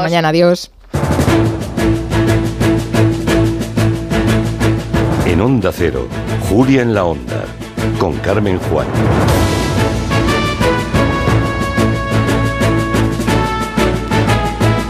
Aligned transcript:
mañana, 0.00 0.28
adiós. 0.28 0.70
En 5.26 5.40
Onda 5.40 5.72
Cero, 5.72 6.08
Julia 6.48 6.82
en 6.82 6.94
la 6.94 7.04
Onda, 7.04 7.44
con 7.98 8.16
Carmen 8.18 8.58
Juan. 8.58 8.86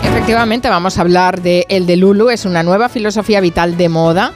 Efectivamente, 0.02 0.68
vamos 0.68 0.98
a 0.98 1.00
hablar 1.00 1.42
de 1.42 1.66
El 1.68 1.86
de 1.86 1.96
Lulu, 1.96 2.30
es 2.30 2.44
una 2.44 2.62
nueva 2.62 2.88
filosofía 2.88 3.40
vital 3.40 3.76
de 3.76 3.88
moda. 3.88 4.32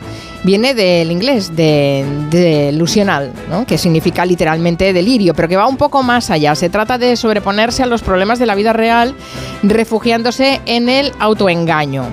Viene 0.46 0.74
del 0.74 1.10
inglés, 1.10 1.56
de, 1.56 2.06
delusional, 2.30 3.32
que 3.66 3.76
significa 3.76 4.24
literalmente 4.24 4.92
delirio, 4.92 5.34
pero 5.34 5.48
que 5.48 5.56
va 5.56 5.66
un 5.66 5.76
poco 5.76 6.04
más 6.04 6.30
allá. 6.30 6.54
Se 6.54 6.70
trata 6.70 6.98
de 6.98 7.16
sobreponerse 7.16 7.82
a 7.82 7.86
los 7.86 8.00
problemas 8.00 8.38
de 8.38 8.46
la 8.46 8.54
vida 8.54 8.72
real 8.72 9.16
refugiándose 9.64 10.60
en 10.66 10.88
el 10.88 11.10
autoengaño. 11.18 12.04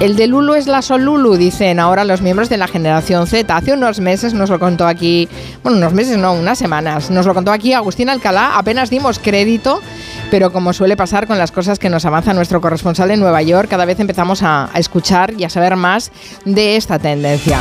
El 0.00 0.16
de 0.16 0.26
Lulu 0.26 0.54
es 0.54 0.66
la 0.66 0.80
Solulu, 0.80 1.36
dicen 1.36 1.78
ahora 1.78 2.04
los 2.04 2.22
miembros 2.22 2.48
de 2.48 2.56
la 2.56 2.66
generación 2.66 3.26
Z. 3.26 3.54
Hace 3.54 3.72
unos 3.74 4.00
meses 4.00 4.32
nos 4.32 4.48
lo 4.48 4.58
contó 4.58 4.86
aquí, 4.86 5.28
bueno, 5.62 5.78
unos 5.78 5.92
meses 5.92 6.16
no, 6.16 6.32
unas 6.32 6.58
semanas, 6.58 7.10
nos 7.10 7.26
lo 7.26 7.34
contó 7.34 7.52
aquí 7.52 7.74
Agustín 7.74 8.08
Alcalá, 8.08 8.58
apenas 8.58 8.88
dimos 8.88 9.18
crédito, 9.18 9.82
pero 10.30 10.52
como 10.52 10.72
suele 10.72 10.96
pasar 10.96 11.26
con 11.26 11.38
las 11.38 11.52
cosas 11.52 11.78
que 11.78 11.88
nos 11.88 12.04
avanza 12.04 12.32
nuestro 12.32 12.60
corresponsal 12.60 13.10
en 13.10 13.20
Nueva 13.20 13.42
York, 13.42 13.68
cada 13.68 13.84
vez 13.84 14.00
empezamos 14.00 14.42
a, 14.42 14.70
escuchar 14.74 15.34
y 15.38 15.44
a 15.44 15.50
saber 15.50 15.76
más 15.76 16.10
de 16.44 16.76
esta 16.76 16.98
tendencia. 16.98 17.58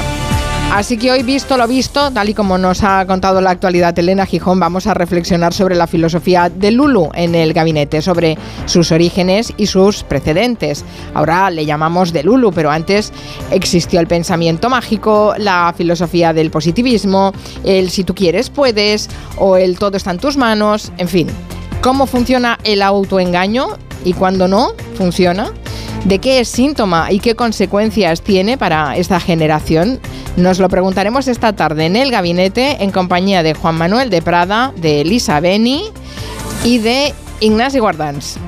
Así 0.74 0.98
que 0.98 1.12
hoy, 1.12 1.24
visto 1.24 1.56
lo 1.56 1.68
visto, 1.68 2.12
tal 2.12 2.28
y 2.28 2.34
como 2.34 2.58
nos 2.58 2.84
ha 2.84 3.06
contado 3.06 3.40
la 3.40 3.52
actualidad 3.52 3.98
Elena 3.98 4.26
Gijón, 4.26 4.60
vamos 4.60 4.88
a 4.88 4.94
reflexionar 4.94 5.54
sobre 5.54 5.76
la 5.76 5.88
filosofía 5.88 6.50
de 6.50 6.72
Lulu 6.72 7.12
en 7.14 7.34
el 7.34 7.54
gabinete, 7.54 8.02
sobre 8.02 8.38
sus 8.66 8.92
orígenes 8.92 9.54
y 9.56 9.68
sus 9.68 10.04
precedentes. 10.04 10.84
Ahora 11.14 11.50
le 11.50 11.66
llamamos 11.66 12.12
de 12.12 12.24
Lulu, 12.24 12.52
pero 12.52 12.72
antes 12.72 13.14
existió 13.52 14.02
el 14.02 14.08
pensamiento 14.08 14.70
mágico, 14.70 15.34
la 15.38 15.74
filosofía 15.78 16.34
del 16.34 16.52
positivismo, 16.52 17.32
el 17.64 17.90
si 17.90 18.04
tú 18.04 18.14
quieres 18.14 18.50
puedes 18.50 19.10
o 19.38 19.56
el 19.56 19.80
todo 19.80 19.96
está 19.96 20.12
en 20.12 20.20
tus 20.20 20.36
manos, 20.36 20.92
en 20.98 21.08
fin. 21.08 21.28
¿Cómo 21.86 22.08
funciona 22.08 22.58
el 22.64 22.82
autoengaño 22.82 23.68
y 24.04 24.14
cuando 24.14 24.48
no 24.48 24.72
funciona? 24.96 25.52
¿De 26.06 26.18
qué 26.18 26.40
es 26.40 26.48
síntoma 26.50 27.12
y 27.12 27.20
qué 27.20 27.36
consecuencias 27.36 28.24
tiene 28.24 28.58
para 28.58 28.98
esta 28.98 29.20
generación? 29.20 30.00
Nos 30.36 30.58
lo 30.58 30.68
preguntaremos 30.68 31.28
esta 31.28 31.54
tarde 31.54 31.86
en 31.86 31.96
el 31.96 32.10
gabinete 32.10 32.84
en 32.84 32.90
compañía 32.90 33.44
de 33.44 33.54
Juan 33.54 33.76
Manuel 33.76 34.10
de 34.10 34.24
Prada, 34.24 34.74
de 34.78 35.02
Elisa 35.02 35.40
Beni 35.42 35.84
y 36.64 36.80
de 36.80 37.14
Ignacio 37.40 37.84
Guardans. 37.84 38.40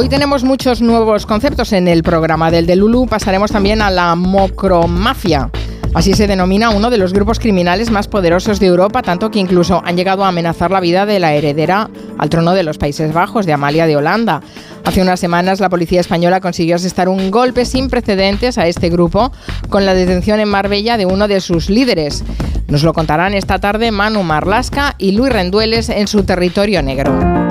Hoy 0.00 0.08
tenemos 0.08 0.44
muchos 0.44 0.80
nuevos 0.80 1.26
conceptos 1.26 1.72
en 1.72 1.88
el 1.88 2.04
programa 2.04 2.52
del 2.52 2.66
de 2.66 2.76
Lulu. 2.76 3.08
Pasaremos 3.08 3.50
también 3.50 3.82
a 3.82 3.90
la 3.90 4.14
mocromafia. 4.14 5.50
Así 5.92 6.14
se 6.14 6.28
denomina 6.28 6.70
uno 6.70 6.88
de 6.88 6.98
los 6.98 7.12
grupos 7.12 7.40
criminales 7.40 7.90
más 7.90 8.06
poderosos 8.06 8.60
de 8.60 8.68
Europa, 8.68 9.02
tanto 9.02 9.32
que 9.32 9.40
incluso 9.40 9.82
han 9.84 9.96
llegado 9.96 10.24
a 10.24 10.28
amenazar 10.28 10.70
la 10.70 10.78
vida 10.78 11.04
de 11.04 11.18
la 11.18 11.34
heredera 11.34 11.90
al 12.16 12.30
trono 12.30 12.54
de 12.54 12.62
los 12.62 12.78
Países 12.78 13.12
Bajos, 13.12 13.44
de 13.44 13.54
Amalia 13.54 13.88
de 13.88 13.96
Holanda. 13.96 14.40
Hace 14.84 15.02
unas 15.02 15.18
semanas 15.18 15.58
la 15.58 15.68
policía 15.68 16.00
española 16.00 16.40
consiguió 16.40 16.76
asestar 16.76 17.08
un 17.08 17.32
golpe 17.32 17.64
sin 17.64 17.90
precedentes 17.90 18.56
a 18.56 18.68
este 18.68 18.90
grupo 18.90 19.32
con 19.68 19.84
la 19.84 19.94
detención 19.94 20.38
en 20.38 20.48
Marbella 20.48 20.96
de 20.96 21.06
uno 21.06 21.26
de 21.26 21.40
sus 21.40 21.70
líderes. 21.70 22.22
Nos 22.68 22.84
lo 22.84 22.92
contarán 22.92 23.34
esta 23.34 23.58
tarde 23.58 23.90
Manu 23.90 24.22
Marlasca 24.22 24.94
y 24.96 25.10
Luis 25.10 25.32
Rendueles 25.32 25.88
en 25.88 26.06
su 26.06 26.22
territorio 26.22 26.84
negro. 26.84 27.47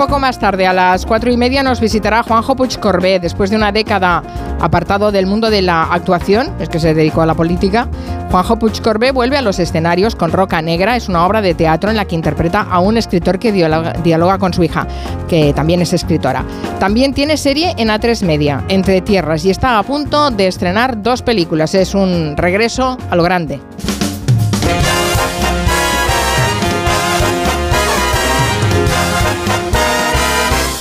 Poco 0.00 0.18
más 0.18 0.38
tarde, 0.38 0.66
a 0.66 0.72
las 0.72 1.04
cuatro 1.04 1.30
y 1.30 1.36
media, 1.36 1.62
nos 1.62 1.78
visitará 1.78 2.22
Juanjo 2.22 2.56
Puig 2.56 2.80
Corbé. 2.80 3.20
Después 3.20 3.50
de 3.50 3.56
una 3.56 3.70
década 3.70 4.22
apartado 4.58 5.12
del 5.12 5.26
mundo 5.26 5.50
de 5.50 5.60
la 5.60 5.82
actuación, 5.82 6.54
es 6.58 6.70
que 6.70 6.80
se 6.80 6.94
dedicó 6.94 7.20
a 7.20 7.26
la 7.26 7.34
política, 7.34 7.86
Juanjo 8.30 8.58
Puig 8.58 8.80
Corbé 8.80 9.12
vuelve 9.12 9.36
a 9.36 9.42
los 9.42 9.58
escenarios 9.58 10.16
con 10.16 10.32
Roca 10.32 10.62
Negra. 10.62 10.96
Es 10.96 11.10
una 11.10 11.26
obra 11.26 11.42
de 11.42 11.52
teatro 11.52 11.90
en 11.90 11.98
la 11.98 12.06
que 12.06 12.14
interpreta 12.14 12.62
a 12.62 12.78
un 12.78 12.96
escritor 12.96 13.38
que 13.38 13.52
dialoga, 13.52 14.38
con 14.38 14.54
su 14.54 14.62
hija, 14.62 14.86
que 15.28 15.52
también 15.52 15.82
es 15.82 15.92
escritora. 15.92 16.46
También 16.78 17.12
tiene 17.12 17.36
serie 17.36 17.74
en 17.76 17.88
A3 17.88 18.24
Media, 18.24 18.64
Entre 18.68 19.02
Tierras, 19.02 19.44
y 19.44 19.50
está 19.50 19.78
a 19.78 19.82
punto 19.82 20.30
de 20.30 20.46
estrenar 20.46 21.02
dos 21.02 21.20
películas. 21.20 21.74
Es 21.74 21.94
un 21.94 22.38
regreso 22.38 22.96
a 23.10 23.16
lo 23.16 23.22
grande. 23.22 23.60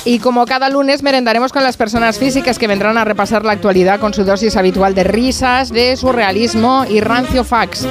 Y 0.09 0.17
como 0.17 0.47
cada 0.47 0.69
lunes 0.69 1.03
merendaremos 1.03 1.53
con 1.53 1.61
las 1.61 1.77
personas 1.77 2.17
físicas 2.17 2.57
que 2.57 2.65
vendrán 2.65 2.97
a 2.97 3.05
repasar 3.05 3.45
la 3.45 3.51
actualidad 3.51 3.99
con 3.99 4.11
su 4.11 4.23
dosis 4.23 4.55
habitual 4.55 4.95
de 4.95 5.03
risas, 5.03 5.69
de 5.69 5.95
surrealismo 5.97 6.83
y 6.89 6.99
rancio 6.99 7.43
fax. 7.43 7.85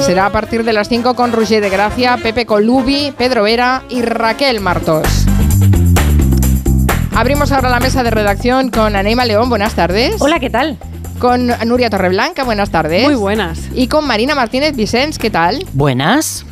Será 0.00 0.26
a 0.26 0.32
partir 0.32 0.64
de 0.64 0.72
las 0.72 0.88
5 0.88 1.14
con 1.14 1.30
Roger 1.30 1.62
de 1.62 1.70
Gracia, 1.70 2.16
Pepe 2.20 2.44
Colubi, 2.44 3.14
Pedro 3.16 3.44
Vera 3.44 3.84
y 3.88 4.02
Raquel 4.02 4.58
Martos. 4.58 5.06
Abrimos 7.14 7.52
ahora 7.52 7.70
la 7.70 7.78
mesa 7.78 8.02
de 8.02 8.10
redacción 8.10 8.70
con 8.70 8.96
Aneima 8.96 9.24
León. 9.24 9.48
Buenas 9.48 9.74
tardes. 9.74 10.16
Hola, 10.18 10.40
¿qué 10.40 10.50
tal? 10.50 10.76
Con 11.20 11.52
Nuria 11.66 11.88
Torreblanca, 11.88 12.42
buenas 12.42 12.70
tardes. 12.70 13.04
Muy 13.04 13.14
buenas. 13.14 13.68
Y 13.76 13.86
con 13.86 14.08
Marina 14.08 14.34
Martínez 14.34 14.74
Vicens, 14.74 15.20
¿qué 15.20 15.30
tal? 15.30 15.64
Buenas. 15.74 16.44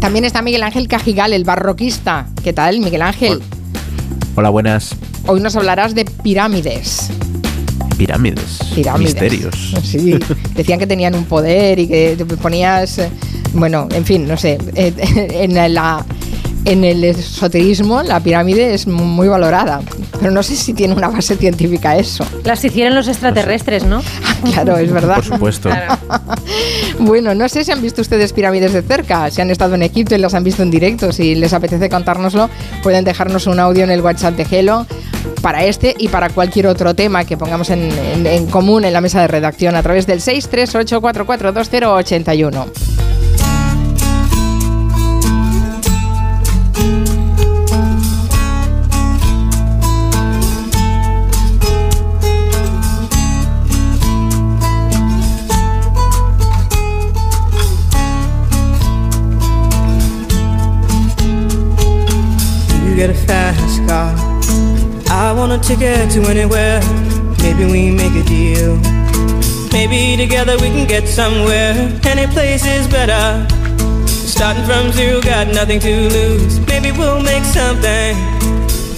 También 0.00 0.24
está 0.24 0.40
Miguel 0.40 0.62
Ángel 0.62 0.88
Cajigal, 0.88 1.34
el 1.34 1.44
barroquista. 1.44 2.24
¿Qué 2.42 2.54
tal, 2.54 2.78
Miguel 2.78 3.02
Ángel? 3.02 3.32
Hola, 3.32 3.61
buenas. 4.34 4.96
Hoy 5.26 5.40
nos 5.40 5.54
hablarás 5.56 5.94
de 5.94 6.04
pirámides. 6.04 7.10
Pirámides. 7.96 8.58
Pirámides. 8.74 9.14
Misterios. 9.14 9.74
Sí, 9.84 10.14
decían 10.54 10.78
que 10.78 10.86
tenían 10.86 11.14
un 11.14 11.24
poder 11.24 11.78
y 11.78 11.86
que 11.86 12.16
te 12.16 12.24
ponías, 12.24 12.98
eh, 12.98 13.10
bueno, 13.54 13.88
en 13.92 14.04
fin, 14.04 14.26
no 14.26 14.36
sé, 14.36 14.58
eh, 14.74 14.92
en 15.32 15.74
la 15.74 16.04
en 16.64 16.84
el 16.84 17.02
esoterismo 17.04 18.02
la 18.02 18.20
pirámide 18.20 18.74
es 18.74 18.86
muy 18.86 19.28
valorada, 19.28 19.80
pero 20.18 20.30
no 20.30 20.42
sé 20.42 20.56
si 20.56 20.74
tiene 20.74 20.94
una 20.94 21.08
base 21.08 21.36
científica 21.36 21.96
eso. 21.96 22.24
Las 22.44 22.64
hicieron 22.64 22.94
los 22.94 23.08
extraterrestres, 23.08 23.84
¿no? 23.84 24.02
claro, 24.52 24.76
es 24.76 24.92
verdad. 24.92 25.16
Por 25.16 25.24
supuesto. 25.24 25.70
bueno, 26.98 27.34
no 27.34 27.48
sé 27.48 27.64
si 27.64 27.72
han 27.72 27.82
visto 27.82 28.00
ustedes 28.00 28.32
pirámides 28.32 28.72
de 28.72 28.82
cerca, 28.82 29.30
si 29.30 29.40
han 29.40 29.50
estado 29.50 29.74
en 29.74 29.82
Egipto 29.82 30.14
y 30.14 30.18
las 30.18 30.34
han 30.34 30.44
visto 30.44 30.62
en 30.62 30.70
directo. 30.70 31.12
Si 31.12 31.34
les 31.34 31.52
apetece 31.52 31.88
contárnoslo, 31.88 32.48
pueden 32.82 33.04
dejarnos 33.04 33.46
un 33.46 33.58
audio 33.58 33.84
en 33.84 33.90
el 33.90 34.00
WhatsApp 34.00 34.36
de 34.36 34.44
Gelo 34.44 34.86
para 35.40 35.64
este 35.64 35.94
y 35.98 36.08
para 36.08 36.28
cualquier 36.30 36.68
otro 36.68 36.94
tema 36.94 37.24
que 37.24 37.36
pongamos 37.36 37.70
en, 37.70 37.90
en 38.24 38.46
común 38.46 38.84
en 38.84 38.92
la 38.92 39.00
mesa 39.00 39.20
de 39.20 39.28
redacción 39.28 39.74
a 39.74 39.82
través 39.82 40.06
del 40.06 40.20
638442081. 40.20 42.91
Get 63.06 63.10
a 63.10 63.26
fast 63.26 63.80
car. 63.88 64.14
I 65.10 65.32
want 65.32 65.50
a 65.50 65.58
ticket 65.58 66.08
to 66.12 66.20
anywhere. 66.30 66.80
Maybe 67.42 67.64
we 67.64 67.90
make 67.90 68.14
a 68.14 68.22
deal. 68.22 68.78
Maybe 69.72 70.16
together 70.16 70.54
we 70.62 70.68
can 70.70 70.86
get 70.86 71.08
somewhere. 71.08 71.74
Any 72.04 72.26
place 72.28 72.64
is 72.64 72.86
better. 72.86 73.44
Starting 74.06 74.64
from 74.64 74.92
zero, 74.92 75.20
got 75.20 75.48
nothing 75.48 75.80
to 75.80 75.92
lose. 76.14 76.60
Maybe 76.68 76.92
we'll 76.92 77.20
make 77.20 77.44
something. 77.44 78.14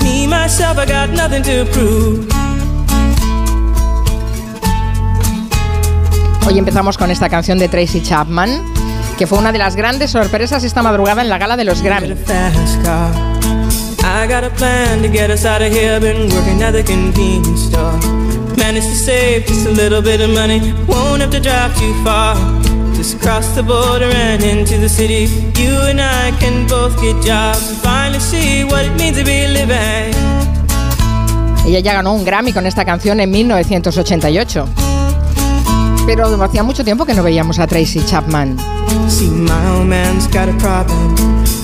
Me, 0.03 0.27
myself, 0.27 0.77
I 0.77 0.85
got 0.85 1.09
nothing 1.09 1.43
to 1.45 1.65
prove. 1.73 2.29
Hoy 6.47 6.59
empezamos 6.59 6.99
con 6.99 7.11
esta 7.11 7.31
canción 7.31 7.59
de 7.59 7.69
Tracy 7.71 8.03
Chapman, 8.03 8.51
que 9.17 9.27
fue 9.27 9.39
una 9.39 9.51
de 9.51 9.59
las 9.59 9.77
grandes 9.77 10.11
sorpresas 10.11 10.63
esta 10.63 10.83
madrugada 10.83 11.23
en 11.23 11.31
la 11.31 11.39
gala 11.39 11.57
de 11.57 11.65
los 11.65 11.81
Grammy. 11.81 12.15
I 14.05 14.27
got 14.29 14.45
a 14.45 14.51
plan 14.51 15.03
to 15.03 15.09
get 15.09 15.31
us 15.31 15.45
out 15.45 15.63
of 15.63 15.73
here. 15.73 15.99
Been 15.99 16.29
working 16.29 16.63
at 16.63 16.73
the 16.73 16.83
convenience 16.83 17.63
store. 17.65 17.99
Managed 18.57 18.89
to 18.89 18.97
save 18.97 19.47
just 19.47 19.67
a 19.67 19.71
little 19.71 20.03
bit 20.03 20.21
of 20.21 20.31
money. 20.31 20.61
Won't 20.87 21.23
have 21.23 21.31
to 21.31 21.41
drive 21.41 21.77
too 21.79 21.95
far. 22.05 22.37
just 22.95 23.21
cross 23.21 23.55
the 23.55 23.63
border 23.63 24.11
and 24.15 24.43
into 24.43 24.79
the 24.79 24.89
city. 24.89 25.27
You 25.61 25.75
and 25.89 26.01
I 26.01 26.33
can 26.39 26.67
both 26.67 27.01
get 27.01 27.17
jobs 27.23 27.69
and 27.69 27.79
finally 27.79 28.21
see 28.21 28.65
what 28.65 28.85
it 28.85 28.95
means 28.99 29.19
to 29.19 29.25
be 29.25 29.47
living. 29.49 30.15
Ella 31.67 31.81
ya 31.81 31.95
ganó 31.95 32.13
un 32.13 32.25
Grammy 32.25 32.53
con 32.53 32.67
esta 32.67 32.85
canción 32.85 33.21
en 33.21 33.31
1988. 33.31 34.69
Pero 36.07 36.43
hacía 36.45 36.63
mucho 36.63 36.85
tiempo 36.85 37.07
que 37.07 37.15
no 37.15 37.23
veíamos 37.23 37.59
a 37.59 37.67
Tracy 37.67 38.05
Chapman. 38.05 38.59
See, 39.09 39.29
my 39.29 39.53
old 39.71 39.87
man's 39.87 40.27
got 40.29 40.49
a 40.49 40.57
problem. 40.59 41.64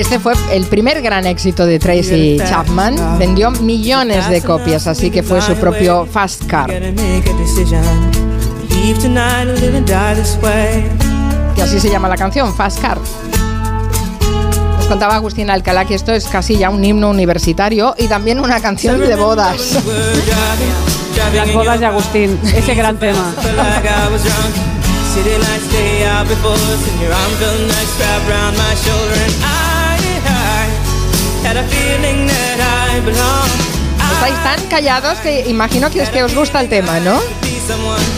Este 0.00 0.18
fue 0.18 0.32
el 0.50 0.64
primer 0.64 1.02
gran 1.02 1.26
éxito 1.26 1.66
de 1.66 1.78
Tracy 1.78 2.38
Chapman. 2.38 3.18
Vendió 3.18 3.50
millones 3.50 4.30
de 4.30 4.40
copias, 4.40 4.86
así 4.86 5.10
que 5.10 5.22
fue 5.22 5.42
su 5.42 5.54
propio 5.56 6.06
Fast 6.06 6.46
Car. 6.46 6.70
Que 11.54 11.62
así 11.62 11.78
se 11.78 11.90
llama 11.90 12.08
la 12.08 12.16
canción, 12.16 12.54
Fast 12.54 12.80
Car. 12.80 12.96
Nos 14.78 14.86
contaba 14.86 15.16
Agustín 15.16 15.50
Alcalá 15.50 15.84
que 15.84 15.96
esto 15.96 16.12
es 16.12 16.26
casi 16.28 16.56
ya 16.56 16.70
un 16.70 16.82
himno 16.82 17.10
universitario 17.10 17.94
y 17.98 18.08
también 18.08 18.40
una 18.40 18.58
canción 18.58 19.00
de 19.00 19.14
bodas. 19.16 19.82
Las 21.34 21.52
bodas 21.52 21.78
de 21.78 21.84
Agustín, 21.84 22.40
ese 22.56 22.74
gran 22.74 22.98
tema. 22.98 23.34
Estáis 34.12 34.42
tan 34.44 34.66
callados 34.68 35.18
que 35.18 35.48
imagino 35.48 35.90
que 35.90 36.02
es 36.02 36.10
que 36.10 36.22
os 36.22 36.34
gusta 36.34 36.60
el 36.60 36.68
tema, 36.68 37.00
¿no? 37.00 37.18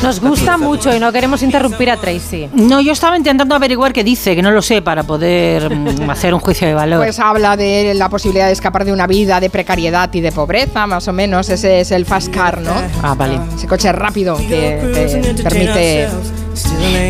Nos 0.02 0.20
gusta 0.20 0.56
mucho 0.56 0.94
y 0.94 0.98
no 0.98 1.12
queremos 1.12 1.42
interrumpir 1.42 1.90
a 1.90 1.96
Tracy. 1.96 2.48
No, 2.54 2.80
yo 2.80 2.92
estaba 2.92 3.16
intentando 3.16 3.54
averiguar 3.54 3.92
qué 3.92 4.02
dice, 4.02 4.34
que 4.34 4.42
no 4.42 4.50
lo 4.50 4.62
sé, 4.62 4.82
para 4.82 5.02
poder 5.02 5.74
mm, 5.74 6.10
hacer 6.10 6.34
un 6.34 6.40
juicio 6.40 6.66
de 6.66 6.74
valor. 6.74 6.98
Pues 7.04 7.18
habla 7.18 7.56
de 7.56 7.92
la 7.94 8.08
posibilidad 8.08 8.46
de 8.46 8.52
escapar 8.52 8.84
de 8.84 8.92
una 8.92 9.06
vida 9.06 9.40
de 9.40 9.50
precariedad 9.50 10.12
y 10.12 10.20
de 10.20 10.32
pobreza, 10.32 10.86
más 10.86 11.06
o 11.06 11.12
menos. 11.12 11.50
Ese 11.50 11.80
es 11.80 11.90
el 11.92 12.06
fast 12.06 12.32
car, 12.32 12.60
¿no? 12.60 12.72
Ah, 13.02 13.14
vale. 13.14 13.38
Ese 13.54 13.66
coche 13.66 13.92
rápido 13.92 14.36
que 14.36 14.80
te 14.94 15.42
permite 15.42 16.08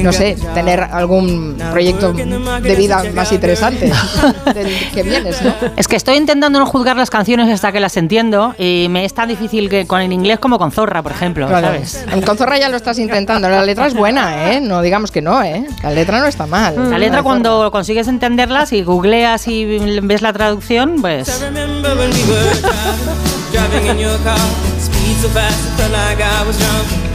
no 0.03 0.12
sé, 0.12 0.37
tener 0.55 0.81
algún 0.81 1.56
proyecto 1.71 2.12
de 2.12 2.77
vida 2.77 3.03
más 3.15 3.33
interesante 3.33 3.91
del 4.55 4.91
que 4.93 5.03
vienes, 5.03 5.43
¿no? 5.43 5.55
Es 5.77 5.89
que 5.89 5.97
estoy 5.97 6.17
intentando 6.17 6.59
no 6.59 6.67
juzgar 6.67 6.97
las 6.97 7.11
canciones 7.11 7.49
hasta 7.49 7.73
que 7.73 7.81
las 7.81 7.97
entiendo 7.97 8.55
y 8.59 8.87
me 8.91 9.05
es 9.05 9.15
tan 9.15 9.29
difícil 9.29 9.69
que 9.69 9.87
con 9.87 10.00
el 10.00 10.12
inglés 10.12 10.39
como 10.39 10.59
con 10.59 10.73
Zorra, 10.73 11.03
por 11.03 11.12
ejemplo, 11.12 11.49
¿sabes? 11.49 12.05
Con 12.25 12.37
Zorra 12.37 12.59
ya 12.59 12.69
lo 12.69 12.77
estás 12.77 12.99
intentando, 12.99 13.49
la 13.49 13.65
letra 13.65 13.87
es 13.87 13.94
buena, 13.94 14.53
¿eh? 14.53 14.61
No 14.61 14.83
digamos 14.83 15.11
que 15.11 15.23
no, 15.23 15.43
¿eh? 15.43 15.67
La 15.83 15.91
letra 15.91 16.21
no 16.21 16.27
está 16.27 16.47
mal. 16.47 16.91
La 16.91 16.99
letra 16.99 17.23
cuando 17.23 17.71
consigues 17.71 18.09
entenderlas 18.09 18.73
y 18.73 18.83
googleas 18.83 19.49
y 19.49 20.00
ves 20.03 20.23
la 20.23 20.33
traducción, 20.33 20.97
pues... 21.00 21.29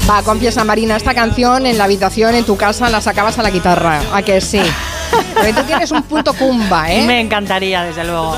Va, 0.09 0.23
confiesa 0.23 0.63
Marina, 0.63 0.95
esta 0.95 1.13
canción 1.13 1.65
en 1.65 1.77
la 1.77 1.83
habitación, 1.83 2.33
en 2.33 2.45
tu 2.45 2.55
casa, 2.55 2.89
la 2.89 3.01
sacabas 3.01 3.37
a 3.39 3.43
la 3.43 3.49
guitarra. 3.49 3.99
¿A 4.13 4.21
que 4.21 4.39
sí? 4.39 4.61
Porque 5.33 5.51
tú 5.51 5.63
tienes 5.63 5.91
un 5.91 6.01
punto 6.03 6.33
cumba, 6.33 6.89
¿eh? 6.89 7.05
Me 7.05 7.19
encantaría, 7.19 7.83
desde 7.83 8.05
luego. 8.05 8.33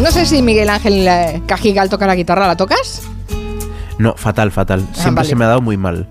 No 0.00 0.10
sé 0.10 0.24
si 0.24 0.40
Miguel 0.40 0.70
Ángel 0.70 1.06
eh, 1.06 1.42
Cajigal 1.46 1.90
toca 1.90 2.06
la 2.06 2.14
guitarra, 2.14 2.46
¿la 2.46 2.56
tocas? 2.56 3.02
No, 3.98 4.14
fatal, 4.16 4.50
fatal. 4.52 4.86
Ah, 4.90 4.94
Siempre 4.94 5.24
se 5.24 5.36
me 5.36 5.44
ha 5.44 5.48
dado 5.48 5.60
muy 5.60 5.76
mal 5.76 6.06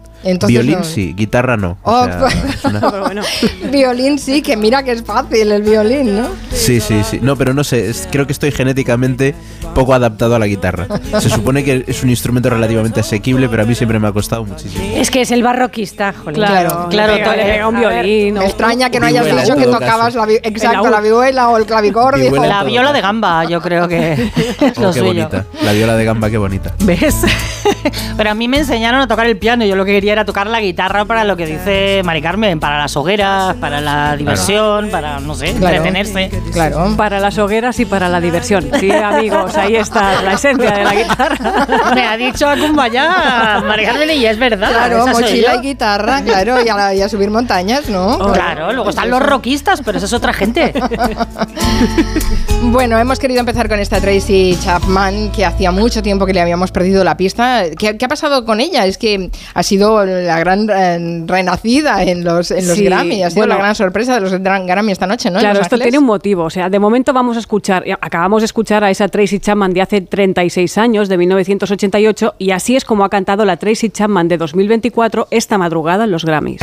violín 0.48 0.84
sí, 0.84 1.14
guitarra 1.14 1.58
no. 1.58 1.78
Oh, 1.84 2.08
pues, 2.20 3.72
violín 3.72 4.20
sí, 4.20 4.42
que 4.42 4.58
mira 4.58 4.84
que 4.84 4.92
es 4.92 5.04
fácil 5.04 5.52
el 5.52 5.62
violín, 5.62 6.16
¿no? 6.16 6.28
Sí, 6.52 6.80
sí, 6.80 7.04
sí. 7.04 7.20
No, 7.22 7.36
pero 7.36 7.54
no 7.54 7.64
sé, 7.64 7.92
creo 8.12 8.26
que 8.26 8.34
estoy 8.34 8.52
genéticamente 8.52 9.36
poco 9.76 9.94
adaptado 9.94 10.36
a 10.36 10.40
la 10.40 10.48
guitarra. 10.48 10.88
Se 11.20 11.30
supone 11.30 11.64
que 11.64 11.84
es 11.88 12.04
un 12.04 12.10
instrumento 12.10 12.50
relativamente 12.50 13.00
asequible, 13.00 13.50
pero 13.50 13.64
a 13.64 13.66
mí 13.66 13.76
siempre 13.76 14.00
me 14.00 14.08
ha 14.08 14.12
costado 14.12 14.46
muchísimo. 14.46 14.84
Es 14.96 15.10
que 15.12 15.22
es 15.22 15.32
el 15.32 15.44
barroquista, 15.44 16.14
joder. 16.14 16.36
Claro, 16.36 16.88
claro, 16.90 17.16
claro 17.16 17.70
un 17.70 17.80
violín. 17.80 18.36
Me 18.36 18.46
extraña 18.46 18.90
que 18.90 19.00
no 19.00 19.08
hayas 19.08 19.26
dicho 19.26 19.56
que 19.56 19.66
tocabas 19.66 20.16
la, 20.16 20.26
exacto, 20.44 20.90
la 20.90 21.02
vihuela 21.02 21.50
o 21.50 21.58
el 21.58 21.66
clavicordio. 21.66 22.32
La 22.44 22.64
viola 22.64 22.94
de 22.94 23.02
gamba, 23.02 23.46
yo 23.46 23.62
creo 23.62 23.88
que 23.88 24.14
es 24.62 24.78
oh, 24.78 24.92
qué 24.92 25.02
bonita. 25.02 25.46
La 25.64 25.74
viola 25.74 25.96
de 25.96 26.06
gamba, 26.06 26.30
qué 26.30 26.38
bonita. 26.38 26.74
¿Ves? 26.80 27.16
pero 28.18 28.32
a 28.32 28.34
mí 28.34 28.48
me 28.48 28.58
enseñaron 28.58 29.02
a 29.02 29.08
tocar 29.08 29.26
el 29.26 29.38
piano, 29.38 29.66
yo 29.66 29.76
lo 29.76 29.86
que 29.86 29.94
quería 29.94 30.13
a 30.20 30.26
tocar 30.26 30.48
la 30.48 30.60
guitarra 30.60 31.06
para 31.06 31.24
lo 31.24 31.36
que 31.36 31.46
dice 31.46 32.02
Mari 32.04 32.22
Carmen, 32.22 32.60
para 32.60 32.78
las 32.80 32.96
hogueras, 32.96 33.56
para 33.56 33.82
la 33.82 34.16
diversión, 34.16 34.90
para, 34.90 35.20
no 35.20 35.36
sé, 35.36 35.50
entretenerse. 35.50 36.30
Claro. 36.52 36.94
Para 36.98 37.20
las 37.20 37.38
hogueras 37.38 37.80
y 37.80 37.86
para 37.86 38.10
la 38.10 38.22
diversión. 38.22 38.70
Sí, 38.80 38.92
amigos, 38.92 39.56
ahí 39.56 39.76
está 39.76 40.22
la 40.22 40.34
esencia 40.34 40.72
de 40.72 40.84
la 40.84 40.96
guitarra. 40.96 41.68
Me 41.96 42.06
ha 42.06 42.18
dicho 42.18 42.48
a 42.48 42.56
ya 42.88 43.64
Mari 43.66 43.86
Carmen 43.86 44.10
y 44.12 44.26
es 44.26 44.38
verdad. 44.38 44.70
Claro, 44.70 45.08
mochila 45.08 45.56
y 45.56 45.60
guitarra, 45.60 46.22
claro, 46.22 46.58
y 46.64 47.02
a, 47.02 47.10
subir 47.10 47.30
montañas, 47.30 47.90
¿no? 47.90 48.32
claro, 48.34 48.74
luego 48.74 48.90
están 48.90 49.10
los 49.10 49.22
rockistas, 49.22 49.82
pero 49.84 49.98
esa 49.98 50.08
es 50.08 50.14
otra 50.14 50.34
gente. 50.34 50.74
bueno, 52.64 52.98
hemos 52.98 53.20
querido 53.20 53.40
empezar 53.40 53.70
con 53.70 53.80
esta 53.80 54.00
Tracy 54.00 54.58
Chapman, 54.64 55.32
que 55.32 55.46
hacía 55.46 55.72
mucho 55.72 56.02
tiempo 56.02 56.26
que 56.26 56.34
le 56.34 56.42
habíamos 56.42 56.72
perdido 56.72 57.04
la 57.04 57.18
pista. 57.18 57.64
¿Qué, 57.78 57.98
qué 57.98 58.06
ha 58.06 58.08
pasado 58.08 58.46
con 58.46 58.60
ella? 58.60 58.86
Es 58.86 58.98
que 58.98 59.30
ha 59.54 59.64
sido 59.64 60.03
la 60.06 60.40
gran 60.40 60.70
eh, 60.70 61.24
renacida 61.26 62.04
en 62.04 62.24
los, 62.24 62.52
en 62.52 62.68
los 62.68 62.80
Grammy. 62.80 63.24
Ha 63.24 63.30
sido 63.30 63.48
la 63.48 63.58
gran 63.58 63.76
sorpresa 63.76 64.16
de 64.16 64.22
los 64.22 64.32
Grammy 64.34 64.92
esta 64.92 65.08
noche, 65.08 65.30
¿no? 65.30 65.40
Claro, 65.40 65.62
esto 65.62 65.78
tiene 65.78 65.98
un 65.98 66.06
motivo. 66.06 66.44
O 66.44 66.50
sea, 66.50 66.70
de 66.70 66.80
momento 66.80 67.14
vamos 67.14 67.38
a 67.38 67.40
escuchar, 67.40 67.84
acabamos 68.02 68.42
de 68.42 68.46
escuchar 68.46 68.84
a 68.84 68.90
esa 68.90 69.08
Tracy 69.08 69.40
Chapman 69.40 69.74
de 69.74 69.82
hace 69.82 70.02
36 70.02 70.78
años, 70.78 71.10
de 71.10 71.18
1988, 71.18 72.36
y 72.38 72.52
así 72.52 72.76
es 72.76 72.86
como 72.86 73.06
ha 73.06 73.10
cantado 73.10 73.46
la 73.46 73.58
Tracy 73.58 73.90
Chapman 73.90 74.28
de 74.28 74.38
2024 74.38 75.28
esta 75.32 75.58
madrugada 75.58 76.04
en 76.06 76.12
los 76.12 76.26
Grammys. 76.26 76.62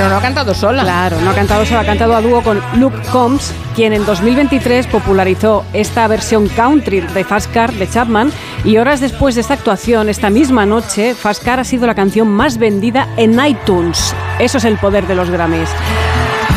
Pero 0.00 0.08
no 0.08 0.16
ha 0.16 0.22
cantado 0.22 0.54
sola. 0.54 0.82
Claro, 0.82 1.20
no 1.20 1.28
ha 1.28 1.34
cantado 1.34 1.66
sola, 1.66 1.80
ha 1.80 1.84
cantado 1.84 2.16
a 2.16 2.22
dúo 2.22 2.40
con 2.42 2.58
Luke 2.76 2.96
Combs, 3.12 3.52
quien 3.76 3.92
en 3.92 4.06
2023 4.06 4.86
popularizó 4.86 5.62
esta 5.74 6.08
versión 6.08 6.48
country 6.48 7.00
de 7.00 7.22
Fast 7.22 7.52
Car 7.52 7.70
de 7.70 7.86
Chapman. 7.86 8.32
Y 8.64 8.78
horas 8.78 9.00
después 9.00 9.34
de 9.34 9.42
esta 9.42 9.52
actuación, 9.52 10.08
esta 10.08 10.30
misma 10.30 10.64
noche, 10.64 11.14
Fast 11.14 11.44
Car 11.44 11.60
ha 11.60 11.64
sido 11.64 11.86
la 11.86 11.94
canción 11.94 12.28
más 12.28 12.56
vendida 12.56 13.08
en 13.18 13.38
iTunes. 13.44 14.14
Eso 14.38 14.56
es 14.56 14.64
el 14.64 14.78
poder 14.78 15.06
de 15.06 15.16
los 15.16 15.28
Grammys. 15.28 15.68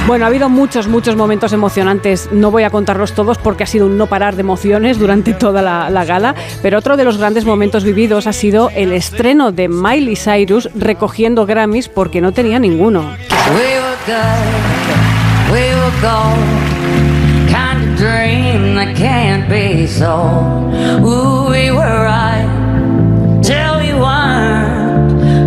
Bueno, 0.06 0.26
ha 0.26 0.28
habido 0.28 0.50
muchos, 0.50 0.90
muchos 0.90 1.16
momentos 1.16 1.54
emocionantes. 1.54 2.30
No 2.32 2.52
voy 2.52 2.64
a 2.64 2.70
contarlos 2.70 3.14
todos 3.14 3.38
porque 3.38 3.64
ha 3.64 3.68
sido 3.68 3.86
un 3.86 3.98
no 3.98 4.08
parar 4.08 4.36
de 4.36 4.42
emociones 4.42 5.00
durante 5.00 5.34
toda 5.34 5.62
la, 5.62 6.06
gala. 6.06 6.36
Pero 6.62 6.78
otro 6.78 6.98
de 6.98 7.06
los 7.06 7.18
grandes 7.18 7.46
momentos 7.46 7.86
vividos 7.86 8.28
ha 8.28 8.34
sido 8.34 8.70
el 8.76 8.92
estreno 8.92 9.54
de 9.54 9.70
Miley 9.70 10.18
Cyrus 10.18 10.70
recogiendo 10.76 11.46
Grammys 11.46 11.88
porque 11.88 12.20
no 12.20 12.34
tenía 12.34 12.60
ninguno. 12.60 13.16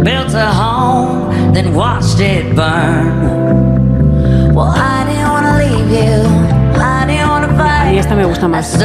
Built 0.02 0.34
a 0.34 0.52
home, 0.52 1.52
then 1.52 1.74
watched 1.74 2.20
it 2.20 2.54
burn. 2.54 3.35
Me 8.16 8.24
gusta 8.24 8.48
más. 8.48 8.78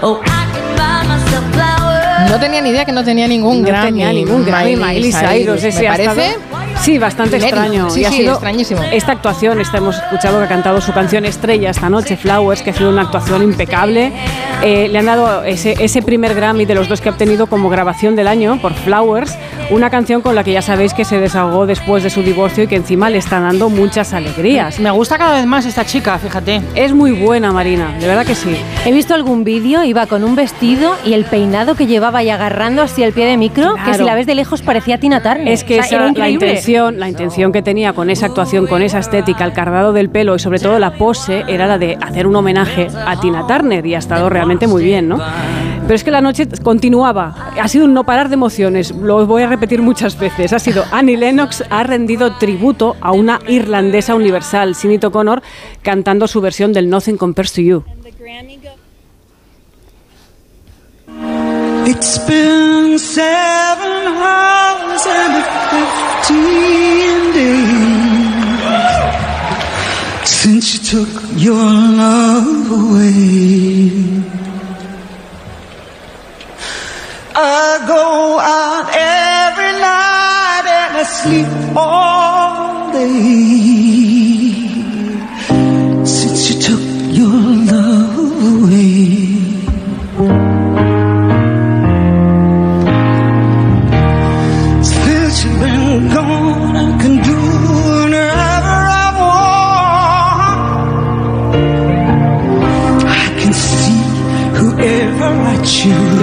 Oh, 0.00 0.20
no 2.30 2.40
tenía 2.40 2.60
ni 2.60 2.70
idea 2.70 2.84
que 2.84 2.92
no 2.92 3.02
tenía 3.04 3.26
ningún 3.26 3.62
no 3.62 3.66
Grammy. 3.66 3.86
tenía 3.90 4.12
ningún 4.12 4.44
Grammy. 4.44 4.76
Miley 4.76 5.12
Cyrus, 5.12 5.62
me 5.62 5.88
parece 5.88 6.36
Sí, 6.80 6.98
bastante 6.98 7.36
extraño. 7.36 7.90
Sí, 7.90 8.00
y 8.00 8.04
ha 8.04 8.10
sí, 8.10 8.16
sido 8.18 8.32
extrañísimo. 8.32 8.80
Esta 8.92 9.12
actuación, 9.12 9.60
esta 9.60 9.78
hemos 9.78 9.96
escuchado 9.96 10.38
que 10.38 10.44
ha 10.44 10.48
cantado 10.48 10.80
su 10.80 10.92
canción 10.92 11.24
estrella 11.26 11.70
esta 11.70 11.88
noche, 11.90 12.16
Flowers, 12.16 12.62
que 12.62 12.70
ha 12.70 12.74
sido 12.74 12.88
una 12.90 13.02
actuación 13.02 13.42
impecable. 13.42 14.12
Eh, 14.62 14.88
le 14.88 14.98
han 14.98 15.06
dado 15.06 15.44
ese, 15.44 15.74
ese 15.84 16.02
primer 16.02 16.34
Grammy 16.34 16.64
de 16.64 16.74
los 16.74 16.88
dos 16.88 17.00
que 17.00 17.08
ha 17.08 17.12
obtenido 17.12 17.46
como 17.46 17.68
grabación 17.68 18.16
del 18.16 18.26
año 18.26 18.58
por 18.62 18.72
Flowers, 18.74 19.36
una 19.70 19.90
canción 19.90 20.22
con 20.22 20.34
la 20.34 20.44
que 20.44 20.52
ya 20.52 20.62
sabéis 20.62 20.94
que 20.94 21.04
se 21.04 21.18
desahogó 21.18 21.66
después 21.66 22.02
de 22.02 22.10
su 22.10 22.22
divorcio 22.22 22.64
y 22.64 22.66
que 22.68 22.76
encima 22.76 23.10
le 23.10 23.18
está 23.18 23.38
dando 23.40 23.68
muchas 23.68 24.12
alegrías. 24.14 24.80
Me 24.80 24.90
gusta 24.90 25.18
cada 25.18 25.34
vez 25.36 25.46
más 25.46 25.66
esta 25.66 25.84
chica, 25.84 26.18
fíjate. 26.18 26.62
Es 26.74 26.92
muy 26.94 27.12
buena, 27.12 27.52
Marina, 27.52 27.94
de 28.00 28.06
verdad 28.06 28.24
que 28.24 28.34
sí. 28.34 28.56
He 28.86 28.92
visto 28.92 29.14
algún 29.14 29.44
vídeo, 29.44 29.84
iba 29.84 30.06
con 30.06 30.24
un 30.24 30.34
vestido 30.36 30.94
y 31.04 31.12
el 31.12 31.24
peinado 31.24 31.74
que 31.74 31.86
llevaba 31.86 32.22
y 32.22 32.30
agarrando 32.30 32.82
así 32.82 33.02
el 33.02 33.12
pie 33.12 33.26
de 33.26 33.36
micro, 33.36 33.74
que 33.84 33.94
si 33.94 34.02
la 34.04 34.14
ves 34.14 34.26
de 34.26 34.34
lejos 34.34 34.62
parecía 34.62 34.98
Tina 34.98 35.22
Turner. 35.22 35.48
Es 35.48 35.64
que 35.64 35.74
O 35.80 35.82
sea, 35.82 35.86
esa- 35.86 35.94
era 35.96 36.04
la 36.04 36.10
increíble. 36.10 36.46
La 36.68 37.08
intención 37.08 37.50
que 37.50 37.62
tenía 37.62 37.94
con 37.94 38.10
esa 38.10 38.26
actuación, 38.26 38.66
con 38.66 38.82
esa 38.82 38.98
estética, 38.98 39.46
el 39.46 39.54
cardado 39.54 39.94
del 39.94 40.10
pelo 40.10 40.36
y 40.36 40.38
sobre 40.38 40.58
todo 40.58 40.78
la 40.78 40.98
pose 40.98 41.44
era 41.48 41.66
la 41.66 41.78
de 41.78 41.96
hacer 41.98 42.26
un 42.26 42.36
homenaje 42.36 42.88
a 43.06 43.18
Tina 43.18 43.46
Turner 43.46 43.86
y 43.86 43.94
ha 43.94 43.98
estado 43.98 44.28
realmente 44.28 44.66
muy 44.66 44.84
bien, 44.84 45.08
¿no? 45.08 45.18
Pero 45.82 45.94
es 45.94 46.04
que 46.04 46.10
la 46.10 46.20
noche 46.20 46.46
continuaba, 46.62 47.52
ha 47.58 47.68
sido 47.68 47.86
un 47.86 47.94
no 47.94 48.04
parar 48.04 48.28
de 48.28 48.34
emociones, 48.34 48.90
lo 48.90 49.26
voy 49.26 49.44
a 49.44 49.46
repetir 49.46 49.80
muchas 49.80 50.18
veces, 50.18 50.52
ha 50.52 50.58
sido 50.58 50.84
Annie 50.92 51.16
Lennox 51.16 51.64
ha 51.70 51.84
rendido 51.84 52.36
tributo 52.36 52.96
a 53.00 53.12
una 53.12 53.40
irlandesa 53.48 54.14
universal, 54.14 54.74
Sinead 54.74 55.04
O'Connor, 55.04 55.40
cantando 55.80 56.28
su 56.28 56.42
versión 56.42 56.74
del 56.74 56.90
Nothing 56.90 57.16
Compares 57.16 57.54
to 57.54 57.62
You. 57.62 57.84
It's 61.90 62.18
been 62.18 62.98
seven 62.98 64.08
hours 64.20 65.04
and 65.06 65.34
fifteen 65.72 67.32
days 67.32 68.68
since 70.28 70.64
you 70.74 70.80
took 70.92 71.12
your 71.46 71.54
love 71.56 72.70
away. 72.70 73.88
I 77.34 77.84
go 77.94 78.38
out 78.38 78.88
every 78.92 79.72
night 79.80 80.66
and 80.78 80.92
I 80.98 81.04
sleep 81.04 81.48
all 81.74 82.92
day 82.92 83.77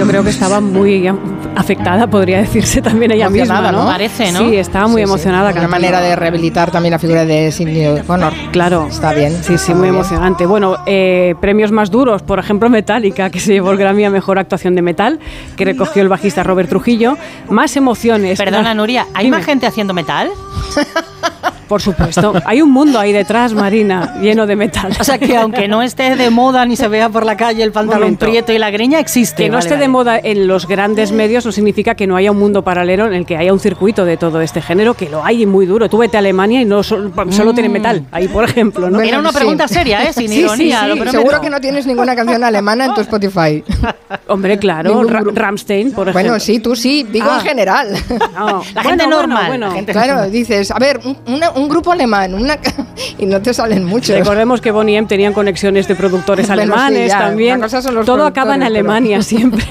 Yo 0.06 0.10
creo 0.12 0.22
que 0.22 0.30
estaba 0.30 0.60
muy 0.60 1.10
afectada, 1.56 2.06
podría 2.06 2.38
decirse 2.38 2.80
también 2.80 3.10
ella 3.10 3.26
Emocionada, 3.26 3.60
misma, 3.62 3.72
¿no? 3.72 3.84
¿no? 3.86 3.90
Parece, 3.90 4.30
¿no? 4.30 4.38
Sí, 4.38 4.56
estaba 4.56 4.86
muy 4.86 5.02
Sí, 5.02 5.06
sí. 5.06 5.10
emocionada. 5.12 5.50
Una 5.50 5.66
manera 5.66 6.00
de 6.00 6.14
rehabilitar 6.14 6.70
también 6.70 6.92
la 6.92 7.00
figura 7.00 7.24
de 7.24 7.50
Sidney 7.50 7.86
O'Connor. 7.86 8.32
Claro. 8.52 8.86
Está 8.88 9.12
bien. 9.12 9.32
Sí, 9.34 9.42
sí, 9.48 9.54
está 9.54 9.74
muy 9.74 9.88
emocionante. 9.88 10.46
Bueno, 10.46 10.76
eh, 10.86 11.34
premios 11.40 11.72
más 11.72 11.90
duros, 11.90 12.22
por 12.22 12.38
ejemplo, 12.38 12.70
Metallica, 12.70 13.30
que 13.30 13.40
se 13.40 13.52
llevó 13.54 13.72
el 13.72 13.78
Grammy 13.78 14.04
a 14.04 14.10
Mejor 14.10 14.38
Actuación 14.38 14.76
de 14.76 14.82
Metal, 14.82 15.18
que 15.56 15.64
recogió 15.64 16.02
el 16.02 16.08
bajista 16.08 16.44
Robert 16.44 16.68
Trujillo. 16.68 17.18
Más 17.50 17.76
emociones. 17.76 18.38
Perdona, 18.38 18.74
Nuria, 18.74 19.06
¿hay 19.12 19.24
Dime. 19.24 19.38
más 19.38 19.44
gente 19.46 19.66
haciendo 19.66 19.92
metal? 19.92 20.30
Por 21.68 21.82
supuesto. 21.82 22.32
Hay 22.44 22.62
un 22.62 22.70
mundo 22.70 22.98
ahí 22.98 23.12
detrás, 23.12 23.52
Marina, 23.52 24.14
lleno 24.20 24.46
de 24.46 24.56
metal. 24.56 24.92
O 25.00 25.04
sea 25.04 25.18
que 25.18 25.36
aunque 25.36 25.66
no 25.68 25.82
esté 25.82 26.14
de 26.16 26.30
moda 26.30 26.64
ni 26.66 26.76
se 26.76 26.88
vea 26.88 27.08
por 27.08 27.24
la 27.26 27.36
calle 27.36 27.62
el 27.62 27.72
pantalón 27.72 28.00
Momento. 28.02 28.26
prieto 28.26 28.52
y 28.52 28.58
la 28.58 28.70
greña, 28.70 29.00
existe. 29.00 29.44
Que 29.44 29.48
no 29.50 29.56
Vale, 29.56 29.66
esté 29.68 29.78
de 29.78 29.88
moda 29.88 30.18
en 30.22 30.46
los 30.46 30.66
grandes 30.68 31.12
medios 31.12 31.44
no 31.44 31.52
significa 31.52 31.94
que 31.94 32.06
no 32.06 32.16
haya 32.16 32.30
un 32.30 32.38
mundo 32.38 32.62
paralelo 32.62 33.06
en 33.06 33.14
el 33.14 33.26
que 33.26 33.36
haya 33.36 33.52
un 33.52 33.60
circuito 33.60 34.04
de 34.04 34.16
todo 34.16 34.40
este 34.40 34.62
género, 34.62 34.94
que 34.94 35.08
lo 35.08 35.24
hay 35.24 35.42
y 35.42 35.46
muy 35.46 35.66
duro. 35.66 35.88
Tú 35.88 35.98
vete 35.98 36.16
a 36.16 36.20
Alemania 36.20 36.60
y 36.60 36.64
no 36.64 36.82
sol- 36.82 37.12
solo 37.30 37.52
tiene 37.52 37.68
metal, 37.68 38.04
ahí 38.12 38.28
por 38.28 38.44
ejemplo, 38.44 38.86
¿no? 38.88 38.96
Bueno, 38.98 39.08
Era 39.08 39.18
una 39.18 39.30
sí. 39.32 39.36
pregunta 39.38 39.68
seria, 39.68 40.02
¿eh? 40.04 40.12
Sin 40.12 40.28
Sí, 40.28 40.40
ironía, 40.40 40.80
sí. 40.92 40.98
lo. 40.98 41.10
Seguro 41.10 41.40
que 41.40 41.50
no 41.50 41.60
tienes 41.60 41.86
ninguna 41.86 42.14
canción 42.14 42.42
alemana 42.44 42.86
en 42.86 42.94
tu 42.94 43.00
Spotify. 43.00 43.62
Hombre, 44.28 44.58
claro, 44.58 45.02
Ra-. 45.04 45.22
Ramstein, 45.32 45.92
por 45.92 46.08
ejemplo. 46.08 46.30
Bueno, 46.30 46.40
sí, 46.40 46.60
tú 46.60 46.74
sí, 46.76 47.04
digo 47.10 47.26
Ah. 47.30 47.38
en 47.40 47.46
general. 47.46 47.88
No. 48.34 48.62
La 48.74 48.82
gente 48.82 49.04
Bueno, 49.04 49.10
normal, 49.10 49.46
bueno, 49.48 49.66
la 49.66 49.72
bueno. 49.72 49.72
gente- 49.72 49.92
Claro, 49.92 50.28
dices, 50.30 50.70
a 50.70 50.78
ver, 50.78 51.00
un, 51.04 51.16
una- 51.26 51.50
un 51.56 51.68
grupo 51.68 51.92
alemán, 51.92 52.34
una 52.34 52.58
y 53.18 53.26
no 53.26 53.40
te 53.42 53.52
salen 53.54 53.84
muchos. 53.84 54.16
Recordemos 54.16 54.60
que 54.60 54.70
Bonnie 54.70 54.96
M 54.96 55.06
tenían 55.08 55.32
conexiones 55.32 55.88
de 55.88 55.94
productores 55.94 56.46
Bueno, 56.48 56.62
sí, 56.62 56.68
alemanes 56.70 57.08
ya, 57.08 57.18
también. 57.18 57.60
Todo 58.04 58.26
acaba 58.26 58.54
en 58.54 58.60
pero- 58.60 58.66
Alemania 58.68 59.22
siempre. 59.22 59.64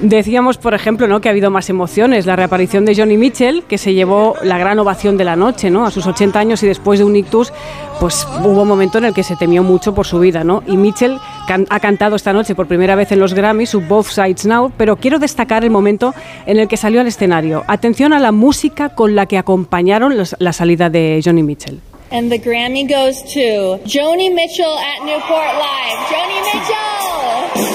Decíamos, 0.00 0.56
por 0.58 0.74
ejemplo, 0.74 1.06
¿no? 1.06 1.20
que 1.20 1.28
ha 1.28 1.32
habido 1.32 1.50
más 1.50 1.68
emociones. 1.68 2.26
La 2.26 2.36
reaparición 2.36 2.84
de 2.84 2.94
Johnny 2.96 3.16
Mitchell, 3.16 3.64
que 3.64 3.78
se 3.78 3.92
llevó 3.94 4.36
la 4.42 4.58
gran 4.58 4.78
ovación 4.78 5.16
de 5.16 5.24
la 5.24 5.36
noche, 5.36 5.70
¿no? 5.70 5.84
A 5.86 5.90
sus 5.90 6.06
80 6.06 6.38
años 6.38 6.62
y 6.62 6.66
después 6.66 6.98
de 6.98 7.04
un 7.04 7.16
ictus, 7.16 7.52
pues 7.98 8.26
hubo 8.42 8.62
un 8.62 8.68
momento 8.68 8.98
en 8.98 9.04
el 9.06 9.14
que 9.14 9.22
se 9.22 9.36
temió 9.36 9.62
mucho 9.62 9.94
por 9.94 10.06
su 10.06 10.18
vida, 10.20 10.44
¿no? 10.44 10.62
Y 10.66 10.76
Mitchell 10.76 11.18
can- 11.50 11.66
ha 11.68 11.80
cantado 11.80 12.14
esta 12.14 12.32
noche 12.32 12.54
por 12.54 12.68
primera 12.68 12.94
vez 12.94 13.10
en 13.10 13.18
los 13.18 13.34
Grammys 13.34 13.70
su 13.70 13.80
Both 13.80 14.06
Sides 14.06 14.46
Now, 14.46 14.70
pero 14.76 14.96
quiero 14.96 15.18
destacar 15.18 15.64
el 15.64 15.70
momento 15.70 16.14
en 16.46 16.58
el 16.60 16.68
que 16.68 16.76
salió 16.76 17.00
al 17.00 17.08
escenario. 17.08 17.64
Atención 17.66 18.12
a 18.12 18.20
la 18.20 18.30
música 18.30 18.90
con 18.90 19.16
la 19.16 19.26
que 19.26 19.36
acompañaron 19.36 20.14
la 20.38 20.52
salida 20.52 20.90
de 20.90 21.20
Johnny 21.24 21.42
Mitchell. 21.42 21.80
And 22.12 22.30
the 22.30 22.38
Grammy 22.38 22.84
goes 22.86 23.22
to 23.34 23.78
Joni 23.84 24.30
Mitchell 24.30 24.66
at 24.78 25.04
Newport 25.04 25.54
Live. 25.58 25.98
Joni 26.10 26.38
Mitchell! 26.52 27.69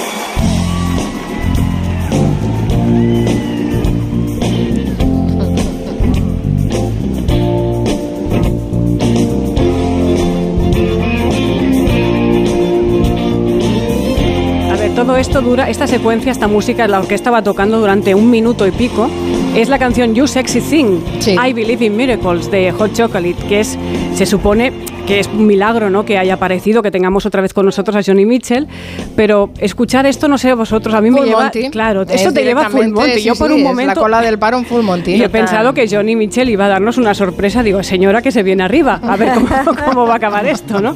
Todo 15.06 15.16
esto 15.18 15.40
dura, 15.40 15.70
esta 15.70 15.86
secuencia, 15.86 16.32
esta 16.32 16.48
música, 16.48 16.88
la 16.88 16.98
orquesta 16.98 17.30
va 17.30 17.40
tocando 17.40 17.78
durante 17.78 18.12
un 18.16 18.28
minuto 18.28 18.66
y 18.66 18.72
pico. 18.72 19.08
Es 19.54 19.68
la 19.68 19.78
canción 19.78 20.14
You 20.16 20.26
Sexy 20.26 20.60
Thing, 20.60 20.98
Sí. 21.20 21.36
I 21.36 21.52
Believe 21.52 21.84
in 21.86 21.96
Miracles 21.96 22.50
de 22.50 22.72
Hot 22.72 22.92
Chocolate, 22.92 23.36
que 23.48 23.60
es, 23.60 23.78
se 24.14 24.26
supone 24.26 24.72
que 25.06 25.20
es 25.20 25.28
un 25.28 25.46
milagro, 25.46 25.88
¿no? 25.88 26.04
Que 26.04 26.18
haya 26.18 26.34
aparecido, 26.34 26.82
que 26.82 26.90
tengamos 26.90 27.26
otra 27.26 27.40
vez 27.40 27.54
con 27.54 27.64
nosotros 27.64 27.94
a 27.96 28.02
Johnny 28.04 28.26
Mitchell. 28.26 28.66
Pero 29.14 29.50
escuchar 29.58 30.04
esto, 30.04 30.26
no 30.26 30.36
sé 30.36 30.52
vosotros, 30.54 30.94
a 30.94 31.00
mí 31.00 31.10
me 31.10 31.18
Full 31.18 31.26
lleva, 31.28 31.42
Monty. 31.44 31.70
claro, 31.70 32.02
Es 32.02 32.10
esto 32.10 32.32
te 32.32 32.42
lleva 32.42 32.62
full 32.64 32.72
directamente, 32.80 33.00
Monty. 33.00 33.20
sí, 33.20 33.26
Yo 33.28 33.34
por 33.36 33.48
sí, 33.48 33.54
un 33.54 33.62
momento 33.62 33.94
la 33.94 34.00
cola 34.00 34.20
del 34.20 34.38
paro 34.38 34.58
en 34.58 34.64
full 34.64 34.82
Monty. 34.82 35.14
y 35.14 35.22
he 35.22 35.28
pensado 35.28 35.72
que 35.74 35.88
Johnny 35.88 36.16
Mitchell 36.16 36.48
iba 36.50 36.64
a 36.66 36.68
darnos 36.68 36.98
una 36.98 37.14
sorpresa. 37.14 37.62
Digo, 37.62 37.82
señora, 37.84 38.20
que 38.20 38.32
se 38.32 38.42
viene 38.42 38.64
arriba. 38.64 38.98
A 39.02 39.16
ver 39.16 39.32
cómo, 39.34 39.48
cómo 39.86 40.06
va 40.06 40.14
a 40.14 40.16
acabar 40.16 40.44
esto, 40.46 40.80
¿no? 40.80 40.92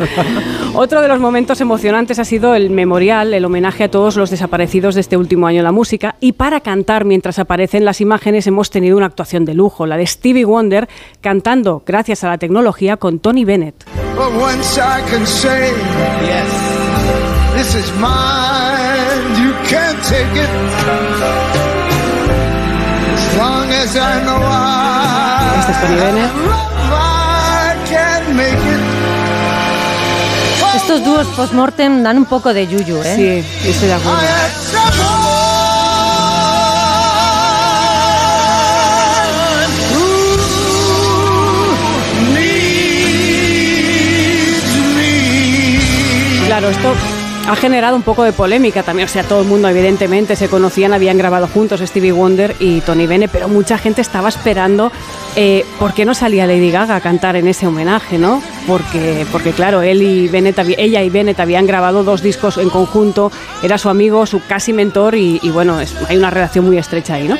Otro 0.74 1.02
de 1.02 1.08
los 1.08 1.20
momentos 1.20 1.60
emocionantes 1.60 2.18
ha 2.18 2.24
sido 2.24 2.54
el 2.56 2.70
memorial, 2.70 3.32
el 3.32 3.44
homenaje 3.44 3.84
a 3.84 3.90
todos 3.90 4.16
los 4.16 4.30
desaparecidos 4.30 4.96
de 4.96 5.02
este 5.02 5.16
último 5.16 5.46
año 5.46 5.58
en 5.58 5.64
la 5.64 5.72
música. 5.72 6.16
Y 6.20 6.32
para 6.32 6.60
cantar, 6.60 7.04
mientras 7.04 7.38
aparecen 7.38 7.84
las 7.84 8.00
imágenes, 8.00 8.46
hemos 8.48 8.70
tenido 8.70 8.96
una 8.96 9.06
actuación 9.06 9.44
de 9.44 9.54
lujo, 9.54 9.86
la 9.86 9.96
de 9.96 10.06
Stevie 10.06 10.44
Wonder, 10.44 10.88
cantando, 11.20 11.82
gracias 11.86 12.24
a 12.24 12.28
la 12.28 12.38
tecnología, 12.38 12.96
con 12.96 13.20
Tony 13.20 13.44
Bennett. 13.44 13.99
But 14.16 14.32
once 14.34 14.78
I 14.78 15.00
can 15.10 15.24
say, 15.26 15.70
yes, 16.30 16.50
this 17.56 17.74
is 17.74 17.88
mine, 17.98 19.24
you 19.42 19.52
can't 19.70 20.00
take 20.04 20.34
it. 20.44 20.50
As 23.16 23.36
long 23.38 23.66
as 23.82 23.96
I 23.96 24.14
know 24.26 24.40
I, 24.40 24.70
Este. 25.70 25.86
I 26.92 27.76
can 27.88 28.36
make 28.36 28.64
it. 28.74 28.82
Estos 30.74 31.04
dúos 31.04 31.26
post-mortem 31.36 32.02
dan 32.02 32.16
un 32.18 32.24
poco 32.24 32.52
de 32.54 32.66
yuyu, 32.66 33.02
¿eh? 33.02 33.14
Sí, 33.16 33.68
estoy 33.68 33.88
de 33.88 33.94
acuerdo. 33.94 34.18
Claro, 46.60 46.76
esto 46.76 46.92
ha 47.48 47.56
generado 47.56 47.96
un 47.96 48.02
poco 48.02 48.22
de 48.22 48.34
polémica 48.34 48.82
también. 48.82 49.08
O 49.08 49.10
sea, 49.10 49.22
todo 49.22 49.40
el 49.40 49.46
mundo, 49.46 49.66
evidentemente, 49.66 50.36
se 50.36 50.48
conocían, 50.48 50.92
habían 50.92 51.16
grabado 51.16 51.48
juntos 51.48 51.80
Stevie 51.80 52.12
Wonder 52.12 52.54
y 52.60 52.82
Tony 52.82 53.06
Bennett, 53.06 53.30
pero 53.30 53.48
mucha 53.48 53.78
gente 53.78 54.02
estaba 54.02 54.28
esperando 54.28 54.92
eh, 55.36 55.64
por 55.78 55.94
qué 55.94 56.04
no 56.04 56.12
salía 56.12 56.46
Lady 56.46 56.70
Gaga 56.70 56.96
a 56.96 57.00
cantar 57.00 57.36
en 57.36 57.48
ese 57.48 57.66
homenaje, 57.66 58.18
¿no? 58.18 58.42
Porque, 58.66 59.24
porque 59.32 59.52
claro, 59.52 59.80
él 59.80 60.02
y 60.02 60.28
Bennett, 60.28 60.58
ella 60.76 61.02
y 61.02 61.08
Bennett 61.08 61.40
habían 61.40 61.66
grabado 61.66 62.04
dos 62.04 62.20
discos 62.20 62.58
en 62.58 62.68
conjunto, 62.68 63.32
era 63.62 63.78
su 63.78 63.88
amigo, 63.88 64.26
su 64.26 64.44
casi 64.46 64.74
mentor 64.74 65.14
y, 65.14 65.38
bueno, 65.50 65.78
hay 66.08 66.16
una 66.18 66.28
relación 66.28 66.66
muy 66.66 66.76
estrecha 66.76 67.14
ahí, 67.14 67.26
¿no? 67.26 67.38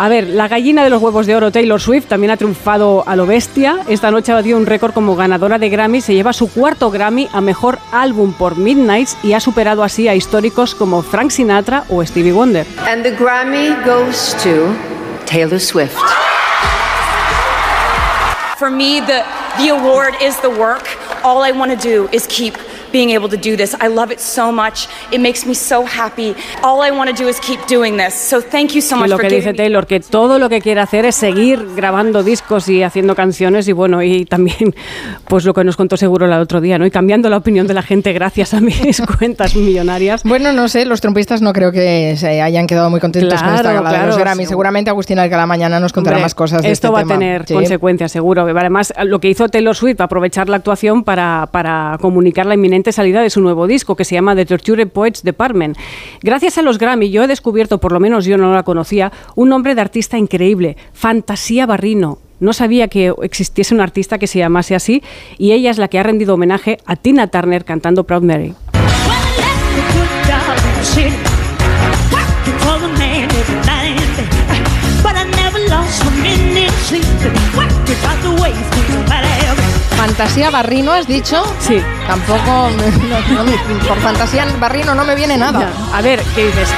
A 0.00 0.08
ver, 0.08 0.28
la 0.28 0.48
gallina 0.48 0.82
de 0.82 0.88
los 0.88 1.02
huevos 1.02 1.26
de 1.26 1.36
oro 1.36 1.52
Taylor 1.52 1.78
Swift 1.78 2.06
también 2.06 2.30
ha 2.30 2.38
triunfado 2.38 3.04
a 3.06 3.16
lo 3.16 3.26
bestia. 3.26 3.80
Esta 3.86 4.10
noche 4.10 4.32
ha 4.32 4.36
batido 4.36 4.56
un 4.56 4.64
récord 4.64 4.94
como 4.94 5.14
ganadora 5.14 5.58
de 5.58 5.68
Grammy. 5.68 6.00
Se 6.00 6.14
lleva 6.14 6.32
su 6.32 6.50
cuarto 6.50 6.90
Grammy 6.90 7.28
a 7.34 7.42
mejor 7.42 7.78
álbum 7.92 8.32
por 8.32 8.56
Midnights 8.56 9.18
y 9.22 9.34
ha 9.34 9.40
superado 9.40 9.82
así 9.82 10.08
a 10.08 10.14
históricos 10.14 10.74
como 10.74 11.02
Frank 11.02 11.30
Sinatra 11.30 11.84
o 11.90 12.02
Stevie 12.02 12.32
Wonder. 12.32 12.66
And 12.90 13.02
the 13.02 13.14
Grammy 13.14 13.76
goes 13.84 14.34
to 14.42 14.74
Taylor 15.26 15.60
Swift. 15.60 15.98
For 18.56 18.70
me, 18.70 19.02
the, 19.02 19.22
the 19.58 19.68
award 19.68 20.14
is 20.22 20.40
the 20.40 20.48
work. 20.48 20.88
All 21.22 21.46
I 21.46 21.52
want 21.52 21.78
to 21.78 21.88
do 21.88 22.08
is 22.10 22.26
keep 22.26 22.54
being 22.92 23.10
able 23.10 23.28
to 23.28 23.36
do 23.36 23.56
this. 23.56 23.74
I 23.80 23.88
love 23.88 24.12
it 24.12 24.18
so 24.20 24.52
much. 24.52 24.88
It 25.10 25.20
makes 25.20 25.46
me 25.46 25.54
so 25.54 25.84
happy. 25.84 26.34
All 26.62 26.82
I 26.82 26.90
want 26.90 27.10
to 27.10 27.22
do 27.22 27.28
is 27.28 27.38
keep 27.40 27.60
doing 27.68 27.96
this. 27.96 28.14
So 28.14 28.40
thank 28.40 28.72
you 28.74 28.80
so 28.80 28.96
much 28.96 29.08
lo 29.10 29.16
for 29.16 29.26
que 29.26 29.34
dice 29.36 29.54
Taylor, 29.54 29.86
que 29.86 30.00
todo 30.00 30.38
lo 30.38 30.48
que 30.48 30.60
quiere 30.60 30.80
hacer 30.80 31.04
es 31.04 31.14
seguir 31.16 31.66
grabando 31.76 32.22
discos 32.22 32.68
y 32.68 32.82
haciendo 32.82 33.14
canciones 33.14 33.68
y 33.68 33.72
bueno, 33.72 34.02
y 34.02 34.24
también 34.24 34.74
pues 35.28 35.44
lo 35.44 35.54
que 35.54 35.64
nos 35.64 35.76
contó 35.76 35.96
seguro 35.96 36.26
el 36.26 36.32
otro 36.32 36.60
día, 36.60 36.78
¿no? 36.78 36.86
Y 36.86 36.90
cambiando 36.90 37.28
la 37.28 37.36
opinión 37.36 37.66
de 37.66 37.74
la 37.74 37.82
gente 37.82 38.12
gracias 38.12 38.54
a 38.54 38.60
mis 38.60 39.00
cuentas 39.18 39.54
millonarias. 39.56 40.22
Bueno, 40.24 40.52
no 40.52 40.68
sé, 40.68 40.84
los 40.84 41.00
trompistas 41.00 41.42
no 41.42 41.52
creo 41.52 41.72
que 41.72 42.14
se 42.16 42.40
hayan 42.42 42.66
quedado 42.66 42.90
muy 42.90 43.00
contentos 43.00 43.40
con 43.40 43.54
esta 43.54 43.62
Claro, 43.62 43.82
gala 43.82 43.90
de 44.00 44.06
los 44.06 44.16
claro, 44.16 44.20
Grammy. 44.20 44.42
seguro. 44.44 44.48
Seguramente 44.50 44.90
Agustín 44.90 45.18
Alcalá 45.18 45.46
mañana 45.46 45.80
nos 45.80 45.92
contará 45.92 46.16
Hombre, 46.16 46.24
más 46.24 46.34
cosas 46.34 46.62
de 46.62 46.70
Esto 46.70 46.88
este 46.88 46.94
va 46.94 47.00
tema. 47.00 47.14
a 47.14 47.18
tener 47.18 47.46
Sí. 47.46 47.54
consecuencias, 47.54 48.12
seguro. 48.12 48.42
Además, 48.42 48.92
lo 49.04 49.18
que 49.20 49.28
hizo 49.28 49.48
Taylor 49.48 49.74
Swift, 49.74 50.00
aprovechar 50.00 50.48
la 50.48 50.56
actuación 50.56 51.04
para, 51.04 51.48
para 51.50 51.96
comunicar 52.00 52.46
la 52.46 52.54
salida 52.90 53.20
de 53.22 53.30
su 53.30 53.40
nuevo 53.40 53.66
disco, 53.66 53.96
que 53.96 54.04
se 54.04 54.14
llama 54.14 54.34
The 54.34 54.46
Torture 54.46 54.86
Poets 54.86 55.22
Department. 55.22 55.76
Gracias 56.22 56.58
a 56.58 56.62
los 56.62 56.78
Grammy, 56.78 57.10
yo 57.10 57.22
he 57.22 57.26
descubierto, 57.26 57.78
por 57.78 57.92
lo 57.92 58.00
menos 58.00 58.24
yo 58.24 58.36
no 58.36 58.52
la 58.52 58.62
conocía, 58.62 59.12
un 59.36 59.48
nombre 59.48 59.74
de 59.74 59.80
artista 59.80 60.18
increíble, 60.18 60.76
Fantasía 60.92 61.66
Barrino. 61.66 62.18
No 62.40 62.54
sabía 62.54 62.88
que 62.88 63.12
existiese 63.22 63.74
un 63.74 63.80
artista 63.80 64.18
que 64.18 64.26
se 64.26 64.38
llamase 64.38 64.74
así 64.74 65.02
y 65.36 65.52
ella 65.52 65.70
es 65.70 65.78
la 65.78 65.88
que 65.88 65.98
ha 65.98 66.02
rendido 66.02 66.34
homenaje 66.34 66.78
a 66.86 66.96
Tina 66.96 67.26
Turner 67.26 67.64
cantando 67.64 68.04
Proud 68.04 68.22
Mary. 68.22 68.54
Fantasía 80.04 80.50
Barrino, 80.50 80.92
¿has 80.92 81.06
dicho? 81.06 81.42
Sí. 81.58 81.78
Tampoco, 82.06 82.70
me- 82.70 83.06
no- 83.34 83.44
no- 83.44 83.86
por 83.86 83.98
Fantasía 83.98 84.46
Barrino 84.58 84.94
no 84.94 85.04
me 85.04 85.14
viene 85.14 85.36
nada. 85.36 85.60
Ya. 85.60 85.96
A 85.98 86.00
ver, 86.00 86.22
¿qué 86.34 86.46
dices? 86.46 86.70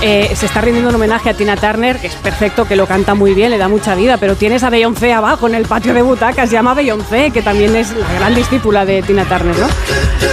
Eh, 0.00 0.30
se 0.34 0.46
está 0.46 0.60
rindiendo 0.60 0.90
un 0.90 0.94
homenaje 0.94 1.28
a 1.28 1.34
Tina 1.34 1.56
Turner, 1.56 1.98
que 1.98 2.06
es 2.06 2.14
perfecto, 2.14 2.66
que 2.66 2.76
lo 2.76 2.86
canta 2.86 3.14
muy 3.14 3.34
bien, 3.34 3.50
le 3.50 3.58
da 3.58 3.66
mucha 3.66 3.96
vida, 3.96 4.16
pero 4.16 4.36
tienes 4.36 4.62
a 4.62 4.70
Beyoncé 4.70 5.12
abajo 5.12 5.48
en 5.48 5.56
el 5.56 5.64
patio 5.64 5.92
de 5.92 6.02
butacas, 6.02 6.50
se 6.50 6.54
llama 6.54 6.74
Beyoncé, 6.74 7.32
que 7.32 7.42
también 7.42 7.74
es 7.74 7.92
la 7.96 8.12
gran 8.14 8.32
discípula 8.34 8.84
de 8.84 9.02
Tina 9.02 9.24
Turner, 9.24 9.56
¿no? 9.58 9.66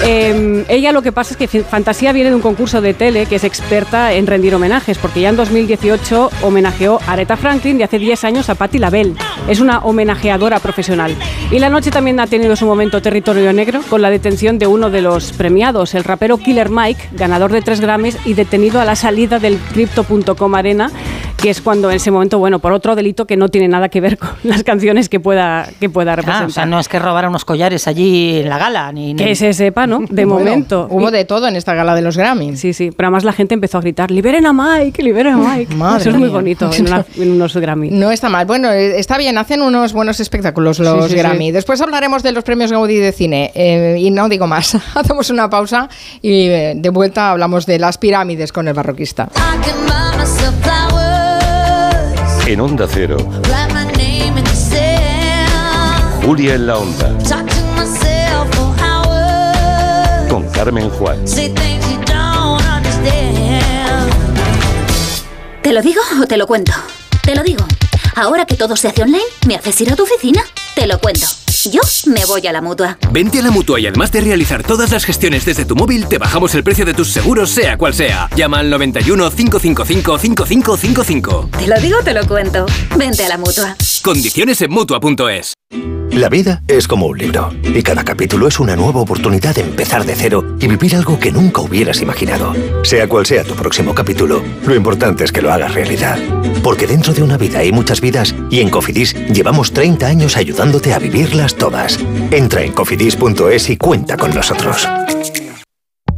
Eh, 0.04 0.66
ella 0.70 0.92
lo 0.92 1.02
que 1.02 1.12
pasa 1.12 1.34
es 1.34 1.38
que 1.38 1.64
Fantasía 1.64 2.12
viene 2.12 2.30
de 2.30 2.36
un 2.36 2.42
concurso 2.42 2.80
de 2.80 2.94
tele 2.94 3.26
que 3.26 3.38
es 3.38 3.44
experta 3.44 4.14
en 4.14 4.28
rendir 4.28 4.54
homenajes, 4.54 5.00
porque 5.00 5.22
ya 5.22 5.30
en 5.30 5.36
2018 5.36 6.30
homenajeó 6.44 7.00
a 7.08 7.14
Aretha 7.14 7.36
Franklin 7.36 7.80
y 7.80 7.84
hace 7.84 7.98
10 7.98 8.24
años 8.24 8.50
a 8.50 8.56
Patti 8.56 8.78
LaBelle. 8.78 9.16
Es 9.48 9.60
una 9.60 9.80
homenajeadora 9.80 10.60
profesional. 10.60 11.16
Y 11.50 11.58
la 11.58 11.70
noche 11.70 11.90
también 11.90 12.20
ha 12.20 12.28
tenido 12.28 12.56
su 12.56 12.68
momento 12.68 13.02
territorio 13.02 13.52
negro 13.52 13.82
con 13.90 14.02
la 14.02 14.12
detención 14.12 14.60
de 14.60 14.68
uno 14.68 14.92
de 14.92 15.02
los 15.02 15.32
premiados, 15.32 15.96
el 15.96 16.04
rapero 16.04 16.38
Killer 16.38 16.70
Mike, 16.70 17.10
ganador 17.14 17.52
de 17.52 17.62
tres 17.62 17.82
Grammys 17.82 18.18
y 18.26 18.36
detenido 18.36 18.80
a 18.80 18.86
la 18.86 18.96
salida 18.96 19.40
del 19.40 19.55
Crypto.com 19.72 20.56
Arena, 20.56 20.92
que 21.46 21.52
es 21.52 21.62
cuando 21.62 21.92
en 21.92 21.98
ese 21.98 22.10
momento, 22.10 22.40
bueno, 22.40 22.58
por 22.58 22.74
otro 22.74 22.96
delito 22.96 23.28
que 23.28 23.38
no 23.38 23.50
tiene 23.50 23.68
nada 23.68 23.88
que 23.90 24.02
ver 24.02 24.18
con 24.18 24.30
las 24.44 24.64
canciones 24.64 25.10
que 25.10 25.20
pueda, 25.20 25.70
que 25.80 25.92
pueda 25.92 26.14
Ah, 26.14 26.16
representar. 26.16 26.48
o 26.48 26.50
sea, 26.50 26.66
no 26.66 26.80
es 26.80 26.88
que 26.90 26.98
robara 26.98 27.30
unos 27.30 27.46
collares 27.46 27.88
allí 27.88 28.38
en 28.40 28.50
la 28.50 28.58
gala, 28.58 28.92
ni... 28.92 29.14
ni- 29.14 29.24
Que 29.24 29.36
se 29.36 29.54
sepa, 29.54 29.86
¿no? 29.86 30.00
De 30.10 30.26
Bueno, 30.26 30.40
momento. 30.44 30.88
Hubo 30.90 31.10
Y- 31.10 31.12
de 31.12 31.24
todo 31.26 31.48
en 31.48 31.56
esta 31.56 31.76
gala 31.76 31.94
de 31.94 32.02
los 32.02 32.18
Grammy. 32.18 32.58
Sí, 32.58 32.74
sí, 32.74 32.90
pero 32.90 33.10
además 33.10 33.26
la 33.26 33.32
gente 33.34 33.54
empezó 33.54 33.78
a 33.78 33.82
gritar, 33.82 34.10
liberen 34.10 34.48
a 34.48 34.54
Mike, 34.54 35.04
liberen 35.04 35.34
a 35.36 35.38
Mike. 35.56 35.76
Madre 35.76 36.02
Eso 36.02 36.10
es 36.10 36.16
muy 36.16 36.30
mía. 36.30 36.34
bonito 36.36 36.72
en, 36.74 36.88
una- 36.88 37.06
en 37.16 37.32
unos 37.34 37.56
Grammy. 37.56 37.92
No 37.92 38.10
está 38.10 38.28
mal. 38.28 38.48
Bueno, 38.48 38.72
eh, 38.72 38.98
está 39.00 39.16
bien, 39.20 39.38
hacen 39.38 39.62
unos 39.62 39.94
buenos 39.94 40.20
espectáculos 40.20 40.80
los 40.80 41.06
Sí, 41.06 41.12
sí, 41.12 41.16
Grammy. 41.18 41.46
sí. 41.46 41.52
Después 41.52 41.80
hablaremos 41.80 42.24
de 42.24 42.32
los 42.32 42.44
premios 42.44 42.72
Gaudí 42.72 42.96
de 42.98 43.12
cine. 43.12 43.52
eh, 43.54 43.98
y 44.00 44.10
no 44.10 44.30
digo 44.30 44.48
más. 44.48 44.76
Hacemos 44.96 45.30
una 45.30 45.48
pausa 45.48 45.90
y 46.24 46.48
eh, 46.48 46.74
de 46.76 46.90
vuelta 46.90 47.30
hablamos 47.30 47.68
de 47.68 47.78
las 47.78 48.00
pirámides 48.00 48.52
con 48.52 48.68
el 48.68 48.74
barroquista. 48.74 49.30
En 52.48 52.62
Onda 52.62 52.88
Cero, 52.88 53.18
Julia 56.24 56.54
en 56.54 56.68
la 56.68 56.78
Onda, 56.78 57.12
con 60.30 60.48
Carmen 60.52 60.88
Juan. 60.92 61.18
¿Te 65.64 65.74
lo 65.74 65.82
digo 65.82 66.02
o 66.22 66.28
te 66.28 66.38
lo 66.38 66.46
cuento? 66.46 66.72
Te 67.24 67.36
lo 67.36 67.42
digo. 67.42 67.66
Ahora 68.16 68.46
que 68.46 68.56
todo 68.56 68.78
se 68.78 68.88
hace 68.88 69.04
online, 69.04 69.26
¿me 69.46 69.56
haces 69.56 69.80
ir 69.82 69.92
a 69.92 69.96
tu 69.96 70.04
oficina? 70.04 70.42
Te 70.74 70.88
lo 70.88 71.00
cuento. 71.00 71.28
Yo 71.70 71.82
me 72.06 72.24
voy 72.26 72.48
a 72.48 72.54
la 72.54 72.62
mutua. 72.62 72.98
Vente 73.12 73.40
a 73.40 73.42
la 73.42 73.52
mutua 73.52 73.80
y 73.80 73.88
además 73.88 74.12
de 74.12 74.22
realizar 74.22 74.64
todas 74.64 74.92
las 74.92 75.04
gestiones 75.04 75.44
desde 75.44 75.66
tu 75.66 75.76
móvil, 75.76 76.08
te 76.08 76.18
bajamos 76.18 76.56
el 76.56 76.64
precio 76.64 76.86
de 76.86 76.94
tus 76.94 77.12
seguros, 77.12 77.50
sea 77.50 77.78
cual 77.78 77.94
sea. 77.94 78.30
Llama 78.36 78.60
al 78.60 78.70
91 78.70 79.32
555 79.32 80.18
5555. 80.18 81.50
Te 81.58 81.68
lo 81.68 81.76
digo 81.82 81.98
o 82.00 82.04
te 82.04 82.14
lo 82.14 82.26
cuento. 82.26 82.66
Vente 82.96 83.26
a 83.26 83.30
la 83.30 83.38
mutua. 83.38 83.76
Condiciones 84.02 84.62
en 84.62 84.72
mutua.es. 84.72 85.54
La 86.16 86.30
vida 86.30 86.64
es 86.70 86.88
como 86.88 87.08
un 87.08 87.18
libro 87.18 87.52
y 87.62 87.84
cada 87.84 88.06
capítulo 88.06 88.48
es 88.48 88.62
una 88.62 88.78
nueva 88.78 89.02
oportunidad 89.02 89.54
de 89.54 89.64
empezar 89.64 90.06
de 90.06 90.16
cero 90.16 90.56
y 90.62 90.68
vivir 90.68 90.96
algo 90.96 91.20
que 91.20 91.30
nunca 91.30 91.60
hubieras 91.60 92.00
imaginado. 92.00 92.54
Sea 92.84 93.10
cual 93.10 93.26
sea 93.26 93.44
tu 93.44 93.54
próximo 93.54 93.94
capítulo, 93.94 94.42
lo 94.66 94.76
importante 94.76 95.26
es 95.26 95.34
que 95.34 95.42
lo 95.42 95.52
hagas 95.52 95.74
realidad. 95.74 96.18
Porque 96.64 96.88
dentro 96.88 97.14
de 97.14 97.22
una 97.22 97.38
vida 97.38 97.60
hay 97.60 97.74
muchas 97.74 98.00
y 98.50 98.60
en 98.60 98.70
Cofidis 98.70 99.16
llevamos 99.32 99.72
30 99.72 100.06
años 100.06 100.38
ayudándote 100.38 100.94
a 100.94 101.00
vivirlas 101.00 101.56
todas. 101.56 102.00
Entra 102.32 102.62
en 102.62 102.72
cofidis.es 102.72 103.70
y 103.70 103.78
cuenta 103.78 104.18
con 104.18 104.34
nosotros. 104.34 104.88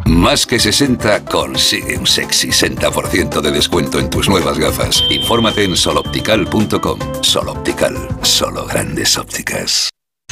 Más 0.06 0.46
que 0.46 0.60
60 0.60 1.26
consigue 1.26 1.98
un 1.98 2.08
sexy 2.08 2.50
60% 2.50 3.42
de 3.42 3.52
descuento 3.52 4.00
en 4.00 4.10
tus 4.10 4.30
nuevas 4.30 4.58
gafas. 4.58 5.04
Infórmate 5.10 5.64
en 5.64 5.76
soloptical.com. 5.76 7.00
Soloptical, 7.22 7.96
solo 8.22 8.66
grandes 8.66 9.18
ópticas. 9.18 9.90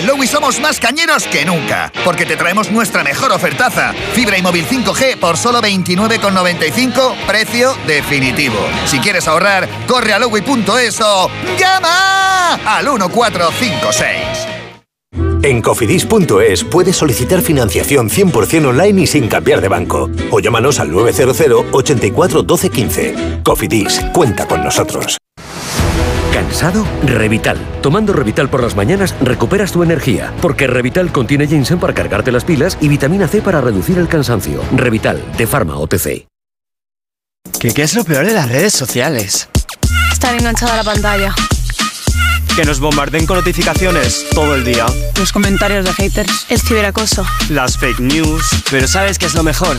En 0.00 0.06
Lowy 0.06 0.26
somos 0.26 0.58
más 0.60 0.80
cañeros 0.80 1.24
que 1.24 1.44
nunca, 1.44 1.92
porque 2.06 2.24
te 2.24 2.34
traemos 2.34 2.70
nuestra 2.70 3.04
mejor 3.04 3.32
ofertaza. 3.32 3.92
Fibra 4.14 4.38
y 4.38 4.40
móvil 4.40 4.66
5G 4.66 5.18
por 5.18 5.36
solo 5.36 5.60
29,95, 5.60 7.26
precio 7.26 7.74
definitivo. 7.86 8.56
Si 8.86 8.98
quieres 8.98 9.28
ahorrar, 9.28 9.68
corre 9.86 10.14
a 10.14 10.18
lowy.es 10.18 11.02
o 11.02 11.30
llama 11.58 12.54
al 12.64 12.86
1456. 12.86 14.16
En 15.42 15.60
cofidis.es 15.60 16.64
puedes 16.64 16.96
solicitar 16.96 17.42
financiación 17.42 18.08
100% 18.08 18.68
online 18.68 19.02
y 19.02 19.06
sin 19.06 19.28
cambiar 19.28 19.60
de 19.60 19.68
banco. 19.68 20.08
O 20.30 20.40
llámanos 20.40 20.80
al 20.80 20.90
900 20.92 21.66
84 21.72 22.42
12 22.42 22.70
15. 22.70 23.40
Cofidis, 23.44 24.00
cuenta 24.14 24.48
con 24.48 24.64
nosotros. 24.64 25.18
¿Cansado? 26.50 26.84
Revital. 27.04 27.56
Tomando 27.80 28.12
Revital 28.12 28.50
por 28.50 28.60
las 28.60 28.74
mañanas 28.74 29.14
recuperas 29.20 29.70
tu 29.70 29.84
energía, 29.84 30.32
porque 30.42 30.66
Revital 30.66 31.12
contiene 31.12 31.46
ginseng 31.46 31.78
para 31.78 31.94
cargarte 31.94 32.32
las 32.32 32.44
pilas 32.44 32.76
y 32.80 32.88
vitamina 32.88 33.28
C 33.28 33.40
para 33.40 33.60
reducir 33.60 33.98
el 33.98 34.08
cansancio. 34.08 34.60
Revital, 34.74 35.22
de 35.38 35.46
Pharma 35.46 35.78
OTC. 35.78 36.26
¿Qué, 37.60 37.70
¿Qué 37.72 37.82
es 37.82 37.94
lo 37.94 38.02
peor 38.02 38.26
de 38.26 38.32
las 38.32 38.48
redes 38.50 38.72
sociales? 38.74 39.48
estar 40.12 40.34
enganchada 40.34 40.74
a 40.74 40.76
la 40.78 40.84
pantalla. 40.84 41.32
Que 42.56 42.64
nos 42.64 42.80
bombarden 42.80 43.26
con 43.26 43.36
notificaciones 43.36 44.26
todo 44.34 44.56
el 44.56 44.64
día. 44.64 44.86
Los 45.18 45.32
comentarios 45.32 45.84
de 45.84 45.92
haters. 45.94 46.46
El 46.48 46.60
ciberacoso. 46.60 47.24
Las 47.48 47.78
fake 47.78 48.00
news. 48.00 48.44
Pero 48.72 48.88
¿sabes 48.88 49.18
qué 49.20 49.26
es 49.26 49.34
lo 49.34 49.44
mejor? 49.44 49.78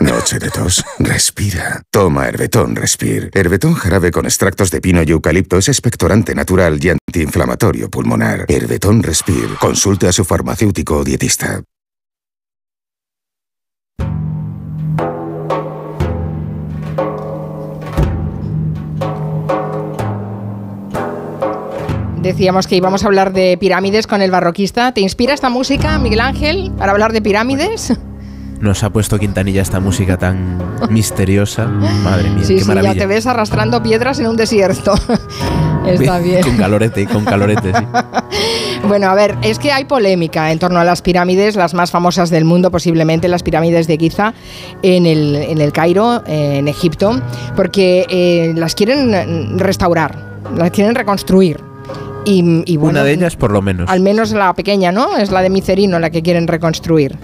Noche 0.00 0.38
de 0.38 0.50
tos. 0.50 0.84
Respira. 0.98 1.82
Toma 1.90 2.28
Herbetón 2.28 2.76
Respir. 2.76 3.30
Herbetón 3.32 3.74
jarabe 3.74 4.10
con 4.10 4.24
extractos 4.24 4.70
de 4.70 4.80
pino 4.80 5.02
y 5.02 5.10
eucalipto 5.10 5.58
es 5.58 5.68
expectorante 5.68 6.34
natural 6.34 6.78
y 6.82 6.90
antiinflamatorio 6.90 7.88
pulmonar. 7.88 8.44
Herbetón 8.48 9.02
Respir. 9.02 9.48
Consulte 9.60 10.08
a 10.08 10.12
su 10.12 10.24
farmacéutico 10.24 10.98
o 10.98 11.04
dietista. 11.04 11.62
Decíamos 22.20 22.66
que 22.66 22.76
íbamos 22.76 23.04
a 23.04 23.06
hablar 23.06 23.34
de 23.34 23.58
pirámides 23.58 24.06
con 24.06 24.22
el 24.22 24.30
barroquista. 24.30 24.92
¿Te 24.92 25.02
inspira 25.02 25.34
esta 25.34 25.50
música, 25.50 25.98
Miguel 25.98 26.20
Ángel, 26.20 26.72
para 26.78 26.92
hablar 26.92 27.12
de 27.12 27.20
pirámides? 27.20 27.92
Nos 28.60 28.82
ha 28.82 28.90
puesto 28.90 29.18
Quintanilla 29.18 29.60
esta 29.62 29.78
música 29.80 30.16
tan 30.16 30.58
misteriosa. 30.88 31.66
Madre 31.66 32.30
mía, 32.30 32.44
Sí, 32.44 32.54
qué 32.54 32.60
sí, 32.62 32.66
maravilla. 32.68 32.94
ya 32.94 32.98
te 33.00 33.06
ves 33.06 33.26
arrastrando 33.26 33.82
piedras 33.82 34.18
en 34.20 34.28
un 34.28 34.36
desierto. 34.36 34.94
Está 35.86 36.18
bien. 36.18 36.42
Con 36.42 36.56
calorete, 36.56 37.06
con 37.06 37.24
calorete, 37.24 37.72
sí. 37.74 37.84
Bueno, 38.88 39.08
a 39.08 39.14
ver, 39.14 39.36
es 39.42 39.58
que 39.58 39.72
hay 39.72 39.84
polémica 39.84 40.50
en 40.52 40.58
torno 40.58 40.78
a 40.78 40.84
las 40.84 41.00
pirámides, 41.02 41.56
las 41.56 41.72
más 41.74 41.90
famosas 41.90 42.28
del 42.30 42.44
mundo, 42.44 42.70
posiblemente 42.70 43.28
las 43.28 43.42
pirámides 43.42 43.86
de 43.86 43.96
Giza 43.98 44.34
en 44.82 45.06
el, 45.06 45.36
en 45.36 45.60
el 45.60 45.72
Cairo, 45.72 46.22
eh, 46.26 46.58
en 46.58 46.68
Egipto, 46.68 47.20
porque 47.56 48.06
eh, 48.10 48.52
las 48.56 48.74
quieren 48.74 49.10
mm, 49.54 49.58
restaurar, 49.58 50.18
las 50.56 50.70
quieren 50.70 50.94
reconstruir. 50.94 51.60
Y, 52.26 52.62
y 52.70 52.76
bueno, 52.78 52.98
Una 53.00 53.04
de 53.04 53.12
ellas, 53.12 53.36
por 53.36 53.50
lo 53.52 53.60
menos. 53.62 53.88
al 53.90 54.00
menos 54.00 54.32
la 54.32 54.54
pequeña, 54.54 54.92
¿no? 54.92 55.16
Es 55.16 55.30
la 55.30 55.42
de 55.42 55.50
Micerino 55.50 55.98
la 55.98 56.08
que 56.10 56.22
quieren 56.22 56.46
reconstruir. 56.46 57.16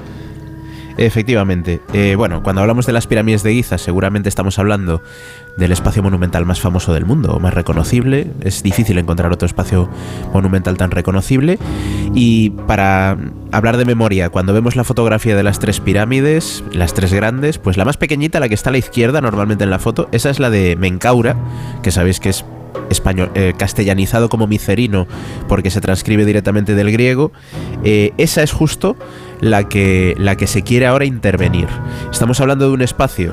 Efectivamente. 0.97 1.81
Eh, 1.93 2.15
bueno, 2.17 2.43
cuando 2.43 2.61
hablamos 2.63 2.87
de 2.87 2.93
las 2.93 3.07
pirámides 3.07 3.43
de 3.43 3.53
Giza, 3.53 3.79
seguramente 3.79 4.29
estamos 4.29 4.59
hablando 4.59 5.03
del 5.57 5.73
espacio 5.73 6.03
monumental 6.03 6.47
más 6.47 6.61
famoso 6.61 6.93
del 6.93 7.05
mundo, 7.05 7.39
más 7.41 7.55
reconocible. 7.55 8.31
Es 8.43 8.63
difícil 8.63 8.99
encontrar 8.99 9.33
otro 9.33 9.47
espacio 9.47 9.89
monumental 10.33 10.77
tan 10.77 10.91
reconocible. 10.91 11.59
Y 12.15 12.51
para 12.51 13.17
hablar 13.53 13.77
de 13.77 13.85
memoria, 13.85 14.31
cuando 14.31 14.53
vemos 14.53 14.77
la 14.77 14.85
fotografía 14.85 15.37
de 15.37 15.43
las 15.43 15.59
tres 15.59 15.81
pirámides, 15.81 16.65
las 16.73 16.95
tres 16.95 17.13
grandes, 17.13 17.59
pues 17.59 17.77
la 17.77 17.85
más 17.85 17.97
pequeñita, 17.97 18.41
la 18.41 18.49
que 18.49 18.55
está 18.55 18.71
a 18.71 18.73
la 18.73 18.79
izquierda 18.79 19.21
normalmente 19.21 19.65
en 19.65 19.71
la 19.71 19.79
foto, 19.79 20.09
esa 20.13 20.31
es 20.31 20.39
la 20.39 20.51
de 20.51 20.77
Menkaura, 20.77 21.37
que 21.83 21.91
sabéis 21.91 22.21
que 22.21 22.31
es 22.31 22.45
español, 22.89 23.31
eh, 23.35 23.55
castellanizado 23.57 24.29
como 24.29 24.47
micerino 24.47 25.07
porque 25.49 25.71
se 25.71 25.81
transcribe 25.81 26.25
directamente 26.25 26.75
del 26.75 26.91
griego, 26.91 27.33
eh, 27.85 28.13
esa 28.17 28.43
es 28.43 28.53
justo 28.53 28.97
la 29.41 29.69
que, 29.69 30.15
la 30.19 30.37
que 30.37 30.47
se 30.47 30.63
quiere 30.63 30.87
ahora 30.87 31.05
intervenir. 31.05 31.69
Estamos 32.11 32.41
hablando 32.41 32.67
de 32.69 32.75
un 32.75 32.83
espacio 32.83 33.33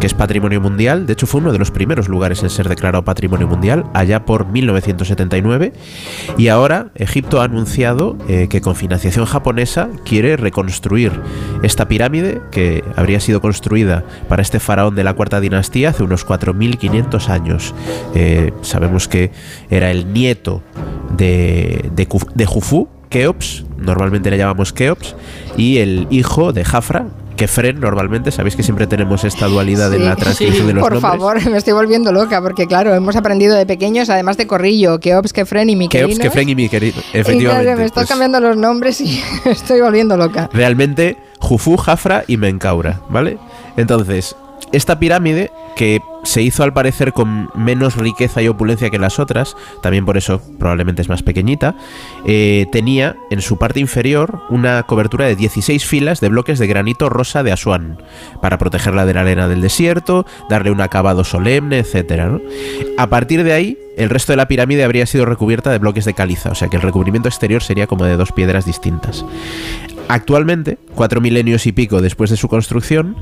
que 0.00 0.06
es 0.06 0.14
patrimonio 0.14 0.60
mundial, 0.60 1.06
de 1.06 1.12
hecho 1.12 1.26
fue 1.26 1.40
uno 1.40 1.52
de 1.52 1.58
los 1.58 1.70
primeros 1.70 2.08
lugares 2.08 2.42
en 2.42 2.50
ser 2.50 2.68
declarado 2.68 3.04
patrimonio 3.04 3.46
mundial, 3.46 3.84
allá 3.94 4.24
por 4.24 4.46
1979, 4.46 5.72
y 6.36 6.48
ahora 6.48 6.88
Egipto 6.94 7.40
ha 7.40 7.44
anunciado 7.44 8.16
eh, 8.28 8.48
que 8.48 8.60
con 8.60 8.76
financiación 8.76 9.24
japonesa 9.24 9.88
quiere 10.04 10.36
reconstruir 10.36 11.12
esta 11.62 11.88
pirámide 11.88 12.40
que 12.50 12.84
habría 12.96 13.20
sido 13.20 13.40
construida 13.40 14.04
para 14.28 14.42
este 14.42 14.60
faraón 14.60 14.94
de 14.94 15.04
la 15.04 15.14
cuarta 15.14 15.40
dinastía 15.40 15.90
hace 15.90 16.02
unos 16.02 16.26
4.500 16.26 17.28
años. 17.28 17.74
Eh, 18.14 18.52
sabemos 18.62 19.08
que 19.08 19.30
era 19.70 19.90
el 19.90 20.12
nieto 20.12 20.62
de, 21.16 21.90
de, 21.94 22.08
de 22.34 22.46
Jufu, 22.46 22.88
Keops, 23.08 23.64
normalmente 23.78 24.30
le 24.30 24.38
llamamos 24.38 24.72
Keops, 24.72 25.14
y 25.56 25.78
el 25.78 26.06
hijo 26.10 26.52
de 26.52 26.64
Jafra, 26.64 27.06
Kefren, 27.36 27.80
normalmente, 27.80 28.30
sabéis 28.30 28.54
que 28.54 28.62
siempre 28.62 28.86
tenemos 28.86 29.24
esta 29.24 29.46
dualidad 29.46 29.92
en 29.92 30.04
la 30.04 30.14
Sí, 30.14 30.20
transcripción 30.20 30.62
sí, 30.62 30.66
de 30.68 30.74
los 30.74 30.82
Por 30.82 30.92
nombres. 30.92 31.12
favor, 31.20 31.50
me 31.50 31.58
estoy 31.58 31.72
volviendo 31.72 32.12
loca 32.12 32.40
porque 32.40 32.66
claro, 32.68 32.94
hemos 32.94 33.16
aprendido 33.16 33.56
de 33.56 33.66
pequeños, 33.66 34.08
además 34.08 34.36
de 34.36 34.46
Corrillo, 34.46 35.00
Keops, 35.00 35.32
Kefren 35.32 35.68
y 35.68 35.74
Miquelinos. 35.74 36.10
Keops, 36.18 36.22
Kefren 36.30 36.48
y 36.48 36.54
mi 36.54 36.68
querido. 36.68 37.00
Y 37.12 37.18
Efectivamente. 37.18 37.74
me 37.74 37.84
estás 37.86 38.02
pues, 38.04 38.08
cambiando 38.08 38.38
los 38.38 38.56
nombres 38.56 39.00
y 39.00 39.20
estoy 39.46 39.80
volviendo 39.80 40.16
loca. 40.16 40.48
realmente 40.52 41.16
Jufu, 41.40 41.76
Jafra 41.76 42.22
y 42.28 42.36
Menkaura, 42.36 43.00
¿vale? 43.08 43.38
Entonces, 43.76 44.36
esta 44.72 44.98
pirámide, 44.98 45.50
que 45.76 46.00
se 46.24 46.42
hizo 46.42 46.62
al 46.62 46.72
parecer 46.72 47.12
con 47.12 47.50
menos 47.54 47.96
riqueza 47.96 48.42
y 48.42 48.48
opulencia 48.48 48.90
que 48.90 48.98
las 48.98 49.18
otras, 49.18 49.56
también 49.82 50.04
por 50.04 50.16
eso 50.16 50.40
probablemente 50.58 51.02
es 51.02 51.08
más 51.08 51.22
pequeñita, 51.22 51.76
eh, 52.26 52.66
tenía 52.72 53.16
en 53.30 53.40
su 53.40 53.58
parte 53.58 53.80
inferior 53.80 54.40
una 54.48 54.82
cobertura 54.84 55.26
de 55.26 55.36
16 55.36 55.84
filas 55.84 56.20
de 56.20 56.28
bloques 56.28 56.58
de 56.58 56.66
granito 56.66 57.08
rosa 57.08 57.42
de 57.42 57.52
Asuán, 57.52 57.98
para 58.40 58.58
protegerla 58.58 59.06
de 59.06 59.14
la 59.14 59.20
arena 59.20 59.48
del 59.48 59.60
desierto, 59.60 60.26
darle 60.48 60.70
un 60.70 60.80
acabado 60.80 61.24
solemne, 61.24 61.78
etc. 61.78 62.40
A 62.96 63.08
partir 63.08 63.44
de 63.44 63.52
ahí, 63.52 63.78
el 63.96 64.10
resto 64.10 64.32
de 64.32 64.36
la 64.36 64.48
pirámide 64.48 64.84
habría 64.84 65.06
sido 65.06 65.24
recubierta 65.24 65.70
de 65.70 65.78
bloques 65.78 66.04
de 66.04 66.14
caliza, 66.14 66.50
o 66.50 66.54
sea 66.54 66.68
que 66.68 66.76
el 66.76 66.82
recubrimiento 66.82 67.28
exterior 67.28 67.62
sería 67.62 67.86
como 67.86 68.04
de 68.04 68.16
dos 68.16 68.32
piedras 68.32 68.64
distintas. 68.64 69.24
Actualmente, 70.08 70.78
cuatro 70.94 71.20
milenios 71.20 71.66
y 71.66 71.72
pico 71.72 72.02
después 72.02 72.30
de 72.30 72.36
su 72.36 72.48
construcción, 72.48 73.16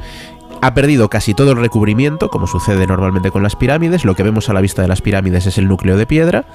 ha 0.62 0.74
perdido 0.74 1.10
casi 1.10 1.34
todo 1.34 1.50
el 1.52 1.58
recubrimiento, 1.58 2.30
como 2.30 2.46
sucede 2.46 2.86
normalmente 2.86 3.32
con 3.32 3.42
las 3.42 3.56
pirámides. 3.56 4.04
Lo 4.04 4.14
que 4.14 4.22
vemos 4.22 4.48
a 4.48 4.52
la 4.52 4.60
vista 4.60 4.80
de 4.80 4.88
las 4.88 5.02
pirámides 5.02 5.44
es 5.46 5.58
el 5.58 5.66
núcleo 5.66 5.96
de 5.96 6.06
piedra. 6.06 6.46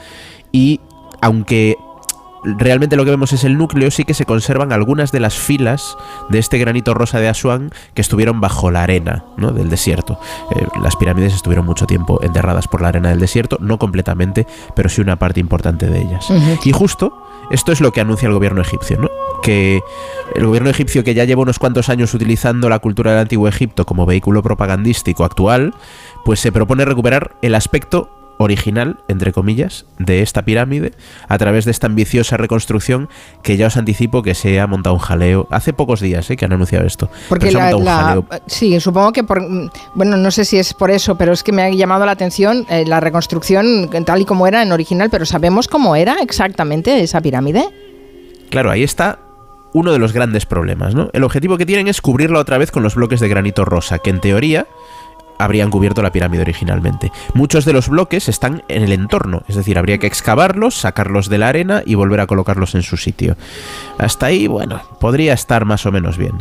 Y 0.54 0.80
aunque 1.22 1.78
realmente 2.44 2.96
lo 2.96 3.04
que 3.04 3.12
vemos 3.12 3.34
es 3.34 3.44
el 3.44 3.58
núcleo, 3.58 3.92
sí 3.92 4.06
que 4.06 4.14
se 4.14 4.26
conservan 4.26 4.72
algunas 4.72 5.12
de 5.12 5.20
las 5.20 5.36
filas 5.36 5.98
de 6.30 6.40
este 6.40 6.58
granito 6.58 6.94
rosa 6.94 7.20
de 7.20 7.28
Asuán 7.28 7.72
que 7.94 8.02
estuvieron 8.02 8.40
bajo 8.40 8.72
la 8.72 8.84
arena 8.84 9.26
¿no? 9.36 9.52
del 9.52 9.70
desierto. 9.70 10.18
Eh, 10.56 10.66
las 10.82 10.96
pirámides 10.96 11.34
estuvieron 11.34 11.66
mucho 11.66 11.86
tiempo 11.86 12.24
enterradas 12.24 12.70
por 12.70 12.82
la 12.82 12.88
arena 12.88 13.10
del 13.10 13.20
desierto, 13.20 13.58
no 13.60 13.78
completamente, 13.78 14.48
pero 14.74 14.88
sí 14.88 15.02
una 15.02 15.18
parte 15.18 15.42
importante 15.42 15.88
de 15.88 16.02
ellas. 16.02 16.32
Y 16.64 16.72
justo 16.72 17.27
esto 17.50 17.72
es 17.72 17.82
lo 17.82 17.92
que 17.92 18.02
anuncia 18.02 18.28
el 18.28 18.34
gobierno 18.34 18.62
egipcio, 18.62 18.98
¿no? 19.00 19.10
Que 19.42 19.82
el 20.36 20.46
gobierno 20.46 20.70
egipcio, 20.70 21.04
que 21.04 21.14
ya 21.14 21.24
lleva 21.24 21.42
unos 21.42 21.60
cuantos 21.60 21.90
años 21.90 22.14
utilizando 22.14 22.70
la 22.70 22.80
cultura 22.80 23.12
del 23.12 23.22
antiguo 23.22 23.48
Egipto 23.48 23.86
como 23.86 24.06
vehículo 24.06 24.44
propagandístico 24.44 25.24
actual, 25.24 25.74
pues 26.26 26.40
se 26.40 26.52
propone 26.52 26.86
recuperar 26.86 27.36
el 27.42 27.56
aspecto 27.56 28.17
original, 28.38 29.00
entre 29.08 29.32
comillas, 29.32 29.86
de 30.00 30.22
esta 30.22 30.44
pirámide 30.44 30.94
a 31.28 31.38
través 31.38 31.66
de 31.66 31.72
esta 31.72 31.88
ambiciosa 31.88 32.38
reconstrucción 32.38 33.10
que 33.44 33.58
ya 33.58 33.68
os 33.68 33.78
anticipo 33.78 34.24
que 34.24 34.36
se 34.36 34.60
ha 34.60 34.68
montado 34.68 34.96
un 34.96 35.02
jaleo. 35.02 35.48
Hace 35.52 35.74
pocos 35.74 36.00
días 36.00 36.30
¿eh? 36.30 36.38
que 36.38 36.46
han 36.46 36.54
anunciado 36.54 36.86
esto. 36.86 37.10
Porque 37.30 37.52
la, 37.52 38.22
sí, 38.46 38.80
supongo 38.80 39.12
que 39.12 39.24
por, 39.24 39.42
mm, 39.42 39.70
bueno, 39.96 40.18
no 40.18 40.32
sé 40.32 40.46
si 40.46 40.58
es 40.58 40.74
por 40.74 40.92
eso, 40.92 41.18
pero 41.18 41.34
es 41.34 41.44
que 41.44 41.52
me 41.52 41.64
ha 41.64 41.70
llamado 41.70 42.06
la 42.06 42.12
atención 42.12 42.66
eh, 42.70 42.86
la 42.86 43.00
reconstrucción 43.00 43.90
tal 44.06 44.22
y 44.22 44.26
como 44.26 44.48
era 44.48 44.62
en 44.62 44.72
original, 44.72 45.10
pero 45.10 45.26
¿sabemos 45.26 45.68
cómo 45.68 45.96
era 45.96 46.18
exactamente 46.22 47.02
esa 47.02 47.22
pirámide? 47.22 47.68
Claro, 48.50 48.72
ahí 48.72 48.84
está 48.84 49.20
uno 49.74 49.92
de 49.92 50.00
los 50.00 50.14
grandes 50.14 50.46
problemas, 50.46 50.96
¿no? 50.96 51.10
El 51.14 51.24
objetivo 51.24 51.58
que 51.58 51.66
tienen 51.66 51.88
es 51.88 52.02
cubrirla 52.02 52.40
otra 52.40 52.58
vez 52.58 52.72
con 52.72 52.84
los 52.84 52.96
bloques 52.96 53.20
de 53.20 53.28
granito 53.28 53.66
rosa, 53.66 54.00
que 54.00 54.10
en 54.10 54.20
teoría 54.20 54.68
habrían 55.38 55.70
cubierto 55.70 56.02
la 56.02 56.12
pirámide 56.12 56.42
originalmente. 56.42 57.12
Muchos 57.34 57.66
de 57.66 57.74
los 57.74 57.90
bloques 57.90 58.30
están 58.30 58.64
en 58.68 58.84
el 58.84 58.92
entorno, 58.92 59.44
es 59.48 59.56
decir, 59.56 59.78
habría 59.78 59.98
que 59.98 60.08
excavarlos, 60.08 60.76
sacarlos 60.76 61.30
de 61.30 61.38
la 61.38 61.50
arena 61.50 61.84
y 61.86 61.96
volver 61.96 62.20
a 62.20 62.28
colocarlos 62.28 62.76
en 62.76 62.84
su 62.84 62.98
sitio. 62.98 63.36
Hasta 63.98 64.28
ahí, 64.28 64.48
bueno, 64.48 64.82
podría 65.00 65.34
estar 65.34 65.66
más 65.66 65.86
o 65.86 65.92
menos 65.92 66.18
bien. 66.18 66.38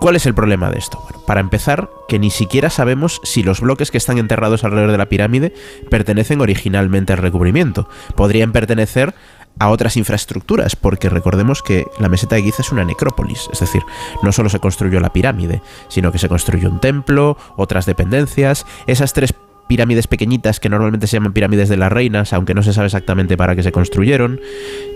¿Cuál 0.00 0.16
es 0.16 0.26
el 0.26 0.34
problema 0.34 0.70
de 0.70 0.78
esto? 0.78 0.98
Bueno, 1.02 1.24
para 1.24 1.40
empezar, 1.40 1.88
que 2.08 2.18
ni 2.18 2.30
siquiera 2.30 2.68
sabemos 2.68 3.20
si 3.22 3.42
los 3.42 3.60
bloques 3.60 3.90
que 3.90 3.96
están 3.96 4.18
enterrados 4.18 4.64
alrededor 4.64 4.90
de 4.90 4.98
la 4.98 5.08
pirámide 5.08 5.54
pertenecen 5.88 6.40
originalmente 6.40 7.12
al 7.12 7.20
recubrimiento. 7.20 7.88
Podrían 8.14 8.52
pertenecer 8.52 9.14
a 9.58 9.70
otras 9.70 9.96
infraestructuras, 9.96 10.76
porque 10.76 11.08
recordemos 11.08 11.62
que 11.62 11.86
la 11.98 12.08
meseta 12.08 12.36
de 12.36 12.42
Giza 12.42 12.62
es 12.62 12.72
una 12.72 12.84
necrópolis, 12.84 13.48
es 13.52 13.60
decir, 13.60 13.82
no 14.22 14.32
solo 14.32 14.48
se 14.48 14.60
construyó 14.60 15.00
la 15.00 15.12
pirámide, 15.12 15.62
sino 15.88 16.10
que 16.12 16.18
se 16.18 16.28
construyó 16.28 16.68
un 16.68 16.80
templo, 16.80 17.36
otras 17.56 17.86
dependencias, 17.86 18.66
esas 18.86 19.12
tres 19.12 19.34
pirámides 19.68 20.06
pequeñitas 20.06 20.60
que 20.60 20.68
normalmente 20.68 21.06
se 21.06 21.16
llaman 21.16 21.32
pirámides 21.32 21.68
de 21.68 21.76
las 21.76 21.92
reinas, 21.92 22.32
aunque 22.32 22.54
no 22.54 22.62
se 22.62 22.72
sabe 22.72 22.86
exactamente 22.86 23.36
para 23.36 23.56
qué 23.56 23.62
se 23.62 23.72
construyeron. 23.72 24.40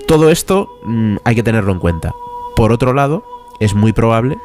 Todo 0.07 0.31
esto 0.31 0.69
mm, 0.85 1.17
hay 1.25 1.35
que 1.35 1.43
tenerlo 1.43 1.73
en 1.73 1.79
cuenta. 1.79 2.13
Por 2.57 2.73
otro 2.73 2.93
lado, 2.93 3.25
es 3.61 3.75
muy 3.75 3.93
probable 3.93 4.37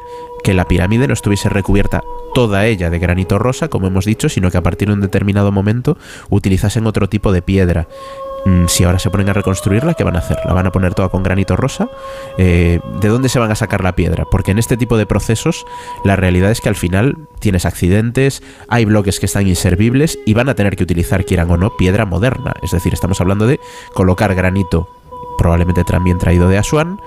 que 0.42 0.54
la 0.54 0.66
pirámide 0.66 1.08
no 1.08 1.14
estuviese 1.14 1.48
recubierta 1.48 2.02
toda 2.34 2.66
ella 2.66 2.90
de 2.90 2.98
granito 2.98 3.38
rosa, 3.38 3.68
como 3.68 3.86
hemos 3.86 4.04
dicho, 4.04 4.28
sino 4.28 4.50
que 4.50 4.58
a 4.58 4.62
partir 4.62 4.88
de 4.88 4.94
un 4.94 5.00
determinado 5.00 5.52
momento 5.52 5.96
utilizasen 6.30 6.86
otro 6.86 7.08
tipo 7.08 7.32
de 7.32 7.42
piedra. 7.42 7.88
Mm, 8.44 8.66
si 8.66 8.84
ahora 8.84 8.98
se 8.98 9.10
ponen 9.10 9.28
a 9.30 9.32
reconstruirla, 9.32 9.94
¿qué 9.94 10.04
van 10.04 10.16
a 10.16 10.18
hacer? 10.18 10.38
¿La 10.44 10.52
van 10.52 10.66
a 10.66 10.72
poner 10.72 10.94
toda 10.94 11.08
con 11.08 11.22
granito 11.22 11.56
rosa? 11.56 11.88
Eh, 12.36 12.80
¿De 13.00 13.08
dónde 13.08 13.28
se 13.28 13.38
van 13.38 13.50
a 13.50 13.54
sacar 13.54 13.82
la 13.82 13.96
piedra? 13.96 14.26
Porque 14.30 14.50
en 14.50 14.58
este 14.58 14.76
tipo 14.76 14.96
de 14.96 15.06
procesos 15.06 15.64
la 16.04 16.16
realidad 16.16 16.50
es 16.50 16.60
que 16.60 16.68
al 16.68 16.74
final 16.74 17.16
tienes 17.38 17.64
accidentes, 17.64 18.42
hay 18.68 18.84
bloques 18.84 19.18
que 19.18 19.26
están 19.26 19.46
inservibles 19.46 20.18
y 20.26 20.34
van 20.34 20.48
a 20.48 20.54
tener 20.54 20.76
que 20.76 20.82
utilizar, 20.82 21.24
quieran 21.24 21.50
o 21.50 21.56
no, 21.56 21.76
piedra 21.76 22.04
moderna. 22.04 22.52
Es 22.62 22.72
decir, 22.72 22.92
estamos 22.92 23.20
hablando 23.20 23.46
de 23.46 23.60
colocar 23.94 24.34
granito, 24.34 24.88
probablemente 25.38 25.84
también 25.84 26.18
traído 26.18 26.48
de 26.48 26.58
Asuán, 26.58 27.00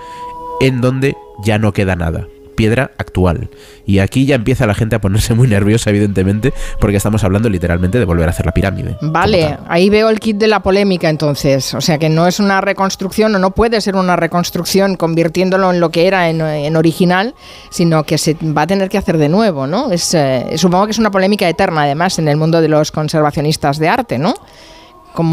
en 0.59 0.81
donde 0.81 1.17
ya 1.43 1.59
no 1.59 1.71
queda 1.71 1.95
nada 1.95 2.27
piedra 2.57 2.91
actual. 2.97 3.49
Y 3.85 3.99
aquí 3.99 4.25
ya 4.25 4.35
empieza 4.35 4.65
la 4.65 4.75
gente 4.75 4.97
a 4.97 4.99
ponerse 4.99 5.33
muy 5.33 5.47
nerviosa, 5.47 5.91
evidentemente, 5.91 6.53
porque 6.81 6.97
estamos 6.97 7.23
hablando 7.23 7.47
literalmente 7.49 7.99
de 7.99 8.03
volver 8.03 8.27
a 8.27 8.31
hacer 8.31 8.45
la 8.45 8.51
pirámide. 8.51 8.97
Vale, 9.01 9.57
ahí 9.69 9.89
veo 9.89 10.09
el 10.09 10.19
kit 10.19 10.35
de 10.35 10.47
la 10.47 10.61
polémica 10.61 11.09
entonces. 11.09 11.73
O 11.73 11.79
sea 11.79 11.97
que 11.97 12.09
no 12.09 12.27
es 12.27 12.41
una 12.41 12.59
reconstrucción 12.59 13.33
o 13.33 13.39
no 13.39 13.51
puede 13.51 13.79
ser 13.79 13.95
una 13.95 14.17
reconstrucción 14.17 14.97
convirtiéndolo 14.97 15.71
en 15.71 15.79
lo 15.79 15.89
que 15.89 16.07
era 16.07 16.29
en, 16.29 16.75
original, 16.75 17.33
sino 17.69 18.03
que 18.03 18.17
se 18.17 18.35
va 18.35 18.63
a 18.63 18.67
tener 18.67 18.89
que 18.89 18.97
hacer 18.97 19.17
de 19.17 19.29
nuevo, 19.29 19.67
¿no? 19.67 19.91
Es, 19.91 20.13
eh, 20.13 20.57
supongo 20.57 20.85
que 20.85 20.91
es 20.91 20.99
una 20.99 21.11
polémica 21.11 21.47
eterna 21.47 21.83
además 21.83 22.19
en 22.19 22.27
el 22.27 22.35
mundo 22.35 22.59
de 22.59 22.67
los 22.67 22.91
conservacionistas 22.91 23.77
de 23.77 23.87
arte, 23.87 24.17
¿no? 24.17 24.33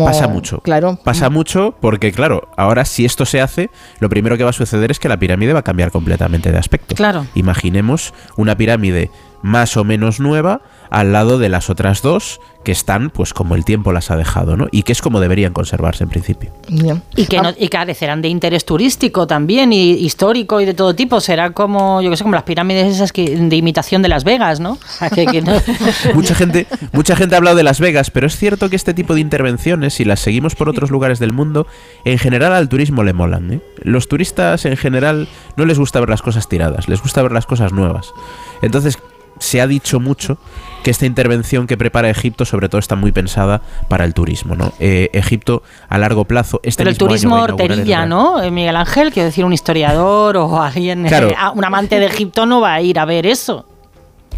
Pasa 0.04 0.28
mucho. 0.28 0.60
Claro. 0.60 0.98
Pasa 1.02 1.30
mucho 1.30 1.74
porque, 1.80 2.12
claro, 2.12 2.48
ahora 2.56 2.84
si 2.84 3.04
esto 3.04 3.24
se 3.24 3.40
hace, 3.40 3.70
lo 4.00 4.08
primero 4.08 4.36
que 4.36 4.44
va 4.44 4.50
a 4.50 4.54
suceder 4.54 4.90
es 4.90 4.98
que 4.98 5.08
la 5.08 5.18
pirámide 5.18 5.52
va 5.52 5.60
a 5.60 5.64
cambiar 5.64 5.90
completamente 5.90 6.50
de 6.50 6.58
aspecto. 6.58 6.94
Claro. 6.94 7.26
Imaginemos 7.34 8.14
una 8.36 8.56
pirámide 8.56 9.10
más 9.44 9.76
o 9.76 9.84
menos 9.84 10.20
nueva 10.20 10.62
al 10.88 11.12
lado 11.12 11.38
de 11.38 11.50
las 11.50 11.68
otras 11.68 12.00
dos 12.00 12.40
que 12.64 12.72
están 12.72 13.10
pues 13.10 13.34
como 13.34 13.54
el 13.56 13.64
tiempo 13.66 13.92
las 13.92 14.10
ha 14.10 14.16
dejado, 14.16 14.56
¿no? 14.56 14.68
Y 14.70 14.84
que 14.84 14.92
es 14.92 15.02
como 15.02 15.20
deberían 15.20 15.52
conservarse 15.52 16.02
en 16.02 16.08
principio. 16.08 16.50
Y 17.14 17.26
que, 17.26 17.42
no, 17.42 17.50
y 17.58 17.68
carecerán 17.68 18.22
de 18.22 18.28
interés 18.28 18.64
turístico 18.64 19.26
también 19.26 19.74
y 19.74 19.90
histórico 19.90 20.62
y 20.62 20.64
de 20.64 20.72
todo 20.72 20.94
tipo. 20.94 21.20
Será 21.20 21.50
como, 21.50 22.00
yo 22.00 22.08
que 22.08 22.16
sé, 22.16 22.24
como 22.24 22.34
las 22.34 22.44
pirámides 22.44 22.94
esas 22.94 23.12
que, 23.12 23.36
de 23.36 23.56
imitación 23.56 24.00
de 24.00 24.08
Las 24.08 24.24
Vegas, 24.24 24.60
¿no? 24.60 24.78
mucha 26.14 26.34
gente, 26.34 26.66
mucha 26.92 27.14
gente 27.14 27.34
ha 27.34 27.38
hablado 27.38 27.56
de 27.56 27.64
Las 27.64 27.80
Vegas, 27.80 28.10
pero 28.10 28.26
es 28.26 28.36
cierto 28.38 28.70
que 28.70 28.76
este 28.76 28.94
tipo 28.94 29.14
de 29.14 29.20
intervenciones, 29.20 29.92
si 29.92 30.06
las 30.06 30.20
seguimos 30.20 30.54
por 30.54 30.70
otros 30.70 30.90
lugares 30.90 31.18
del 31.18 31.34
mundo, 31.34 31.66
en 32.06 32.16
general 32.16 32.54
al 32.54 32.70
turismo 32.70 33.02
le 33.02 33.12
molan. 33.12 33.52
¿eh? 33.52 33.60
Los 33.82 34.08
turistas 34.08 34.64
en 34.64 34.78
general 34.78 35.28
no 35.58 35.66
les 35.66 35.78
gusta 35.78 36.00
ver 36.00 36.08
las 36.08 36.22
cosas 36.22 36.48
tiradas, 36.48 36.88
les 36.88 37.02
gusta 37.02 37.20
ver 37.20 37.32
las 37.32 37.44
cosas 37.44 37.72
nuevas. 37.72 38.14
Entonces, 38.62 38.98
se 39.38 39.60
ha 39.60 39.66
dicho 39.66 40.00
mucho 40.00 40.38
que 40.82 40.90
esta 40.90 41.06
intervención 41.06 41.66
que 41.66 41.76
prepara 41.76 42.10
Egipto 42.10 42.44
sobre 42.44 42.68
todo 42.68 42.78
está 42.78 42.94
muy 42.94 43.10
pensada 43.10 43.62
para 43.88 44.04
el 44.04 44.12
turismo, 44.12 44.54
¿no? 44.54 44.72
Eh, 44.78 45.08
Egipto 45.14 45.62
a 45.88 45.96
largo 45.96 46.26
plazo... 46.26 46.60
Este 46.62 46.82
Pero 46.82 46.90
el 46.90 46.98
turismo 46.98 47.36
horterilla, 47.42 48.04
¿no? 48.04 48.42
Eh, 48.42 48.50
Miguel 48.50 48.76
Ángel, 48.76 49.10
quiero 49.10 49.26
decir, 49.26 49.44
un 49.44 49.54
historiador 49.54 50.36
o 50.36 50.62
alguien, 50.62 51.06
eh, 51.06 51.34
un 51.54 51.64
amante 51.64 51.98
de 51.98 52.06
Egipto 52.06 52.44
no 52.44 52.60
va 52.60 52.74
a 52.74 52.80
ir 52.82 52.98
a 52.98 53.06
ver 53.06 53.26
eso. 53.26 53.66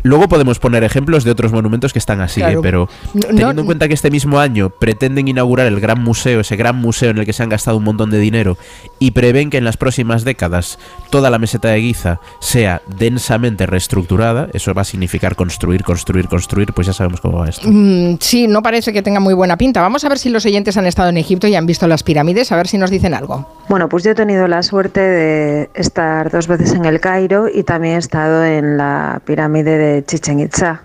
Luego 0.02 0.28
podemos 0.28 0.58
poner 0.58 0.84
ejemplos 0.84 1.24
de 1.24 1.30
otros 1.30 1.52
monumentos 1.52 1.92
que 1.92 1.98
están 1.98 2.20
así, 2.20 2.42
¿eh? 2.42 2.58
pero 2.62 2.88
teniendo 3.12 3.62
en 3.62 3.66
cuenta 3.66 3.88
que 3.88 3.94
este 3.94 4.10
mismo 4.10 4.38
año 4.38 4.70
pretenden 4.70 5.28
inaugurar 5.28 5.66
el 5.66 5.80
gran 5.80 6.02
museo, 6.02 6.40
ese 6.40 6.56
gran 6.56 6.76
museo 6.76 7.10
en 7.10 7.18
el 7.18 7.26
que 7.26 7.32
se 7.32 7.42
han 7.42 7.48
gastado 7.48 7.76
un 7.76 7.84
montón 7.84 8.10
de 8.10 8.18
dinero, 8.18 8.56
y 8.98 9.12
prevén 9.12 9.50
que 9.50 9.58
en 9.58 9.64
las 9.64 9.76
próximas 9.76 10.24
décadas 10.24 10.78
toda 11.10 11.30
la 11.30 11.38
meseta 11.38 11.68
de 11.68 11.80
Giza 11.80 12.20
sea 12.40 12.82
densamente 12.98 13.66
reestructurada, 13.66 14.48
eso 14.52 14.72
va 14.74 14.82
a 14.82 14.84
significar 14.84 15.36
construir, 15.36 15.82
construir, 15.82 16.28
construir, 16.28 16.72
pues 16.72 16.86
ya 16.86 16.92
sabemos 16.92 17.20
cómo 17.20 17.38
va 17.38 17.48
esto. 17.48 17.66
Mm, 17.70 18.18
sí, 18.20 18.46
no 18.46 18.62
parece 18.62 18.92
que 18.92 19.02
tenga 19.02 19.20
muy 19.20 19.34
buena 19.34 19.56
pinta. 19.56 19.80
Vamos 19.80 20.04
a 20.04 20.08
ver 20.08 20.18
si 20.18 20.28
los 20.28 20.44
oyentes 20.46 20.76
han 20.76 20.86
estado 20.86 21.08
en 21.08 21.16
Egipto 21.16 21.46
y 21.46 21.54
han 21.54 21.66
visto 21.66 21.86
las 21.86 22.02
pirámides, 22.02 22.52
a 22.52 22.56
ver 22.56 22.68
si 22.68 22.78
nos 22.78 22.90
dicen 22.90 23.14
algo. 23.14 23.46
Bueno, 23.68 23.88
pues 23.88 24.04
yo 24.04 24.12
he 24.12 24.14
tenido 24.14 24.46
la 24.48 24.62
suerte 24.62 25.00
de 25.00 25.70
estar 25.74 26.30
dos 26.30 26.46
veces 26.46 26.72
en 26.72 26.84
el 26.84 27.00
Cairo 27.00 27.48
y 27.52 27.62
también 27.62 27.96
he 27.96 27.98
estado 27.98 28.44
en 28.44 28.76
la 28.76 29.20
pirámide 29.24 29.76
de 29.78 29.85
Chichen 30.06 30.40
Itza. 30.40 30.82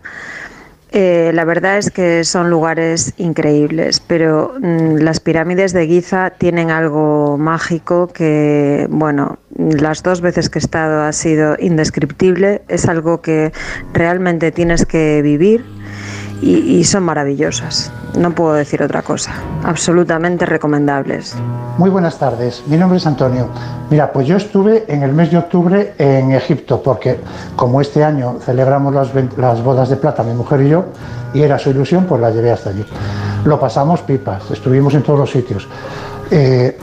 Eh, 0.94 1.32
la 1.34 1.46
verdad 1.46 1.78
es 1.78 1.90
que 1.90 2.26
son 2.26 2.50
lugares 2.50 3.14
increíbles, 3.16 4.02
pero 4.02 4.56
mm, 4.60 4.98
las 4.98 5.22
pirámides 5.22 5.72
de 5.72 5.88
Giza 5.88 6.32
tienen 6.32 6.70
algo 6.70 7.38
mágico 7.38 8.08
que, 8.08 8.88
bueno, 8.90 9.40
las 9.58 10.04
dos 10.04 10.20
veces 10.20 10.50
que 10.50 10.60
he 10.60 10.62
estado 10.62 11.04
ha 11.04 11.14
sido 11.14 11.56
indescriptible, 11.60 12.62
es 12.68 12.90
algo 12.90 13.22
que 13.22 13.54
realmente 13.94 14.52
tienes 14.52 14.86
que 14.86 15.22
vivir 15.22 15.64
y, 16.42 16.84
son 16.84 17.04
maravillosas. 17.04 17.92
No 18.18 18.32
puedo 18.32 18.54
decir 18.54 18.82
otra 18.82 19.02
cosa. 19.02 19.32
Absolutamente 19.64 20.46
recomendables. 20.46 21.36
Muy 21.78 21.90
buenas 21.90 22.18
tardes. 22.18 22.64
Mi 22.68 22.78
nombre 22.78 22.98
es 22.98 23.06
Antonio. 23.06 23.48
Mira, 23.90 24.12
pues 24.12 24.28
yo 24.28 24.38
estuve 24.38 24.86
en 24.88 25.04
el 25.04 25.14
mes 25.14 25.32
de 25.32 25.38
octubre 25.38 25.94
en 25.98 26.32
Egipto 26.32 26.82
porque 26.82 27.20
como 27.56 27.80
este 27.80 28.04
año 28.04 28.38
celebramos 28.44 28.94
las, 28.94 29.10
las 29.38 29.64
bodas 29.64 29.90
de 29.90 29.98
plata, 29.98 30.24
mi 30.24 30.34
mujer 30.34 30.62
y 30.62 30.70
yo, 30.70 30.86
y 31.34 31.42
era 31.42 31.60
su 31.60 31.70
ilusión, 31.70 32.06
pues 32.06 32.20
la 32.20 32.32
llevé 32.32 32.52
hasta 32.52 32.72
allí. 32.72 32.86
Lo 33.46 33.60
pasamos 33.60 34.02
pipas, 34.02 34.50
estuvimos 34.52 34.94
en 34.96 35.04
todos 35.04 35.20
los 35.20 35.32
sitios. 35.32 35.68
Eh, 36.30 36.78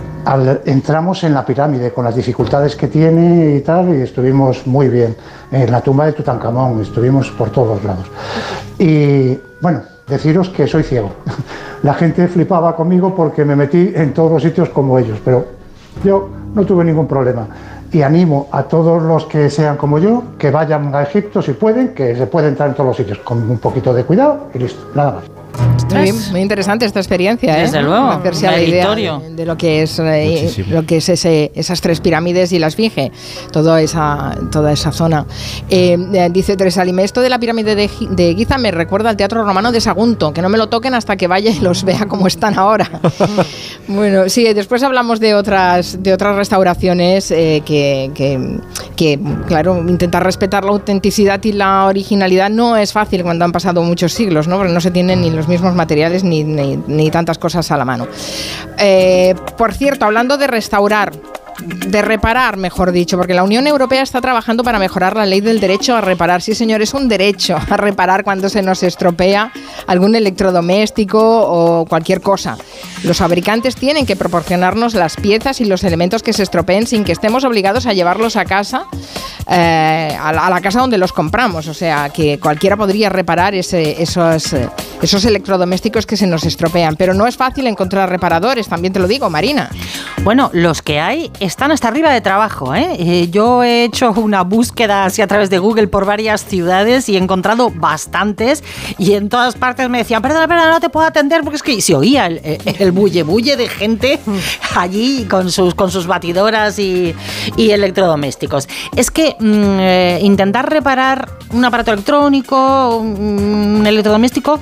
entramos 0.66 1.24
en 1.24 1.32
la 1.32 1.44
pirámide 1.44 1.92
con 1.92 2.04
las 2.04 2.14
dificultades 2.14 2.76
que 2.76 2.88
tiene 2.88 3.56
y 3.56 3.60
tal, 3.60 3.94
y 3.94 4.02
estuvimos 4.02 4.66
muy 4.66 4.88
bien. 4.88 5.16
En 5.50 5.70
la 5.70 5.80
tumba 5.80 6.06
de 6.06 6.12
Tutankamón, 6.12 6.82
estuvimos 6.82 7.30
por 7.30 7.50
todos 7.50 7.82
lados. 7.82 8.10
Y 8.78 9.38
bueno, 9.60 9.82
deciros 10.06 10.48
que 10.50 10.66
soy 10.66 10.82
ciego. 10.82 11.10
La 11.82 11.94
gente 11.94 12.26
flipaba 12.28 12.74
conmigo 12.74 13.14
porque 13.14 13.44
me 13.44 13.56
metí 13.56 13.92
en 13.94 14.12
todos 14.12 14.32
los 14.32 14.42
sitios 14.42 14.68
como 14.70 14.98
ellos, 14.98 15.18
pero 15.24 15.46
yo 16.04 16.28
no 16.54 16.64
tuve 16.64 16.84
ningún 16.84 17.06
problema. 17.06 17.46
Y 17.90 18.02
animo 18.02 18.48
a 18.52 18.64
todos 18.64 19.02
los 19.02 19.24
que 19.26 19.48
sean 19.48 19.76
como 19.76 19.98
yo 19.98 20.22
que 20.38 20.50
vayan 20.50 20.94
a 20.94 21.02
Egipto 21.02 21.40
si 21.40 21.52
pueden, 21.52 21.94
que 21.94 22.14
se 22.16 22.26
puede 22.26 22.48
entrar 22.48 22.68
en 22.68 22.74
todos 22.74 22.88
los 22.88 22.96
sitios 22.96 23.18
con 23.20 23.50
un 23.50 23.58
poquito 23.58 23.94
de 23.94 24.04
cuidado 24.04 24.48
y 24.54 24.58
listo, 24.58 24.90
nada 24.94 25.12
más. 25.12 25.37
Muy, 26.30 26.40
interesante 26.40 26.84
esta 26.84 27.00
experiencia, 27.00 27.58
¿eh? 27.58 27.62
Desde 27.62 27.82
luego, 27.82 28.08
hacerse 28.08 28.46
a 28.46 28.52
la 28.52 28.60
idea 28.60 28.94
de, 28.94 29.46
lo 29.46 29.56
que 29.56 29.82
es 29.82 29.98
eh, 29.98 30.64
lo 30.68 30.84
que 30.84 30.98
es 30.98 31.08
ese, 31.08 31.50
esas 31.54 31.80
tres 31.80 32.00
pirámides 32.00 32.52
y 32.52 32.58
la 32.58 32.66
esfinge, 32.66 33.10
toda 33.52 33.80
esa 33.80 34.36
toda 34.52 34.72
esa 34.72 34.92
zona. 34.92 35.24
Eh, 35.70 36.28
dice 36.30 36.56
Teresa 36.56 36.84
Lime, 36.84 37.04
esto 37.04 37.20
de 37.20 37.30
la 37.30 37.38
pirámide 37.38 37.74
de, 37.74 37.88
Giza 38.34 38.58
me 38.58 38.70
recuerda 38.70 39.10
al 39.10 39.16
teatro 39.16 39.42
romano 39.44 39.72
de 39.72 39.80
Sagunto, 39.80 40.32
que 40.32 40.42
no 40.42 40.48
me 40.48 40.58
lo 40.58 40.68
toquen 40.68 40.94
hasta 40.94 41.16
que 41.16 41.26
vaya 41.26 41.50
y 41.50 41.60
los 41.60 41.84
vea 41.84 42.06
como 42.06 42.26
están 42.26 42.58
ahora. 42.58 43.00
bueno, 43.88 44.28
sí, 44.28 44.44
después 44.52 44.82
hablamos 44.82 45.20
de 45.20 45.34
otras 45.34 46.02
de 46.02 46.12
otras 46.12 46.36
restauraciones 46.36 47.28
que, 47.28 48.50
que, 48.96 49.18
claro, 49.46 49.78
intentar 49.88 50.22
respetar 50.22 50.64
la 50.64 50.70
autenticidad 50.70 51.42
y 51.44 51.52
la 51.52 51.86
originalidad 51.86 52.50
no 52.50 52.76
es 52.76 52.92
fácil 52.92 53.22
cuando 53.22 53.44
han 53.44 53.52
pasado 53.52 53.82
muchos 53.82 54.12
siglos, 54.12 54.48
¿no? 54.48 54.58
Porque 54.58 54.72
no 54.72 54.80
se 54.80 54.90
tienen 54.90 55.22
ni 55.22 55.30
los 55.38 55.48
mismos 55.48 55.74
materiales 55.74 56.24
ni, 56.24 56.44
ni, 56.44 57.10
tantas 57.10 57.38
cosas 57.38 57.70
a 57.70 57.76
la 57.76 57.84
mano. 57.84 58.06
Eh, 58.76 59.34
por 59.56 59.72
cierto, 59.72 60.04
hablando 60.04 60.36
de 60.36 60.48
restaurar, 60.48 61.12
de 61.64 62.02
reparar, 62.02 62.56
mejor 62.56 62.92
dicho, 62.92 63.16
porque 63.16 63.34
la 63.34 63.42
Unión 63.42 63.66
Europea 63.66 64.02
está 64.02 64.20
trabajando 64.20 64.62
para 64.62 64.78
mejorar 64.78 65.16
la 65.16 65.26
ley 65.26 65.40
del 65.40 65.60
derecho 65.60 65.96
a 65.96 66.00
reparar. 66.00 66.42
Sí, 66.42 66.54
señor, 66.54 66.82
es 66.82 66.92
un 66.92 67.08
derecho 67.08 67.56
a 67.56 67.76
reparar 67.76 68.24
cuando 68.24 68.48
se 68.48 68.62
nos 68.62 68.82
estropea 68.82 69.52
algún 69.86 70.14
electrodoméstico 70.14 71.20
o 71.20 71.86
cualquier 71.86 72.20
cosa. 72.20 72.58
Los 73.04 73.18
fabricantes 73.18 73.76
tienen 73.76 74.06
que 74.06 74.16
proporcionarnos 74.16 74.94
las 74.94 75.16
piezas 75.16 75.60
y 75.60 75.64
los 75.64 75.84
elementos 75.84 76.22
que 76.22 76.32
se 76.32 76.42
estropeen 76.42 76.86
sin 76.86 77.04
que 77.04 77.12
estemos 77.12 77.44
obligados 77.44 77.86
a 77.86 77.92
llevarlos 77.92 78.36
a 78.36 78.44
casa, 78.44 78.86
eh, 79.48 80.16
a, 80.20 80.50
la, 80.50 80.60
casa 80.60 80.80
donde 80.80 80.98
los 80.98 81.12
compramos. 81.12 81.68
O 81.68 81.74
sea, 81.74 82.10
que 82.10 82.38
cualquiera 82.38 82.76
podría 82.76 83.08
reparar 83.08 83.54
ese, 83.54 84.02
esos, 84.02 84.54
esos 85.02 85.24
electrodomésticos 85.24 86.06
que 86.06 86.16
se 86.16 86.26
nos 86.26 86.44
estropean. 86.44 86.96
Pero 86.96 87.14
no 87.14 87.26
es 87.26 87.36
fácil 87.36 87.66
encontrar 87.66 88.10
reparadores, 88.10 88.68
también 88.68 88.92
te 88.92 89.00
lo 89.00 89.06
digo, 89.06 89.30
Marina. 89.30 89.70
Bueno, 90.24 90.50
los 90.52 90.82
que 90.82 91.00
hay 91.00 91.30
están 91.40 91.70
hasta 91.70 91.88
arriba 91.88 92.12
de 92.12 92.20
trabajo. 92.20 92.74
¿eh? 92.74 92.96
¿eh? 92.98 93.28
yo 93.30 93.62
he 93.62 93.84
hecho 93.84 94.10
una 94.12 94.42
búsqueda 94.42 95.04
así 95.04 95.22
a 95.22 95.26
través 95.26 95.50
de 95.50 95.58
Google 95.58 95.88
por 95.88 96.04
varias 96.04 96.44
ciudades 96.44 97.08
y 97.08 97.16
he 97.16 97.18
encontrado 97.18 97.70
bastantes 97.70 98.64
y 98.98 99.14
en 99.14 99.28
todas 99.28 99.54
partes 99.54 99.88
me 99.88 99.98
decían, 99.98 100.22
perdona, 100.22 100.48
perdona, 100.48 100.70
no 100.72 100.80
te 100.80 100.88
puedo 100.88 101.06
atender 101.06 101.42
porque 101.42 101.56
es 101.56 101.62
que 101.62 101.80
se 101.80 101.94
oía 101.94 102.26
el, 102.26 102.40
el 102.42 102.92
bulle 102.92 103.22
bulle 103.22 103.56
de 103.56 103.68
gente 103.68 104.18
allí 104.74 105.24
con 105.24 105.50
sus, 105.50 105.74
con 105.74 105.90
sus 105.90 106.06
batidoras 106.06 106.78
y, 106.78 107.14
electrodomésticos. 107.56 108.68
Es 108.96 109.10
que 109.10 109.36
mm, 109.40 109.80
eh, 109.80 110.20
intentar 110.22 110.70
reparar 110.70 111.28
un 111.52 111.64
aparato 111.64 111.92
electrónico, 111.92 112.96
un 112.96 113.84
electrodoméstico, 113.86 114.60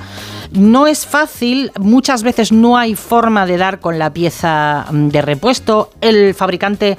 no 0.51 0.87
es 0.87 1.05
fácil, 1.05 1.71
muchas 1.79 2.23
veces 2.23 2.51
no 2.51 2.77
hay 2.77 2.95
forma 2.95 3.45
de 3.45 3.57
dar 3.57 3.79
con 3.79 3.99
la 3.99 4.11
pieza 4.13 4.85
de 4.91 5.21
repuesto. 5.21 5.89
El 6.01 6.33
fabricante 6.33 6.97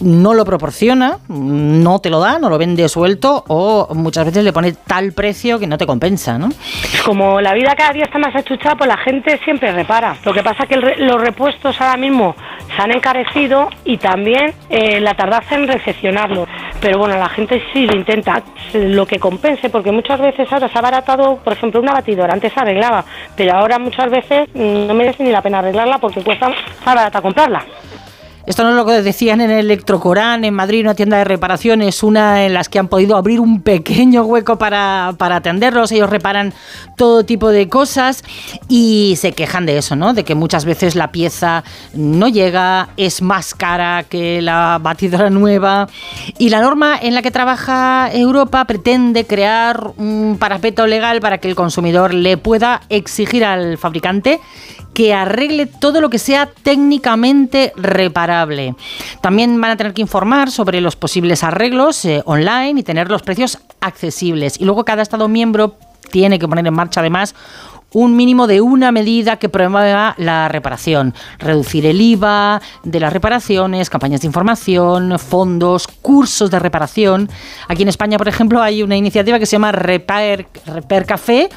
no 0.00 0.34
lo 0.34 0.44
proporciona, 0.44 1.18
no 1.28 1.98
te 1.98 2.10
lo 2.10 2.20
da, 2.20 2.38
no 2.38 2.50
lo 2.50 2.58
vende 2.58 2.88
suelto 2.88 3.44
o 3.48 3.94
muchas 3.94 4.26
veces 4.26 4.44
le 4.44 4.52
pone 4.52 4.72
tal 4.72 5.12
precio 5.12 5.58
que 5.58 5.66
no 5.66 5.78
te 5.78 5.86
compensa, 5.86 6.38
¿no? 6.38 6.48
Como 7.04 7.40
la 7.40 7.54
vida 7.54 7.74
cada 7.76 7.92
día 7.92 8.04
está 8.04 8.18
más 8.18 8.34
achuchada, 8.34 8.76
pues 8.76 8.88
la 8.88 8.96
gente 8.96 9.38
siempre 9.44 9.72
repara. 9.72 10.16
Lo 10.24 10.32
que 10.32 10.42
pasa 10.42 10.64
es 10.64 10.68
que 10.68 10.76
los 10.76 11.20
repuestos 11.20 11.80
ahora 11.80 11.96
mismo 11.96 12.34
se 12.74 12.82
han 12.82 12.92
encarecido 12.92 13.68
y 13.84 13.98
también 13.98 14.54
eh, 14.70 15.00
la 15.00 15.14
tardanza 15.14 15.54
en 15.54 15.68
recepcionarlo. 15.68 16.46
Pero 16.80 16.98
bueno, 16.98 17.16
la 17.16 17.28
gente 17.28 17.62
sí 17.72 17.86
lo 17.86 17.96
intenta, 17.96 18.42
lo 18.72 19.06
que 19.06 19.18
compense, 19.18 19.70
porque 19.70 19.92
muchas 19.92 20.20
veces 20.20 20.50
ahora 20.52 20.68
se 20.68 20.76
ha 20.76 20.80
abaratado, 20.80 21.36
por 21.36 21.52
ejemplo, 21.52 21.80
una 21.80 21.92
batidora, 21.92 22.32
antes 22.32 22.52
se 22.52 22.60
arreglaba, 22.60 23.04
pero 23.36 23.56
ahora 23.56 23.78
muchas 23.78 24.10
veces 24.10 24.48
mm, 24.54 24.86
no 24.86 24.94
merece 24.94 25.22
ni 25.24 25.30
la 25.30 25.42
pena 25.42 25.60
arreglarla 25.60 25.98
porque 25.98 26.22
cuesta 26.22 26.48
más 26.48 26.58
barata 26.84 27.22
comprarla. 27.22 27.64
Esto 28.46 28.62
no 28.62 28.70
es 28.70 28.76
lo 28.76 28.84
que 28.84 29.00
decían 29.00 29.40
en 29.40 29.50
Electrocorán, 29.50 30.44
en 30.44 30.52
Madrid, 30.52 30.82
una 30.82 30.94
tienda 30.94 31.16
de 31.16 31.24
reparaciones, 31.24 32.02
una 32.02 32.44
en 32.44 32.52
las 32.52 32.68
que 32.68 32.78
han 32.78 32.88
podido 32.88 33.16
abrir 33.16 33.40
un 33.40 33.62
pequeño 33.62 34.22
hueco 34.24 34.58
para, 34.58 35.14
para 35.16 35.36
atenderlos. 35.36 35.92
Ellos 35.92 36.10
reparan 36.10 36.52
todo 36.96 37.24
tipo 37.24 37.48
de 37.48 37.70
cosas 37.70 38.22
y 38.68 39.14
se 39.16 39.32
quejan 39.32 39.64
de 39.64 39.78
eso, 39.78 39.96
¿no? 39.96 40.12
De 40.12 40.24
que 40.24 40.34
muchas 40.34 40.66
veces 40.66 40.94
la 40.94 41.10
pieza 41.10 41.64
no 41.94 42.28
llega, 42.28 42.90
es 42.98 43.22
más 43.22 43.54
cara 43.54 44.04
que 44.04 44.42
la 44.42 44.78
batidora 44.78 45.30
nueva. 45.30 45.88
Y 46.38 46.50
la 46.50 46.60
norma 46.60 46.98
en 47.00 47.14
la 47.14 47.22
que 47.22 47.30
trabaja 47.30 48.10
Europa 48.12 48.66
pretende 48.66 49.26
crear 49.26 49.92
un 49.96 50.36
parapeto 50.38 50.86
legal 50.86 51.20
para 51.20 51.38
que 51.38 51.48
el 51.48 51.54
consumidor 51.54 52.12
le 52.12 52.36
pueda 52.36 52.82
exigir 52.90 53.42
al 53.42 53.78
fabricante 53.78 54.38
que 54.94 55.12
arregle 55.12 55.66
todo 55.66 56.00
lo 56.00 56.08
que 56.08 56.18
sea 56.18 56.46
técnicamente 56.46 57.72
reparable. 57.76 58.74
También 59.20 59.60
van 59.60 59.72
a 59.72 59.76
tener 59.76 59.92
que 59.92 60.02
informar 60.02 60.50
sobre 60.50 60.80
los 60.80 60.96
posibles 60.96 61.42
arreglos 61.42 62.04
eh, 62.04 62.22
online 62.24 62.80
y 62.80 62.82
tener 62.82 63.10
los 63.10 63.22
precios 63.22 63.58
accesibles. 63.80 64.60
Y 64.60 64.64
luego 64.64 64.84
cada 64.84 65.02
Estado 65.02 65.28
miembro 65.28 65.76
tiene 66.10 66.38
que 66.38 66.48
poner 66.48 66.66
en 66.66 66.74
marcha 66.74 67.00
además 67.00 67.34
un 67.94 68.16
mínimo 68.16 68.46
de 68.46 68.60
una 68.60 68.92
medida 68.92 69.36
que 69.38 69.48
promueva 69.48 70.14
la 70.18 70.48
reparación. 70.48 71.14
Reducir 71.38 71.86
el 71.86 72.00
IVA 72.00 72.60
de 72.82 73.00
las 73.00 73.12
reparaciones, 73.12 73.88
campañas 73.88 74.20
de 74.20 74.26
información, 74.26 75.16
fondos, 75.18 75.86
cursos 75.86 76.50
de 76.50 76.58
reparación. 76.58 77.30
Aquí 77.68 77.82
en 77.82 77.88
España, 77.88 78.18
por 78.18 78.28
ejemplo, 78.28 78.60
hay 78.60 78.82
una 78.82 78.96
iniciativa 78.96 79.38
que 79.38 79.46
se 79.46 79.52
llama 79.52 79.72
Repair, 79.72 80.48
Repair 80.66 81.06
Café, 81.06 81.48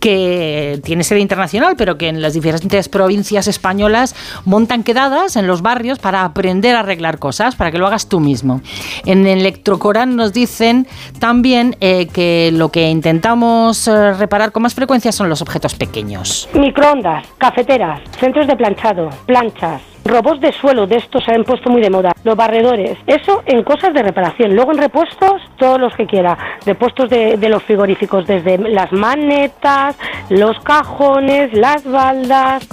que 0.00 0.80
tiene 0.84 1.04
sede 1.04 1.20
internacional, 1.20 1.74
pero 1.76 1.98
que 1.98 2.08
en 2.08 2.22
las 2.22 2.34
diferentes 2.34 2.88
provincias 2.88 3.48
españolas 3.48 4.14
montan 4.44 4.82
quedadas 4.82 5.36
en 5.36 5.46
los 5.46 5.62
barrios 5.62 5.98
para 5.98 6.24
aprender 6.24 6.76
a 6.76 6.80
arreglar 6.80 7.18
cosas, 7.18 7.56
para 7.56 7.70
que 7.70 7.78
lo 7.78 7.86
hagas 7.86 8.08
tú 8.08 8.20
mismo. 8.20 8.60
En 9.04 9.26
Electrocoran 9.26 10.16
nos 10.16 10.32
dicen 10.32 10.86
también 11.18 11.76
eh, 11.80 12.06
que 12.06 12.50
lo 12.52 12.70
que 12.70 12.88
intentamos 12.88 13.88
eh, 13.88 14.12
reparar 14.14 14.52
con 14.52 14.62
más 14.62 14.74
frecuencia 14.74 15.12
son 15.12 15.28
los 15.28 15.42
objetos 15.42 15.74
pequeños. 15.74 16.48
Microondas, 16.54 17.26
cafeteras, 17.38 18.00
centros 18.18 18.46
de 18.46 18.56
planchado, 18.56 19.10
planchas, 19.26 19.82
robots 20.06 20.40
de 20.40 20.52
suelo, 20.52 20.86
de 20.86 20.96
estos 20.96 21.24
se 21.24 21.32
han 21.32 21.44
puesto 21.44 21.70
muy 21.70 21.82
de 21.82 21.90
moda, 21.90 22.12
los 22.24 22.36
barredores, 22.36 22.98
eso 23.06 23.42
en 23.46 23.62
cosas 23.62 23.92
de 23.94 24.02
reparación. 24.02 24.54
Luego 24.54 24.72
en 24.72 24.78
repuestos, 24.78 25.42
todos 25.56 25.80
los 25.80 25.94
que 25.94 26.06
quiera, 26.06 26.36
repuestos 26.64 27.10
de, 27.10 27.36
de 27.36 27.48
los 27.48 27.62
frigoríficos, 27.62 28.26
desde 28.26 28.58
las 28.58 28.92
manetas, 28.92 29.96
los 30.28 30.58
cajones, 30.60 31.52
las 31.52 31.84
baldas. 31.84 32.66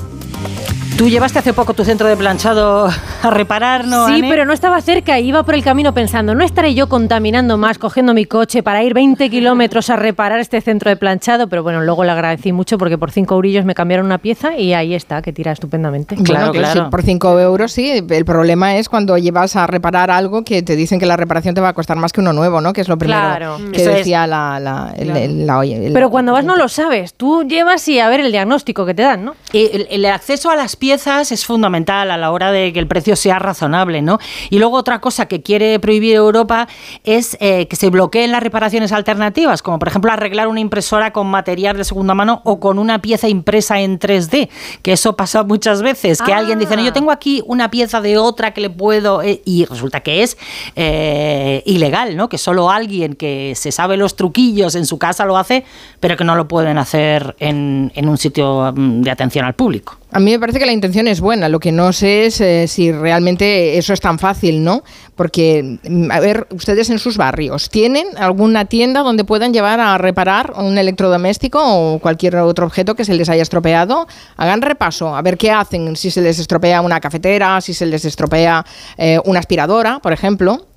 Tú 0.98 1.10
llevaste 1.10 1.40
hace 1.40 1.54
poco 1.54 1.74
tu 1.74 1.84
centro 1.84 2.08
de 2.08 2.16
planchado 2.16 2.88
a 3.24 3.30
reparar, 3.32 3.84
¿no? 3.86 4.08
Sí, 4.08 4.22
pero 4.30 4.46
no 4.46 4.54
estaba 4.54 4.80
cerca, 4.80 5.20
iba 5.20 5.42
por 5.44 5.56
el 5.56 5.64
camino 5.64 5.92
pensando, 5.94 6.36
no 6.36 6.44
estaré 6.46 6.76
yo 6.76 6.88
contaminando 6.88 7.58
más 7.58 7.80
cogiendo 7.80 8.14
mi 8.14 8.26
coche 8.26 8.62
para 8.62 8.84
ir 8.84 8.94
20 8.94 9.28
kilómetros 9.32 9.90
a 9.90 9.96
reparar 9.96 10.40
este 10.40 10.62
centro 10.62 10.90
de 10.92 10.96
planchado, 10.96 11.48
pero 11.50 11.64
bueno, 11.64 11.82
luego 11.82 12.04
le 12.04 12.12
agradecí 12.12 12.52
mucho 12.54 12.78
porque 12.78 12.98
por 13.00 13.12
5 13.12 13.34
eurillos 13.34 13.66
me 13.66 13.74
cambiaron 13.74 14.06
una 14.06 14.20
pieza 14.20 14.56
y 14.56 14.74
ahí 14.74 14.94
está, 14.94 15.22
que 15.24 15.34
tira 15.34 15.52
estupendamente. 15.52 16.16
Bueno, 16.20 16.52
que 16.52 16.64
sí, 16.68 16.80
por 16.92 17.02
5 17.02 17.40
euros 17.40 17.72
sí. 17.72 18.04
El 18.08 18.24
problema 18.26 18.78
es 18.78 18.88
cuando 18.88 19.18
llevas 19.18 19.56
a 19.56 19.66
reparar 19.66 20.12
algo 20.12 20.44
que 20.44 20.62
te 20.62 20.76
dicen 20.76 21.00
que 21.00 21.08
la 21.08 21.18
reparación 21.18 21.56
te 21.56 21.60
va 21.62 21.70
a 21.70 21.74
costar 21.74 21.98
más 21.98 22.14
que 22.14 22.22
uno 22.22 22.34
nuevo, 22.34 22.62
¿no? 22.62 22.72
Que 22.72 22.82
es 22.82 22.88
lo 22.88 22.98
primero 23.00 23.20
Claro. 23.20 23.58
que 23.74 23.82
Eso 23.82 23.90
es. 23.90 23.98
decía 23.98 24.28
la, 24.28 24.60
la, 24.60 24.94
el- 24.96 25.10
el- 25.18 25.48
la- 25.48 25.66
el- 25.66 25.92
Pero 25.92 26.12
cuando 26.12 26.34
vas 26.34 26.46
no 26.46 26.56
lo 26.56 26.70
sabes, 26.70 27.16
tú 27.16 27.44
llevas 27.44 27.86
y 27.88 28.00
a 28.00 28.08
ver 28.10 28.20
el 28.20 28.32
diagnóstico 28.32 28.86
que 28.86 28.94
te 28.94 29.02
dan, 29.02 29.26
¿no? 29.26 29.36
El, 29.52 29.88
el 29.90 30.06
acceso 30.06 30.50
a 30.52 30.56
las 30.56 30.76
piezas 30.84 31.32
es 31.32 31.46
fundamental 31.46 32.12
a 32.12 32.18
la 32.18 32.30
hora 32.30 32.52
de 32.52 32.74
que 32.74 32.80
el 32.80 32.88
precio 32.88 33.16
sea 33.16 33.40
razonable, 33.40 34.02
¿no? 34.02 34.20
Y 34.50 34.60
luego 34.60 34.76
otra 34.76 35.00
cosa 35.00 35.28
que 35.28 35.42
quiere 35.42 35.80
prohibir 35.80 36.14
Europa 36.14 36.68
es 37.06 37.38
eh, 37.40 37.70
que 37.70 37.78
se 37.78 37.90
bloqueen 37.90 38.34
las 38.34 38.44
reparaciones 38.44 38.92
alternativas, 38.92 39.62
como 39.62 39.80
por 39.80 39.88
ejemplo 39.88 40.12
arreglar 40.12 40.50
una 40.50 40.60
impresora 40.60 41.14
con 41.14 41.28
material 41.28 41.78
de 41.78 41.86
segunda 41.86 42.16
mano 42.16 42.42
o 42.44 42.60
con 42.60 42.80
una 42.80 43.02
pieza 43.02 43.30
impresa 43.30 43.80
en 43.80 43.98
3D, 43.98 44.50
que 44.82 44.92
eso 44.92 45.16
pasa 45.16 45.44
muchas 45.44 45.82
veces, 45.82 46.22
que 46.22 46.34
alguien 46.34 46.60
dice, 46.60 46.76
no, 46.76 46.84
yo 46.84 46.92
tengo 46.92 47.12
aquí 47.12 47.42
una 47.46 47.72
pieza 47.72 48.02
de 48.02 48.18
otra 48.18 48.52
que 48.54 48.60
le 48.60 48.70
puedo, 48.70 49.22
eh", 49.22 49.42
y 49.46 49.64
resulta 49.64 50.02
que 50.02 50.22
es 50.22 50.38
eh, 50.76 51.64
ilegal, 51.66 52.18
¿no? 52.18 52.28
Que 52.28 52.38
solo 52.38 52.70
alguien 52.70 53.14
que 53.14 53.54
se 53.56 53.72
sabe 53.72 53.96
los 53.96 54.18
truquillos 54.18 54.76
en 54.76 54.86
su 54.86 54.98
casa 54.98 55.24
lo 55.24 55.38
hace, 55.38 55.64
pero 56.02 56.18
que 56.18 56.26
no 56.26 56.36
lo 56.36 56.50
pueden 56.50 56.78
hacer 56.78 57.38
en, 57.40 57.90
en 57.96 58.10
un 58.10 58.18
sitio 58.18 58.74
mm, 58.76 59.02
de 59.04 59.12
atención 59.12 59.46
al 59.46 59.54
público. 59.54 60.03
A 60.16 60.20
mí 60.20 60.30
me 60.30 60.40
parece 60.40 60.60
que 60.60 60.68
la 60.68 60.72
intención 60.72 61.08
es 61.08 61.22
buena, 61.22 61.50
lo 61.50 61.60
que 61.60 61.72
no 61.72 61.92
sé 61.92 62.28
es 62.28 62.40
eh, 62.40 62.68
si 62.68 62.92
realmente 62.92 63.80
eso 63.80 63.94
es 63.94 64.00
tan 64.00 64.20
fácil, 64.20 64.64
¿no? 64.64 64.84
Porque, 65.16 65.80
mm, 65.84 66.12
a 66.12 66.20
ver, 66.20 66.48
ustedes 66.52 66.92
en 66.92 67.00
sus 67.00 67.18
barrios, 67.18 67.72
¿tienen 67.72 68.06
alguna 68.18 68.66
tienda 68.66 69.02
donde 69.02 69.24
puedan 69.24 69.54
llevar 69.54 69.80
a 69.80 69.98
reparar 69.98 70.54
un 70.56 70.78
electrodoméstico 70.78 71.60
o 71.64 71.98
cualquier 71.98 72.36
otro 72.36 72.68
objeto 72.68 72.94
que 72.94 73.06
se 73.06 73.16
les 73.16 73.28
haya 73.28 73.42
estropeado? 73.42 74.08
Hagan 74.38 74.62
repaso, 74.62 75.16
a 75.16 75.22
ver 75.24 75.36
qué 75.36 75.50
hacen, 75.50 75.96
si 75.96 76.12
se 76.12 76.22
les 76.22 76.38
estropea 76.38 76.82
una 76.82 77.00
cafetera, 77.00 77.60
si 77.60 77.74
se 77.74 77.88
les 77.88 78.06
estropea 78.06 78.64
eh, 79.00 79.20
una 79.26 79.40
aspiradora, 79.40 79.98
por 79.98 80.14
ejemplo. 80.14 80.68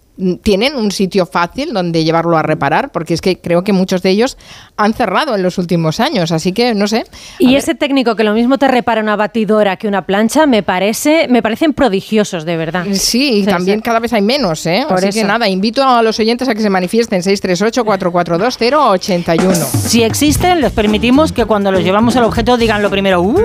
¿Tienen 0.43 0.77
un 0.77 0.91
sitio 0.93 1.27
fácil 1.27 1.75
donde 1.75 2.03
llevarlo 2.03 2.39
a 2.39 2.43
reparar? 2.43 2.91
Porque 2.91 3.15
es 3.15 3.21
que 3.21 3.39
creo 3.39 3.63
que 3.65 3.73
muchos 3.73 4.03
de 4.03 4.11
ellos 4.11 4.37
han 4.77 4.95
cerrado 4.95 5.35
en 5.35 5.43
los 5.43 5.59
últimos 5.59 6.01
años, 6.01 6.33
así 6.33 6.53
que 6.53 6.75
no 6.75 6.89
sé. 6.89 7.05
Y 7.39 7.57
ese 7.57 7.75
técnico 7.75 8.17
que 8.17 8.25
lo 8.25 8.33
mismo 8.33 8.57
te 8.59 8.69
repara 8.69 9.03
una 9.03 9.17
batidora 9.17 9.77
que 9.77 9.89
una 9.89 10.07
plancha, 10.07 10.47
me 10.47 10.63
parece, 10.63 11.27
me 11.29 11.43
parecen 11.43 11.75
prodigiosos, 11.75 12.45
de 12.45 12.57
verdad. 12.57 12.87
Sí, 12.93 13.41
y 13.41 13.45
también 13.45 13.81
cada 13.81 13.99
vez 14.01 14.13
hay 14.13 14.23
menos, 14.23 14.65
¿eh? 14.67 14.85
Por 14.89 14.99
Así 14.99 15.21
que 15.21 15.25
nada, 15.25 15.49
invito 15.49 15.83
a 15.83 16.03
los 16.03 16.19
oyentes 16.19 16.49
a 16.49 16.55
que 16.55 16.63
se 16.63 16.71
manifiesten 16.71 17.23
638-442-081. 17.23 19.55
Si 19.55 20.03
existen, 20.03 20.61
les 20.61 20.73
permitimos 20.73 21.33
que 21.33 21.45
cuando 21.45 21.71
los 21.71 21.83
llevamos 21.83 22.17
al 22.17 22.25
objeto 22.25 22.57
digan 22.57 22.83
lo 22.83 22.91
primero, 22.91 23.21
¡uh! 23.21 23.37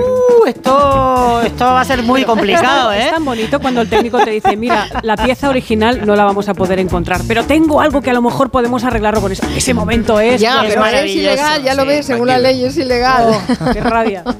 Esto, 0.46 1.40
esto 1.42 1.64
va 1.64 1.80
a 1.80 1.84
ser 1.84 2.02
muy 2.02 2.24
complicado, 2.24 2.92
Es 2.92 3.06
¿eh? 3.06 3.10
tan 3.10 3.24
bonito 3.24 3.60
cuando 3.60 3.80
el 3.80 3.88
técnico 3.88 4.18
te 4.24 4.30
dice, 4.30 4.56
mira, 4.56 4.88
la 5.02 5.16
pieza 5.16 5.48
original 5.48 6.04
no 6.04 6.16
la 6.16 6.24
vamos 6.24 6.48
a 6.48 6.54
poder 6.62 6.78
encontrar, 6.78 7.22
pero 7.26 7.42
tengo 7.42 7.80
algo 7.80 8.02
que 8.02 8.10
a 8.10 8.12
lo 8.12 8.22
mejor 8.22 8.50
podemos 8.50 8.84
arreglarlo 8.84 9.20
con 9.20 9.32
eso. 9.32 9.42
Ese 9.56 9.74
momento 9.74 10.20
es... 10.20 10.40
Ya, 10.40 10.62
pero 10.64 10.86
es 10.86 11.10
ilegal, 11.10 11.60
ya 11.64 11.74
lo 11.74 11.84
ves, 11.84 12.06
según 12.06 12.28
la 12.28 12.38
ley 12.38 12.64
es 12.64 12.76
ilegal. 12.76 13.30
Oh, 13.30 13.72
qué 13.72 13.80
rabia. 13.80 14.22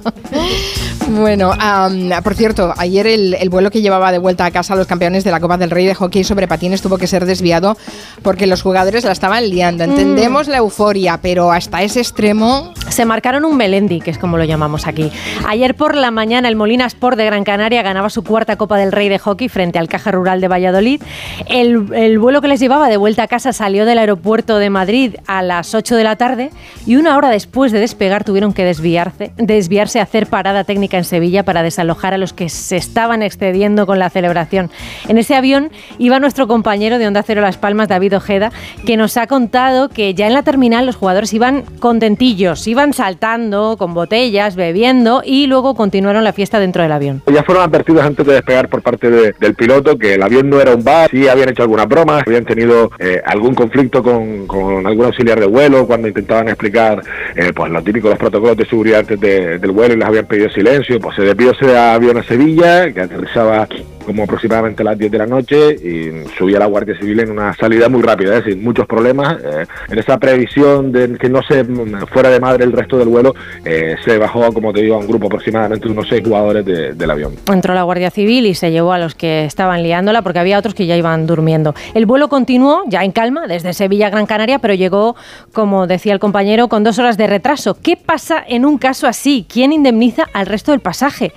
Bueno, 1.08 1.52
am, 1.58 2.10
por 2.22 2.34
cierto, 2.34 2.72
ayer 2.78 3.06
el, 3.06 3.34
el 3.34 3.50
vuelo 3.50 3.70
que 3.70 3.82
llevaba 3.82 4.12
de 4.12 4.18
vuelta 4.18 4.46
a 4.46 4.50
casa 4.50 4.72
a 4.72 4.76
los 4.76 4.86
campeones 4.86 5.24
de 5.24 5.30
la 5.30 5.40
Copa 5.40 5.58
del 5.58 5.70
Rey 5.70 5.84
de 5.84 5.94
hockey 5.94 6.24
sobre 6.24 6.48
patines 6.48 6.80
tuvo 6.80 6.96
que 6.96 7.06
ser 7.06 7.26
desviado 7.26 7.76
porque 8.22 8.46
los 8.46 8.62
jugadores 8.62 9.04
la 9.04 9.12
estaban 9.12 9.48
liando. 9.50 9.84
Entendemos 9.84 10.48
la 10.48 10.58
euforia, 10.58 11.18
pero 11.20 11.52
hasta 11.52 11.82
ese 11.82 12.00
extremo... 12.00 12.72
Se 12.88 13.04
marcaron 13.04 13.44
un 13.44 13.56
Melendi, 13.56 14.00
que 14.00 14.10
es 14.10 14.18
como 14.18 14.38
lo 14.38 14.44
llamamos 14.44 14.86
aquí. 14.86 15.10
Ayer 15.46 15.74
por 15.74 15.96
la 15.96 16.10
mañana 16.10 16.48
el 16.48 16.56
Molina 16.56 16.86
Sport 16.86 17.18
de 17.18 17.26
Gran 17.26 17.44
Canaria 17.44 17.82
ganaba 17.82 18.08
su 18.08 18.22
cuarta 18.22 18.56
Copa 18.56 18.78
del 18.78 18.92
Rey 18.92 19.08
de 19.08 19.18
hockey 19.18 19.48
frente 19.48 19.78
al 19.78 19.88
Caja 19.88 20.12
Rural 20.12 20.40
de 20.40 20.48
Valladolid. 20.48 21.02
El, 21.46 21.92
el 21.94 22.11
vuelo 22.18 22.40
que 22.40 22.48
les 22.48 22.60
llevaba 22.60 22.88
de 22.88 22.96
vuelta 22.96 23.22
a 23.24 23.28
casa 23.28 23.52
salió 23.52 23.84
del 23.84 23.98
aeropuerto 23.98 24.58
de 24.58 24.70
Madrid 24.70 25.14
a 25.26 25.42
las 25.42 25.74
8 25.74 25.96
de 25.96 26.04
la 26.04 26.16
tarde 26.16 26.50
y 26.86 26.96
una 26.96 27.16
hora 27.16 27.28
después 27.30 27.72
de 27.72 27.80
despegar 27.80 28.24
tuvieron 28.24 28.52
que 28.52 28.64
desviarse, 28.64 29.32
desviarse 29.36 30.00
a 30.00 30.04
hacer 30.04 30.26
parada 30.26 30.64
técnica 30.64 30.98
en 30.98 31.04
Sevilla 31.04 31.44
para 31.44 31.62
desalojar 31.62 32.14
a 32.14 32.18
los 32.18 32.32
que 32.32 32.48
se 32.48 32.76
estaban 32.76 33.22
excediendo 33.22 33.86
con 33.86 33.98
la 33.98 34.10
celebración. 34.10 34.70
En 35.08 35.18
ese 35.18 35.34
avión 35.34 35.70
iba 35.98 36.18
nuestro 36.18 36.46
compañero 36.48 36.98
de 36.98 37.06
Onda 37.06 37.22
Cero 37.22 37.40
Las 37.40 37.56
Palmas, 37.58 37.88
David 37.88 38.16
Ojeda, 38.16 38.50
que 38.86 38.96
nos 38.96 39.16
ha 39.16 39.26
contado 39.26 39.88
que 39.88 40.14
ya 40.14 40.26
en 40.26 40.34
la 40.34 40.42
terminal 40.42 40.86
los 40.86 40.96
jugadores 40.96 41.32
iban 41.32 41.62
contentillos, 41.78 42.66
iban 42.66 42.92
saltando 42.92 43.76
con 43.78 43.94
botellas, 43.94 44.56
bebiendo 44.56 45.22
y 45.24 45.46
luego 45.46 45.74
continuaron 45.74 46.24
la 46.24 46.32
fiesta 46.32 46.58
dentro 46.58 46.82
del 46.82 46.92
avión. 46.92 47.22
Ya 47.32 47.42
fueron 47.44 47.62
advertidos 47.64 48.04
antes 48.04 48.26
de 48.26 48.34
despegar 48.34 48.68
por 48.68 48.82
parte 48.82 49.10
de- 49.10 49.32
del 49.38 49.54
piloto 49.54 49.96
que 49.98 50.14
el 50.14 50.22
avión 50.22 50.50
no 50.50 50.60
era 50.60 50.74
un 50.74 50.82
bar, 50.82 51.10
sí 51.10 51.28
habían 51.28 51.48
hecho 51.50 51.62
algunas 51.62 51.86
bromas, 52.04 52.22
habían 52.26 52.44
tenido 52.44 52.90
eh, 52.98 53.20
algún 53.24 53.54
conflicto 53.54 54.02
con, 54.02 54.46
con 54.46 54.86
algún 54.86 55.06
auxiliar 55.06 55.38
de 55.40 55.46
vuelo 55.46 55.86
cuando 55.86 56.08
intentaban 56.08 56.48
explicar 56.48 57.02
eh, 57.36 57.52
pues 57.54 57.70
lo 57.70 57.82
típico, 57.82 58.08
los 58.08 58.18
protocolos 58.18 58.56
de 58.56 58.66
seguridad 58.66 59.00
antes 59.00 59.20
de- 59.20 59.58
del 59.58 59.70
vuelo 59.70 59.94
y 59.94 59.98
les 59.98 60.06
habían 60.08 60.26
pedido 60.26 60.48
silencio, 60.50 60.98
pues 61.00 61.16
se 61.16 61.22
desvió 61.22 61.52
ese 61.52 61.76
avión 61.76 62.16
a 62.18 62.22
Sevilla, 62.22 62.92
que 62.92 63.00
aterrizaba 63.00 63.68
como 64.02 64.24
aproximadamente 64.24 64.82
las 64.84 64.98
10 64.98 65.10
de 65.12 65.18
la 65.18 65.26
noche 65.26 65.74
y 65.74 66.26
subí 66.38 66.54
a 66.54 66.58
la 66.58 66.66
Guardia 66.66 66.96
Civil 66.98 67.20
en 67.20 67.30
una 67.30 67.54
salida 67.54 67.88
muy 67.88 68.02
rápida, 68.02 68.36
es 68.38 68.44
decir, 68.44 68.60
muchos 68.62 68.86
problemas. 68.86 69.36
eh, 69.42 69.66
en 69.90 69.98
esa 69.98 70.18
previsión 70.18 70.92
de 70.92 71.16
que 71.18 71.28
no 71.28 71.40
se 71.42 71.62
mm, 71.64 72.06
fuera 72.12 72.30
de 72.30 72.40
madre 72.40 72.64
el 72.64 72.72
resto 72.72 72.98
del 72.98 73.08
vuelo, 73.08 73.34
eh, 73.64 73.96
se 74.04 74.18
bajó, 74.18 74.52
como 74.52 74.72
te 74.72 74.82
digo, 74.82 74.94
a 74.94 74.98
un 74.98 75.06
grupo 75.06 75.26
aproximadamente 75.26 75.86
de 75.86 75.92
unos 75.92 76.08
seis 76.08 76.22
jugadores 76.24 76.64
de- 76.64 76.92
del 76.94 77.10
avión. 77.10 77.34
Entró 77.52 77.74
la 77.74 77.82
Guardia 77.82 78.10
Civil 78.10 78.46
y 78.46 78.54
se 78.54 78.70
llevó 78.70 78.92
a 78.92 78.98
los 78.98 79.14
que 79.14 79.44
estaban 79.44 79.82
liándola 79.82 80.22
porque 80.22 80.38
había 80.38 80.58
otros 80.58 80.74
que 80.74 80.86
ya 80.86 80.96
iban 80.96 81.26
durmiendo. 81.26 81.74
El 81.94 82.06
vuelo 82.06 82.28
continuó 82.28 82.82
ya 82.88 83.04
en 83.04 83.12
calma 83.12 83.46
desde 83.46 83.72
Sevilla 83.72 84.06
a 84.08 84.10
Gran 84.10 84.26
Canaria, 84.26 84.58
pero 84.58 84.74
llegó, 84.74 85.16
como 85.52 85.86
decía 85.86 86.12
el 86.12 86.18
compañero, 86.20 86.68
con 86.68 86.84
dos 86.84 86.98
horas 86.98 87.16
de 87.16 87.26
retraso. 87.26 87.76
¿Qué 87.82 87.96
pasa 87.96 88.42
en 88.46 88.64
un 88.64 88.78
caso 88.78 89.06
así? 89.06 89.46
¿Quién 89.48 89.72
indemniza 89.72 90.24
al 90.32 90.46
resto 90.46 90.70
del 90.72 90.80
pasaje? 90.80 91.32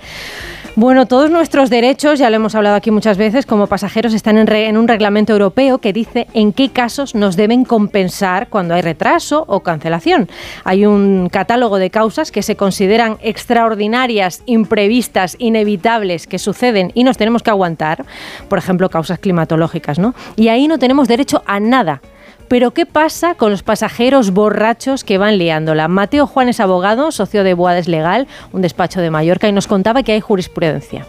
Bueno, 0.78 1.06
todos 1.06 1.30
nuestros 1.30 1.70
derechos, 1.70 2.18
ya 2.18 2.28
lo 2.28 2.36
hemos 2.36 2.54
hablado 2.54 2.76
aquí 2.76 2.90
muchas 2.90 3.16
veces, 3.16 3.46
como 3.46 3.66
pasajeros 3.66 4.12
están 4.12 4.36
en, 4.36 4.46
re- 4.46 4.68
en 4.68 4.76
un 4.76 4.86
reglamento 4.86 5.32
europeo 5.32 5.78
que 5.78 5.94
dice 5.94 6.26
en 6.34 6.52
qué 6.52 6.68
casos 6.68 7.14
nos 7.14 7.34
deben 7.34 7.64
compensar 7.64 8.48
cuando 8.48 8.74
hay 8.74 8.82
retraso 8.82 9.44
o 9.48 9.60
cancelación. 9.60 10.28
Hay 10.64 10.84
un 10.84 11.30
catálogo 11.32 11.78
de 11.78 11.88
causas 11.88 12.30
que 12.30 12.42
se 12.42 12.56
consideran 12.56 13.16
extraordinarias, 13.22 14.42
imprevistas, 14.44 15.36
inevitables, 15.38 16.26
que 16.26 16.38
suceden 16.38 16.92
y 16.92 17.04
nos 17.04 17.16
tenemos 17.16 17.42
que 17.42 17.48
aguantar, 17.48 18.04
por 18.50 18.58
ejemplo, 18.58 18.90
causas 18.90 19.18
climatológicas, 19.18 19.98
¿no? 19.98 20.14
Y 20.36 20.48
ahí 20.48 20.68
no 20.68 20.78
tenemos 20.78 21.08
derecho 21.08 21.42
a 21.46 21.58
nada. 21.58 22.02
Pero 22.48 22.70
¿qué 22.70 22.86
pasa 22.86 23.34
con 23.34 23.50
los 23.50 23.62
pasajeros 23.62 24.30
borrachos 24.30 25.02
que 25.02 25.18
van 25.18 25.36
liándola? 25.36 25.88
Mateo 25.88 26.26
Juan 26.26 26.48
es 26.48 26.60
abogado, 26.60 27.10
socio 27.10 27.42
de 27.42 27.54
Boades 27.54 27.88
Legal, 27.88 28.28
un 28.52 28.62
despacho 28.62 29.00
de 29.00 29.10
Mallorca, 29.10 29.48
y 29.48 29.52
nos 29.52 29.66
contaba 29.66 30.04
que 30.04 30.12
hay 30.12 30.20
jurisprudencia. 30.20 31.06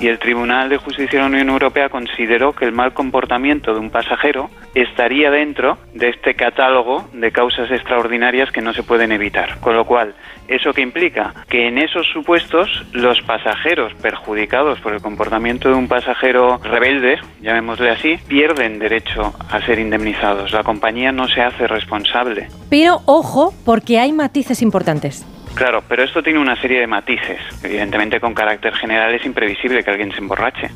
Y 0.00 0.08
el 0.08 0.18
Tribunal 0.18 0.70
de 0.70 0.78
Justicia 0.78 1.18
de 1.18 1.18
la 1.18 1.26
Unión 1.26 1.50
Europea 1.50 1.90
consideró 1.90 2.54
que 2.54 2.64
el 2.64 2.72
mal 2.72 2.94
comportamiento 2.94 3.74
de 3.74 3.80
un 3.80 3.90
pasajero 3.90 4.48
estaría 4.74 5.30
dentro 5.30 5.76
de 5.92 6.08
este 6.08 6.34
catálogo 6.34 7.06
de 7.12 7.30
causas 7.30 7.70
extraordinarias 7.70 8.50
que 8.50 8.62
no 8.62 8.72
se 8.72 8.82
pueden 8.82 9.12
evitar. 9.12 9.58
Con 9.60 9.76
lo 9.76 9.84
cual, 9.84 10.14
¿eso 10.48 10.72
qué 10.72 10.80
implica? 10.80 11.34
Que 11.50 11.68
en 11.68 11.76
esos 11.76 12.06
supuestos 12.12 12.86
los 12.92 13.20
pasajeros 13.22 13.92
perjudicados 14.00 14.80
por 14.80 14.94
el 14.94 15.02
comportamiento 15.02 15.68
de 15.68 15.74
un 15.74 15.86
pasajero 15.86 16.58
rebelde, 16.62 17.18
llamémosle 17.42 17.90
así, 17.90 18.18
pierden 18.26 18.78
derecho 18.78 19.34
a 19.50 19.60
ser 19.66 19.78
indemnizados. 19.78 20.52
La 20.52 20.62
compañía 20.62 21.12
no 21.12 21.28
se 21.28 21.42
hace 21.42 21.66
responsable. 21.66 22.48
Pero 22.70 23.00
ojo, 23.04 23.52
porque 23.66 23.98
hay 23.98 24.12
matices 24.12 24.62
importantes. 24.62 25.26
Claro, 25.54 25.82
pero 25.88 26.02
esto 26.02 26.22
tiene 26.22 26.38
una 26.38 26.56
serie 26.56 26.80
de 26.80 26.86
matices. 26.86 27.40
Evidentemente, 27.62 28.20
con 28.20 28.34
carácter 28.34 28.74
general 28.74 29.14
es 29.14 29.24
imprevisible 29.24 29.82
que 29.82 29.90
alguien 29.90 30.12
se 30.12 30.18
emborrache. 30.18 30.70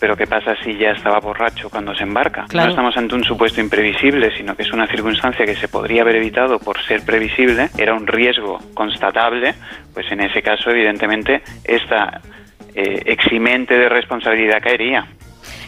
Pero 0.00 0.16
¿qué 0.16 0.26
pasa 0.26 0.54
si 0.62 0.76
ya 0.76 0.90
estaba 0.92 1.18
borracho 1.18 1.68
cuando 1.70 1.94
se 1.94 2.04
embarca? 2.04 2.44
Claro. 2.48 2.66
No 2.66 2.70
estamos 2.70 2.96
ante 2.96 3.14
un 3.16 3.24
supuesto 3.24 3.60
imprevisible, 3.60 4.30
sino 4.36 4.54
que 4.54 4.62
es 4.62 4.72
una 4.72 4.86
circunstancia 4.86 5.44
que 5.44 5.56
se 5.56 5.66
podría 5.66 6.02
haber 6.02 6.16
evitado 6.16 6.58
por 6.60 6.80
ser 6.82 7.04
previsible, 7.04 7.68
era 7.76 7.94
un 7.94 8.06
riesgo 8.06 8.58
constatable, 8.74 9.54
pues 9.92 10.10
en 10.12 10.20
ese 10.20 10.40
caso, 10.40 10.70
evidentemente, 10.70 11.42
esta 11.64 12.20
eh, 12.74 13.02
eximente 13.06 13.76
de 13.76 13.88
responsabilidad 13.88 14.62
caería. 14.62 15.04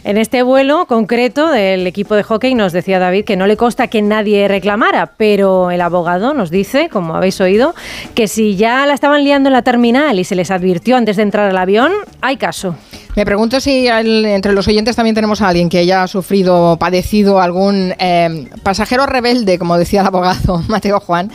En 0.03 0.17
este 0.17 0.41
vuelo 0.41 0.87
concreto 0.87 1.51
del 1.51 1.85
equipo 1.85 2.15
de 2.15 2.23
hockey 2.23 2.55
nos 2.55 2.73
decía 2.73 2.97
David 2.97 3.23
que 3.23 3.37
no 3.37 3.45
le 3.45 3.55
consta 3.55 3.87
que 3.87 4.01
nadie 4.01 4.47
reclamara, 4.47 5.13
pero 5.15 5.69
el 5.69 5.79
abogado 5.79 6.33
nos 6.33 6.49
dice, 6.49 6.89
como 6.89 7.15
habéis 7.15 7.39
oído, 7.39 7.75
que 8.15 8.27
si 8.27 8.55
ya 8.55 8.87
la 8.87 8.95
estaban 8.95 9.23
liando 9.23 9.49
en 9.49 9.53
la 9.53 9.61
terminal 9.61 10.17
y 10.17 10.23
se 10.23 10.33
les 10.33 10.49
advirtió 10.49 10.97
antes 10.97 11.17
de 11.17 11.23
entrar 11.23 11.47
al 11.47 11.57
avión, 11.57 11.91
hay 12.19 12.37
caso. 12.37 12.75
Me 13.15 13.25
pregunto 13.25 13.59
si 13.59 13.87
entre 13.87 14.53
los 14.53 14.67
oyentes 14.67 14.95
también 14.95 15.13
tenemos 15.13 15.41
a 15.41 15.49
alguien 15.49 15.69
que 15.69 15.79
haya 15.79 16.07
sufrido 16.07 16.71
o 16.71 16.77
padecido 16.77 17.39
algún 17.39 17.93
eh, 17.99 18.47
pasajero 18.63 19.05
rebelde, 19.05 19.59
como 19.59 19.77
decía 19.77 20.01
el 20.01 20.07
abogado 20.07 20.63
Mateo 20.67 20.99
Juan. 20.99 21.29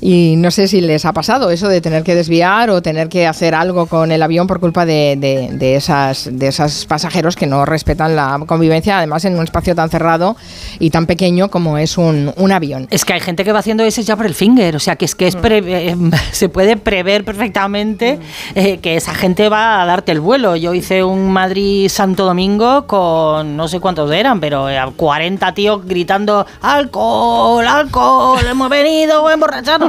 Y 0.00 0.34
no 0.38 0.50
sé 0.52 0.68
si 0.68 0.80
les 0.80 1.04
ha 1.04 1.12
pasado 1.12 1.50
eso 1.50 1.66
de 1.68 1.80
tener 1.80 2.04
que 2.04 2.14
desviar 2.14 2.70
o 2.70 2.80
tener 2.82 3.08
que 3.08 3.26
hacer 3.26 3.54
algo 3.54 3.86
con 3.86 4.12
el 4.12 4.22
avión 4.22 4.46
por 4.46 4.60
culpa 4.60 4.86
de, 4.86 5.16
de, 5.18 5.48
de 5.52 5.74
esas, 5.74 6.28
de 6.30 6.48
esos 6.48 6.86
pasajeros 6.86 7.34
que 7.34 7.46
no 7.46 7.64
respetan 7.64 8.14
la 8.14 8.40
convivencia, 8.46 8.98
además 8.98 9.24
en 9.24 9.36
un 9.36 9.42
espacio 9.42 9.74
tan 9.74 9.90
cerrado 9.90 10.36
y 10.78 10.90
tan 10.90 11.06
pequeño 11.06 11.48
como 11.50 11.78
es 11.78 11.98
un, 11.98 12.32
un 12.36 12.52
avión. 12.52 12.86
Es 12.90 13.04
que 13.04 13.14
hay 13.14 13.20
gente 13.20 13.44
que 13.44 13.52
va 13.52 13.58
haciendo 13.58 13.82
ese 13.82 14.02
ya 14.04 14.16
por 14.16 14.26
el 14.26 14.34
finger, 14.34 14.76
o 14.76 14.78
sea 14.80 14.94
que 14.96 15.04
es 15.04 15.14
que 15.16 15.26
es 15.26 15.34
pre- 15.36 15.62
eh, 15.90 15.96
se 16.32 16.48
puede 16.48 16.76
prever 16.76 17.24
perfectamente 17.24 18.20
eh, 18.54 18.78
que 18.78 18.96
esa 18.96 19.14
gente 19.14 19.48
va 19.48 19.82
a 19.82 19.86
darte 19.86 20.12
el 20.12 20.20
vuelo. 20.20 20.54
Yo 20.54 20.74
hice 20.74 21.02
un 21.02 21.32
Madrid-Santo 21.32 22.24
Domingo 22.24 22.86
con 22.86 23.56
no 23.56 23.66
sé 23.66 23.80
cuántos 23.80 24.10
eran, 24.12 24.38
pero 24.38 24.68
eh, 24.70 24.78
40 24.96 25.54
tíos 25.54 25.84
gritando 25.84 26.46
alcohol, 26.60 27.66
alcohol, 27.66 28.38
hemos 28.48 28.68
venido 28.70 29.26
a 29.26 29.34
emborracharnos. 29.34 29.87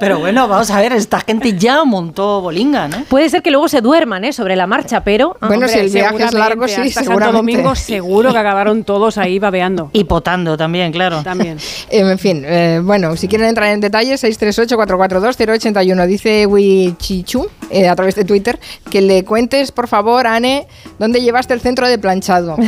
Pero 0.00 0.18
bueno, 0.18 0.48
vamos 0.48 0.70
a 0.70 0.80
ver, 0.80 0.92
esta 0.92 1.20
gente 1.20 1.56
ya 1.56 1.84
montó 1.84 2.40
bolinga, 2.40 2.88
¿no? 2.88 3.04
Puede 3.04 3.28
ser 3.28 3.42
que 3.42 3.50
luego 3.50 3.68
se 3.68 3.80
duerman 3.80 4.24
¿eh? 4.24 4.32
sobre 4.32 4.56
la 4.56 4.66
marcha, 4.66 5.02
pero... 5.02 5.36
Bueno, 5.40 5.68
si 5.68 5.78
el 5.78 5.90
viaje 5.90 6.24
es 6.24 6.32
largo, 6.32 6.66
sí, 6.66 6.74
hasta 6.74 6.90
Santo 6.90 7.10
seguramente. 7.10 7.36
Domingo 7.36 7.74
seguro 7.74 8.32
que 8.32 8.38
acabaron 8.38 8.84
todos 8.84 9.18
ahí 9.18 9.38
babeando. 9.38 9.90
Y 9.92 10.04
potando 10.04 10.56
también, 10.56 10.92
claro. 10.92 11.22
También. 11.22 11.58
Eh, 11.90 12.00
en 12.00 12.18
fin, 12.18 12.42
eh, 12.44 12.80
bueno, 12.82 13.16
si 13.16 13.28
quieren 13.28 13.48
entrar 13.48 13.68
en 13.70 13.80
detalles, 13.80 14.22
638-442-081. 14.22 16.06
Dice 16.06 16.46
Wichichu 16.46 17.48
eh, 17.70 17.88
a 17.88 17.96
través 17.96 18.14
de 18.14 18.24
Twitter 18.24 18.58
que 18.90 19.00
le 19.00 19.24
cuentes, 19.24 19.72
por 19.72 19.88
favor, 19.88 20.26
Ane, 20.26 20.66
dónde 20.98 21.20
llevaste 21.20 21.54
el 21.54 21.60
centro 21.60 21.88
de 21.88 21.98
planchado. 21.98 22.56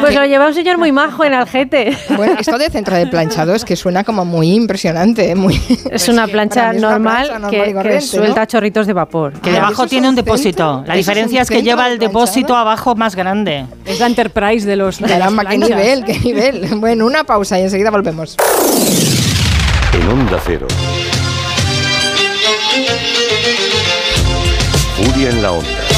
Pues 0.00 0.14
lo 0.14 0.24
lleva 0.24 0.46
un 0.46 0.54
señor 0.54 0.78
muy 0.78 0.92
majo 0.92 1.24
en 1.24 1.34
Algete. 1.34 1.96
Bueno, 2.16 2.36
esto 2.38 2.58
de 2.58 2.70
centro 2.70 2.96
de 2.96 3.06
planchado 3.06 3.54
es 3.54 3.64
que 3.64 3.76
suena 3.76 4.04
como 4.04 4.24
muy 4.24 4.52
impresionante, 4.52 5.30
¿eh? 5.30 5.34
muy... 5.34 5.60
Es 5.90 6.08
una 6.08 6.26
plancha 6.26 6.60
para 6.60 6.72
mí 6.72 6.76
es 6.78 6.82
una 6.82 6.90
normal, 6.90 7.26
plancha 7.26 7.38
normal 7.38 7.82
que, 7.82 8.00
suelta 8.00 8.40
¿no? 8.40 8.46
chorritos 8.46 8.86
de 8.86 8.92
vapor. 8.92 9.32
Que 9.40 9.52
debajo 9.52 9.86
tiene 9.86 10.08
un 10.08 10.14
depósito. 10.14 10.84
La 10.86 10.94
diferencia 10.94 11.42
es 11.42 11.48
que 11.48 11.62
lleva 11.62 11.88
el 11.88 11.98
depósito 11.98 12.54
abajo 12.54 12.94
más 12.94 13.16
grande. 13.16 13.66
Es 13.84 14.00
la 14.00 14.06
Enterprise 14.06 14.66
de 14.66 14.76
los 14.76 14.98
de 14.98 15.18
las 15.18 15.32
qué 15.48 15.58
nivel, 15.58 16.04
qué 16.04 16.18
nivel. 16.20 16.66
Bueno, 16.76 17.06
una 17.06 17.24
pausa 17.24 17.58
y 17.58 17.62
enseguida 17.62 17.90
volvemos. 17.90 18.36
En 19.92 20.08
Onda 20.08 20.40
Cero. 20.44 20.66
Furia 24.96 25.28
en 25.28 25.42
la 25.42 25.52
Onda. 25.52 25.96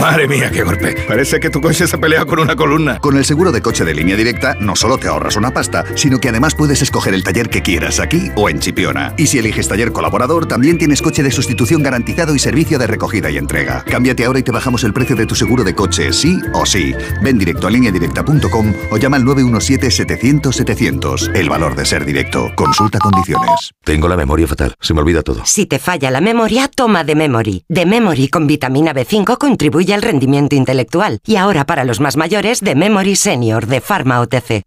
Madre 0.00 0.28
mía, 0.28 0.48
qué 0.50 0.62
golpe. 0.62 0.94
Parece 1.08 1.40
que 1.40 1.50
tu 1.50 1.60
coche 1.60 1.88
se 1.88 1.96
ha 1.96 1.98
peleado 1.98 2.24
con 2.26 2.38
una 2.38 2.54
columna. 2.54 3.00
Con 3.00 3.16
el 3.16 3.24
seguro 3.24 3.50
de 3.50 3.60
coche 3.60 3.84
de 3.84 3.94
línea 3.94 4.14
directa, 4.16 4.54
no 4.60 4.76
solo 4.76 4.96
te 4.96 5.08
ahorras 5.08 5.34
una 5.36 5.50
pasta, 5.50 5.84
sino 5.96 6.20
que 6.20 6.28
además 6.28 6.54
puedes 6.54 6.82
escoger 6.82 7.14
el 7.14 7.24
taller 7.24 7.50
que 7.50 7.62
quieras 7.62 7.98
aquí 7.98 8.30
o 8.36 8.48
en 8.48 8.60
Chipiona. 8.60 9.12
Y 9.16 9.26
si 9.26 9.38
eliges 9.38 9.66
taller 9.66 9.90
colaborador, 9.90 10.46
también 10.46 10.78
tienes 10.78 11.02
coche 11.02 11.24
de 11.24 11.32
sustitución 11.32 11.82
garantizado 11.82 12.36
y 12.36 12.38
servicio 12.38 12.78
de 12.78 12.86
recogida 12.86 13.28
y 13.30 13.38
entrega. 13.38 13.82
Cámbiate 13.84 14.24
ahora 14.24 14.38
y 14.38 14.44
te 14.44 14.52
bajamos 14.52 14.84
el 14.84 14.92
precio 14.92 15.16
de 15.16 15.26
tu 15.26 15.34
seguro 15.34 15.64
de 15.64 15.74
coche, 15.74 16.12
sí 16.12 16.38
o 16.54 16.64
sí. 16.64 16.94
Ven 17.22 17.38
directo 17.38 17.66
a 17.66 17.70
lineadirecta.com 17.70 18.72
o 18.90 18.96
llama 18.98 19.16
al 19.16 19.24
917-700-700. 19.24 21.34
El 21.34 21.48
valor 21.48 21.74
de 21.74 21.84
ser 21.84 22.04
directo. 22.04 22.52
Consulta 22.54 23.00
condiciones. 23.00 23.72
Tengo 23.84 24.06
la 24.06 24.16
memoria 24.16 24.46
fatal. 24.46 24.76
Se 24.80 24.94
me 24.94 25.00
olvida 25.00 25.22
todo. 25.22 25.44
Si 25.44 25.66
te 25.66 25.80
falla 25.80 26.12
la 26.12 26.20
memoria, 26.20 26.68
toma 26.68 27.02
de 27.02 27.16
Memory. 27.16 27.64
De 27.68 27.84
Memory 27.84 28.28
con 28.28 28.46
vitamina 28.46 28.94
B5 28.94 29.36
contribuye 29.38 29.87
al 29.92 30.02
rendimiento 30.02 30.56
intelectual. 30.56 31.18
Y 31.26 31.36
ahora 31.36 31.66
para 31.66 31.84
los 31.84 32.00
más 32.00 32.16
mayores, 32.16 32.60
de 32.60 32.74
Memory 32.74 33.16
Senior 33.16 33.66
de 33.66 33.80
Pharma 33.80 34.20
OTC. 34.20 34.62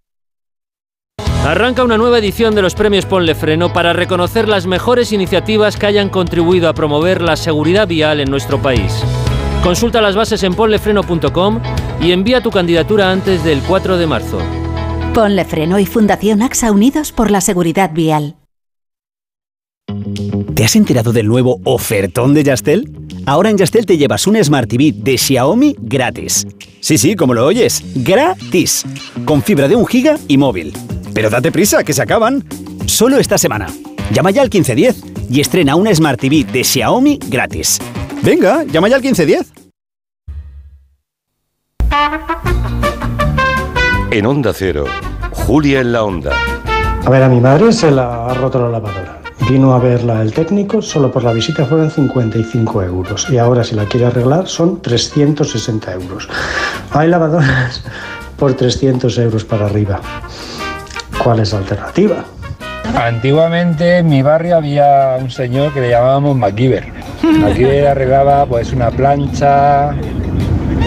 Arranca 1.45 1.83
una 1.83 1.97
nueva 1.97 2.19
edición 2.19 2.53
de 2.53 2.61
los 2.61 2.75
premios 2.75 3.07
Ponle 3.07 3.33
Freno 3.33 3.73
para 3.73 3.93
reconocer 3.93 4.47
las 4.47 4.67
mejores 4.67 5.11
iniciativas 5.11 5.75
que 5.75 5.87
hayan 5.87 6.09
contribuido 6.09 6.69
a 6.69 6.73
promover 6.73 7.21
la 7.21 7.35
seguridad 7.35 7.87
vial 7.87 8.19
en 8.19 8.29
nuestro 8.29 8.61
país. 8.61 8.93
Consulta 9.63 10.01
las 10.01 10.15
bases 10.15 10.43
en 10.43 10.53
ponlefreno.com 10.53 11.61
y 11.99 12.11
envía 12.11 12.41
tu 12.41 12.51
candidatura 12.51 13.11
antes 13.11 13.43
del 13.43 13.61
4 13.61 13.97
de 13.97 14.07
marzo. 14.07 14.39
Ponle 15.13 15.43
Freno 15.43 15.79
y 15.79 15.85
Fundación 15.85 16.41
AXA 16.41 16.71
Unidos 16.71 17.11
por 17.11 17.31
la 17.31 17.41
Seguridad 17.41 17.91
Vial. 17.91 18.35
¿Te 20.61 20.65
has 20.65 20.75
enterado 20.75 21.11
del 21.11 21.27
nuevo 21.27 21.59
ofertón 21.63 22.35
de 22.35 22.43
Yastel? 22.43 22.87
Ahora 23.25 23.49
en 23.49 23.57
Yastel 23.57 23.87
te 23.87 23.97
llevas 23.97 24.27
un 24.27 24.35
Smart 24.43 24.69
TV 24.69 24.93
de 24.95 25.17
Xiaomi 25.17 25.75
gratis. 25.79 26.45
Sí, 26.81 26.99
sí, 26.99 27.15
como 27.15 27.33
lo 27.33 27.47
oyes, 27.47 27.83
gratis. 27.95 28.85
Con 29.25 29.41
fibra 29.41 29.67
de 29.67 29.75
un 29.75 29.87
giga 29.87 30.19
y 30.27 30.37
móvil. 30.37 30.71
Pero 31.15 31.31
date 31.31 31.51
prisa, 31.51 31.83
que 31.83 31.93
se 31.93 32.03
acaban. 32.03 32.43
Solo 32.85 33.17
esta 33.17 33.39
semana. 33.39 33.69
Llama 34.11 34.29
ya 34.29 34.43
al 34.43 34.51
1510 34.51 35.31
y 35.31 35.41
estrena 35.41 35.75
una 35.75 35.95
Smart 35.95 36.19
TV 36.19 36.43
de 36.43 36.63
Xiaomi 36.63 37.17
gratis. 37.27 37.79
Venga, 38.21 38.63
llama 38.65 38.87
ya 38.87 38.97
al 38.97 39.01
1510. 39.01 39.53
En 44.11 44.25
Onda 44.27 44.53
Cero. 44.53 44.85
Julia 45.31 45.79
en 45.81 45.91
la 45.91 46.03
Onda. 46.03 46.35
A 47.03 47.09
ver, 47.09 47.23
a 47.23 47.29
mi 47.29 47.39
madre 47.39 47.73
se 47.73 47.89
la 47.89 48.27
ha 48.27 48.35
roto 48.35 48.59
la 48.59 48.69
lavadora. 48.69 49.20
Vino 49.49 49.73
a 49.73 49.79
verla 49.79 50.21
el 50.21 50.33
técnico, 50.33 50.81
solo 50.81 51.11
por 51.11 51.23
la 51.23 51.33
visita 51.33 51.65
fueron 51.65 51.89
55 51.89 52.83
euros 52.83 53.27
y 53.29 53.37
ahora 53.37 53.63
si 53.63 53.75
la 53.75 53.85
quiere 53.85 54.05
arreglar 54.05 54.47
son 54.47 54.81
360 54.81 55.93
euros. 55.93 56.29
Hay 56.91 57.09
lavadoras 57.09 57.83
por 58.37 58.53
300 58.53 59.17
euros 59.17 59.43
para 59.43 59.65
arriba. 59.65 59.99
¿Cuál 61.23 61.39
es 61.39 61.53
la 61.53 61.59
alternativa? 61.59 62.23
Antiguamente 62.95 63.97
en 63.97 64.09
mi 64.09 64.21
barrio 64.21 64.57
había 64.57 65.17
un 65.19 65.31
señor 65.31 65.73
que 65.73 65.81
le 65.81 65.89
llamábamos 65.89 66.35
MacGyver. 66.37 66.85
MacGyver 67.23 67.87
arreglaba 67.87 68.45
pues 68.45 68.71
una 68.73 68.91
plancha, 68.91 69.95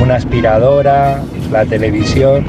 una 0.02 0.16
aspiradora, 0.16 1.22
la 1.50 1.64
televisión 1.64 2.46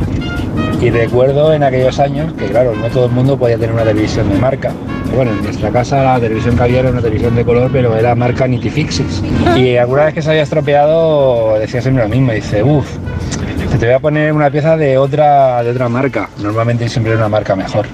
y 0.82 0.90
recuerdo 0.90 1.54
en 1.54 1.64
aquellos 1.64 2.00
años 2.00 2.34
que 2.34 2.48
claro, 2.48 2.76
no 2.76 2.88
todo 2.90 3.06
el 3.06 3.12
mundo 3.12 3.38
podía 3.38 3.58
tener 3.58 3.74
una 3.74 3.84
televisión 3.84 4.30
de 4.30 4.38
marca. 4.38 4.72
Bueno, 5.16 5.32
en 5.32 5.44
nuestra 5.44 5.72
casa 5.72 6.04
la 6.04 6.20
televisión 6.20 6.58
que 6.58 6.64
había 6.64 6.80
era 6.80 6.90
una 6.90 7.02
televisión 7.02 7.34
de 7.36 7.46
color, 7.46 7.70
pero 7.72 7.96
era 7.96 8.14
marca 8.16 8.46
Nitifixes. 8.48 9.24
Y 9.56 9.78
alguna 9.78 10.06
vez 10.06 10.14
que 10.14 10.22
se 10.22 10.30
había 10.30 10.44
estropeado 10.44 11.58
decía 11.58 11.82
siempre 11.82 12.04
lo 12.04 12.10
mismo, 12.10 12.34
dice, 12.34 12.62
uff, 12.62 12.98
te 13.80 13.86
voy 13.86 13.96
a 13.96 14.00
poner 14.00 14.34
una 14.34 14.52
pieza 14.52 14.76
de 14.76 14.98
otra, 14.98 15.64
de 15.64 15.72
otra 15.72 15.88
marca. 15.88 16.30
Normalmente 16.40 16.90
siempre 16.90 17.14
era 17.14 17.22
una 17.22 17.30
marca 17.30 17.56
mejor. 17.56 17.88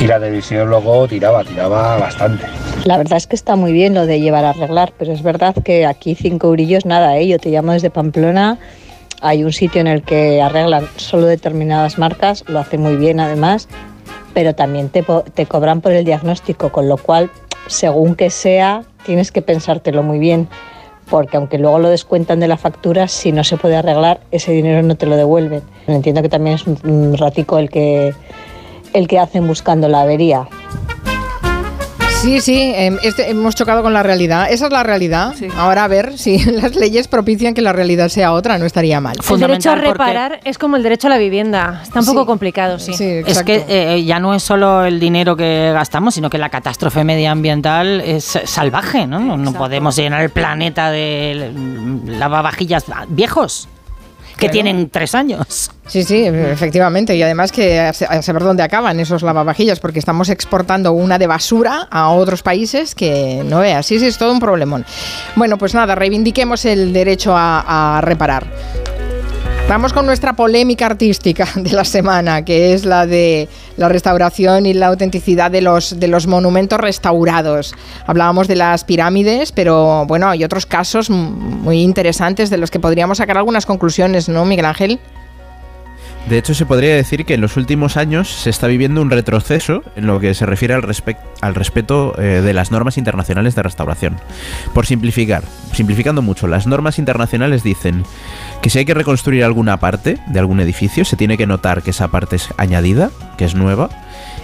Y 0.00 0.08
la 0.08 0.18
televisión 0.18 0.68
luego 0.68 1.06
tiraba, 1.06 1.44
tiraba 1.44 1.96
bastante. 1.98 2.44
La 2.86 2.98
verdad 2.98 3.18
es 3.18 3.28
que 3.28 3.36
está 3.36 3.54
muy 3.54 3.72
bien 3.72 3.94
lo 3.94 4.06
de 4.06 4.20
llevar 4.20 4.44
a 4.44 4.50
arreglar, 4.50 4.92
pero 4.98 5.12
es 5.12 5.22
verdad 5.22 5.54
que 5.64 5.86
aquí 5.86 6.16
cinco 6.16 6.48
eurillos 6.48 6.86
nada, 6.86 7.18
¿eh? 7.18 7.28
yo 7.28 7.38
te 7.38 7.50
llamo 7.50 7.70
desde 7.70 7.90
Pamplona, 7.90 8.58
hay 9.20 9.44
un 9.44 9.52
sitio 9.52 9.80
en 9.80 9.86
el 9.86 10.02
que 10.02 10.42
arreglan 10.42 10.88
solo 10.96 11.26
determinadas 11.26 11.98
marcas, 11.98 12.42
lo 12.48 12.58
hace 12.58 12.78
muy 12.78 12.96
bien 12.96 13.20
además, 13.20 13.68
pero 14.34 14.54
también 14.54 14.88
te, 14.88 15.04
te 15.34 15.46
cobran 15.46 15.80
por 15.80 15.92
el 15.92 16.04
diagnóstico, 16.04 16.70
con 16.70 16.88
lo 16.88 16.96
cual, 16.96 17.30
según 17.66 18.14
que 18.14 18.30
sea, 18.30 18.84
tienes 19.04 19.32
que 19.32 19.42
pensártelo 19.42 20.02
muy 20.02 20.18
bien, 20.18 20.48
porque 21.10 21.36
aunque 21.36 21.58
luego 21.58 21.78
lo 21.78 21.88
descuentan 21.88 22.40
de 22.40 22.48
la 22.48 22.56
factura, 22.56 23.08
si 23.08 23.32
no 23.32 23.44
se 23.44 23.56
puede 23.56 23.76
arreglar, 23.76 24.20
ese 24.30 24.52
dinero 24.52 24.82
no 24.82 24.96
te 24.96 25.06
lo 25.06 25.16
devuelven. 25.16 25.62
Entiendo 25.86 26.22
que 26.22 26.28
también 26.28 26.56
es 26.56 26.66
un 26.66 27.16
ratico 27.16 27.58
el 27.58 27.68
que, 27.68 28.14
el 28.92 29.08
que 29.08 29.18
hacen 29.18 29.46
buscando 29.46 29.88
la 29.88 30.02
avería. 30.02 30.48
Sí, 32.22 32.40
sí, 32.40 32.72
em, 32.76 32.98
este- 33.02 33.30
hemos 33.30 33.56
chocado 33.56 33.82
con 33.82 33.92
la 33.92 34.04
realidad. 34.04 34.46
Esa 34.48 34.66
es 34.66 34.72
la 34.72 34.84
realidad. 34.84 35.34
Ahora 35.56 35.82
a 35.82 35.88
ver 35.88 36.16
si 36.16 36.38
las 36.52 36.76
leyes 36.76 37.08
propician 37.08 37.52
que 37.52 37.62
la 37.62 37.72
realidad 37.72 38.10
sea 38.10 38.32
otra, 38.32 38.58
no 38.58 38.64
estaría 38.64 39.00
mal. 39.00 39.16
El 39.28 39.40
derecho 39.40 39.72
a 39.72 39.74
reparar 39.74 40.38
es 40.44 40.56
como 40.56 40.76
el 40.76 40.84
derecho 40.84 41.08
a 41.08 41.10
la 41.10 41.18
vivienda. 41.18 41.80
Está 41.82 41.98
un 41.98 42.06
poco 42.06 42.24
complicado, 42.24 42.78
sí. 42.78 42.92
Es 43.26 43.42
que 43.42 43.64
eh, 43.68 44.04
ya 44.04 44.20
no 44.20 44.34
es 44.34 44.44
solo 44.44 44.84
el 44.84 45.00
dinero 45.00 45.34
que 45.36 45.72
gastamos, 45.74 46.14
sino 46.14 46.30
que 46.30 46.38
la 46.38 46.48
catástrofe 46.48 47.02
medioambiental 47.02 48.00
es 48.02 48.38
salvaje, 48.44 49.04
¿no? 49.08 49.18
No, 49.18 49.36
no 49.36 49.52
podemos 49.52 49.96
llenar 49.96 50.22
el 50.22 50.30
planeta 50.30 50.92
de 50.92 51.50
lavavajillas 52.06 52.84
viejos 53.08 53.68
que 54.42 54.48
Claro. 54.48 54.52
tienen 54.52 54.90
tres 54.90 55.14
años. 55.14 55.70
Sí, 55.86 56.04
sí, 56.04 56.24
efectivamente. 56.24 57.14
Y 57.16 57.22
además 57.22 57.52
que 57.52 57.80
a 57.80 57.92
sa- 57.92 58.06
a 58.06 58.22
saber 58.22 58.42
dónde 58.42 58.62
acaban 58.62 58.98
esos 59.00 59.22
lavavajillas, 59.22 59.80
porque 59.80 59.98
estamos 59.98 60.28
exportando 60.28 60.92
una 60.92 61.18
de 61.18 61.26
basura 61.26 61.88
a 61.90 62.10
otros 62.10 62.42
países 62.42 62.94
que 62.94 63.42
no 63.44 63.58
veas. 63.60 63.86
Sí, 63.86 63.98
sí, 63.98 64.06
es 64.06 64.18
todo 64.18 64.32
un 64.32 64.40
problemón. 64.40 64.84
Bueno, 65.36 65.58
pues 65.58 65.74
nada, 65.74 65.94
reivindiquemos 65.94 66.64
el 66.64 66.92
derecho 66.92 67.36
a, 67.36 67.96
a 67.96 68.00
reparar. 68.00 68.46
Vamos 69.72 69.94
con 69.94 70.04
nuestra 70.04 70.34
polémica 70.34 70.84
artística 70.84 71.48
de 71.56 71.70
la 71.72 71.86
semana, 71.86 72.44
que 72.44 72.74
es 72.74 72.84
la 72.84 73.06
de 73.06 73.48
la 73.78 73.88
restauración 73.88 74.66
y 74.66 74.74
la 74.74 74.88
autenticidad 74.88 75.50
de 75.50 75.62
los, 75.62 75.98
de 75.98 76.08
los 76.08 76.26
monumentos 76.26 76.78
restaurados. 76.78 77.74
Hablábamos 78.06 78.48
de 78.48 78.56
las 78.56 78.84
pirámides, 78.84 79.50
pero 79.50 80.04
bueno, 80.04 80.28
hay 80.28 80.44
otros 80.44 80.66
casos 80.66 81.08
muy 81.08 81.80
interesantes 81.80 82.50
de 82.50 82.58
los 82.58 82.70
que 82.70 82.80
podríamos 82.80 83.16
sacar 83.16 83.38
algunas 83.38 83.64
conclusiones, 83.64 84.28
¿no, 84.28 84.44
Miguel 84.44 84.66
Ángel? 84.66 85.00
De 86.28 86.38
hecho, 86.38 86.54
se 86.54 86.66
podría 86.66 86.94
decir 86.94 87.24
que 87.24 87.34
en 87.34 87.40
los 87.40 87.56
últimos 87.56 87.96
años 87.96 88.28
se 88.28 88.48
está 88.48 88.68
viviendo 88.68 89.02
un 89.02 89.10
retroceso 89.10 89.82
en 89.96 90.06
lo 90.06 90.20
que 90.20 90.34
se 90.34 90.46
refiere 90.46 90.72
al, 90.74 90.84
al 91.40 91.54
respeto 91.54 92.14
eh, 92.16 92.40
de 92.42 92.54
las 92.54 92.70
normas 92.70 92.96
internacionales 92.96 93.54
de 93.54 93.62
restauración. 93.62 94.16
Por 94.72 94.86
simplificar, 94.86 95.42
simplificando 95.72 96.22
mucho, 96.22 96.46
las 96.46 96.66
normas 96.66 96.98
internacionales 96.98 97.62
dicen 97.64 98.04
que 98.62 98.70
si 98.70 98.78
hay 98.78 98.84
que 98.84 98.94
reconstruir 98.94 99.42
alguna 99.44 99.78
parte 99.78 100.18
de 100.28 100.38
algún 100.38 100.60
edificio, 100.60 101.04
se 101.04 101.16
tiene 101.16 101.36
que 101.36 101.46
notar 101.46 101.82
que 101.82 101.90
esa 101.90 102.08
parte 102.08 102.36
es 102.36 102.48
añadida, 102.56 103.10
que 103.36 103.44
es 103.44 103.54
nueva, 103.54 103.90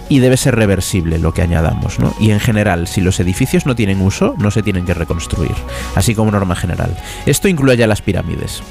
y 0.09 0.19
debe 0.19 0.37
ser 0.37 0.55
reversible 0.55 1.19
lo 1.19 1.33
que 1.33 1.43
añadamos, 1.43 1.99
¿no? 1.99 2.13
Y 2.19 2.31
en 2.31 2.39
general, 2.39 2.87
si 2.87 2.99
los 2.99 3.19
edificios 3.19 3.65
no 3.65 3.75
tienen 3.75 4.01
uso, 4.01 4.33
no 4.39 4.51
se 4.51 4.63
tienen 4.63 4.85
que 4.85 4.95
reconstruir, 4.95 5.53
así 5.95 6.15
como 6.15 6.31
norma 6.31 6.55
general. 6.55 6.97
Esto 7.27 7.47
incluye 7.47 7.77
ya 7.77 7.87
las 7.87 8.01
pirámides. 8.01 8.61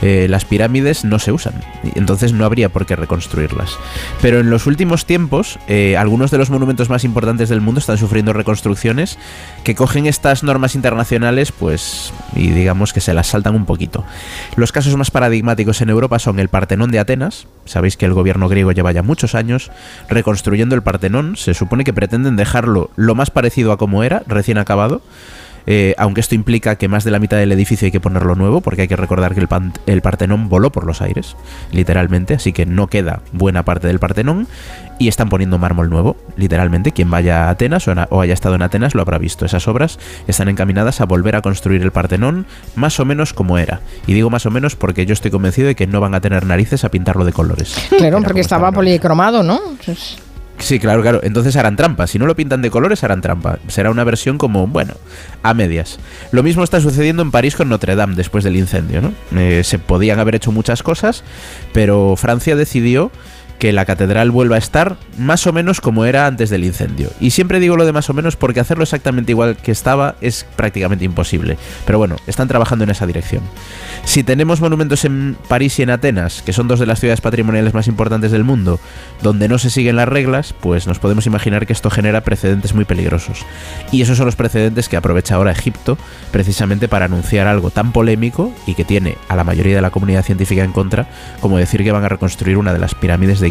Eh, 0.00 0.26
las 0.28 0.44
pirámides 0.44 1.04
no 1.04 1.18
se 1.18 1.32
usan, 1.32 1.54
entonces 1.94 2.32
no 2.32 2.44
habría 2.44 2.68
por 2.68 2.86
qué 2.86 2.94
reconstruirlas. 2.94 3.76
Pero 4.22 4.40
en 4.40 4.50
los 4.50 4.66
últimos 4.66 5.06
tiempos, 5.06 5.58
eh, 5.66 5.96
algunos 5.96 6.30
de 6.30 6.38
los 6.38 6.50
monumentos 6.50 6.88
más 6.88 7.04
importantes 7.04 7.48
del 7.48 7.60
mundo 7.60 7.80
están 7.80 7.98
sufriendo 7.98 8.32
reconstrucciones 8.32 9.18
que 9.64 9.74
cogen 9.74 10.06
estas 10.06 10.42
normas 10.44 10.74
internacionales, 10.74 11.52
pues, 11.52 12.12
y 12.34 12.50
digamos 12.50 12.92
que 12.92 13.00
se 13.00 13.14
las 13.14 13.26
saltan 13.26 13.56
un 13.56 13.66
poquito. 13.66 14.04
Los 14.56 14.72
casos 14.72 14.96
más 14.96 15.10
paradigmáticos 15.10 15.80
en 15.80 15.90
Europa 15.90 16.18
son 16.18 16.38
el 16.38 16.48
Partenón 16.48 16.90
de 16.90 17.00
Atenas. 17.00 17.46
Sabéis 17.64 17.96
que 17.96 18.06
el 18.06 18.14
gobierno 18.14 18.48
griego 18.48 18.72
lleva 18.72 18.92
ya 18.92 19.02
muchos 19.02 19.34
años 19.34 19.70
reconstruyendo 20.08 20.74
el 20.74 20.82
Partenón. 20.82 21.36
Se 21.36 21.54
supone 21.54 21.84
que 21.84 21.92
pretenden 21.92 22.36
dejarlo 22.36 22.90
lo 22.96 23.14
más 23.14 23.30
parecido 23.30 23.72
a 23.72 23.78
como 23.78 24.04
era, 24.04 24.22
recién 24.26 24.58
acabado. 24.58 25.02
Eh, 25.70 25.94
aunque 25.98 26.22
esto 26.22 26.34
implica 26.34 26.76
que 26.76 26.88
más 26.88 27.04
de 27.04 27.10
la 27.10 27.18
mitad 27.18 27.36
del 27.36 27.52
edificio 27.52 27.84
hay 27.84 27.92
que 27.92 28.00
ponerlo 28.00 28.34
nuevo, 28.34 28.62
porque 28.62 28.82
hay 28.82 28.88
que 28.88 28.96
recordar 28.96 29.34
que 29.34 29.40
el, 29.40 29.48
pan- 29.48 29.74
el 29.84 30.00
Partenón 30.00 30.48
voló 30.48 30.72
por 30.72 30.86
los 30.86 31.02
aires, 31.02 31.36
literalmente, 31.72 32.32
así 32.32 32.54
que 32.54 32.64
no 32.64 32.86
queda 32.86 33.20
buena 33.32 33.66
parte 33.66 33.86
del 33.86 33.98
Partenón, 33.98 34.46
y 34.98 35.08
están 35.08 35.28
poniendo 35.28 35.58
mármol 35.58 35.90
nuevo, 35.90 36.16
literalmente. 36.36 36.92
Quien 36.92 37.10
vaya 37.10 37.44
a 37.44 37.50
Atenas 37.50 37.86
o, 37.86 38.20
haya 38.22 38.32
estado 38.32 38.54
en 38.54 38.62
Atenas 38.62 38.94
lo 38.94 39.02
habrá 39.02 39.18
visto. 39.18 39.44
Esas 39.44 39.68
obras 39.68 39.98
están 40.26 40.48
encaminadas 40.48 41.02
a 41.02 41.04
volver 41.04 41.36
a 41.36 41.42
construir 41.42 41.82
el 41.82 41.92
Partenón 41.92 42.46
más 42.74 42.98
o 42.98 43.04
menos 43.04 43.34
como 43.34 43.58
era. 43.58 43.80
Y 44.06 44.14
digo 44.14 44.30
más 44.30 44.46
o 44.46 44.50
menos 44.50 44.74
porque 44.74 45.04
yo 45.06 45.12
estoy 45.12 45.30
convencido 45.30 45.68
de 45.68 45.76
que 45.76 45.86
no 45.86 46.00
van 46.00 46.14
a 46.14 46.20
tener 46.20 46.46
narices 46.46 46.82
a 46.84 46.88
pintarlo 46.88 47.24
de 47.24 47.32
colores. 47.32 47.76
Claro, 47.90 48.22
porque 48.22 48.40
estaba 48.40 48.72
policromado, 48.72 49.42
¿no? 49.42 49.60
Sí, 50.58 50.78
claro, 50.78 51.02
claro. 51.02 51.20
Entonces 51.22 51.56
harán 51.56 51.76
trampa. 51.76 52.06
Si 52.06 52.18
no 52.18 52.26
lo 52.26 52.34
pintan 52.34 52.62
de 52.62 52.70
colores, 52.70 53.04
harán 53.04 53.20
trampa. 53.20 53.58
Será 53.68 53.90
una 53.90 54.04
versión 54.04 54.38
como, 54.38 54.66
bueno, 54.66 54.94
a 55.42 55.54
medias. 55.54 55.98
Lo 56.32 56.42
mismo 56.42 56.64
está 56.64 56.80
sucediendo 56.80 57.22
en 57.22 57.30
París 57.30 57.54
con 57.56 57.68
Notre 57.68 57.94
Dame 57.96 58.16
después 58.16 58.44
del 58.44 58.56
incendio, 58.56 59.00
¿no? 59.00 59.12
Eh, 59.36 59.62
se 59.64 59.78
podían 59.78 60.18
haber 60.18 60.34
hecho 60.34 60.52
muchas 60.52 60.82
cosas, 60.82 61.22
pero 61.72 62.16
Francia 62.16 62.56
decidió 62.56 63.10
que 63.58 63.72
la 63.72 63.84
catedral 63.84 64.30
vuelva 64.30 64.56
a 64.56 64.58
estar 64.58 64.96
más 65.18 65.46
o 65.46 65.52
menos 65.52 65.80
como 65.80 66.04
era 66.04 66.26
antes 66.26 66.50
del 66.50 66.64
incendio. 66.64 67.10
Y 67.20 67.30
siempre 67.30 67.60
digo 67.60 67.76
lo 67.76 67.84
de 67.84 67.92
más 67.92 68.08
o 68.08 68.14
menos 68.14 68.36
porque 68.36 68.60
hacerlo 68.60 68.84
exactamente 68.84 69.32
igual 69.32 69.56
que 69.56 69.72
estaba 69.72 70.14
es 70.20 70.46
prácticamente 70.56 71.04
imposible. 71.04 71.58
Pero 71.84 71.98
bueno, 71.98 72.16
están 72.26 72.48
trabajando 72.48 72.84
en 72.84 72.90
esa 72.90 73.06
dirección. 73.06 73.42
Si 74.04 74.22
tenemos 74.22 74.60
monumentos 74.60 75.04
en 75.04 75.36
París 75.48 75.78
y 75.78 75.82
en 75.82 75.90
Atenas, 75.90 76.42
que 76.42 76.52
son 76.52 76.68
dos 76.68 76.80
de 76.80 76.86
las 76.86 77.00
ciudades 77.00 77.20
patrimoniales 77.20 77.74
más 77.74 77.88
importantes 77.88 78.30
del 78.30 78.44
mundo, 78.44 78.78
donde 79.22 79.48
no 79.48 79.58
se 79.58 79.70
siguen 79.70 79.96
las 79.96 80.08
reglas, 80.08 80.54
pues 80.60 80.86
nos 80.86 80.98
podemos 80.98 81.26
imaginar 81.26 81.66
que 81.66 81.72
esto 81.72 81.90
genera 81.90 82.22
precedentes 82.22 82.74
muy 82.74 82.84
peligrosos. 82.84 83.44
Y 83.90 84.02
esos 84.02 84.16
son 84.16 84.26
los 84.26 84.36
precedentes 84.36 84.88
que 84.88 84.96
aprovecha 84.96 85.34
ahora 85.34 85.52
Egipto 85.52 85.98
precisamente 86.30 86.88
para 86.88 87.06
anunciar 87.06 87.46
algo 87.46 87.70
tan 87.70 87.92
polémico 87.92 88.52
y 88.66 88.74
que 88.74 88.84
tiene 88.84 89.16
a 89.28 89.36
la 89.36 89.44
mayoría 89.44 89.74
de 89.74 89.82
la 89.82 89.90
comunidad 89.90 90.24
científica 90.24 90.62
en 90.62 90.72
contra, 90.72 91.08
como 91.40 91.58
decir 91.58 91.82
que 91.82 91.92
van 91.92 92.04
a 92.04 92.08
reconstruir 92.08 92.56
una 92.56 92.72
de 92.72 92.78
las 92.78 92.94
pirámides 92.94 93.40
de 93.40 93.47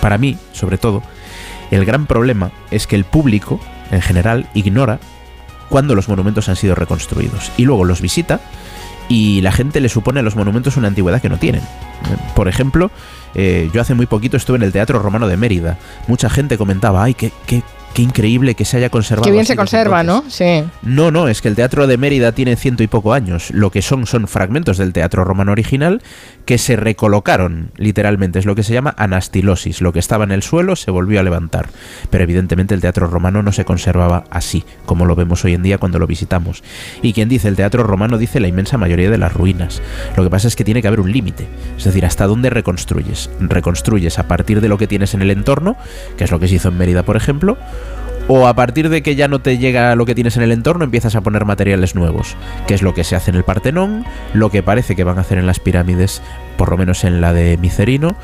Para 0.00 0.18
mí, 0.18 0.38
sobre 0.52 0.78
todo, 0.78 1.02
el 1.70 1.84
gran 1.84 2.06
problema 2.06 2.50
es 2.70 2.86
que 2.86 2.96
el 2.96 3.04
público, 3.04 3.60
en 3.90 4.00
general, 4.00 4.48
ignora 4.54 4.98
cuándo 5.68 5.94
los 5.94 6.08
monumentos 6.08 6.48
han 6.48 6.56
sido 6.56 6.74
reconstruidos 6.74 7.52
y 7.56 7.64
luego 7.64 7.84
los 7.84 8.00
visita 8.00 8.40
y 9.08 9.40
la 9.40 9.52
gente 9.52 9.80
le 9.80 9.88
supone 9.88 10.20
a 10.20 10.22
los 10.22 10.36
monumentos 10.36 10.76
una 10.76 10.88
antigüedad 10.88 11.20
que 11.20 11.28
no 11.28 11.38
tienen. 11.38 11.62
Por 12.34 12.48
ejemplo, 12.48 12.90
eh, 13.34 13.70
yo 13.72 13.80
hace 13.80 13.94
muy 13.94 14.06
poquito 14.06 14.36
estuve 14.36 14.56
en 14.56 14.62
el 14.62 14.72
Teatro 14.72 14.98
Romano 14.98 15.28
de 15.28 15.36
Mérida. 15.36 15.78
Mucha 16.06 16.28
gente 16.30 16.58
comentaba, 16.58 17.02
ay, 17.02 17.14
qué, 17.14 17.32
qué, 17.46 17.62
qué 17.94 18.02
increíble 18.02 18.54
que 18.54 18.64
se 18.64 18.76
haya 18.76 18.90
conservado. 18.90 19.24
Qué 19.24 19.32
bien 19.32 19.46
se 19.46 19.56
conserva, 19.56 20.02
entonces". 20.02 20.62
¿no? 20.62 20.64
Sí. 20.64 20.70
No, 20.82 21.10
no, 21.10 21.28
es 21.28 21.40
que 21.40 21.48
el 21.48 21.54
Teatro 21.54 21.86
de 21.86 21.96
Mérida 21.96 22.32
tiene 22.32 22.56
ciento 22.56 22.82
y 22.82 22.86
poco 22.86 23.14
años. 23.14 23.50
Lo 23.50 23.70
que 23.70 23.82
son 23.82 24.06
son 24.06 24.28
fragmentos 24.28 24.76
del 24.78 24.92
Teatro 24.92 25.24
Romano 25.24 25.52
original 25.52 26.02
que 26.48 26.56
se 26.56 26.76
recolocaron, 26.76 27.72
literalmente. 27.76 28.38
Es 28.38 28.46
lo 28.46 28.54
que 28.54 28.62
se 28.62 28.72
llama 28.72 28.94
anastilosis. 28.96 29.82
Lo 29.82 29.92
que 29.92 29.98
estaba 29.98 30.24
en 30.24 30.32
el 30.32 30.42
suelo 30.42 30.76
se 30.76 30.90
volvió 30.90 31.20
a 31.20 31.22
levantar. 31.22 31.68
Pero 32.08 32.24
evidentemente 32.24 32.72
el 32.72 32.80
Teatro 32.80 33.06
Romano 33.06 33.42
no 33.42 33.52
se 33.52 33.66
conservaba 33.66 34.24
así, 34.30 34.64
como 34.86 35.04
lo 35.04 35.14
vemos 35.14 35.44
hoy 35.44 35.52
en 35.52 35.62
día 35.62 35.76
cuando 35.76 35.98
lo 35.98 36.06
visitamos. 36.06 36.64
Y 37.02 37.12
quien 37.12 37.28
dice 37.28 37.48
el 37.48 37.56
Teatro 37.56 37.82
Romano 37.82 38.16
dice 38.16 38.40
la 38.40 38.48
inmensa 38.48 38.78
mayoría 38.78 39.10
de 39.10 39.18
las 39.18 39.34
ruinas. 39.34 39.82
Lo 40.16 40.24
que 40.24 40.30
pasa 40.30 40.48
es 40.48 40.56
que 40.56 40.64
tiene 40.64 40.80
que 40.80 40.88
haber 40.88 41.00
un 41.00 41.12
límite. 41.12 41.46
Es 41.76 41.84
decir, 41.84 42.06
hasta 42.06 42.26
dónde 42.26 42.48
reconstruyes. 42.48 43.28
Reconstruyes 43.40 44.18
a 44.18 44.26
partir 44.26 44.62
de 44.62 44.70
lo 44.70 44.78
que 44.78 44.86
tienes 44.86 45.12
en 45.12 45.20
el 45.20 45.30
entorno, 45.30 45.76
que 46.16 46.24
es 46.24 46.30
lo 46.30 46.40
que 46.40 46.48
se 46.48 46.54
hizo 46.54 46.70
en 46.70 46.78
Mérida, 46.78 47.02
por 47.02 47.18
ejemplo, 47.18 47.58
O 48.30 48.46
a 48.46 48.54
partir 48.54 48.90
de 48.90 49.02
que 49.02 49.16
ya 49.16 49.26
no 49.26 49.40
te 49.40 49.56
llega 49.56 49.96
lo 49.96 50.04
que 50.04 50.14
tienes 50.14 50.36
en 50.36 50.42
el 50.42 50.52
entorno, 50.52 50.84
empiezas 50.84 51.16
a 51.16 51.22
poner 51.22 51.46
materiales 51.46 51.94
nuevos, 51.94 52.36
que 52.66 52.74
es 52.74 52.82
lo 52.82 52.92
que 52.92 53.02
se 53.02 53.16
hace 53.16 53.30
en 53.30 53.36
el 53.36 53.42
Partenón, 53.42 54.04
lo 54.34 54.50
que 54.50 54.62
parece 54.62 54.94
que 54.94 55.02
van 55.02 55.16
a 55.16 55.22
hacer 55.22 55.38
en 55.38 55.46
las 55.46 55.60
pirámides, 55.60 56.20
por 56.58 56.70
lo 56.70 56.76
menos 56.76 57.04
en 57.04 57.22
la 57.22 57.32
de 57.32 57.56
Micerino, 57.56 58.16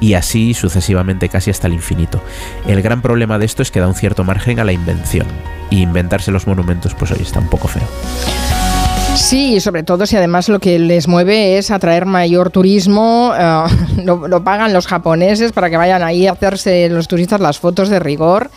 y 0.00 0.14
así 0.14 0.54
sucesivamente 0.54 1.28
casi 1.28 1.50
hasta 1.50 1.66
el 1.66 1.74
infinito. 1.74 2.22
El 2.66 2.80
gran 2.80 3.02
problema 3.02 3.38
de 3.38 3.44
esto 3.44 3.60
es 3.60 3.70
que 3.70 3.80
da 3.80 3.88
un 3.88 3.94
cierto 3.94 4.24
margen 4.24 4.60
a 4.60 4.64
la 4.64 4.72
invención, 4.72 5.26
y 5.68 5.82
inventarse 5.82 6.30
los 6.30 6.46
monumentos 6.46 6.94
pues 6.94 7.10
hoy 7.10 7.20
está 7.20 7.38
un 7.38 7.50
poco 7.50 7.68
feo. 7.68 8.69
Sí, 9.14 9.56
y 9.56 9.60
sobre 9.60 9.82
todo 9.82 10.06
si 10.06 10.16
además 10.16 10.48
lo 10.48 10.58
que 10.60 10.78
les 10.78 11.06
mueve 11.06 11.58
es 11.58 11.70
atraer 11.70 12.06
mayor 12.06 12.50
turismo, 12.50 13.32
eh, 13.38 13.64
lo, 14.04 14.26
lo 14.28 14.42
pagan 14.42 14.72
los 14.72 14.86
japoneses 14.86 15.52
para 15.52 15.68
que 15.70 15.76
vayan 15.76 16.02
ahí 16.02 16.26
a 16.26 16.32
hacerse 16.32 16.88
los 16.88 17.06
turistas 17.08 17.40
las 17.40 17.58
fotos 17.58 17.88
de 17.88 17.98
rigor. 17.98 18.50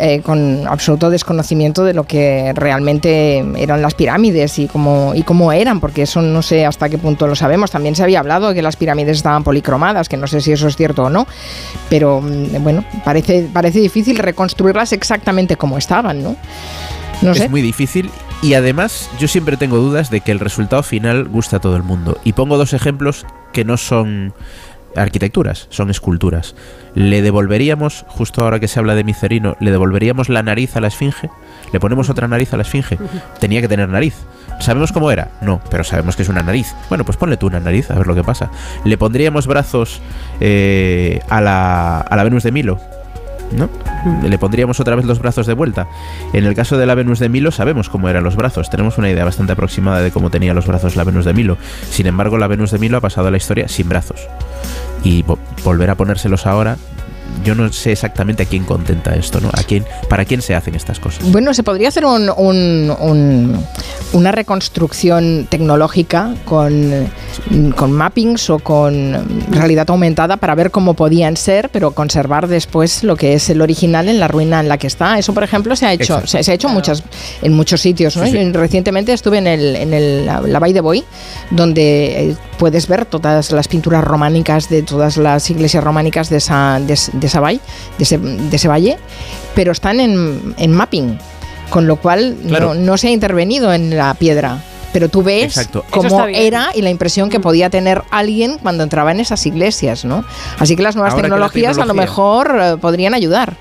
eh, 0.00 0.20
con 0.22 0.64
absoluto 0.68 1.10
desconocimiento 1.10 1.82
de 1.84 1.92
lo 1.92 2.04
que 2.04 2.52
realmente 2.54 3.44
eran 3.56 3.82
las 3.82 3.94
pirámides 3.94 4.58
y 4.60 4.68
cómo, 4.68 5.12
y 5.14 5.22
cómo 5.24 5.50
eran, 5.52 5.80
porque 5.80 6.02
eso 6.02 6.22
no 6.22 6.40
sé 6.40 6.64
hasta 6.64 6.88
qué 6.88 6.98
punto 6.98 7.26
lo 7.26 7.34
sabemos. 7.34 7.72
También 7.72 7.96
se 7.96 8.04
había 8.04 8.20
hablado 8.20 8.50
de 8.50 8.54
que 8.54 8.62
las 8.62 8.76
pirámides 8.76 9.16
estaban 9.16 9.42
policromadas, 9.42 10.08
que 10.08 10.16
no 10.16 10.28
sé 10.28 10.40
si 10.40 10.52
eso 10.52 10.68
es 10.68 10.76
cierto 10.76 11.02
o 11.04 11.10
no, 11.10 11.26
pero 11.90 12.20
mm, 12.20 12.62
bueno, 12.62 12.84
parece, 13.04 13.48
parece 13.52 13.80
difícil 13.80 14.18
reconstruirlas 14.18 14.92
exactamente 14.92 15.56
como 15.56 15.76
estaban, 15.78 16.22
¿no? 16.22 16.36
No 17.20 17.34
sé. 17.34 17.46
Es 17.46 17.50
muy 17.50 17.62
difícil 17.62 18.08
y 18.42 18.54
además 18.54 19.10
yo 19.18 19.28
siempre 19.28 19.56
tengo 19.56 19.78
dudas 19.78 20.10
de 20.10 20.20
que 20.20 20.32
el 20.32 20.40
resultado 20.40 20.82
final 20.82 21.28
guste 21.28 21.56
a 21.56 21.60
todo 21.60 21.76
el 21.76 21.82
mundo. 21.82 22.18
Y 22.24 22.34
pongo 22.34 22.56
dos 22.56 22.72
ejemplos 22.72 23.26
que 23.52 23.64
no 23.64 23.76
son 23.76 24.32
arquitecturas, 24.96 25.66
son 25.70 25.90
esculturas. 25.90 26.54
¿Le 26.94 27.22
devolveríamos, 27.22 28.04
justo 28.08 28.42
ahora 28.42 28.60
que 28.60 28.68
se 28.68 28.78
habla 28.78 28.94
de 28.94 29.04
Micerino, 29.04 29.56
le 29.60 29.70
devolveríamos 29.70 30.28
la 30.28 30.42
nariz 30.42 30.76
a 30.76 30.80
la 30.80 30.88
esfinge? 30.88 31.30
¿Le 31.72 31.80
ponemos 31.80 32.10
otra 32.10 32.28
nariz 32.28 32.52
a 32.52 32.56
la 32.56 32.62
esfinge? 32.62 32.98
Tenía 33.40 33.60
que 33.60 33.68
tener 33.68 33.88
nariz. 33.88 34.14
¿Sabemos 34.60 34.92
cómo 34.92 35.10
era? 35.10 35.30
No, 35.40 35.60
pero 35.70 35.84
sabemos 35.84 36.16
que 36.16 36.22
es 36.22 36.28
una 36.28 36.42
nariz. 36.42 36.74
Bueno, 36.88 37.04
pues 37.04 37.16
ponle 37.16 37.36
tú 37.36 37.46
una 37.46 37.60
nariz, 37.60 37.90
a 37.90 37.94
ver 37.94 38.06
lo 38.06 38.14
que 38.14 38.24
pasa. 38.24 38.50
¿Le 38.84 38.98
pondríamos 38.98 39.46
brazos 39.46 40.00
eh, 40.40 41.20
a, 41.28 41.40
la, 41.40 42.00
a 42.00 42.16
la 42.16 42.24
Venus 42.24 42.42
de 42.42 42.52
Milo? 42.52 42.80
¿No? 43.52 43.68
Le 44.22 44.38
pondríamos 44.38 44.78
otra 44.80 44.96
vez 44.96 45.04
los 45.04 45.18
brazos 45.18 45.46
de 45.46 45.54
vuelta. 45.54 45.86
En 46.32 46.44
el 46.44 46.54
caso 46.54 46.76
de 46.78 46.86
la 46.86 46.94
Venus 46.94 47.18
de 47.18 47.28
Milo 47.28 47.50
sabemos 47.50 47.88
cómo 47.88 48.08
eran 48.08 48.24
los 48.24 48.36
brazos, 48.36 48.70
tenemos 48.70 48.98
una 48.98 49.10
idea 49.10 49.24
bastante 49.24 49.52
aproximada 49.52 50.00
de 50.00 50.10
cómo 50.10 50.30
tenía 50.30 50.54
los 50.54 50.66
brazos 50.66 50.96
la 50.96 51.04
Venus 51.04 51.24
de 51.24 51.34
Milo. 51.34 51.56
Sin 51.90 52.06
embargo, 52.06 52.38
la 52.38 52.46
Venus 52.46 52.70
de 52.70 52.78
Milo 52.78 52.98
ha 52.98 53.00
pasado 53.00 53.30
la 53.30 53.36
historia 53.36 53.68
sin 53.68 53.88
brazos. 53.88 54.20
Y 55.02 55.22
vo- 55.24 55.38
volver 55.64 55.90
a 55.90 55.94
ponérselos 55.94 56.46
ahora, 56.46 56.76
yo 57.44 57.54
no 57.54 57.72
sé 57.72 57.92
exactamente 57.92 58.42
a 58.42 58.46
quién 58.46 58.64
contenta 58.64 59.14
esto, 59.14 59.40
¿no? 59.40 59.48
A 59.48 59.62
quién, 59.62 59.84
para 60.08 60.24
quién 60.24 60.42
se 60.42 60.54
hacen 60.54 60.74
estas 60.74 60.98
cosas. 60.98 61.30
Bueno, 61.30 61.54
se 61.54 61.62
podría 61.62 61.88
hacer 61.88 62.04
un- 62.04 62.30
un- 62.36 62.94
un- 63.00 63.64
una 64.12 64.32
reconstrucción 64.32 65.46
tecnológica 65.50 66.34
con, 66.44 67.08
con 67.76 67.92
mappings 67.92 68.50
o 68.50 68.58
con 68.58 69.44
realidad 69.50 69.86
aumentada 69.90 70.36
para 70.36 70.54
ver 70.54 70.70
cómo 70.70 70.94
podían 70.94 71.36
ser, 71.36 71.68
pero 71.70 71.92
conservar 71.92 72.48
después 72.48 73.04
lo 73.04 73.16
que 73.16 73.34
es 73.34 73.48
el 73.50 73.60
original 73.60 74.08
en 74.08 74.18
la 74.20 74.28
ruina 74.28 74.60
en 74.60 74.68
la 74.68 74.78
que 74.78 74.86
está. 74.86 75.18
Eso, 75.18 75.32
por 75.34 75.44
ejemplo, 75.44 75.74
se 75.76 75.86
ha 75.86 75.92
hecho, 75.92 76.26
se, 76.26 76.42
se 76.42 76.50
ha 76.50 76.54
hecho 76.54 76.68
muchas, 76.68 77.02
en 77.42 77.52
muchos 77.52 77.80
sitios. 77.80 78.16
¿no? 78.16 78.24
Sí, 78.24 78.32
sí. 78.32 78.50
Yo 78.52 78.60
recientemente 78.60 79.12
estuve 79.12 79.38
en, 79.38 79.46
el, 79.46 79.76
en 79.76 79.94
el- 79.94 80.26
la, 80.26 80.40
la 80.40 80.58
Vall 80.58 80.72
de 80.72 80.80
Boy, 80.80 81.04
donde 81.50 82.30
eh, 82.30 82.36
puedes 82.58 82.88
ver 82.88 83.04
todas 83.06 83.52
las 83.52 83.68
pinturas 83.68 84.04
románicas 84.04 84.68
de 84.68 84.82
todas 84.82 85.16
las 85.16 85.48
iglesias 85.50 85.82
románicas 85.82 86.28
de 86.28 86.36
esa, 86.38 86.80
de, 86.80 86.94
ese- 86.94 87.12
de 87.14 87.26
esa 87.26 87.40
valle, 87.40 87.60
de 87.98 88.04
ese, 88.04 88.18
de 88.18 88.56
ese 88.56 88.68
valle, 88.68 88.98
pero 89.54 89.72
están 89.72 90.00
en, 90.00 90.54
en 90.58 90.72
mapping, 90.72 91.18
con 91.70 91.86
lo 91.86 91.96
cual 91.96 92.36
Claro. 92.46 92.74
no, 92.74 92.80
no 92.80 92.96
se 92.98 93.08
ha 93.08 93.10
intervenido 93.10 93.72
en 93.72 93.96
la 93.96 94.12
piedra. 94.14 94.58
Pero 94.92 95.10
tú 95.10 95.22
ves 95.22 95.44
Exacto. 95.58 95.84
Cómo 95.90 96.24
era 96.26 96.70
y 96.74 96.80
la 96.80 96.88
impresión 96.88 97.28
que 97.28 97.40
podía 97.40 97.68
tener 97.68 98.02
alguien 98.10 98.56
cuando 98.56 98.82
entraba 98.84 99.12
en 99.12 99.20
esas 99.20 99.44
iglesias, 99.44 100.06
¿no? 100.06 100.24
Así 100.58 100.76
que 100.76 100.82
las 100.82 100.96
nuevas 100.96 101.12
Ahora 101.12 101.22
que 101.24 101.28
la 101.28 101.34
tecnologías 101.34 101.78
a 101.78 101.84
lo 101.84 101.92
mejor 101.92 102.58
eh, 102.58 102.76
podrían 102.80 103.12
ayudar. 103.12 103.54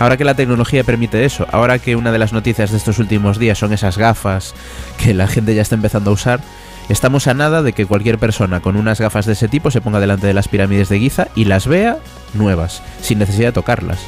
Ahora 0.00 0.16
que 0.16 0.24
la 0.24 0.34
tecnología 0.34 0.82
permite 0.82 1.24
eso, 1.24 1.46
ahora 1.52 1.78
que 1.78 1.94
una 1.94 2.10
de 2.10 2.18
las 2.18 2.32
noticias 2.32 2.72
de 2.72 2.76
estos 2.76 2.98
últimos 2.98 3.38
días 3.38 3.56
son 3.56 3.72
esas 3.72 3.96
gafas 3.98 4.52
que 4.98 5.14
la 5.14 5.28
gente 5.28 5.54
ya 5.54 5.62
está 5.62 5.76
empezando 5.76 6.10
a 6.10 6.14
usar, 6.14 6.40
estamos 6.88 7.26
a 7.26 7.34
nada 7.34 7.62
de 7.62 7.72
que 7.72 7.86
cualquier 7.86 8.18
persona 8.18 8.60
con 8.60 8.76
unas 8.76 9.00
gafas 9.00 9.26
de 9.26 9.32
ese 9.32 9.48
tipo 9.48 9.70
se 9.70 9.80
ponga 9.80 10.00
delante 10.00 10.26
de 10.26 10.34
las 10.34 10.48
pirámides 10.48 10.88
de 10.88 10.98
Giza 10.98 11.28
y 11.34 11.44
las 11.44 11.66
vea 11.66 11.98
nuevas, 12.34 12.82
sin 13.00 13.18
necesidad 13.18 13.48
de 13.48 13.52
tocarlas. 13.52 14.00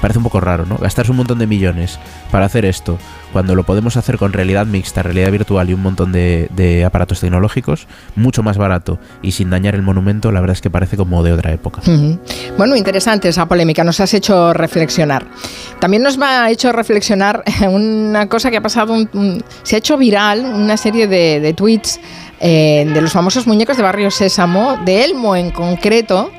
Parece 0.00 0.18
un 0.18 0.24
poco 0.24 0.40
raro, 0.40 0.66
¿no? 0.66 0.76
Gastarse 0.76 1.10
un 1.10 1.16
montón 1.16 1.38
de 1.38 1.46
millones 1.46 1.98
para 2.30 2.46
hacer 2.46 2.64
esto, 2.64 2.98
cuando 3.32 3.54
lo 3.54 3.64
podemos 3.64 3.96
hacer 3.96 4.18
con 4.18 4.32
realidad 4.32 4.66
mixta, 4.66 5.02
realidad 5.02 5.30
virtual 5.32 5.68
y 5.68 5.74
un 5.74 5.82
montón 5.82 6.12
de, 6.12 6.84
aparatos 6.86 7.20
tecnológicos, 7.20 7.86
mucho 8.14 8.42
más 8.42 8.58
barato 8.58 8.98
y 9.22 9.32
sin 9.32 9.50
dañar 9.50 9.74
el 9.74 9.82
monumento, 9.82 10.30
la 10.30 10.40
verdad 10.40 10.54
es 10.54 10.60
que 10.60 10.70
parece 10.70 10.96
como 10.96 11.22
de 11.22 11.32
otra 11.32 11.52
época. 11.52 11.80
Ujú. 11.80 12.20
Bueno, 12.56 12.76
interesante 12.76 13.28
esa 13.28 13.46
polémica, 13.46 13.82
nos 13.82 13.98
has 14.00 14.14
hecho 14.14 14.52
reflexionar. 14.52 15.26
También 15.80 16.02
nos 16.02 16.18
ha 16.20 16.50
hecho 16.50 16.70
reflexionar 16.72 17.42
una 17.68 18.28
cosa 18.28 18.50
que 18.50 18.58
ha 18.58 18.62
pasado, 18.62 18.94
se 19.62 19.74
ha 19.74 19.78
hecho 19.78 19.96
viral 19.96 20.44
una 20.44 20.76
serie 20.76 21.06
de, 21.06 21.40
de 21.40 21.54
tweets 21.54 22.00
eh, 22.40 22.88
de 22.92 23.00
los 23.00 23.12
famosos 23.12 23.46
muñecos 23.46 23.76
de 23.76 23.82
Barrio 23.82 24.10
Sésamo, 24.10 24.76
de 24.84 25.04
Elmo 25.04 25.34
en 25.34 25.50
concreto, 25.50 26.30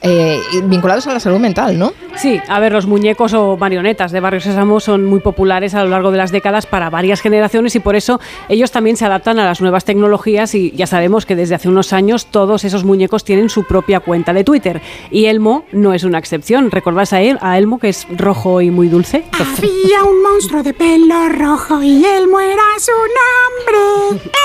eh, 0.00 0.38
vinculados 0.64 1.06
a 1.06 1.12
la 1.12 1.20
salud 1.20 1.38
mental, 1.38 1.78
¿no? 1.78 1.92
Sí, 2.16 2.40
a 2.48 2.60
ver, 2.60 2.72
los 2.72 2.86
muñecos 2.86 3.32
o 3.32 3.56
marionetas 3.56 4.12
de 4.12 4.20
Barrio 4.20 4.40
Sésamo 4.40 4.80
son 4.80 5.04
muy 5.04 5.20
populares 5.20 5.74
a 5.74 5.82
lo 5.82 5.90
largo 5.90 6.10
de 6.10 6.18
las 6.18 6.30
décadas 6.30 6.66
para 6.66 6.90
varias 6.90 7.20
generaciones 7.20 7.74
y 7.74 7.80
por 7.80 7.96
eso 7.96 8.20
ellos 8.48 8.70
también 8.70 8.96
se 8.96 9.04
adaptan 9.04 9.38
a 9.38 9.44
las 9.44 9.60
nuevas 9.60 9.84
tecnologías 9.84 10.54
y 10.54 10.70
ya 10.72 10.86
sabemos 10.86 11.26
que 11.26 11.36
desde 11.36 11.54
hace 11.56 11.68
unos 11.68 11.92
años 11.92 12.26
todos 12.26 12.64
esos 12.64 12.84
muñecos 12.84 13.24
tienen 13.24 13.48
su 13.48 13.64
propia 13.64 14.00
cuenta 14.00 14.32
de 14.32 14.44
Twitter 14.44 14.80
y 15.10 15.26
Elmo 15.26 15.64
no 15.72 15.94
es 15.94 16.04
una 16.04 16.18
excepción. 16.18 16.70
¿Recordáis 16.70 17.12
a 17.12 17.20
él, 17.20 17.38
a 17.40 17.58
Elmo 17.58 17.78
que 17.78 17.88
es 17.88 18.06
rojo 18.16 18.60
y 18.60 18.70
muy 18.70 18.88
dulce? 18.88 19.24
Había 19.32 20.04
un 20.04 20.22
monstruo 20.22 20.62
de 20.62 20.74
pelo 20.74 21.28
rojo 21.28 21.82
y 21.82 22.04
Elmo 22.04 22.40
era 22.40 22.62
su 22.78 22.92
nombre. 22.92 24.22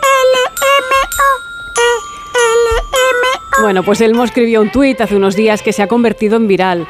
E-L-M-O. 0.00 1.49
Bueno, 3.60 3.82
pues 3.82 4.00
Elmo 4.00 4.24
escribió 4.24 4.62
un 4.62 4.70
tuit 4.70 5.00
hace 5.00 5.16
unos 5.16 5.36
días 5.36 5.62
que 5.62 5.72
se 5.72 5.82
ha 5.82 5.86
convertido 5.86 6.36
en 6.36 6.46
viral. 6.46 6.86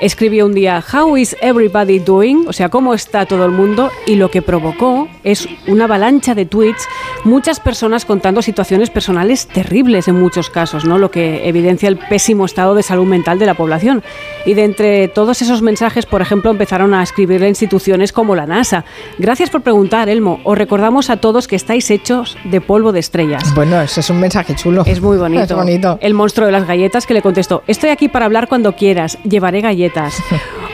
Escribió 0.00 0.44
un 0.46 0.54
día, 0.54 0.82
How 0.92 1.16
is 1.16 1.36
everybody 1.40 2.00
doing? 2.00 2.46
O 2.48 2.52
sea, 2.52 2.68
¿cómo 2.68 2.94
está 2.94 3.26
todo 3.26 3.44
el 3.44 3.52
mundo? 3.52 3.90
Y 4.06 4.16
lo 4.16 4.28
que 4.28 4.42
provocó 4.42 5.08
es 5.22 5.48
una 5.68 5.84
avalancha 5.84 6.34
de 6.34 6.46
tweets, 6.46 6.88
muchas 7.22 7.60
personas 7.60 8.04
contando 8.04 8.42
situaciones 8.42 8.90
personales 8.90 9.46
terribles 9.46 10.08
en 10.08 10.16
muchos 10.20 10.50
casos, 10.50 10.84
¿no? 10.84 10.98
Lo 10.98 11.12
que 11.12 11.48
evidencia 11.48 11.88
el 11.88 11.96
pésimo 11.96 12.44
estado 12.44 12.74
de 12.74 12.82
salud 12.82 13.06
mental 13.06 13.38
de 13.38 13.46
la 13.46 13.54
población. 13.54 14.02
Y 14.44 14.54
de 14.54 14.64
entre 14.64 15.06
todos 15.08 15.40
esos 15.42 15.62
mensajes, 15.62 16.06
por 16.06 16.20
ejemplo, 16.20 16.50
empezaron 16.50 16.92
a 16.92 17.02
escribirle 17.02 17.48
instituciones 17.48 18.12
como 18.12 18.34
la 18.34 18.46
NASA. 18.46 18.84
Gracias 19.18 19.48
por 19.48 19.62
preguntar, 19.62 20.08
Elmo. 20.08 20.40
Os 20.42 20.58
recordamos 20.58 21.08
a 21.08 21.18
todos 21.18 21.46
que 21.46 21.56
estáis 21.56 21.88
hechos 21.92 22.36
de 22.44 22.60
polvo 22.60 22.90
de 22.90 22.98
estrellas. 22.98 23.54
Bueno, 23.54 23.80
ese 23.80 24.00
es 24.00 24.10
un 24.10 24.18
mensaje 24.18 24.56
chulo. 24.56 24.82
Es 24.86 25.00
muy 25.00 25.18
bonito. 25.18 25.44
Es 25.44 25.52
bonito. 25.54 25.98
El 26.00 26.14
monstruo 26.14 26.46
de 26.46 26.52
las 26.52 26.66
galletas 26.66 27.06
que 27.06 27.14
le 27.14 27.22
contestó, 27.22 27.62
estoy 27.66 27.90
aquí 27.90 28.08
para 28.08 28.24
hablar 28.24 28.48
cuando 28.48 28.74
quieras, 28.74 29.18
llevaré 29.24 29.60
galletas. 29.60 29.83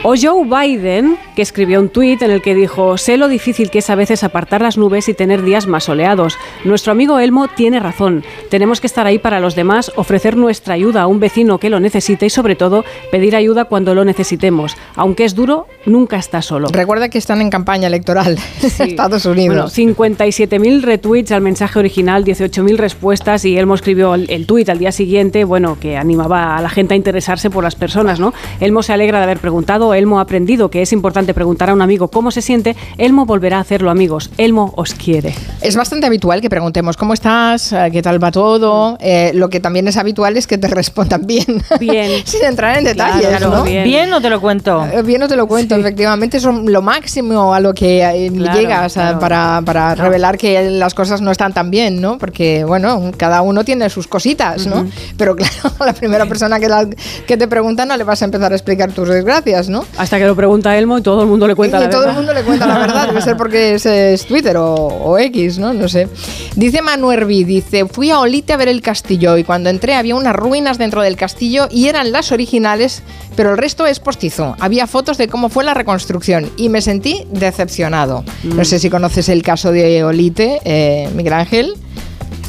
O 0.03 0.15
Joe 0.19 0.45
Biden, 0.45 1.15
que 1.35 1.43
escribió 1.43 1.79
un 1.79 1.89
tuit 1.89 2.23
en 2.23 2.31
el 2.31 2.41
que 2.41 2.55
dijo, 2.55 2.97
sé 2.97 3.17
lo 3.17 3.27
difícil 3.27 3.69
que 3.69 3.79
es 3.79 3.89
a 3.91 3.95
veces 3.95 4.23
apartar 4.23 4.63
las 4.63 4.75
nubes 4.75 5.07
y 5.07 5.13
tener 5.13 5.43
días 5.43 5.67
más 5.67 5.83
soleados. 5.83 6.39
Nuestro 6.63 6.91
amigo 6.91 7.19
Elmo 7.19 7.47
tiene 7.49 7.79
razón. 7.79 8.23
Tenemos 8.49 8.81
que 8.81 8.87
estar 8.87 9.05
ahí 9.05 9.19
para 9.19 9.39
los 9.39 9.53
demás, 9.53 9.91
ofrecer 9.97 10.37
nuestra 10.37 10.73
ayuda 10.73 11.03
a 11.03 11.07
un 11.07 11.19
vecino 11.19 11.59
que 11.59 11.69
lo 11.69 11.79
necesite 11.79 12.25
y 12.25 12.29
sobre 12.31 12.55
todo 12.55 12.83
pedir 13.11 13.35
ayuda 13.35 13.65
cuando 13.65 13.93
lo 13.93 14.03
necesitemos. 14.03 14.75
Aunque 14.95 15.23
es 15.23 15.35
duro, 15.35 15.67
nunca 15.85 16.17
está 16.17 16.41
solo. 16.41 16.69
Recuerda 16.69 17.09
que 17.09 17.19
están 17.19 17.39
en 17.39 17.51
campaña 17.51 17.85
electoral 17.85 18.39
en 18.79 18.89
Estados 18.89 19.27
Bueno, 19.27 19.41
Unidos. 19.41 19.77
57.000 19.77 20.81
retweets 20.81 21.31
al 21.31 21.41
mensaje 21.41 21.77
original, 21.77 22.25
18.000 22.25 22.75
respuestas 22.75 23.45
y 23.45 23.55
Elmo 23.55 23.75
escribió 23.75 24.15
el, 24.15 24.27
el 24.31 24.47
tuit 24.47 24.67
al 24.69 24.79
día 24.79 24.91
siguiente, 24.91 25.43
bueno, 25.43 25.77
que 25.79 25.95
animaba 25.95 26.57
a 26.57 26.61
la 26.61 26.69
gente 26.69 26.95
a 26.95 26.97
interesarse 26.97 27.51
por 27.51 27.63
las 27.63 27.75
personas, 27.75 28.19
¿no? 28.19 28.33
Elmo 28.59 28.81
se 28.81 28.93
alegra 29.01 29.17
de 29.17 29.23
haber 29.23 29.39
preguntado, 29.39 29.93
Elmo 29.95 30.19
ha 30.19 30.21
aprendido 30.21 30.69
que 30.69 30.81
es 30.83 30.93
importante 30.93 31.33
preguntar 31.33 31.69
a 31.71 31.73
un 31.73 31.81
amigo 31.81 32.09
cómo 32.09 32.29
se 32.29 32.41
siente, 32.43 32.75
Elmo 32.99 33.25
volverá 33.25 33.57
a 33.57 33.61
hacerlo, 33.61 33.89
amigos. 33.89 34.29
Elmo 34.37 34.73
os 34.77 34.93
quiere. 34.93 35.33
Es 35.61 35.75
bastante 35.75 36.05
habitual 36.05 36.39
que 36.41 36.49
preguntemos 36.49 36.97
cómo 36.97 37.13
estás, 37.13 37.73
Eh, 37.73 37.89
qué 37.91 38.01
tal 38.03 38.23
va 38.23 38.31
todo. 38.31 38.97
Eh, 38.99 39.31
lo 39.33 39.49
que 39.49 39.59
también 39.59 39.87
es 39.87 39.97
habitual 39.97 40.37
es 40.37 40.45
que 40.45 40.57
te 40.59 40.67
respondan 40.81 41.25
bien. 41.25 41.63
Bien. 41.79 42.21
Sin 42.25 42.43
entrar 42.43 42.77
en 42.77 42.83
detalles, 42.83 43.27
Claro, 43.27 43.49
¿no? 43.49 43.63
bien. 43.63 43.83
Bien 43.83 44.13
o 44.13 44.21
te 44.21 44.29
lo 44.29 44.39
cuento. 44.39 44.85
Eh, 44.93 45.01
Bien, 45.01 45.19
no 45.19 45.27
te 45.27 45.35
lo 45.35 45.47
cuento, 45.47 45.75
efectivamente, 45.75 46.39
son 46.39 46.71
lo 46.71 46.81
máximo 46.83 47.53
a 47.55 47.59
lo 47.59 47.73
que 47.73 48.03
eh, 48.03 48.31
Claro, 48.35 48.59
llegas 48.59 48.93
claro. 48.93 49.19
para, 49.19 49.61
para 49.65 49.95
revelar 49.95 50.37
que 50.37 50.69
las 50.69 50.93
cosas 50.93 51.21
no 51.21 51.31
están 51.31 51.53
tan 51.53 51.71
bien, 51.71 51.99
¿no? 52.01 52.17
Porque, 52.19 52.63
bueno, 52.65 53.11
cada 53.17 53.41
uno 53.41 53.63
tiene 53.65 53.89
sus 53.89 54.07
cositas, 54.07 54.67
¿no? 54.67 54.85
Pero 55.17 55.35
claro, 55.37 55.71
a 55.79 55.85
la 55.87 55.93
primera 55.93 56.25
persona 56.27 56.59
que, 56.59 56.67
la- 56.69 56.87
que 57.25 57.37
te 57.37 57.47
pregunta 57.47 57.85
no 57.85 57.97
le 57.97 58.03
vas 58.03 58.21
a 58.21 58.25
empezar 58.25 58.51
a 58.51 58.55
explicar 58.55 58.90
tus 58.91 59.07
desgracias, 59.09 59.69
¿no? 59.69 59.85
Hasta 59.97 60.17
que 60.19 60.25
lo 60.25 60.35
pregunta 60.35 60.77
Elmo 60.77 60.97
y 60.97 61.01
todo 61.01 61.21
el 61.21 61.27
mundo 61.27 61.47
le 61.47 61.55
cuenta 61.55 61.77
y 61.77 61.81
la 61.81 61.89
todo 61.89 62.01
verdad. 62.01 62.11
el 62.13 62.17
mundo 62.17 62.33
le 62.33 62.43
cuenta 62.43 62.67
la 62.67 62.77
verdad, 62.79 63.07
debe 63.07 63.21
ser 63.21 63.37
porque 63.37 63.75
es, 63.75 63.85
es 63.85 64.25
Twitter 64.25 64.57
o, 64.57 64.65
o 64.75 65.17
X, 65.17 65.59
¿no? 65.59 65.73
No 65.73 65.87
sé. 65.87 66.07
Dice 66.55 66.81
Manuel 66.81 67.25
B, 67.25 67.45
dice, 67.45 67.85
fui 67.85 68.11
a 68.11 68.19
Olite 68.19 68.53
a 68.53 68.57
ver 68.57 68.67
el 68.67 68.81
castillo 68.81 69.37
y 69.37 69.43
cuando 69.43 69.69
entré 69.69 69.95
había 69.95 70.15
unas 70.15 70.35
ruinas 70.35 70.77
dentro 70.77 71.01
del 71.01 71.15
castillo 71.15 71.67
y 71.71 71.87
eran 71.87 72.11
las 72.11 72.31
originales, 72.31 73.03
pero 73.35 73.51
el 73.51 73.57
resto 73.57 73.85
es 73.85 73.99
postizo. 73.99 74.55
Había 74.59 74.87
fotos 74.87 75.17
de 75.17 75.27
cómo 75.27 75.49
fue 75.49 75.63
la 75.63 75.73
reconstrucción 75.73 76.49
y 76.57 76.69
me 76.69 76.81
sentí 76.81 77.25
decepcionado. 77.31 78.23
No 78.43 78.65
sé 78.65 78.79
si 78.79 78.89
conoces 78.89 79.29
el 79.29 79.43
caso 79.43 79.71
de 79.71 80.03
Olite, 80.03 80.59
eh, 80.65 81.09
Miguel 81.15 81.33
Ángel. 81.33 81.73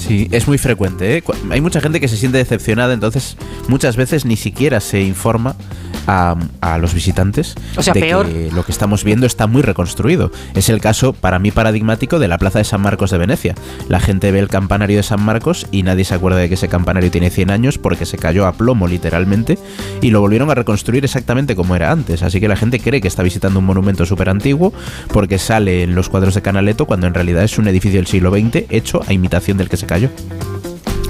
Sí, 0.07 0.29
es 0.33 0.49
muy 0.49 0.59
frecuente. 0.59 1.19
¿eh? 1.19 1.25
Hay 1.51 1.61
mucha 1.61 1.81
gente 1.81 2.01
que 2.01 2.09
se 2.09 2.17
siente 2.17 2.39
decepcionada, 2.39 2.93
entonces 2.93 3.37
muchas 3.69 3.97
veces 3.97 4.25
ni 4.25 4.37
siquiera 4.37 4.81
se 4.81 5.01
informa 5.03 5.55
a, 6.09 6.35
a 6.61 6.79
los 6.79 6.95
visitantes 6.95 7.55
O 7.77 7.83
sea, 7.83 7.95
de 7.95 8.01
peor. 8.01 8.27
que 8.27 8.51
lo 8.53 8.65
que 8.65 8.73
estamos 8.73 9.05
viendo 9.05 9.27
está 9.27 9.47
muy 9.47 9.63
reconstruido. 9.63 10.33
Es 10.55 10.69
el 10.69 10.81
caso, 10.81 11.13
para 11.13 11.39
mí, 11.39 11.53
paradigmático 11.53 12.19
de 12.19 12.27
la 12.27 12.39
Plaza 12.39 12.59
de 12.59 12.65
San 12.65 12.81
Marcos 12.81 13.13
de 13.13 13.19
Venecia. 13.19 13.55
La 13.89 14.01
gente 14.01 14.33
ve 14.33 14.41
el 14.41 14.49
campanario 14.49 14.97
de 14.97 15.05
San 15.05 15.23
Marcos 15.23 15.67
y 15.71 15.85
nadie 15.85 16.05
se 16.05 16.15
acuerda 16.15 16.39
de 16.39 16.49
que 16.49 16.55
ese 16.55 16.69
campanario 16.69 17.11
tiene 17.13 17.31
100 17.31 17.51
años 17.51 17.79
porque 17.79 18.05
se 18.05 18.19
cayó 18.19 18.47
a 18.47 18.53
plomo, 18.55 18.89
literalmente, 18.89 19.59
y 20.01 20.11
lo 20.11 20.21
volvieron 20.21 20.51
a 20.51 20.57
reconstruir 20.57 21.05
exactamente 21.05 21.55
como 21.55 21.77
era 21.77 21.93
antes. 21.93 22.23
Así 22.25 22.41
que 22.41 22.49
la 22.49 22.57
gente 22.57 22.81
cree 22.81 23.01
que 23.01 23.09
está 23.09 23.23
visitando 23.23 23.61
un 23.61 23.67
monumento 23.67 24.05
súper 24.05 24.29
antiguo 24.29 24.73
porque 25.13 25.39
sale 25.39 25.85
en 25.85 25.95
los 25.95 26.09
cuadros 26.09 26.35
de 26.35 26.43
Canaletto 26.43 26.87
cuando 26.87 27.07
en 27.07 27.15
realidad 27.15 27.45
es 27.45 27.59
un 27.59 27.69
edificio 27.69 27.99
del 28.01 28.09
siglo 28.09 28.33
XX 28.33 28.65
hecho 28.71 29.03
a 29.07 29.13
imitación 29.13 29.57
del 29.57 29.69
que 29.69 29.77
se 29.77 29.87
cayó. 29.93 30.09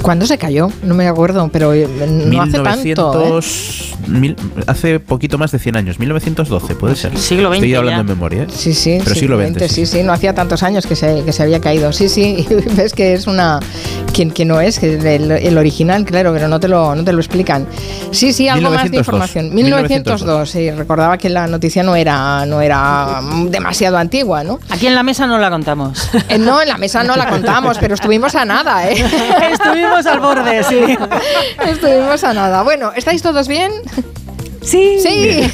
¿Cuándo 0.03 0.27
se 0.27 0.37
cayó? 0.39 0.69
No 0.83 0.95
me 0.95 1.07
acuerdo, 1.07 1.49
pero 1.53 1.73
eh, 1.73 1.87
no 2.09 2.43
hace 2.43 2.59
tanto. 2.59 2.71
¿eh? 2.81 3.41
1900, 3.41 3.95
mil- 4.09 4.37
hace 4.67 4.99
poquito 5.01 5.39
más 5.39 5.53
de 5.53 5.59
100 5.59 5.77
años, 5.77 5.99
1912 6.01 6.75
puede 6.75 6.97
ser. 6.97 7.17
Siglo 7.17 7.49
XX 7.51 7.55
Estoy 7.57 7.75
hablando 7.77 7.97
ya. 7.99 8.01
en 8.01 8.07
memoria. 8.07 8.43
¿eh? 8.43 8.47
Sí, 8.53 8.75
sí, 8.75 8.99
Pero 9.03 9.15
sí, 9.15 9.21
siglo 9.21 9.37
XX. 9.37 9.43
20, 9.45 9.69
sí, 9.69 9.87
sí, 9.87 10.03
no 10.03 10.13
hacía 10.13 10.35
tantos 10.35 10.63
años 10.63 10.87
que 10.87 10.97
se, 10.97 11.23
que 11.25 11.33
se 11.33 11.43
había 11.45 11.61
caído. 11.61 11.93
Sí, 11.93 12.09
sí, 12.09 12.47
y 12.51 12.55
ves 12.75 12.93
que 12.93 13.15
es 13.15 13.27
una. 13.27 13.61
que, 14.13 14.29
que 14.31 14.45
no 14.45 14.61
es, 14.61 14.79
que 14.79 14.95
el, 14.97 15.31
el 15.31 15.59
original, 15.59 16.05
claro, 16.05 16.33
pero 16.33 16.49
no 16.49 16.59
te, 16.59 16.69
lo, 16.69 16.95
no 16.95 17.05
te 17.05 17.13
lo 17.13 17.19
explican. 17.21 17.67
Sí, 18.11 18.33
sí, 18.33 18.49
algo 18.49 18.71
más 18.71 18.83
de 18.85 18.91
1902. 18.91 19.07
información. 19.07 19.55
1902, 19.55 20.51
sí, 20.51 20.71
recordaba 20.73 21.17
que 21.17 21.29
la 21.31 21.47
noticia 21.47 21.83
no 21.83 21.95
era, 21.97 22.45
no 22.47 22.61
era 22.61 23.21
demasiado 23.49 23.99
antigua, 23.99 24.43
¿no? 24.43 24.59
Aquí 24.71 24.87
en 24.89 24.95
la 24.95 25.03
mesa 25.03 25.27
no 25.27 25.39
la 25.39 25.49
contamos. 25.51 26.11
Eh, 26.29 26.39
no, 26.39 26.61
en 26.61 26.69
la 26.69 26.77
mesa 26.79 27.05
no 27.05 27.17
la 27.17 27.29
contamos, 27.29 27.79
pero 27.79 27.95
estuvimos 27.95 28.35
a 28.35 28.45
nada, 28.45 28.89
¿eh? 28.91 28.95
Estuvimos 29.53 29.92
al 29.93 30.21
borde, 30.21 30.63
sí. 30.65 30.99
Estuvimos 31.69 32.25
a 32.25 32.33
nada. 32.33 32.63
Bueno, 32.63 32.93
¿estáis 32.95 33.23
todos 33.23 33.49
bien? 33.49 33.73
Sí. 34.63 34.99
Sí. 35.03 35.53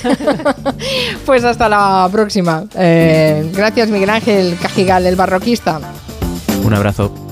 pues 1.26 1.45
hasta 1.45 1.68
la 1.68 2.09
próxima. 2.11 2.64
Eh, 2.74 3.51
gracias, 3.55 3.89
Miguel 3.89 4.11
Ángel 4.11 4.57
Cajigal, 4.61 5.07
el 5.07 5.16
barroquista. 5.16 5.80
Un 6.64 6.74
abrazo. 6.74 7.27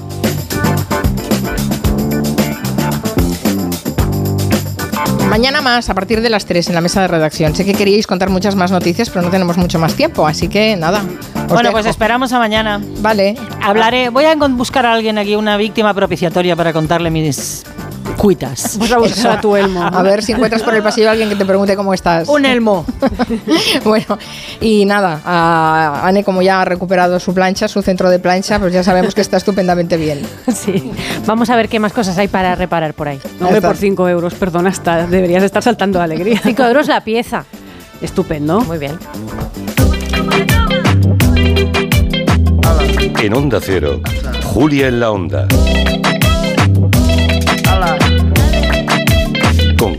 Mañana 5.37 5.61
más, 5.61 5.91
a 5.91 5.95
partir 5.95 6.23
de 6.23 6.31
las 6.31 6.47
3 6.47 6.69
en 6.69 6.75
la 6.75 6.81
mesa 6.81 7.03
de 7.03 7.09
redacción. 7.09 7.55
Sé 7.55 7.67
que 7.67 7.75
queríais 7.75 8.07
contar 8.07 8.31
muchas 8.31 8.57
más 8.57 8.71
noticias, 8.71 9.11
pero 9.11 9.21
no 9.21 9.31
tenemos 9.31 9.59
mucho 9.59 9.79
más 9.79 9.93
tiempo, 9.93 10.27
así 10.27 10.49
que 10.49 10.77
nada. 10.77 11.05
Bueno, 11.47 11.65
dejo. 11.65 11.73
pues 11.73 11.85
esperamos 11.85 12.33
a 12.33 12.39
mañana. 12.39 12.81
Vale. 13.01 13.35
Hablaré, 13.63 14.09
voy 14.09 14.25
a 14.25 14.35
buscar 14.35 14.87
a 14.87 14.95
alguien 14.95 15.19
aquí, 15.19 15.37
una 15.37 15.59
víctima 15.59 15.93
propiciatoria 15.93 16.57
para 16.57 16.73
contarle 16.73 17.11
mis 17.11 17.67
cuitas. 18.27 18.77
Vas 18.81 18.91
a 18.91 18.99
buscar 18.99 19.39
a 19.39 19.41
tu 19.41 19.55
Elmo. 19.55 19.85
A 19.85 20.03
ver 20.03 20.21
si 20.21 20.33
encuentras 20.33 20.61
por 20.65 20.75
el 20.75 20.83
pasillo 20.83 21.09
a 21.09 21.13
alguien 21.13 21.29
que 21.29 21.37
te 21.37 21.45
pregunte 21.45 21.77
cómo 21.77 21.95
estás. 21.95 22.29
Un 22.29 22.45
elmo. 22.45 22.85
bueno, 23.85 24.19
y 24.61 24.85
nada, 24.85 25.21
a 25.25 26.01
Ane 26.05 26.25
como 26.25 26.43
ya 26.43 26.61
ha 26.61 26.65
recuperado 26.65 27.21
su 27.21 27.33
plancha, 27.33 27.69
su 27.69 27.83
centro 27.83 28.11
de 28.11 28.19
plancha, 28.19 28.59
pues 28.59 28.73
ya 28.73 28.83
sabemos 28.83 29.15
que 29.15 29.21
está 29.21 29.37
estupendamente 29.37 29.97
bien. 29.97 30.27
Sí. 30.57 30.91
Vamos 31.27 31.51
a 31.51 31.57
ver 31.57 31.69
qué 31.69 31.79
más 31.79 31.93
cosas 31.93 32.17
hay 32.17 32.29
para 32.29 32.55
reparar 32.55 32.95
por 32.95 33.09
ahí. 33.09 33.21
No, 33.39 33.47
hombre, 33.47 33.61
por 33.61 33.77
5 33.77 34.09
euros, 34.09 34.35
perdona, 34.35 34.71
está, 34.71 35.07
deberías 35.07 35.43
estar 35.43 35.63
saltando 35.63 35.99
de 35.99 36.05
alegría. 36.05 36.41
5 36.43 36.63
euros 36.63 36.89
la 36.89 37.05
pieza. 37.05 37.45
Estupendo. 38.01 38.63
Muy 38.63 38.79
bien. 38.79 38.99
En 43.23 43.35
Onda 43.35 43.61
Cero, 43.61 44.01
Julia 44.45 44.89
en 44.89 45.01
la 45.01 45.11
Onda. 45.11 45.47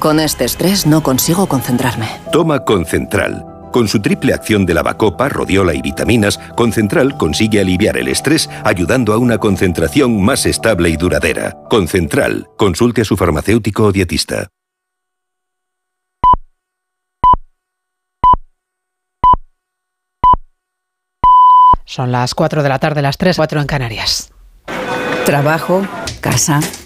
Con 0.00 0.20
este 0.20 0.44
estrés 0.44 0.86
no 0.86 1.02
consigo 1.02 1.46
concentrarme. 1.46 2.08
Toma 2.30 2.64
Concentral. 2.64 3.46
Con 3.72 3.88
su 3.88 4.02
triple 4.02 4.34
acción 4.34 4.66
de 4.66 4.74
lavacopa, 4.74 5.28
rodiola 5.28 5.72
y 5.72 5.80
vitaminas, 5.80 6.38
Concentral 6.56 7.16
consigue 7.16 7.60
aliviar 7.60 7.96
el 7.96 8.08
estrés 8.08 8.50
ayudando 8.64 9.14
a 9.14 9.18
una 9.18 9.38
concentración 9.38 10.22
más 10.22 10.46
estable 10.46 10.90
y 10.90 10.96
duradera. 10.96 11.56
Concentral. 11.70 12.48
Consulte 12.58 13.00
a 13.00 13.04
su 13.04 13.16
farmacéutico 13.16 13.84
o 13.84 13.92
dietista. 13.92 14.48
Son 21.86 22.12
las 22.12 22.34
4 22.34 22.62
de 22.62 22.68
la 22.68 22.78
tarde, 22.78 23.02
las 23.02 23.16
3, 23.16 23.36
4 23.36 23.60
en 23.60 23.66
Canarias. 23.66 24.32
Trabajo, 25.24 25.86
casa, 26.20 26.60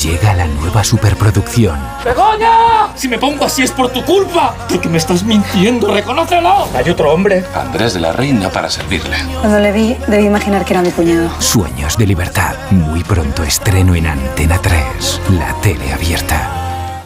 Llega 0.00 0.34
la 0.34 0.46
nueva 0.46 0.84
superproducción. 0.84 1.78
¡Begoña! 2.04 2.96
Si 2.96 3.08
me 3.08 3.18
pongo 3.18 3.44
así 3.44 3.62
es 3.62 3.70
por 3.70 3.90
tu 3.90 4.02
culpa. 4.04 4.54
Porque 4.68 4.88
me 4.88 4.98
estás 4.98 5.22
mintiendo, 5.22 5.92
reconócelo. 5.92 6.68
Hay 6.74 6.88
otro 6.88 7.12
hombre. 7.12 7.44
Andrés 7.54 7.94
de 7.94 8.00
la 8.00 8.12
Reina 8.12 8.48
para 8.50 8.70
servirle. 8.70 9.16
Cuando 9.40 9.58
le 9.58 9.70
vi, 9.72 9.96
debí 10.06 10.24
imaginar 10.26 10.64
que 10.64 10.72
era 10.72 10.82
mi 10.82 10.90
cuñado. 10.90 11.30
Sueños 11.40 11.96
de 11.98 12.06
libertad. 12.06 12.54
Muy 12.70 13.02
pronto 13.04 13.42
estreno 13.42 13.94
en 13.94 14.06
Antena 14.06 14.58
3, 14.60 15.20
la 15.38 15.52
tele 15.60 15.92
abierta. 15.92 17.02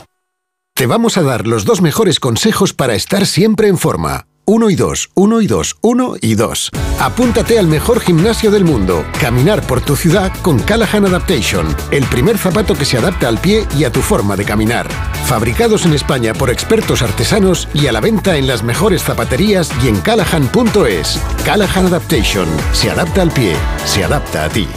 Te 0.74 0.87
vamos 0.87 1.16
a 1.16 1.22
dar 1.22 1.47
los 1.47 1.64
dos 1.64 1.80
mejores 1.80 2.20
consejos 2.20 2.72
para 2.72 2.95
estar 2.95 3.26
siempre 3.26 3.68
en 3.68 3.78
forma. 3.78 4.26
1 4.49 4.70
y 4.70 4.76
2, 4.76 5.11
1 5.14 5.40
y 5.40 5.47
2, 5.49 5.76
1 5.80 6.14
y 6.20 6.34
2. 6.36 6.70
Apúntate 7.01 7.59
al 7.59 7.66
mejor 7.66 7.99
gimnasio 7.99 8.53
del 8.53 8.64
mundo. 8.64 9.05
Caminar 9.20 9.61
por 9.66 9.80
tu 9.80 9.97
ciudad 9.97 10.32
con 10.40 10.61
Callahan 10.61 11.05
Adaptation, 11.05 11.66
el 11.90 12.05
primer 12.05 12.38
zapato 12.38 12.76
que 12.76 12.84
se 12.84 12.97
adapta 12.97 13.26
al 13.26 13.38
pie 13.38 13.66
y 13.76 13.82
a 13.82 13.90
tu 13.90 14.03
forma 14.03 14.36
de 14.36 14.44
caminar. 14.44 14.88
Fabricados 15.26 15.84
en 15.84 15.94
España 15.94 16.32
por 16.32 16.51
expertos 16.51 17.03
artesanos 17.03 17.68
y 17.74 17.88
a 17.88 17.92
la 17.92 18.01
venta 18.01 18.36
en 18.36 18.47
las 18.47 18.62
mejores 18.62 19.03
zapaterías 19.03 19.68
y 19.82 19.88
en 19.88 20.01
callahan.es. 20.01 21.20
Callahan 21.44 21.86
Adaptation, 21.86 22.47
se 22.72 22.88
adapta 22.88 23.22
al 23.22 23.32
pie, 23.32 23.57
se 23.84 24.05
adapta 24.05 24.44
a 24.44 24.49
ti. 24.49 24.68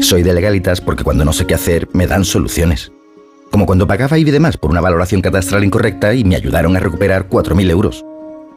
Soy 0.00 0.24
de 0.24 0.34
legalitas 0.34 0.80
porque 0.80 1.04
cuando 1.04 1.24
no 1.24 1.32
sé 1.32 1.46
qué 1.46 1.54
hacer 1.54 1.88
me 1.92 2.08
dan 2.08 2.24
soluciones. 2.24 2.90
Como 3.52 3.66
cuando 3.66 3.86
pagaba 3.86 4.18
IBI 4.18 4.32
de 4.32 4.40
más 4.40 4.56
por 4.56 4.72
una 4.72 4.80
valoración 4.80 5.20
catastral 5.20 5.62
incorrecta 5.62 6.14
y 6.14 6.24
me 6.24 6.34
ayudaron 6.34 6.76
a 6.76 6.80
recuperar 6.80 7.28
4.000 7.28 7.70
euros. 7.70 8.04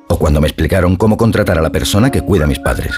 O 0.08 0.18
cuando 0.18 0.42
me 0.42 0.48
explicaron 0.48 0.96
cómo 0.96 1.18
contratar 1.18 1.58
a 1.58 1.62
la 1.62 1.70
persona 1.70 2.12
que 2.12 2.22
cuida 2.22 2.46
a 2.46 2.48
mis 2.48 2.60
padres. 2.60 2.94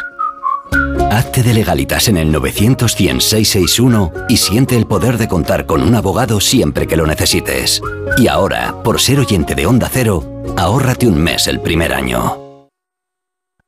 Hazte 1.12 1.41
de 1.41 1.53
legalitas 1.53 2.07
en 2.07 2.18
el 2.18 2.32
900 2.32 2.91
661 2.91 4.12
y 4.30 4.38
siente 4.38 4.78
el 4.78 4.86
poder 4.86 5.18
de 5.18 5.28
contar 5.28 5.66
con 5.66 5.82
un 5.82 5.95
abogado 5.95 6.39
siempre 6.39 6.86
que 6.86 6.95
lo 6.95 7.07
necesites. 7.07 7.82
Y 8.18 8.28
ahora, 8.28 8.76
por 8.84 8.99
ser 8.99 9.20
oyente 9.20 9.55
de 9.55 9.66
Onda 9.66 9.89
Cero, 9.91 10.24
ahórrate 10.55 11.07
un 11.07 11.22
mes 11.22 11.47
el 11.47 11.62
primer 11.62 11.93
año. 11.93 12.38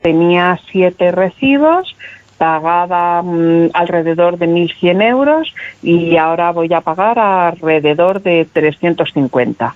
Tenía 0.01 0.59
siete 0.71 1.11
recibos, 1.11 1.95
pagaba 2.37 3.21
mm, 3.21 3.69
alrededor 3.73 4.37
de 4.37 4.47
1.100 4.47 5.03
euros 5.03 5.53
y 5.83 6.17
ahora 6.17 6.51
voy 6.51 6.73
a 6.73 6.81
pagar 6.81 7.19
alrededor 7.19 8.21
de 8.21 8.47
350. 8.51 9.75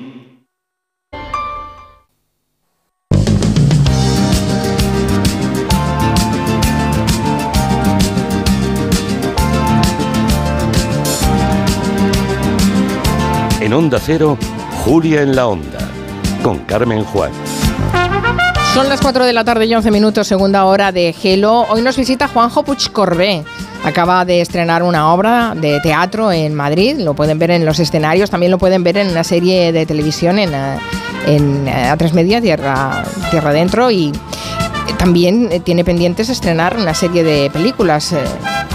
En 13.71 13.77
Onda 13.77 14.01
Cero, 14.05 14.37
Julia 14.83 15.21
en 15.21 15.33
la 15.33 15.47
Onda, 15.47 15.79
con 16.43 16.59
Carmen 16.65 17.05
Juan. 17.05 17.31
Son 18.73 18.89
las 18.89 18.99
4 18.99 19.23
de 19.23 19.31
la 19.31 19.45
tarde 19.45 19.65
y 19.65 19.73
11 19.73 19.91
minutos, 19.91 20.27
segunda 20.27 20.65
hora 20.65 20.91
de 20.91 21.13
Gelo. 21.13 21.61
Hoy 21.69 21.81
nos 21.81 21.95
visita 21.95 22.27
Juanjo 22.27 22.63
Puigcorbé. 22.63 23.45
Acaba 23.85 24.25
de 24.25 24.41
estrenar 24.41 24.83
una 24.83 25.13
obra 25.13 25.53
de 25.55 25.79
teatro 25.79 26.33
en 26.33 26.53
Madrid. 26.53 26.97
Lo 26.97 27.13
pueden 27.13 27.39
ver 27.39 27.51
en 27.51 27.65
los 27.65 27.79
escenarios, 27.79 28.29
también 28.29 28.51
lo 28.51 28.57
pueden 28.57 28.83
ver 28.83 28.97
en 28.97 29.07
una 29.07 29.23
serie 29.23 29.71
de 29.71 29.85
televisión 29.85 30.37
en, 30.37 30.53
eh, 30.53 30.77
en 31.27 31.65
eh, 31.65 31.93
A3 31.93 32.11
Media, 32.11 32.41
Tierra, 32.41 33.05
Tierra 33.29 33.51
Adentro. 33.51 33.89
Y 33.89 34.11
también 35.01 35.49
eh, 35.51 35.59
tiene 35.59 35.83
pendientes 35.83 36.29
estrenar 36.29 36.77
una 36.77 36.93
serie 36.93 37.23
de 37.23 37.49
películas. 37.49 38.13
Eh, 38.13 38.23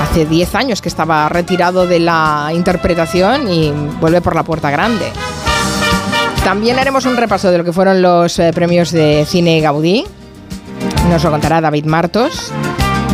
Hace 0.00 0.26
10 0.26 0.54
años 0.56 0.82
que 0.82 0.88
estaba 0.88 1.26
retirado 1.28 1.86
de 1.86 2.00
la 2.00 2.50
interpretación 2.52 3.48
y 3.48 3.72
vuelve 4.00 4.20
por 4.20 4.34
la 4.34 4.42
puerta 4.42 4.70
grande. 4.70 5.06
También 6.44 6.78
haremos 6.78 7.06
un 7.06 7.16
repaso 7.16 7.50
de 7.50 7.58
lo 7.58 7.64
que 7.64 7.72
fueron 7.72 8.02
los 8.02 8.38
eh, 8.38 8.52
premios 8.52 8.90
de 8.90 9.24
cine 9.24 9.60
Gaudí. 9.60 10.04
Nos 11.08 11.22
lo 11.22 11.30
contará 11.30 11.60
David 11.60 11.86
Martos. 11.86 12.52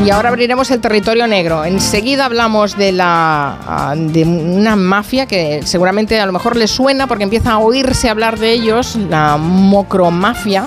Y 0.04 0.10
ahora 0.10 0.30
abriremos 0.30 0.70
el 0.70 0.80
territorio 0.80 1.26
negro. 1.26 1.64
Enseguida 1.64 2.24
hablamos 2.24 2.76
de 2.76 2.92
la 2.92 3.58
ah, 3.66 3.94
de 3.94 4.24
una 4.24 4.74
mafia 4.74 5.26
que 5.26 5.60
seguramente 5.64 6.18
a 6.18 6.26
lo 6.26 6.32
mejor 6.32 6.56
les 6.56 6.70
suena 6.70 7.06
porque 7.06 7.24
empieza 7.24 7.52
a 7.52 7.58
oírse 7.58 8.08
hablar 8.08 8.38
de 8.38 8.52
ellos, 8.52 8.96
la 8.96 9.36
mocromafia. 9.36 10.66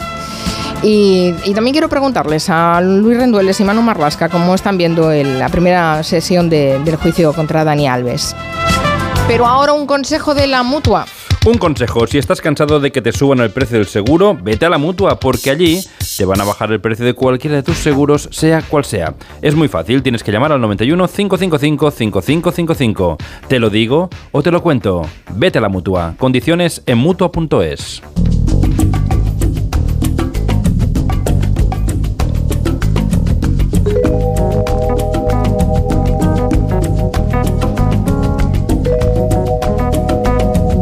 Y, 0.87 1.33
también 1.55 1.73
quiero 1.73 1.89
preguntarles 1.89 2.47
a 2.47 2.79
Luis 2.79 3.17
Rendueles 3.17 3.59
y 3.59 3.63
Manu 3.63 3.81
Marlasca 3.81 4.29
cómo 4.29 4.53
están 4.53 4.77
viendo 4.77 5.11
el- 5.11 5.39
la 5.39 5.49
primera 5.49 6.03
sesión 6.03 6.47
de- 6.47 6.77
del 6.85 6.95
juicio 6.97 7.33
contra 7.33 7.63
Dani 7.63 7.87
Alves. 7.87 8.35
Pero 9.27 9.47
ahora 9.47 9.73
un 9.73 9.87
consejo 9.87 10.35
de 10.35 10.45
la 10.45 10.61
mutua. 10.61 11.07
Un 11.47 11.57
consejo, 11.57 12.05
si 12.05 12.19
estás 12.19 12.39
cansado 12.39 12.79
de 12.79 12.91
que 12.91 13.01
te 13.01 13.11
suban 13.11 13.39
el 13.39 13.49
precio 13.49 13.77
del 13.79 13.87
seguro, 13.87 14.37
vete 14.39 14.67
a 14.67 14.69
la 14.69 14.77
mutua, 14.77 15.19
porque 15.19 15.49
allí 15.49 15.83
te 16.17 16.25
van 16.25 16.39
a 16.39 16.43
bajar 16.43 16.71
el 16.71 16.79
precio 16.81 17.03
de 17.03 17.13
cualquiera 17.15 17.55
de 17.55 17.63
tus 17.63 17.77
seguros, 17.77 18.29
sea 18.31 18.61
cual 18.61 18.85
sea. 18.85 19.15
Es 19.41 19.55
muy 19.55 19.67
fácil, 19.67 20.03
tienes 20.03 20.23
que 20.23 20.31
llamar 20.31 20.51
al 20.51 20.61
91 20.61 21.07
555 21.07 21.89
5555. 21.91 23.17
Te 23.47 23.57
lo 23.59 23.71
digo 23.71 24.09
o 24.31 24.43
te 24.43 24.51
lo 24.51 24.61
cuento. 24.61 25.01
Vete 25.33 25.57
a 25.57 25.61
la 25.61 25.69
mutua. 25.69 26.13
Condiciones 26.19 26.83
en 26.85 26.97
mutua.es. 26.99 28.01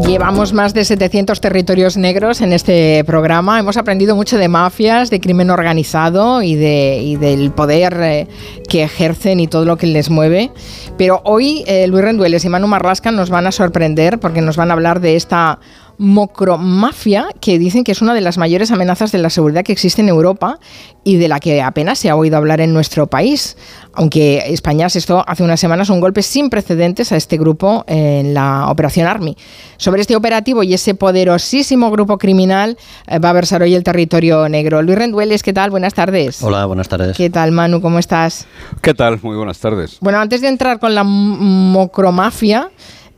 Llevamos 0.05 0.51
más 0.51 0.73
de 0.73 0.83
700 0.83 1.39
territorios 1.39 1.95
negros 1.95 2.41
en 2.41 2.51
este 2.51 3.03
programa. 3.05 3.57
Hemos 3.57 3.77
aprendido 3.77 4.15
mucho 4.17 4.37
de 4.37 4.49
mafias, 4.49 5.09
de 5.09 5.21
crimen 5.21 5.49
organizado 5.49 6.41
y, 6.43 6.55
de, 6.55 7.17
del 7.19 7.51
poder 7.51 7.97
eh, 8.01 8.27
que 8.67 8.83
ejercen 8.83 9.39
y 9.39 9.47
todo 9.47 9.63
lo 9.63 9.77
que 9.77 9.87
les 9.87 10.09
mueve. 10.09 10.51
Pero 10.97 11.21
hoy 11.23 11.63
eh, 11.67 11.87
Luis 11.87 12.03
Rendueles 12.03 12.43
y 12.43 12.49
Manu 12.49 12.67
Marlasca 12.67 13.11
nos 13.11 13.29
van 13.29 13.47
a 13.47 13.51
sorprender 13.53 14.19
porque 14.19 14.41
nos 14.41 14.57
van 14.57 14.71
a 14.71 14.73
hablar 14.73 14.99
de 14.99 15.15
esta 15.15 15.59
mocromafia 16.03 17.27
que 17.39 17.57
dicen 17.57 17.85
que 17.85 17.93
es 17.93 18.01
una 18.01 18.13
de 18.13 18.19
las 18.19 18.37
mayores 18.37 18.71
amenazas 18.71 19.13
de 19.13 19.19
la 19.19 19.29
seguridad 19.29 19.63
que 19.63 19.71
existe 19.71 20.01
en 20.01 20.09
Europa 20.09 20.59
y 21.05 21.15
de 21.15 21.29
la 21.29 21.39
que 21.39 21.61
apenas 21.61 21.97
se 21.97 22.09
ha 22.09 22.17
oído 22.17 22.35
hablar 22.35 22.59
en 22.59 22.73
nuestro 22.73 23.07
país. 23.07 23.55
Aunque 23.93 24.43
España 24.47 24.87
asestó 24.87 25.23
hace 25.25 25.43
unas 25.43 25.61
semanas 25.61 25.89
un 25.89 26.01
golpe 26.01 26.21
sin 26.21 26.49
precedentes 26.49 27.13
a 27.13 27.15
este 27.15 27.37
grupo 27.37 27.85
en 27.87 28.33
la 28.33 28.69
Operación 28.69 29.07
Army. 29.07 29.37
Sobre 29.77 30.01
este 30.01 30.17
operativo 30.17 30.61
y 30.63 30.73
ese 30.73 30.93
poderosísimo 30.93 31.89
grupo 31.89 32.17
criminal 32.17 32.77
eh, 33.07 33.19
va 33.19 33.29
a 33.29 33.33
versar 33.33 33.61
hoy 33.61 33.73
el 33.73 33.83
territorio 33.83 34.49
negro. 34.49 34.81
Luis 34.81 34.97
Rendueles, 34.97 35.41
¿qué 35.41 35.53
tal? 35.53 35.69
Buenas 35.69 35.93
tardes. 35.93 36.43
Hola, 36.43 36.65
buenas 36.65 36.89
tardes. 36.89 37.15
¿Qué 37.15 37.29
tal, 37.29 37.53
Manu? 37.53 37.81
¿Cómo 37.81 37.97
estás? 37.97 38.45
¿Qué 38.81 38.93
tal? 38.93 39.19
Muy 39.21 39.37
buenas 39.37 39.59
tardes. 39.59 39.99
Bueno, 40.01 40.19
antes 40.19 40.41
de 40.41 40.49
entrar 40.49 40.79
con 40.79 40.93
la 40.93 41.05
mocromafia, 41.05 42.71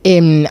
em, 0.04 0.46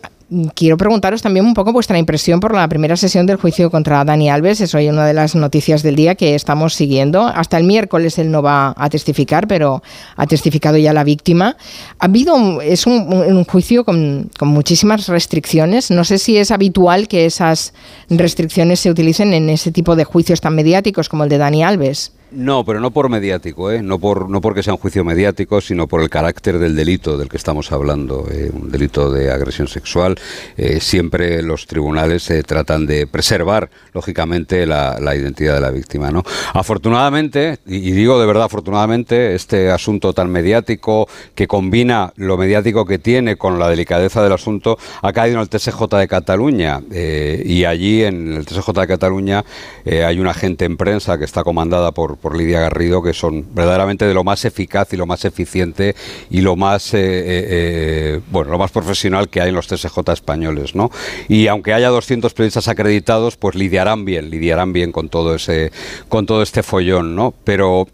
quiero 0.54 0.78
preguntaros 0.78 1.22
también 1.22 1.46
un 1.46 1.54
poco 1.54 1.74
vuestra 1.74 1.98
impresión 1.98 2.40
por 2.40 2.54
la 2.54 2.68
primera 2.68 2.96
sesión 2.96 3.26
del 3.26 3.38
juicio 3.38 3.70
contra 3.70 4.04
Dani 4.04 4.30
Alves. 4.30 4.62
Es 4.62 4.76
hoy 4.76 4.90
una 4.90 5.06
de 5.06 5.14
las 5.14 5.36
noticias 5.36 5.84
del 5.84 5.96
día 5.96 6.16
que 6.16 6.36
estamos 6.36 6.74
siguiendo. 6.74 7.26
Hasta 7.28 7.58
el 7.58 7.64
miércoles 7.64 8.18
él 8.20 8.32
no 8.32 8.42
va 8.42 8.74
a 8.78 8.90
testificar, 8.90 9.48
pero 9.48 9.82
ha 10.16 10.28
testificado 10.28 10.78
ya 10.78 10.94
la 10.94 11.04
víctima. 11.04 11.58
Ha 12.00 12.06
habido 12.06 12.62
es 12.62 12.86
un 12.88 13.44
juicio 13.46 13.84
con, 13.84 14.30
con 14.38 14.50
muchísimas 14.50 15.08
restricciones. 15.08 15.92
No 15.92 16.04
sé 16.04 16.18
si 16.18 16.38
es 16.38 16.52
habitual 16.52 17.08
que 17.08 17.26
esas 17.26 17.74
restricciones 18.10 18.80
se 18.80 18.92
utilicen 18.92 19.34
en 19.34 19.50
ese 19.50 19.72
tipo 19.72 19.96
de 19.96 20.04
juicios 20.04 20.42
tan 20.42 20.56
mediáticos 20.56 21.10
como 21.10 21.24
el 21.24 21.30
de 21.30 21.38
Dani 21.38 21.64
Alves. 21.64 22.12
No, 22.32 22.66
pero 22.66 22.80
no 22.80 22.92
por 22.92 23.08
mediático, 23.08 23.72
¿eh? 23.72 23.84
no, 23.84 24.00
por, 24.00 24.30
no 24.30 24.42
porque 24.42 24.64
sea 24.64 24.74
un 24.74 24.80
juicio 24.80 25.04
mediático, 25.04 25.62
sino 25.62 25.88
por 25.88 26.02
el 26.02 26.10
carácter 26.10 26.58
del 26.58 26.76
delito 26.76 27.18
del 27.18 27.30
que 27.30 27.38
estamos 27.38 27.72
hablando, 27.72 28.28
eh, 28.32 28.50
un 28.52 28.72
delito 28.72 29.12
de 29.12 29.32
agresión 29.32 29.68
sexual. 29.68 30.16
Eh, 30.58 30.80
siempre 30.80 31.44
los 31.44 31.68
tribunales 31.68 32.32
tratan 32.48 32.88
de 32.88 33.06
preservar, 33.06 33.70
lógicamente, 33.94 34.66
la, 34.66 35.16
identidad 35.16 35.56
de 35.56 35.62
la 35.62 35.70
víctima. 35.70 36.12
¿no? 36.12 36.24
Afortunadamente, 36.54 37.60
y, 37.68 37.92
digo 37.92 38.20
de 38.20 38.26
verdad 38.26 38.46
afortunadamente, 38.46 39.36
este 39.36 39.70
asunto 39.70 40.12
tan 40.14 40.30
mediático 40.30 41.08
que 41.36 41.48
combina 41.48 42.12
lo 42.18 42.38
mediático 42.38 42.86
que 42.86 42.98
tiene 42.98 43.38
con 43.38 43.60
la 43.60 43.70
delicadeza 43.70 44.24
del 44.24 44.34
asunto 44.34 44.78
ha 45.02 45.14
caído 45.14 45.38
en 45.38 45.42
el 45.42 45.50
TSJ 45.50 45.84
de 45.98 46.08
Cataluña. 46.08 46.82
y 46.92 47.66
allí, 47.66 48.04
en 48.04 48.34
el 48.34 48.46
TSJ 48.46 48.72
de 48.74 48.88
Cataluña, 48.88 49.46
hay 49.86 50.20
una 50.20 50.32
agente 50.32 50.66
en 50.66 50.76
prensa 50.76 51.18
que 51.18 51.26
está 51.26 51.44
comandada 51.44 51.92
por 51.92 52.15
por, 52.16 52.36
Lidia 52.38 52.60
Garrido, 52.60 53.02
que 53.02 53.14
son 53.14 53.46
verdaderamente 53.54 54.06
de 54.06 54.14
lo 54.14 54.24
más 54.24 54.46
eficaz 54.46 54.92
y 54.94 54.98
lo 54.98 55.06
más 55.06 55.26
eficiente 55.26 55.96
y 56.30 56.42
lo 56.42 56.56
más, 56.56 56.94
eh, 56.94 57.00
eh, 57.00 57.46
eh, 57.50 58.22
bueno, 58.32 58.52
lo 58.52 58.58
más 58.58 58.72
profesional 58.72 59.30
que 59.30 59.42
hay 59.42 59.50
en 59.50 59.56
los 59.56 59.68
TSJ 59.68 59.98
españoles, 60.12 60.76
¿no? 60.76 60.92
Y 61.28 61.48
aunque 61.48 61.74
haya 61.74 61.90
200 61.90 62.34
periodistas 62.34 62.68
acreditados, 62.68 63.38
pues 63.38 63.56
lidiarán 63.56 64.06
bien, 64.06 64.30
lidiarán 64.30 64.74
bien 64.74 64.92
con 64.92 65.10
todo 65.10 65.36
ese, 65.36 65.72
con 66.10 66.26
todo 66.26 66.42
este 66.42 66.64
follón, 66.64 67.16
¿no? 67.16 67.34
Pero 67.44 67.88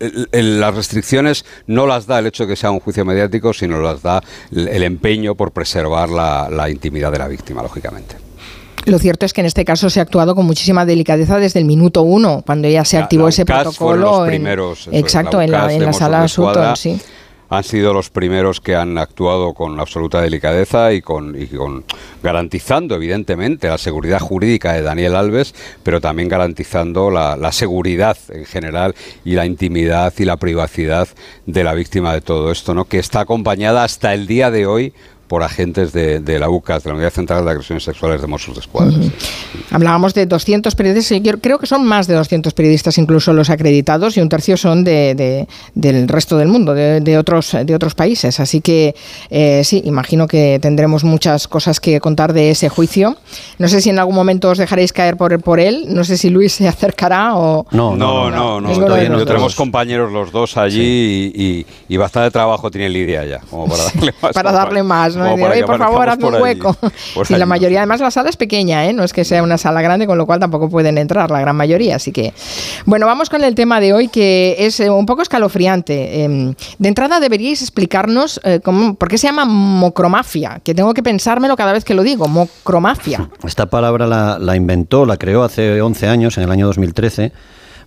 las 0.00 0.74
restricciones 0.76 1.44
no 1.66 1.86
las 1.86 2.06
da 2.06 2.20
el 2.20 2.26
hecho 2.26 2.44
de 2.44 2.50
que 2.50 2.56
sea 2.56 2.70
un 2.70 2.78
juicio 2.78 3.04
mediático, 3.04 3.52
sino 3.52 3.80
las 3.80 4.02
da 4.02 4.22
el 4.52 4.82
empeño 4.84 5.34
por 5.34 5.50
preservar 5.50 6.08
la 6.08 6.70
intimidad 6.70 7.10
de 7.10 7.18
la 7.18 7.26
víctima, 7.26 7.62
lógicamente. 7.62 8.27
Lo 8.88 8.98
cierto 8.98 9.26
es 9.26 9.32
que 9.32 9.40
en 9.40 9.46
este 9.46 9.64
caso 9.64 9.90
se 9.90 10.00
ha 10.00 10.02
actuado 10.02 10.34
con 10.34 10.46
muchísima 10.46 10.84
delicadeza 10.86 11.38
desde 11.38 11.60
el 11.60 11.66
minuto 11.66 12.02
uno, 12.02 12.42
cuando 12.44 12.68
ya 12.68 12.84
se 12.84 12.98
activó 12.98 13.28
ese 13.28 13.44
protocolo. 13.44 14.26
exacto, 14.26 15.40
en 15.42 15.50
la, 15.50 15.92
sala 15.92 16.22
de 16.22 16.76
sí. 16.76 17.00
Han 17.50 17.64
sido 17.64 17.94
los 17.94 18.10
primeros 18.10 18.60
que 18.60 18.76
han 18.76 18.98
actuado 18.98 19.54
con 19.54 19.80
absoluta 19.80 20.20
delicadeza 20.20 20.92
y 20.92 21.00
con, 21.00 21.34
garantizando, 22.22 22.94
evidentemente, 22.94 23.68
la 23.68 23.78
seguridad 23.78 24.20
jurídica 24.20 24.74
de 24.74 24.82
Daniel 24.82 25.16
Alves, 25.16 25.54
pero 25.82 25.98
también 26.00 26.28
garantizando 26.28 27.10
la, 27.10 27.36
la 27.36 27.52
seguridad 27.52 28.18
en 28.28 28.44
general 28.44 28.94
y 29.24 29.32
la 29.32 29.46
intimidad 29.46 30.12
y 30.18 30.26
la 30.26 30.36
privacidad 30.36 31.08
de 31.46 31.64
la 31.64 31.72
víctima 31.72 32.12
de 32.12 32.20
todo 32.20 32.52
esto, 32.52 32.74
¿no? 32.74 32.84
que 32.84 32.98
está 32.98 33.20
acompañada 33.20 33.82
hasta 33.82 34.12
el 34.12 34.26
día 34.26 34.50
de 34.50 34.66
hoy 34.66 34.92
por 35.28 35.42
agentes 35.42 35.92
de, 35.92 36.38
la 36.38 36.48
UCAS, 36.48 36.82
de 36.82 36.90
la 36.90 36.94
Unidad 36.94 37.12
Central 37.12 37.44
de 37.44 37.50
Agresiones 37.50 37.84
Sexuales 37.84 38.20
de 38.20 38.26
Mossos 38.26 38.54
de 38.54 38.60
Escuadra. 38.60 38.96
Hablábamos 39.70 40.14
de 40.14 40.26
200 40.26 40.74
periodistas, 40.74 41.20
yo 41.22 41.38
creo 41.38 41.58
que 41.58 41.66
son 41.66 41.84
más 41.84 42.06
de 42.06 42.14
200 42.14 42.54
periodistas 42.54 42.98
incluso 42.98 43.32
los 43.32 43.50
acreditados 43.50 44.16
y 44.16 44.20
un 44.20 44.28
tercio 44.28 44.56
son 44.56 44.84
de, 44.84 45.46
del 45.74 46.08
resto 46.08 46.36
del 46.38 46.48
mundo, 46.48 46.74
de, 46.74 47.18
otros, 47.18 47.56
de 47.64 47.74
otros 47.74 47.94
países. 47.94 48.40
Así 48.40 48.60
que 48.60 48.94
eh, 49.30 49.62
sí, 49.64 49.82
imagino 49.84 50.26
que 50.26 50.58
tendremos 50.60 51.04
muchas 51.04 51.46
cosas 51.46 51.80
que 51.80 52.00
contar 52.00 52.32
de 52.32 52.50
ese 52.50 52.68
juicio. 52.68 53.16
No 53.58 53.68
sé 53.68 53.80
si 53.80 53.90
en 53.90 53.98
algún 53.98 54.14
momento 54.14 54.50
os 54.50 54.58
dejaréis 54.58 54.92
caer 54.92 55.16
por, 55.16 55.38
por 55.40 55.60
él, 55.60 55.84
no 55.88 56.04
sé 56.04 56.16
si 56.16 56.30
Luis 56.30 56.52
se 56.54 56.66
acercará 56.66 57.36
o... 57.36 57.66
No, 57.70 57.96
no, 57.96 58.30
no, 58.30 58.60
no, 58.60 58.70
no, 58.70 59.24
tenemos 59.24 59.54
compañeros 59.54 60.12
los 60.12 60.32
dos 60.32 60.56
allí 60.56 61.32
y, 61.34 61.66
y, 61.88 61.96
bastante 61.96 62.30
trabajo 62.30 62.70
tiene 62.70 62.88
Lidia 62.88 63.24
ya, 63.24 63.40
como 63.50 63.68
para 63.68 63.84
darle 63.84 64.14
más. 64.22 64.32
para 64.32 64.52
darle 64.52 64.82
más, 64.82 65.16
por 65.66 65.78
favor, 65.78 66.08
hazme 66.08 66.26
un 66.26 66.34
hueco. 66.34 66.76
y 67.28 67.34
la 67.34 67.46
mayoría, 67.46 67.80
además, 67.80 68.00
la 68.00 68.10
sala 68.10 68.30
es 68.30 68.36
pequeña, 68.36 68.86
¿eh? 68.86 68.92
No 68.92 69.04
es 69.04 69.12
que 69.12 69.24
sea 69.24 69.42
una 69.42 69.58
sala 69.58 69.82
grande, 69.82 70.06
con 70.06 70.18
lo 70.18 70.26
cual 70.26 70.40
tampoco 70.40 70.68
pueden 70.68 70.98
entrar 70.98 71.30
la 71.30 71.40
gran 71.40 71.56
mayoría. 71.56 71.96
Así 71.96 72.12
que, 72.12 72.32
bueno, 72.84 73.06
vamos 73.06 73.30
con 73.30 73.44
el 73.44 73.54
tema 73.54 73.80
de 73.80 73.92
hoy, 73.92 74.08
que 74.08 74.56
es 74.58 74.80
eh, 74.80 74.90
un 74.90 75.06
poco 75.06 75.22
escalofriante. 75.22 76.24
Em, 76.24 76.54
de 76.78 76.88
entrada, 76.88 77.20
deberíais 77.20 77.62
explicarnos 77.62 78.40
eh, 78.44 78.60
cómo, 78.62 78.94
por 78.94 79.08
qué 79.08 79.18
se 79.18 79.26
llama 79.26 79.44
mocromafia, 79.44 80.60
que 80.62 80.74
tengo 80.74 80.94
que 80.94 81.02
pensármelo 81.02 81.56
cada 81.56 81.72
vez 81.72 81.84
que 81.84 81.94
lo 81.94 82.02
digo, 82.02 82.28
mocromafia. 82.28 83.28
Esta 83.44 83.66
palabra 83.66 84.06
la, 84.06 84.38
la 84.38 84.56
inventó, 84.56 85.06
la 85.06 85.16
creó 85.16 85.42
hace 85.42 85.80
11 85.80 86.08
años, 86.08 86.38
en 86.38 86.44
el 86.44 86.50
año 86.50 86.66
2013, 86.66 87.32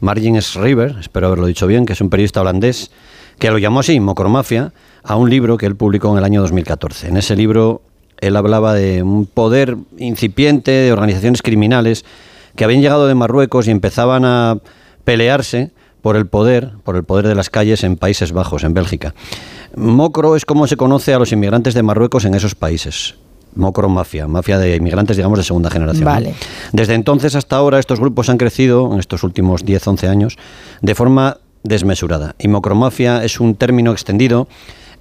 Margin 0.01 0.41
Schreiber, 0.41 0.95
espero 0.99 1.27
haberlo 1.27 1.47
dicho 1.47 1.67
bien, 1.67 1.85
que 1.85 1.93
es 1.93 2.01
un 2.01 2.09
periodista 2.09 2.41
holandés, 2.41 2.91
que 3.39 3.49
lo 3.49 3.57
llamó 3.57 3.79
así, 3.79 3.99
mocromafia, 3.99 4.73
a 5.03 5.15
un 5.15 5.29
libro 5.29 5.57
que 5.57 5.65
él 5.65 5.75
publicó 5.75 6.11
en 6.11 6.17
el 6.17 6.23
año 6.23 6.41
2014. 6.41 7.09
En 7.09 7.17
ese 7.17 7.35
libro 7.35 7.81
él 8.19 8.35
hablaba 8.35 8.73
de 8.73 9.03
un 9.03 9.25
poder 9.25 9.77
incipiente 9.97 10.71
de 10.71 10.91
organizaciones 10.91 11.41
criminales 11.41 12.05
que 12.55 12.63
habían 12.63 12.81
llegado 12.81 13.07
de 13.07 13.15
Marruecos 13.15 13.67
y 13.67 13.71
empezaban 13.71 14.25
a 14.25 14.57
pelearse 15.03 15.71
por 16.01 16.15
el 16.15 16.27
poder, 16.27 16.71
por 16.83 16.95
el 16.95 17.03
poder 17.03 17.27
de 17.27 17.35
las 17.35 17.49
calles 17.49 17.83
en 17.83 17.97
Países 17.97 18.31
Bajos, 18.31 18.63
en 18.63 18.73
Bélgica. 18.73 19.13
Mocro 19.75 20.35
es 20.35 20.45
como 20.45 20.67
se 20.67 20.77
conoce 20.77 21.13
a 21.13 21.19
los 21.19 21.31
inmigrantes 21.31 21.73
de 21.73 21.83
Marruecos 21.83 22.25
en 22.25 22.35
esos 22.35 22.55
países. 22.55 23.15
Mocro 23.55 23.89
mafia, 23.89 24.27
mafia 24.27 24.57
de 24.57 24.75
inmigrantes, 24.75 25.17
digamos, 25.17 25.37
de 25.37 25.43
segunda 25.43 25.69
generación. 25.69 26.05
Vale. 26.05 26.33
Desde 26.71 26.93
entonces 26.93 27.35
hasta 27.35 27.57
ahora 27.57 27.79
estos 27.79 27.99
grupos 27.99 28.29
han 28.29 28.37
crecido, 28.37 28.91
en 28.93 28.99
estos 28.99 29.23
últimos 29.23 29.65
10-11 29.65 30.07
años, 30.07 30.37
de 30.81 30.95
forma 30.95 31.37
desmesurada. 31.63 32.35
Y 32.39 32.47
mocromafia 32.47 33.23
es 33.23 33.39
un 33.39 33.55
término 33.55 33.91
extendido 33.91 34.47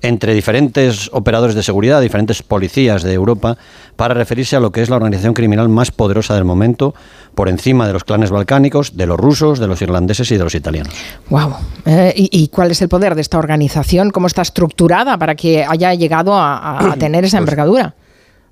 entre 0.02 0.34
diferentes 0.34 1.10
operadores 1.12 1.54
de 1.54 1.62
seguridad, 1.62 2.00
diferentes 2.00 2.42
policías 2.42 3.02
de 3.02 3.12
Europa, 3.12 3.56
para 3.96 4.14
referirse 4.14 4.56
a 4.56 4.60
lo 4.60 4.72
que 4.72 4.82
es 4.82 4.90
la 4.90 4.96
organización 4.96 5.34
criminal 5.34 5.68
más 5.68 5.90
poderosa 5.90 6.34
del 6.34 6.44
momento, 6.44 6.94
por 7.34 7.48
encima 7.48 7.86
de 7.86 7.92
los 7.92 8.04
clanes 8.04 8.30
balcánicos, 8.30 8.96
de 8.96 9.06
los 9.06 9.18
rusos, 9.18 9.58
de 9.58 9.66
los 9.66 9.80
irlandeses 9.82 10.30
y 10.30 10.36
de 10.36 10.44
los 10.44 10.54
italianos. 10.54 10.92
Wow. 11.28 11.54
Eh, 11.86 12.12
¿y, 12.16 12.48
cuál 12.48 12.70
es 12.70 12.82
el 12.82 12.88
poder 12.88 13.14
de 13.14 13.20
esta 13.20 13.38
organización? 13.38 14.10
¿Cómo 14.10 14.26
está 14.26 14.42
estructurada 14.42 15.18
para 15.18 15.34
que 15.34 15.64
haya 15.64 15.94
llegado 15.94 16.34
a, 16.34 16.94
tener 16.98 17.24
esa 17.24 17.38
pues 17.38 17.42
envergadura? 17.42 17.94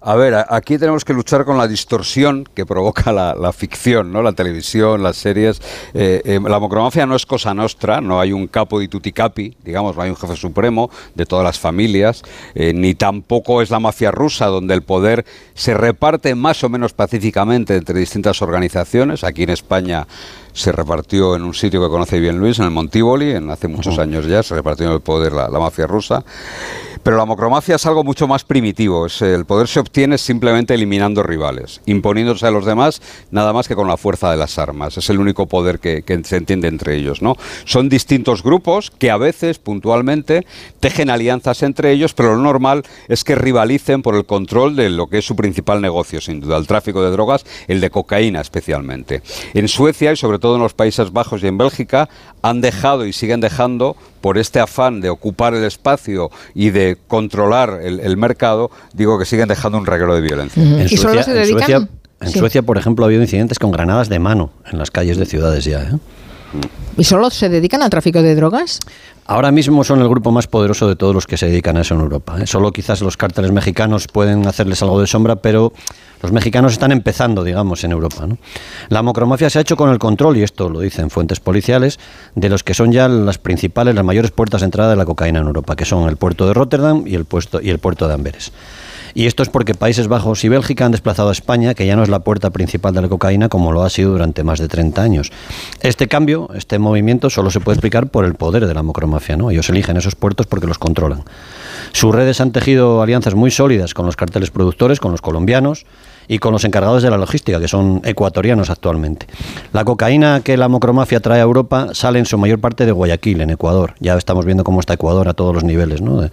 A 0.01 0.15
ver, 0.15 0.33
aquí 0.49 0.79
tenemos 0.79 1.05
que 1.05 1.13
luchar 1.13 1.45
con 1.45 1.59
la 1.59 1.67
distorsión 1.67 2.49
que 2.55 2.65
provoca 2.65 3.13
la, 3.13 3.53
ficción, 3.53 4.13
¿no? 4.13 4.23
La 4.23 4.33
televisión, 4.33 5.03
las 5.03 5.17
series. 5.17 5.61
Eh, 5.93 6.23
eh, 6.25 6.41
la 6.41 6.61
mocromafia 6.61 7.05
no 7.05 7.17
es 7.17 7.27
cosa 7.27 7.53
nuestra, 7.53 8.01
no 8.01 8.21
hay 8.21 8.33
un 8.33 8.47
capo 8.47 8.79
di 8.79 8.87
tutti 8.87 9.11
capi, 9.11 9.57
digamos, 9.65 9.97
no 9.97 10.03
hay 10.03 10.11
un 10.11 10.17
jefe 10.17 10.37
supremo 10.37 10.89
de 11.17 11.27
todas 11.27 11.45
las 11.45 11.59
familias, 11.59 12.23
eh, 12.55 12.73
ni 12.73 12.95
tampoco 12.95 13.61
es 13.61 13.71
la 13.71 13.81
mafia 13.81 14.13
rusa, 14.13 14.47
donde 14.47 14.75
el 14.75 14.83
poder 14.83 15.25
se 15.55 15.75
reparte 15.75 16.37
más 16.37 16.63
o 16.63 16.69
menos 16.69 16.93
pacíficamente 16.93 17.75
entre 17.75 17.99
distintas 17.99 18.41
organizaciones. 18.41 19.25
Aquí 19.25 19.43
en 19.43 19.51
España 19.51 20.07
se 20.53 20.71
repartió 20.71 21.35
en 21.35 21.43
un 21.43 21.55
sitio 21.55 21.83
que 21.83 21.89
conoce 21.89 22.21
bien 22.21 22.39
Luis, 22.39 22.61
en 22.61 22.67
el 22.67 22.71
Montívoli, 22.71 23.33
en 23.33 23.51
hace 23.51 23.67
muchos 23.67 23.99
años 23.99 24.27
ya, 24.27 24.45
se 24.45 24.55
repartió 24.55 24.87
en 24.87 24.93
el 24.93 25.01
poder 25.01 25.33
la, 25.33 25.49
la 25.49 25.59
mafia 25.59 25.89
rusa. 25.89 26.25
Pero 27.03 27.17
la 27.17 27.25
mocromafia 27.25 27.77
es 27.77 27.87
algo 27.87 28.05
mucho 28.05 28.27
más 28.27 28.45
primitivo. 28.45 29.07
el 29.21 29.45
poder 29.45 29.69
se 29.69 29.81
obtiene 29.81 30.19
simplemente 30.19 30.75
eliminando 30.75 31.23
rivales, 31.23 31.81
imponiéndose 31.87 32.47
a 32.47 32.51
los 32.51 32.65
demás 32.65 33.01
nada 33.31 33.53
más 33.53 33.69
que 33.69 33.75
con 33.75 33.89
la 33.89 33.97
fuerza 33.97 34.31
de 34.31 34.37
las 34.37 34.59
armas. 34.59 34.97
Es 34.97 35.11
el 35.11 35.19
único 35.19 35.47
poder 35.47 35.79
que, 35.79 36.03
se 36.25 36.37
entiende 36.37 36.69
entre 36.69 36.97
ellos. 36.97 37.23
¿no? 37.23 37.37
Son 37.65 37.89
distintos 37.89 38.43
grupos 38.43 38.91
que 38.91 39.11
a 39.11 39.17
veces, 39.17 39.59
puntualmente, 39.59 40.47
tejen 40.81 41.11
alianzas 41.11 41.63
entre 41.63 41.93
ellos, 41.93 42.15
pero 42.15 42.35
lo 42.35 42.43
normal 42.43 42.83
es 43.09 43.25
que 43.25 43.35
rivalicen 43.35 44.03
por 44.03 44.15
el 44.15 44.27
control 44.27 44.77
de 44.77 44.91
lo 44.91 45.09
que 45.09 45.19
es 45.19 45.25
su 45.25 45.37
principal 45.37 45.81
negocio, 45.81 46.21
sin 46.21 46.41
duda, 46.41 46.57
el 46.57 46.67
tráfico 46.67 47.03
de 47.03 47.11
drogas, 47.11 47.45
el 47.69 47.81
de 47.81 47.91
cocaína 47.91 48.41
especialmente. 48.41 49.23
En 49.55 49.69
Suecia 49.69 50.13
y 50.13 50.17
sobre 50.17 50.39
todo 50.39 50.57
en 50.57 50.63
los 50.63 50.75
Países 50.75 51.13
Bajos 51.13 51.43
y 51.43 51.47
en 51.47 51.59
Bélgica 51.59 52.09
han 52.43 52.61
dejado 52.61 53.07
y 53.07 53.13
siguen 53.13 53.41
dejando 53.41 53.97
por 54.21 54.39
este 54.39 54.61
afán 54.61 55.01
de 55.01 55.11
ocupar 55.11 55.55
el 55.55 55.65
espacio 55.65 56.31
y 56.55 56.71
de 56.71 56.97
controlar 57.07 57.81
el, 57.83 58.17
mercado, 58.17 58.71
digo 58.93 59.19
que 59.19 59.25
siguen 59.25 59.49
dejando 59.49 59.79
un 59.79 59.87
reguero 59.87 60.15
de 60.15 60.21
violencia. 60.21 60.63
En, 60.63 60.89
Suecia, 60.89 61.35
en, 62.21 62.31
Suecia, 62.31 62.63
por 62.63 62.79
ejemplo, 62.79 63.05
ha 63.05 63.09
habido 63.09 63.23
incidentes 63.23 63.59
con 63.59 63.71
granadas 63.71 64.09
de 64.09 64.19
mano 64.19 64.51
en 64.71 64.79
las 64.79 64.91
calles 64.91 65.17
de 65.17 65.27
ciudades 65.27 65.65
ya. 65.65 65.83
¿eh? 65.83 65.99
¿Y 66.97 67.05
solo 67.05 67.31
se 67.31 67.49
dedican 67.49 67.83
al 67.83 67.91
tráfico 67.91 68.23
de 68.23 68.35
drogas? 68.35 68.81
Ahora 69.27 69.53
mismo 69.53 69.85
son 69.85 70.01
el 70.01 70.09
grupo 70.09 70.33
más 70.33 70.47
poderoso 70.47 70.89
de 70.89 70.97
todos 70.97 71.15
los 71.15 71.27
que 71.27 71.37
se 71.37 71.47
dedican 71.47 71.77
a 71.77 71.83
eso 71.83 71.95
en 71.95 72.01
Europa. 72.01 72.39
¿eh? 72.41 72.47
Solo 72.47 72.73
quizás 72.73 73.03
los 73.03 73.17
cárteles 73.17 73.53
mexicanos 73.53 74.07
pueden 74.09 74.47
hacerles 74.47 74.83
algo 74.83 75.01
de 75.01 75.07
sombra, 75.07 75.37
pero 75.37 75.73
los 76.23 76.33
mexicanos 76.33 76.73
están 76.73 76.91
empezando, 76.91 77.45
digamos, 77.45 77.85
en 77.85 77.93
Europa. 77.93 78.27
La 78.89 79.03
mocromafia 79.03 79.51
se 79.51 79.59
ha 79.59 79.61
hecho 79.61 79.77
con 79.77 79.91
el 79.91 79.99
control, 79.99 80.39
y 80.39 80.43
esto 80.43 80.71
lo 80.71 80.81
dicen 80.81 81.11
fuentes 81.11 81.41
policiales, 81.41 82.01
de 82.35 82.49
los 82.49 82.65
que 82.65 82.75
son 82.75 82.91
ya 82.91 83.07
las 83.07 83.39
principales, 83.39 83.95
las 83.95 84.05
mayores 84.05 84.31
puertas 84.31 84.63
de 84.63 84.65
entrada 84.65 84.91
de 84.91 84.97
la 84.97 85.05
cocaína 85.05 85.41
en 85.41 85.47
Europa, 85.47 85.77
que 85.77 85.85
son 85.85 86.09
el 86.09 86.17
puerto 86.17 86.47
de 86.49 86.55
Rotterdam 86.55 87.05
y 87.07 87.15
el, 87.15 87.27
puesto, 87.27 87.61
y 87.61 87.69
el 87.71 87.79
puerto 87.79 88.09
de 88.09 88.15
Amberes. 88.15 88.51
Y 89.15 89.27
esto 89.27 89.43
es 89.43 89.49
porque 89.49 89.75
Países 89.75 90.09
Bajos 90.09 90.45
y 90.45 90.49
Bélgica 90.49 90.85
han 90.85 90.93
desplazado 90.93 91.29
a 91.29 91.33
España, 91.33 91.75
que 91.75 91.87
ya 91.87 91.97
no 91.97 92.03
es 92.03 92.09
la 92.09 92.21
puerta 92.21 92.51
principal 92.51 92.95
de 92.95 93.03
la 93.03 93.09
cocaína 93.09 93.49
como 93.49 93.73
lo 93.73 93.83
ha 93.83 93.91
sido 93.91 94.13
durante 94.13 94.45
más 94.45 94.59
de 94.59 94.69
30 94.69 95.03
años. 95.03 95.33
Este 95.81 96.09
cambio, 96.09 96.51
este 96.55 96.79
movimiento, 96.79 97.31
solo 97.31 97.51
se 97.51 97.61
puede 97.61 97.77
explicar 97.77 98.09
por 98.09 98.25
el 98.25 98.35
poder 98.35 98.67
de 98.67 98.75
la 98.75 98.83
mocromafia. 98.83 99.37
¿no? 99.37 99.51
Ellos 99.51 99.69
eligen 99.71 99.97
esos 99.97 100.15
puertos 100.15 100.47
porque 100.47 100.67
los 100.67 100.79
controlan. 100.79 101.25
Sus 101.93 102.15
redes 102.15 102.41
han 102.41 102.53
tejido 102.53 103.03
alianzas 103.03 103.35
muy 103.35 103.51
sólidas 103.51 103.95
con 103.95 104.07
los 104.07 104.17
carteles 104.17 104.51
productores, 104.51 105.01
con 105.01 105.13
los 105.13 105.23
colombianos, 105.23 105.87
y 106.29 106.39
con 106.39 106.53
los 106.53 106.65
encargados 106.65 107.03
de 107.03 107.11
la 107.11 107.17
logística, 107.17 107.59
que 107.59 107.69
son 107.69 108.03
ecuatorianos 108.05 108.69
actualmente. 108.71 109.27
La 109.73 109.85
cocaína 109.85 110.43
que 110.45 110.57
la 110.57 110.69
macromafia 110.69 111.21
trae 111.21 111.41
a 111.41 111.43
Europa 111.43 111.89
sale 111.93 112.19
en 112.19 112.27
su 112.27 112.37
mayor 112.37 112.61
parte 112.61 112.85
de 112.85 112.93
Guayaquil, 112.93 113.41
en 113.41 113.51
Ecuador. 113.51 113.95
Ya 113.99 114.15
estamos 114.17 114.45
viendo 114.45 114.63
cómo 114.63 114.81
está 114.81 114.95
Ecuador 114.95 115.29
a 115.29 115.35
todos 115.35 115.55
los 115.55 115.65
niveles. 115.65 116.03
¿no? 116.03 116.29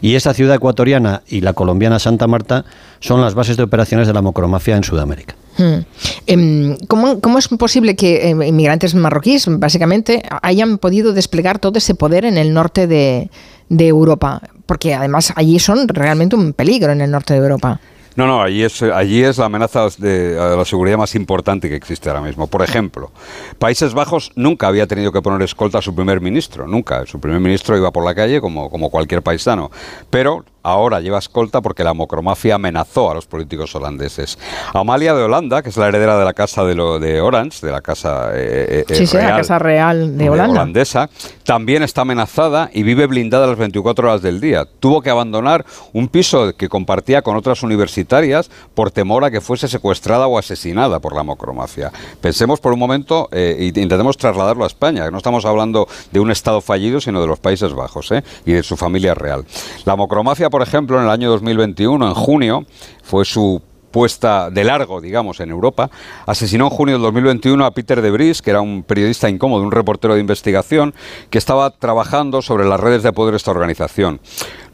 Y 0.00 0.14
esa 0.14 0.32
ciudad 0.32 0.56
ecuatoriana 0.56 1.22
y 1.28 1.42
la 1.42 1.52
colombiana 1.52 1.98
Santa 1.98 2.26
Marta 2.26 2.64
son 3.00 3.20
las 3.20 3.34
bases 3.34 3.58
de 3.58 3.62
operaciones 3.62 4.06
de 4.06 4.14
la 4.14 4.22
macromafia 4.22 4.76
en 4.76 4.84
Sudamérica. 4.84 5.34
Hmm. 5.58 5.84
Em, 6.26 6.76
¿Cómo, 6.86 7.38
es 7.38 7.48
posible 7.48 7.96
que 7.96 8.30
em, 8.30 8.42
inmigrantes 8.42 8.94
marroquíes, 8.94 9.46
básicamente, 9.48 10.22
hayan 10.42 10.78
podido 10.78 11.12
desplegar 11.12 11.58
todo 11.58 11.78
ese 11.78 11.94
poder 11.94 12.24
en 12.24 12.38
el 12.38 12.52
norte 12.52 12.86
de 12.86 13.28
Europa? 13.68 14.42
Porque 14.66 14.94
además 14.94 15.32
allí 15.36 15.58
son 15.58 15.88
realmente 15.88 16.36
un 16.36 16.52
peligro 16.52 16.92
en 16.92 17.00
el 17.00 17.10
norte 17.10 17.34
de 17.34 17.40
Europa. 17.40 17.80
No, 18.16 18.26
no, 18.26 18.42
allí 18.42 18.62
es, 18.62 18.82
allí 18.82 19.22
es 19.22 19.36
la 19.36 19.44
amenaza 19.44 19.88
de, 19.98 20.34
la 20.34 20.64
seguridad 20.64 20.96
más 20.96 21.14
importante 21.14 21.68
que 21.68 21.76
existe 21.76 22.08
ahora 22.08 22.22
mismo. 22.22 22.46
Por 22.46 22.62
ejemplo, 22.62 23.10
Países 23.58 23.92
Bajos 23.92 24.32
nunca 24.34 24.68
había 24.68 24.86
tenido 24.86 25.12
que 25.12 25.20
poner 25.20 25.42
escolta 25.42 25.78
a 25.78 25.82
su 25.82 25.94
primer 25.94 26.22
ministro, 26.22 26.66
nunca. 26.66 27.04
Su 27.04 27.20
primer 27.20 27.40
ministro 27.40 27.76
iba 27.76 27.90
por 27.90 28.04
la 28.04 28.14
calle 28.14 28.40
como, 28.40 28.70
como 28.70 28.88
cualquier 28.88 29.20
paisano. 29.20 29.70
Pero 30.08 30.46
ahora 30.66 31.00
lleva 31.00 31.18
escolta 31.18 31.60
porque 31.60 31.84
la 31.84 31.94
mocromafia 31.94 32.56
amenazó 32.56 33.10
a 33.10 33.14
los 33.14 33.26
políticos 33.26 33.74
holandeses. 33.76 34.36
Amalia 34.74 35.14
de 35.14 35.22
Holanda, 35.22 35.62
que 35.62 35.68
es 35.68 35.76
la 35.76 35.86
heredera 35.86 36.18
de 36.18 36.24
la 36.24 36.34
casa 36.34 36.64
de, 36.64 36.74
lo, 36.74 36.98
de 36.98 37.20
Orange, 37.20 37.64
de 37.64 37.72
la 37.72 37.80
casa 37.80 38.30
eh, 38.34 38.84
eh, 38.88 38.94
sí, 38.94 39.06
sí, 39.06 39.16
real, 39.16 39.30
la 39.30 39.36
casa 39.36 39.58
real 39.60 40.18
de 40.18 40.28
Holanda. 40.28 40.52
holandesa, 40.52 41.08
también 41.44 41.84
está 41.84 42.00
amenazada 42.00 42.68
y 42.72 42.82
vive 42.82 43.06
blindada 43.06 43.46
las 43.46 43.58
24 43.58 44.08
horas 44.08 44.22
del 44.22 44.40
día. 44.40 44.64
Tuvo 44.80 45.02
que 45.02 45.10
abandonar 45.10 45.64
un 45.92 46.08
piso 46.08 46.56
que 46.56 46.68
compartía 46.68 47.22
con 47.22 47.36
otras 47.36 47.62
universitarias 47.62 48.50
por 48.74 48.90
temor 48.90 49.24
a 49.24 49.30
que 49.30 49.40
fuese 49.40 49.68
secuestrada 49.68 50.26
o 50.26 50.36
asesinada 50.36 50.98
por 50.98 51.14
la 51.14 51.22
mocromafia. 51.22 51.92
Pensemos 52.20 52.58
por 52.58 52.72
un 52.72 52.80
momento 52.80 53.28
eh, 53.30 53.56
y 53.60 53.80
intentemos 53.80 54.16
trasladarlo 54.16 54.64
a 54.64 54.66
España, 54.66 55.04
que 55.04 55.12
no 55.12 55.18
estamos 55.18 55.44
hablando 55.44 55.86
de 56.10 56.18
un 56.18 56.32
Estado 56.32 56.60
fallido, 56.60 57.00
sino 57.00 57.20
de 57.20 57.28
los 57.28 57.38
Países 57.38 57.72
Bajos 57.72 58.10
¿eh? 58.10 58.24
y 58.44 58.52
de 58.52 58.62
su 58.64 58.76
familia 58.76 59.14
real. 59.14 59.44
La 59.84 59.94
mocromafia, 59.94 60.50
por 60.56 60.62
ejemplo, 60.62 60.96
en 60.96 61.04
el 61.04 61.10
año 61.10 61.28
2021, 61.32 62.08
en 62.08 62.14
junio, 62.14 62.64
fue 63.02 63.26
su 63.26 63.60
puesta 63.90 64.48
de 64.48 64.64
largo, 64.64 65.02
digamos, 65.02 65.38
en 65.40 65.50
Europa, 65.50 65.90
asesinó 66.24 66.64
en 66.64 66.70
junio 66.70 66.94
del 66.94 67.02
2021 67.02 67.62
a 67.62 67.72
Peter 67.72 68.00
de 68.00 68.10
Vries, 68.10 68.40
que 68.40 68.52
era 68.52 68.62
un 68.62 68.82
periodista 68.82 69.28
incómodo, 69.28 69.62
un 69.62 69.70
reportero 69.70 70.14
de 70.14 70.20
investigación, 70.20 70.94
que 71.28 71.36
estaba 71.36 71.72
trabajando 71.72 72.40
sobre 72.40 72.64
las 72.64 72.80
redes 72.80 73.02
de 73.02 73.12
poder 73.12 73.32
de 73.32 73.36
esta 73.36 73.50
organización. 73.50 74.18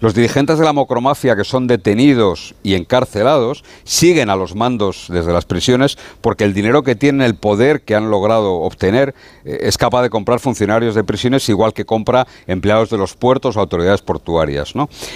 Los 0.03 0.15
dirigentes 0.15 0.59
de 0.59 0.65
la 0.65 0.73
mocromafia 0.73 1.37
que 1.37 1.45
son 1.45 1.69
detenidos 1.69 2.57
y 2.65 2.75
encarcelados 2.75 3.63
siguen 3.85 4.31
a 4.31 4.37
los 4.37 4.57
mandos 4.57 5.07
desde 5.09 5.33
las 5.33 5.45
prisiones 5.45 5.97
porque 6.21 6.43
el 6.43 6.55
dinero 6.55 6.83
que 6.83 6.97
tienen, 6.97 7.23
el 7.23 7.37
poder 7.37 7.83
que 7.83 7.95
han 7.95 8.11
logrado 8.11 8.55
obtener, 8.55 9.15
eh, 9.45 9.59
es 9.61 9.79
capaz 9.79 10.03
de 10.03 10.11
comprar 10.11 10.41
funcionarios 10.41 10.97
de 10.97 11.05
prisiones 11.05 11.49
igual 11.49 11.73
que 11.73 11.85
compra 11.85 12.27
empleados 12.49 12.91
de 12.91 12.99
los 12.99 13.15
puertos 13.15 13.57
o 13.57 13.61
autoridades 13.61 14.03
portuarias. 14.03 14.73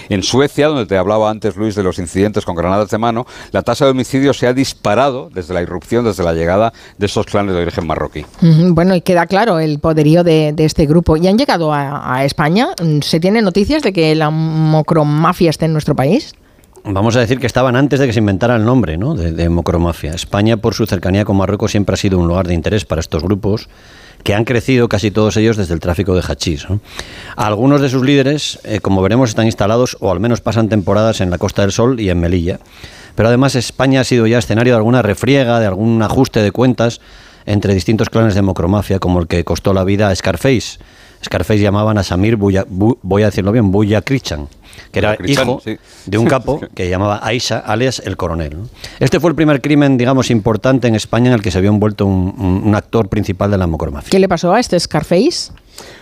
En 0.08 0.22
Suecia, 0.22 0.68
donde 0.68 0.86
te 0.86 0.96
hablaba 0.96 1.30
antes 1.30 1.56
Luis 1.56 1.74
de 1.74 1.82
los 1.82 1.98
incidentes 1.98 2.44
con 2.44 2.54
granadas 2.54 2.88
de 2.88 2.98
mano, 2.98 3.26
la 3.50 3.62
tasa 3.62 3.86
de 3.86 3.90
homicidio 3.90 4.34
se 4.34 4.46
ha 4.46 4.52
disparado 4.52 5.30
desde 5.34 5.52
la 5.52 5.62
irrupción, 5.62 6.04
desde 6.04 6.22
la 6.22 6.32
llegada 6.32 6.72
de 6.96 7.06
estos 7.06 7.26
clanes 7.26 7.56
de 7.56 7.62
origen 7.62 7.88
marroquí. 7.88 8.24
Bueno, 8.40 8.94
y 8.94 9.00
queda 9.00 9.26
claro 9.26 9.58
el 9.58 9.80
poderío 9.80 10.22
de, 10.22 10.54
este 10.58 10.86
grupo. 10.86 11.16
¿Y 11.16 11.26
han 11.26 11.38
llegado 11.38 11.72
a, 11.72 12.18
a 12.18 12.24
España? 12.24 12.68
¿Se 13.00 13.18
tienen 13.18 13.42
noticias 13.42 13.82
de 13.82 13.92
que 13.92 14.14
la 14.14 14.30
mocromafia 14.76 15.50
esté 15.50 15.64
en 15.64 15.72
nuestro 15.72 15.96
país? 15.96 16.34
Vamos 16.84 17.16
a 17.16 17.20
decir 17.20 17.40
que 17.40 17.46
estaban 17.46 17.74
antes 17.74 17.98
de 17.98 18.06
que 18.06 18.12
se 18.12 18.20
inventara 18.20 18.54
el 18.56 18.64
nombre 18.64 18.96
¿no? 18.96 19.14
de, 19.14 19.48
mocromafia. 19.48 20.12
España, 20.14 20.56
por 20.56 20.74
su 20.74 20.86
cercanía 20.86 21.24
con 21.24 21.36
Marruecos, 21.36 21.72
siempre 21.72 21.94
ha 21.94 21.96
sido 21.96 22.18
un 22.18 22.28
lugar 22.28 22.46
de 22.46 22.54
interés 22.54 22.84
para 22.84 23.00
estos 23.00 23.24
grupos 23.24 23.68
que 24.22 24.34
han 24.34 24.44
crecido 24.44 24.88
casi 24.88 25.10
todos 25.10 25.36
ellos 25.36 25.56
desde 25.56 25.74
el 25.74 25.80
tráfico 25.80 26.14
de 26.14 26.22
hachís. 26.22 26.68
¿no? 26.68 26.80
Algunos 27.36 27.80
de 27.80 27.88
sus 27.88 28.04
líderes, 28.04 28.60
eh, 28.64 28.80
como 28.80 29.02
veremos, 29.02 29.30
están 29.30 29.46
instalados 29.46 29.96
o 30.00 30.12
al 30.12 30.20
menos 30.20 30.40
pasan 30.40 30.68
temporadas 30.68 31.20
en 31.20 31.30
la 31.30 31.38
Costa 31.38 31.62
del 31.62 31.72
Sol 31.72 31.98
y 31.98 32.10
en 32.10 32.20
Melilla. 32.20 32.60
Pero 33.16 33.28
además 33.28 33.56
España 33.56 34.02
ha 34.02 34.04
sido 34.04 34.26
ya 34.26 34.38
escenario 34.38 34.74
de 34.74 34.78
alguna 34.78 35.02
refriega, 35.02 35.58
de 35.58 35.66
algún 35.66 36.02
ajuste 36.02 36.42
de 36.42 36.52
cuentas 36.52 37.00
entre 37.46 37.74
distintos 37.74 38.10
clanes 38.10 38.34
de 38.34 38.42
mocromafia, 38.42 38.98
como 38.98 39.20
el 39.20 39.26
que 39.26 39.42
costó 39.44 39.72
la 39.72 39.84
vida 39.84 40.08
a 40.08 40.14
Scarface. 40.14 40.78
Scarface 41.26 41.60
llamaban 41.60 41.98
a 41.98 42.02
Samir, 42.02 42.36
Buya- 42.36 42.66
Bu- 42.66 42.98
voy 43.02 43.22
a 43.22 43.26
decirlo 43.26 43.52
bien, 43.52 43.70
Buya 43.70 44.00
Krichan, 44.02 44.48
que 44.92 45.00
era 45.00 45.16
Krichan, 45.16 45.48
hijo 45.48 45.60
sí. 45.62 45.76
de 46.06 46.18
un 46.18 46.26
capo 46.26 46.60
que 46.74 46.88
llamaba 46.88 47.20
Aisha, 47.22 47.58
alias 47.58 48.00
el 48.04 48.16
coronel. 48.16 48.56
Este 49.00 49.20
fue 49.20 49.30
el 49.30 49.36
primer 49.36 49.60
crimen, 49.60 49.98
digamos, 49.98 50.30
importante 50.30 50.88
en 50.88 50.94
España 50.94 51.26
en 51.28 51.34
el 51.34 51.42
que 51.42 51.50
se 51.50 51.60
vio 51.60 51.70
envuelto 51.70 52.06
un, 52.06 52.34
un- 52.38 52.62
un 52.64 52.74
actor 52.74 53.08
principal 53.08 53.50
de 53.50 53.58
la 53.58 53.66
mocromafia. 53.66 54.10
¿Qué 54.10 54.18
le 54.18 54.28
pasó 54.28 54.52
a 54.54 54.60
este 54.60 54.78
Scarface? 54.80 55.52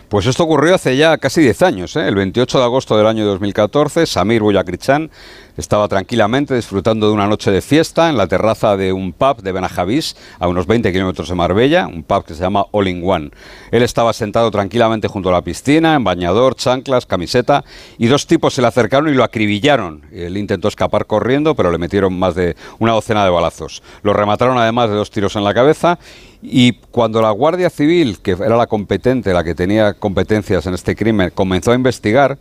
Pues 0.09 0.27
esto 0.27 0.45
ocurrió 0.45 0.75
hace 0.77 0.97
ya 0.97 1.19
casi 1.19 1.41
10 1.41 1.63
años. 1.63 1.97
¿eh? 1.97 2.07
El 2.07 2.15
28 2.15 2.59
de 2.59 2.65
agosto 2.65 2.97
del 2.97 3.07
año 3.07 3.25
2014, 3.25 4.07
Samir 4.07 4.43
Boyakrichan 4.43 5.11
estaba 5.57 5.89
tranquilamente 5.89 6.55
disfrutando 6.55 7.07
de 7.07 7.13
una 7.13 7.27
noche 7.27 7.51
de 7.51 7.61
fiesta 7.61 8.09
en 8.09 8.17
la 8.17 8.27
terraza 8.27 8.77
de 8.77 8.93
un 8.93 9.13
pub 9.13 9.43
de 9.43 9.53
Benajavís, 9.53 10.17
a 10.39 10.49
unos 10.49 10.67
20 10.67 10.93
kilómetros 10.93 11.29
de 11.29 11.35
Marbella, 11.35 11.87
un 11.87 12.03
pub 12.03 12.25
que 12.25 12.35
se 12.35 12.41
llama 12.41 12.67
All 12.73 12.89
in 12.89 13.03
One. 13.05 13.31
Él 13.71 13.83
estaba 13.83 14.13
sentado 14.13 14.51
tranquilamente 14.51 15.09
junto 15.09 15.29
a 15.29 15.33
la 15.33 15.43
piscina, 15.43 15.95
en 15.95 16.05
bañador, 16.05 16.55
chanclas, 16.57 17.07
camiseta, 17.07 17.65
y 17.99 18.07
dos 18.07 18.27
tipos 18.27 18.55
se 18.55 18.63
le 18.63 18.69
acercaron 18.69 19.09
y 19.09 19.15
lo 19.15 19.25
acribillaron. 19.25 20.03
Él 20.13 20.37
intentó 20.37 20.69
escapar 20.69 21.07
corriendo, 21.07 21.55
pero 21.55 21.71
le 21.71 21.79
metieron 21.79 22.19
más 22.19 22.35
de 22.35 22.57
una 22.79 22.93
docena 22.93 23.25
de 23.25 23.31
balazos. 23.31 23.83
Lo 24.03 24.13
remataron 24.13 24.59
además 24.59 24.91
de 24.91 24.97
dos 24.97 25.11
tiros 25.11 25.37
en 25.37 25.45
la 25.45 25.55
cabeza 25.55 25.99
y 26.47 26.73
cuando 26.73 27.23
la 27.23 27.31
Guardia 27.31 27.71
Civil, 27.71 28.19
que 28.21 28.33
era 28.33 28.57
la 28.57 28.67
competente, 28.67 29.33
la 29.33 29.43
que 29.43 29.55
tenía 29.55 29.95
competencias 29.95 30.67
en 30.67 30.75
este 30.75 30.95
crimen, 30.95 31.33
comenzó 31.35 31.73
a 31.73 31.75
investigar, 31.75 32.39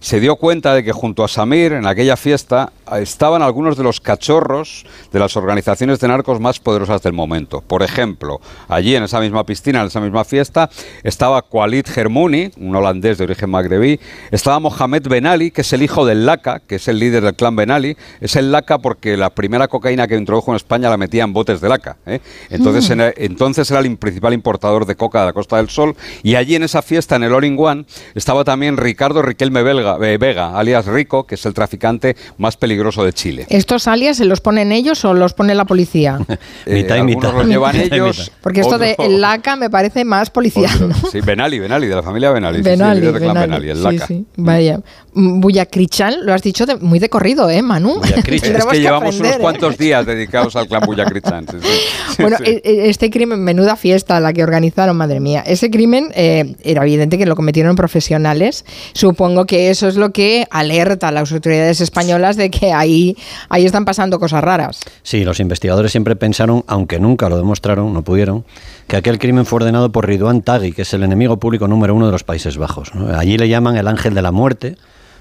se 0.00 0.20
dio 0.20 0.36
cuenta 0.36 0.74
de 0.74 0.84
que 0.84 0.92
junto 0.92 1.24
a 1.24 1.28
Samir, 1.28 1.72
en 1.72 1.86
aquella 1.86 2.16
fiesta, 2.16 2.72
estaban 3.00 3.42
algunos 3.42 3.76
de 3.76 3.82
los 3.84 4.00
cachorros 4.00 4.84
de 5.12 5.18
las 5.18 5.36
organizaciones 5.36 6.00
de 6.00 6.08
narcos 6.08 6.40
más 6.40 6.58
poderosas 6.60 7.02
del 7.02 7.12
momento. 7.12 7.60
Por 7.60 7.82
ejemplo, 7.82 8.40
allí 8.68 8.94
en 8.96 9.04
esa 9.04 9.20
misma 9.20 9.44
piscina, 9.44 9.80
en 9.80 9.86
esa 9.88 10.00
misma 10.00 10.24
fiesta, 10.24 10.70
estaba 11.02 11.42
Khalid 11.42 11.86
Germouni, 11.86 12.50
un 12.58 12.74
holandés 12.74 13.18
de 13.18 13.24
origen 13.24 13.50
magrebí, 13.50 14.00
estaba 14.30 14.58
Mohamed 14.60 15.08
Ben 15.08 15.26
Ali, 15.26 15.50
que 15.50 15.60
es 15.60 15.72
el 15.72 15.82
hijo 15.82 16.06
del 16.06 16.26
Laka, 16.26 16.60
que 16.60 16.76
es 16.76 16.88
el 16.88 16.98
líder 16.98 17.22
del 17.24 17.34
clan 17.34 17.56
Ben 17.56 17.70
Ali. 17.70 17.96
Es 18.20 18.36
el 18.36 18.50
Laka 18.52 18.78
porque 18.78 19.16
la 19.16 19.30
primera 19.30 19.68
cocaína 19.68 20.06
que 20.06 20.16
introdujo 20.16 20.50
en 20.52 20.56
España 20.56 20.88
la 20.88 20.96
metía 20.96 21.24
en 21.24 21.32
botes 21.32 21.60
de 21.60 21.68
Laka. 21.68 21.96
¿eh? 22.06 22.20
Entonces, 22.50 22.88
Mm. 22.88 23.00
en- 23.00 23.14
entonces 23.18 23.70
era 23.70 23.80
el 23.80 23.96
principal 23.98 24.32
importador 24.32 24.86
de 24.86 24.96
coca 24.96 25.20
de 25.20 25.26
la 25.26 25.32
Costa 25.32 25.56
del 25.56 25.68
Sol. 25.68 25.94
Y 26.22 26.34
allí 26.36 26.54
en 26.54 26.62
esa 26.62 26.82
fiesta, 26.82 27.16
en 27.16 27.24
el 27.24 27.32
All 27.34 27.44
in 27.44 27.56
One, 27.58 27.84
estaba 28.14 28.44
también 28.44 28.76
Ricardo 28.76 29.22
Riquelme 29.22 29.62
Belga- 29.62 29.98
eh, 30.04 30.16
Vega, 30.18 30.58
alias 30.58 30.86
Rico, 30.86 31.26
que 31.26 31.34
es 31.34 31.44
el 31.46 31.54
traficante 31.54 32.16
más 32.38 32.56
peligroso 32.56 32.77
de 32.78 33.12
Chile. 33.12 33.46
¿Estos 33.50 33.86
alias 33.88 34.16
se 34.18 34.24
los 34.24 34.40
ponen 34.40 34.70
ellos 34.72 35.04
o 35.04 35.12
los 35.14 35.34
pone 35.34 35.54
la 35.54 35.64
policía? 35.64 36.18
Eh, 36.66 36.74
Mitad 36.82 36.96
y 36.96 36.98
algunos 37.00 37.16
mitad. 37.24 37.32
los 37.38 37.46
llevan 37.46 37.76
Mitad 37.76 37.92
ellos. 37.98 38.18
mitad. 38.18 38.32
Porque 38.42 38.60
esto 38.60 38.78
de 38.78 38.94
el 38.98 39.20
LACA 39.20 39.56
me 39.56 39.70
parece 39.70 40.04
más 40.04 40.30
policial, 40.30 40.88
¿no? 40.88 40.94
Sí, 41.10 41.20
Benali, 41.20 41.58
Benali, 41.58 41.86
de 41.86 41.94
la 41.94 42.02
familia 42.02 42.30
Benali. 42.30 42.58
sí, 42.58 42.64
sí, 42.64 42.70
el 42.70 42.76
Benali, 42.78 43.00
Benali, 43.00 43.40
Benali, 43.40 43.70
el 43.70 43.76
sí, 43.76 43.82
Laca. 43.82 44.06
sí, 44.06 44.24
vaya. 44.36 44.80
Mm, 45.14 45.40
Buyakrichan, 45.40 46.24
lo 46.26 46.32
has 46.34 46.42
dicho 46.42 46.66
de- 46.66 46.76
muy 46.76 46.98
de 46.98 47.08
corrido, 47.08 47.48
¿eh, 47.50 47.62
Manu? 47.62 48.00
Es 48.28 48.42
Tendremos 48.42 48.72
que 48.72 48.80
llevamos 48.80 49.06
aprender, 49.16 49.22
unos 49.26 49.36
¿eh? 49.36 49.40
cuantos 49.40 49.78
días 49.78 50.04
dedicados 50.06 50.54
al 50.56 50.68
clan 50.68 50.82
Buyakrichan. 50.84 51.46
sí, 51.48 51.56
sí. 51.62 51.68
Sí, 52.16 52.22
Bueno, 52.22 52.36
sí. 52.38 52.44
e- 52.46 52.62
e- 52.64 52.88
este 52.90 53.10
crimen, 53.10 53.40
menuda 53.42 53.76
fiesta 53.76 54.18
la 54.20 54.32
que 54.32 54.42
organizaron, 54.42 54.96
madre 54.96 55.20
mía. 55.20 55.42
Ese 55.46 55.70
crimen 55.70 56.08
eh, 56.14 56.54
era 56.64 56.82
evidente 56.82 57.16
que 57.18 57.26
lo 57.26 57.36
cometieron 57.36 57.76
profesionales. 57.76 58.64
Supongo 58.92 59.46
que 59.46 59.70
eso 59.70 59.88
es 59.88 59.96
lo 59.96 60.10
que 60.10 60.46
alerta 60.50 61.08
a 61.08 61.12
las 61.12 61.30
autoridades 61.32 61.80
españolas 61.80 62.36
de 62.36 62.50
que 62.50 62.67
ahí, 62.72 63.16
ahí 63.48 63.64
están 63.64 63.84
pasando 63.84 64.18
cosas 64.18 64.42
raras. 64.42 64.80
Sí, 65.02 65.24
los 65.24 65.40
investigadores 65.40 65.92
siempre 65.92 66.16
pensaron, 66.16 66.64
aunque 66.66 66.98
nunca 66.98 67.28
lo 67.28 67.36
demostraron, 67.36 67.92
no 67.92 68.02
pudieron, 68.02 68.44
que 68.86 68.96
aquel 68.96 69.18
crimen 69.18 69.46
fue 69.46 69.58
ordenado 69.58 69.92
por 69.92 70.06
Ridwan 70.06 70.42
Taghi, 70.42 70.72
que 70.72 70.82
es 70.82 70.94
el 70.94 71.02
enemigo 71.02 71.38
público 71.38 71.68
número 71.68 71.94
uno 71.94 72.06
de 72.06 72.12
los 72.12 72.24
Países 72.24 72.56
Bajos. 72.56 72.92
Allí 73.14 73.38
le 73.38 73.48
llaman 73.48 73.76
el 73.76 73.88
ángel 73.88 74.14
de 74.14 74.22
la 74.22 74.32
muerte, 74.32 74.76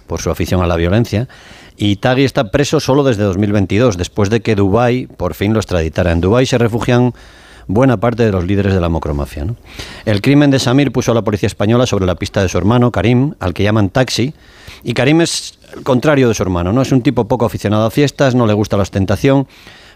por 0.07 0.21
su 0.21 0.29
afición 0.29 0.61
a 0.61 0.67
la 0.67 0.75
violencia, 0.77 1.27
y 1.75 1.97
Taghi 1.97 2.23
está 2.23 2.49
preso 2.49 2.79
solo 2.79 3.03
desde 3.03 3.23
2022, 3.23 3.97
después 3.97 4.29
de 4.29 4.41
que 4.41 4.55
Dubái 4.55 5.05
por 5.05 5.35
fin 5.35 5.53
lo 5.53 5.59
extraditara. 5.59 6.11
En 6.11 6.21
Dubái 6.21 6.45
se 6.45 6.57
refugian 6.57 7.13
buena 7.67 7.97
parte 7.97 8.23
de 8.23 8.31
los 8.31 8.45
líderes 8.45 8.73
de 8.73 8.81
la 8.81 8.89
mocromafia. 8.89 9.45
El 10.05 10.21
crimen 10.21 10.51
de 10.51 10.59
Samir 10.59 10.91
puso 10.91 11.11
a 11.11 11.15
la 11.15 11.23
policía 11.23 11.47
española 11.47 11.85
sobre 11.85 12.05
la 12.05 12.15
pista 12.15 12.41
de 12.41 12.49
su 12.49 12.57
hermano, 12.57 12.91
Karim, 12.91 13.33
al 13.39 13.53
que 13.53 13.63
llaman 13.63 13.89
Taxi, 13.89 14.33
y 14.83 14.93
Karim 14.93 15.21
es 15.21 15.59
el 15.75 15.83
contrario 15.83 16.27
de 16.27 16.33
su 16.33 16.43
hermano, 16.43 16.71
¿no? 16.71 16.81
Es 16.81 16.91
un 16.91 17.01
tipo 17.01 17.27
poco 17.27 17.45
aficionado 17.45 17.85
a 17.85 17.91
fiestas, 17.91 18.35
no 18.35 18.47
le 18.47 18.53
gusta 18.53 18.77
la 18.77 18.83
ostentación, 18.83 19.47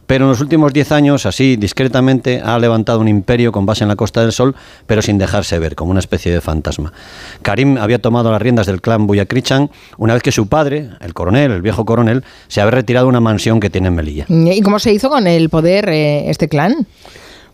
pero 0.07 0.25
en 0.25 0.31
los 0.31 0.41
últimos 0.41 0.73
10 0.73 0.91
años, 0.91 1.25
así 1.25 1.55
discretamente, 1.55 2.41
ha 2.43 2.59
levantado 2.59 2.99
un 2.99 3.07
imperio 3.07 3.53
con 3.53 3.65
base 3.65 3.85
en 3.85 3.87
la 3.87 3.95
Costa 3.95 4.21
del 4.21 4.33
Sol, 4.33 4.55
pero 4.85 5.01
sin 5.01 5.17
dejarse 5.17 5.57
ver, 5.59 5.75
como 5.75 5.91
una 5.91 6.01
especie 6.01 6.33
de 6.33 6.41
fantasma. 6.41 6.91
Karim 7.41 7.77
había 7.77 7.99
tomado 7.99 8.29
las 8.29 8.41
riendas 8.41 8.67
del 8.67 8.81
clan 8.81 9.07
Buyakrichan 9.07 9.69
una 9.97 10.13
vez 10.13 10.23
que 10.23 10.33
su 10.33 10.47
padre, 10.47 10.89
el 10.99 11.13
coronel, 11.13 11.51
el 11.51 11.61
viejo 11.61 11.85
coronel, 11.85 12.25
se 12.49 12.59
había 12.59 12.71
retirado 12.71 13.05
de 13.05 13.09
una 13.09 13.21
mansión 13.21 13.61
que 13.61 13.69
tiene 13.69 13.87
en 13.87 13.95
Melilla. 13.95 14.25
¿Y 14.27 14.61
cómo 14.61 14.79
se 14.79 14.91
hizo 14.91 15.09
con 15.09 15.27
el 15.27 15.49
poder 15.49 15.87
eh, 15.87 16.29
este 16.29 16.49
clan? 16.49 16.87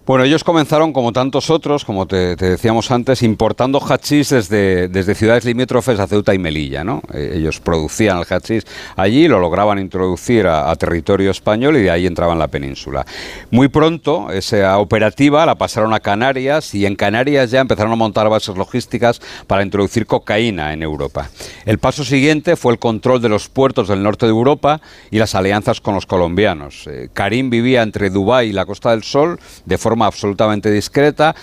Bueno, 0.07 0.23
ellos 0.23 0.45
comenzaron, 0.45 0.93
como 0.93 1.11
tantos 1.11 1.49
otros, 1.49 1.83
como 1.83 2.07
te, 2.07 2.37
decíamos 2.37 2.91
antes, 2.91 3.23
importando 3.23 3.81
hachís 3.81 4.29
desde, 4.29 4.87
desde 4.87 5.15
ciudades 5.15 5.43
limítrofes 5.43 5.99
a 5.99 6.07
Ceuta 6.07 6.33
y 6.33 6.39
Melilla. 6.39 6.85
¿no? 6.85 7.01
Eh, 7.13 7.33
ellos 7.35 7.59
producían 7.59 8.17
el 8.17 8.23
hachís 8.23 8.63
allí, 8.95 9.27
lo 9.27 9.41
lograban 9.41 9.79
introducir 9.79 10.47
a, 10.47 10.73
territorio 10.77 11.29
español 11.29 11.75
y 11.75 11.81
de 11.81 11.91
ahí 11.91 12.07
entraban 12.07 12.35
en 12.35 12.39
la 12.39 12.47
península. 12.47 13.05
Muy 13.51 13.67
pronto, 13.67 14.31
esa 14.31 14.77
operativa 14.77 15.45
la 15.45 15.55
pasaron 15.55 15.93
a 15.93 15.99
Canarias 15.99 16.73
y 16.73 16.85
en 16.85 16.95
Canarias 16.95 17.51
ya 17.51 17.59
empezaron 17.59 17.91
a 17.91 17.97
montar 17.97 18.29
bases 18.29 18.55
logísticas 18.55 19.19
para 19.45 19.61
introducir 19.61 20.05
cocaína 20.05 20.71
en 20.71 20.83
Europa. 20.83 21.29
El 21.65 21.79
paso 21.79 22.05
siguiente 22.05 22.55
fue 22.55 22.71
el 22.71 22.79
control 22.79 23.21
de 23.21 23.27
los 23.27 23.49
puertos 23.49 23.89
del 23.89 24.03
norte 24.03 24.25
de 24.25 24.31
Europa 24.31 24.79
y 25.11 25.17
las 25.17 25.35
alianzas 25.35 25.81
con 25.81 25.95
los 25.95 26.05
colombianos. 26.05 26.87
Eh, 26.87 27.09
Karim 27.11 27.49
vivía 27.49 27.81
entre 27.81 28.09
Dubái 28.09 28.51
y 28.51 28.53
la 28.53 28.65
Costa 28.65 28.91
del 28.91 29.03
Sol 29.03 29.37
de 29.65 29.77
forma 29.77 29.96
absolutamente 30.05 30.71
discreta 30.71 31.35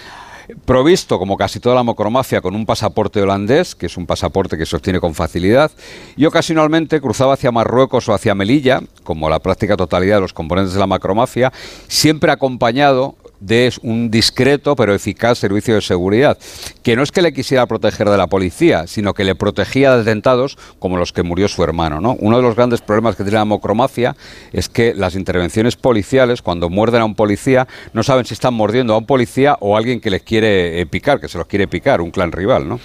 provisto, 0.64 1.18
como 1.18 1.36
casi 1.36 1.60
toda 1.60 1.74
la 1.74 1.82
mocromafia, 1.82 2.40
con 2.40 2.55
un 2.55 2.66
pasaporte 2.66 3.20
holandés, 3.20 3.74
que 3.74 3.86
es 3.86 3.97
un 3.97 4.06
pasaporte 4.06 4.59
que 4.59 4.66
se 4.66 4.76
obtiene 4.76 5.01
con 5.01 5.14
facilidad, 5.14 5.70
y 6.16 6.26
ocasionalmente 6.26 7.01
cruzaba 7.01 7.35
hacia 7.35 7.52
Marruecos 7.52 8.09
o 8.09 8.14
hacia 8.14 8.35
Melilla, 8.35 8.82
como 9.02 9.28
la 9.28 9.39
práctica 9.39 9.76
totalidad 9.76 10.16
de 10.16 10.22
los 10.22 10.32
componentes 10.32 10.74
de 10.74 10.81
la 10.81 10.86
macromafia, 10.86 11.52
siempre 11.89 12.31
acompañado 12.31 13.16
de 13.45 13.73
un 13.83 14.11
discreto 14.11 14.75
pero 14.77 14.95
eficaz 14.95 15.39
servicio 15.39 15.75
de 15.75 15.81
seguridad, 15.81 16.39
que 16.83 16.97
no 16.97 17.03
es 17.03 17.12
que 17.12 17.23
le 17.23 17.33
quisiera 17.33 17.66
proteger 17.66 18.09
de 18.09 18.16
la 18.16 18.27
policía, 18.27 18.87
sino 18.87 19.15
que 19.15 19.25
le 19.25 19.35
protegía 19.35 19.95
de 19.95 20.03
atentados 20.03 20.57
como 20.79 20.97
los 20.97 21.12
que 21.12 21.23
murió 21.23 21.49
su 21.49 21.62
hermano. 21.62 22.01
¿no? 22.01 22.16
Uno 22.21 22.37
de 22.37 22.43
los 22.43 22.57
grandes 22.57 22.81
problemas 22.81 23.16
que 23.16 23.25
tiene 23.25 23.39
la 23.39 23.45
mocromafia 23.45 24.16
es 24.53 24.69
que 24.69 24.95
las 24.95 25.15
intervenciones 25.15 25.77
policiales, 25.77 26.43
cuando 26.43 26.71
muerden 26.71 27.03
a 27.03 27.05
un 27.05 27.15
policía, 27.15 27.69
no 27.93 28.03
saben 28.03 28.25
si 28.25 28.35
están 28.35 28.55
mordiendo 28.55 28.95
a 28.95 28.99
un 28.99 29.07
policía 29.07 29.57
o 29.61 29.75
a 29.75 29.79
alguien 29.79 30.01
que 30.01 30.11
les 30.11 30.23
quiere 30.23 30.81
eh, 30.81 30.87
picar, 30.87 31.21
que 31.21 31.29
se 31.29 31.39
los 31.39 31.47
quiere 31.47 31.69
picar, 31.69 32.01
un 32.01 32.11
clan 32.11 32.33
rival. 32.33 32.69
¿no? 32.69 32.81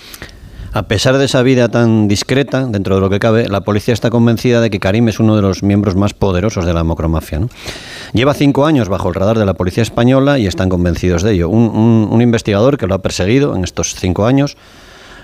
A 0.71 0.83
pesar 0.83 1.17
de 1.17 1.25
esa 1.25 1.41
vida 1.41 1.69
tan 1.69 2.07
discreta, 2.07 2.65
dentro 2.67 2.95
de 2.95 3.01
lo 3.01 3.09
que 3.09 3.19
cabe, 3.19 3.47
la 3.49 3.61
policía 3.61 3.93
está 3.93 4.09
convencida 4.09 4.61
de 4.61 4.69
que 4.69 4.79
Karim 4.79 5.07
es 5.09 5.19
uno 5.19 5.35
de 5.35 5.41
los 5.41 5.63
miembros 5.63 5.95
más 5.95 6.13
poderosos 6.13 6.65
de 6.65 6.73
la 6.73 6.83
mocromafia. 6.83 7.41
Lleva 8.13 8.33
cinco 8.33 8.65
años 8.65 8.87
bajo 8.87 9.09
el 9.09 9.15
radar 9.15 9.39
de 9.39 9.45
la 9.45 9.55
policía 9.55 9.83
española 9.83 10.37
y 10.37 10.45
están 10.45 10.69
convencidos 10.69 11.23
de 11.23 11.33
ello. 11.33 11.49
un 11.49 12.21
investigador 12.21 12.77
que 12.77 12.87
lo 12.87 12.95
ha 12.95 13.01
perseguido 13.01 13.55
en 13.55 13.63
estos 13.63 13.95
cinco 13.95 14.25
años 14.25 14.57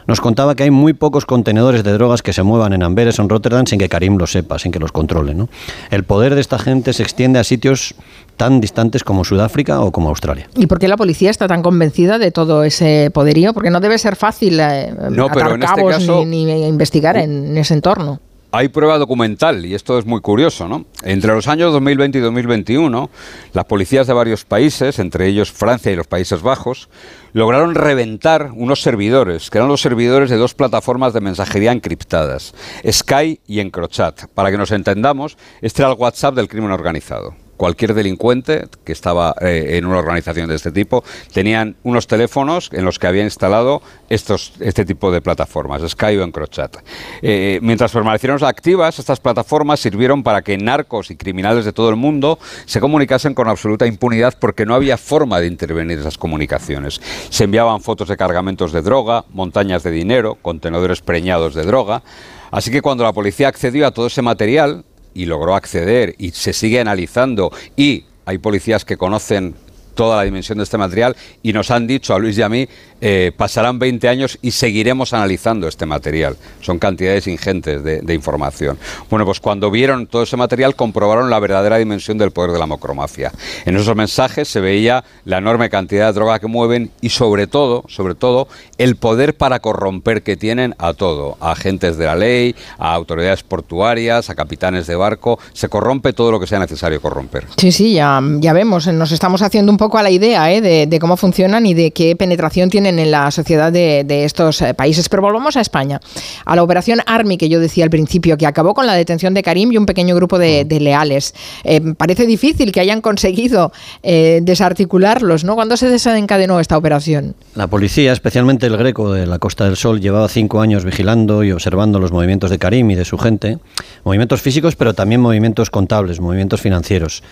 nos 0.07 0.21
contaba 0.21 0.55
que 0.55 0.63
hay 0.63 0.71
muy 0.71 0.93
pocos 0.93 1.25
contenedores 1.25 1.83
de 1.83 1.93
drogas 1.93 2.21
que 2.21 2.33
se 2.33 2.43
muevan 2.43 2.73
en 2.73 2.83
Amberes 2.83 3.19
o 3.19 3.21
en 3.21 3.29
Rotterdam 3.29 3.65
sin 3.65 3.79
que 3.79 3.89
Karim 3.89 4.17
lo 4.17 4.27
sepa, 4.27 4.59
sin 4.59 4.71
que 4.71 4.79
los 4.79 4.91
controle. 4.91 5.33
¿no? 5.33 5.49
El 5.91 6.03
poder 6.03 6.35
de 6.35 6.41
esta 6.41 6.59
gente 6.59 6.93
se 6.93 7.03
extiende 7.03 7.39
a 7.39 7.43
sitios 7.43 7.95
tan 8.37 8.61
distantes 8.61 9.03
como 9.03 9.23
Sudáfrica 9.23 9.81
o 9.81 9.91
como 9.91 10.09
Australia. 10.09 10.49
¿Y 10.55 10.67
por 10.67 10.79
qué 10.79 10.87
la 10.87 10.97
policía 10.97 11.31
está 11.31 11.47
tan 11.47 11.61
convencida 11.61 12.19
de 12.19 12.31
todo 12.31 12.63
ese 12.63 13.09
poderío? 13.13 13.53
Porque 13.53 13.69
no 13.69 13.79
debe 13.79 13.97
ser 13.97 14.15
fácil 14.15 14.59
eh, 14.59 14.93
atar 14.93 15.51
este 15.53 15.59
cabos 15.59 16.27
ni, 16.27 16.67
investigar 16.67 17.17
en 17.17 17.57
ese 17.57 17.73
entorno. 17.73 18.19
Hay 18.57 18.69
prueba 18.69 18.97
documental, 18.97 19.65
y 19.65 19.73
esto 19.73 19.99
es 19.99 20.05
muy 20.05 20.21
curioso, 20.21 20.69
¿no? 20.69 20.85
Entre 21.03 21.33
los 21.33 21.49
años 21.49 21.73
2020 21.73 22.19
y 22.19 22.21
2021, 22.21 23.09
las 23.51 23.65
policías 23.65 24.07
de 24.07 24.13
varios 24.13 24.45
países, 24.45 24.97
entre 24.99 25.27
ellos 25.27 25.51
Francia 25.51 25.91
y 25.91 25.97
los 25.97 26.07
Países 26.07 26.41
Bajos, 26.41 26.87
lograron 27.33 27.75
reventar 27.75 28.51
unos 28.55 28.81
servidores, 28.81 29.49
que 29.49 29.57
eran 29.57 29.67
los 29.67 29.81
servidores 29.81 30.29
de 30.29 30.37
dos 30.37 30.53
plataformas 30.53 31.11
de 31.11 31.19
mensajería 31.19 31.73
encriptadas, 31.73 32.55
Sky 32.89 33.41
y 33.45 33.59
Encrochat. 33.59 34.27
Para 34.33 34.51
que 34.51 34.57
nos 34.57 34.71
entendamos, 34.71 35.37
este 35.61 35.81
era 35.81 35.91
el 35.91 35.97
WhatsApp 35.97 36.35
del 36.35 36.47
crimen 36.47 36.71
organizado 36.71 37.35
cualquier 37.57 37.93
delincuente 37.93 38.67
que 38.83 38.91
estaba 38.91 39.35
eh, 39.41 39.77
en 39.77 39.85
una 39.85 39.99
organización 39.99 40.49
de 40.49 40.55
este 40.55 40.71
tipo 40.71 41.03
tenían 41.33 41.75
unos 41.83 42.07
teléfonos 42.07 42.69
en 42.73 42.85
los 42.85 42.99
que 42.99 43.07
había 43.07 43.23
instalado 43.23 43.81
estos, 44.09 44.53
este 44.59 44.85
tipo 44.85 45.11
de 45.11 45.21
plataformas, 45.21 45.81
Sky 45.89 46.17
o 46.17 46.23
Encrochat. 46.23 46.77
Eh, 47.21 47.59
mientras 47.61 47.91
permanecieron 47.91 48.35
activas, 48.43 48.99
estas 48.99 49.19
plataformas 49.19 49.79
sirvieron 49.79 50.23
para 50.23 50.41
que 50.41 50.57
narcos 50.57 51.11
y 51.11 51.15
criminales 51.15 51.65
de 51.65 51.73
todo 51.73 51.89
el 51.89 51.95
mundo 51.95 52.37
se 52.65 52.79
comunicasen 52.79 53.33
con 53.33 53.47
absoluta 53.47 53.87
impunidad 53.87 54.35
porque 54.39 54.65
no 54.65 54.75
había 54.75 54.97
forma 54.97 55.39
de 55.39 55.47
intervenir 55.47 55.99
esas 55.99 56.17
comunicaciones. 56.17 57.01
Se 57.29 57.45
enviaban 57.45 57.81
fotos 57.81 58.09
de 58.09 58.17
cargamentos 58.17 58.71
de 58.71 58.81
droga, 58.81 59.25
montañas 59.29 59.83
de 59.83 59.91
dinero, 59.91 60.37
contenedores 60.41 61.01
preñados 61.01 61.53
de 61.53 61.63
droga. 61.63 62.03
Así 62.51 62.71
que 62.71 62.81
cuando 62.81 63.03
la 63.03 63.13
policía 63.13 63.47
accedió 63.47 63.87
a 63.87 63.91
todo 63.91 64.07
ese 64.07 64.21
material, 64.21 64.85
y 65.15 65.25
logró 65.25 65.55
acceder 65.55 66.13
y 66.19 66.29
se 66.31 66.53
sigue 66.53 66.79
analizando. 66.79 67.51
Y 67.75 68.03
hay 68.25 68.37
policías 68.37 68.85
que 68.85 68.97
conocen 68.97 69.55
toda 69.95 70.17
la 70.17 70.23
dimensión 70.23 70.59
de 70.59 70.65
este 70.65 70.77
material 70.77 71.15
y 71.41 71.53
nos 71.53 71.71
han 71.71 71.87
dicho 71.87 72.13
a 72.13 72.19
Luis 72.19 72.37
y 72.37 72.43
a 72.43 72.49
mí 72.49 72.67
eh, 73.01 73.33
pasarán 73.35 73.77
20 73.77 74.07
años 74.07 74.39
y 74.41 74.51
seguiremos 74.51 75.13
analizando 75.13 75.67
este 75.67 75.85
material. 75.85 76.37
Son 76.61 76.79
cantidades 76.79 77.27
ingentes 77.27 77.83
de, 77.83 78.13
información. 78.15 78.77
Bueno, 79.09 79.25
pues 79.25 79.41
cuando 79.41 79.69
vieron 79.69 80.07
todo 80.07 80.23
ese 80.23 80.37
material 80.37 80.75
comprobaron 80.75 81.29
la 81.29 81.39
verdadera 81.39 81.77
dimensión 81.77 82.17
del 82.17 82.31
poder 82.31 82.51
de 82.51 82.59
la 82.59 82.65
mocromafia. 82.65 83.31
En 83.65 83.75
esos 83.75 83.95
mensajes 83.95 84.47
se 84.47 84.61
veía 84.61 85.03
la 85.25 85.39
enorme 85.39 85.69
cantidad 85.69 86.07
de 86.07 86.13
droga 86.13 86.39
que 86.39 86.47
mueven 86.47 86.91
y 87.01 87.09
sobre 87.09 87.47
todo, 87.47 87.83
sobre 87.87 88.15
todo, 88.15 88.47
el 88.77 88.95
poder 88.95 89.35
para 89.35 89.59
corromper 89.59 90.23
que 90.23 90.37
tienen 90.37 90.73
a 90.77 90.93
todo, 90.93 91.37
a 91.41 91.51
agentes 91.51 91.97
de 91.97 92.05
la 92.05 92.15
ley, 92.15 92.55
a 92.77 92.93
autoridades 92.93 93.43
portuarias, 93.43 94.29
a 94.29 94.35
capitanes 94.35 94.87
de 94.87 94.95
barco. 94.95 95.37
Se 95.51 95.67
corrompe 95.67 96.13
todo 96.13 96.31
lo 96.31 96.39
que 96.39 96.47
sea 96.47 96.59
necesario 96.59 97.01
corromper. 97.01 97.45
Sí, 97.57 97.71
sí, 97.71 97.93
ya, 97.93 98.21
ya 98.39 98.53
vemos. 98.53 98.87
Nos 98.87 99.11
estamos 99.11 99.41
haciendo 99.41 99.71
un 99.71 99.77
poco 99.77 99.97
a 99.97 100.03
la 100.03 100.11
idea 100.11 100.51
¿eh? 100.53 100.61
de, 100.61 100.87
de 100.87 100.99
cómo 100.99 101.17
funcionan 101.17 101.65
y 101.65 101.73
de 101.73 101.91
qué 101.91 102.15
penetración 102.15 102.69
tienen 102.69 102.94
en 102.99 103.11
la 103.11 103.31
sociedad 103.31 103.71
de, 103.71 104.05
estos 104.25 104.61
eh, 104.61 104.73
países. 104.73 105.09
Pero 105.09 105.21
volvamos 105.21 105.57
a 105.57 105.61
España, 105.61 105.99
a 106.45 106.55
la 106.55 106.63
operación 106.63 106.99
Army 107.05 107.37
que 107.37 107.49
yo 107.49 107.59
decía 107.59 107.83
al 107.83 107.89
principio, 107.89 108.37
que 108.37 108.45
acabó 108.45 108.73
con 108.73 108.85
la 108.87 108.93
detención 108.93 109.33
de 109.33 109.43
Karim 109.43 109.71
y 109.71 109.77
un 109.77 109.85
pequeño 109.85 110.15
grupo 110.15 110.39
de, 110.39 110.65
mm. 110.65 110.83
leales. 110.83 111.33
Eh, 111.63 111.81
parece 111.97 112.25
difícil 112.25 112.71
que 112.71 112.79
hayan 112.79 113.01
conseguido 113.01 113.71
eh, 114.03 114.39
desarticularlos, 114.43 115.43
¿no? 115.43 115.55
¿Cuándo 115.55 115.77
se 115.77 115.89
desencadenó 115.89 116.59
esta 116.59 116.77
operación? 116.77 117.35
La 117.55 117.67
policía, 117.67 118.13
especialmente 118.13 118.67
el 118.67 118.77
Greco 118.77 119.11
de 119.11 119.25
la 119.25 119.39
Costa 119.39 119.65
del 119.65 119.75
Sol, 119.75 120.01
llevaba 120.01 120.27
cinco 120.27 120.61
años 120.61 120.85
vigilando 120.85 121.43
y 121.43 121.51
observando 121.51 121.99
los 121.99 122.11
movimientos 122.11 122.49
de 122.49 122.59
Karim 122.59 122.91
y 122.91 122.95
de 122.95 123.05
su 123.05 123.17
gente, 123.17 123.59
movimientos 124.03 124.41
físicos, 124.41 124.75
pero 124.75 124.93
también 124.93 125.21
movimientos 125.21 125.69
contables, 125.69 126.19
movimientos 126.19 126.61
financieros. 126.61 127.23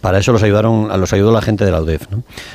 Para 0.00 0.18
eso 0.18 0.32
los, 0.32 0.42
ayudaron, 0.42 0.88
los 1.00 1.12
ayudó 1.12 1.32
la 1.32 1.42
gente 1.42 1.64
de 1.64 1.70
la 1.70 1.80
UDEF. 1.82 2.06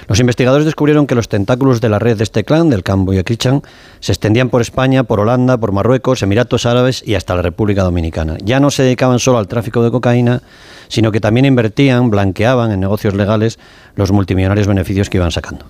Los 0.08 0.20
investigadores 0.20 0.66
descubrieron 0.66 1.08
que 1.08 1.16
los 1.16 1.30
tentáculos 1.30 1.80
de 1.82 1.90
la 1.90 2.00
red 2.00 2.18
de 2.18 2.24
este 2.24 2.44
clan, 2.44 2.70
del 2.70 2.84
Cambo 2.84 3.14
y 3.14 3.24
Krichan, 3.24 3.62
se 4.00 4.12
extendían 4.12 4.50
por 4.50 4.62
España, 4.62 5.04
por 5.04 5.20
Holanda, 5.20 5.58
por 5.58 5.72
Marruecos, 5.72 6.24
Emiratos 6.24 6.66
Árabes 6.66 7.04
y 7.06 7.16
hasta 7.16 7.36
la 7.36 7.42
República 7.42 7.84
Dominicana. 7.84 8.38
Ya 8.44 8.60
no 8.60 8.72
se 8.72 8.84
dedicaban 8.84 9.20
solo 9.20 9.38
al 9.38 9.48
tráfico 9.48 9.84
de 9.84 9.92
cocaína, 9.92 10.42
sino 10.88 11.12
que 11.12 11.20
también 11.20 11.46
invertían, 11.46 12.10
blanqueaban 12.10 12.72
en 12.72 12.80
negocios 12.80 13.14
legales 13.14 13.60
los 13.96 14.12
multimillonarios 14.12 14.68
beneficios 14.68 15.10
que 15.10 15.18
iban 15.18 15.32
sacando. 15.32 15.66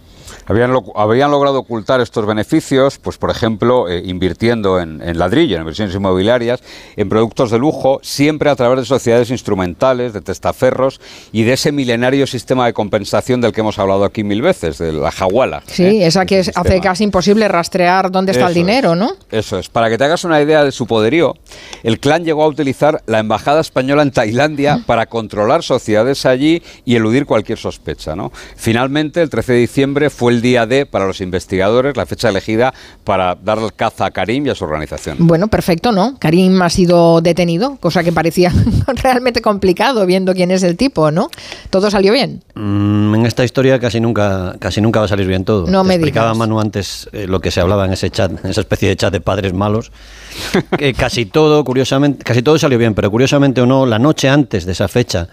Habían, 0.47 0.73
habían 0.95 1.31
logrado 1.31 1.59
ocultar 1.59 2.01
estos 2.01 2.25
beneficios, 2.25 2.99
pues 2.99 3.17
por 3.17 3.31
ejemplo, 3.31 3.89
eh, 3.89 4.03
invirtiendo 4.05 4.79
en, 4.79 4.99
ladrillo, 5.17 5.55
en 5.55 5.61
inversiones 5.61 5.95
inmobiliarias, 5.95 6.61
en 6.95 7.09
productos 7.09 7.49
de 7.49 7.57
lujo, 7.57 7.99
siempre 8.03 8.49
a 8.49 8.55
través 8.55 8.79
de 8.79 8.85
sociedades 8.85 9.31
instrumentales, 9.31 10.13
de 10.13 10.21
testaferros 10.21 11.01
y 11.31 11.43
de 11.43 11.53
ese 11.53 11.71
milenario 11.71 12.27
sistema 12.27 12.67
de 12.67 12.73
compensación 12.73 13.41
del 13.41 13.53
que 13.53 13.61
hemos 13.61 13.79
hablado 13.79 14.03
aquí 14.03 14.23
mil 14.23 14.41
veces, 14.41 14.77
de 14.77 14.93
la 14.93 15.11
jaguala. 15.11 15.63
Sí, 15.65 15.83
¿eh? 15.83 16.05
esa 16.05 16.25
que 16.25 16.39
hace 16.39 16.79
casi 16.79 17.03
imposible 17.03 17.47
rastrear 17.47 18.11
dónde 18.11 18.33
está 18.33 18.47
el 18.47 18.53
dinero, 18.53 18.95
¿no? 18.95 19.13
Eso 19.31 19.57
es. 19.57 19.69
Para 19.69 19.89
que 19.89 19.97
te 19.97 20.03
hagas 20.03 20.23
una 20.23 20.41
idea 20.41 20.63
de 20.63 20.71
su 20.71 20.85
poderío, 20.85 21.33
el 21.81 21.99
clan 21.99 22.23
llegó 22.23 22.43
a 22.43 22.47
utilizar 22.47 23.01
la 23.07 23.19
embajada 23.19 23.61
española 23.61 24.03
en 24.03 24.11
Tailandia 24.11 24.83
para 24.85 25.07
controlar 25.07 25.63
sociedades 25.63 26.25
allí 26.25 26.61
y 26.85 26.95
eludir 26.95 27.25
cualquier 27.25 27.57
sospecha, 27.57 28.15
¿no? 28.15 28.31
Finalmente, 28.55 29.21
el 29.21 29.29
13 29.29 29.53
de 29.53 29.59
diciembre 29.59 30.09
fue 30.09 30.34
el 30.35 30.41
día 30.41 30.65
D 30.65 30.85
para 30.85 31.07
los 31.07 31.21
investigadores, 31.21 31.97
la 31.97 32.05
fecha 32.05 32.29
elegida 32.29 32.73
para 33.03 33.35
dar 33.35 33.59
caza 33.75 34.05
a 34.05 34.11
Karim 34.11 34.45
y 34.45 34.49
a 34.49 34.55
su 34.55 34.63
organización. 34.63 35.17
Bueno, 35.19 35.47
perfecto, 35.47 35.91
¿no? 35.91 36.17
Karim 36.19 36.61
ha 36.61 36.69
sido 36.69 37.21
detenido, 37.21 37.77
cosa 37.77 38.03
que 38.03 38.11
parecía 38.11 38.51
realmente 39.03 39.41
complicado 39.41 40.05
viendo 40.05 40.33
quién 40.33 40.51
es 40.51 40.63
el 40.63 40.77
tipo, 40.77 41.11
¿no? 41.11 41.29
Todo 41.69 41.89
salió 41.89 42.13
bien. 42.13 42.43
Mm, 42.55 43.15
en 43.15 43.25
esta 43.25 43.43
historia 43.43 43.79
casi 43.79 43.99
nunca, 43.99 44.55
casi 44.59 44.81
nunca 44.81 44.99
va 44.99 45.05
a 45.05 45.09
salir 45.09 45.27
bien 45.27 45.45
todo. 45.45 45.67
No 45.67 45.83
me 45.83 45.95
explicaba 45.95 46.27
digas. 46.27 46.37
Manu 46.37 46.59
antes 46.59 47.09
eh, 47.13 47.27
lo 47.27 47.39
que 47.39 47.51
se 47.51 47.61
hablaba 47.61 47.85
en 47.85 47.93
ese 47.93 48.09
chat, 48.09 48.31
en 48.31 48.51
esa 48.51 48.61
especie 48.61 48.89
de 48.89 48.95
chat 48.95 49.11
de 49.11 49.21
padres 49.21 49.53
malos. 49.53 49.91
que 50.77 50.93
casi 50.93 51.25
todo, 51.25 51.63
curiosamente, 51.63 52.23
casi 52.23 52.41
todo 52.41 52.57
salió 52.57 52.77
bien, 52.77 52.93
pero 52.93 53.09
curiosamente 53.09 53.61
o 53.61 53.65
no, 53.65 53.85
la 53.85 53.99
noche 53.99 54.29
antes 54.29 54.65
de 54.65 54.73
esa 54.73 54.87
fecha 54.87 55.29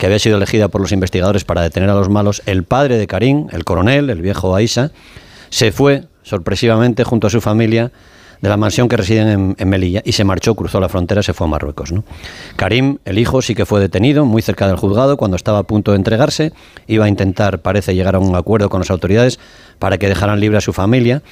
que 0.00 0.06
había 0.06 0.18
sido 0.18 0.38
elegida 0.38 0.68
por 0.68 0.80
los 0.80 0.92
investigadores 0.92 1.44
para 1.44 1.60
detener 1.60 1.90
a 1.90 1.94
los 1.94 2.08
malos, 2.08 2.42
el 2.46 2.64
padre 2.64 2.96
de 2.96 3.06
Karim, 3.06 3.48
el 3.52 3.64
coronel, 3.64 4.08
el 4.08 4.22
viejo 4.22 4.56
Aisa, 4.56 4.92
se 5.50 5.72
fue 5.72 6.04
sorpresivamente 6.22 7.04
junto 7.04 7.26
a 7.26 7.30
su 7.30 7.42
familia 7.42 7.92
de 8.40 8.48
la 8.48 8.56
mansión 8.56 8.88
que 8.88 8.96
residen 8.96 9.54
en, 9.58 9.68
Melilla 9.68 10.00
y 10.02 10.12
se 10.12 10.24
marchó, 10.24 10.54
cruzó 10.54 10.80
la 10.80 10.88
frontera, 10.88 11.22
se 11.22 11.34
fue 11.34 11.46
a 11.46 11.50
Marruecos. 11.50 11.92
Karim, 12.56 12.96
el 13.04 13.18
hijo, 13.18 13.42
sí 13.42 13.54
que 13.54 13.66
fue 13.66 13.78
detenido 13.78 14.24
muy 14.24 14.40
cerca 14.40 14.66
del 14.66 14.76
juzgado 14.76 15.18
cuando 15.18 15.36
estaba 15.36 15.58
a 15.58 15.62
punto 15.64 15.90
de 15.90 15.98
entregarse. 15.98 16.54
Iba 16.86 17.04
a 17.04 17.08
intentar, 17.08 17.58
parece, 17.58 17.94
llegar 17.94 18.14
a 18.14 18.20
un 18.20 18.34
acuerdo 18.34 18.70
con 18.70 18.80
las 18.80 18.90
autoridades 18.90 19.38
para 19.78 19.98
que 19.98 20.08
dejaran 20.08 20.40
libre 20.40 20.56
a 20.56 20.62
su 20.62 20.72
familia 20.72 21.22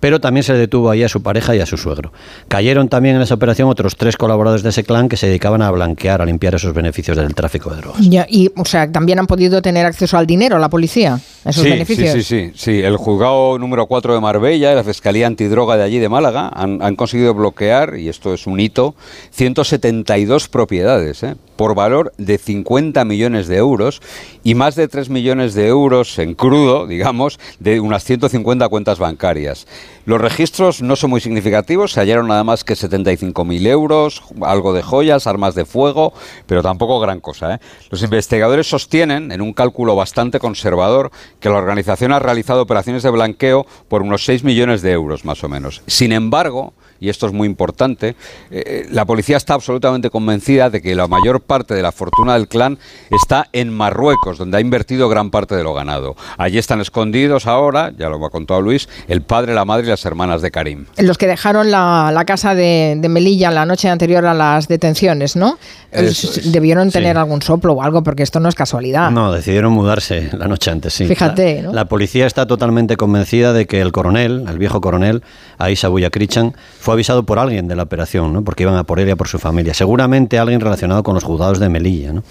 pero 0.00 0.20
también 0.20 0.44
se 0.44 0.54
detuvo 0.54 0.90
ahí 0.90 1.02
a 1.02 1.08
su 1.08 1.22
pareja 1.22 1.54
y 1.56 1.60
a 1.60 1.66
su 1.66 1.76
suegro. 1.76 2.12
Cayeron 2.48 2.88
también 2.88 3.16
en 3.16 3.22
esa 3.22 3.34
operación 3.34 3.68
otros 3.68 3.96
tres 3.96 4.16
colaboradores 4.16 4.62
de 4.62 4.70
ese 4.70 4.84
clan 4.84 5.08
que 5.08 5.16
se 5.16 5.26
dedicaban 5.26 5.62
a 5.62 5.70
blanquear, 5.70 6.22
a 6.22 6.26
limpiar 6.26 6.54
esos 6.54 6.74
beneficios 6.74 7.16
del 7.16 7.34
tráfico 7.34 7.70
de 7.70 7.76
drogas. 7.76 8.00
Ya, 8.00 8.26
y, 8.28 8.50
o 8.56 8.64
sea, 8.64 8.90
también 8.90 9.18
han 9.18 9.26
podido 9.26 9.62
tener 9.62 9.86
acceso 9.86 10.16
al 10.16 10.26
dinero, 10.26 10.58
la 10.58 10.68
policía, 10.68 11.20
a 11.44 11.50
esos 11.50 11.62
sí, 11.62 11.70
beneficios. 11.70 12.12
Sí, 12.12 12.22
sí, 12.22 12.52
sí, 12.52 12.52
sí. 12.54 12.82
El 12.82 12.96
juzgado 12.96 13.58
número 13.58 13.86
4 13.86 14.14
de 14.14 14.20
Marbella 14.20 14.72
y 14.72 14.74
la 14.74 14.84
Fiscalía 14.84 15.26
Antidroga 15.26 15.76
de 15.76 15.82
allí 15.82 15.98
de 15.98 16.08
Málaga 16.08 16.50
han, 16.54 16.82
han 16.82 16.96
conseguido 16.96 17.34
bloquear, 17.34 17.98
y 17.98 18.08
esto 18.08 18.34
es 18.34 18.46
un 18.46 18.60
hito, 18.60 18.94
172 19.30 20.48
propiedades, 20.48 21.22
¿eh? 21.22 21.34
Por 21.56 21.74
valor 21.74 22.12
de 22.18 22.38
50 22.38 23.04
millones 23.04 23.48
de 23.48 23.56
euros 23.56 24.00
y 24.42 24.54
más 24.54 24.74
de 24.74 24.88
3 24.88 25.08
millones 25.10 25.54
de 25.54 25.68
euros 25.68 26.18
en 26.18 26.34
crudo, 26.34 26.86
digamos, 26.86 27.38
de 27.60 27.80
unas 27.80 28.04
150 28.04 28.68
cuentas 28.68 28.98
bancarias. 28.98 29.66
Los 30.06 30.20
registros 30.20 30.82
no 30.82 30.96
son 30.96 31.10
muy 31.10 31.20
significativos, 31.20 31.92
se 31.92 32.00
hallaron 32.00 32.28
nada 32.28 32.44
más 32.44 32.62
que 32.62 32.74
75.000 32.74 33.66
euros, 33.68 34.22
algo 34.42 34.72
de 34.72 34.82
joyas, 34.82 35.26
armas 35.26 35.54
de 35.54 35.64
fuego, 35.64 36.12
pero 36.46 36.62
tampoco 36.62 37.00
gran 37.00 37.20
cosa. 37.20 37.54
¿eh? 37.54 37.58
Los 37.90 38.02
investigadores 38.02 38.68
sostienen, 38.68 39.32
en 39.32 39.40
un 39.40 39.52
cálculo 39.52 39.96
bastante 39.96 40.38
conservador, 40.38 41.10
que 41.40 41.48
la 41.48 41.56
organización 41.56 42.12
ha 42.12 42.18
realizado 42.18 42.62
operaciones 42.62 43.02
de 43.02 43.10
blanqueo 43.10 43.66
por 43.88 44.02
unos 44.02 44.24
6 44.24 44.44
millones 44.44 44.82
de 44.82 44.92
euros, 44.92 45.24
más 45.24 45.42
o 45.42 45.48
menos. 45.48 45.82
Sin 45.86 46.12
embargo, 46.12 46.74
y 47.04 47.10
esto 47.10 47.26
es 47.26 47.32
muy 47.32 47.46
importante, 47.46 48.16
eh, 48.50 48.86
la 48.90 49.04
policía 49.04 49.36
está 49.36 49.52
absolutamente 49.52 50.08
convencida 50.08 50.70
de 50.70 50.80
que 50.80 50.94
la 50.94 51.06
mayor 51.06 51.42
parte 51.42 51.74
de 51.74 51.82
la 51.82 51.92
fortuna 51.92 52.32
del 52.32 52.48
clan 52.48 52.78
está 53.10 53.46
en 53.52 53.70
Marruecos, 53.70 54.38
donde 54.38 54.56
ha 54.56 54.60
invertido 54.60 55.10
gran 55.10 55.30
parte 55.30 55.54
de 55.54 55.62
lo 55.62 55.74
ganado. 55.74 56.16
Allí 56.38 56.56
están 56.56 56.80
escondidos 56.80 57.46
ahora, 57.46 57.92
ya 57.98 58.08
lo 58.08 58.24
ha 58.24 58.30
contado 58.30 58.62
Luis, 58.62 58.88
el 59.06 59.20
padre, 59.20 59.54
la 59.54 59.66
madre 59.66 59.86
y 59.86 59.90
las 59.90 60.04
hermanas 60.06 60.40
de 60.40 60.50
Karim. 60.50 60.86
Los 60.96 61.18
que 61.18 61.26
dejaron 61.26 61.70
la, 61.70 62.10
la 62.10 62.24
casa 62.24 62.54
de, 62.54 62.96
de, 62.98 63.08
Melilla 63.10 63.50
la 63.50 63.66
noche 63.66 63.90
anterior 63.90 64.24
a 64.24 64.32
las 64.32 64.66
detenciones, 64.66 65.36
¿no? 65.36 65.58
Es, 65.92 66.50
Debieron 66.50 66.90
tener 66.90 67.16
sí. 67.16 67.18
algún 67.18 67.42
soplo 67.42 67.74
o 67.74 67.82
algo, 67.82 68.02
porque 68.02 68.22
esto 68.22 68.40
no 68.40 68.48
es 68.48 68.54
casualidad. 68.54 69.10
No, 69.10 69.30
decidieron 69.30 69.72
mudarse 69.72 70.30
la 70.32 70.48
noche 70.48 70.70
antes, 70.70 70.94
sí. 70.94 71.06
Fíjate, 71.06 71.56
la, 71.56 71.62
¿no? 71.62 71.72
la 71.74 71.84
policía 71.84 72.26
está 72.26 72.46
totalmente 72.46 72.96
convencida 72.96 73.52
de 73.52 73.66
que 73.66 73.80
el 73.80 73.92
coronel, 73.92 74.44
el 74.48 74.58
viejo 74.58 74.80
coronel, 74.80 75.22
Aisa 75.58 75.88
Buyakrichan, 75.88 76.54
fue 76.80 76.93
avisado 76.94 77.24
por 77.24 77.38
alguien 77.38 77.68
de 77.68 77.76
la 77.76 77.84
operación, 77.84 78.32
¿no? 78.32 78.42
porque 78.42 78.62
iban 78.64 78.76
a 78.76 78.84
por 78.84 79.00
él 79.00 79.08
y 79.08 79.10
a 79.12 79.16
por 79.16 79.28
su 79.28 79.38
familia. 79.38 79.74
Seguramente 79.74 80.38
alguien 80.38 80.60
relacionado 80.60 81.02
con 81.02 81.14
los 81.14 81.24
juzgados 81.24 81.58
de 81.58 81.68
Melilla. 81.68 82.12
¿no? 82.12 82.22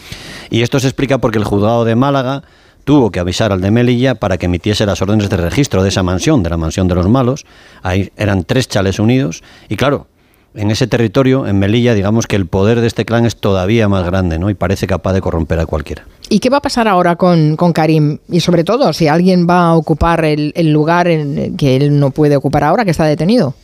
Y 0.50 0.62
esto 0.62 0.80
se 0.80 0.88
explica 0.88 1.20
porque 1.20 1.38
el 1.38 1.46
juzgado 1.46 1.86
de 1.86 1.96
Málaga 1.96 2.44
tuvo 2.84 3.12
que 3.12 3.20
avisar 3.20 3.52
al 3.52 3.62
de 3.62 3.72
Melilla 3.72 4.16
para 4.16 4.38
que 4.38 4.48
emitiese 4.48 4.86
las 4.86 5.02
órdenes 5.02 5.30
de 5.30 5.38
registro 5.38 5.84
de 5.84 5.90
esa 5.90 6.04
mansión, 6.04 6.44
de 6.44 6.50
la 6.50 6.58
mansión 6.58 6.88
de 6.88 6.96
los 6.96 7.08
malos. 7.08 7.46
Ahí 7.82 8.12
eran 8.18 8.44
tres 8.44 8.68
chales 8.68 9.00
unidos 9.00 9.44
y 9.70 9.78
claro, 9.78 10.08
en 10.56 10.70
ese 10.70 10.86
territorio, 10.86 11.48
en 11.48 11.58
Melilla, 11.58 11.96
digamos 11.96 12.28
que 12.28 12.36
el 12.36 12.46
poder 12.46 12.80
de 12.80 12.88
este 12.88 13.06
clan 13.06 13.26
es 13.26 13.38
todavía 13.38 13.90
más 13.90 14.06
grande, 14.06 14.38
¿no? 14.38 14.52
Y 14.52 14.54
parece 14.54 14.86
capaz 14.86 15.14
de 15.14 15.22
corromper 15.22 15.60
a 15.60 15.66
cualquiera. 15.66 16.06
¿Y 16.30 16.40
qué 16.40 16.50
va 16.50 16.58
a 16.58 16.62
pasar 16.62 16.88
ahora 16.88 17.16
con, 17.16 17.56
Karim? 17.74 18.20
Y 18.30 18.40
sobre 18.40 18.64
todo, 18.64 18.94
si 18.94 19.08
alguien 19.08 19.48
va 19.50 19.68
a 19.68 19.76
ocupar 19.76 20.24
el, 20.26 20.54
el 20.56 20.72
lugar 20.72 21.08
en, 21.08 21.58
que 21.58 21.76
él 21.76 22.00
no 22.00 22.12
puede 22.12 22.36
ocupar 22.36 22.64
ahora, 22.64 22.86
que 22.86 22.92
está 22.92 23.06
detenido. 23.06 23.56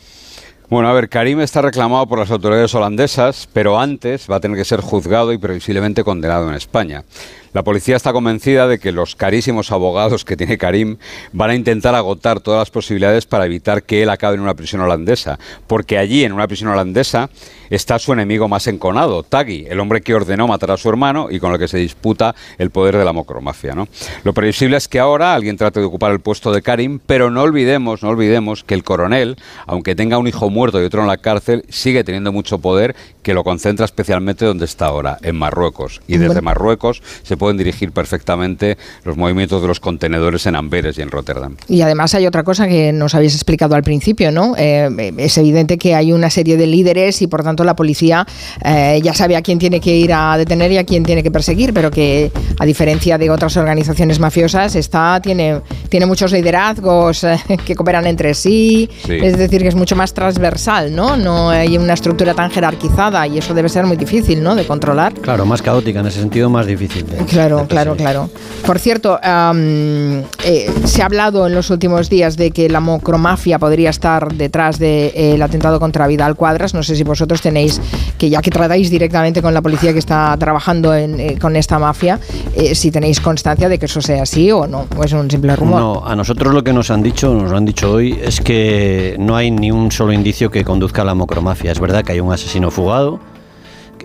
Bueno, 0.70 0.88
a 0.88 0.94
ver, 0.94 1.10
Karim 1.10 1.42
está 1.42 1.64
reclamado 1.64 2.06
por 2.06 2.20
las 2.20 2.30
autoridades 2.30 2.76
holandesas, 2.76 3.50
pero 3.52 3.80
antes 3.80 4.28
va 4.30 4.36
a 4.36 4.40
tener 4.40 4.56
que 4.56 4.64
ser 4.64 4.82
juzgado 4.82 5.34
y 5.34 5.40
previsiblemente 5.40 6.04
condenado 6.04 6.48
en 6.48 6.54
España. 6.54 7.06
La 7.54 7.64
policía 7.64 7.96
está 7.96 8.14
convencida 8.14 8.68
de 8.68 8.80
que 8.80 8.92
los 8.92 9.16
carísimos 9.16 9.72
abogados 9.72 10.26
que 10.26 10.38
tiene 10.38 10.58
Karim 10.58 10.98
van 11.34 11.50
a 11.50 11.56
intentar 11.56 11.96
agotar 11.96 12.40
todas 12.40 12.60
las 12.60 12.72
posibilidades 12.72 13.26
para 13.26 13.46
evitar 13.46 13.84
que 13.84 14.04
él 14.04 14.10
acabe 14.10 14.36
en 14.36 14.42
una 14.42 14.54
prisión 14.54 14.82
holandesa, 14.82 15.40
porque 15.68 15.98
allí, 15.98 16.24
en 16.24 16.34
una 16.34 16.48
prisión 16.48 16.70
holandesa, 16.70 17.30
está 17.70 18.00
su 18.00 18.14
enemigo 18.14 18.48
más 18.48 18.68
enconado, 18.68 19.24
Tagui, 19.24 19.66
el 19.70 19.80
hombre 19.80 20.02
que 20.02 20.14
ordenó 20.14 20.48
matar 20.48 20.72
a 20.72 20.78
su 20.78 20.90
hermano 20.90 21.28
y 21.30 21.40
con 21.40 21.52
el 21.52 21.60
que 21.60 21.68
se 21.68 21.78
disputa 21.78 22.36
el 22.58 22.72
poder 22.72 22.98
de 22.98 23.06
la 23.06 23.14
mocromafia. 23.14 23.76
¿no? 23.76 23.88
Lo 24.24 24.34
previsible 24.34 24.78
es 24.78 24.88
que 24.88 25.00
ahora 25.00 25.34
alguien 25.34 25.58
trate 25.58 25.80
de 25.80 25.86
ocupar 25.86 26.12
el 26.12 26.20
puesto 26.20 26.52
de 26.52 26.62
Karim, 26.62 27.00
pero 27.06 27.30
no 27.30 27.42
olvidemos, 27.42 28.04
no 28.04 28.10
olvidemos 28.10 28.64
que 28.64 28.74
el 28.74 28.84
coronel, 28.84 29.38
aunque 29.68 29.96
tenga 29.96 30.18
un 30.18 30.28
hijo 30.28 30.50
muerto 30.50 30.82
y 30.82 30.86
otro 30.86 31.02
en 31.02 31.08
la 31.08 31.18
cárcel, 31.18 31.64
sigue 31.70 32.04
teniendo 32.04 32.32
mucho 32.32 32.60
poder 32.60 32.96
que 33.22 33.34
lo 33.34 33.44
concentra 33.44 33.86
especialmente 33.86 34.46
donde 34.46 34.66
está 34.66 34.88
ahora, 34.88 35.18
en 35.22 35.36
Marruecos. 35.36 36.02
Y 36.08 36.18
desde. 36.18 36.40
Marruecos 36.40 37.04
se 37.24 37.38
pueden 37.40 37.58
dirigir 37.58 37.92
perfectamente 37.92 38.78
los 39.04 39.18
movimientos 39.18 39.64
de 39.64 39.68
los 39.68 39.80
contenedores 39.80 40.46
en 40.46 40.56
Amberes 40.56 41.00
y 41.00 41.02
en 41.02 41.10
Rotterdam. 41.10 41.56
Y 41.68 41.82
además 41.82 42.14
hay 42.14 42.28
otra 42.28 42.44
cosa 42.44 42.68
que 42.68 42.94
nos 42.94 43.16
habéis 43.16 43.34
explicado 43.34 43.74
al 43.74 43.82
principio, 43.82 44.32
¿no? 44.32 44.54
Eh, 44.58 45.14
es 45.18 45.38
evidente 45.40 45.80
que 45.80 45.96
hay 45.96 46.14
una 46.14 46.30
serie 46.30 46.58
de 46.58 46.68
líderes 46.68 47.22
y 47.24 47.28
por 47.28 47.44
tanto 47.44 47.64
la 47.64 47.76
policía 47.76 48.28
eh, 48.64 49.00
ya 49.04 49.14
sabe 49.14 49.36
a 49.36 49.42
quién 49.42 49.58
tiene 49.58 49.80
que 49.80 49.96
ir 49.96 50.14
a 50.14 50.38
detener 50.38 50.72
y 50.72 50.78
a 50.78 50.84
quién 50.84 51.04
tiene 51.04 51.24
que 51.24 51.32
perseguir, 51.32 51.74
pero 51.74 51.90
que 51.90 52.32
a 52.60 52.66
diferencia 52.66 53.18
de 53.18 53.30
otras 53.30 53.58
organizaciones 53.58 54.20
mafiosas, 54.20 54.76
esta 54.76 55.20
tiene, 55.22 55.62
tiene 55.90 56.06
muchos 56.06 56.32
liderazgos 56.32 57.24
eh, 57.24 57.40
que 57.66 57.76
cooperan 57.76 58.06
entre 58.06 58.34
sí, 58.34 58.90
sí, 59.06 59.14
es 59.14 59.38
decir, 59.38 59.62
que 59.62 59.70
es 59.70 59.76
mucho 59.76 59.96
más 59.96 60.14
transversal, 60.14 60.94
¿no? 60.94 61.16
No 61.16 61.50
hay 61.50 61.78
una 61.78 61.94
estructura 61.94 62.34
tan 62.34 62.52
jerarquizada 62.52 63.26
y 63.28 63.38
eso 63.38 63.54
debe 63.54 63.70
ser 63.70 63.86
muy 63.86 63.98
difícil, 63.98 64.44
¿no? 64.44 64.56
De 64.56 64.66
controlar. 64.66 65.14
Claro, 65.14 65.46
más 65.46 65.62
caótica 65.62 66.02
en 66.02 66.08
ese 66.08 66.20
sentido, 66.20 66.50
más 66.50 66.68
difícil. 66.68 67.06
De, 67.06 67.18
claro, 67.30 67.66
claro, 67.68 67.96
claro. 67.96 68.30
Por 68.66 68.80
cierto, 68.80 69.20
um, 69.24 70.20
eh, 70.44 70.72
se 70.86 71.02
ha 71.02 71.06
hablado 71.06 71.48
en 71.48 71.56
los 71.56 71.70
últimos 71.70 72.10
días 72.10 72.38
de 72.38 72.52
que 72.52 72.70
la 72.70 72.80
mocromafia 72.80 73.60
podría 73.60 73.90
estar 73.90 74.34
detrás 74.34 74.80
del 74.80 75.12
de, 75.14 75.36
eh, 75.36 75.44
atentado 75.44 75.80
contra 75.80 76.08
Vidal 76.08 76.36
Cuadras. 76.36 76.74
No 76.74 76.84
sé 76.84 76.96
si 76.96 77.04
vosotros 77.04 77.42
tenéis, 77.42 77.82
que 78.18 78.30
ya 78.30 78.42
que 78.42 78.52
tratáis 78.52 78.90
directamente 78.90 79.42
con 79.42 79.54
la 79.54 79.62
policía 79.62 79.94
que 79.94 80.00
está 80.00 80.36
trabajando 80.38 80.94
en, 80.94 81.20
eh, 81.20 81.38
con 81.40 81.56
esta 81.56 81.80
mafia, 81.80 82.20
eh, 82.56 82.76
si 82.76 82.92
tenéis 82.92 83.20
constancia 83.20 83.70
de 83.70 83.78
que 83.78 83.86
eso 83.86 84.02
sea 84.02 84.24
así 84.24 84.52
o 84.52 84.68
no, 84.68 84.86
o 84.98 85.04
es 85.04 85.14
un 85.14 85.30
simple 85.30 85.56
rumor. 85.56 85.80
No, 85.80 86.06
a 86.06 86.16
nosotros 86.16 86.54
lo 86.54 86.64
que 86.64 86.74
nos 86.74 86.92
han 86.92 87.02
dicho, 87.02 87.34
nos 87.34 87.52
lo 87.52 87.58
han 87.58 87.66
dicho 87.66 87.92
hoy, 87.92 88.20
es 88.22 88.42
que 88.42 89.16
no 89.20 89.36
hay 89.36 89.52
ni 89.52 89.72
un 89.72 89.92
solo 89.92 90.14
indicio 90.14 90.50
que 90.52 90.64
conduzca 90.64 91.02
a 91.02 91.06
la 91.06 91.16
mocromafia. 91.16 91.72
Es 91.72 91.80
verdad 91.80 92.04
que 92.04 92.14
hay 92.14 92.20
un 92.20 92.32
asesino 92.32 92.72
fugado, 92.72 93.20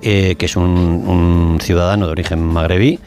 eh, 0.06 0.36
que 0.36 0.44
es 0.44 0.54
un, 0.54 0.64
un, 0.68 1.58
ciudadano 1.62 2.04
de 2.06 2.12
origen 2.12 2.44
magrebí, 2.44 2.98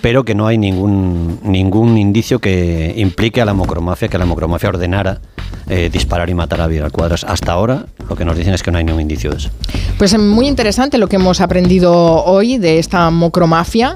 pero 0.00 0.24
que 0.24 0.34
no 0.34 0.46
hay 0.46 0.58
ningún, 0.58 1.40
ningún 1.42 1.98
indicio 1.98 2.38
que 2.38 2.94
implique 2.96 3.40
a 3.40 3.44
la 3.44 3.54
mocromafia, 3.54 4.08
que 4.08 4.18
la 4.18 4.26
mocromafia 4.26 4.68
ordenara 4.68 5.20
eh, 5.68 5.88
disparar 5.92 6.28
y 6.28 6.34
matar 6.34 6.60
a 6.62 6.66
Vidal 6.66 6.90
Cuadras. 6.90 7.22
Hasta 7.22 7.52
ahora 7.52 7.86
lo 8.08 8.16
que 8.16 8.24
nos 8.24 8.36
dicen 8.36 8.54
es 8.54 8.62
que 8.62 8.72
no 8.72 8.78
hay 8.78 8.84
ningún 8.84 9.02
indicio 9.02 9.30
de 9.30 9.36
eso. 9.36 9.50
Pues 9.98 10.18
muy 10.18 10.48
interesante 10.48 10.98
lo 10.98 11.06
que 11.06 11.14
hemos 11.16 11.40
aprendido 11.40 12.24
hoy 12.24 12.58
de 12.58 12.78
esta 12.78 13.08
mocromafia, 13.10 13.94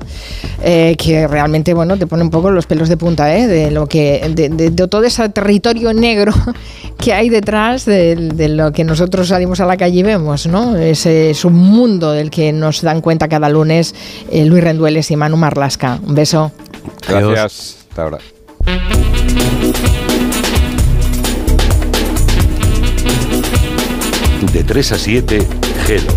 eh, 0.63 0.95
que 0.97 1.27
realmente 1.27 1.75
bueno 1.75 1.97
te 1.97 2.07
pone 2.07 2.23
un 2.23 2.31
poco 2.31 2.51
los 2.51 2.67
pelos 2.67 2.89
de 2.89 2.97
punta, 2.97 3.37
¿eh? 3.37 3.49
de 3.49 3.73
lo 3.73 3.89
que 3.89 4.31
de, 4.35 4.71
todo 4.71 5.03
ese 5.03 5.29
territorio 5.31 5.93
negro 5.93 6.33
que 6.99 7.13
hay 7.13 7.29
detrás 7.29 7.87
de, 7.87 8.15
lo 8.51 8.73
que 8.73 8.85
nosotros 8.85 9.29
salimos 9.29 9.61
a 9.61 9.67
la 9.67 9.77
calle 9.77 9.99
y 9.99 10.03
vemos, 10.05 10.47
¿no? 10.47 10.77
Ese 10.77 11.31
es 11.31 11.45
un 11.45 11.55
mundo 11.55 12.13
del 12.13 12.31
que 12.31 12.53
nos 12.53 12.83
dan 12.83 13.01
cuenta 13.01 13.27
cada 13.29 13.49
lunes 13.49 13.97
eh, 14.31 14.45
Luis 14.45 14.63
Rendueles 14.63 15.11
y 15.11 15.17
Manu 15.17 15.37
Marlasca. 15.37 15.94
Un 16.03 16.15
beso. 16.15 16.53
Gracias. 17.07 17.87
Hasta 17.91 18.03
ahora. 18.03 18.19
De 24.53 24.63
3 24.63 24.93
a 24.93 24.99
7, 24.99 25.49
Gelo. 25.87 26.13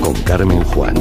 Con 0.00 0.14
Carmen 0.22 0.62
Juan. 0.64 0.94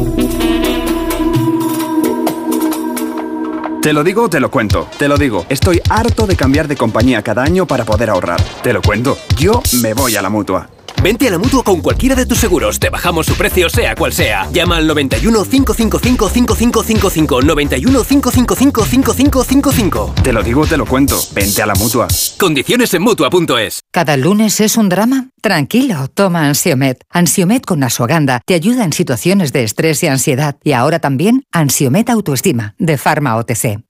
Te 3.81 3.93
lo 3.93 4.03
digo 4.03 4.23
o 4.23 4.29
te 4.29 4.41
lo 4.41 4.51
cuento. 4.51 4.87
Te 4.97 5.07
lo 5.07 5.17
digo. 5.17 5.45
Estoy 5.47 5.81
harto 5.89 6.27
de 6.27 6.35
cambiar 6.35 6.67
de 6.67 6.75
compañía 6.75 7.21
cada 7.21 7.43
año 7.43 7.65
para 7.65 7.85
poder 7.85 8.09
ahorrar. 8.09 8.41
Te 8.61 8.73
lo 8.73 8.81
cuento. 8.81 9.17
Yo 9.37 9.61
me 9.81 9.93
voy 9.93 10.17
a 10.17 10.21
la 10.21 10.29
mutua. 10.29 10.69
Vente 11.07 11.25
a 11.29 11.31
la 11.31 11.37
mutua 11.37 11.63
con 11.63 11.79
cualquiera 11.79 12.15
de 12.15 12.25
tus 12.25 12.37
seguros. 12.37 12.81
Te 12.81 12.89
bajamos 12.89 13.27
su 13.27 13.35
precio, 13.35 13.69
sea 13.69 13.95
cual 13.95 14.11
sea. 14.11 14.45
Llama 14.51 14.75
al 14.75 14.87
91 14.87 15.45
555 15.45 16.29
5555. 16.29 17.41
91 17.43 18.03
555 18.03 18.85
5555. 18.85 20.15
Te 20.21 20.33
lo 20.33 20.43
digo, 20.43 20.67
te 20.67 20.75
lo 20.75 20.85
cuento. 20.85 21.17
Vente 21.33 21.61
a 21.61 21.65
la 21.65 21.75
mutua. 21.75 22.09
Condiciones 22.37 22.93
en 22.93 23.03
mutua.es. 23.03 23.83
¿Cada 23.89 24.17
lunes 24.17 24.59
es 24.59 24.75
un 24.75 24.89
drama? 24.89 25.29
Tranquilo, 25.41 26.09
toma 26.09 26.45
Ansiomet. 26.45 27.01
Ansiomet 27.09 27.63
con 27.63 27.85
Asuaganda 27.85 28.41
te 28.45 28.55
ayuda 28.55 28.83
en 28.83 28.91
situaciones 28.91 29.53
de 29.53 29.63
estrés 29.63 30.03
y 30.03 30.07
ansiedad. 30.07 30.57
Y 30.61 30.73
ahora 30.73 30.99
también 30.99 31.43
Ansiomet 31.53 32.09
Autoestima, 32.09 32.75
de 32.79 32.97
Pharma 32.97 33.37
OTC. 33.37 33.86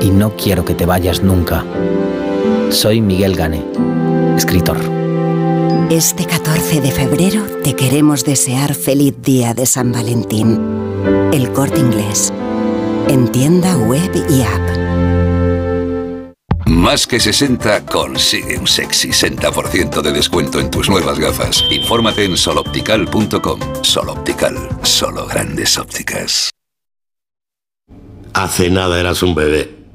y 0.00 0.10
no 0.10 0.36
quiero 0.36 0.64
que 0.64 0.74
te 0.74 0.86
vayas 0.86 1.22
nunca. 1.22 1.64
Soy 2.70 3.00
Miguel 3.00 3.36
Gane, 3.36 3.64
escritor. 4.36 4.78
Este 5.90 6.26
14 6.26 6.80
de 6.82 6.90
febrero 6.90 7.46
te 7.64 7.74
queremos 7.74 8.24
desear 8.24 8.74
feliz 8.74 9.14
día 9.22 9.54
de 9.54 9.64
San 9.64 9.90
Valentín. 9.90 10.60
El 11.32 11.50
corte 11.52 11.80
inglés. 11.80 12.32
En 13.08 13.32
tienda 13.32 13.76
web 13.76 14.10
y 14.28 14.42
app. 14.42 14.78
Más 16.66 17.06
que 17.06 17.18
60 17.18 17.86
consigue 17.86 18.58
un 18.58 18.66
sexy 18.66 19.08
60% 19.08 20.02
de 20.02 20.12
descuento 20.12 20.60
en 20.60 20.70
tus 20.70 20.90
nuevas 20.90 21.18
gafas. 21.18 21.64
Infórmate 21.70 22.24
en 22.24 22.36
soloptical.com. 22.36 23.60
Soloptical, 23.82 24.56
solo 24.82 25.26
grandes 25.26 25.78
ópticas. 25.78 26.50
Hace 28.34 28.70
nada 28.70 29.00
eras 29.00 29.22
un 29.22 29.34
bebé. 29.34 29.77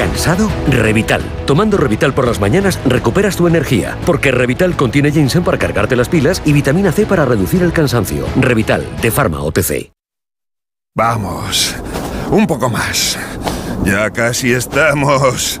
¿Cansado? 0.00 0.50
Revital. 0.66 1.20
Tomando 1.44 1.76
Revital 1.76 2.14
por 2.14 2.26
las 2.26 2.40
mañanas 2.40 2.80
recuperas 2.86 3.36
tu 3.36 3.46
energía, 3.46 3.98
porque 4.06 4.30
Revital 4.30 4.74
contiene 4.74 5.12
ginseng 5.12 5.44
para 5.44 5.58
cargarte 5.58 5.94
las 5.94 6.08
pilas 6.08 6.40
y 6.46 6.54
vitamina 6.54 6.90
C 6.90 7.04
para 7.04 7.26
reducir 7.26 7.62
el 7.62 7.70
cansancio. 7.70 8.24
Revital, 8.36 8.82
de 9.02 9.10
Pharma 9.10 9.42
OTC. 9.42 9.92
Vamos, 10.94 11.76
un 12.30 12.46
poco 12.46 12.70
más. 12.70 13.18
Ya 13.84 14.08
casi 14.08 14.54
estamos 14.54 15.60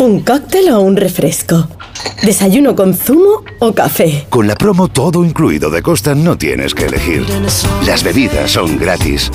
¿Un 0.00 0.20
cóctel 0.20 0.70
o 0.70 0.80
un 0.80 0.96
refresco? 0.96 1.68
¿Desayuno 2.22 2.74
con 2.74 2.94
zumo 2.94 3.44
o 3.58 3.74
café? 3.74 4.26
Con 4.30 4.46
la 4.46 4.54
promo 4.54 4.88
todo 4.88 5.22
incluido 5.22 5.68
de 5.68 5.82
Costa 5.82 6.14
no 6.14 6.38
tienes 6.38 6.74
que 6.74 6.86
elegir. 6.86 7.26
Las 7.84 8.02
bebidas 8.02 8.52
son 8.52 8.78
gratis. 8.78 9.30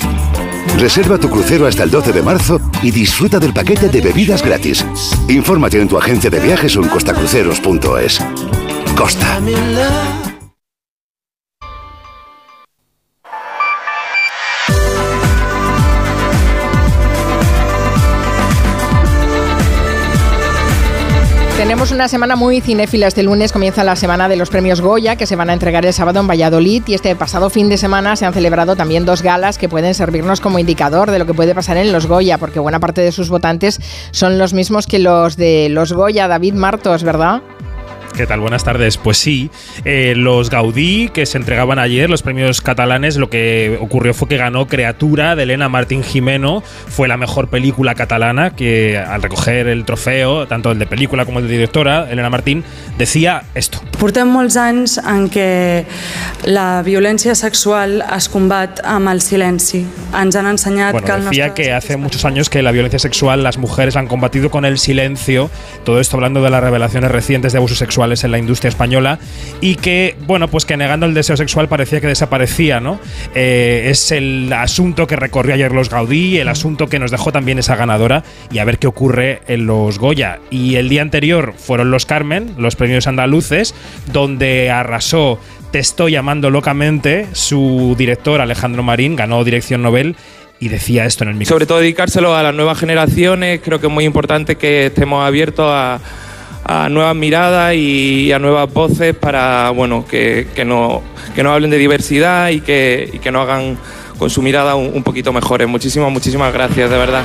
Reserva 0.76 1.18
tu 1.18 1.30
crucero 1.30 1.68
hasta 1.68 1.84
el 1.84 1.92
12 1.92 2.12
de 2.12 2.22
marzo 2.22 2.60
y 2.82 2.90
disfruta 2.90 3.38
del 3.38 3.52
paquete 3.52 3.88
de 3.88 4.00
bebidas 4.00 4.42
gratis. 4.42 4.84
Infórmate 5.28 5.80
en 5.80 5.86
tu 5.86 5.98
agencia 5.98 6.30
de 6.30 6.40
viajes 6.40 6.76
o 6.76 6.82
en 6.82 6.88
costacruceros.es. 6.88 8.20
Costa. 8.96 9.40
Tenemos 21.66 21.90
una 21.90 22.06
semana 22.06 22.36
muy 22.36 22.60
cinéfila. 22.60 23.08
Este 23.08 23.24
lunes 23.24 23.50
comienza 23.50 23.82
la 23.82 23.96
semana 23.96 24.28
de 24.28 24.36
los 24.36 24.50
premios 24.50 24.80
Goya, 24.80 25.16
que 25.16 25.26
se 25.26 25.34
van 25.34 25.50
a 25.50 25.52
entregar 25.52 25.84
el 25.84 25.92
sábado 25.92 26.20
en 26.20 26.28
Valladolid. 26.28 26.84
Y 26.86 26.94
este 26.94 27.16
pasado 27.16 27.50
fin 27.50 27.68
de 27.68 27.76
semana 27.76 28.14
se 28.14 28.24
han 28.24 28.32
celebrado 28.32 28.76
también 28.76 29.04
dos 29.04 29.20
galas 29.20 29.58
que 29.58 29.68
pueden 29.68 29.92
servirnos 29.92 30.40
como 30.40 30.60
indicador 30.60 31.10
de 31.10 31.18
lo 31.18 31.26
que 31.26 31.34
puede 31.34 31.56
pasar 31.56 31.76
en 31.76 31.90
los 31.90 32.06
Goya, 32.06 32.38
porque 32.38 32.60
buena 32.60 32.78
parte 32.78 33.00
de 33.00 33.10
sus 33.10 33.30
votantes 33.30 33.80
son 34.12 34.38
los 34.38 34.54
mismos 34.54 34.86
que 34.86 35.00
los 35.00 35.36
de 35.36 35.66
los 35.68 35.92
Goya. 35.92 36.28
David 36.28 36.54
Martos, 36.54 37.02
¿verdad? 37.02 37.42
¿Qué 38.16 38.26
tal? 38.26 38.40
Buenas 38.40 38.64
tardes. 38.64 38.96
Pues 38.96 39.18
sí, 39.18 39.50
eh, 39.84 40.14
los 40.16 40.48
Gaudí 40.48 41.10
que 41.10 41.26
se 41.26 41.36
entregaban 41.36 41.78
ayer, 41.78 42.08
los 42.08 42.22
premios 42.22 42.62
catalanes, 42.62 43.18
lo 43.18 43.28
que 43.28 43.76
ocurrió 43.78 44.14
fue 44.14 44.26
que 44.26 44.38
ganó 44.38 44.66
Creatura 44.66 45.36
de 45.36 45.42
Elena 45.42 45.68
Martín 45.68 46.02
Jimeno. 46.02 46.62
Fue 46.62 47.08
la 47.08 47.18
mejor 47.18 47.48
película 47.48 47.94
catalana 47.94 48.56
que 48.56 48.96
al 48.96 49.22
recoger 49.22 49.66
el 49.66 49.84
trofeo, 49.84 50.46
tanto 50.46 50.72
el 50.72 50.78
de 50.78 50.86
película 50.86 51.26
como 51.26 51.40
el 51.40 51.46
de 51.46 51.52
directora, 51.52 52.10
Elena 52.10 52.30
Martín, 52.30 52.64
decía 52.96 53.42
esto. 53.54 53.82
Portem 53.96 54.28
molts 54.28 54.58
anys 54.60 54.98
en 55.00 55.26
què 55.32 55.84
la 56.44 56.82
violència 56.84 57.32
sexual 57.36 58.02
es 58.04 58.26
combat 58.28 58.82
amb 58.84 59.08
el 59.08 59.22
silenci. 59.24 59.82
Ens 60.16 60.36
han 60.36 60.48
ensenyat 60.50 60.92
Bueno, 60.92 61.06
que 61.06 61.12
el 61.12 61.24
decía 61.24 61.54
que 61.54 61.72
hace 61.72 61.96
muchos 61.96 62.26
años 62.26 62.50
que 62.50 62.62
la 62.62 62.72
violencia 62.72 62.98
sexual 62.98 63.42
las 63.42 63.56
mujeres 63.56 63.94
la 63.94 64.02
han 64.02 64.06
combatido 64.06 64.50
con 64.50 64.66
el 64.66 64.76
silencio. 64.78 65.50
Todo 65.84 66.00
esto 66.00 66.16
hablando 66.16 66.42
de 66.42 66.50
las 66.50 66.62
revelaciones 66.62 67.10
recientes 67.10 67.52
de 67.52 67.58
abusos 67.58 67.80
en 68.06 68.30
la 68.30 68.38
industria 68.38 68.68
española 68.68 69.18
y 69.60 69.76
que, 69.76 70.16
bueno, 70.26 70.48
pues 70.48 70.64
que 70.64 70.76
negando 70.76 71.06
el 71.06 71.14
deseo 71.14 71.36
sexual 71.36 71.68
parecía 71.68 72.00
que 72.00 72.06
desaparecía, 72.06 72.80
¿no? 72.80 73.00
Eh, 73.34 73.88
es 73.90 74.12
el 74.12 74.52
asunto 74.52 75.06
que 75.06 75.16
recorrió 75.16 75.54
ayer 75.54 75.72
los 75.72 75.90
Gaudí, 75.90 76.38
el 76.38 76.48
asunto 76.48 76.86
que 76.86 76.98
nos 76.98 77.10
dejó 77.10 77.32
también 77.32 77.58
esa 77.58 77.76
ganadora 77.76 78.22
y 78.50 78.58
a 78.58 78.64
ver 78.64 78.78
qué 78.78 78.86
ocurre 78.86 79.42
en 79.48 79.66
los 79.66 79.98
Goya. 79.98 80.38
Y 80.50 80.76
el 80.76 80.88
día 80.88 81.02
anterior 81.02 81.54
fueron 81.56 81.90
los 81.90 82.06
Carmen, 82.06 82.54
los 82.58 82.76
premios 82.76 83.06
andaluces, 83.06 83.74
donde 84.12 84.70
arrasó 84.70 85.38
Te 85.72 85.78
estoy 85.80 86.12
llamando 86.12 86.50
locamente, 86.50 87.26
su 87.32 87.94
director 87.98 88.40
Alejandro 88.40 88.82
Marín 88.82 89.16
ganó 89.16 89.42
dirección 89.44 89.82
Nobel 89.82 90.16
y 90.58 90.68
decía 90.68 91.04
esto 91.04 91.24
en 91.24 91.30
el 91.30 91.36
micrófono. 91.36 91.56
Sobre 91.56 91.66
todo 91.66 91.78
dedicárselo 91.78 92.34
a 92.34 92.42
las 92.42 92.54
nuevas 92.54 92.78
generaciones, 92.78 93.60
creo 93.62 93.80
que 93.80 93.88
es 93.88 93.92
muy 93.92 94.04
importante 94.04 94.56
que 94.56 94.86
estemos 94.86 95.26
abiertos 95.26 95.66
a, 95.68 96.00
a 96.68 96.88
nuevas 96.88 97.14
miradas 97.14 97.74
y 97.74 98.32
a 98.32 98.38
nuevas 98.38 98.72
voces 98.72 99.14
para 99.14 99.70
bueno 99.70 100.04
que, 100.08 100.48
que, 100.54 100.64
no, 100.64 101.02
que 101.34 101.42
nos 101.42 101.52
hablen 101.52 101.70
de 101.70 101.78
diversidad 101.78 102.48
y 102.50 102.60
que, 102.60 103.10
y 103.12 103.18
que 103.18 103.30
nos 103.30 103.42
hagan 103.48 103.78
con 104.18 104.30
su 104.30 104.42
mirada 104.42 104.74
un, 104.74 104.90
un 104.94 105.02
poquito 105.02 105.32
mejores. 105.32 105.68
Muchísimas, 105.68 106.10
muchísimas 106.10 106.52
gracias, 106.52 106.90
de 106.90 106.96
verdad. 106.96 107.22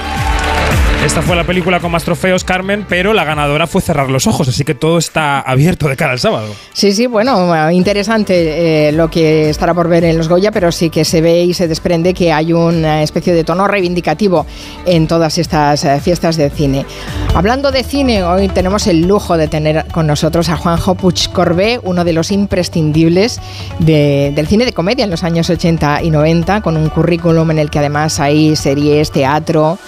Esta 1.03 1.23
fue 1.23 1.35
la 1.35 1.43
película 1.43 1.79
con 1.79 1.91
más 1.91 2.03
trofeos, 2.03 2.43
Carmen, 2.43 2.85
pero 2.87 3.11
la 3.13 3.23
ganadora 3.23 3.65
fue 3.65 3.81
Cerrar 3.81 4.09
los 4.09 4.27
Ojos, 4.27 4.47
así 4.47 4.63
que 4.63 4.75
todo 4.75 4.99
está 4.99 5.39
abierto 5.41 5.89
de 5.89 5.97
cara 5.97 6.11
al 6.13 6.19
sábado. 6.19 6.47
Sí, 6.73 6.93
sí, 6.93 7.07
bueno, 7.07 7.69
interesante 7.71 8.87
eh, 8.87 8.91
lo 8.91 9.09
que 9.09 9.49
estará 9.49 9.73
por 9.73 9.89
ver 9.89 10.03
en 10.05 10.15
los 10.17 10.29
Goya, 10.29 10.51
pero 10.51 10.71
sí 10.71 10.91
que 10.91 11.03
se 11.03 11.19
ve 11.21 11.43
y 11.43 11.53
se 11.55 11.67
desprende 11.67 12.13
que 12.13 12.31
hay 12.31 12.53
una 12.53 13.01
especie 13.01 13.33
de 13.33 13.43
tono 13.43 13.67
reivindicativo 13.67 14.45
en 14.85 15.07
todas 15.07 15.39
estas 15.39 15.83
eh, 15.85 15.99
fiestas 16.01 16.37
de 16.37 16.51
cine. 16.51 16.85
Hablando 17.33 17.71
de 17.71 17.83
cine, 17.83 18.23
hoy 18.23 18.47
tenemos 18.49 18.85
el 18.85 19.01
lujo 19.07 19.37
de 19.37 19.47
tener 19.47 19.87
con 19.91 20.05
nosotros 20.05 20.49
a 20.49 20.55
Juanjo 20.55 20.93
Puig 20.95 21.29
Corbé, 21.33 21.79
uno 21.83 22.05
de 22.05 22.13
los 22.13 22.31
imprescindibles 22.31 23.41
de- 23.79 24.31
del 24.35 24.47
cine 24.47 24.65
de 24.65 24.71
comedia 24.73 25.03
en 25.03 25.09
los 25.11 25.23
años 25.23 25.49
80 25.49 26.03
y 26.03 26.11
90, 26.11 26.61
con 26.61 26.77
un 26.77 26.89
currículum 26.89 27.49
en 27.51 27.57
el 27.59 27.71
que 27.71 27.79
además 27.79 28.19
hay 28.19 28.55
series, 28.55 29.11
teatro. 29.11 29.79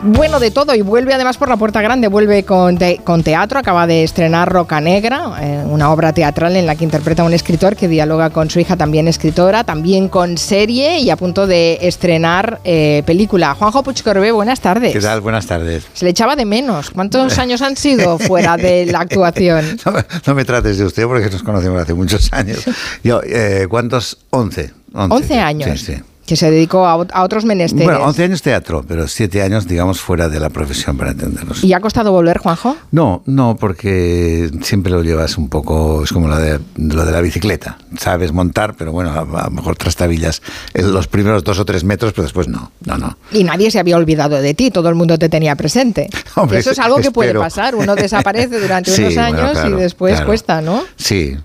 Bueno 0.00 0.40
de 0.40 0.50
todo 0.50 0.74
y 0.74 0.82
vuelve 0.82 1.14
además 1.14 1.36
por 1.36 1.48
la 1.48 1.56
puerta 1.56 1.80
grande, 1.80 2.08
vuelve 2.08 2.44
con, 2.44 2.78
con 3.04 3.22
teatro, 3.22 3.58
acaba 3.58 3.86
de 3.86 4.04
estrenar 4.04 4.48
Roca 4.50 4.80
Negra, 4.80 5.32
eh, 5.40 5.64
una 5.66 5.90
obra 5.90 6.12
teatral 6.12 6.56
en 6.56 6.66
la 6.66 6.74
que 6.76 6.84
interpreta 6.84 7.22
a 7.22 7.24
un 7.24 7.32
escritor 7.32 7.76
que 7.76 7.88
dialoga 7.88 8.30
con 8.30 8.50
su 8.50 8.60
hija 8.60 8.76
también 8.76 9.08
escritora, 9.08 9.64
también 9.64 10.08
con 10.08 10.38
serie 10.38 10.98
y 11.00 11.10
a 11.10 11.16
punto 11.16 11.46
de 11.46 11.78
estrenar 11.82 12.60
eh, 12.64 13.02
película. 13.06 13.54
Juanjo 13.54 13.82
Puigcorbé, 13.82 14.32
buenas 14.32 14.60
tardes. 14.60 14.92
¿Qué 14.92 15.00
tal? 15.00 15.20
Buenas 15.20 15.46
tardes. 15.46 15.86
Se 15.94 16.04
le 16.04 16.10
echaba 16.10 16.36
de 16.36 16.44
menos. 16.44 16.90
¿Cuántos 16.90 17.38
años 17.38 17.62
han 17.62 17.76
sido 17.76 18.18
fuera 18.18 18.56
de 18.56 18.86
la 18.86 19.00
actuación? 19.00 19.78
No, 20.26 20.34
me 20.34 20.44
trates 20.44 20.78
de 20.78 20.84
usted 20.84 21.04
porque 21.04 21.30
nos 21.30 21.42
conocemos 21.42 21.80
hace 21.80 21.94
muchos 21.94 22.32
años. 22.32 22.64
Yo, 23.02 23.20
eh, 23.24 23.66
¿Cuántos? 23.68 24.18
11. 24.30 24.72
11, 24.92 25.38
años. 25.38 25.80
Sí, 25.80 25.94
sí 25.94 26.02
que 26.26 26.36
se 26.36 26.50
dedicó 26.50 26.86
a, 26.86 26.96
otros 26.96 27.44
menesteres. 27.44 27.86
Bueno, 27.86 28.04
11 28.04 28.24
años 28.24 28.42
teatro, 28.42 28.84
pero 28.86 29.06
7 29.06 29.42
años, 29.42 29.68
digamos, 29.68 30.00
fuera 30.00 30.28
de 30.28 30.40
la 30.40 30.50
profesión, 30.50 30.96
para 30.96 31.12
entendernos. 31.12 31.62
¿Y 31.62 31.72
ha 31.72 31.80
costado 31.80 32.10
volver, 32.10 32.38
Juanjo? 32.38 32.76
No, 32.90 33.22
no, 33.26 33.56
porque 33.56 34.50
siempre 34.62 34.90
lo 34.90 35.02
llevas 35.02 35.38
un 35.38 35.48
poco, 35.48 36.02
es 36.02 36.12
como 36.12 36.26
lo 36.26 36.36
de, 36.36 36.58
lo 36.76 37.04
de 37.04 37.12
la 37.12 37.20
bicicleta. 37.20 37.78
Sabes 37.98 38.32
montar, 38.32 38.74
pero 38.76 38.90
bueno, 38.90 39.12
a, 39.12 39.44
lo 39.44 39.50
mejor 39.50 39.76
trastabillas 39.76 40.42
los 40.74 41.06
primeros 41.06 41.44
dos 41.44 41.60
o 41.60 41.64
tres 41.64 41.84
metros, 41.84 42.12
pero 42.12 42.24
después 42.24 42.48
no, 42.48 42.72
no, 42.84 42.98
no. 42.98 43.16
Y 43.30 43.44
nadie 43.44 43.70
se 43.70 43.78
había 43.78 43.96
olvidado 43.96 44.42
de 44.42 44.52
ti, 44.54 44.72
todo 44.72 44.88
el 44.88 44.96
mundo 44.96 45.18
te 45.18 45.28
tenía 45.28 45.54
presente. 45.54 46.10
Hombre, 46.34 46.58
Eso 46.58 46.72
es 46.72 46.78
algo 46.80 46.96
que 46.96 47.12
puede 47.12 47.34
pasar, 47.34 47.76
uno 47.76 47.94
desaparece 47.94 48.58
durante 48.58 48.92
unos 49.00 49.16
años 49.16 49.58
y 49.64 49.72
después 49.72 50.20
cuesta, 50.22 50.60
¿no? 50.60 50.84
Sí, 50.96 51.36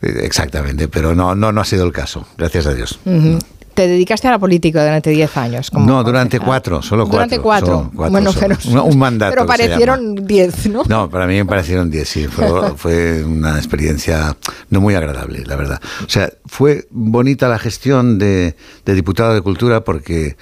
exactamente, 0.00 0.88
pero 0.88 1.14
no, 1.14 1.34
no, 1.34 1.52
no 1.52 1.60
ha 1.60 1.64
sido 1.66 1.84
el 1.84 1.92
caso, 1.92 2.26
gracias 2.38 2.66
a 2.66 2.74
Dios 2.74 2.98
te 3.80 3.88
dedicaste 3.88 4.28
a 4.28 4.32
la 4.32 4.38
política 4.38 4.82
durante 4.84 5.08
10 5.08 5.36
años. 5.38 5.72
no, 5.72 6.04
durante 6.04 6.38
cuatro, 6.38 6.82
solo 6.82 7.04
cuatro. 7.04 7.16
Durante 7.16 7.38
cuatro. 7.40 7.90
bueno, 7.94 8.30
pero, 8.38 8.84
un, 8.84 8.98
mandato. 8.98 9.32
Pero 9.32 9.46
parecieron 9.46 10.14
10, 10.14 10.68
¿no? 10.68 10.82
No, 10.86 11.08
para 11.08 11.26
mí 11.26 11.36
me 11.36 11.46
parecieron 11.46 11.90
10, 11.90 12.08
sí. 12.08 12.26
Fue, 12.26 12.46
fue, 12.76 13.24
una 13.24 13.56
experiencia 13.56 14.36
no 14.68 14.82
muy 14.82 14.94
agradable, 14.94 15.44
la 15.46 15.56
verdad. 15.56 15.80
O 16.04 16.10
sea, 16.10 16.30
fue 16.44 16.88
bonita 16.90 17.48
la 17.48 17.58
gestión 17.58 18.18
de, 18.18 18.54
de 18.84 18.94
diputado 18.94 19.32
de 19.32 19.40
Cultura 19.40 19.82
porque 19.82 20.36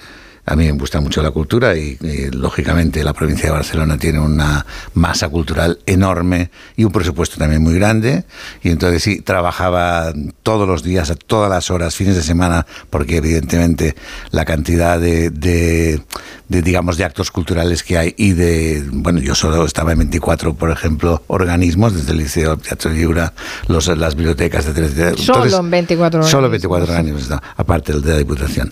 a 0.49 0.55
mí 0.55 0.65
me 0.65 0.71
gusta 0.71 0.99
mucho 0.99 1.21
la 1.21 1.29
cultura 1.29 1.77
y, 1.77 1.97
lógicamente 2.31 3.03
la 3.03 3.13
provincia 3.13 3.45
de 3.45 3.51
Barcelona 3.51 3.97
tiene 3.97 4.19
una 4.19 4.65
masa 4.95 5.29
cultural 5.29 5.79
enorme 5.85 6.49
y 6.75 6.83
un 6.83 6.91
presupuesto 6.91 7.37
también 7.37 7.61
muy 7.61 7.75
grande. 7.75 8.25
Y 8.63 8.69
entonces 8.69 9.03
sí, 9.03 9.21
trabajaba 9.21 10.11
todos 10.41 10.67
los 10.67 10.81
días, 10.81 11.11
a 11.11 11.15
todas 11.15 11.51
las 11.51 11.69
horas, 11.69 11.95
fines 11.95 12.15
de 12.15 12.23
semana, 12.23 12.65
porque 12.89 13.17
evidentemente 13.17 13.95
la 14.31 14.43
cantidad 14.43 14.99
de, 14.99 15.29
de, 15.29 16.01
digamos, 16.47 16.97
de 16.97 17.03
actos 17.03 17.29
culturales 17.29 17.83
que 17.83 17.97
hay 17.97 18.15
y 18.17 18.31
de, 18.31 18.83
bueno, 18.91 19.19
yo 19.19 19.35
solo 19.35 19.63
estaba 19.65 19.91
en 19.91 19.99
24, 19.99 20.55
por 20.55 20.71
ejemplo, 20.71 21.21
organismos, 21.27 21.93
desde 21.93 22.11
el 22.11 22.17
Liceo 22.17 22.57
Teatro 22.57 22.91
Libra, 22.91 23.33
los, 23.67 23.87
las 23.87 24.15
bibliotecas, 24.15 24.65
etc. 24.65 25.15
Solo 25.15 25.59
en 25.59 25.69
24 25.69 26.21
años. 26.21 26.31
Solo 26.31 26.49
24 26.49 26.93
años, 26.95 27.29
aparte 27.55 27.93
de 27.93 28.11
la 28.11 28.17
Diputación. 28.17 28.71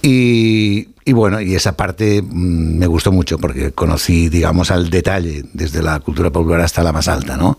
Y, 0.00 0.88
y 1.08 1.12
bueno, 1.14 1.40
y 1.40 1.54
esa 1.54 1.72
parte 1.72 2.20
mm, 2.20 2.78
me 2.78 2.86
gustó 2.86 3.12
mucho 3.12 3.38
porque 3.38 3.72
conocí, 3.72 4.28
digamos, 4.28 4.70
al 4.70 4.90
detalle, 4.90 5.42
desde 5.54 5.82
la 5.82 6.00
cultura 6.00 6.28
popular 6.28 6.60
hasta 6.60 6.82
la 6.82 6.92
más 6.92 7.08
alta, 7.08 7.38
¿no? 7.38 7.58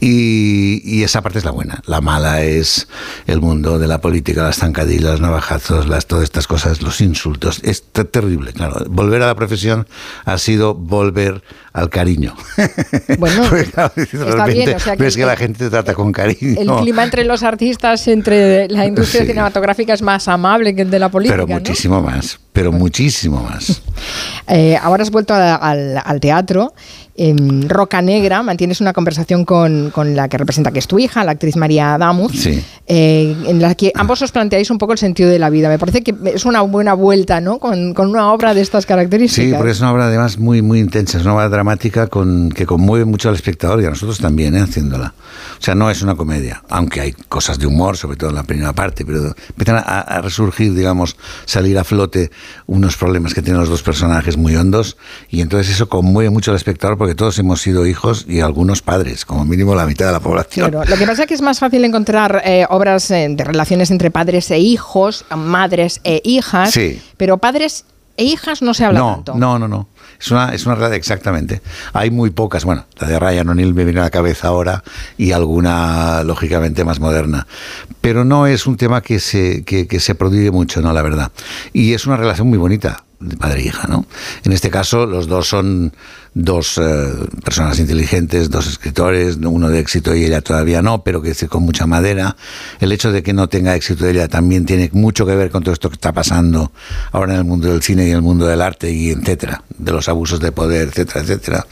Y, 0.00 1.02
esa 1.02 1.22
parte 1.22 1.38
es 1.38 1.44
la 1.44 1.50
buena. 1.50 1.82
La 1.86 2.00
mala 2.00 2.42
es 2.42 2.88
el 3.26 3.40
mundo 3.40 3.78
de 3.78 3.86
la 3.86 4.00
política, 4.00 4.42
las 4.42 4.56
zancadillas, 4.56 5.02
los 5.02 5.20
navajazos, 5.20 5.88
las, 5.88 6.06
todas 6.06 6.24
estas 6.24 6.46
cosas, 6.46 6.82
los 6.82 7.00
insultos. 7.00 7.60
Es 7.62 7.84
terrible, 7.84 8.52
claro. 8.52 8.84
Volver 8.88 9.22
a 9.22 9.26
la 9.26 9.34
profesión 9.34 9.86
ha 10.24 10.38
sido 10.38 10.74
volver 10.74 11.42
al 11.72 11.90
cariño. 11.90 12.34
Bueno, 13.18 13.44
está 13.56 13.92
bien. 14.46 14.76
ves 14.98 15.16
que, 15.16 15.24
la 15.24 15.36
gente 15.36 15.58
te 15.58 15.70
trata 15.70 15.94
con 15.94 16.12
cariño. 16.12 16.60
El 16.60 16.82
clima 16.82 17.04
entre 17.04 17.24
los 17.24 17.42
artistas, 17.42 18.06
entre 18.08 18.68
la 18.68 18.86
industria 18.86 19.24
cinematográfica 19.24 19.94
es 19.94 20.02
más 20.02 20.26
amable 20.28 20.74
que 20.74 20.82
el 20.82 20.90
de 20.90 20.98
la 20.98 21.10
política. 21.10 21.44
Pero 21.46 21.46
muchísimo 21.46 22.02
más, 22.02 22.38
pero 22.52 22.72
muchísimo 22.72 23.42
más. 23.42 23.82
Eh, 24.46 24.76
ahora 24.76 25.02
has 25.02 25.10
vuelto 25.10 25.32
al 25.32 26.20
teatro 26.20 26.74
en 27.16 27.68
Roca 27.68 28.02
Negra 28.02 28.42
mantienes 28.42 28.80
una 28.80 28.92
conversación 28.92 29.44
con, 29.44 29.90
con, 29.90 30.16
la 30.16 30.28
que 30.28 30.36
representa 30.36 30.72
que 30.72 30.80
es 30.80 30.88
tu 30.88 30.98
hija, 30.98 31.24
la 31.24 31.32
actriz 31.32 31.56
María 31.56 31.96
Damus, 31.96 32.46
eh, 32.46 33.36
en 33.46 33.62
la 33.62 33.74
que 33.74 33.92
ambos 33.94 34.20
os 34.22 34.32
planteáis 34.32 34.70
un 34.70 34.78
poco 34.78 34.92
el 34.92 34.98
sentido 34.98 35.30
de 35.30 35.38
la 35.38 35.50
vida. 35.50 35.68
Me 35.68 35.78
parece 35.78 36.02
que 36.02 36.14
es 36.34 36.44
una 36.44 36.62
buena 36.62 36.94
vuelta, 36.94 37.40
¿no? 37.40 37.58
Con, 37.58 37.94
con 37.94 38.08
una 38.08 38.32
obra 38.32 38.52
de 38.52 38.60
estas 38.60 38.84
características. 38.84 39.50
Sí, 39.50 39.54
porque 39.56 39.70
es 39.70 39.80
una 39.80 39.92
obra 39.92 40.06
además 40.06 40.38
muy, 40.38 40.60
muy 40.60 40.80
intensa, 40.80 41.18
es 41.18 41.24
una 41.24 41.34
obra 41.34 41.48
dramática 41.48 42.08
con, 42.08 42.50
que 42.50 42.66
conmueve 42.66 43.04
mucho 43.04 43.28
al 43.28 43.36
espectador 43.36 43.80
y 43.80 43.86
a 43.86 43.90
nosotros 43.90 44.18
también, 44.18 44.56
¿eh? 44.56 44.60
haciéndola. 44.60 45.14
O 45.58 45.62
sea, 45.62 45.74
no 45.74 45.90
es 45.90 46.02
una 46.02 46.16
comedia, 46.16 46.62
aunque 46.68 47.00
hay 47.00 47.12
cosas 47.12 47.58
de 47.58 47.66
humor, 47.66 47.96
sobre 47.96 48.16
todo 48.16 48.30
en 48.30 48.36
la 48.36 48.42
primera 48.42 48.72
parte, 48.72 49.04
pero 49.04 49.34
empiezan 49.48 49.76
a, 49.76 50.00
a 50.00 50.20
resurgir, 50.20 50.74
digamos, 50.74 51.16
salir 51.44 51.78
a 51.78 51.84
flote 51.84 52.30
unos 52.66 52.96
problemas 52.96 53.34
que 53.34 53.42
tienen 53.42 53.60
los 53.60 53.68
dos 53.68 53.82
personajes 53.82 54.36
muy 54.36 54.56
hondos 54.56 54.96
y 55.30 55.40
entonces 55.40 55.72
eso 55.74 55.88
conmueve 55.88 56.30
mucho 56.30 56.50
al 56.50 56.56
espectador 56.56 56.98
porque 57.04 57.16
todos 57.16 57.38
hemos 57.38 57.60
sido 57.60 57.84
hijos 57.86 58.24
y 58.26 58.40
algunos 58.40 58.80
padres, 58.80 59.26
como 59.26 59.44
mínimo 59.44 59.74
la 59.74 59.84
mitad 59.84 60.06
de 60.06 60.12
la 60.12 60.20
población. 60.20 60.72
lo 60.72 60.96
que 60.96 61.06
pasa 61.06 61.24
es 61.24 61.28
que 61.28 61.34
es 61.34 61.42
más 61.42 61.58
fácil 61.58 61.84
encontrar 61.84 62.40
eh, 62.46 62.64
obras 62.70 63.10
eh, 63.10 63.26
de 63.28 63.44
relaciones 63.44 63.90
entre 63.90 64.10
padres 64.10 64.50
e 64.50 64.58
hijos, 64.58 65.26
madres 65.36 66.00
e 66.02 66.22
hijas, 66.24 66.72
pero 67.18 67.36
padres 67.36 67.84
e 68.16 68.24
hijas 68.24 68.62
no 68.62 68.72
se 68.72 68.86
habla 68.86 69.00
tanto. 69.00 69.34
No, 69.34 69.58
no, 69.58 69.68
no. 69.68 69.86
Es 70.18 70.30
una, 70.30 70.54
es 70.54 70.64
una 70.64 70.76
realidad, 70.76 70.96
exactamente. 70.96 71.60
Hay 71.92 72.10
muy 72.10 72.30
pocas, 72.30 72.64
bueno, 72.64 72.86
la 72.96 73.06
de 73.06 73.18
Ryan 73.18 73.50
O'Neill 73.50 73.74
me 73.74 73.84
viene 73.84 74.00
a 74.00 74.04
la 74.04 74.10
cabeza 74.10 74.48
ahora 74.48 74.82
y 75.18 75.32
alguna, 75.32 76.22
lógicamente, 76.22 76.84
más 76.84 77.00
moderna. 77.00 77.46
Pero 78.00 78.24
no 78.24 78.46
es 78.46 78.66
un 78.66 78.78
tema 78.78 79.02
que 79.02 79.20
se, 79.20 79.62
que, 79.64 79.86
que 79.86 80.00
se 80.00 80.14
prodigue 80.14 80.50
mucho, 80.50 80.80
¿no? 80.80 80.90
La 80.94 81.02
verdad. 81.02 81.32
Y 81.74 81.92
es 81.92 82.06
una 82.06 82.16
relación 82.16 82.48
muy 82.48 82.56
bonita 82.56 83.04
de 83.20 83.36
padre 83.36 83.60
e 83.60 83.66
hija, 83.66 83.86
¿no? 83.88 84.06
En 84.44 84.52
este 84.52 84.70
caso, 84.70 85.06
los 85.06 85.26
dos 85.26 85.48
son 85.48 85.92
dos 86.34 86.78
eh, 86.78 87.12
personas 87.44 87.78
inteligentes, 87.78 88.50
dos 88.50 88.66
escritores, 88.66 89.36
uno 89.36 89.70
de 89.70 89.78
éxito 89.78 90.14
y 90.14 90.24
ella 90.24 90.40
todavía 90.40 90.82
no, 90.82 91.04
pero 91.04 91.22
que 91.22 91.34
con 91.48 91.62
mucha 91.62 91.86
madera. 91.86 92.36
El 92.80 92.92
hecho 92.92 93.12
de 93.12 93.22
que 93.22 93.32
no 93.32 93.48
tenga 93.48 93.74
éxito 93.76 94.06
ella 94.06 94.28
también 94.28 94.66
tiene 94.66 94.90
mucho 94.92 95.26
que 95.26 95.36
ver 95.36 95.50
con 95.50 95.62
todo 95.62 95.72
esto 95.72 95.88
que 95.88 95.94
está 95.94 96.12
pasando 96.12 96.72
ahora 97.12 97.34
en 97.34 97.38
el 97.40 97.44
mundo 97.44 97.68
del 97.68 97.82
cine 97.82 98.06
y 98.06 98.10
en 98.10 98.16
el 98.16 98.22
mundo 98.22 98.46
del 98.46 98.60
arte 98.62 98.90
y 98.90 99.10
etcétera, 99.10 99.62
de 99.78 99.92
los 99.92 100.08
abusos 100.08 100.40
de 100.40 100.50
poder, 100.50 100.88
etcétera, 100.88 101.20
etcétera. 101.20 101.66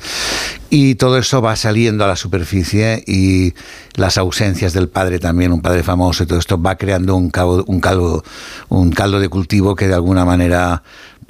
Y 0.70 0.94
todo 0.94 1.19
eso 1.19 1.43
va 1.43 1.56
saliendo 1.56 2.05
a 2.05 2.09
la 2.09 2.16
superficie 2.16 3.02
y 3.06 3.55
las 3.94 4.16
ausencias 4.16 4.73
del 4.73 4.89
padre 4.89 5.19
también, 5.19 5.52
un 5.52 5.60
padre 5.60 5.82
famoso 5.82 6.23
y 6.23 6.27
todo 6.27 6.39
esto 6.39 6.60
va 6.60 6.77
creando 6.77 7.16
un, 7.16 7.31
un, 7.66 7.81
caldo, 7.81 8.24
un 8.69 8.90
caldo 8.90 9.20
de 9.20 9.28
cultivo 9.28 9.74
que 9.74 9.89
de 9.89 9.94
alguna 9.94 10.24
manera 10.24 10.82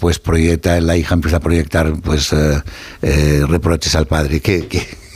pues 0.02 0.18
proyecta, 0.18 0.80
la 0.80 0.96
hija 0.96 1.14
empieza 1.14 1.36
a 1.36 1.40
proyectar 1.40 1.92
pues 2.02 2.32
eh, 2.32 2.60
eh, 3.02 3.44
reproches 3.46 3.94
al 3.94 4.08
padre. 4.08 4.40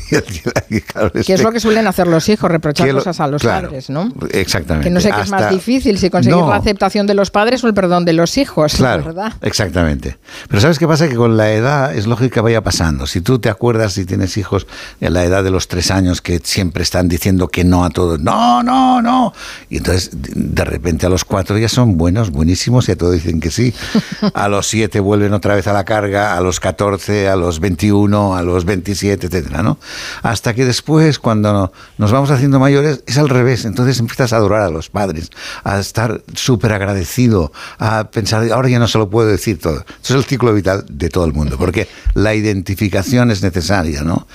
que 1.27 1.35
es 1.35 1.43
lo 1.43 1.53
que 1.53 1.61
suelen 1.61 1.87
hacer 1.87 2.07
los 2.07 2.29
hijos, 2.29 2.51
reprochar 2.51 2.91
cosas 2.93 3.21
a 3.21 3.27
los 3.27 3.43
padres, 3.43 3.91
¿no? 3.91 4.13
Exactamente. 4.31 4.89
Que 4.89 4.95
no 4.95 5.01
sé 5.01 5.11
qué 5.11 5.21
es 5.21 5.31
más 5.31 5.51
difícil, 5.51 5.99
si 5.99 6.11
conseguir 6.11 6.39
la 6.39 6.57
aceptación 6.57 7.07
de 7.07 7.15
los 7.15 7.31
padres 7.31 7.65
o 7.65 7.69
el 7.69 7.75
perdón 7.75 8.05
de 8.05 8.13
los 8.13 8.39
hijos, 8.39 8.75
claro, 8.75 9.05
¿verdad? 9.05 9.33
Exactamente. 9.43 10.19
Pero 10.49 10.61
¿sabes 10.61 10.79
qué 10.79 10.87
pasa? 10.87 11.09
Que 11.09 11.17
con 11.17 11.37
la 11.37 11.53
edad 11.53 11.95
es 11.95 12.07
lógico 12.07 12.35
que 12.35 12.41
vaya 12.41 12.63
pasando. 12.63 13.07
Si 13.07 13.21
tú 13.21 13.39
te 13.39 13.49
acuerdas, 13.49 13.95
si 13.95 14.05
tienes 14.05 14.37
hijos 14.37 14.67
en 15.01 15.13
la 15.13 15.25
edad 15.25 15.43
de 15.45 15.51
los 15.51 15.69
tres 15.69 15.91
años 15.91 16.21
que 16.21 16.41
siempre 16.43 16.83
están 16.83 17.09
diciendo 17.09 17.49
que 17.49 17.65
no 17.65 17.85
a 17.85 17.91
todo, 17.91 18.19
no, 18.19 18.63
no, 18.63 19.03
no. 19.03 19.33
Y 19.71 19.79
entonces 19.79 20.11
de 20.13 20.65
repente 20.65 21.07
a 21.07 21.09
los 21.09 21.25
cuatro 21.25 21.59
ya 21.59 21.69
son 21.69 21.97
buenos, 21.97 22.31
buenísimos 22.31 22.89
y 22.89 22.93
a 22.93 22.97
todos 22.97 23.15
dicen 23.15 23.41
que 23.41 23.51
sí. 23.51 23.75
A 24.35 24.49
los 24.49 24.67
siete 24.67 25.01
vuelven 25.01 25.33
otra 25.33 25.55
vez 25.55 25.67
a 25.67 25.73
la 25.73 25.85
carga, 25.85 26.37
a 26.37 26.41
los 26.41 26.61
catorce, 26.61 27.29
a 27.29 27.37
los 27.37 27.61
veintiuno, 27.61 28.37
a 28.37 28.43
los 28.43 28.65
veintisiete, 28.65 29.27
etcétera, 29.27 29.63
¿no? 29.63 29.79
Hasta 30.23 30.55
que 30.55 30.65
después, 30.65 31.19
cuando 31.19 31.73
nos 31.99 32.13
vamos 32.13 32.31
haciendo 32.31 32.59
mayores, 32.59 33.03
es 33.07 33.19
al 33.19 33.29
revés. 33.29 33.65
Entonces 33.65 33.99
empiezas 34.01 34.33
a 34.33 34.37
adorar 34.37 34.63
a 34.63 34.71
los 34.71 34.91
padres, 34.91 35.31
a 35.65 35.79
estar 35.79 36.23
súper 36.35 36.73
agradecido, 36.73 37.53
a 37.79 38.11
pensar, 38.11 38.51
ahora 38.53 38.69
ya 38.69 38.79
no 38.79 38.89
se 38.89 38.99
lo 38.99 39.09
puedo 39.09 39.29
decir 39.29 39.59
todo. 39.59 39.85
Eso 40.03 40.15
es 40.15 40.25
el 40.25 40.25
ciclo 40.25 40.53
vital 40.53 40.85
de 40.89 41.09
todo 41.09 41.25
el 41.25 41.33
mundo, 41.33 41.57
porque 41.59 41.89
la 42.15 42.35
identificación 42.35 43.31
es 43.31 43.43
necesaria, 43.43 44.03
¿no? 44.03 44.27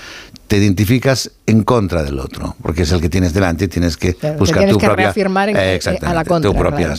Te 0.52 0.58
identificas 0.58 1.32
en 1.46 1.64
contra 1.64 2.04
del 2.04 2.20
otro, 2.20 2.58
porque 2.62 2.82
es 2.82 2.92
el 2.92 3.00
que 3.00 3.08
tienes 3.08 3.34
delante 3.34 3.64
y 3.64 3.68
tienes 3.70 3.96
que 3.96 4.18
buscar 4.38 4.70
tu 4.70 4.78
propia 4.80 5.06
reafirmar 5.06 5.48
eh, 5.48 5.80
a 6.02 6.14
la 6.14 6.26
contra. 6.26 6.52
Tu 6.52 6.58
propia, 6.58 6.94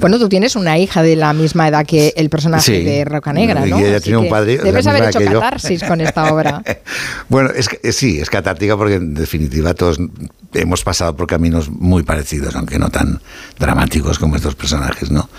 bueno, 0.00 0.18
tú 0.18 0.28
tienes 0.28 0.54
una 0.54 0.76
hija 0.76 1.02
de 1.02 1.16
la 1.16 1.32
misma 1.32 1.66
edad 1.66 1.86
que 1.86 2.12
el 2.14 2.28
personaje 2.28 2.84
de 2.84 3.06
Roca 3.06 3.32
Negra, 3.32 3.64
¿no? 3.64 3.80
Y 3.80 3.84
ella 3.84 4.00
tiene 4.00 4.18
un 4.18 4.28
padre. 4.28 4.58
Debes 4.58 4.86
haber 4.86 5.04
hecho 5.04 5.18
catarsis 5.18 5.82
con 5.82 6.02
esta 6.02 6.30
obra. 6.30 6.62
bueno, 7.30 7.48
es 7.56 7.70
que 7.70 7.80
eh, 7.82 7.90
sí, 7.90 8.20
es 8.20 8.28
catártica 8.28 8.76
porque 8.76 8.96
en 8.96 9.14
definitiva 9.14 9.72
todos 9.72 9.98
hemos 10.52 10.84
pasado 10.84 11.16
por 11.16 11.26
caminos 11.26 11.70
muy 11.70 12.02
parecidos, 12.02 12.54
aunque 12.54 12.78
no 12.78 12.90
tan 12.90 13.20
dramáticos 13.58 14.18
como 14.18 14.36
estos 14.36 14.54
personajes, 14.54 15.10
¿no? 15.10 15.30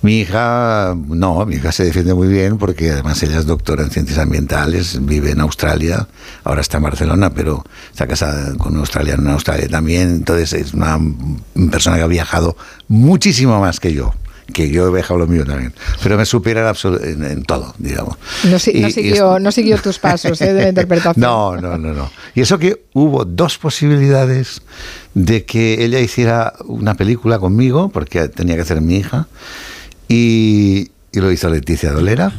Mi 0.00 0.20
hija, 0.20 0.96
no, 0.96 1.44
mi 1.44 1.56
hija 1.56 1.72
se 1.72 1.84
defiende 1.84 2.14
muy 2.14 2.28
bien 2.28 2.56
porque 2.56 2.90
además 2.90 3.22
ella 3.22 3.38
es 3.38 3.44
doctora 3.44 3.82
en 3.82 3.90
ciencias 3.90 4.18
ambientales, 4.18 5.04
vive 5.04 5.32
en 5.32 5.40
Australia, 5.40 6.08
ahora 6.42 6.62
está 6.62 6.78
en 6.78 6.85
Barcelona, 6.86 7.32
pero 7.34 7.64
está 7.90 8.06
casada 8.06 8.56
con 8.56 8.74
un 8.74 8.80
australiano 8.80 9.22
en 9.22 9.28
Australia 9.30 9.68
también, 9.68 10.10
entonces 10.10 10.52
es 10.52 10.74
una 10.74 10.98
persona 11.70 11.96
que 11.96 12.02
ha 12.02 12.06
viajado 12.06 12.56
muchísimo 12.88 13.60
más 13.60 13.80
que 13.80 13.92
yo 13.92 14.14
que 14.52 14.70
yo 14.70 14.88
he 14.88 14.96
dejado 14.96 15.18
lo 15.18 15.26
mío 15.26 15.44
también, 15.44 15.74
pero 16.02 16.16
me 16.16 16.24
supera 16.24 16.72
en, 17.02 17.24
en, 17.24 17.42
todo, 17.42 17.74
digamos. 17.78 18.16
No, 18.44 18.58
siguió, 18.58 19.38
no, 19.38 19.50
siguió, 19.50 19.76
tus 19.78 19.98
pasos 19.98 20.40
¿eh? 20.40 20.52
de 20.52 20.62
la 20.62 20.68
interpretación. 20.70 21.20
No, 21.20 21.56
no, 21.56 21.76
no, 21.76 21.92
no. 21.92 22.10
Y 22.34 22.42
eso 22.42 22.58
que 22.58 22.84
hubo 22.92 23.24
dos 23.24 23.58
posibilidades 23.58 24.62
de 25.14 25.44
que 25.44 25.84
ella 25.84 25.98
hiciera 25.98 26.54
una 26.64 26.94
película 26.94 27.38
conmigo, 27.38 27.88
porque 27.88 28.28
tenía 28.28 28.54
que 28.54 28.62
hacer 28.62 28.80
mi 28.80 28.96
hija, 28.96 29.26
y, 30.08 30.90
y 31.12 31.20
lo 31.20 31.32
hizo 31.32 31.48
Leticia 31.50 31.92
Dolera. 31.92 32.32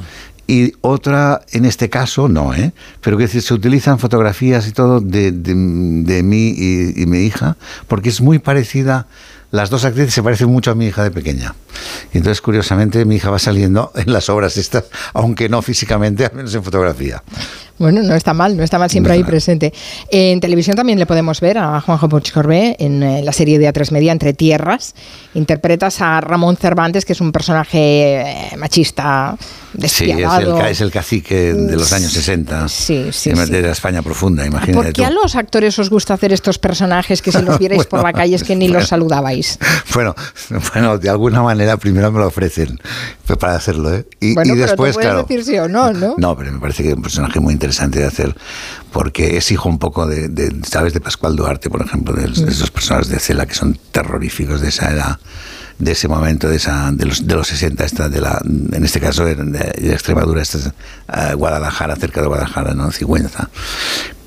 Y 0.48 0.74
otra, 0.82 1.42
en 1.52 1.66
este 1.66 1.90
caso, 1.90 2.30
no, 2.30 2.54
¿eh? 2.54 2.72
Pero 3.02 3.18
que 3.18 3.28
se 3.28 3.54
utilizan 3.54 4.00
fotografías 4.00 4.68
y 4.68 4.72
todo 4.72 5.02
de, 5.02 5.32
de, 5.34 6.24
mí 6.24 6.54
y, 6.58 7.02
y 7.02 7.06
mi 7.06 7.20
hija, 7.20 7.58
porque 7.88 8.10
es 8.10 8.22
muy 8.22 8.40
parecida 8.40 9.08
las 9.50 9.70
dos 9.70 9.86
actrices 9.86 10.14
se 10.14 10.22
parecen 10.22 10.50
mucho 10.50 10.72
a 10.72 10.76
mi 10.76 10.88
hija 10.88 11.04
de 11.04 11.12
pequeña. 11.12 11.56
Y 12.14 12.18
entonces, 12.18 12.42
curiosamente, 12.42 13.06
mi 13.06 13.16
hija 13.16 13.30
va 13.30 13.40
saliendo 13.40 13.92
en 13.96 14.12
las 14.12 14.30
obras 14.30 14.58
estas, 14.58 14.86
aunque 15.14 15.48
no 15.48 15.62
físicamente, 15.62 16.26
al 16.26 16.34
menos 16.34 16.54
en 16.54 16.64
fotografía. 16.64 17.24
Bueno, 17.80 18.02
no 18.02 18.16
está 18.16 18.34
mal, 18.34 18.58
no 18.58 18.64
está 18.64 18.80
mal 18.80 18.90
siempre 18.90 19.14
ahí 19.14 19.24
presente. 19.24 19.72
En 20.10 20.40
televisión 20.40 20.76
también 20.76 20.98
le 20.98 21.06
podemos 21.06 21.40
ver 21.42 21.60
a 21.60 21.80
Juanjo 21.80 22.10
Puig 22.10 22.32
Corbé 22.32 22.76
en 22.80 23.04
eh, 23.04 23.22
la 23.22 23.32
serie 23.32 23.60
de 23.60 23.72
A3 23.72 23.92
Media 23.92 24.12
Entre 24.12 24.34
Tierras. 24.34 24.96
Interpretas 25.36 26.02
a 26.02 26.20
Ramón 26.20 26.58
Cervantes, 26.58 27.06
que 27.06 27.14
es 27.14 27.22
un 27.22 27.32
personaje 27.32 28.22
eh, 28.22 28.58
machista, 28.58 29.38
despiadado. 29.74 30.58
Sí, 30.58 30.64
es 30.70 30.82
el, 30.82 30.92
cacique 30.92 31.54
de 31.54 31.76
los 31.76 31.94
años 31.94 32.12
60. 32.12 32.68
Sí, 32.68 33.10
sí. 33.12 33.32
De 33.32 33.62
la 33.62 33.72
España 33.72 34.02
profunda, 34.02 34.46
imagínate. 34.46 34.74
¿Por 34.74 34.94
qué 34.94 35.06
a 35.06 35.12
los 35.12 35.36
actores 35.36 35.78
os 35.78 35.92
gusta 35.92 36.16
hacer 36.16 36.34
estos 36.34 36.58
personajes 36.58 37.22
que 37.22 37.32
si 37.32 37.42
los 37.44 37.60
vierais 37.60 37.86
por 37.86 38.02
la 38.02 38.12
calle 38.12 38.36
es 38.36 38.44
que 38.44 38.56
ni 38.56 38.68
los 38.68 38.88
saludabais? 38.88 39.60
Bueno, 39.94 40.14
bueno, 40.74 40.98
de 41.00 41.10
alguna 41.10 41.42
manera 41.42 41.78
primero 41.78 42.12
me 42.12 42.20
lo 42.20 42.28
ofrecen 42.28 42.80
para 43.40 43.56
hacerlo, 43.56 43.96
¿eh? 43.96 44.06
Y, 44.20 44.36
bueno, 44.36 44.56
después, 44.56 44.96
pero 44.96 45.10
claro. 45.10 45.24
decir 45.24 45.44
sí 45.44 45.58
o 45.58 45.68
no, 45.68 45.92
¿no? 45.92 46.16
No, 46.18 46.38
pero 46.38 46.52
me 46.52 46.60
parece 46.60 46.84
que 46.84 46.90
es 46.90 46.96
un 46.96 47.02
personaje 47.02 47.40
muy 47.40 47.54
interesante 47.54 47.67
interesante 47.68 48.00
de 48.00 48.06
hacer 48.06 48.36
porque 48.92 49.38
es 49.38 49.52
hijo 49.52 49.70
un 49.70 49.80
poco 49.80 50.08
de, 50.08 50.56
¿sabes? 50.64 50.94
De 50.94 51.02
Pascual 51.02 51.36
Duarte, 51.36 51.70
por 51.70 51.82
ejemplo, 51.82 52.14
de, 52.14 52.28
mm. 52.28 52.48
esos 52.48 52.72
personajes 52.72 53.10
de 53.10 53.20
Cela 53.20 53.46
que 53.46 53.56
son 53.56 53.78
terroríficos 53.92 54.62
de 54.62 54.70
esa 54.70 54.92
edad 54.92 55.20
de 55.80 55.92
ese 55.92 56.08
momento, 56.08 56.50
de, 56.50 56.56
esa, 56.56 56.92
de, 56.92 57.06
los, 57.06 57.28
de 57.28 57.36
los 57.36 57.48
60, 57.50 57.86
esta, 57.86 58.10
de 58.10 58.20
la, 58.20 58.42
en 58.44 58.84
este 58.84 59.00
caso 59.00 59.24
de, 59.26 59.34
Extremadura, 59.94 60.42
esta 60.42 60.58
es 60.58 60.66
uh, 60.66 61.38
Guadalajara, 61.38 61.96
cerca 61.96 62.20
de 62.20 62.26
Guadalajara, 62.26 62.74
¿no? 62.74 62.92
Cigüenza. 62.92 63.52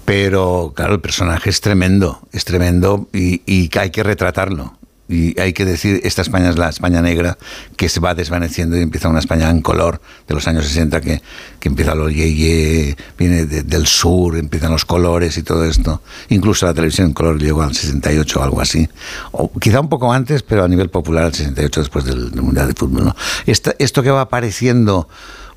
Pero 0.04 0.72
claro, 0.76 0.94
el 0.94 1.00
personaje 1.00 1.50
es 1.50 1.60
tremendo, 1.60 2.20
es 2.30 2.44
tremendo 2.44 3.08
y 3.12 3.68
hay 3.76 3.90
que 3.90 4.04
retratarlo 4.04 4.78
y 5.10 5.38
hay 5.40 5.52
que 5.52 5.64
decir, 5.64 6.00
esta 6.04 6.22
España 6.22 6.50
es 6.50 6.56
la 6.56 6.68
España 6.68 7.02
negra 7.02 7.36
que 7.76 7.88
se 7.88 7.98
va 7.98 8.14
desvaneciendo 8.14 8.78
y 8.78 8.82
empieza 8.82 9.08
una 9.08 9.18
España 9.18 9.50
en 9.50 9.60
color 9.60 10.00
de 10.28 10.34
los 10.34 10.46
años 10.46 10.64
60 10.66 11.00
que, 11.00 11.20
que 11.58 11.68
empieza 11.68 11.96
lo 11.96 12.08
yeye, 12.08 12.96
viene 13.18 13.44
del 13.44 13.86
sur, 13.88 14.36
empiezan 14.36 14.70
los 14.70 14.84
colores 14.84 15.36
y 15.36 15.42
todo 15.42 15.64
esto. 15.64 16.00
Incluso 16.28 16.64
la 16.66 16.74
televisión 16.74 17.08
en 17.08 17.12
color 17.12 17.40
llegó 17.40 17.62
al 17.62 17.74
68 17.74 18.38
o 18.38 18.42
algo 18.44 18.60
así. 18.60 18.88
O 19.32 19.50
quizá 19.58 19.80
un 19.80 19.88
poco 19.88 20.12
antes, 20.12 20.44
pero 20.44 20.62
a 20.62 20.68
nivel 20.68 20.90
popular 20.90 21.24
al 21.24 21.34
68 21.34 21.80
después 21.80 22.04
del, 22.04 22.30
Mundial 22.40 22.68
de 22.68 22.74
Fútbol. 22.74 23.04
¿no? 23.06 23.16
esto 23.46 24.02
que 24.02 24.10
va 24.10 24.20
apareciendo 24.20 25.08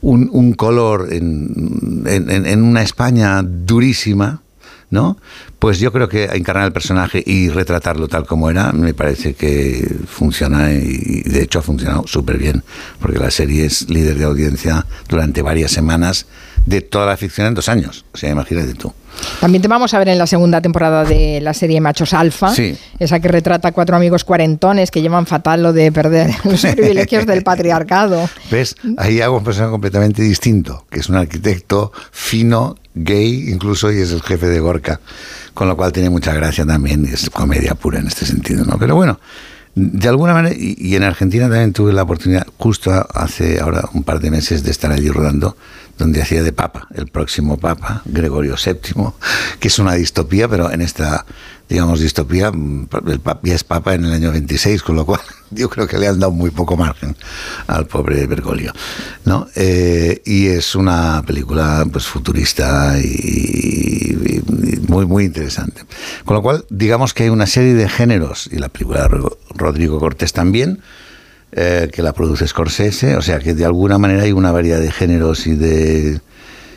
un, 0.01 0.29
un 0.33 0.53
color 0.53 1.09
en, 1.11 2.03
en 2.07 2.63
una 2.63 2.81
España 2.81 3.41
durísima, 3.43 4.41
¿no? 4.89 5.17
Pues 5.63 5.79
yo 5.79 5.93
creo 5.93 6.09
que 6.09 6.25
encarnar 6.25 6.65
el 6.65 6.73
personaje 6.73 7.23
y 7.25 7.47
retratarlo 7.47 8.09
tal 8.09 8.25
como 8.25 8.49
era 8.49 8.73
me 8.73 8.93
parece 8.93 9.33
que 9.33 9.95
funciona 10.07 10.73
y 10.73 11.21
de 11.21 11.41
hecho 11.41 11.59
ha 11.59 11.61
funcionado 11.61 12.05
súper 12.05 12.37
bien, 12.37 12.63
porque 12.99 13.17
la 13.17 13.31
serie 13.31 13.63
es 13.63 13.89
líder 13.89 14.17
de 14.17 14.25
audiencia 14.25 14.85
durante 15.07 15.41
varias 15.41 15.71
semanas 15.71 16.25
de 16.65 16.81
toda 16.81 17.05
la 17.05 17.17
ficción 17.17 17.47
en 17.47 17.53
dos 17.53 17.69
años. 17.69 18.05
O 18.13 18.17
sea, 18.17 18.29
imagínate 18.29 18.73
tú. 18.73 18.93
También 19.39 19.61
te 19.61 19.67
vamos 19.67 19.93
a 19.93 19.99
ver 19.99 20.09
en 20.09 20.17
la 20.17 20.27
segunda 20.27 20.61
temporada 20.61 21.03
de 21.03 21.39
la 21.41 21.53
serie 21.53 21.79
Machos 21.81 22.13
Alfa, 22.13 22.51
esa 22.99 23.19
que 23.19 23.27
retrata 23.27 23.67
a 23.67 23.71
cuatro 23.71 23.95
amigos 23.95 24.23
cuarentones 24.23 24.89
que 24.89 25.01
llevan 25.01 25.25
fatal 25.25 25.61
lo 25.61 25.73
de 25.73 25.91
perder 25.91 26.31
los 26.43 26.61
privilegios 26.61 27.25
del 27.25 27.43
patriarcado. 27.43 28.29
¿Ves? 28.49 28.75
Ahí 28.97 29.21
hago 29.21 29.37
un 29.37 29.43
personaje 29.43 29.71
completamente 29.71 30.21
distinto, 30.21 30.85
que 30.89 30.99
es 30.99 31.09
un 31.09 31.15
arquitecto 31.15 31.91
fino, 32.11 32.75
gay, 32.95 33.49
incluso, 33.49 33.91
y 33.91 33.99
es 33.99 34.11
el 34.11 34.21
jefe 34.21 34.47
de 34.47 34.59
Gorka, 34.59 34.99
con 35.53 35.67
lo 35.67 35.75
cual 35.75 35.91
tiene 35.91 36.09
mucha 36.09 36.33
gracia 36.33 36.65
también, 36.65 37.05
y 37.05 37.13
es 37.13 37.29
comedia 37.29 37.75
pura 37.75 37.99
en 37.99 38.07
este 38.07 38.25
sentido, 38.25 38.65
¿no? 38.65 38.77
Pero 38.77 38.95
bueno, 38.95 39.19
de 39.75 40.07
alguna 40.07 40.33
manera, 40.33 40.55
y, 40.57 40.95
en 40.95 41.03
Argentina 41.03 41.49
también 41.49 41.73
tuve 41.73 41.93
la 41.93 42.03
oportunidad, 42.03 42.45
justo 42.57 42.91
hace 43.13 43.59
ahora 43.59 43.89
un 43.93 44.03
par 44.03 44.19
de 44.19 44.29
meses, 44.29 44.63
de 44.63 44.71
estar 44.71 44.91
allí 44.91 45.09
rodando, 45.09 45.57
donde 45.97 46.21
hacía 46.21 46.43
de 46.43 46.53
papa, 46.53 46.87
el 46.95 47.07
próximo 47.07 47.57
papa, 47.57 48.01
Gregorio 48.05 48.55
VII, 48.63 49.05
que 49.59 49.67
es 49.67 49.79
una 49.79 49.93
distopía, 49.93 50.47
pero 50.47 50.71
en 50.71 50.81
esta, 50.81 51.25
digamos, 51.69 51.99
distopía, 51.99 52.51
el 53.07 53.19
papa 53.19 53.39
ya 53.43 53.55
es 53.55 53.63
papa 53.63 53.93
en 53.93 54.05
el 54.05 54.13
año 54.13 54.31
26, 54.31 54.81
con 54.81 54.95
lo 54.95 55.05
cual 55.05 55.21
yo 55.51 55.69
creo 55.69 55.87
que 55.87 55.97
le 55.97 56.07
han 56.07 56.19
dado 56.19 56.31
muy 56.31 56.49
poco 56.49 56.75
margen 56.75 57.15
al 57.67 57.85
pobre 57.85 58.25
Bergoglio, 58.25 58.73
¿no? 59.25 59.47
Eh, 59.55 60.21
y 60.25 60.47
es 60.47 60.75
una 60.75 61.23
película, 61.25 61.85
pues, 61.91 62.05
futurista 62.05 62.99
y, 62.99 64.41
muy, 64.87 65.05
muy 65.05 65.25
interesante. 65.25 65.83
Con 66.25 66.35
lo 66.35 66.41
cual, 66.41 66.65
digamos 66.69 67.13
que 67.13 67.23
hay 67.23 67.29
una 67.29 67.47
serie 67.47 67.73
de 67.73 67.87
géneros, 67.87 68.49
y 68.51 68.57
la 68.57 68.69
película 68.69 69.07
de 69.07 69.29
Rodrigo 69.55 69.99
Cortés 69.99 70.33
también, 70.33 70.81
eh, 71.55 71.89
que 71.91 72.01
la 72.01 72.13
produce 72.13 72.47
Scorsese, 72.47 73.15
o 73.15 73.21
sea 73.21 73.39
que 73.39 73.53
de 73.53 73.65
alguna 73.65 73.97
manera 73.97 74.23
hay 74.23 74.31
una 74.31 74.51
variedad 74.51 74.79
de 74.79 74.91
géneros 74.91 75.45
y 75.45 75.55
de 75.55 76.19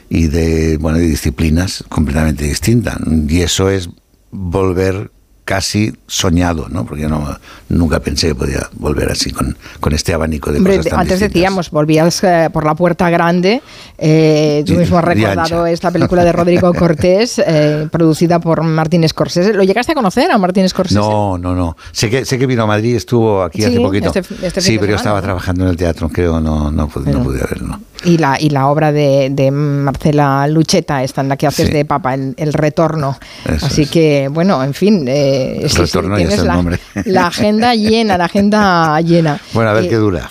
y 0.09 0.29
de 0.29 0.77
bueno 0.77 0.99
de 0.99 1.07
disciplinas 1.07 1.85
completamente 1.89 2.45
distintas. 2.45 2.99
Y 3.29 3.41
eso 3.41 3.71
es 3.71 3.89
volver 4.31 5.11
casi 5.47 5.95
soñado, 6.09 6.67
¿no? 6.69 6.85
Porque 6.85 7.03
yo 7.03 7.09
no, 7.09 7.25
nunca 7.69 8.01
pensé 8.01 8.27
que 8.29 8.35
podía 8.35 8.69
volver 8.73 9.13
así 9.13 9.31
con, 9.31 9.57
con 9.79 9.93
este 9.93 10.13
abanico 10.13 10.51
de 10.51 10.61
cosas 10.61 10.87
tan 10.87 10.99
Antes 10.99 11.21
decíamos, 11.21 11.71
volvías 11.71 12.23
eh, 12.25 12.51
por 12.53 12.67
la 12.67 12.75
puerta 12.75 13.09
grande. 13.11 13.63
Eh, 13.97 14.65
tú 14.67 14.75
mismo 14.75 14.99
has 14.99 15.05
recordado 15.05 15.65
esta 15.67 15.93
película 15.93 16.25
de 16.25 16.33
Rodrigo 16.33 16.75
Cortés, 16.79 17.39
eh, 17.39 17.89
producida 17.93 18.41
por 18.41 18.61
Martín 18.63 19.09
Scorsese. 19.09 19.55
¿Lo 19.55 19.63
llegaste 19.63 19.93
a 19.93 19.95
conocer 19.95 20.33
a 20.33 20.37
Martín 20.37 20.69
Scorsese? 20.69 20.99
No, 20.99 21.39
no, 21.39 21.55
no. 21.55 21.77
Sé 21.93 22.11
que, 22.11 22.25
sé 22.25 22.39
que 22.39 22.47
vino 22.47 22.65
a 22.65 22.67
Madrid, 22.67 22.97
estuvo 22.97 23.45
aquí 23.45 23.63
hace 23.63 23.81
poquito. 23.81 24.13
Este, 24.13 24.47
este 24.47 24.61
sí, 24.61 24.79
pero 24.81 24.91
yo 24.91 24.97
estaba 24.97 25.23
trabajando 25.23 25.63
en 25.63 25.71
el 25.71 25.77
teatro, 25.77 26.09
creo, 26.09 26.41
no, 26.41 26.73
no, 26.73 26.89
pude, 26.89 27.13
no 27.13 27.23
pude 27.23 27.39
verlo. 27.39 27.79
Y 28.07 28.19
la, 28.19 28.37
y 28.41 28.51
la 28.51 28.69
obra 28.69 28.93
de, 28.93 29.29
de 29.31 29.51
Marcela 29.51 30.47
Lucheta, 30.47 31.03
esta 31.03 31.21
en 31.21 31.29
la 31.29 31.37
que 31.37 31.47
haces 31.47 31.73
de 31.73 31.85
papa, 31.85 32.15
el, 32.15 32.35
el 32.37 32.53
retorno. 32.53 33.19
Así 33.63 33.87
que, 33.87 34.29
bueno, 34.31 34.63
en 34.63 34.75
fin. 34.75 35.05
Eh, 35.09 35.67
retorno 35.77 36.17
tienes 36.17 36.43
la, 36.43 36.55
nombre. 36.55 36.79
la, 37.05 37.27
agenda 37.27 37.75
llena, 37.75 38.17
la 38.17 38.27
agenda 38.27 39.01
llena. 39.03 39.41
Bueno, 39.53 39.71
a 39.71 39.73
ver 39.73 39.85
eh, 39.85 39.89
qué 39.89 39.97
dura. 39.97 40.31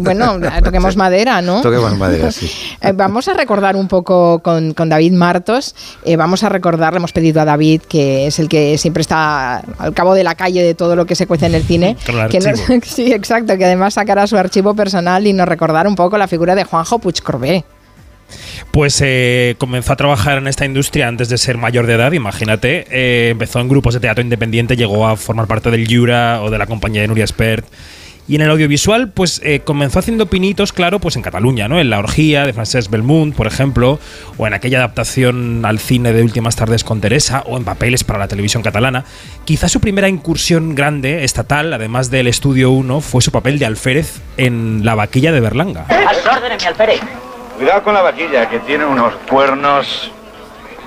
Bueno, 0.00 0.38
toquemos 0.64 0.96
madera, 0.96 1.42
¿no? 1.42 1.60
Toquemos 1.62 1.96
madera, 1.96 2.32
sí. 2.32 2.50
Eh, 2.80 2.92
vamos 2.94 3.28
a 3.28 3.34
recordar 3.34 3.76
un 3.76 3.88
poco 3.88 4.40
con, 4.40 4.74
con 4.74 4.88
David 4.88 5.12
Martos. 5.12 5.74
Eh, 6.04 6.16
vamos 6.16 6.42
a 6.42 6.48
recordar, 6.48 6.92
le 6.92 6.98
hemos 6.98 7.12
pedido 7.12 7.40
a 7.40 7.44
David, 7.44 7.82
que 7.82 8.26
es 8.26 8.38
el 8.38 8.48
que 8.48 8.78
siempre 8.78 9.02
está 9.02 9.62
al 9.78 9.94
cabo 9.94 10.14
de 10.14 10.24
la 10.24 10.34
calle 10.34 10.62
de 10.62 10.74
todo 10.74 10.96
lo 10.96 11.06
que 11.06 11.14
se 11.14 11.26
cuece 11.26 11.46
en 11.46 11.54
el 11.54 11.62
cine. 11.62 11.96
que 12.30 12.40
sí, 12.84 13.12
exacto, 13.12 13.56
que 13.56 13.64
además 13.64 13.94
sacará 13.94 14.26
su 14.26 14.36
archivo 14.36 14.74
personal 14.74 15.26
y 15.26 15.32
nos 15.32 15.48
recordar 15.48 15.86
un 15.86 15.94
poco 15.94 16.18
la 16.18 16.28
figura 16.28 16.54
de 16.54 16.64
Juanjo 16.64 16.98
Puigcorbé 16.98 17.64
pues 18.70 19.00
eh, 19.04 19.54
comenzó 19.58 19.92
a 19.92 19.96
trabajar 19.96 20.38
en 20.38 20.46
esta 20.46 20.64
industria 20.64 21.08
antes 21.08 21.28
de 21.28 21.38
ser 21.38 21.58
mayor 21.58 21.86
de 21.86 21.94
edad, 21.94 22.12
imagínate. 22.12 22.86
Eh, 22.90 23.30
empezó 23.30 23.60
en 23.60 23.68
grupos 23.68 23.94
de 23.94 24.00
teatro 24.00 24.22
independiente, 24.22 24.76
llegó 24.76 25.06
a 25.06 25.16
formar 25.16 25.46
parte 25.46 25.70
del 25.70 25.86
Jura 25.86 26.42
o 26.42 26.50
de 26.50 26.58
la 26.58 26.66
compañía 26.66 27.02
de 27.02 27.08
Nuria 27.08 27.26
Spert. 27.26 27.66
Y 28.28 28.36
en 28.36 28.42
el 28.42 28.50
audiovisual, 28.50 29.10
pues 29.10 29.40
eh, 29.44 29.60
comenzó 29.64 29.98
haciendo 29.98 30.26
pinitos, 30.26 30.72
claro, 30.72 31.00
pues 31.00 31.16
en 31.16 31.22
Cataluña, 31.22 31.68
¿no? 31.68 31.80
En 31.80 31.90
La 31.90 31.98
Orgía 31.98 32.44
de 32.44 32.52
Francesc 32.52 32.90
Belmont, 32.90 33.34
por 33.34 33.48
ejemplo, 33.48 33.98
o 34.38 34.46
en 34.46 34.54
aquella 34.54 34.78
adaptación 34.78 35.64
al 35.64 35.80
cine 35.80 36.12
de 36.12 36.22
Últimas 36.22 36.54
Tardes 36.54 36.84
con 36.84 37.00
Teresa, 37.00 37.42
o 37.46 37.56
en 37.56 37.64
papeles 37.64 38.04
para 38.04 38.20
la 38.20 38.28
televisión 38.28 38.62
catalana. 38.62 39.04
Quizá 39.44 39.68
su 39.68 39.80
primera 39.80 40.08
incursión 40.08 40.74
grande, 40.74 41.24
estatal, 41.24 41.72
además 41.72 42.10
del 42.10 42.28
Estudio 42.28 42.70
1, 42.70 43.00
fue 43.00 43.22
su 43.22 43.32
papel 43.32 43.58
de 43.58 43.66
alférez 43.66 44.20
en 44.36 44.84
La 44.84 44.94
Vaquilla 44.94 45.32
de 45.32 45.40
Berlanga. 45.40 45.86
Al 45.88 46.36
orden, 46.36 46.56
mi 46.58 46.64
alférez. 46.64 47.00
Cuidado 47.56 47.82
con 47.82 47.94
la 47.94 48.02
vaquilla, 48.02 48.48
que 48.48 48.60
tiene 48.60 48.84
unos 48.84 49.14
cuernos 49.28 50.10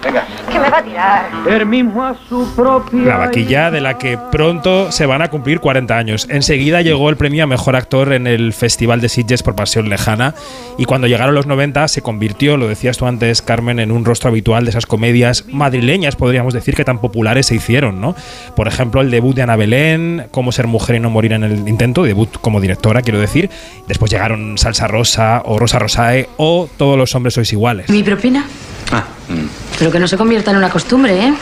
Venga. 0.06 0.26
Que 0.52 0.60
me 0.60 0.70
va 0.70 0.78
a 0.78 0.84
tirar. 0.84 1.30
El 1.50 1.66
mismo 1.66 2.04
a 2.04 2.16
su 2.30 2.54
propia. 2.56 3.06
La 3.06 3.18
vaquilla 3.18 3.72
de 3.72 3.82
la 3.82 3.98
que 3.98 4.18
pronto 4.32 4.92
se 4.92 5.06
van 5.06 5.22
a 5.22 5.30
cumplir 5.30 5.60
40 5.60 5.98
años. 5.98 6.28
Enseguida 6.30 6.82
llegó 6.82 7.10
el 7.10 7.18
premio 7.18 7.44
a 7.44 7.48
mejor 7.48 7.76
actor 7.76 8.14
en 8.14 8.28
el 8.28 8.54
Festival 8.54 9.02
de 9.02 9.10
Sitges 9.10 9.44
por 9.44 9.56
Pasión 9.56 9.90
Lejana. 9.90 10.36
Y 10.78 10.86
cuando 10.86 11.08
llegaron 11.08 11.36
los 11.36 11.48
90 11.48 11.88
se 11.88 12.02
convirtió, 12.02 12.58
lo 12.58 12.68
decías 12.68 12.98
tú 12.98 13.06
antes, 13.06 13.42
Carmen, 13.42 13.80
en 13.80 13.92
un 13.92 14.06
rostro 14.06 14.30
habitual 14.30 14.66
de 14.66 14.70
esas 14.70 14.86
comedias 14.86 15.46
madrileñas, 15.48 16.16
podríamos 16.16 16.54
decir, 16.54 16.76
que 16.76 16.86
tan 16.86 17.00
populares 17.00 17.48
se 17.48 17.56
hicieron, 17.56 18.00
¿no? 18.00 18.16
Por 18.56 18.68
ejemplo, 18.68 19.02
el 19.02 19.12
debut 19.12 19.36
de 19.36 19.42
Ana 19.42 19.56
Belén, 19.56 20.28
Cómo 20.32 20.52
ser 20.52 20.68
mujer 20.68 20.96
y 20.98 21.00
no 21.00 21.10
morir 21.10 21.34
en 21.34 21.44
el 21.44 21.68
intento, 21.68 22.04
debut 22.04 22.30
como 22.42 22.62
directora, 22.62 23.02
quiero 23.02 23.20
decir. 23.20 23.50
Después 23.88 24.12
llegaron 24.12 24.58
Salsa 24.58 24.88
Rosa 24.88 25.42
o 25.46 25.58
Rosa 25.58 25.80
Rosae 25.80 26.30
o 26.38 26.70
Todos 26.78 26.98
los 26.98 27.14
hombres 27.16 27.34
sois 27.34 27.52
iguales. 27.54 27.90
¿Mi 27.90 28.04
propina? 28.04 28.46
Ah, 28.92 29.04
mm. 29.28 29.78
Pero 29.80 29.92
que 29.92 30.00
no 30.00 30.08
se 30.08 30.18
convierta 30.18 30.52
en 30.52 30.58
una 30.58 30.70
costumbre, 30.70 31.18
¿eh? 31.18 31.34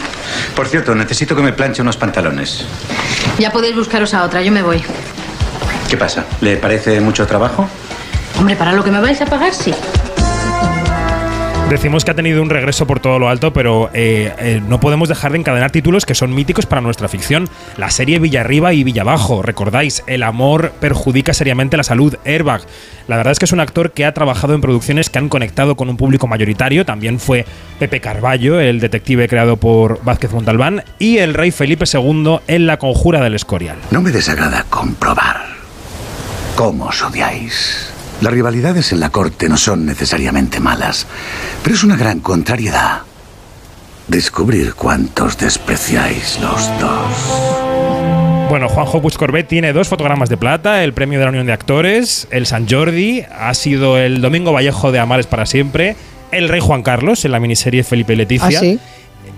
Por 0.55 0.67
cierto, 0.67 0.95
necesito 0.95 1.35
que 1.35 1.41
me 1.41 1.53
planche 1.53 1.81
unos 1.81 1.97
pantalones. 1.97 2.65
Ya 3.39 3.51
podéis 3.51 3.75
buscaros 3.75 4.13
a 4.13 4.23
otra, 4.23 4.41
yo 4.41 4.51
me 4.51 4.61
voy. 4.61 4.83
¿Qué 5.89 5.97
pasa? 5.97 6.25
¿Le 6.41 6.57
parece 6.57 6.99
mucho 7.01 7.27
trabajo? 7.27 7.67
Hombre, 8.39 8.55
para 8.55 8.73
lo 8.73 8.83
que 8.83 8.91
me 8.91 8.99
vais 8.99 9.21
a 9.21 9.25
pagar, 9.25 9.53
sí. 9.53 9.73
Decimos 11.69 12.05
que 12.05 12.11
ha 12.11 12.13
tenido 12.13 12.41
un 12.41 12.51
regreso 12.51 12.85
por 12.85 12.99
todo 12.99 13.17
lo 13.17 13.29
alto, 13.29 13.51
pero 13.51 13.89
eh, 13.93 14.31
eh, 14.37 14.61
no 14.67 14.79
podemos 14.79 15.09
dejar 15.09 15.31
de 15.31 15.39
encadenar 15.39 15.71
títulos 15.71 16.05
que 16.05 16.13
son 16.13 16.33
míticos 16.33 16.67
para 16.67 16.81
nuestra 16.81 17.07
ficción. 17.07 17.49
La 17.77 17.89
serie 17.89 18.19
Villarriba 18.19 18.73
y 18.73 18.83
Villabajo, 18.83 19.41
recordáis, 19.41 20.03
El 20.05 20.21
amor 20.21 20.73
perjudica 20.79 21.33
seriamente 21.33 21.75
la 21.75 21.83
salud, 21.83 22.15
Airbag. 22.25 22.61
La 23.07 23.17
verdad 23.17 23.31
es 23.31 23.39
que 23.39 23.45
es 23.45 23.51
un 23.53 23.59
actor 23.59 23.91
que 23.91 24.05
ha 24.05 24.13
trabajado 24.13 24.53
en 24.53 24.61
producciones 24.61 25.09
que 25.09 25.17
han 25.17 25.29
conectado 25.29 25.75
con 25.75 25.89
un 25.89 25.97
público 25.97 26.27
mayoritario. 26.27 26.85
También 26.85 27.19
fue 27.19 27.45
Pepe 27.79 27.99
Carballo, 27.99 28.59
el 28.59 28.79
detective 28.79 29.27
creado 29.27 29.57
por 29.57 30.03
Vázquez 30.03 30.31
Montalbán, 30.31 30.83
y 30.99 31.17
el 31.17 31.33
rey 31.33 31.49
Felipe 31.51 31.85
II 31.91 32.39
en 32.47 32.67
La 32.67 32.77
conjura 32.77 33.21
del 33.21 33.33
Escorial. 33.33 33.77
No 33.89 34.01
me 34.01 34.11
desagrada 34.11 34.65
comprobar 34.69 35.47
cómo 36.55 36.85
os 36.85 37.01
odiáis. 37.01 37.92
Las 38.21 38.33
rivalidades 38.33 38.91
en 38.91 38.99
la 38.99 39.09
corte 39.09 39.49
no 39.49 39.57
son 39.57 39.85
necesariamente 39.85 40.59
malas, 40.59 41.07
pero 41.61 41.75
es 41.75 41.83
una 41.83 41.97
gran 41.97 42.19
contrariedad 42.19 43.01
descubrir 44.07 44.73
cuántos 44.73 45.37
despreciáis 45.37 46.39
los 46.41 46.79
dos. 46.79 48.49
Bueno, 48.49 48.69
Juanjo 48.69 49.01
Buscorbet 49.01 49.47
tiene 49.47 49.73
dos 49.73 49.87
fotogramas 49.87 50.29
de 50.29 50.37
plata, 50.37 50.83
el 50.83 50.93
premio 50.93 51.17
de 51.19 51.25
la 51.25 51.31
Unión 51.31 51.47
de 51.47 51.53
Actores, 51.53 52.27
el 52.29 52.45
San 52.45 52.67
Jordi, 52.69 53.23
ha 53.31 53.53
sido 53.53 53.97
el 53.97 54.21
Domingo 54.21 54.51
Vallejo 54.51 54.91
de 54.91 54.99
Amares 54.99 55.25
para 55.25 55.45
siempre, 55.45 55.95
el 56.31 56.49
Rey 56.49 56.59
Juan 56.59 56.83
Carlos 56.83 57.25
en 57.25 57.31
la 57.31 57.39
miniserie 57.39 57.83
Felipe 57.83 58.13
y 58.13 58.17
Leticia. 58.17 58.59
¿Ah, 58.59 58.61
sí? 58.61 58.79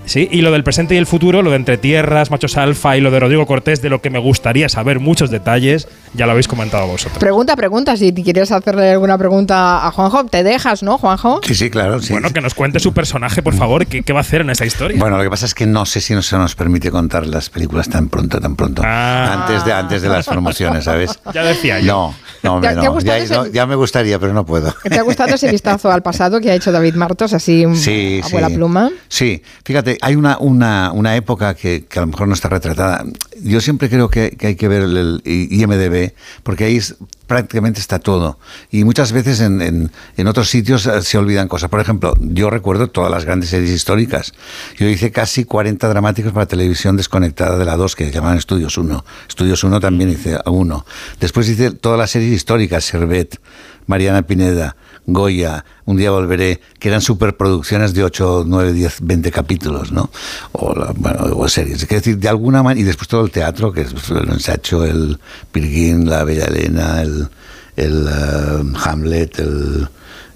Sí, 0.06 0.28
y 0.32 0.42
lo 0.42 0.52
del 0.52 0.64
presente 0.64 0.96
y 0.96 0.98
el 0.98 1.08
futuro, 1.08 1.42
lo 1.42 1.50
de 1.50 1.56
Entre 1.56 1.78
Tierras, 1.78 2.30
Machos 2.32 2.58
Alfa 2.58 2.96
y 2.96 3.02
lo 3.02 3.10
de 3.12 3.20
Rodrigo 3.20 3.46
Cortés, 3.46 3.82
de 3.82 3.90
lo 3.90 4.02
que 4.02 4.10
me 4.10 4.20
gustaría 4.20 4.70
saber 4.70 5.00
muchos 5.00 5.32
detalles, 5.32 5.88
ya 6.14 6.26
lo 6.26 6.32
habéis 6.34 6.48
comentado 6.48 6.86
vosotros. 6.88 7.18
Pregunta, 7.18 7.56
pregunta. 7.56 7.98
Si 7.98 8.14
quieres 8.14 8.52
hacerle 8.52 8.92
alguna 8.92 9.18
pregunta 9.18 9.86
a 9.86 9.92
Juanjo, 9.92 10.26
te 10.26 10.44
dejas, 10.44 10.84
¿no, 10.84 10.98
Juanjo? 10.98 11.42
Sí, 11.46 11.56
sí, 11.56 11.70
claro. 11.70 12.00
Sí. 12.02 12.14
Bueno, 12.14 12.30
que 12.32 12.42
nos 12.42 12.54
cuente 12.54 12.80
su 12.80 12.94
personaje, 12.94 13.42
por 13.42 13.56
favor, 13.56 13.86
¿qué, 13.88 14.04
qué 14.04 14.14
va 14.14 14.20
a 14.20 14.22
hacer 14.22 14.42
en 14.42 14.50
esta 14.52 14.66
historia? 14.66 15.00
Bueno, 15.00 15.18
lo 15.18 15.24
que 15.24 15.30
pasa 15.30 15.46
es 15.46 15.54
que 15.56 15.66
no 15.66 15.86
sé 15.86 16.02
si 16.02 16.14
no 16.14 16.22
se 16.22 16.38
nos 16.38 16.56
permite 16.56 16.92
contar 16.92 17.26
las 17.26 17.50
películas 17.50 17.90
tan 17.90 18.08
pronto, 18.10 18.40
tan 18.40 18.56
pronto. 18.56 18.82
Ah. 18.86 19.46
Antes, 19.46 19.66
de, 19.66 19.74
antes 19.74 20.02
de 20.04 20.10
las 20.10 20.28
promociones, 20.28 20.84
¿sabes? 20.84 21.20
Ya 21.34 21.44
decía 21.44 21.80
yo. 21.80 21.86
No, 21.86 22.16
no, 22.44 22.54
hombre, 22.56 22.70
¿Te- 22.70 22.76
te 22.76 22.86
ha 22.86 22.90
no. 22.90 23.00
Ya, 23.00 23.18
ese- 23.18 23.34
no, 23.34 23.48
ya 23.48 23.66
me 23.66 23.76
gustaría, 23.76 24.20
pero 24.20 24.34
no 24.34 24.46
puedo. 24.46 24.74
¿Te 24.84 25.00
ha 25.00 25.02
gustado 25.02 25.34
ese 25.34 25.50
vistazo 25.52 25.92
al 25.92 26.04
pasado 26.04 26.40
que 26.40 26.52
ha 26.52 26.56
hecho 26.56 26.72
David 26.72 26.94
Martos, 26.96 27.34
así 27.34 27.66
Sí, 27.76 28.22
a 28.24 28.28
sí. 28.28 28.32
vuela 28.32 28.50
pluma? 28.50 28.92
Sí, 29.08 29.42
fíjate, 29.64 29.95
hay 30.02 30.16
una, 30.16 30.38
una, 30.38 30.92
una 30.92 31.16
época 31.16 31.54
que, 31.56 31.86
que 31.86 32.00
a 32.00 32.02
lo 32.04 32.08
mejor 32.08 32.28
no 32.28 32.34
está 32.34 32.50
retratada. 32.50 33.04
Yo 33.42 33.62
siempre 33.62 33.90
creo 33.90 34.10
que, 34.10 34.32
que 34.32 34.48
hay 34.48 34.56
que 34.56 34.68
ver 34.68 34.84
el, 34.84 34.98
el 34.98 35.22
IMDB, 35.26 36.14
porque 36.44 36.66
ahí 36.66 36.78
es- 36.78 36.96
prácticamente 37.28 37.80
está 37.80 37.98
todo. 37.98 38.38
Y 38.70 38.84
muchas 38.84 39.12
veces 39.12 39.40
en, 39.40 39.62
en- 39.62 39.92
en 40.18 40.28
otros 40.28 40.50
sitios 40.50 40.86
eh, 40.86 41.02
se 41.02 41.18
olvidan 41.18 41.48
cosas. 41.48 41.70
Por 41.70 41.80
ejemplo, 41.80 42.14
yo 42.20 42.50
recuerdo 42.50 42.88
todas 42.88 43.10
las 43.12 43.26
grandes 43.26 43.50
series 43.50 43.72
históricas. 43.72 44.34
Yo 44.78 44.88
hice 44.88 45.12
casi 45.12 45.44
40 45.46 45.88
dramáticos 45.90 46.32
para 46.34 46.46
televisión 46.46 46.98
desconectada 46.98 47.58
de 47.58 47.66
la 47.66 47.78
2, 47.78 47.96
que 47.96 48.12
llamaban 48.12 48.38
Estudios 48.38 48.78
1. 48.78 49.04
Estudios 49.28 49.64
1 49.64 49.80
también 49.80 50.10
hice 50.12 50.38
uno. 50.46 50.86
Después 51.20 51.50
hice 51.50 51.72
todas 51.72 51.98
las 51.98 52.12
series 52.12 52.32
históricas, 52.34 52.84
Servet, 52.86 53.40
Mariana 53.88 54.22
Pineda, 54.24 54.76
Goya, 55.08 55.64
Un 55.86 55.98
día 55.98 56.10
volveré, 56.10 56.60
que 56.80 56.88
eran 56.90 57.02
superproducciones 57.02 57.94
de 57.94 58.04
8, 58.04 58.44
9, 58.48 58.74
10, 58.74 58.98
20 59.02 59.32
capítulos, 59.32 59.92
¿no? 59.92 60.10
O, 60.54 60.74
bueno, 60.96 61.20
o 61.38 61.48
series. 61.48 61.84
Es 61.84 61.90
decir, 61.90 62.18
de 62.18 62.28
alguna 62.28 62.64
manera, 62.64 62.82
y 62.82 62.84
después 62.86 63.08
todo 63.08 63.24
el 63.24 63.30
teatro, 63.32 63.72
que 63.72 63.82
es 63.82 63.94
el 64.10 64.30
ensacho, 64.30 64.84
el 64.84 65.20
Pirguín, 65.52 66.10
la 66.10 66.24
Bella 66.24 66.46
Elena, 66.46 67.02
el, 67.04 67.28
el 67.76 68.08
eh, 68.08 68.74
Hamlet, 68.84 69.38
el, 69.40 69.88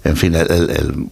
en 0.04 0.16
fin, 0.16 0.34
el... 0.36 0.50
el- 0.50 1.06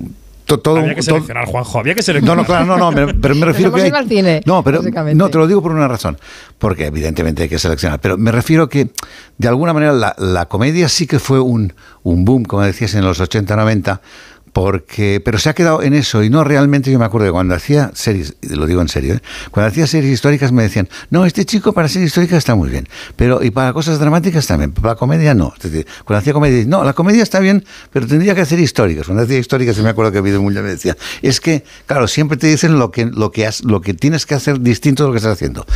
todo, 0.56 0.78
Había 0.78 0.94
que 0.94 1.02
todo- 1.02 1.16
seleccionar, 1.16 1.44
Juanjo, 1.46 1.78
había 1.80 1.92
que 1.94 1.98
no, 1.98 2.02
seleccionar. 2.04 2.36
no, 2.38 2.44
claro, 2.46 2.64
no, 2.64 2.78
no, 2.78 2.90
me- 2.90 3.12
pero 3.12 3.34
me 3.34 3.44
refiero 3.46 3.70
que 3.70 3.82
hay- 3.82 3.90
al 3.90 4.08
cine, 4.08 4.40
no, 4.46 4.64
pero 4.64 4.80
no 5.14 5.28
te 5.28 5.36
lo 5.38 5.46
digo 5.46 5.60
por 5.60 5.72
una 5.72 5.86
razón, 5.88 6.16
porque 6.56 6.86
evidentemente 6.86 7.42
hay 7.42 7.48
que 7.50 7.58
seleccionar, 7.58 8.00
pero 8.00 8.16
me 8.16 8.32
refiero 8.32 8.66
que 8.70 8.90
de 9.36 9.48
alguna 9.48 9.74
manera 9.74 9.92
la, 9.92 10.14
la 10.16 10.46
comedia 10.46 10.88
sí 10.88 11.06
que 11.06 11.18
fue 11.18 11.38
un, 11.40 11.74
un 12.02 12.24
boom, 12.24 12.44
como 12.44 12.62
decías 12.62 12.94
en 12.94 13.04
los 13.04 13.20
80, 13.20 13.54
90, 13.56 14.00
porque 14.52 15.20
pero 15.24 15.38
se 15.38 15.48
ha 15.48 15.54
quedado 15.54 15.82
en 15.82 15.94
eso 15.94 16.22
y 16.22 16.30
no 16.30 16.44
realmente 16.44 16.90
yo 16.90 16.98
me 16.98 17.04
acuerdo 17.04 17.26
de 17.26 17.32
cuando 17.32 17.54
hacía 17.54 17.90
series, 17.94 18.36
lo 18.42 18.66
digo 18.66 18.80
en 18.80 18.88
serio, 18.88 19.14
¿eh? 19.14 19.20
cuando 19.50 19.68
hacía 19.68 19.86
series 19.86 20.12
históricas 20.12 20.52
me 20.52 20.62
decían, 20.62 20.88
"No, 21.10 21.24
este 21.24 21.44
chico 21.44 21.72
para 21.72 21.88
series 21.88 22.08
históricas 22.08 22.38
está 22.38 22.54
muy 22.54 22.68
bien, 22.68 22.88
pero 23.16 23.42
y 23.42 23.50
para 23.50 23.72
cosas 23.72 23.98
dramáticas 23.98 24.46
también, 24.46 24.72
para 24.72 24.94
comedia 24.94 25.34
no." 25.34 25.52
Es 25.56 25.70
decir, 25.70 25.86
cuando 26.04 26.18
hacía 26.20 26.32
comedia, 26.32 26.64
no, 26.66 26.84
la 26.84 26.92
comedia 26.92 27.22
está 27.22 27.40
bien, 27.40 27.64
pero 27.92 28.06
tendría 28.06 28.34
que 28.34 28.40
hacer 28.40 28.60
históricas. 28.60 29.06
Cuando 29.06 29.24
hacía 29.24 29.38
históricas, 29.38 29.76
yo 29.76 29.82
me 29.82 29.90
acuerdo 29.90 30.12
que 30.12 30.20
Vídeo 30.20 30.42
Mulla 30.42 30.62
me 30.62 30.70
decía, 30.70 30.96
"Es 31.22 31.40
que, 31.40 31.64
claro, 31.86 32.08
siempre 32.08 32.36
te 32.36 32.46
dicen 32.46 32.78
lo 32.78 32.90
que 32.90 33.06
lo 33.06 33.30
que 33.30 33.46
has, 33.46 33.64
lo 33.64 33.80
tienes 33.80 34.26
que 34.26 34.34
hacer 34.34 34.60
distinto 34.60 35.02
de 35.02 35.08
lo 35.08 35.12
que 35.12 35.18
estás 35.18 35.32
haciendo." 35.32 35.66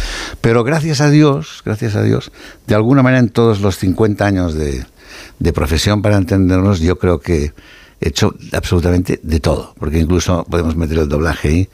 Pero 0.41 0.65
gracias 0.65 1.01
a 1.01 1.11
Dios, 1.11 1.63
gracias 1.65 1.95
a 1.95 2.03
Dios, 2.03 2.33
de 2.67 2.75
alguna 2.75 3.03
manera 3.03 3.21
en 3.21 3.29
todos 3.29 3.61
los 3.61 3.79
50 3.79 4.27
años 4.27 4.55
de 4.55 4.85
de 5.39 5.53
profesión 5.53 6.03
para 6.03 6.17
entendernos, 6.17 6.81
yo 6.81 6.99
creo 6.99 7.21
que 7.21 7.53
hecho 8.03 8.35
absolutamente 8.53 9.21
de 9.23 9.41
todo, 9.41 9.75
porque 9.79 9.99
incluso 9.99 10.45
podemos 10.49 10.77
meter 10.77 10.99
el 10.99 11.09
doblaje 11.09 11.49
ahí. 11.49 11.69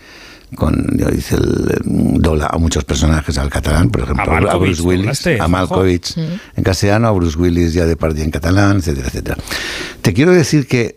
Con, 0.54 0.96
yo 0.96 1.10
hice 1.10 1.34
el 1.34 1.78
mm, 1.84 2.20
dobla 2.20 2.46
a 2.46 2.56
muchos 2.56 2.82
personajes 2.82 3.36
al 3.36 3.50
catalán, 3.50 3.90
por 3.90 4.02
ejemplo, 4.04 4.50
A 4.50 4.56
Bruce 4.56 4.80
Willis, 4.80 5.26
a. 5.26 5.46
Malkovich 5.46 6.16
en 6.16 6.64
castellano, 6.64 7.08
a 7.08 7.10
Bruce 7.10 7.36
Willis 7.38 7.74
ya 7.74 7.84
de 7.84 7.96
partida 7.96 8.24
en 8.24 8.30
catalán, 8.30 8.78
etcétera, 8.78 9.08
etcétera. 9.08 9.36
Te 10.00 10.14
quiero 10.14 10.32
decir 10.32 10.66
que 10.66 10.96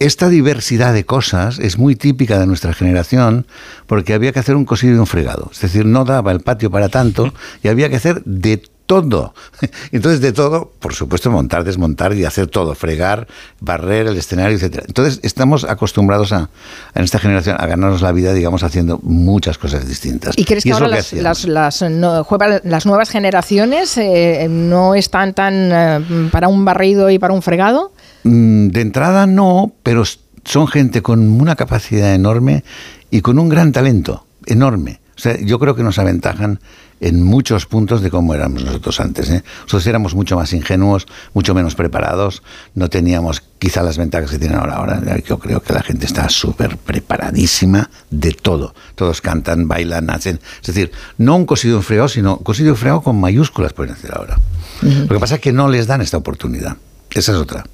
esta 0.00 0.28
diversidad 0.28 0.92
de 0.92 1.04
cosas 1.04 1.60
es 1.60 1.78
muy 1.78 1.94
típica 1.94 2.40
de 2.40 2.46
nuestra 2.46 2.74
generación 2.74 3.46
porque 3.86 4.14
había 4.14 4.32
que 4.32 4.40
hacer 4.40 4.56
un 4.56 4.64
cosido 4.64 4.96
y 4.96 4.98
un 4.98 5.06
fregado. 5.06 5.50
Es 5.52 5.60
decir, 5.60 5.86
no 5.86 6.04
daba 6.04 6.32
el 6.32 6.40
patio 6.40 6.72
para 6.72 6.88
tanto 6.88 7.32
y 7.62 7.68
había 7.68 7.88
que 7.88 7.96
hacer 7.96 8.24
de 8.24 8.64
todo. 9.00 9.32
Entonces, 9.92 10.20
de 10.20 10.32
todo, 10.32 10.72
por 10.78 10.92
supuesto, 10.94 11.30
montar, 11.30 11.64
desmontar 11.64 12.12
y 12.14 12.24
hacer 12.24 12.48
todo, 12.48 12.74
fregar, 12.74 13.26
barrer 13.60 14.08
el 14.08 14.16
escenario, 14.16 14.56
etcétera. 14.56 14.84
Entonces, 14.86 15.20
estamos 15.22 15.64
acostumbrados 15.64 16.32
a, 16.32 16.50
en 16.94 17.04
esta 17.04 17.18
generación 17.18 17.56
a 17.58 17.66
ganarnos 17.66 18.02
la 18.02 18.12
vida, 18.12 18.34
digamos, 18.34 18.62
haciendo 18.62 18.98
muchas 19.02 19.56
cosas 19.56 19.88
distintas. 19.88 20.36
¿Y 20.36 20.44
crees 20.44 20.64
que 20.64 20.72
ahora 20.72 20.88
las, 20.88 21.06
hacíamos. 21.06 21.44
las, 21.48 21.80
las, 21.80 21.90
no- 21.90 22.24
juega- 22.24 22.60
las 22.64 22.84
nuevas 22.86 23.08
generaciones 23.08 23.96
eh, 23.96 24.46
no 24.50 24.94
están 24.94 25.32
tan 25.32 25.70
eh, 25.72 26.28
para 26.30 26.48
un 26.48 26.64
barrido 26.64 27.08
y 27.08 27.18
para 27.18 27.32
un 27.32 27.40
fregado? 27.42 27.92
Mm, 28.24 28.68
De 28.68 28.80
entrada 28.82 29.26
no, 29.26 29.72
pero 29.82 30.02
son 30.44 30.66
gente 30.68 31.02
con 31.02 31.40
una 31.40 31.54
capacidad 31.56 32.14
enorme 32.14 32.64
y 33.10 33.20
con 33.20 33.38
un 33.38 33.48
gran 33.48 33.70
talento 33.72 34.26
enorme. 34.46 35.00
O 35.16 35.20
sea, 35.22 35.38
yo 35.38 35.58
creo 35.60 35.76
que 35.76 35.82
nos 35.84 35.98
aventajan 36.00 36.58
en 37.02 37.20
muchos 37.20 37.66
puntos 37.66 38.00
de 38.00 38.10
cómo 38.10 38.32
éramos 38.32 38.64
nosotros 38.64 39.00
antes. 39.00 39.28
¿eh? 39.28 39.42
Nosotros 39.62 39.86
éramos 39.88 40.14
mucho 40.14 40.36
más 40.36 40.52
ingenuos, 40.52 41.06
mucho 41.34 41.52
menos 41.52 41.74
preparados, 41.74 42.44
no 42.74 42.88
teníamos 42.88 43.42
quizá 43.58 43.82
las 43.82 43.98
ventajas 43.98 44.30
que 44.30 44.38
tienen 44.38 44.56
ahora. 44.56 44.76
Ahora 44.76 45.18
yo 45.26 45.38
creo 45.38 45.60
que 45.60 45.72
la 45.72 45.82
gente 45.82 46.06
está 46.06 46.28
súper 46.28 46.76
preparadísima 46.78 47.90
de 48.10 48.32
todo. 48.32 48.74
Todos 48.94 49.20
cantan, 49.20 49.66
bailan, 49.66 50.10
hacen. 50.10 50.38
Es 50.60 50.66
decir, 50.68 50.92
no 51.18 51.34
un 51.34 51.44
cosido 51.44 51.80
y 51.80 51.82
fregado, 51.82 52.08
sino 52.08 52.38
cosido 52.38 52.72
y 52.72 52.76
fregado 52.76 53.02
con 53.02 53.20
mayúsculas, 53.20 53.72
pueden 53.72 53.94
decir 53.94 54.10
ahora. 54.14 54.38
Lo 54.80 55.08
que 55.08 55.20
pasa 55.20 55.36
es 55.36 55.40
que 55.40 55.52
no 55.52 55.68
les 55.68 55.88
dan 55.88 56.00
esta 56.02 56.16
oportunidad. 56.16 56.76
Esa 57.10 57.32
es 57.32 57.38
otra. 57.38 57.64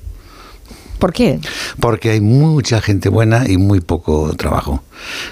¿Por 0.99 1.13
qué? 1.13 1.41
Porque 1.81 2.11
hay 2.11 2.21
mucha 2.21 2.81
gente 2.81 3.09
buena 3.09 3.49
y 3.49 3.57
muy 3.57 3.81
poco 3.81 4.35
trabajo. 4.37 4.83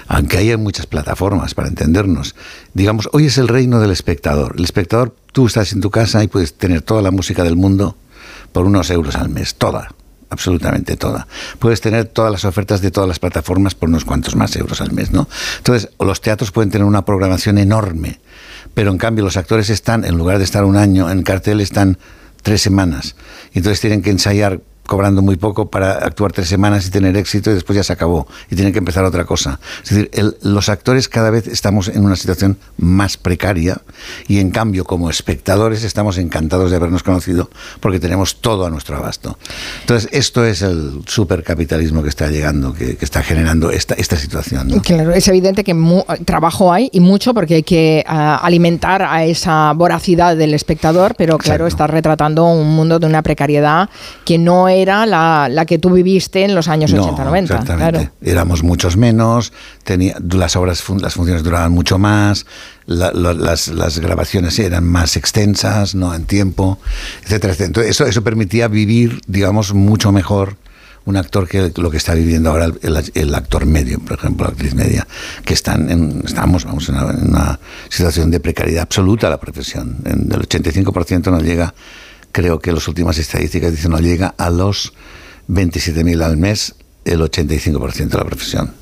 Aunque 0.07 0.37
haya 0.37 0.57
muchas 0.57 0.85
plataformas 0.85 1.53
para 1.53 1.67
entendernos. 1.67 2.35
Digamos, 2.73 3.09
hoy 3.11 3.25
es 3.25 3.37
el 3.37 3.47
reino 3.47 3.79
del 3.79 3.91
espectador. 3.91 4.55
El 4.57 4.63
espectador, 4.63 5.15
tú 5.33 5.47
estás 5.47 5.73
en 5.73 5.81
tu 5.81 5.91
casa 5.91 6.23
y 6.23 6.27
puedes 6.27 6.53
tener 6.53 6.81
toda 6.81 7.01
la 7.01 7.11
música 7.11 7.43
del 7.43 7.57
mundo 7.57 7.97
por 8.53 8.65
unos 8.65 8.89
euros 8.89 9.15
al 9.15 9.29
mes. 9.29 9.55
Toda. 9.55 9.89
absolutamente 10.29 10.97
toda. 10.97 11.27
Puedes 11.59 11.79
tener 11.79 12.05
todas 12.05 12.31
las 12.31 12.43
ofertas 12.43 12.81
de 12.81 12.91
todas 12.91 13.07
las 13.07 13.19
plataformas 13.19 13.75
por 13.75 13.87
unos 13.87 14.03
cuantos 14.03 14.35
más 14.35 14.55
euros 14.57 14.81
al 14.81 14.91
mes, 14.91 15.11
¿no? 15.11 15.27
Entonces, 15.57 15.89
los 15.99 16.19
teatros 16.19 16.51
pueden 16.51 16.69
tener 16.69 16.85
una 16.85 17.05
programación 17.05 17.57
enorme, 17.57 18.19
pero 18.73 18.91
en 18.91 18.97
cambio 18.97 19.23
los 19.23 19.37
actores 19.37 19.69
están, 19.69 20.03
en 20.03 20.17
lugar 20.17 20.37
de 20.37 20.43
estar 20.43 20.65
un 20.65 20.75
año 20.75 21.09
en 21.09 21.23
cartel, 21.23 21.61
están 21.61 21.97
tres 22.41 22.61
semanas. 22.61 23.15
Entonces 23.53 23.79
tienen 23.79 24.01
que 24.01 24.09
ensayar 24.09 24.61
cobrando 24.87 25.21
muy 25.21 25.35
poco 25.35 25.69
para 25.69 25.91
actuar 25.91 26.31
tres 26.31 26.47
semanas 26.47 26.87
y 26.87 26.89
tener 26.89 27.15
éxito 27.17 27.51
y 27.51 27.53
después 27.53 27.75
ya 27.75 27.83
se 27.83 27.93
acabó 27.93 28.27
y 28.49 28.55
tienen 28.55 28.73
que 28.73 28.79
empezar 28.79 29.03
otra 29.03 29.25
cosa. 29.25 29.59
Es 29.83 29.89
decir, 29.89 30.09
los 30.41 30.69
actores 30.69 31.07
cada 31.07 31.29
vez 31.29 31.47
estamos 31.47 31.89
en 31.89 32.03
una 32.03 32.15
situación 32.15 32.57
más 32.77 33.17
precaria 33.17 33.81
y 34.27 34.39
en 34.39 34.49
cambio 34.49 34.85
como 34.85 35.09
espectadores 35.09 35.83
estamos 35.83 36.17
encantados 36.17 36.71
de 36.71 36.77
habernos 36.77 37.03
conocido 37.03 37.49
porque 37.79 37.99
tenemos 37.99 38.37
todo 38.37 38.65
a 38.65 38.69
nuestro 38.69 38.97
abasto. 38.97 39.37
Entonces, 39.81 40.09
esto 40.11 40.45
es 40.45 40.61
el 40.61 41.01
supercapitalismo 41.05 42.01
que 42.01 42.09
está 42.09 42.29
llegando, 42.29 42.73
que, 42.73 42.97
está 43.01 43.21
generando 43.21 43.71
esta, 43.71 43.93
esta 43.95 44.15
situación. 44.15 44.79
Claro, 44.79 45.11
es 45.13 45.27
evidente 45.27 45.63
que 45.63 45.75
trabajo 46.25 46.71
hay 46.71 46.89
y 46.93 46.99
mucho 46.99 47.33
porque 47.33 47.55
hay 47.55 47.63
que 47.63 48.03
ah, 48.07 48.37
alimentar 48.41 49.01
a 49.01 49.25
esa 49.25 49.73
voracidad 49.73 50.35
del 50.37 50.53
espectador, 50.53 51.15
pero 51.17 51.37
claro, 51.37 51.67
está 51.67 51.87
retratando 51.87 52.45
un 52.45 52.75
mundo 52.75 52.99
de 52.99 53.07
una 53.07 53.21
precariedad 53.21 53.89
que 54.23 54.37
no 54.37 54.69
es 54.69 54.76
era 54.81 55.05
la, 55.05 55.65
que 55.65 55.79
tú 55.79 55.91
viviste 55.91 56.43
en 56.43 56.55
los 56.55 56.67
años 56.67 56.93
80-90. 56.93 57.41
Exactamente. 57.43 58.11
Éramos 58.21 58.63
muchos 58.63 58.97
menos, 58.97 59.53
tenía, 59.83 60.17
las 60.31 60.55
obras, 60.55 60.83
las 61.01 61.13
funciones 61.13 61.43
duraban 61.43 61.71
mucho 61.71 61.97
más, 61.97 62.45
las, 62.85 63.99
grabaciones 63.99 64.57
eran 64.59 64.85
más 64.85 65.17
extensas, 65.17 65.95
no 65.95 66.13
en 66.13 66.25
tiempo, 66.25 66.79
etcétera, 67.23 67.53
Entonces, 67.59 67.91
eso, 67.91 68.05
eso 68.05 68.23
permitía 68.23 68.67
vivir, 68.67 69.21
digamos, 69.27 69.73
mucho 69.73 70.11
mejor 70.11 70.57
un 71.07 71.15
actor 71.15 71.47
que 71.47 71.71
lo 71.77 71.89
que 71.89 71.95
está 71.95 72.13
viviendo 72.13 72.49
ahora 72.49 72.69
el, 72.81 73.33
actor 73.33 73.65
medio, 73.65 73.97
por 73.99 74.17
ejemplo, 74.17 74.45
la 74.45 74.51
actriz 74.51 74.75
media, 74.75 75.07
que 75.45 75.53
están 75.53 75.89
en, 75.89 76.21
estamos 76.25 76.65
vamos, 76.65 76.89
en 76.89 76.95
una, 76.95 77.57
situación 77.87 78.29
de 78.29 78.41
precariedad 78.41 78.83
absoluta 78.83 79.29
la 79.29 79.39
profesión. 79.39 79.95
En, 80.03 80.27
del 80.27 80.41
85% 80.41 81.31
no 81.31 81.39
llega 81.39 81.73
creo 82.31 82.59
que 82.59 82.71
las 82.71 82.87
últimas 82.87 83.17
estadísticas 83.17 83.71
dicen 83.71 83.91
no 83.91 83.99
llega 83.99 84.33
a 84.37 84.49
los 84.49 84.93
27.000 85.49 86.23
al 86.23 86.37
mes 86.37 86.75
el 87.05 87.21
85% 87.21 88.09
de 88.09 88.17
la 88.17 88.25
profesión. 88.25 88.73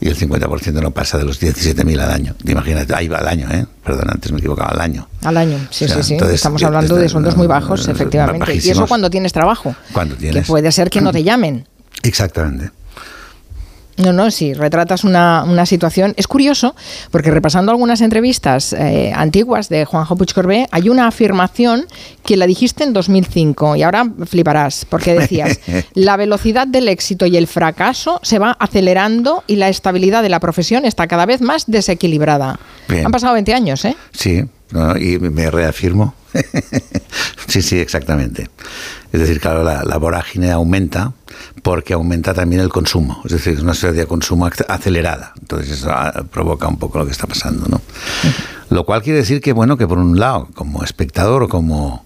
Y 0.00 0.06
el 0.06 0.16
50% 0.16 0.80
no 0.80 0.92
pasa 0.92 1.18
de 1.18 1.24
los 1.24 1.42
17.000 1.42 2.00
al 2.00 2.10
año. 2.10 2.34
Imagínate, 2.46 2.94
ahí 2.94 3.08
va 3.08 3.18
al 3.18 3.26
año, 3.26 3.50
¿eh? 3.50 3.66
Perdón, 3.84 4.10
antes 4.10 4.30
me 4.30 4.38
equivocaba, 4.38 4.70
al 4.70 4.80
año. 4.80 5.08
Al 5.22 5.36
año, 5.36 5.58
sí, 5.70 5.88
sí, 5.88 6.02
sí. 6.04 6.14
Estamos 6.14 6.62
hablando 6.62 6.94
de 6.94 7.08
sueldos 7.08 7.36
muy 7.36 7.48
bajos, 7.48 7.88
efectivamente. 7.88 8.54
Y 8.54 8.70
eso 8.70 8.86
cuando 8.86 9.10
tienes 9.10 9.32
trabajo. 9.32 9.74
Cuando 9.92 10.14
tienes. 10.14 10.44
Que 10.44 10.46
puede 10.46 10.70
ser 10.70 10.88
que 10.88 11.00
no 11.00 11.10
te 11.10 11.24
llamen. 11.24 11.66
Exactamente. 12.04 12.70
No, 13.98 14.12
no, 14.12 14.30
sí, 14.30 14.54
retratas 14.54 15.04
una, 15.04 15.66
situación. 15.66 16.14
Es 16.16 16.26
curioso, 16.26 16.74
porque 17.10 17.30
repasando 17.30 17.72
algunas 17.72 18.00
entrevistas 18.00 18.72
eh, 18.72 19.12
antiguas 19.14 19.68
de 19.68 19.84
Juanjo 19.84 20.16
Puig 20.16 20.32
Corbé, 20.32 20.68
hay 20.70 20.88
una 20.88 21.08
afirmación 21.08 21.86
que 22.24 22.36
la 22.36 22.46
dijiste 22.46 22.84
en 22.84 22.92
2005 22.92 23.76
y 23.76 23.82
ahora 23.82 24.06
fliparás, 24.26 24.84
porque 24.84 25.14
decías, 25.14 25.58
la 25.94 26.16
velocidad 26.16 26.66
del 26.66 26.88
éxito 26.88 27.26
y 27.26 27.36
el 27.36 27.48
fracaso 27.48 28.20
se 28.22 28.38
va 28.38 28.52
acelerando 28.52 29.42
y 29.46 29.56
la 29.56 29.68
estabilidad 29.68 30.22
de 30.22 30.28
la 30.28 30.40
profesión 30.40 30.84
está 30.84 31.06
cada 31.08 31.26
vez 31.26 31.40
más 31.40 31.66
desequilibrada. 31.66 32.58
Han 32.88 33.10
pasado 33.10 33.34
20 33.34 33.52
años, 33.52 33.84
¿eh? 33.84 33.96
Sí, 34.12 34.44
y 35.00 35.18
me 35.18 35.50
reafirmo. 35.50 36.14
sí, 37.48 37.62
sí, 37.62 37.78
exactamente. 37.78 38.48
Es 39.12 39.20
decir, 39.20 39.40
claro, 39.40 39.62
la, 39.62 39.96
vorágine 39.96 40.50
aumenta 40.50 41.12
porque 41.62 41.92
aumenta 41.92 42.34
también 42.34 42.62
el 42.62 42.68
consumo. 42.68 43.20
Es 43.24 43.32
decir, 43.32 43.54
es 43.54 43.60
una 43.60 43.74
sociedad 43.74 43.94
de 43.94 44.06
consumo 44.06 44.48
acelerada. 44.68 45.32
Entonces 45.40 45.70
eso 45.70 45.90
ah, 45.90 46.24
provoca 46.30 46.68
un 46.68 46.76
poco 46.76 46.98
lo 46.98 47.06
que 47.06 47.12
está 47.12 47.26
pasando, 47.26 47.66
¿no? 47.68 47.80
Lo 48.70 48.84
cual 48.84 49.02
quiere 49.02 49.20
decir 49.20 49.40
que, 49.40 49.52
bueno, 49.52 49.76
que 49.76 49.86
por 49.86 49.98
un 49.98 50.18
lado, 50.18 50.48
como 50.54 50.82
espectador 50.84 51.42
o 51.44 51.48
como, 51.48 52.04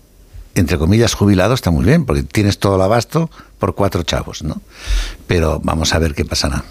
entre 0.54 0.78
comillas, 0.78 1.14
jubilado, 1.14 1.54
está 1.54 1.70
muy 1.70 1.84
bien, 1.84 2.04
porque 2.04 2.22
tienes 2.22 2.58
todo 2.58 2.76
el 2.76 2.82
abasto 2.82 3.30
por 3.58 3.74
cuatro 3.74 4.02
chavos, 4.02 4.42
¿no? 4.42 4.60
Pero 5.26 5.60
vamos 5.62 5.94
a 5.94 5.98
ver 5.98 6.14
qué 6.14 6.24
pasará. 6.24 6.64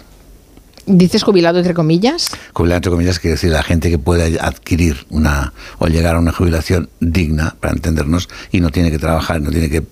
¿Dices 0.86 1.22
jubilado 1.22 1.58
entre 1.58 1.74
comillas? 1.74 2.30
Jubilado 2.52 2.78
entre 2.78 2.90
comillas 2.90 3.20
quiere 3.20 3.34
decir 3.34 3.50
la 3.50 3.62
gente 3.62 3.88
que 3.88 3.98
puede 3.98 4.40
adquirir 4.40 5.06
una 5.10 5.52
o 5.78 5.86
llegar 5.86 6.16
a 6.16 6.18
una 6.18 6.32
jubilación 6.32 6.90
digna, 6.98 7.54
para 7.60 7.74
entendernos, 7.74 8.28
y 8.50 8.60
no 8.60 8.70
tiene 8.70 8.90
que 8.90 8.98
trabajar, 8.98 9.40
no 9.40 9.50
tiene 9.50 9.70
que 9.70 9.84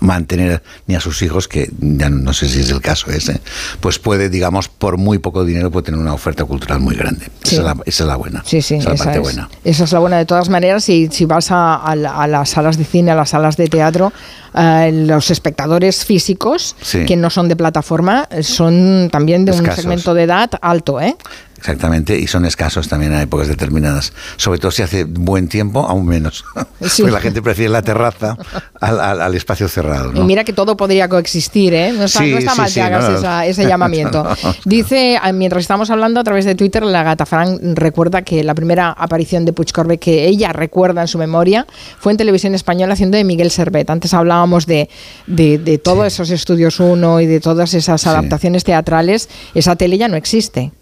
mantener 0.00 0.62
ni 0.86 0.94
a 0.94 1.00
sus 1.00 1.22
hijos, 1.22 1.48
que 1.48 1.70
ya 1.78 2.08
no 2.10 2.32
sé 2.32 2.48
si 2.48 2.60
es 2.60 2.70
el 2.70 2.80
caso 2.80 3.10
ese, 3.10 3.40
pues 3.80 3.98
puede, 3.98 4.28
digamos, 4.28 4.68
por 4.68 4.98
muy 4.98 5.18
poco 5.18 5.44
dinero 5.44 5.70
puede 5.70 5.86
tener 5.86 6.00
una 6.00 6.14
oferta 6.14 6.44
cultural 6.44 6.80
muy 6.80 6.96
grande. 6.96 7.26
Esa, 7.42 7.74
es 7.84 8.00
la, 8.00 8.16
buena. 8.16 8.42
Sí, 8.44 8.62
sí, 8.62 8.76
esa 8.76 8.92
es 8.92 8.98
la 8.98 9.04
parte 9.04 9.18
buena. 9.20 9.48
Esa 9.64 9.84
es 9.84 9.92
la 9.92 9.98
buena 9.98 10.18
de 10.18 10.26
todas 10.26 10.48
maneras. 10.48 10.88
Y 10.88 11.08
si 11.08 11.24
vas 11.24 11.48
a, 11.50 11.94
las 11.96 12.50
salas 12.50 12.76
de 12.76 12.84
cine, 12.84 13.10
a 13.12 13.14
las 13.14 13.30
salas 13.30 13.56
de 13.56 13.68
teatro, 13.68 14.12
eh, 14.54 14.90
los 14.92 15.30
espectadores 15.30 16.04
físicos 16.04 16.76
que 17.06 17.16
no 17.16 17.30
son 17.30 17.48
de 17.48 17.56
plataforma 17.56 18.28
son 18.42 19.08
también 19.10 19.44
de 19.44 19.52
un 19.52 19.64
segmento 19.72 20.14
de 20.14 20.22
edad 20.24 20.50
alto, 20.60 21.00
¿eh? 21.00 21.16
Exactamente, 21.58 22.18
y 22.18 22.26
son 22.26 22.44
escasos 22.44 22.88
también 22.88 23.12
en 23.12 23.20
épocas 23.20 23.48
determinadas. 23.48 24.12
Sobre 24.36 24.58
todo 24.58 24.70
si 24.70 24.82
hace 24.82 25.04
buen 25.04 25.48
tiempo, 25.48 25.80
aún 25.80 26.06
menos. 26.06 26.44
Porque 26.78 27.10
la 27.10 27.20
gente 27.20 27.42
prefiere 27.42 27.70
la 27.70 27.82
terraza 27.82 28.36
al, 28.80 29.34
espacio 29.34 29.68
cerrado. 29.68 30.12
Y 30.14 30.20
mira 30.20 30.44
que 30.44 30.52
todo 30.52 30.76
podría 30.76 31.08
coexistir, 31.08 31.74
¿eh? 31.74 31.92
No 31.92 32.04
está, 32.04 32.20
mal 32.54 32.72
que 32.72 32.82
hagas 32.82 33.46
ese 33.46 33.66
llamamiento. 33.66 34.26
Dice, 34.64 35.18
ah, 35.20 35.32
mientras 35.32 35.62
estamos 35.62 35.90
hablando 35.90 36.20
a 36.20 36.24
través 36.24 36.44
de 36.44 36.54
Twitter, 36.54 36.82
la 36.82 37.02
gata 37.02 37.26
Frank 37.26 37.60
recuerda 37.74 38.22
que 38.22 38.44
la 38.44 38.54
primera 38.54 38.90
aparición 38.90 39.44
de 39.44 39.52
Puig 39.52 39.72
Corbe 39.72 39.98
que 39.98 40.26
ella 40.26 40.52
recuerda 40.52 41.02
en 41.02 41.08
su 41.08 41.18
memoria 41.18 41.66
fue 41.98 42.12
en 42.12 42.18
televisión 42.18 42.54
española 42.54 42.94
haciendo 42.94 43.16
de 43.16 43.24
Miguel 43.24 43.50
Servet. 43.50 43.88
Antes 43.90 44.14
hablábamos 44.14 44.66
de, 44.66 44.88
de, 45.26 45.78
todos 45.78 46.06
esos 46.06 46.30
estudios 46.30 46.80
uno 46.80 47.20
y 47.20 47.26
de 47.26 47.40
todas 47.40 47.74
esas 47.74 48.06
adaptaciones 48.06 48.64
teatrales. 48.64 49.28
Esa 49.54 49.76
tele 49.76 49.98
ya 49.98 50.08
no 50.08 50.16
existe. 50.16 50.72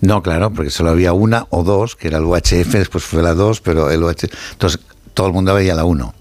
No, 0.00 0.22
claro, 0.22 0.50
porque 0.52 0.70
solo 0.70 0.90
había 0.90 1.12
una 1.12 1.46
o 1.50 1.62
dos, 1.62 1.96
que 1.96 2.08
era 2.08 2.18
el 2.18 2.24
UHF, 2.24 2.72
después 2.72 3.04
fue 3.04 3.22
la 3.22 3.34
dos, 3.34 3.60
pero 3.60 3.90
el 3.90 4.02
UHF. 4.02 4.24
Entonces, 4.52 4.80
todo 5.18 5.26
el 5.26 5.32
mundo 5.32 5.52
veía 5.52 5.74
la 5.74 5.84
1. 5.84 6.14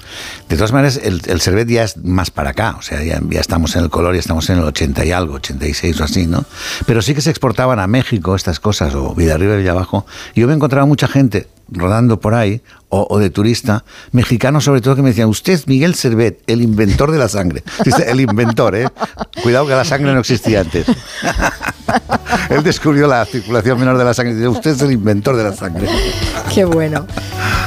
De 0.50 0.56
todas 0.56 0.72
maneras, 0.72 1.00
el, 1.04 1.22
el 1.26 1.42
Servet 1.42 1.68
ya 1.68 1.84
es 1.84 1.98
más 1.98 2.32
para 2.32 2.52
acá, 2.52 2.76
o 2.78 2.82
sea, 2.82 3.04
ya, 3.04 3.20
ya, 3.30 3.40
estamos 3.40 3.76
en 3.76 3.84
el 3.84 3.90
color 3.90 4.16
y 4.16 4.20
estamos 4.20 4.50
en 4.50 4.58
el 4.58 4.64
80 4.64 5.06
y 5.06 5.12
algo, 5.12 5.36
86 5.36 6.02
o 6.02 6.04
así, 6.04 6.28
¿no? 6.28 6.46
Pero 6.86 7.02
sí 7.02 7.14
que 7.14 7.22
se 7.22 7.30
exportaban 7.30 7.80
a 7.80 7.88
México 7.88 8.36
estas 8.36 8.60
cosas, 8.60 8.96
o 8.96 9.14
vida 9.14 9.36
arriba 9.36 9.56
y 9.56 9.60
vida 9.60 9.72
abajo. 9.72 10.06
Yo 10.36 10.48
me 10.48 10.54
encontraba 10.54 10.86
mucha 10.86 11.08
gente 11.08 11.48
rodando 11.70 12.20
por 12.20 12.34
ahí, 12.34 12.62
o, 12.90 13.20
de 13.20 13.30
turista, 13.30 13.84
mexicano 14.14 14.62
sobre 14.62 14.80
todo, 14.80 14.96
que 14.96 15.02
me 15.02 15.10
decían, 15.10 15.28
usted 15.28 15.60
Miguel 15.68 15.94
Servet, 15.96 16.42
el 16.48 16.62
inventor 16.62 17.12
de 17.12 17.18
la 17.18 17.28
sangre. 17.28 17.64
El 18.08 18.22
inventor, 18.22 18.76
¿eh? 18.76 18.88
Cuidado 19.44 19.68
que 19.68 19.74
la 19.74 19.84
sangre 19.84 20.14
no 20.14 20.20
existía 20.20 20.62
antes. 20.62 20.88
Él 22.50 22.64
descubrió 22.64 23.08
la 23.08 23.26
circulación 23.26 23.80
menor 23.80 23.98
de 23.98 24.06
la 24.06 24.14
sangre. 24.14 24.36
Dice, 24.36 24.48
usted 24.48 24.72
es 24.72 24.82
el 24.82 24.92
inventor 24.92 25.36
de 25.36 25.44
la 25.44 25.54
sangre. 25.54 25.88
Qué 26.54 26.64
bueno. 26.64 27.06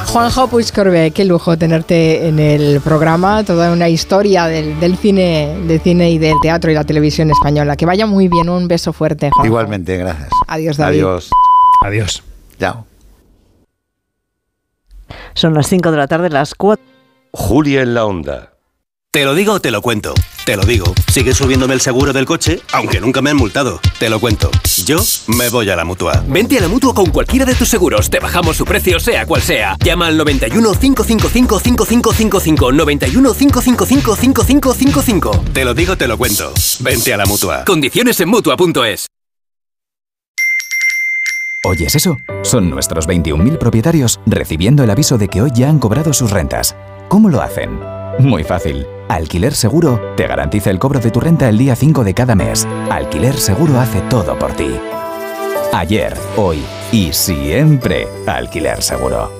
Juanjo 0.06 0.48
Puig 0.48 0.72
qué 1.14 1.24
lujo 1.24 1.56
tenerte 1.56 2.26
en 2.30 2.38
el 2.38 2.80
programa, 2.80 3.44
toda 3.44 3.72
una 3.72 3.88
historia 3.88 4.46
del, 4.46 4.96
cine, 4.96 5.56
del 5.66 5.80
cine 5.80 6.10
y 6.10 6.18
del 6.18 6.34
teatro 6.40 6.70
y 6.70 6.74
la 6.74 6.84
televisión 6.84 7.30
española. 7.30 7.76
Que 7.76 7.86
vaya 7.86 8.06
muy 8.06 8.28
bien, 8.28 8.48
un 8.48 8.68
beso 8.68 8.92
fuerte, 8.92 9.30
Juanjo. 9.30 9.46
Igualmente, 9.46 9.96
gracias. 9.96 10.30
Adiós, 10.46 10.76
David. 10.76 11.00
Adiós. 11.00 11.30
Adiós. 11.82 12.22
Chao. 12.58 12.86
Son 15.34 15.54
las 15.54 15.66
5 15.68 15.90
de 15.90 15.96
la 15.96 16.06
tarde, 16.06 16.30
las 16.30 16.54
4. 16.54 16.82
Julia 17.32 17.82
en 17.82 17.94
la 17.94 18.06
onda. 18.06 18.49
Te 19.12 19.24
lo 19.24 19.34
digo, 19.34 19.58
te 19.58 19.72
lo 19.72 19.82
cuento. 19.82 20.14
Te 20.46 20.56
lo 20.56 20.62
digo. 20.62 20.94
Sigue 21.10 21.34
subiéndome 21.34 21.74
el 21.74 21.80
seguro 21.80 22.12
del 22.12 22.26
coche, 22.26 22.60
aunque 22.72 23.00
nunca 23.00 23.20
me 23.20 23.30
han 23.30 23.36
multado. 23.36 23.80
Te 23.98 24.08
lo 24.08 24.20
cuento. 24.20 24.52
Yo 24.84 25.00
me 25.26 25.48
voy 25.48 25.68
a 25.68 25.74
la 25.74 25.84
mutua. 25.84 26.22
Vente 26.28 26.56
a 26.58 26.60
la 26.60 26.68
mutua 26.68 26.94
con 26.94 27.06
cualquiera 27.06 27.44
de 27.44 27.56
tus 27.56 27.68
seguros. 27.68 28.08
Te 28.08 28.20
bajamos 28.20 28.56
su 28.56 28.64
precio, 28.64 29.00
sea 29.00 29.26
cual 29.26 29.42
sea. 29.42 29.76
Llama 29.84 30.06
al 30.06 30.16
91 30.16 30.74
555 30.78 31.58
5555. 31.58 32.70
91 32.70 33.34
555 33.34 34.14
5555. 34.14 35.44
Te 35.52 35.64
lo 35.64 35.74
digo, 35.74 35.96
te 35.96 36.06
lo 36.06 36.16
cuento. 36.16 36.52
Vente 36.78 37.12
a 37.12 37.16
la 37.16 37.26
mutua. 37.26 37.64
Condiciones 37.64 38.20
en 38.20 38.28
mutua.es. 38.28 39.08
¿Oyes 41.66 41.96
eso? 41.96 42.16
Son 42.44 42.70
nuestros 42.70 43.08
21.000 43.08 43.58
propietarios 43.58 44.20
recibiendo 44.24 44.84
el 44.84 44.90
aviso 44.90 45.18
de 45.18 45.26
que 45.26 45.42
hoy 45.42 45.50
ya 45.52 45.68
han 45.68 45.80
cobrado 45.80 46.12
sus 46.12 46.30
rentas. 46.30 46.76
¿Cómo 47.08 47.28
lo 47.28 47.42
hacen? 47.42 47.76
Muy 48.20 48.44
fácil. 48.44 48.86
Alquiler 49.10 49.54
Seguro 49.54 50.14
te 50.16 50.28
garantiza 50.28 50.70
el 50.70 50.78
cobro 50.78 51.00
de 51.00 51.10
tu 51.10 51.18
renta 51.18 51.48
el 51.48 51.58
día 51.58 51.74
5 51.74 52.04
de 52.04 52.14
cada 52.14 52.36
mes. 52.36 52.64
Alquiler 52.90 53.36
Seguro 53.36 53.80
hace 53.80 54.00
todo 54.02 54.38
por 54.38 54.52
ti. 54.52 54.70
Ayer, 55.72 56.16
hoy 56.36 56.62
y 56.92 57.12
siempre, 57.12 58.06
Alquiler 58.28 58.80
Seguro. 58.80 59.32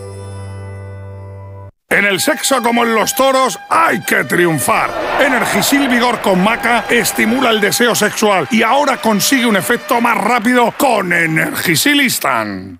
En 1.89 2.05
el 2.05 2.19
sexo 2.19 2.61
como 2.63 2.83
en 2.83 2.97
los 2.97 3.15
toros 3.15 3.61
hay 3.69 4.01
que 4.03 4.25
triunfar. 4.25 4.91
Energisil 5.25 5.89
Vigor 5.89 6.21
con 6.21 6.43
Maca 6.43 6.87
estimula 6.91 7.51
el 7.51 7.61
deseo 7.61 7.95
sexual 7.95 8.49
y 8.51 8.63
ahora 8.63 8.97
consigue 8.97 9.47
un 9.47 9.57
efecto 9.57 10.01
más 10.01 10.17
rápido 10.17 10.75
con 10.77 11.13
Energisil 11.13 12.01
Instant. 12.01 12.80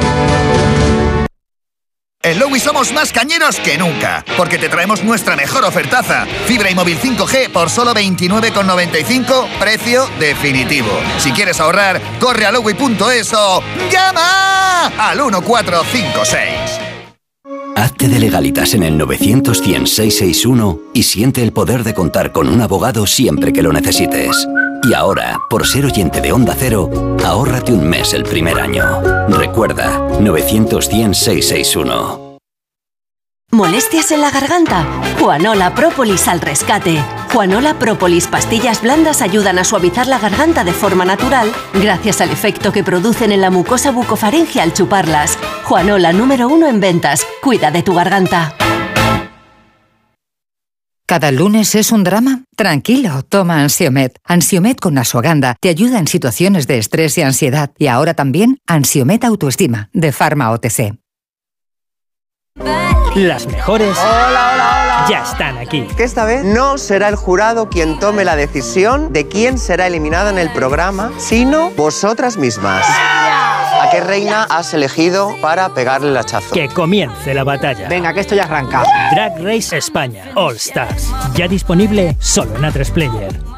En 2.23 2.37
Lowy 2.37 2.59
somos 2.59 2.93
más 2.93 3.11
cañeros 3.11 3.59
que 3.59 3.79
nunca, 3.79 4.23
porque 4.37 4.59
te 4.59 4.69
traemos 4.69 5.03
nuestra 5.03 5.35
mejor 5.35 5.65
ofertaza. 5.65 6.27
Fibra 6.45 6.69
y 6.69 6.75
móvil 6.75 6.99
5G 6.99 7.49
por 7.49 7.71
solo 7.71 7.95
29,95, 7.95 9.47
precio 9.59 10.07
definitivo. 10.19 10.91
Si 11.17 11.31
quieres 11.31 11.59
ahorrar, 11.59 11.99
corre 12.19 12.45
a 12.45 12.51
lowy.es 12.51 13.33
o 13.33 13.63
llama 13.91 14.87
al 14.99 15.17
1456. 15.17 16.47
Hazte 17.75 18.07
de 18.07 18.19
legalitas 18.19 18.75
en 18.75 18.83
el 18.83 18.99
900 18.99 19.59
y 20.93 21.03
siente 21.03 21.41
el 21.41 21.53
poder 21.53 21.83
de 21.83 21.95
contar 21.95 22.31
con 22.31 22.47
un 22.47 22.61
abogado 22.61 23.07
siempre 23.07 23.51
que 23.51 23.63
lo 23.63 23.73
necesites. 23.73 24.47
Y 24.83 24.93
ahora, 24.93 25.39
por 25.49 25.67
ser 25.67 25.85
oyente 25.85 26.21
de 26.21 26.31
Onda 26.31 26.55
Cero, 26.57 26.89
ahórrate 27.23 27.71
un 27.71 27.87
mes 27.87 28.13
el 28.13 28.23
primer 28.23 28.59
año. 28.59 29.01
Recuerda, 29.29 29.99
900 30.19 30.89
¿Molestias 33.51 34.11
en 34.11 34.21
la 34.21 34.31
garganta? 34.31 34.85
Juanola 35.19 35.75
Própolis 35.75 36.27
al 36.27 36.39
rescate. 36.39 37.03
Juanola 37.31 37.77
Própolis 37.77 38.27
pastillas 38.27 38.81
blandas 38.81 39.21
ayudan 39.21 39.59
a 39.59 39.65
suavizar 39.65 40.07
la 40.07 40.19
garganta 40.19 40.63
de 40.63 40.73
forma 40.73 41.05
natural 41.05 41.51
gracias 41.73 42.21
al 42.21 42.31
efecto 42.31 42.71
que 42.71 42.83
producen 42.83 43.31
en 43.31 43.41
la 43.41 43.49
mucosa 43.49 43.91
bucofaringe 43.91 44.61
al 44.61 44.73
chuparlas. 44.73 45.37
Juanola 45.65 46.13
número 46.13 46.47
uno 46.47 46.67
en 46.67 46.79
ventas. 46.79 47.27
Cuida 47.41 47.71
de 47.71 47.83
tu 47.83 47.93
garganta. 47.93 48.55
¿Cada 51.11 51.29
lunes 51.29 51.75
es 51.75 51.91
un 51.91 52.05
drama? 52.05 52.45
Tranquilo, 52.55 53.21
toma 53.23 53.61
Ansiomet. 53.61 54.17
Ansiomet 54.23 54.79
con 54.79 54.97
Asuaganda 54.97 55.57
te 55.59 55.67
ayuda 55.67 55.99
en 55.99 56.07
situaciones 56.07 56.67
de 56.67 56.77
estrés 56.77 57.17
y 57.17 57.21
ansiedad. 57.21 57.71
Y 57.77 57.87
ahora 57.87 58.13
también 58.13 58.59
Ansiomet 58.65 59.25
Autoestima, 59.25 59.89
de 59.91 60.13
Pharma 60.13 60.49
OTC. 60.51 60.93
Las 63.13 63.45
mejores 63.45 63.97
Hola, 63.97 64.51
hola, 64.53 64.83
hola. 64.83 65.05
ya 65.09 65.23
están 65.23 65.57
aquí. 65.57 65.85
Que 65.97 66.05
esta 66.05 66.23
vez 66.23 66.45
no 66.45 66.77
será 66.77 67.09
el 67.09 67.17
jurado 67.17 67.67
quien 67.67 67.99
tome 67.99 68.23
la 68.23 68.37
decisión 68.37 69.11
de 69.11 69.27
quién 69.27 69.57
será 69.57 69.87
eliminada 69.87 70.29
en 70.29 70.37
el 70.37 70.53
programa, 70.53 71.11
sino 71.17 71.71
vosotras 71.71 72.37
mismas. 72.37 72.87
¿A 73.81 73.89
qué 73.89 73.99
reina 73.99 74.43
has 74.43 74.75
elegido 74.75 75.35
para 75.41 75.73
pegarle 75.73 76.09
el 76.09 76.17
hachazo? 76.17 76.53
Que 76.53 76.69
comience 76.69 77.33
la 77.33 77.43
batalla. 77.43 77.89
Venga, 77.89 78.13
que 78.13 78.19
esto 78.19 78.35
ya 78.35 78.43
arranca. 78.43 78.83
Drag 79.11 79.43
Race 79.43 79.75
España 79.75 80.25
All 80.35 80.55
Stars. 80.57 81.11
Ya 81.33 81.47
disponible 81.47 82.15
solo 82.19 82.55
en 82.57 82.61
A3 82.61 82.91
Player. 82.91 83.50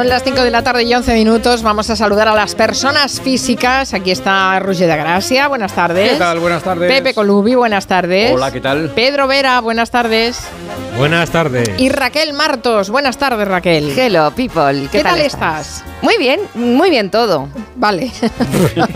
Son 0.00 0.08
las 0.08 0.24
5 0.24 0.44
de 0.44 0.50
la 0.50 0.62
tarde 0.62 0.84
y 0.84 0.94
11 0.94 1.12
minutos. 1.12 1.62
Vamos 1.62 1.90
a 1.90 1.94
saludar 1.94 2.26
a 2.26 2.34
las 2.34 2.54
personas 2.54 3.20
físicas. 3.20 3.92
Aquí 3.92 4.10
está 4.10 4.58
Roger 4.58 4.88
de 4.88 4.96
Gracia. 4.96 5.46
Buenas 5.46 5.74
tardes. 5.74 6.12
¿Qué 6.12 6.18
tal? 6.18 6.38
Buenas 6.38 6.62
tardes. 6.62 6.90
Pepe 6.90 7.12
Colubi, 7.12 7.54
buenas 7.54 7.86
tardes. 7.86 8.32
Hola, 8.32 8.50
¿qué 8.50 8.62
tal? 8.62 8.92
Pedro 8.94 9.28
Vera, 9.28 9.60
buenas 9.60 9.90
tardes. 9.90 10.40
Buenas 10.96 11.30
tardes. 11.30 11.70
Y 11.78 11.88
Raquel 11.88 12.32
Martos, 12.32 12.90
buenas 12.90 13.16
tardes, 13.18 13.46
Raquel. 13.46 13.98
Hello, 13.98 14.30
people. 14.32 14.88
¿Qué, 14.90 15.02
tal, 15.02 15.20
estás? 15.20 15.84
Muy 16.02 16.16
bien, 16.18 16.40
muy 16.54 16.90
bien 16.90 17.10
todo. 17.10 17.48
Vale. 17.76 18.10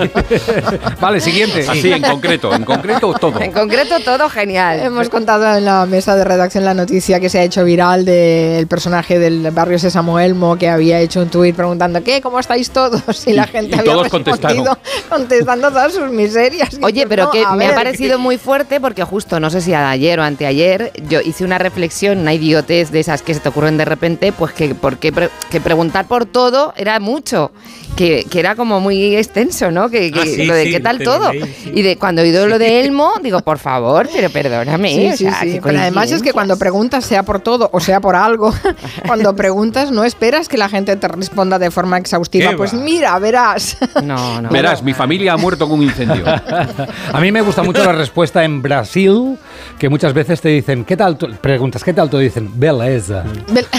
vale, 1.00 1.20
siguiente. 1.20 1.66
Así, 1.68 1.92
en 1.92 2.02
concreto, 2.02 2.54
en 2.54 2.64
concreto 2.64 3.14
todo. 3.14 3.40
En 3.40 3.52
concreto 3.52 4.00
todo 4.00 4.28
genial. 4.28 4.80
Hemos 4.80 5.08
contado 5.08 5.56
en 5.56 5.64
la 5.64 5.86
mesa 5.86 6.16
de 6.16 6.24
redacción 6.24 6.64
la 6.64 6.74
noticia 6.74 7.20
que 7.20 7.28
se 7.28 7.38
ha 7.38 7.42
hecho 7.42 7.64
viral 7.64 8.04
del 8.04 8.66
personaje 8.66 9.18
del 9.18 9.50
barrio 9.50 9.78
Sésamo 9.78 10.18
Elmo 10.18 10.56
que 10.56 10.68
había 10.68 10.93
hecho 11.00 11.20
un 11.20 11.28
tuit 11.28 11.54
preguntando 11.54 12.02
¿qué? 12.02 12.20
¿Cómo 12.20 12.38
estáis 12.38 12.70
todos? 12.70 13.02
Y 13.26 13.32
la 13.32 13.46
gente 13.46 13.76
y 13.76 13.78
había 13.78 13.92
todos 13.92 14.10
respondido 14.10 14.78
contestando 15.08 15.68
todas 15.68 15.92
sus 15.92 16.10
miserias. 16.10 16.78
Oye, 16.82 17.06
pero 17.06 17.24
no, 17.24 17.30
que 17.30 17.44
me 17.56 17.66
ha 17.66 17.74
parecido 17.74 18.18
muy 18.18 18.38
fuerte 18.38 18.80
porque 18.80 19.02
justo, 19.04 19.40
no 19.40 19.50
sé 19.50 19.60
si 19.60 19.74
ayer 19.74 20.18
o 20.20 20.22
anteayer, 20.22 20.92
yo 21.08 21.20
hice 21.20 21.44
una 21.44 21.58
reflexión, 21.58 22.18
una 22.18 22.34
idiotez 22.34 22.90
de 22.90 23.00
esas 23.00 23.22
que 23.22 23.34
se 23.34 23.40
te 23.40 23.48
ocurren 23.48 23.76
de 23.76 23.84
repente, 23.84 24.32
pues 24.32 24.52
que, 24.52 24.74
por 24.74 24.98
qué 24.98 25.12
pre- 25.12 25.30
que 25.50 25.60
preguntar 25.60 26.06
por 26.06 26.26
todo 26.26 26.72
era 26.76 27.00
mucho. 27.00 27.50
Que, 27.96 28.24
que 28.28 28.40
era 28.40 28.56
como 28.56 28.80
muy 28.80 29.14
extenso, 29.14 29.70
¿no? 29.70 29.88
Que, 29.88 30.10
que 30.10 30.20
Ah, 30.20 30.24
sí, 30.26 30.44
lo 30.46 30.54
de 30.54 30.64
sí, 30.64 30.70
qué 30.72 30.80
tal 30.80 30.98
todo. 30.98 31.32
leí, 31.32 31.42
sí. 31.62 31.72
Y 31.76 31.82
de 31.82 31.96
cuando 31.96 32.22
he 32.22 32.24
oído 32.24 32.48
lo 32.48 32.58
de 32.58 32.80
Elmo, 32.80 33.12
digo, 33.22 33.38
por 33.42 33.58
favor, 33.58 34.08
pero 34.12 34.30
perdóname. 34.30 34.88
Sí, 34.88 35.06
o 35.06 35.12
sí, 35.12 35.24
sea, 35.50 35.60
Pero 35.62 35.78
además 35.78 36.10
es 36.10 36.20
que 36.20 36.32
cuando 36.32 36.56
preguntas, 36.58 37.04
sea 37.04 37.22
por 37.22 37.38
todo 37.38 37.70
o 37.72 37.78
sea 37.78 38.00
por 38.00 38.16
algo, 38.16 38.52
cuando 39.06 39.36
preguntas 39.36 39.92
no 39.92 40.02
esperas 40.02 40.48
que 40.48 40.56
la 40.58 40.68
gente 40.68 40.83
te 40.84 41.08
responda 41.08 41.58
de 41.58 41.70
forma 41.70 41.98
exhaustiva. 41.98 42.50
¿Qué 42.50 42.56
Pues 42.56 42.74
va? 42.74 42.78
mira, 42.78 43.18
verás. 43.18 43.76
No, 44.02 44.40
no. 44.42 44.48
Verás, 44.50 44.82
mi 44.82 44.92
familia 44.94 45.32
ha 45.32 45.36
muerto 45.36 45.68
con 45.68 45.78
un 45.78 45.84
incendio. 45.84 46.24
A 47.12 47.20
mí 47.20 47.32
me 47.32 47.40
gusta 47.40 47.62
mucho 47.62 47.82
la 47.84 47.92
respuesta 47.92 48.44
en 48.44 48.60
Brasil, 48.62 49.38
que 49.78 49.88
muchas 49.88 50.12
veces 50.12 50.40
te 50.40 50.48
dicen, 50.50 50.84
¿qué 50.84 50.96
tal? 50.96 51.16
tu-?" 51.16 51.30
Preguntas, 51.40 51.82
¿qué 51.82 51.92
tal? 51.92 52.10
Te 52.10 52.18
dicen, 52.18 52.50
beleza. 52.54 53.24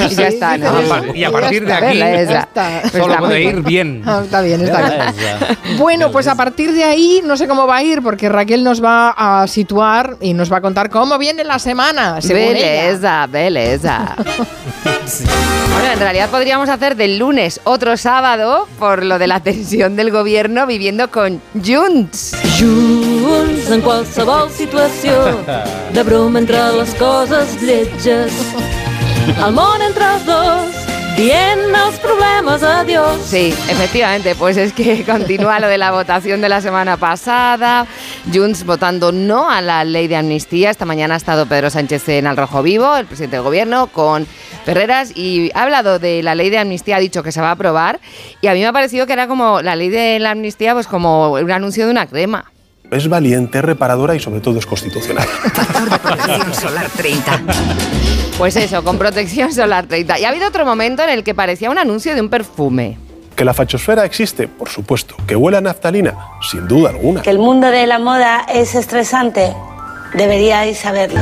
Y 0.10 0.16
ya 0.16 0.28
está, 0.28 0.58
¿no? 0.58 1.14
Y 1.14 1.24
a 1.24 1.32
partir 1.32 1.66
de 1.66 1.74
aquí, 1.74 1.86
beleza. 2.00 2.40
Está. 2.40 2.90
solo 2.90 3.06
Está 3.08 3.20
puede 3.20 3.40
bien. 3.40 3.58
ir 3.58 3.64
bien. 3.64 4.04
Ah, 4.08 4.22
está 4.24 4.42
bien, 4.42 4.62
está 4.62 4.78
bien. 4.82 5.16
Beleza. 5.16 5.58
Bueno, 5.78 6.12
pues 6.12 6.28
a 6.28 6.36
partir 6.36 6.72
de 6.74 6.84
ahí 6.84 7.22
no 7.26 7.38
sé 7.38 7.48
cómo 7.48 7.66
va 7.68 7.78
a 7.78 7.84
ir, 7.84 8.02
porque 8.02 8.30
Raquel 8.30 8.64
nos 8.64 8.84
va 8.84 9.10
a 9.42 9.48
situar 9.48 10.18
y 10.22 10.34
nos 10.34 10.52
va 10.52 10.58
a 10.58 10.62
contar 10.62 10.90
cómo 10.90 11.18
viene 11.18 11.44
la 11.44 11.60
semana. 11.60 12.22
según 12.22 12.42
ella. 12.42 12.54
Beleza, 12.84 13.28
beleza. 13.28 14.16
Bueno, 15.74 15.92
en 15.94 16.00
realidad 16.00 16.30
podríamos 16.30 16.70
hacer 16.70 16.95
del 16.96 17.20
lunes 17.20 17.62
otro 17.64 17.98
sábado 17.98 18.68
por 18.80 19.04
lo 19.04 19.20
de 19.20 19.28
la 19.28 19.40
tensión 19.40 19.96
del 19.96 20.12
gobierno 20.12 20.66
viviendo 20.66 21.12
con 21.12 21.42
Junts. 21.54 22.36
Junts 22.60 23.70
en 23.70 23.82
qualsevol 23.82 24.50
situació, 24.50 25.14
de 25.94 26.04
broma 26.04 26.40
entre 26.40 26.58
les 26.78 26.94
coses 26.96 27.62
lletges. 27.62 28.34
El 29.46 29.54
món 29.54 29.82
entre 29.82 30.06
els 30.06 30.26
dos, 30.26 30.95
dient 31.16 31.74
els 31.76 31.98
problemes 32.04 32.64
a 32.64 32.84
Dios. 32.84 33.22
Sí, 33.24 33.54
efectivamente, 33.70 34.36
pues 34.36 34.58
es 34.58 34.74
que 34.74 35.04
continúa 35.06 35.60
lo 35.60 35.68
de 35.68 35.78
la 35.78 35.92
votación 35.92 36.42
de 36.42 36.50
la 36.50 36.62
semana 36.62 36.98
pasada. 36.98 37.88
Junts 38.34 38.66
votando 38.66 39.12
no 39.12 39.50
a 39.50 39.62
la 39.62 39.84
ley 39.86 40.08
de 40.08 40.18
amnistía. 40.18 40.70
Esta 40.70 40.86
mañana 40.86 41.14
ha 41.14 41.18
estado 41.18 41.46
Pedro 41.46 41.70
Sánchez 41.70 42.10
en 42.10 42.28
Al 42.28 42.38
Rojo 42.38 42.62
Vivo, 42.64 42.98
el 42.98 43.06
presidente 43.06 43.38
del 43.38 43.44
gobierno, 43.44 43.88
con 43.88 44.28
Ferreras 44.66 45.16
y 45.16 45.52
ha 45.54 45.64
hablado 45.64 46.00
de 46.00 46.22
la 46.24 46.36
ley 46.36 46.50
de 46.50 46.58
amnistía, 46.58 46.98
ha 46.98 47.00
dicho 47.00 47.24
que 47.24 47.32
se 47.32 47.40
va 47.40 47.50
a 47.50 47.52
aprobar. 47.52 48.00
Y 48.42 48.48
a 48.48 48.54
mí 48.54 48.60
me 48.60 48.68
ha 48.68 48.74
parecido 48.74 49.06
que 49.06 49.14
era 49.14 49.28
como 49.28 49.62
la 49.62 49.76
ley 49.76 49.90
de 49.90 50.20
la 50.20 50.32
amnistía, 50.32 50.74
pues 50.74 50.88
como 50.88 51.34
un 51.34 51.52
anuncio 51.52 51.86
de 51.86 51.92
una 51.92 52.08
crema. 52.08 52.52
Es 52.92 53.08
valiente, 53.10 53.58
es 53.58 53.66
reparadora 53.66 54.16
y 54.16 54.20
sobre 54.20 54.40
todo 54.40 54.60
es 54.60 54.66
constitucional. 54.66 55.28
Protección 56.02 56.54
solar 56.54 56.90
30. 56.96 57.42
Pues 58.38 58.56
eso, 58.56 58.84
con 58.84 58.98
protección 58.98 59.52
solar 59.54 59.88
30. 59.88 60.20
Y 60.20 60.26
ha 60.26 60.30
habido 60.30 60.48
otro 60.48 60.66
momento 60.66 61.04
en 61.04 61.10
el 61.10 61.24
que 61.24 61.34
parecía 61.34 61.70
un 61.70 61.78
anuncio 61.78 62.14
de 62.16 62.22
un 62.22 62.30
perfume. 62.30 62.98
Que 63.36 63.44
la 63.44 63.54
fachosfera 63.54 64.06
existe, 64.06 64.48
por 64.48 64.70
supuesto. 64.70 65.16
Que 65.28 65.36
huela 65.36 65.58
a 65.58 65.62
naftalina, 65.62 66.14
sin 66.50 66.68
duda 66.68 66.90
alguna. 66.90 67.22
Que 67.22 67.32
el 67.32 67.40
mundo 67.40 67.68
de 67.68 67.86
la 67.88 68.00
moda 68.00 68.46
es 68.54 68.76
estresante, 68.76 69.54
deberíais 70.14 70.78
saberlo. 70.78 71.20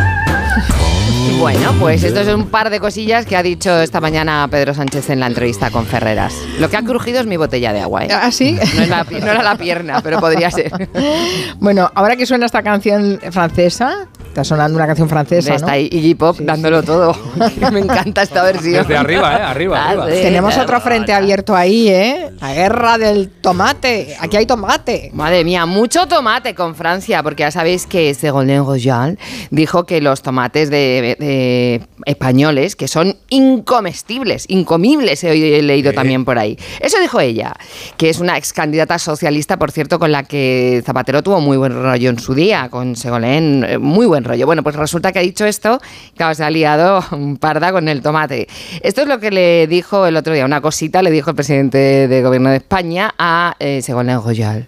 Bueno, 1.40 1.74
pues 1.80 2.04
esto 2.04 2.22
es 2.22 2.28
un 2.30 2.48
par 2.48 2.70
de 2.70 2.80
cosillas 2.80 3.26
que 3.26 3.36
ha 3.36 3.44
dicho 3.44 3.78
esta 3.82 4.00
mañana 4.00 4.48
Pedro 4.50 4.74
Sánchez 4.74 5.10
en 5.10 5.20
la 5.20 5.28
entrevista 5.28 5.72
con 5.72 5.86
Ferreras. 5.86 6.34
Lo 6.60 6.70
que 6.70 6.78
ha 6.78 6.82
crujido 6.84 7.20
es 7.20 7.26
mi 7.26 7.36
botella 7.38 7.74
de 7.74 7.82
agua. 7.82 8.06
¿eh? 8.06 8.08
¿Ah, 8.12 8.32
sí? 8.32 8.54
No, 8.54 8.62
es 8.84 8.90
la- 8.90 9.04
no 9.04 9.18
era 9.32 9.44
la 9.44 9.56
pierna, 9.56 10.02
pero 10.02 10.20
podría 10.20 10.50
ser. 10.52 10.72
Bueno, 11.60 11.90
ahora 11.96 12.16
que 12.16 12.26
suena 12.26 12.46
esta 12.46 12.62
canción 12.64 13.20
francesa, 13.32 14.08
Está 14.34 14.44
sonando 14.44 14.76
una 14.78 14.88
canción 14.88 15.08
francesa, 15.08 15.54
Está 15.54 15.68
¿no? 15.68 15.74
ahí 15.74 15.88
Iggy 15.92 16.16
Pop 16.16 16.40
dándolo 16.40 16.82
todo. 16.82 17.16
Me 17.72 17.80
encanta 17.82 18.24
esta 18.24 18.42
versión. 18.42 18.82
Desde 18.82 18.98
arriba, 18.98 19.32
¿eh? 19.38 19.42
Arriba, 19.44 19.78
Ah, 19.80 19.90
arriba. 19.92 20.08
sí. 20.10 20.22
Tenemos 20.24 20.58
otro 20.58 20.82
frente 20.82 21.14
abierto 21.14 21.56
ahí, 21.56 21.88
¿eh? 21.90 22.32
La 22.42 22.52
guerra 22.52 22.98
del 22.98 23.30
tomate. 23.30 24.16
Aquí 24.20 24.36
hay 24.38 24.48
tomate. 24.48 25.12
Madre 25.14 25.44
mía, 25.44 25.68
mucho 25.68 26.08
tomate 26.08 26.56
con 26.56 26.74
Francia, 26.74 27.22
porque 27.22 27.42
ya 27.44 27.52
sabéis 27.52 27.86
que 27.86 28.16
Ségolène 28.16 28.66
Royal 28.66 29.20
dijo 29.52 29.84
que 29.86 30.02
los 30.02 30.24
tomates 30.24 30.72
de, 30.72 31.16
de 31.20 31.82
españoles, 32.08 32.76
que 32.76 32.88
son 32.88 33.16
incomestibles, 33.30 34.46
incomibles, 34.50 35.24
he 35.24 35.62
leído 35.62 35.94
también 35.94 36.26
por 36.26 36.40
ahí. 36.40 36.58
Eso 36.80 37.00
dijo 37.00 37.20
ella, 37.20 37.54
que 37.98 38.10
es 38.10 38.20
una 38.20 38.36
ex 38.40 38.52
candidata 38.52 38.98
socialista, 38.98 39.58
por 39.58 39.70
cierto, 39.72 40.00
con 40.00 40.12
la 40.12 40.24
que 40.24 40.82
Zapatero 40.84 41.22
tuvo 41.22 41.40
muy 41.40 41.56
buen 41.58 41.74
rollo 41.84 42.10
en 42.10 42.18
su 42.18 42.34
día, 42.34 42.70
con 42.72 42.96
Ségolène, 42.96 43.74
eh, 43.74 43.78
muy 43.78 44.08
buen 44.08 44.23
Bueno, 44.46 44.64
pues 44.64 44.76
resulta 44.76 45.12
que 45.12 45.20
ha 45.20 45.22
dicho 45.22 45.46
esto, 45.46 45.80
claro, 46.16 46.34
se 46.36 46.44
ha 46.44 46.50
liado 46.50 47.04
parda 47.40 47.72
con 47.72 47.88
el 47.88 48.02
tomate. 48.02 48.48
Esto 48.82 49.02
es 49.02 49.08
lo 49.08 49.20
que 49.20 49.32
le 49.32 49.68
dijo 49.68 50.06
el 50.06 50.16
otro 50.16 50.34
día, 50.34 50.46
una 50.46 50.62
cosita 50.62 51.02
le 51.02 51.12
dijo 51.12 51.30
el 51.30 51.36
presidente 51.36 52.08
del 52.08 52.24
gobierno 52.24 52.50
de 52.50 52.58
España 52.58 53.14
a 53.18 53.56
eh, 53.60 53.82
Ségolène 53.82 54.22
Royal. 54.22 54.68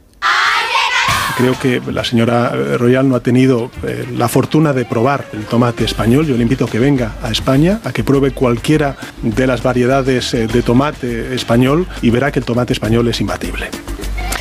Creo 1.38 1.60
que 1.60 1.82
la 1.92 2.06
señora 2.06 2.52
eh, 2.54 2.78
Royal 2.78 3.10
no 3.10 3.16
ha 3.16 3.20
tenido 3.20 3.70
eh, 3.84 4.06
la 4.18 4.30
fortuna 4.30 4.72
de 4.72 4.86
probar 4.86 5.26
el 5.34 5.44
tomate 5.44 5.84
español. 5.84 6.26
Yo 6.26 6.38
le 6.38 6.44
invito 6.44 6.64
a 6.64 6.70
que 6.70 6.80
venga 6.80 7.16
a 7.22 7.30
España, 7.30 7.82
a 7.84 7.92
que 7.92 8.06
pruebe 8.06 8.32
cualquiera 8.32 8.96
de 9.22 9.46
las 9.46 9.62
variedades 9.62 10.34
eh, 10.34 10.48
de 10.48 10.62
tomate 10.62 11.36
español 11.36 11.88
y 12.02 12.10
verá 12.10 12.32
que 12.32 12.40
el 12.40 12.46
tomate 12.46 12.72
español 12.72 13.10
es 13.10 13.20
imbatible. 13.20 13.70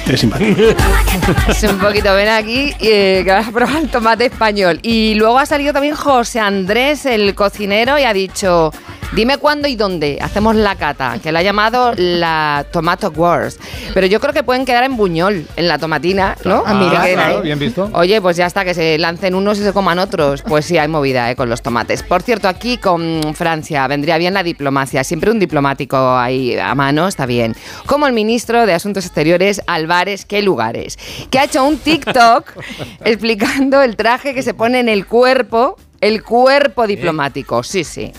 Es 0.08 0.22
imbatible. 0.22 0.76
Es 1.48 1.62
un 1.62 1.78
poquito, 1.78 2.14
ven 2.14 2.28
aquí, 2.28 2.74
eh, 2.80 3.22
que 3.24 3.30
vas 3.30 3.48
a 3.48 3.52
probar 3.52 3.76
el 3.76 3.88
tomate 3.88 4.26
español. 4.26 4.78
Y 4.82 5.14
luego 5.14 5.38
ha 5.38 5.46
salido 5.46 5.72
también 5.72 5.94
José 5.94 6.40
Andrés, 6.40 7.06
el 7.06 7.34
cocinero, 7.34 7.98
y 7.98 8.04
ha 8.04 8.12
dicho, 8.12 8.70
dime 9.12 9.38
cuándo 9.38 9.68
y 9.68 9.76
dónde, 9.76 10.18
hacemos 10.20 10.56
la 10.56 10.76
cata, 10.76 11.18
que 11.22 11.30
la 11.32 11.40
ha 11.40 11.42
llamado 11.42 11.92
la 11.96 12.66
Tomato 12.72 13.10
Wars. 13.10 13.58
Pero 13.92 14.06
yo 14.06 14.20
creo 14.20 14.32
que 14.32 14.42
pueden 14.42 14.64
quedar 14.64 14.84
en 14.84 14.96
Buñol, 14.96 15.46
en 15.56 15.68
la 15.68 15.78
tomatina, 15.78 16.36
¿no? 16.44 16.62
Ah, 16.66 16.72
Que 16.72 16.96
queden 16.96 17.14
claro, 17.14 17.36
ahí. 17.36 17.42
bien 17.42 17.58
visto. 17.58 17.90
Oye, 17.92 18.20
pues 18.20 18.36
ya 18.36 18.46
está, 18.46 18.64
que 18.64 18.74
se 18.74 18.98
lancen 18.98 19.34
unos 19.34 19.58
y 19.58 19.62
se 19.62 19.72
coman 19.72 19.98
otros. 19.98 20.42
Pues 20.42 20.64
sí, 20.66 20.78
hay 20.78 20.88
movida 20.88 21.30
eh, 21.30 21.36
con 21.36 21.48
los 21.48 21.62
tomates. 21.62 22.02
Por 22.02 22.22
cierto, 22.22 22.48
aquí 22.48 22.78
con 22.78 23.34
Francia 23.34 23.86
vendría 23.86 24.18
bien 24.18 24.34
la 24.34 24.42
diplomacia. 24.42 25.04
Siempre 25.04 25.30
un 25.30 25.38
diplomático 25.38 26.16
ahí 26.16 26.56
a 26.58 26.74
mano 26.74 27.06
está 27.06 27.26
bien. 27.26 27.54
Como 27.86 28.06
el 28.06 28.12
ministro 28.12 28.66
de 28.66 28.74
Asuntos 28.74 29.04
Exteriores, 29.06 29.62
Álvarez, 29.66 30.24
qué 30.24 30.42
lugares. 30.42 30.98
Que 31.30 31.38
ha 31.38 31.44
hecho 31.44 31.64
un 31.64 31.78
TikTok 31.78 32.52
explicando 33.04 33.82
el 33.82 33.96
traje 33.96 34.34
que 34.34 34.42
se 34.42 34.54
pone 34.54 34.80
en 34.80 34.88
el 34.88 35.06
cuerpo, 35.06 35.76
el 36.00 36.22
cuerpo 36.22 36.86
diplomático. 36.86 37.62
Sí, 37.62 37.84
sí. 37.84 38.12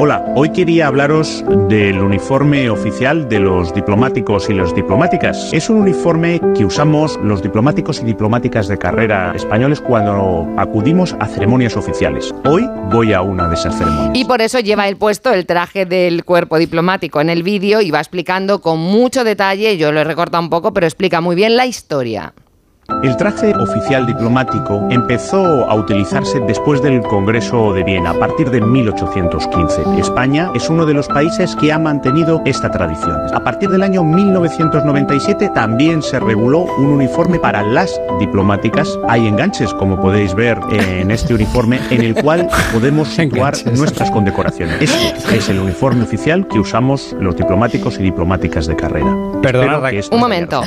Hola, 0.00 0.24
hoy 0.36 0.50
quería 0.50 0.86
hablaros 0.86 1.44
del 1.68 1.98
uniforme 1.98 2.70
oficial 2.70 3.28
de 3.28 3.40
los 3.40 3.74
diplomáticos 3.74 4.48
y 4.48 4.54
las 4.54 4.74
diplomáticas. 4.74 5.52
Es 5.52 5.68
un 5.70 5.78
uniforme 5.78 6.40
que 6.54 6.64
usamos 6.64 7.18
los 7.22 7.42
diplomáticos 7.42 8.00
y 8.00 8.04
diplomáticas 8.04 8.68
de 8.68 8.78
carrera 8.78 9.32
españoles 9.34 9.80
cuando 9.80 10.46
acudimos 10.56 11.16
a 11.20 11.26
ceremonias 11.26 11.76
oficiales. 11.76 12.32
Hoy 12.44 12.68
voy 12.92 13.12
a 13.12 13.22
una 13.22 13.48
de 13.48 13.54
esas 13.54 13.76
ceremonias. 13.76 14.10
Y 14.14 14.24
por 14.24 14.40
eso 14.40 14.60
lleva 14.60 14.86
el 14.86 14.96
puesto 14.96 15.32
el 15.32 15.46
traje 15.46 15.84
del 15.84 16.24
cuerpo 16.24 16.58
diplomático 16.58 17.20
en 17.20 17.30
el 17.30 17.42
vídeo 17.42 17.80
y 17.80 17.90
va 17.90 17.98
explicando 17.98 18.60
con 18.60 18.78
mucho 18.78 19.24
detalle, 19.24 19.78
yo 19.78 19.90
lo 19.90 20.00
he 20.00 20.04
recortado 20.04 20.44
un 20.44 20.50
poco, 20.50 20.72
pero 20.72 20.86
explica 20.86 21.20
muy 21.20 21.34
bien 21.34 21.56
la 21.56 21.66
historia. 21.66 22.34
El 23.02 23.16
traje 23.16 23.54
oficial 23.54 24.06
diplomático 24.06 24.84
empezó 24.90 25.70
a 25.70 25.74
utilizarse 25.76 26.40
después 26.40 26.82
del 26.82 27.00
Congreso 27.02 27.72
de 27.72 27.84
Viena, 27.84 28.10
a 28.10 28.14
partir 28.14 28.50
de 28.50 28.60
1815. 28.60 29.82
España 29.98 30.50
es 30.54 30.68
uno 30.68 30.84
de 30.84 30.94
los 30.94 31.06
países 31.06 31.54
que 31.54 31.72
ha 31.72 31.78
mantenido 31.78 32.42
esta 32.44 32.72
tradición. 32.72 33.16
A 33.32 33.40
partir 33.44 33.68
del 33.68 33.84
año 33.84 34.02
1997 34.02 35.52
también 35.54 36.02
se 36.02 36.18
reguló 36.18 36.64
un 36.78 36.86
uniforme 36.86 37.38
para 37.38 37.62
las 37.62 38.00
diplomáticas. 38.18 38.98
Hay 39.08 39.28
enganches, 39.28 39.72
como 39.74 40.00
podéis 40.00 40.34
ver 40.34 40.58
en 40.72 41.12
este 41.12 41.34
uniforme, 41.34 41.78
en 41.90 42.02
el 42.02 42.16
cual 42.16 42.48
podemos 42.72 43.08
situar 43.14 43.54
nuestras 43.76 44.10
condecoraciones. 44.10 44.82
Este 44.82 45.36
es 45.36 45.48
el 45.48 45.60
uniforme 45.60 46.02
oficial 46.02 46.48
que 46.48 46.58
usamos 46.58 47.14
los 47.20 47.36
diplomáticos 47.36 48.00
y 48.00 48.02
diplomáticas 48.02 48.66
de 48.66 48.74
carrera. 48.74 49.14
Perdona, 49.40 49.78
Un 50.10 50.18
momento. 50.18 50.62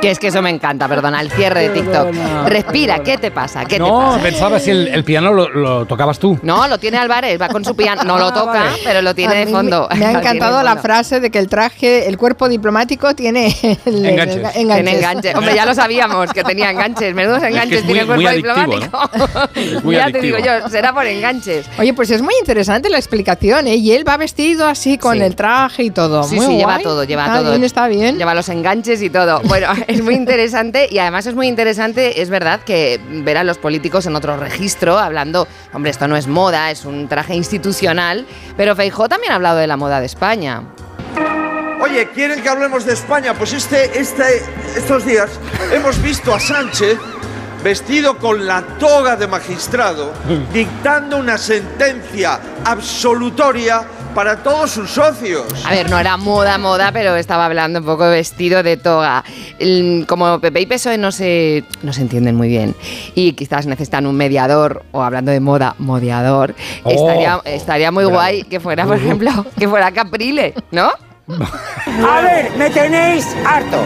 Que 0.00 0.10
es 0.10 0.18
que 0.18 0.26
eso 0.28 0.42
me 0.42 0.50
encanta, 0.50 0.86
perdona, 0.86 1.20
el 1.20 1.30
cierre 1.30 1.68
de 1.68 1.80
TikTok. 1.80 2.08
Respira, 2.46 2.98
¿qué 3.02 3.16
te 3.16 3.30
pasa? 3.30 3.60
¿Qué 3.64 3.76
te 3.76 3.78
No, 3.78 4.00
pasa? 4.00 4.22
pensaba 4.22 4.58
si 4.58 4.70
el, 4.70 4.88
el 4.88 5.02
piano 5.04 5.32
lo, 5.32 5.48
lo 5.48 5.86
tocabas 5.86 6.18
tú. 6.18 6.38
No, 6.42 6.68
lo 6.68 6.78
tiene 6.78 6.98
Álvarez, 6.98 7.40
va 7.40 7.48
con 7.48 7.64
su 7.64 7.74
piano, 7.74 8.02
no 8.04 8.18
lo 8.18 8.32
toca, 8.32 8.64
pero 8.84 9.00
lo 9.00 9.14
tiene 9.14 9.34
de 9.36 9.46
fondo. 9.46 9.88
Me, 9.92 9.98
me 10.00 10.04
ha 10.06 10.10
encantado 10.20 10.62
la 10.62 10.76
frase 10.76 11.20
de 11.20 11.30
que 11.30 11.38
el 11.38 11.48
traje, 11.48 12.06
el 12.06 12.18
cuerpo 12.18 12.48
diplomático 12.48 13.14
tiene 13.14 13.46
el- 13.62 13.78
el- 13.94 14.06
Enganches. 14.06 14.56
el- 14.56 14.66
Tiene 14.68 14.96
enganches. 14.96 15.34
Hombre, 15.34 15.54
ya 15.54 15.64
lo 15.64 15.74
sabíamos 15.74 16.30
que 16.32 16.44
tenía 16.44 16.70
enganches. 16.70 17.14
Menudos 17.14 17.42
enganches 17.42 17.78
es 17.80 17.84
tiene 17.84 18.00
el 18.00 18.06
cuerpo 18.06 18.22
muy 18.22 18.30
adictivo, 18.30 18.54
diplomático. 18.54 19.80
muy 19.84 19.94
ya 19.96 20.04
te 20.06 20.18
adictivo. 20.18 20.36
digo 20.36 20.38
yo, 20.60 20.68
será 20.68 20.92
por 20.92 21.06
enganches. 21.06 21.66
Oye, 21.78 21.94
pues 21.94 22.10
es 22.10 22.20
muy 22.20 22.34
interesante 22.40 22.90
la 22.90 22.98
explicación, 22.98 23.68
¿eh? 23.68 23.76
Y 23.76 23.92
él 23.92 24.06
va 24.06 24.16
vestido 24.18 24.66
así 24.66 24.98
con 24.98 25.14
Sí. 25.16 25.22
el 25.22 25.34
traje 25.34 25.84
y 25.84 25.90
todo. 25.90 26.24
Sí, 26.24 26.36
Muy 26.36 26.46
sí, 26.46 26.56
lleva 26.58 26.72
guay. 26.74 26.82
todo, 26.84 27.04
lleva 27.04 27.24
está 27.26 27.38
todo. 27.40 27.50
Bien, 27.52 27.64
está 27.64 27.88
bien. 27.88 28.18
Lleva 28.18 28.34
los 28.34 28.48
enganches 28.50 29.00
y 29.00 29.08
todo. 29.10 29.33
Bueno, 29.42 29.68
es 29.86 30.02
muy 30.02 30.14
interesante 30.14 30.88
y 30.90 30.98
además 30.98 31.26
es 31.26 31.34
muy 31.34 31.48
interesante, 31.48 32.22
es 32.22 32.30
verdad, 32.30 32.60
que 32.60 33.00
ver 33.08 33.36
a 33.38 33.44
los 33.44 33.58
políticos 33.58 34.06
en 34.06 34.16
otro 34.16 34.36
registro 34.36 34.98
hablando, 34.98 35.48
hombre, 35.72 35.90
esto 35.90 36.08
no 36.08 36.16
es 36.16 36.26
moda, 36.26 36.70
es 36.70 36.84
un 36.84 37.08
traje 37.08 37.34
institucional, 37.34 38.26
pero 38.56 38.76
Feijó 38.76 39.08
también 39.08 39.32
ha 39.32 39.36
hablado 39.36 39.58
de 39.58 39.66
la 39.66 39.76
moda 39.76 40.00
de 40.00 40.06
España. 40.06 40.62
Oye, 41.80 42.08
¿quieren 42.14 42.42
que 42.42 42.48
hablemos 42.48 42.86
de 42.86 42.94
España? 42.94 43.34
Pues 43.34 43.52
este, 43.52 43.98
este, 43.98 44.42
estos 44.76 45.04
días 45.04 45.28
hemos 45.72 46.00
visto 46.02 46.34
a 46.34 46.40
Sánchez 46.40 46.98
vestido 47.62 48.18
con 48.18 48.46
la 48.46 48.62
toga 48.78 49.16
de 49.16 49.26
magistrado, 49.26 50.12
dictando 50.52 51.18
una 51.18 51.38
sentencia 51.38 52.38
absolutoria 52.64 53.84
para 54.14 54.42
todos 54.42 54.70
sus 54.70 54.90
socios. 54.90 55.44
A 55.66 55.70
ver, 55.70 55.90
no 55.90 55.98
era 55.98 56.16
moda, 56.16 56.56
moda, 56.58 56.90
pero 56.92 57.16
estaba 57.16 57.46
hablando 57.46 57.80
un 57.80 57.84
poco 57.84 58.04
de 58.04 58.16
vestido 58.16 58.62
de 58.62 58.76
toga. 58.76 59.24
Como 60.06 60.40
Pepe 60.40 60.60
y 60.60 60.66
PSOE 60.66 60.98
no 60.98 61.10
se, 61.12 61.64
no 61.82 61.92
se 61.92 62.02
entienden 62.02 62.36
muy 62.36 62.48
bien 62.48 62.74
y 63.14 63.32
quizás 63.32 63.66
necesitan 63.66 64.06
un 64.06 64.16
mediador, 64.16 64.84
o 64.92 65.02
hablando 65.02 65.32
de 65.32 65.40
moda, 65.40 65.74
modiador, 65.78 66.54
Oh, 66.84 66.90
estaría, 66.90 67.40
estaría 67.44 67.90
muy 67.90 68.04
bravo. 68.04 68.18
guay 68.18 68.44
que 68.44 68.60
fuera, 68.60 68.86
por 68.86 68.96
ejemplo, 68.96 69.30
que 69.58 69.68
fuera 69.68 69.90
Caprile, 69.92 70.54
¿no? 70.70 70.90
A 72.06 72.20
ver, 72.20 72.50
me 72.56 72.68
tenéis 72.70 73.26
harto. 73.46 73.78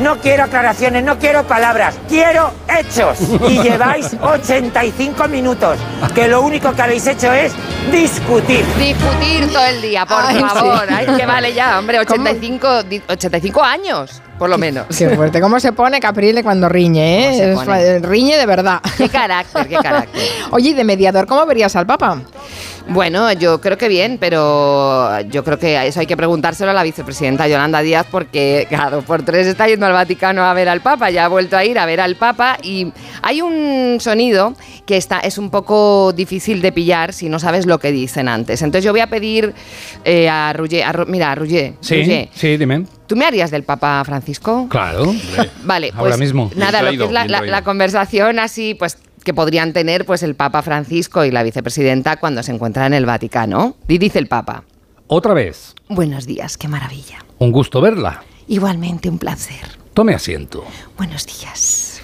No 0.00 0.18
quiero 0.18 0.44
aclaraciones, 0.44 1.02
no 1.04 1.18
quiero 1.18 1.44
palabras, 1.44 1.94
quiero 2.08 2.50
hechos. 2.68 3.18
Y 3.48 3.58
lleváis 3.62 4.14
85 4.20 5.28
minutos, 5.28 5.78
que 6.14 6.28
lo 6.28 6.42
único 6.42 6.72
que 6.72 6.82
habéis 6.82 7.06
hecho 7.06 7.32
es 7.32 7.52
discutir. 7.90 8.64
Discutir 8.78 9.50
todo 9.52 9.64
el 9.66 9.80
día, 9.82 10.04
por 10.04 10.18
Ay, 10.20 10.40
favor. 10.40 10.86
sí. 10.88 10.94
Ay, 10.94 11.06
que 11.16 11.26
vale 11.26 11.54
ya, 11.54 11.78
hombre, 11.78 11.98
85, 12.00 12.82
di- 12.84 13.02
85 13.08 13.62
años, 13.62 14.20
por 14.38 14.50
lo 14.50 14.58
menos. 14.58 14.86
Qué 14.96 15.08
fuerte. 15.10 15.40
¿Cómo 15.40 15.60
se 15.60 15.72
pone 15.72 16.00
Caprile 16.00 16.42
cuando 16.42 16.68
riñe, 16.68 17.52
¿Cómo 17.54 17.64
se 17.74 17.96
eh? 17.96 17.98
Riñe 18.00 18.36
de 18.36 18.46
verdad. 18.46 18.80
Qué 18.98 19.08
carácter, 19.08 19.68
qué 19.68 19.76
carácter. 19.76 20.22
Oye, 20.50 20.70
y 20.70 20.74
de 20.74 20.84
mediador, 20.84 21.26
¿cómo 21.26 21.46
verías 21.46 21.74
al 21.76 21.86
Papa? 21.86 22.18
Bueno, 22.88 23.32
yo 23.32 23.60
creo 23.60 23.78
que 23.78 23.88
bien, 23.88 24.18
pero 24.18 25.20
yo 25.22 25.44
creo 25.44 25.58
que 25.58 25.86
eso 25.86 26.00
hay 26.00 26.06
que 26.06 26.16
preguntárselo 26.16 26.70
a 26.70 26.74
la 26.74 26.82
vicepresidenta 26.82 27.48
Yolanda 27.48 27.80
Díaz 27.80 28.06
porque 28.10 28.66
dos 28.90 29.04
por 29.04 29.22
tres 29.22 29.46
está 29.46 29.66
yendo 29.68 29.86
al 29.86 29.92
Vaticano 29.92 30.42
a 30.44 30.52
ver 30.54 30.68
al 30.68 30.80
Papa, 30.80 31.10
ya 31.10 31.24
ha 31.24 31.28
vuelto 31.28 31.56
a 31.56 31.64
ir 31.64 31.78
a 31.78 31.86
ver 31.86 32.00
al 32.00 32.16
Papa 32.16 32.58
y 32.62 32.92
hay 33.22 33.40
un 33.40 33.98
sonido 34.00 34.54
que 34.86 34.96
está, 34.96 35.20
es 35.20 35.38
un 35.38 35.50
poco 35.50 36.12
difícil 36.12 36.60
de 36.60 36.72
pillar 36.72 37.12
si 37.12 37.28
no 37.28 37.38
sabes 37.38 37.66
lo 37.66 37.78
que 37.78 37.92
dicen 37.92 38.28
antes. 38.28 38.62
Entonces 38.62 38.84
yo 38.84 38.92
voy 38.92 39.00
a 39.00 39.06
pedir 39.08 39.54
eh, 40.04 40.28
a 40.28 40.52
Roger, 40.52 40.84
a 40.84 40.92
Ru- 40.92 41.06
mira, 41.06 41.30
a 41.32 41.34
Roger, 41.34 41.74
Sí, 41.80 42.28
sí, 42.34 42.56
dime. 42.56 42.86
¿tú 43.06 43.16
me 43.16 43.24
harías 43.26 43.50
del 43.50 43.62
Papa 43.62 44.02
Francisco? 44.04 44.66
Claro. 44.68 45.14
Vale, 45.64 45.88
pues 45.92 45.98
Ahora 46.00 46.16
mismo. 46.16 46.50
nada, 46.56 46.82
lo 46.82 46.90
que 46.90 47.04
es 47.04 47.30
la 47.50 47.62
conversación 47.62 48.38
así, 48.38 48.74
pues 48.74 48.98
que 49.24 49.34
podrían 49.34 49.72
tener 49.72 50.04
pues 50.06 50.22
el 50.22 50.34
Papa 50.34 50.62
Francisco 50.62 51.24
y 51.24 51.30
la 51.30 51.42
vicepresidenta 51.42 52.16
cuando 52.16 52.42
se 52.42 52.52
encuentran 52.52 52.86
en 52.86 52.94
el 52.94 53.06
Vaticano. 53.06 53.76
Y 53.88 53.98
dice 53.98 54.18
el 54.18 54.26
Papa, 54.28 54.64
Otra 55.06 55.34
vez. 55.34 55.74
buenos 55.88 56.26
días, 56.26 56.56
qué 56.58 56.68
maravilla. 56.68 57.24
Un 57.38 57.52
gusto 57.52 57.80
verla. 57.80 58.22
Igualmente 58.48 59.08
un 59.08 59.18
placer. 59.18 59.78
Tome 59.94 60.14
asiento. 60.14 60.64
Buenos 60.96 61.26
días. 61.26 62.00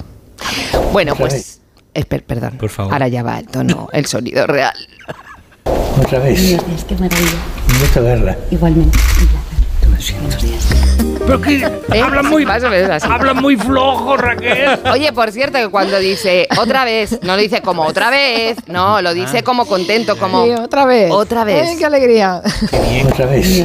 Bueno, 0.92 1.14
pues... 1.16 1.60
esper- 1.94 2.22
perdón. 2.24 2.58
Por 2.58 2.68
favor. 2.68 2.92
Ahora 2.92 3.08
ya 3.08 3.22
va 3.22 3.38
el 3.38 3.46
tono, 3.48 3.88
el 3.92 4.06
sonido 4.06 4.46
real. 4.46 4.76
Otra 6.00 6.18
vez. 6.20 6.40
Buenos 6.42 6.66
días, 6.68 6.84
qué 6.84 6.94
maravilla. 6.96 7.30
Un 7.72 7.80
gusto 7.80 8.02
verla. 8.02 8.38
Igualmente. 8.50 8.98
Toma 9.82 9.96
asiento. 9.96 10.36
Pero 11.28 11.42
que 11.42 11.56
¿Eh? 11.92 12.00
hablan 12.02 12.24
muy, 12.26 12.46
Más 12.46 12.64
o 12.64 12.70
menos 12.70 12.88
así. 12.88 13.06
hablan 13.06 13.36
muy 13.36 13.54
flojo, 13.54 14.16
Raquel. 14.16 14.78
Oye, 14.90 15.12
por 15.12 15.30
cierto, 15.30 15.58
que 15.58 15.68
cuando 15.68 15.98
dice 15.98 16.48
otra 16.58 16.84
vez, 16.86 17.18
no 17.22 17.36
lo 17.36 17.42
dice 17.42 17.60
como 17.60 17.82
otra 17.82 18.08
vez, 18.08 18.56
no, 18.66 19.02
lo 19.02 19.12
dice 19.12 19.42
como 19.42 19.66
contento, 19.66 20.16
como 20.16 20.44
Sí, 20.46 20.52
otra 20.52 20.86
vez. 20.86 21.10
otra 21.12 21.44
vez. 21.44 21.68
Ay, 21.68 21.76
qué 21.76 21.84
alegría. 21.84 22.40
Otra 23.12 23.26
vez. 23.26 23.64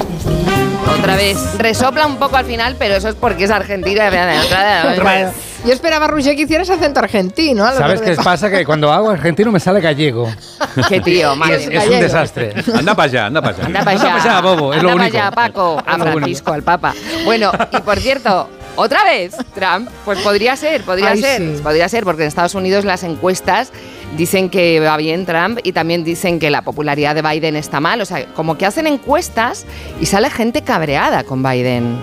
otra 0.99 1.15
vez. 1.15 1.37
Resopla 1.57 2.05
un 2.05 2.17
poco 2.17 2.35
al 2.35 2.43
final, 2.45 2.75
pero 2.77 2.95
eso 2.95 3.07
es 3.07 3.15
porque 3.15 3.45
es 3.45 3.51
argentina. 3.51 4.09
Claro. 4.09 5.31
Yo 5.65 5.71
esperaba, 5.71 6.07
Roger, 6.07 6.35
que 6.35 6.41
hicieras 6.41 6.69
acento 6.69 6.99
argentino. 6.99 7.65
a 7.65 7.71
lo 7.71 7.77
¿Sabes 7.77 8.01
qué 8.01 8.15
pasa? 8.15 8.49
Que 8.51 8.65
cuando 8.65 8.91
hago 8.91 9.09
argentino 9.09 9.49
me 9.49 9.61
sale 9.61 9.79
gallego. 9.79 10.29
Qué 10.89 10.99
tío, 10.99 11.35
madre 11.37 11.55
es, 11.55 11.67
mía. 11.69 11.83
es 11.83 11.89
un 11.89 11.99
desastre. 12.01 12.53
Anda 12.77 12.93
para 12.95 13.03
allá, 13.09 13.25
anda 13.27 13.41
para 13.41 13.55
allá. 13.55 13.65
Anda 13.67 13.79
para 13.83 13.91
allá. 13.91 14.11
Anda 14.13 14.23
pa' 14.23 14.29
allá, 14.29 14.41
bobo, 14.41 14.73
es 14.73 14.83
lo 14.83 14.89
Anda 14.89 14.99
pa' 14.99 15.05
único. 15.05 15.17
allá, 15.17 15.31
Paco. 15.31 15.81
A 15.85 15.95
único. 15.95 16.11
Francisco, 16.11 16.51
al 16.53 16.63
Papa. 16.63 16.93
Bueno, 17.23 17.51
y 17.71 17.77
por 17.81 17.97
cierto, 17.99 18.49
otra 18.75 19.05
vez, 19.05 19.35
Trump, 19.55 19.87
pues 20.03 20.19
podría 20.19 20.55
ser, 20.57 20.81
podría 20.81 21.11
Ay, 21.11 21.21
ser, 21.21 21.41
sí. 21.55 21.61
podría 21.63 21.87
ser, 21.87 22.03
porque 22.03 22.23
en 22.23 22.27
Estados 22.27 22.55
Unidos 22.55 22.83
las 22.83 23.03
encuestas 23.03 23.71
dicen 24.17 24.49
que 24.49 24.81
va 24.81 24.97
bien 24.97 25.25
Trump 25.25 25.59
y 25.63 25.71
también 25.71 26.03
dicen 26.03 26.39
que 26.39 26.49
la 26.49 26.63
popularidad 26.63 27.15
de 27.15 27.21
Biden 27.21 27.55
está 27.55 27.79
mal. 27.79 28.01
O 28.01 28.05
sea, 28.05 28.25
como 28.35 28.57
que 28.57 28.65
hacen 28.65 28.85
encuestas 28.85 29.65
y 30.01 30.07
sale 30.07 30.29
gente 30.29 30.61
cabreada 30.63 31.23
con 31.23 31.41
Biden. 31.41 31.95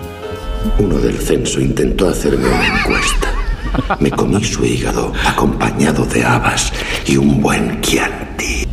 Uno 0.79 0.97
del 0.97 1.19
censo 1.19 1.59
intentó 1.59 2.09
hacerme 2.09 2.47
una 2.47 2.79
encuesta. 2.79 3.27
Me 3.99 4.11
comí 4.11 4.43
su 4.43 4.65
hígado 4.65 5.11
acompañado 5.25 6.05
de 6.05 6.23
habas 6.25 6.71
y 7.05 7.17
un 7.17 7.41
buen 7.41 7.79
Chianti. 7.81 8.67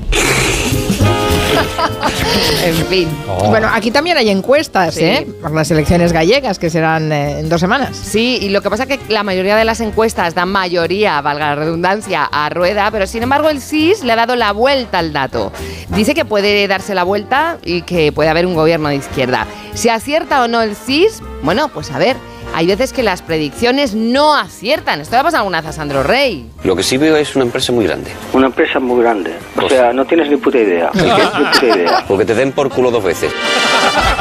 En 2.65 2.75
fin. 2.87 3.09
Bueno, 3.49 3.69
aquí 3.73 3.91
también 3.91 4.17
hay 4.17 4.29
encuestas, 4.31 4.95
Sí. 4.95 5.05
¿eh? 5.05 5.27
Por 5.41 5.53
las 5.53 5.71
elecciones 5.71 6.13
gallegas, 6.13 6.59
que 6.59 6.71
serán 6.71 7.11
eh, 7.13 7.41
en 7.41 7.49
dos 7.49 7.61
semanas. 7.61 7.97
Sí, 7.97 8.39
y 8.41 8.49
lo 8.51 8.61
que 8.63 8.71
pasa 8.71 8.85
es 8.85 8.89
que 8.99 9.13
la 9.13 9.23
mayoría 9.23 9.57
de 9.57 9.65
las 9.65 9.81
encuestas 9.81 10.35
dan 10.35 10.51
mayoría, 10.51 11.21
valga 11.21 11.49
la 11.49 11.55
redundancia, 11.55 12.25
a 12.25 12.49
Rueda, 12.51 12.91
pero 12.91 13.07
sin 13.07 13.23
embargo 13.23 13.49
el 13.49 13.61
CIS 13.61 14.05
le 14.05 14.13
ha 14.13 14.17
dado 14.17 14.37
la 14.37 14.53
vuelta 14.53 14.99
al 14.99 15.13
dato. 15.13 15.53
Dice 15.91 16.15
que 16.15 16.25
puede 16.25 16.67
darse 16.69 16.95
la 16.95 17.05
vuelta 17.05 17.59
y 17.65 17.83
que 17.83 18.13
puede 18.13 18.29
haber 18.31 18.47
un 18.47 18.55
gobierno 18.55 18.89
de 18.89 18.97
izquierda. 18.97 19.47
Si 19.75 19.89
acierta 19.89 20.43
o 20.43 20.49
no 20.49 20.61
el 20.63 20.77
CIS, 20.77 21.23
bueno, 21.43 21.69
pues 21.69 21.91
a 21.93 21.99
ver, 21.99 22.17
hay 22.55 22.67
veces 22.67 22.93
que 22.93 23.03
las 23.03 23.23
predicciones 23.23 23.95
no 23.95 24.35
aciertan. 24.35 25.01
Esto 25.01 25.17
le 25.17 25.21
ha 25.21 25.23
pasado 25.23 25.43
alguna 25.43 25.61
vez 25.61 25.71
a 25.71 25.73
Sandro 25.73 26.03
Rey. 26.03 26.51
Lo 26.65 26.75
que 26.75 26.83
sí 26.83 26.97
veo 26.97 27.17
es 27.17 27.37
una 27.37 27.45
empresa 27.45 27.73
muy 27.73 27.87
grande. 27.87 28.11
Una 28.33 28.47
empresa 28.47 28.81
muy 28.81 29.01
grande. 29.03 29.33
O 29.57 29.69
sea, 29.69 29.93
no 29.93 30.05
tienes 30.05 30.29
ni 30.29 30.37
puta 30.37 30.59
idea. 30.59 30.91
Ni 30.95 31.03
puta 31.03 31.67
idea. 31.67 32.05
Porque 32.09 32.25
te 32.25 32.35
den 32.35 32.53
por 32.53 32.69
culo 32.71 32.91
dos 32.91 33.05
veces. 33.05 33.33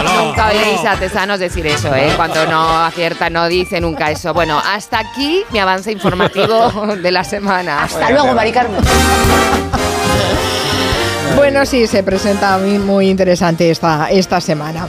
Nunca 0.04 0.50
oiréis 0.50 0.84
a 0.86 0.92
artesanos 0.92 1.40
decir 1.40 1.66
eso, 1.68 1.94
¿eh? 1.96 2.14
Cuando 2.16 2.46
no 2.46 2.80
acierta, 2.86 3.30
no 3.30 3.48
dice 3.48 3.82
nunca 3.82 4.12
eso. 4.12 4.34
Bueno, 4.34 4.62
hasta 4.64 5.00
aquí 5.00 5.44
mi 5.52 5.60
avance 5.60 5.92
informativo 5.92 6.96
de 7.02 7.12
la 7.12 7.24
semana. 7.24 7.84
Hasta 7.84 8.12
luego, 8.12 8.34
Mari 8.34 8.52
Carmen. 8.52 8.82
Bueno, 11.36 11.68
sí, 11.68 11.86
se 11.86 12.02
presenta 12.02 12.58
muy, 12.58 12.80
muy 12.80 13.10
interesante 13.10 13.70
esta, 13.70 14.10
esta 14.10 14.42
semana. 14.42 14.88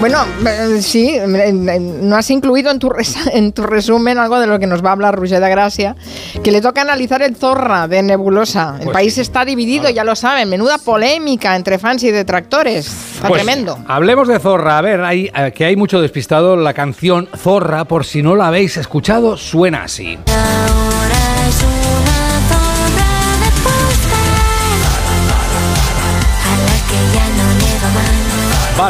Bueno, 0.00 0.18
eh, 0.46 0.80
sí, 0.80 1.16
no 1.26 2.16
has 2.16 2.30
incluido 2.30 2.70
en 2.70 2.78
tu, 2.78 2.88
en 3.32 3.52
tu 3.52 3.64
resumen 3.64 4.16
algo 4.18 4.38
de 4.38 4.46
lo 4.46 4.60
que 4.60 4.68
nos 4.68 4.84
va 4.84 4.90
a 4.90 4.92
hablar 4.92 5.16
Roger 5.16 5.40
de 5.40 5.50
Gracia, 5.50 5.96
que 6.44 6.52
le 6.52 6.60
toca 6.60 6.82
analizar 6.82 7.20
el 7.22 7.34
Zorra 7.34 7.88
de 7.88 8.02
Nebulosa. 8.04 8.76
El 8.78 8.84
Pues 8.84 8.94
país 8.94 9.14
sí. 9.14 9.22
está 9.22 9.44
dividido, 9.44 9.90
ya 9.90 10.04
lo 10.04 10.14
saben, 10.14 10.48
menuda 10.48 10.78
polémica 10.78 11.56
entre 11.56 11.80
fans 11.80 12.04
y 12.04 12.12
detractores. 12.12 12.86
Está 13.16 13.26
Pues, 13.28 13.42
tremendo. 13.42 13.76
Hablemos 13.88 14.28
de 14.28 14.38
Zorra. 14.38 14.78
A 14.78 14.82
ver, 14.82 15.00
hay, 15.00 15.32
eh, 15.34 15.52
que 15.52 15.64
hay 15.64 15.74
mucho 15.74 16.00
despistado. 16.00 16.54
La 16.54 16.74
canción 16.74 17.28
Zorra, 17.36 17.84
por 17.84 18.04
si 18.04 18.22
no 18.22 18.36
la 18.36 18.46
habéis 18.48 18.76
escuchado, 18.76 19.36
suena 19.36 19.82
así. 19.82 20.16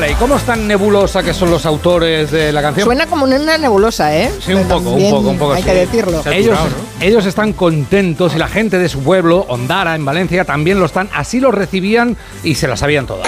Vale, 0.01 0.13
¿y 0.13 0.15
cómo 0.15 0.37
es 0.37 0.45
tan 0.45 0.69
nebulosa 0.69 1.25
que 1.25 1.35
son 1.35 1.51
los 1.51 1.67
autores 1.67 2.31
de 2.31 2.53
la 2.53 2.63
canción? 2.63 2.85
Suena 2.85 3.09
como 3.09 3.25
una 3.25 3.59
nebulosa, 3.59 4.17
¿eh? 4.17 4.31
Sí, 4.39 4.55
un 4.55 4.63
Pero 4.63 4.79
poco, 4.79 4.91
un 4.91 5.11
poco, 5.11 5.31
un 5.31 5.39
poco. 5.39 5.53
Hay 5.55 5.63
sí. 5.65 5.69
que 5.69 5.75
decirlo. 5.75 6.23
Ellos, 6.31 6.57
ellos 7.01 7.27
están 7.27 7.53
contentos 7.53 8.33
y 8.37 8.39
la 8.39 8.47
gente 8.47 8.79
de 8.79 8.89
su 8.89 9.03
pueblo, 9.03 9.45
Ondara, 9.49 9.97
en 9.97 10.05
Valencia, 10.05 10.45
también 10.45 10.79
lo 10.79 10.87
están. 10.87 11.11
Así 11.13 11.41
lo 11.41 11.51
recibían 11.51 12.17
y 12.45 12.55
se 12.55 12.69
la 12.69 12.77
sabían 12.77 13.09
todas. 13.09 13.27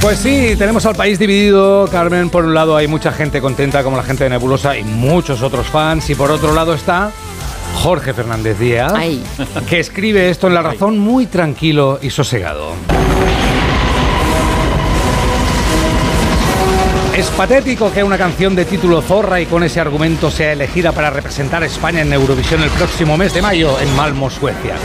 Pues 0.00 0.18
sí, 0.18 0.54
tenemos 0.58 0.84
al 0.86 0.94
país 0.94 1.18
dividido, 1.18 1.88
Carmen. 1.90 2.28
Por 2.28 2.44
un 2.44 2.54
lado 2.54 2.76
hay 2.76 2.88
mucha 2.88 3.12
gente 3.12 3.40
contenta 3.40 3.82
como 3.84 3.96
la 3.96 4.02
gente 4.02 4.24
de 4.24 4.30
Nebulosa 4.30 4.76
y 4.76 4.82
muchos 4.84 5.42
otros 5.42 5.66
fans. 5.66 6.10
Y 6.10 6.14
por 6.14 6.30
otro 6.30 6.52
lado 6.54 6.74
está 6.74 7.12
Jorge 7.82 8.12
Fernández 8.12 8.58
Díaz, 8.58 8.92
Ay. 8.94 9.22
que 9.68 9.80
escribe 9.80 10.28
esto 10.28 10.48
en 10.48 10.54
La 10.54 10.62
Razón 10.62 10.98
muy 10.98 11.26
tranquilo 11.26 11.98
y 12.02 12.10
sosegado. 12.10 12.72
Es 17.16 17.28
patético 17.28 17.92
que 17.92 18.02
una 18.02 18.16
canción 18.16 18.56
de 18.56 18.64
título 18.64 19.02
Zorra 19.02 19.38
y 19.38 19.44
con 19.44 19.62
ese 19.62 19.80
argumento 19.80 20.30
sea 20.30 20.52
elegida 20.52 20.92
para 20.92 21.10
representar 21.10 21.62
a 21.62 21.66
España 21.66 22.00
en 22.00 22.10
Eurovisión 22.10 22.62
el 22.62 22.70
próximo 22.70 23.18
mes 23.18 23.34
de 23.34 23.42
mayo 23.42 23.78
en 23.78 23.94
Malmo, 23.94 24.30
Suecia. 24.30 24.76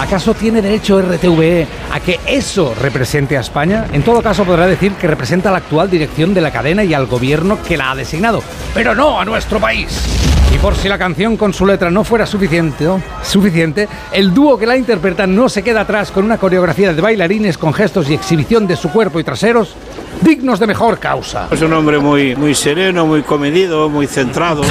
¿Acaso 0.00 0.34
tiene 0.34 0.60
derecho 0.60 1.00
RTVE 1.00 1.68
a 1.92 2.00
que 2.00 2.18
eso 2.26 2.74
represente 2.74 3.36
a 3.36 3.42
España? 3.42 3.86
En 3.92 4.02
todo 4.02 4.22
caso 4.22 4.44
podrá 4.44 4.66
decir 4.66 4.92
que 4.94 5.06
representa 5.06 5.50
a 5.50 5.52
la 5.52 5.58
actual 5.58 5.88
dirección 5.88 6.34
de 6.34 6.40
la 6.40 6.50
cadena 6.50 6.82
y 6.82 6.94
al 6.94 7.06
gobierno 7.06 7.62
que 7.62 7.76
la 7.76 7.92
ha 7.92 7.94
designado, 7.94 8.42
pero 8.74 8.96
no 8.96 9.20
a 9.20 9.24
nuestro 9.24 9.60
país. 9.60 10.27
Y 10.54 10.58
por 10.58 10.74
si 10.74 10.88
la 10.88 10.98
canción 10.98 11.36
con 11.36 11.52
su 11.52 11.66
letra 11.66 11.90
no 11.90 12.04
fuera 12.04 12.26
suficiente, 12.26 12.86
suficiente, 13.22 13.88
el 14.12 14.32
dúo 14.32 14.58
que 14.58 14.66
la 14.66 14.76
interpreta 14.76 15.26
no 15.26 15.48
se 15.48 15.62
queda 15.62 15.82
atrás 15.82 16.10
con 16.10 16.24
una 16.24 16.38
coreografía 16.38 16.92
de 16.92 17.00
bailarines 17.00 17.58
con 17.58 17.72
gestos 17.72 18.08
y 18.10 18.14
exhibición 18.14 18.66
de 18.66 18.76
su 18.76 18.90
cuerpo 18.90 19.20
y 19.20 19.24
traseros 19.24 19.74
dignos 20.22 20.58
de 20.58 20.66
mejor 20.66 20.98
causa. 20.98 21.48
Es 21.50 21.62
un 21.62 21.72
hombre 21.72 21.98
muy, 21.98 22.34
muy 22.34 22.54
sereno, 22.54 23.06
muy 23.06 23.22
comedido, 23.22 23.88
muy 23.88 24.06
centrado. 24.06 24.62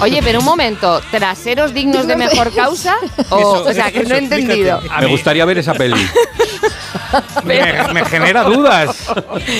Oye, 0.00 0.20
pero 0.22 0.40
un 0.40 0.44
momento, 0.44 1.00
¿traseros 1.10 1.72
dignos 1.72 2.06
de 2.06 2.16
mejor 2.16 2.52
causa? 2.54 2.96
O, 3.30 3.38
Eso, 3.38 3.64
o 3.64 3.72
sea, 3.72 3.90
que 3.90 4.00
eso, 4.00 4.08
no 4.10 4.14
he 4.16 4.18
entendido. 4.18 4.80
Me 5.00 5.06
gustaría 5.06 5.44
ver 5.44 5.58
esa 5.58 5.74
peli. 5.74 5.96
Me, 7.44 7.62
me 7.92 8.04
genera 8.06 8.42
dudas. 8.42 9.06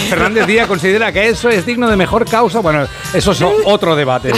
Fernández 0.09 0.45
Díaz 0.47 0.67
considera 0.67 1.13
que 1.13 1.29
eso 1.29 1.49
es 1.49 1.65
digno 1.65 1.89
de 1.89 1.97
mejor 1.97 2.29
causa. 2.29 2.59
Bueno, 2.59 2.87
eso 3.13 3.31
es 3.31 3.43
otro 3.65 3.95
debate. 3.95 4.33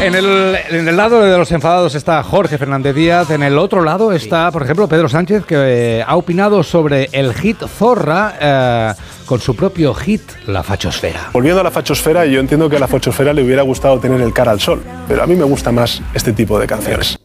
En 0.00 0.14
el, 0.14 0.56
en 0.70 0.88
el 0.88 0.96
lado 0.96 1.20
de 1.20 1.36
los 1.36 1.52
enfadados 1.52 1.94
está 1.94 2.22
Jorge 2.22 2.56
Fernández 2.56 2.94
Díaz. 2.94 3.30
En 3.30 3.42
el 3.42 3.58
otro 3.58 3.82
lado 3.84 4.12
está, 4.12 4.50
por 4.50 4.62
ejemplo, 4.62 4.88
Pedro 4.88 5.10
Sánchez, 5.10 5.44
que 5.44 5.56
eh, 5.58 6.04
ha 6.06 6.16
opinado 6.16 6.62
sobre 6.62 7.10
el 7.12 7.34
hit 7.34 7.58
Zorra 7.66 8.34
eh, 8.40 8.94
con 9.24 9.40
su 9.40 9.54
propio 9.54 9.94
hit, 9.94 10.22
La 10.46 10.62
Fachosfera. 10.62 11.30
Volviendo 11.32 11.60
a 11.60 11.64
la 11.64 11.70
fachosfera, 11.70 12.26
yo 12.26 12.40
entiendo 12.40 12.68
que 12.68 12.76
a 12.76 12.80
la 12.80 12.88
fachosfera 12.88 13.32
le 13.32 13.42
hubiera 13.42 13.62
gustado 13.62 13.98
tener 13.98 14.20
el 14.20 14.32
cara 14.32 14.52
al 14.52 14.60
sol, 14.60 14.82
pero 15.08 15.22
a 15.22 15.26
mí 15.26 15.34
me 15.34 15.44
gusta 15.44 15.72
más 15.72 16.02
este 16.14 16.32
tipo 16.32 16.58
de 16.58 16.66
canciones. 16.66 17.18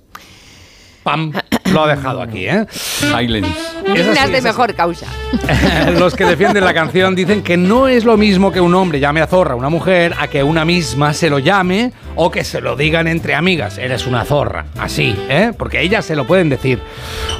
Pam, 1.04 1.32
lo 1.72 1.86
ha 1.86 1.96
dejado 1.96 2.22
aquí, 2.22 2.48
¿eh? 2.48 2.66
Silence. 2.70 3.50
Dignas 3.86 4.30
de 4.30 4.42
mejor 4.42 4.74
causa. 4.76 5.06
Los 5.98 6.16
que 6.16 6.26
defienden 6.26 6.66
la 6.66 6.74
canción 6.74 7.16
dicen 7.16 7.44
que 7.44 7.56
no 7.56 7.88
es 7.88 8.04
lo 8.04 8.18
mismo 8.18 8.52
que 8.52 8.60
un 8.60 8.76
hombre 8.76 9.00
llame 9.00 9.22
a 9.22 9.28
zorra 9.28 9.54
a 9.54 9.56
una 9.56 9.70
mujer 9.70 10.14
a 10.20 10.28
que 10.28 10.44
una 10.44 10.66
misma 10.66 11.14
se 11.14 11.30
lo 11.30 11.40
llame 11.40 11.94
o 12.16 12.30
que 12.30 12.44
se 12.44 12.60
lo 12.60 12.76
digan 12.76 13.08
entre 13.08 13.36
amigas. 13.36 13.78
Eres 13.78 14.06
una 14.06 14.26
zorra. 14.26 14.66
Así, 14.78 15.16
¿eh? 15.30 15.54
Porque 15.58 15.82
ellas 15.82 16.04
se 16.04 16.16
lo 16.16 16.28
pueden 16.28 16.50
decir. 16.50 16.80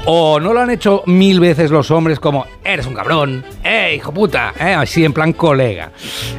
O 0.10 0.40
no 0.40 0.54
lo 0.54 0.62
han 0.62 0.70
hecho 0.70 1.04
mil 1.06 1.42
veces 1.42 1.70
los 1.70 1.92
hombres 1.92 2.18
como 2.20 2.46
eres 2.64 2.86
un 2.86 2.94
cabrón, 2.94 3.44
eh, 3.64 3.94
hijo 3.98 4.14
puta, 4.14 4.54
¿eh? 4.58 4.74
Así 4.74 5.04
en 5.04 5.12
plan 5.12 5.34
colega. 5.34 5.92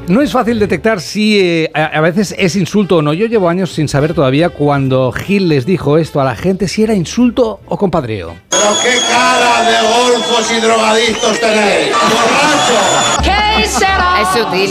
No 0.06 0.22
es 0.22 0.32
fácil 0.32 0.58
detectar 0.58 1.02
si 1.02 1.38
eh, 1.38 1.70
a, 1.74 1.84
a 1.84 2.00
veces 2.00 2.34
es 2.38 2.56
insulto 2.56 2.96
o 2.96 3.02
no. 3.02 3.12
Yo 3.12 3.26
llevo 3.26 3.48
años 3.48 3.70
sin 3.72 3.86
saber 3.86 4.14
todavía 4.14 4.48
cuando 4.48 5.12
Gil 5.12 5.48
les 5.50 5.66
dijo 5.66 5.98
esto 5.98 6.18
a 6.20 6.24
la 6.24 6.34
gente 6.34 6.66
si 6.66 6.82
era 6.82 6.94
insulto 6.94 7.60
o 7.66 7.76
compadreo. 7.76 8.36
Pero 8.48 8.62
qué 8.82 8.98
cara 9.06 9.62
de 9.70 9.86
golfos 9.86 10.50
y 10.56 10.60
drogadictos 10.60 11.38
tenéis. 11.40 11.92
¡Borracho! 11.92 13.22
¿Qué 13.22 13.66
será? 13.66 14.04
Es 14.22 14.28
sutil. 14.28 14.70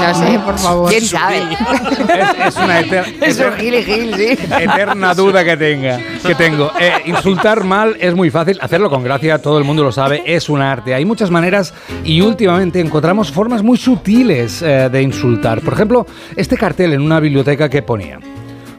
No 0.00 0.14
sé, 0.14 0.38
por 0.40 0.58
favor. 0.58 0.90
¿Quién 0.90 1.02
sabe? 1.06 1.38
Es, 1.38 2.48
es 2.48 2.56
una 2.56 2.80
eter- 2.82 3.14
Es 3.22 3.38
un 3.40 3.52
gil 3.54 3.74
y 3.74 3.82
gil, 3.82 4.14
sí. 4.14 4.26
eterna 4.60 5.14
duda 5.14 5.42
que 5.44 5.56
tenga 5.56 5.98
que 6.26 6.34
tengo. 6.34 6.70
Eh, 6.78 6.92
insultar 7.06 7.64
mal 7.64 7.96
es 8.00 8.14
muy 8.16 8.30
fácil, 8.30 8.58
hacerlo 8.60 8.90
con 8.90 9.04
gracia, 9.04 9.38
todo 9.40 9.58
el 9.58 9.64
mundo 9.64 9.84
lo 9.84 9.92
sabe, 9.92 10.22
es 10.26 10.48
un 10.48 10.60
arte. 10.60 10.94
Hay 10.94 11.04
muchas 11.04 11.30
maneras 11.30 11.74
y 12.04 12.20
últimamente 12.22 12.80
encontramos 12.80 13.30
formas 13.30 13.62
muy 13.62 13.76
sutiles 13.76 14.62
eh, 14.62 14.88
de 14.90 15.02
insultar. 15.02 15.60
Por 15.60 15.74
ejemplo, 15.74 16.06
este 16.34 16.56
cartel 16.56 16.94
en 16.94 17.02
una 17.02 17.20
biblioteca 17.20 17.68
que 17.68 17.82
ponía. 17.82 18.18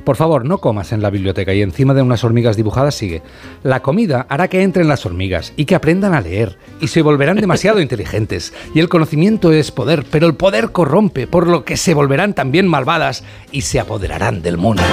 Por 0.03 0.15
favor, 0.15 0.45
no 0.45 0.59
comas 0.59 0.93
en 0.93 1.01
la 1.01 1.09
biblioteca 1.09 1.53
y 1.53 1.61
encima 1.61 1.93
de 1.93 2.01
unas 2.01 2.23
hormigas 2.23 2.55
dibujadas 2.55 2.95
sigue. 2.95 3.21
La 3.61 3.81
comida 3.81 4.25
hará 4.29 4.47
que 4.47 4.61
entren 4.61 4.87
las 4.87 5.05
hormigas 5.05 5.51
y 5.57 5.65
que 5.65 5.75
aprendan 5.75 6.13
a 6.13 6.21
leer 6.21 6.57
y 6.79 6.87
se 6.87 7.01
volverán 7.01 7.35
demasiado 7.37 7.81
inteligentes. 7.81 8.53
Y 8.73 8.79
el 8.79 8.87
conocimiento 8.87 9.51
es 9.51 9.71
poder, 9.71 10.05
pero 10.09 10.27
el 10.27 10.35
poder 10.35 10.71
corrompe, 10.71 11.27
por 11.27 11.47
lo 11.47 11.65
que 11.65 11.75
se 11.75 11.93
volverán 11.93 12.33
también 12.33 12.67
malvadas 12.67 13.25
y 13.51 13.61
se 13.61 13.81
apoderarán 13.81 14.41
del 14.41 14.57
mundo. 14.57 14.83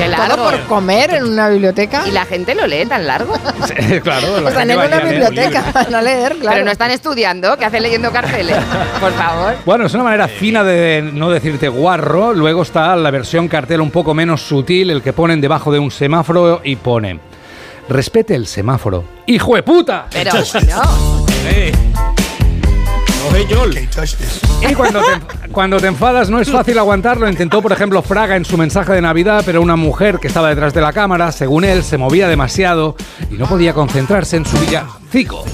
Qué 0.00 0.08
Todo 0.08 0.26
largo. 0.28 0.44
por 0.44 0.60
comer 0.62 1.14
en 1.14 1.24
una 1.24 1.48
biblioteca. 1.48 2.04
Y 2.06 2.10
la 2.10 2.24
gente 2.24 2.54
lo 2.54 2.66
lee 2.66 2.86
tan 2.86 3.06
largo. 3.06 3.34
claro, 4.02 4.40
la 4.40 4.48
Están 4.48 4.68
gente 4.68 4.72
en 4.72 4.92
una 4.92 5.00
biblioteca, 5.00 5.60
libro. 5.66 5.72
van 5.74 5.94
a 5.94 6.02
leer, 6.02 6.36
claro. 6.36 6.54
Pero 6.54 6.64
no 6.64 6.70
están 6.70 6.90
estudiando, 6.90 7.56
¿qué 7.58 7.64
hacen 7.66 7.82
leyendo 7.82 8.10
carteles? 8.10 8.56
Por 9.00 9.12
favor. 9.12 9.56
Bueno, 9.66 9.86
es 9.86 9.94
una 9.94 10.04
manera 10.04 10.26
fina 10.28 10.64
de 10.64 11.10
no 11.12 11.30
decirte 11.30 11.68
guarro. 11.68 12.32
Luego 12.32 12.62
está 12.62 12.96
la 12.96 13.10
versión 13.10 13.48
cartel 13.48 13.80
un 13.80 13.90
poco 13.90 14.14
menos 14.14 14.40
sutil, 14.40 14.90
el 14.90 15.02
que 15.02 15.12
ponen 15.12 15.40
debajo 15.40 15.70
de 15.70 15.78
un 15.78 15.90
semáforo 15.90 16.60
y 16.64 16.76
pone: 16.76 17.20
Respete 17.88 18.34
el 18.34 18.46
semáforo. 18.46 19.04
¡Hijo 19.26 19.54
de 19.54 19.62
puta! 19.62 20.06
Pero 20.10 20.32
no. 20.32 21.26
Y 24.68 24.74
cuando 24.74 25.00
te, 25.00 25.48
cuando 25.50 25.78
te 25.78 25.86
enfadas 25.86 26.30
no 26.30 26.40
es 26.40 26.50
fácil 26.50 26.78
aguantarlo. 26.78 27.28
Intentó, 27.28 27.62
por 27.62 27.72
ejemplo, 27.72 28.02
Fraga 28.02 28.36
en 28.36 28.44
su 28.44 28.56
mensaje 28.56 28.92
de 28.92 29.00
Navidad, 29.00 29.42
pero 29.44 29.62
una 29.62 29.76
mujer 29.76 30.18
que 30.18 30.28
estaba 30.28 30.48
detrás 30.48 30.74
de 30.74 30.80
la 30.80 30.92
cámara, 30.92 31.32
según 31.32 31.64
él, 31.64 31.82
se 31.82 31.96
movía 31.98 32.28
demasiado 32.28 32.96
y 33.30 33.34
no 33.34 33.46
podía 33.46 33.72
concentrarse 33.72 34.36
en 34.36 34.46
su 34.46 34.58
villancico. 34.58 35.44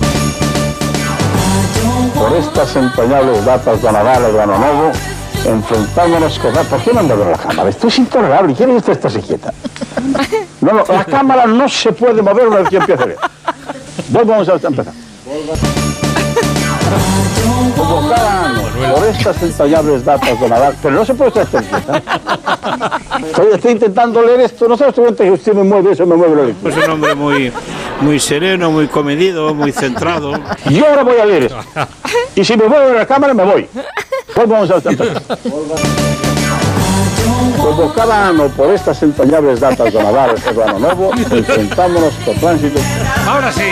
Por 2.15 2.32
estas 2.36 2.74
entrañables 2.77 3.44
datas 3.44 3.82
de 3.82 3.93
Nadal 3.93 4.24
o 4.24 4.32
de 4.32 4.43
Ano 4.43 4.59
Nuevo, 4.59 4.93
enfrentándonos 5.44 6.39
con... 6.39 6.53
¿Por 6.53 6.81
qué 6.81 6.93
no 6.93 7.01
anda 7.01 7.15
con 7.15 7.31
la 7.31 7.39
cámara? 7.39 7.69
Esto 7.69 7.89
es 7.89 7.98
intolerable. 7.98 8.55
¿Quiere 8.55 8.73
que 8.73 8.78
usted 8.78 9.07
esté 9.07 9.20
quieta? 9.20 9.53
No, 10.61 10.73
no, 10.73 10.85
la 10.89 11.05
cámara 11.05 11.47
no 11.47 11.69
se 11.69 11.93
puede 11.93 12.23
mover 12.23 12.48
una 12.48 12.57
vez 12.59 12.69
que 12.69 12.77
empiece 12.77 13.05
bien. 13.05 13.19
Vamos 14.09 14.48
a 14.48 14.55
empezar. 14.55 14.93
Por 17.86 19.04
estas 19.06 19.42
entrañables 19.42 20.04
datas 20.04 20.40
de 20.40 20.48
Nadal, 20.48 20.76
pero 20.82 20.94
no 20.94 21.04
se 21.04 21.14
puede 21.14 21.40
estar 21.40 21.64
quieta. 21.64 22.02
Estoy, 23.26 23.46
estoy 23.54 23.72
intentando 23.72 24.22
leer 24.22 24.40
esto, 24.40 24.68
no 24.68 24.76
se 24.76 24.84
cuenta 24.92 25.24
que 25.24 25.30
usted 25.30 25.54
me 25.54 25.62
mueve, 25.62 25.92
eso 25.92 26.06
me 26.06 26.16
mueve 26.16 26.36
la 26.36 26.42
lectura. 26.44 26.74
Pues 26.74 26.84
un 26.84 26.92
hombre 26.92 27.14
muy, 27.14 27.52
muy 28.00 28.18
sereno, 28.20 28.70
muy 28.70 28.88
comedido, 28.88 29.54
muy 29.54 29.72
centrado. 29.72 30.32
Y 30.68 30.84
ahora 30.84 31.02
voy 31.02 31.18
a 31.18 31.26
leer 31.26 31.44
esto. 31.44 31.58
Y 32.34 32.44
si 32.44 32.56
me 32.56 32.66
mueve 32.66 32.92
la 32.94 33.06
cámara, 33.06 33.32
me 33.32 33.44
voy. 33.44 33.66
Pues 34.34 34.48
vamos 34.48 34.70
a. 34.70 34.76
Como 37.66 37.93
cada 37.93 38.28
año, 38.28 38.48
por 38.51 38.72
estas 38.72 39.02
entrañables 39.02 39.59
datas 39.59 39.93
de 39.93 40.01
Nadal 40.01 40.36
o 40.48 40.52
de 40.55 40.62
Ano 40.62 40.78
Nuevo, 40.78 41.10
enfrentándonos 41.16 42.14
con 42.24 42.36
tránsito. 42.38 42.78
Ahora 43.26 43.51
sí. 43.51 43.62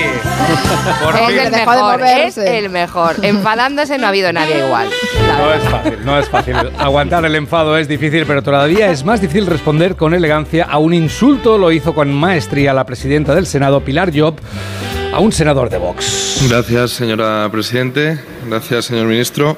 Por 1.04 1.14
Es 1.14 1.26
fin. 1.28 1.38
el 1.38 1.50
mejor, 1.52 2.00
es 2.02 2.38
el 2.38 2.70
mejor. 2.70 3.16
Enfadándose 3.22 3.96
no 3.98 4.06
ha 4.06 4.08
habido 4.08 4.32
nadie 4.32 4.66
igual. 4.66 4.88
No 5.38 5.54
es 5.54 5.62
fácil, 5.68 6.04
no 6.04 6.18
es 6.18 6.28
fácil. 6.28 6.56
Aguantar 6.76 7.24
el 7.24 7.36
enfado 7.36 7.78
es 7.78 7.86
difícil, 7.86 8.24
pero 8.26 8.42
todavía 8.42 8.90
es 8.90 9.04
más 9.04 9.20
difícil 9.20 9.46
responder 9.46 9.94
con 9.94 10.12
elegancia 10.12 10.64
a 10.68 10.78
un 10.78 10.92
insulto. 10.92 11.56
Lo 11.56 11.70
hizo 11.70 11.94
con 11.94 12.12
maestría 12.12 12.74
la 12.74 12.84
presidenta 12.84 13.32
del 13.36 13.46
Senado, 13.46 13.80
Pilar 13.82 14.10
Job, 14.12 14.34
a 15.14 15.20
un 15.20 15.30
senador 15.30 15.70
de 15.70 15.78
Vox. 15.78 16.44
Gracias, 16.48 16.90
señora 16.90 17.48
Presidente. 17.52 18.18
Gracias, 18.46 18.84
señor 18.86 19.06
Ministro. 19.06 19.56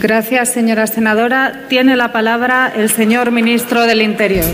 Gracias, 0.00 0.52
señora 0.52 0.86
senadora. 0.86 1.64
Tiene 1.68 1.96
la 1.96 2.12
palabra 2.12 2.72
el 2.74 2.90
señor 2.90 3.30
ministro 3.30 3.82
del 3.86 4.02
Interior. 4.02 4.44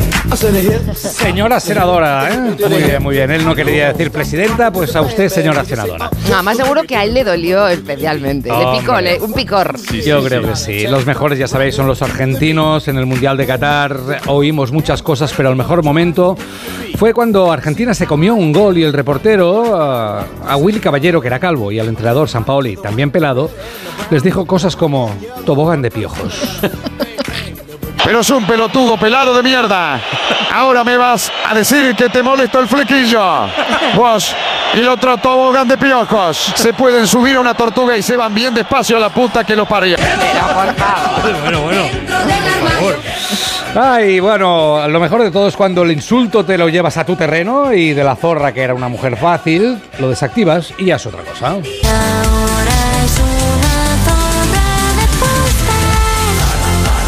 Señora 0.95 1.61
senadora, 1.61 2.29
¿eh? 2.33 2.39
Muy 2.69 2.83
bien, 2.83 3.03
muy 3.03 3.15
bien. 3.17 3.31
Él 3.31 3.45
no 3.45 3.55
quería 3.55 3.93
decir 3.93 4.11
presidenta, 4.11 4.71
pues 4.71 4.95
a 4.97 5.01
usted, 5.03 5.29
señora 5.29 5.65
senadora. 5.65 6.11
No, 6.31 6.43
más 6.43 6.57
seguro 6.57 6.83
que 6.85 6.97
a 6.97 7.05
él 7.05 7.15
le 7.15 7.25
dolió 7.25 7.67
especialmente. 7.69 8.51
Le 8.51 8.79
picó, 8.81 9.01
le- 9.01 9.21
un 9.21 9.33
picor. 9.33 9.77
Yo 10.05 10.23
creo 10.25 10.43
que 10.43 10.57
sí. 10.57 10.87
Los 10.87 11.07
mejores, 11.07 11.39
ya 11.39 11.49
sabéis, 11.49 11.75
son 11.75 11.87
los 11.87 12.03
argentinos. 12.03 12.89
En 12.89 12.99
el 12.99 13.07
Mundial 13.07 13.37
de 13.37 13.47
Qatar 13.47 13.97
oímos 14.27 14.73
muchas 14.73 15.03
cosas, 15.03 15.33
pero 15.37 15.51
el 15.51 15.57
mejor 15.57 15.83
momento 15.83 16.37
fue 16.99 17.15
cuando 17.15 17.53
Argentina 17.53 17.95
se 17.95 18.09
comió 18.09 18.35
un 18.35 18.53
gol 18.53 18.77
y 18.77 18.83
el 18.83 18.93
reportero, 18.93 19.81
a, 19.81 20.25
a 20.49 20.57
Willy 20.57 20.81
Caballero, 20.81 21.21
que 21.21 21.29
era 21.29 21.39
calvo, 21.39 21.71
y 21.71 21.79
al 21.79 21.87
entrenador 21.87 22.29
San 22.29 22.43
Paoli, 22.43 22.77
también 22.77 23.13
pelado, 23.13 23.53
les 24.11 24.25
dijo 24.25 24.45
cosas 24.47 24.75
como 24.75 25.15
tobogán 25.47 25.81
de 25.81 25.93
piojos. 25.93 26.61
Pero 28.05 28.21
es 28.21 28.31
un 28.31 28.45
pelotudo 28.47 28.97
pelado 28.97 29.33
de 29.37 29.45
mierda. 29.45 30.01
Ahora 30.53 30.83
me 30.83 30.97
vas 30.97 31.31
a 31.49 31.55
decir 31.55 31.95
que 31.95 32.09
te 32.09 32.21
molesta 32.21 32.59
el 32.59 32.67
flequillo. 32.67 33.23
Vos 33.95 34.35
y 34.75 34.81
otro 34.85 35.17
tobogán 35.17 35.69
de 35.69 35.77
piojos. 35.77 36.53
Se 36.57 36.73
pueden 36.73 37.07
subir 37.07 37.37
a 37.37 37.41
una 37.41 37.55
tortuga 37.55 37.97
y 37.97 38.03
se 38.03 38.17
van 38.17 38.35
bien 38.35 38.55
despacio 38.55 38.97
a 38.97 39.01
la 39.01 39.09
puta 39.09 39.45
que 39.45 39.57
lo 39.57 39.67
parió. 39.67 39.97
Bueno, 41.43 41.63
bueno. 41.63 41.83
Por 42.61 42.71
favor. 42.71 42.97
Ay, 43.75 44.19
bueno, 44.19 44.89
lo 44.89 45.01
mejor 45.01 45.23
de 45.23 45.31
todo 45.31 45.49
es 45.49 45.57
cuando 45.57 45.83
el 45.83 45.93
insulto 45.93 46.45
te 46.45 46.57
lo 46.57 46.69
llevas 46.69 46.97
a 46.97 47.05
tu 47.05 47.17
terreno 47.17 47.73
y 47.73 47.93
de 47.93 48.03
la 48.03 48.17
zorra, 48.17 48.53
que 48.53 48.63
era 48.63 48.75
una 48.75 48.89
mujer 48.89 49.17
fácil, 49.17 49.81
lo 49.99 50.09
desactivas 50.09 50.73
y 50.79 50.87
ya 50.87 50.97
es 50.97 51.07
otra 51.07 51.23
cosa. 51.23 51.57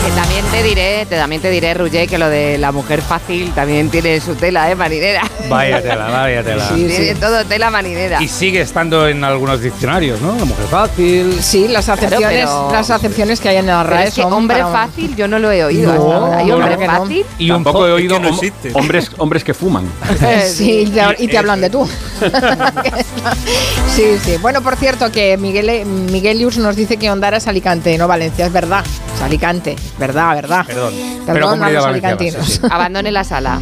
Que 0.05 0.11
también 0.13 0.45
te 0.51 0.63
diré, 0.63 1.07
te, 1.07 1.17
también 1.17 1.43
te 1.43 1.51
diré, 1.51 1.75
Ruggé, 1.75 2.07
que 2.07 2.19
lo 2.19 2.29
de 2.29 2.59
la 2.59 2.73
mujer 2.73 3.03
fácil 3.03 3.53
también 3.53 3.91
tiene 3.91 4.21
su 4.21 4.35
tela, 4.35 4.71
¿eh? 4.71 4.75
Marinera. 4.75 5.23
Vaya 5.49 5.83
tela, 5.83 6.09
vaya 6.11 6.43
tela. 6.43 6.69
tiene 6.75 7.15
todo 7.15 7.45
tela 7.45 7.71
marinera. 7.71 8.23
Y 8.23 8.29
sigue 8.29 8.61
estando 8.61 9.09
en 9.09 9.23
algunos 9.25 9.61
diccionarios, 9.61 10.21
¿no? 10.21 10.35
La 10.37 10.45
mujer 10.45 10.67
fácil. 10.67 11.39
Sí, 11.41 11.69
las 11.69 11.89
acepciones, 11.89 12.45
pero- 12.47 12.69
las 12.73 12.91
acepciones 12.91 13.41
que 13.41 13.49
hay 13.49 13.57
en 13.57 13.67
la 13.67 13.83
Pero 13.83 13.91
RAE 13.97 14.09
es 14.09 14.15
que 14.15 14.23
son 14.23 14.33
hombre 14.33 14.59
para 14.59 14.71
fácil 14.87 15.15
yo 15.17 15.27
no 15.29 15.39
lo 15.39 15.51
he 15.53 15.65
oído 15.65 15.91
hasta 15.93 16.05
No, 16.05 16.13
ahora. 16.13 16.39
¿Hay 16.39 16.51
hombre 16.51 16.77
no. 16.77 16.87
fácil? 16.87 17.27
Y 17.39 17.51
un 17.51 17.57
Tampoco 17.57 17.79
po- 17.81 17.87
he 17.89 17.93
oído 17.93 18.17
es 18.17 18.41
que 18.63 18.73
hombres, 18.75 19.11
hombres 19.19 19.45
que 19.45 19.55
fuman. 19.55 19.85
Sí, 20.47 20.81
y 20.87 20.91
te, 20.91 21.03
y 21.19 21.29
te 21.29 21.39
hablan 21.39 21.61
de 21.61 21.71
tú. 21.71 21.89
sí, 23.95 24.19
sí. 24.23 24.37
Bueno, 24.41 24.63
por 24.63 24.77
cierto, 24.77 25.11
que 25.11 25.37
Miguel, 25.37 25.85
Miguelius 25.87 26.59
nos 26.59 26.77
dice 26.77 26.97
que 26.97 27.11
Ondara 27.11 27.37
es 27.39 27.47
Alicante, 27.47 27.97
no 27.99 28.09
Valencia, 28.09 28.47
es 28.47 28.53
verdad. 28.53 28.85
Es 29.15 29.23
Alicante, 29.23 29.73
es 29.73 29.99
verdad, 29.99 30.35
verdad. 30.35 30.65
Perdón. 30.67 30.95
Perdón 31.27 31.63
a 31.63 31.71
los 31.71 31.85
alicantinos. 31.85 32.47
sí, 32.47 32.53
sí. 32.55 32.61
Abandone 32.71 33.11
la 33.11 33.25
sala. 33.25 33.61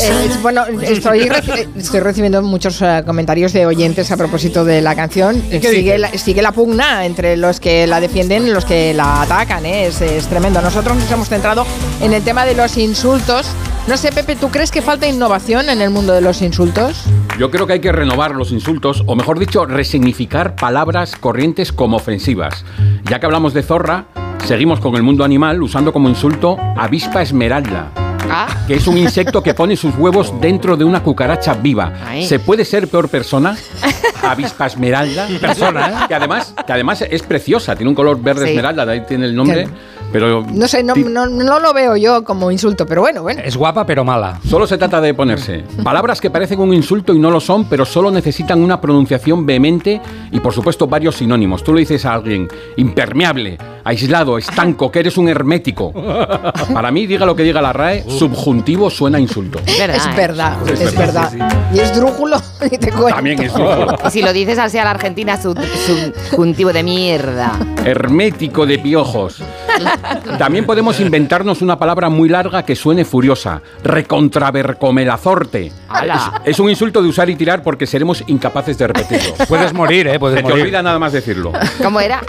Eh, 0.00 0.26
es- 0.26 0.42
bueno, 0.42 0.64
estoy, 0.82 1.20
reci- 1.28 1.66
estoy 1.76 2.00
recibiendo 2.00 2.40
muchos 2.42 2.80
eh, 2.82 3.02
comentarios 3.04 3.52
de 3.52 3.66
oyentes 3.66 4.10
a 4.12 4.16
propósito 4.16 4.64
de 4.64 4.80
la 4.80 4.94
canción. 4.94 5.42
Eh, 5.50 5.60
Sigue 5.60 5.98
la, 5.98 6.08
sigue 6.12 6.42
la 6.42 6.52
pugna 6.52 7.04
entre 7.04 7.36
los 7.36 7.58
que 7.60 7.86
la 7.86 8.00
defienden 8.00 8.46
y 8.46 8.50
los 8.50 8.64
que 8.64 8.94
la 8.94 9.22
atacan. 9.22 9.66
¿eh? 9.66 9.86
Es, 9.86 10.00
es 10.00 10.26
tremendo. 10.26 10.60
Nosotros 10.62 10.96
nos 10.96 11.10
hemos 11.10 11.28
centrado 11.28 11.66
en 12.00 12.12
el 12.12 12.22
tema 12.22 12.44
de 12.44 12.54
los 12.54 12.76
insultos. 12.76 13.46
No 13.88 13.96
sé, 13.96 14.12
Pepe, 14.12 14.36
¿tú 14.36 14.50
crees 14.50 14.70
que 14.70 14.82
falta 14.82 15.06
innovación 15.08 15.68
en 15.70 15.80
el 15.80 15.90
mundo 15.90 16.12
de 16.12 16.20
los 16.20 16.42
insultos? 16.42 17.04
Yo 17.38 17.50
creo 17.50 17.66
que 17.66 17.74
hay 17.74 17.80
que 17.80 17.90
renovar 17.92 18.32
los 18.34 18.52
insultos, 18.52 19.02
o 19.06 19.14
mejor 19.16 19.38
dicho, 19.38 19.64
resignificar 19.64 20.56
palabras 20.56 21.16
corrientes 21.16 21.72
como 21.72 21.96
ofensivas. 21.96 22.64
Ya 23.04 23.18
que 23.18 23.26
hablamos 23.26 23.54
de 23.54 23.62
zorra, 23.62 24.04
seguimos 24.46 24.78
con 24.80 24.94
el 24.96 25.02
mundo 25.02 25.24
animal 25.24 25.62
usando 25.62 25.92
como 25.92 26.08
insulto 26.08 26.58
avispa 26.76 27.22
esmeralda. 27.22 27.90
Ah. 28.30 28.46
Que 28.66 28.74
es 28.74 28.86
un 28.86 28.98
insecto 28.98 29.42
que 29.42 29.54
pone 29.54 29.76
sus 29.76 29.94
huevos 29.96 30.32
dentro 30.40 30.76
de 30.76 30.84
una 30.84 31.02
cucaracha 31.02 31.54
viva. 31.54 31.92
Ay. 32.06 32.26
¿Se 32.26 32.38
puede 32.38 32.64
ser 32.64 32.88
peor 32.88 33.08
persona? 33.08 33.56
Avispa 34.22 34.66
esmeralda. 34.66 35.26
Persona, 35.40 35.88
¿eh? 35.88 35.94
Que 36.08 36.14
además, 36.14 36.54
que 36.66 36.72
además 36.72 37.02
es 37.08 37.22
preciosa, 37.22 37.76
tiene 37.76 37.88
un 37.90 37.94
color 37.94 38.20
verde 38.20 38.44
Sí. 38.44 38.50
esmeralda, 38.50 38.84
de 38.84 38.92
ahí 38.92 39.00
tiene 39.06 39.26
el 39.26 39.34
nombre. 39.34 39.68
Pero 40.12 40.44
No 40.52 40.68
sé, 40.68 40.82
no, 40.82 40.94
no, 40.94 41.26
no 41.26 41.58
lo 41.60 41.72
veo 41.74 41.96
yo 41.96 42.24
como 42.24 42.50
insulto, 42.50 42.86
pero 42.86 43.02
bueno, 43.02 43.22
bueno. 43.22 43.40
Es 43.44 43.56
guapa 43.56 43.84
pero 43.84 44.04
mala. 44.04 44.40
Solo 44.48 44.66
se 44.66 44.78
trata 44.78 45.00
de 45.00 45.14
ponerse 45.14 45.64
palabras 45.82 46.20
que 46.20 46.30
parecen 46.30 46.60
un 46.60 46.72
insulto 46.72 47.14
y 47.14 47.18
no 47.18 47.30
lo 47.30 47.40
son, 47.40 47.68
pero 47.68 47.84
solo 47.84 48.10
necesitan 48.10 48.62
una 48.62 48.80
pronunciación 48.80 49.44
vehemente 49.44 50.00
y 50.30 50.40
por 50.40 50.52
supuesto 50.52 50.86
varios 50.86 51.16
sinónimos. 51.16 51.62
Tú 51.62 51.74
le 51.74 51.80
dices 51.80 52.04
a 52.04 52.14
alguien 52.14 52.48
impermeable, 52.76 53.58
aislado, 53.84 54.38
estanco, 54.38 54.90
que 54.90 55.00
eres 55.00 55.16
un 55.16 55.28
hermético. 55.28 55.92
Para 56.72 56.90
mí, 56.90 57.06
diga 57.06 57.26
lo 57.26 57.36
que 57.36 57.42
diga 57.42 57.60
la 57.60 57.72
RAE, 57.72 58.04
subjuntivo 58.08 58.90
suena 58.90 59.18
a 59.18 59.20
insulto. 59.20 59.60
Es 59.66 59.78
¿eh? 59.78 59.80
verdad, 60.16 60.56
Es 60.66 60.80
es 60.80 60.94
verdad, 60.96 61.32
verdad. 61.32 61.68
Y 61.74 61.80
es 61.80 61.94
drújulo, 61.94 62.40
y 62.70 62.78
te 62.78 62.90
cuento. 62.90 63.14
También 63.14 63.42
es 63.42 63.52
drújulo. 63.52 63.96
Y 64.06 64.10
si 64.10 64.22
lo 64.22 64.32
dices 64.32 64.58
así 64.58 64.78
a 64.78 64.84
la 64.84 64.90
Argentina, 64.90 65.40
su, 65.40 65.54
subjuntivo 65.86 66.72
de 66.72 66.82
mierda. 66.82 67.52
Hermético 67.84 68.66
de 68.66 68.78
piojos. 68.78 69.42
También 70.38 70.64
podemos 70.66 70.98
inventarnos 71.00 71.62
una 71.62 71.78
palabra 71.78 72.08
muy 72.08 72.28
larga 72.28 72.62
que 72.64 72.76
suene 72.76 73.04
furiosa. 73.04 73.60
Recontravercomelazorte. 73.82 75.72
¡Hala! 75.88 76.40
Es, 76.44 76.52
es 76.52 76.58
un 76.60 76.70
insulto 76.70 77.02
de 77.02 77.08
usar 77.08 77.28
y 77.30 77.36
tirar 77.36 77.62
porque 77.62 77.86
seremos 77.86 78.22
incapaces 78.26 78.78
de 78.78 78.86
repetirlo. 78.88 79.34
Puedes 79.48 79.72
morir, 79.72 80.06
¿eh? 80.08 80.18
Puedes 80.18 80.36
Se 80.38 80.42
te 80.42 80.48
morir. 80.48 80.64
olvida 80.64 80.82
nada 80.82 80.98
más 80.98 81.12
decirlo. 81.12 81.52
¿Cómo 81.82 82.00
era? 82.00 82.20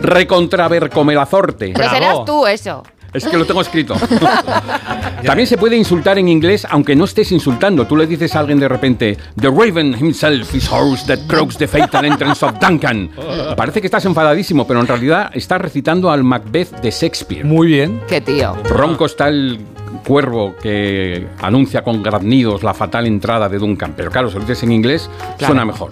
Recontravercomelazorte. 0.00 1.72
Pero 1.74 1.90
serás 1.90 2.24
tú 2.24 2.46
eso. 2.46 2.82
Es 3.12 3.24
que 3.24 3.36
lo 3.36 3.44
tengo 3.46 3.60
escrito. 3.60 3.94
También 5.24 5.46
se 5.46 5.56
puede 5.56 5.76
insultar 5.76 6.18
en 6.18 6.28
inglés 6.28 6.66
aunque 6.70 6.94
no 6.94 7.04
estés 7.04 7.32
insultando. 7.32 7.86
Tú 7.86 7.96
le 7.96 8.06
dices 8.06 8.34
a 8.36 8.40
alguien 8.40 8.60
de 8.60 8.68
repente, 8.68 9.16
The 9.40 9.48
Raven 9.48 9.96
himself 9.98 10.54
is 10.54 10.70
horse 10.70 11.06
that 11.06 11.26
croaks 11.26 11.56
the 11.56 11.66
fatal 11.66 12.04
entrance 12.04 12.44
of 12.44 12.58
Duncan. 12.60 13.10
Parece 13.56 13.80
que 13.80 13.86
estás 13.86 14.04
enfadadísimo, 14.04 14.66
pero 14.66 14.80
en 14.80 14.86
realidad 14.86 15.30
estás 15.34 15.60
recitando 15.60 16.10
al 16.10 16.22
Macbeth 16.22 16.80
de 16.80 16.90
Shakespeare. 16.90 17.44
Muy 17.44 17.68
bien. 17.68 18.00
Qué 18.08 18.20
tío. 18.20 18.56
Ronco 18.64 19.06
está 19.06 19.28
el 19.28 19.58
cuervo 20.06 20.54
que 20.60 21.26
anuncia 21.40 21.82
con 21.82 22.02
graznidos 22.02 22.62
la 22.62 22.74
fatal 22.74 23.06
entrada 23.06 23.48
de 23.48 23.58
Duncan. 23.58 23.94
Pero 23.96 24.10
claro, 24.10 24.28
si 24.30 24.34
lo 24.34 24.40
dices 24.42 24.62
en 24.62 24.72
inglés, 24.72 25.10
suena 25.38 25.64
mejor. 25.64 25.90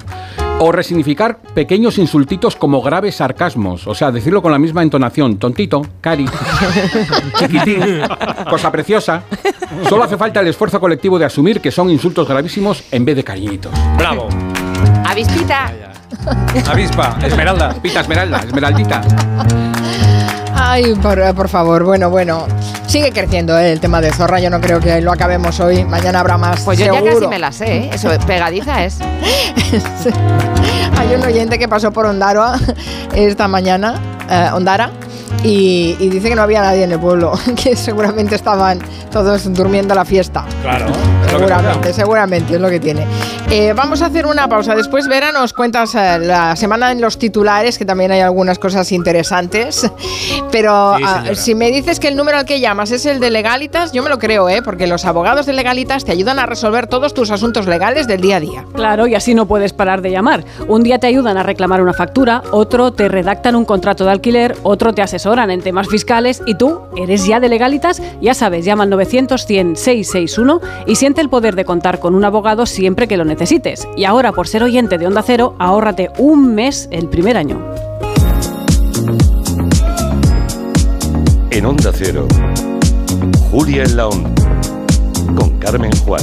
O 0.59 0.73
resignificar 0.73 1.39
pequeños 1.55 1.99
insultitos 1.99 2.57
como 2.57 2.81
graves 2.81 3.17
sarcasmos. 3.17 3.87
O 3.87 3.95
sea, 3.95 4.11
decirlo 4.11 4.41
con 4.41 4.53
la 4.53 4.59
misma 4.59 4.83
entonación. 4.83 5.37
Tontito, 5.39 5.83
cari, 6.01 6.25
chiquitín, 7.39 8.01
cosa 8.49 8.73
preciosa. 8.73 9.23
Solo 9.89 10.05
hace 10.05 10.17
falta 10.17 10.41
el 10.41 10.49
esfuerzo 10.49 10.81
colectivo 10.81 11.19
de 11.19 11.27
asumir 11.27 11.61
que 11.61 11.71
son 11.71 11.91
insultos 11.91 12.27
gravísimos 12.27 12.85
en 12.91 13.05
vez 13.05 13.17
de 13.17 13.25
cariñitos. 13.25 13.73
Bravo. 13.99 14.29
Avispita. 15.05 15.73
Avispa, 16.67 17.19
Esmeralda. 17.23 17.75
Pita, 17.83 18.01
esmeralda, 18.01 18.39
esmeraldita. 18.39 19.03
Ay, 20.69 20.97
por, 20.97 21.35
por 21.37 21.49
favor, 21.49 21.85
bueno, 21.85 22.11
bueno. 22.11 22.45
Sigue 22.89 23.13
creciendo 23.13 23.57
¿eh? 23.57 23.71
el 23.71 23.79
tema 23.79 24.01
de 24.01 24.11
Zorra. 24.11 24.41
Yo 24.41 24.51
no 24.51 24.61
creo 24.61 24.81
que 24.81 25.01
lo 25.01 25.13
acabemos 25.13 25.61
hoy. 25.61 25.85
Mañana 25.85 26.19
habrá 26.19 26.37
más. 26.39 26.63
Pues 26.63 26.77
yo 26.81 26.93
ya 26.93 27.05
casi 27.05 27.29
me 27.29 27.39
la 27.39 27.53
sé, 27.53 27.77
¿eh? 27.77 27.91
Eso, 27.93 28.11
pegadiza 28.27 28.85
es. 28.85 28.99
Hay 30.99 31.15
un 31.15 31.23
oyente 31.23 31.57
que 31.61 31.69
pasó 31.69 31.93
por 31.93 32.05
Ondara 32.07 32.59
esta 33.15 33.47
mañana, 33.47 33.95
eh, 34.29 34.51
Ondara, 34.53 34.91
y, 35.43 35.97
y 35.99 36.09
dice 36.09 36.29
que 36.29 36.35
no 36.35 36.43
había 36.43 36.61
nadie 36.63 36.85
en 36.85 36.93
el 36.93 37.01
pueblo, 37.01 37.33
que 37.63 37.77
seguramente 37.77 38.35
estaban 38.35 38.81
todos 39.11 39.53
durmiendo 39.53 39.95
la 39.95 40.05
fiesta. 40.05 40.45
Claro. 40.63 40.87
Seguramente, 41.31 41.93
seguramente 41.93 42.55
es 42.55 42.61
lo 42.61 42.71
que 42.71 42.81
tiene. 42.81 43.07
Eh, 43.51 43.73
vamos 43.75 44.03
a 44.03 44.07
hacer 44.07 44.27
una 44.27 44.49
pausa. 44.49 44.75
Después, 44.75 45.07
Vera, 45.09 45.33
nos 45.33 45.53
cuentas 45.53 45.95
eh, 45.95 46.19
la 46.21 46.57
semana 46.57 46.93
en 46.93 47.01
los 47.01 47.19
titulares, 47.19 47.79
que 47.79 47.85
también 47.85 48.11
hay 48.11 48.21
algunas 48.21 48.59
cosas 48.59 48.91
interesantes. 48.93 49.91
Pero 50.51 50.97
Sí, 50.97 51.03
ah, 51.07 51.25
si 51.35 51.55
me 51.55 51.71
dices 51.71 52.01
que 52.01 52.09
el 52.09 52.17
número 52.17 52.39
al 52.39 52.45
que 52.45 52.61
llamas 52.61 52.91
es 52.91 53.07
el 53.07 53.21
de 53.21 53.31
Legalitas, 53.31 53.93
yo 53.93 54.03
me 54.03 54.09
lo 54.09 54.19
creo, 54.19 54.49
¿eh? 54.49 54.63
Porque 54.63 54.87
los 54.87 55.05
abogados 55.05 55.47
de 55.47 55.53
Legalitas 55.53 56.05
te 56.05 56.13
ayudan 56.13 56.39
a 56.39 56.47
resolver 56.47 56.87
todos 56.87 57.15
tus 57.15 57.31
asuntos 57.31 57.67
legales 57.67 58.07
del 58.07 58.21
día 58.21 58.37
a 58.37 58.41
día. 58.41 58.65
Claro, 58.75 59.07
y 59.07 59.15
así 59.15 59.35
no 59.35 59.47
puedes 59.47 59.73
parar 59.73 60.03
de 60.03 60.11
llamar. 60.11 60.45
Un 60.69 60.83
día 60.83 60.99
te 60.99 61.07
ayudan 61.07 61.37
a 61.37 61.43
reclamar 61.43 61.83
una 61.83 61.93
factura, 61.93 62.43
otro 62.51 62.93
te 62.93 63.09
redactan 63.09 63.57
un 63.57 63.65
contrato 63.65 64.05
de 64.05 64.11
alquiler, 64.13 64.57
otro 64.63 64.95
te 64.95 65.03
asesoran 65.17 65.51
en 65.51 65.61
temas 65.61 65.89
fiscales 65.89 66.43
y 66.47 66.55
tú 66.55 66.81
eres 66.97 67.27
ya 67.27 67.41
de 67.41 67.49
legalitas, 67.49 68.03
ya 68.21 68.35
sabes, 68.35 68.65
llama 68.65 68.85
al 68.85 68.91
900 68.91 69.47
100 69.47 69.77
661 69.77 70.61
y 70.87 70.97
siente 70.97 71.21
el 71.21 71.29
poder 71.29 71.57
de 71.57 71.65
contar 71.65 71.99
con 71.99 72.15
un 72.15 72.25
abogado 72.25 72.67
siempre 72.67 73.09
que 73.09 73.17
lo 73.17 73.25
necesites. 73.25 73.89
Y 73.97 74.05
ahora, 74.05 74.33
por 74.33 74.47
ser 74.47 74.63
oyente 74.63 74.99
de 74.99 75.07
Onda 75.07 75.23
Cero, 75.23 75.55
ahórrate 75.59 76.11
un 76.19 76.55
mes 76.55 76.89
el 76.91 77.09
primer 77.09 77.37
año. 77.37 77.61
En 81.51 81.65
Onda 81.65 81.91
Cero, 81.95 82.27
Julia 83.51 83.85
en 83.85 83.97
la 83.97 84.09
con 85.35 85.59
Carmen 85.59 85.91
Juan. 86.05 86.23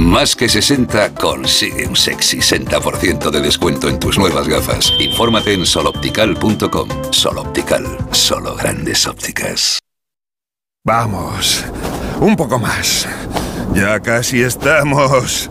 Más 0.00 0.34
que 0.34 0.48
60 0.48 1.14
consigue 1.14 1.86
un 1.86 1.94
sexy 1.94 2.38
60% 2.38 3.30
de 3.30 3.40
descuento 3.42 3.86
en 3.86 4.00
tus 4.00 4.18
nuevas 4.18 4.48
gafas. 4.48 4.90
Infórmate 4.98 5.52
en 5.52 5.66
soloptical.com. 5.66 6.88
Soloptical, 7.10 7.84
solo 8.10 8.56
grandes 8.56 9.06
ópticas. 9.06 9.78
Vamos, 10.86 11.66
un 12.18 12.34
poco 12.34 12.58
más. 12.58 13.06
Ya 13.74 14.00
casi 14.00 14.40
estamos 14.40 15.50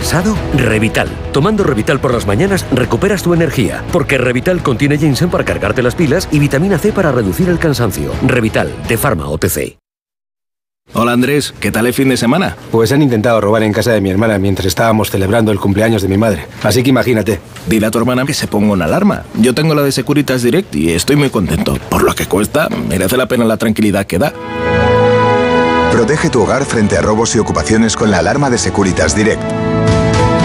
¿Cansado? 0.00 0.34
Revital. 0.56 1.08
Tomando 1.30 1.62
Revital 1.62 2.00
por 2.00 2.14
las 2.14 2.26
mañanas 2.26 2.64
recuperas 2.72 3.22
tu 3.22 3.34
energía, 3.34 3.84
porque 3.92 4.16
Revital 4.16 4.62
contiene 4.62 4.96
ginseng 4.96 5.28
para 5.28 5.44
cargarte 5.44 5.82
las 5.82 5.94
pilas 5.94 6.26
y 6.32 6.38
vitamina 6.38 6.78
C 6.78 6.90
para 6.90 7.12
reducir 7.12 7.50
el 7.50 7.58
cansancio. 7.58 8.10
Revital, 8.26 8.72
de 8.88 8.96
Pharma 8.96 9.28
OTC. 9.28 9.76
Hola 10.94 11.12
Andrés, 11.12 11.54
¿qué 11.60 11.70
tal 11.70 11.86
el 11.86 11.92
fin 11.92 12.08
de 12.08 12.16
semana? 12.16 12.56
Pues 12.72 12.90
han 12.92 13.02
intentado 13.02 13.42
robar 13.42 13.62
en 13.62 13.74
casa 13.74 13.92
de 13.92 14.00
mi 14.00 14.10
hermana 14.10 14.38
mientras 14.38 14.66
estábamos 14.66 15.10
celebrando 15.10 15.52
el 15.52 15.60
cumpleaños 15.60 16.00
de 16.00 16.08
mi 16.08 16.16
madre. 16.16 16.46
Así 16.62 16.82
que 16.82 16.88
imagínate. 16.88 17.38
Dile 17.66 17.86
a 17.86 17.90
tu 17.90 17.98
hermana 17.98 18.24
que 18.24 18.34
se 18.34 18.46
ponga 18.46 18.72
una 18.72 18.86
alarma. 18.86 19.24
Yo 19.34 19.54
tengo 19.54 19.74
la 19.74 19.82
de 19.82 19.92
Securitas 19.92 20.42
Direct 20.42 20.74
y 20.74 20.92
estoy 20.92 21.16
muy 21.16 21.28
contento. 21.28 21.78
Por 21.90 22.02
lo 22.04 22.14
que 22.14 22.26
cuesta, 22.26 22.68
merece 22.88 23.18
la 23.18 23.28
pena 23.28 23.44
la 23.44 23.58
tranquilidad 23.58 24.06
que 24.06 24.18
da. 24.18 24.32
Protege 25.92 26.30
tu 26.30 26.42
hogar 26.42 26.64
frente 26.64 26.96
a 26.96 27.02
robos 27.02 27.36
y 27.36 27.38
ocupaciones 27.38 27.96
con 27.96 28.10
la 28.10 28.18
alarma 28.18 28.48
de 28.48 28.56
Securitas 28.56 29.14
Direct. 29.14 29.42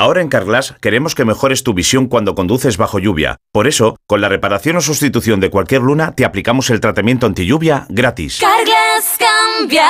Ahora 0.00 0.22
en 0.22 0.28
Carglass 0.28 0.74
queremos 0.80 1.14
que 1.14 1.26
mejores 1.26 1.62
tu 1.62 1.74
visión 1.74 2.06
cuando 2.06 2.34
conduces 2.34 2.78
bajo 2.78 2.98
lluvia. 2.98 3.36
Por 3.52 3.68
eso, 3.68 3.98
con 4.06 4.22
la 4.22 4.30
reparación 4.30 4.76
o 4.76 4.80
sustitución 4.80 5.40
de 5.40 5.50
cualquier 5.50 5.82
luna, 5.82 6.12
te 6.12 6.24
aplicamos 6.24 6.70
el 6.70 6.80
tratamiento 6.80 7.26
anti 7.26 7.44
lluvia 7.44 7.84
gratis. 7.90 8.40
Carglass 8.40 9.18
cambia, 9.18 9.86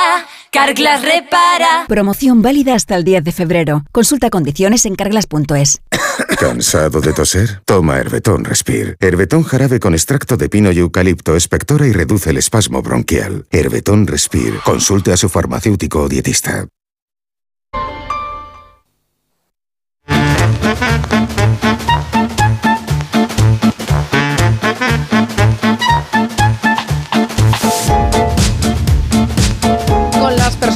Carglass 0.51 1.01
repara. 1.03 1.85
Promoción 1.87 2.41
válida 2.41 2.75
hasta 2.75 2.97
el 2.97 3.05
10 3.05 3.23
de 3.23 3.31
febrero. 3.31 3.85
Consulta 3.93 4.29
condiciones 4.29 4.85
en 4.85 4.95
carglass.es. 4.95 5.81
¿Cansado 6.37 6.99
de 6.99 7.13
toser? 7.13 7.61
Toma 7.63 7.97
Herbetón 7.97 8.43
Respire. 8.43 8.97
Herbetón 8.99 9.43
jarabe 9.43 9.79
con 9.79 9.93
extracto 9.93 10.35
de 10.35 10.49
pino 10.49 10.73
y 10.73 10.79
eucalipto 10.79 11.37
espectora 11.37 11.87
y 11.87 11.93
reduce 11.93 12.31
el 12.31 12.37
espasmo 12.37 12.81
bronquial. 12.81 13.45
Herbetón 13.49 14.07
Respire. 14.07 14.59
Consulte 14.65 15.13
a 15.13 15.17
su 15.17 15.29
farmacéutico 15.29 16.01
o 16.01 16.09
dietista. 16.09 16.67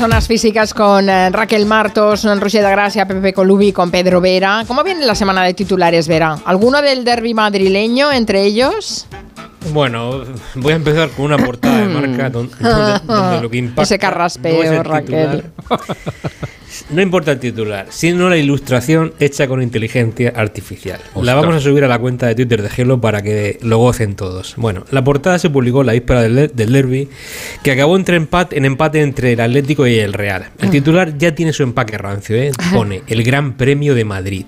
Personas 0.05 0.27
físicas 0.27 0.71
con 0.75 1.09
eh, 1.09 1.31
Raquel 1.31 1.65
Martos, 1.65 2.25
Roger 2.39 2.63
de 2.63 2.69
Gracia, 2.69 3.07
Pepe 3.07 3.33
Colubi, 3.33 3.71
con 3.71 3.89
Pedro 3.89 4.21
Vera. 4.21 4.63
¿Cómo 4.67 4.83
viene 4.83 5.03
la 5.03 5.15
semana 5.15 5.43
de 5.43 5.55
titulares, 5.55 6.07
Vera? 6.07 6.37
¿Alguno 6.45 6.79
del 6.83 7.03
derby 7.03 7.33
madrileño 7.33 8.11
entre 8.11 8.43
ellos? 8.43 9.07
Bueno, 9.73 10.23
voy 10.55 10.73
a 10.73 10.75
empezar 10.75 11.09
con 11.09 11.25
una 11.25 11.37
portada 11.37 11.79
de 11.79 11.87
marca 11.87 12.29
don- 12.29 12.49
donde, 12.59 12.99
donde 13.05 13.41
lo 13.43 13.49
que 13.49 13.57
impacta 13.57 13.81
Ese 13.83 13.99
carraspeo, 13.99 14.57
no 14.57 14.63
es 14.63 14.71
el 14.71 14.83
Raquel. 14.85 15.41
titular. 15.41 15.79
No 16.89 17.01
importa 17.01 17.31
el 17.31 17.39
titular, 17.39 17.87
sino 17.89 18.29
la 18.29 18.35
ilustración 18.35 19.13
hecha 19.19 19.47
con 19.47 19.61
inteligencia 19.63 20.33
artificial. 20.35 20.99
La 21.21 21.33
vamos 21.33 21.55
a 21.55 21.59
subir 21.61 21.85
a 21.85 21.87
la 21.87 21.97
cuenta 21.99 22.27
de 22.27 22.35
Twitter 22.35 22.61
de 22.61 22.69
Gelo 22.69 22.99
para 22.99 23.21
que 23.21 23.57
lo 23.61 23.77
gocen 23.77 24.15
todos. 24.15 24.55
Bueno, 24.57 24.83
la 24.91 25.01
portada 25.03 25.39
se 25.39 25.49
publicó 25.49 25.83
la 25.83 25.93
víspera 25.93 26.21
del, 26.23 26.51
del 26.53 26.71
derby, 26.73 27.07
que 27.63 27.71
acabó 27.71 27.95
entre 27.95 28.17
empate, 28.17 28.57
en 28.57 28.65
empate 28.65 29.01
entre 29.01 29.33
el 29.33 29.39
Atlético 29.39 29.87
y 29.87 29.97
el 29.99 30.11
Real. 30.11 30.49
El 30.59 30.69
titular 30.69 31.17
ya 31.17 31.33
tiene 31.33 31.53
su 31.53 31.63
empaque 31.63 31.97
rancio, 31.97 32.35
¿eh? 32.35 32.51
pone 32.73 33.03
el 33.07 33.23
Gran 33.23 33.55
Premio 33.55 33.95
de 33.95 34.03
Madrid, 34.03 34.45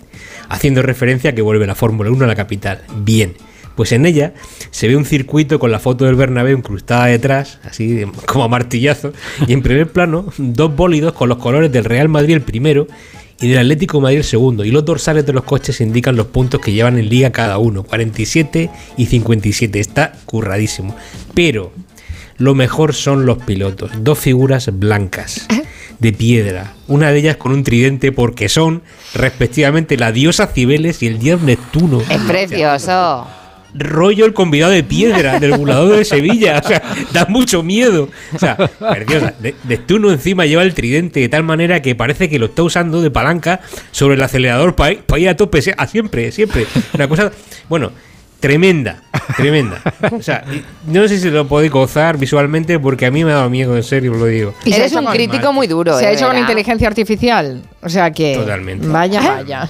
haciendo 0.50 0.82
referencia 0.82 1.30
a 1.30 1.34
que 1.34 1.42
vuelve 1.42 1.66
la 1.66 1.76
Fórmula 1.76 2.12
1 2.12 2.26
a 2.26 2.28
la 2.28 2.36
capital. 2.36 2.82
Bien. 2.98 3.36
Pues 3.78 3.92
en 3.92 4.08
ella 4.08 4.34
se 4.72 4.88
ve 4.88 4.96
un 4.98 5.06
circuito 5.06 5.60
con 5.60 5.72
la 5.72 5.78
foto 5.78 6.06
del 6.06 6.16
Bernabéu 6.16 6.58
incrustada 6.58 7.06
detrás, 7.06 7.60
así 7.64 8.06
como 8.26 8.44
a 8.44 8.48
martillazo, 8.48 9.14
y 9.46 9.54
en 9.54 9.62
primer 9.62 9.92
plano 9.92 10.26
dos 10.40 10.76
bólidos 10.76 11.14
con 11.14 11.30
los 11.30 11.38
colores 11.38 11.72
del 11.72 11.86
Real 11.86 12.10
Madrid 12.10 12.34
el 12.34 12.42
primero 12.42 12.88
y 13.40 13.50
del 13.50 13.60
Atlético 13.60 14.00
de 14.00 14.02
Madrid 14.02 14.18
el 14.18 14.24
segundo, 14.24 14.66
y 14.66 14.72
los 14.72 14.84
dorsales 14.84 15.28
de 15.28 15.34
los 15.34 15.44
coches 15.44 15.80
indican 15.80 16.16
los 16.16 16.26
puntos 16.26 16.60
que 16.60 16.72
llevan 16.72 16.98
en 16.98 17.08
liga 17.08 17.32
cada 17.32 17.60
uno, 17.60 17.84
47 17.84 18.72
y 18.98 19.06
57, 19.06 19.80
está 19.80 20.14
curradísimo. 20.26 20.96
Pero 21.36 21.72
lo 22.38 22.56
mejor 22.56 22.96
son 22.96 23.28
los 23.28 23.38
pilotos, 23.38 23.92
dos 24.00 24.18
figuras 24.18 24.72
blancas 24.74 25.48
de 26.00 26.14
piedra, 26.14 26.74
una 26.88 27.12
de 27.12 27.20
ellas 27.20 27.38
con 27.38 27.52
un 27.52 27.64
tridente 27.64 28.12
porque 28.12 28.50
son 28.50 28.82
respectivamente 29.14 29.98
la 29.98 30.12
diosa 30.12 30.48
Cibeles 30.48 31.04
y 31.04 31.08
el 31.08 31.20
dios 31.20 31.42
Neptuno. 31.42 32.02
Es 32.10 32.22
precioso. 32.22 33.28
Rollo 33.78 34.26
el 34.26 34.34
convidado 34.34 34.72
de 34.72 34.84
piedra 34.84 35.40
del 35.40 35.58
volador 35.58 35.96
de 35.98 36.06
Sevilla. 36.06 36.62
O 36.64 36.68
sea, 36.68 36.82
da 37.14 37.26
mucho 37.30 37.64
miedo. 37.64 38.10
O 38.34 38.40
sea, 38.40 38.56
preciosa. 38.58 39.34
De- 39.40 39.56
Neptuno 39.66 40.12
encima 40.12 40.46
lleva 40.46 40.64
el 40.64 40.74
tridente 40.74 41.20
de 41.20 41.30
tal 41.30 41.44
manera 41.44 41.82
que 41.82 41.96
parece 41.96 42.30
que 42.30 42.40
lo 42.40 42.48
está 42.48 42.64
usando 42.64 43.02
de 43.02 43.12
palanca 43.12 43.62
sobre 43.92 44.16
el 44.16 44.22
acelerador 44.24 44.76
para 44.76 44.94
ir, 44.94 45.00
pa' 45.00 45.20
ir 45.20 45.30
a 45.30 45.36
tope. 45.38 45.62
A 45.78 45.88
siempre, 45.88 46.32
siempre. 46.32 46.66
Una 46.94 47.08
cosa, 47.08 47.32
bueno, 47.68 47.92
tremenda, 48.40 49.02
tremenda. 49.36 49.82
O 50.12 50.22
sea, 50.22 50.44
no 50.86 51.08
sé 51.08 51.20
si 51.20 51.30
lo 51.30 51.48
podéis 51.48 51.72
gozar 51.72 52.18
visualmente 52.18 52.80
porque 52.80 53.06
a 53.06 53.12
mí 53.12 53.26
me 53.26 53.32
ha 53.32 53.36
dado 53.36 53.50
miedo, 53.50 53.76
en 53.76 53.84
serio 53.84 54.12
os 54.14 54.20
lo 54.20 54.26
digo. 54.28 54.54
Y 54.66 54.70
se 54.70 54.76
ha 54.76 54.80
Eres 54.80 54.92
hecho 54.92 55.02
un 55.02 55.08
crítico 55.08 55.52
muy 55.54 55.68
duro. 55.68 55.98
Se 55.98 56.04
eh, 56.06 56.08
ha 56.08 56.12
hecho 56.12 56.28
con 56.28 56.38
inteligencia 56.38 56.88
artificial. 56.88 57.64
O 57.82 57.90
sea 57.90 58.12
que. 58.12 58.36
Totalmente. 58.36 58.88
Vaya, 58.88 59.22
vaya. 59.22 59.70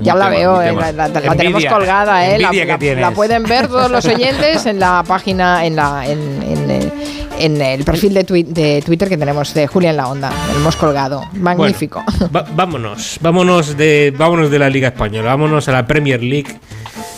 Ya 0.00 0.14
la 0.14 0.26
tema, 0.30 0.36
veo, 0.36 0.62
eh, 0.62 0.72
la, 0.72 0.92
la- 0.92 1.08
la 1.08 1.18
Envidia, 1.18 1.32
tenemos 1.36 1.64
colgada, 1.66 2.26
¿eh? 2.28 2.38
La, 2.38 2.50
que 2.50 3.14
pueden 3.14 3.42
ver 3.44 3.68
todos 3.68 3.90
los 3.90 4.04
oyentes 4.06 4.66
en 4.66 4.80
la 4.80 5.04
página, 5.06 5.64
en, 5.64 5.76
la, 5.76 6.06
en, 6.06 6.42
en, 6.42 6.92
en 7.38 7.60
el 7.60 7.84
perfil 7.84 8.14
de, 8.14 8.26
twi- 8.26 8.46
de 8.46 8.82
Twitter 8.84 9.08
que 9.08 9.16
tenemos 9.16 9.54
de 9.54 9.66
Julia 9.66 9.90
en 9.90 9.96
la 9.96 10.08
Onda. 10.08 10.30
Lo 10.52 10.60
hemos 10.60 10.76
colgado. 10.76 11.22
Magnífico. 11.34 12.02
Va- 12.34 12.46
vámonos, 12.54 13.18
vámonos 13.20 13.76
de, 13.76 14.12
vámonos 14.16 14.50
de 14.50 14.58
la 14.58 14.68
Liga 14.70 14.88
Española, 14.88 15.30
vámonos 15.30 15.68
a 15.68 15.72
la 15.72 15.86
Premier 15.86 16.22
League. 16.22 16.58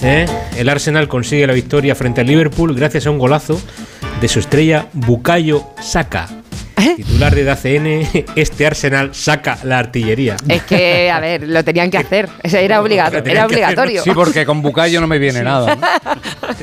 ¿eh? 0.03 0.27
El 0.57 0.69
Arsenal 0.69 1.09
consigue 1.09 1.47
la 1.47 1.53
victoria 1.53 1.95
frente 1.95 2.21
al 2.23 2.27
Liverpool 2.27 2.75
gracias 2.75 3.07
a 3.07 3.11
un 3.11 3.19
golazo 3.19 3.61
de 4.21 4.29
su 4.29 4.39
estrella 4.39 4.87
Bukayo 4.93 5.65
Saka. 5.81 6.29
Titular 6.97 7.35
de 7.35 7.45
DACN, 7.45 8.25
este 8.37 8.67
Arsenal 8.67 9.15
saca 9.15 9.59
la 9.65 9.79
artillería. 9.79 10.37
Es 10.49 10.63
que, 10.65 11.11
a 11.11 11.21
ver, 11.21 11.49
lo 11.49 11.65
tenían 11.65 11.91
que 11.91 11.99
hacer. 11.99 12.29
Eso 12.43 12.59
era, 12.59 12.77
era 12.77 13.47
obligatorio. 13.47 14.03
Sí, 14.03 14.11
porque 14.15 14.45
con 14.45 14.63
Bucayo 14.63 15.01
no 15.01 15.07
me 15.07 15.19
viene 15.19 15.43
nada. 15.43 15.77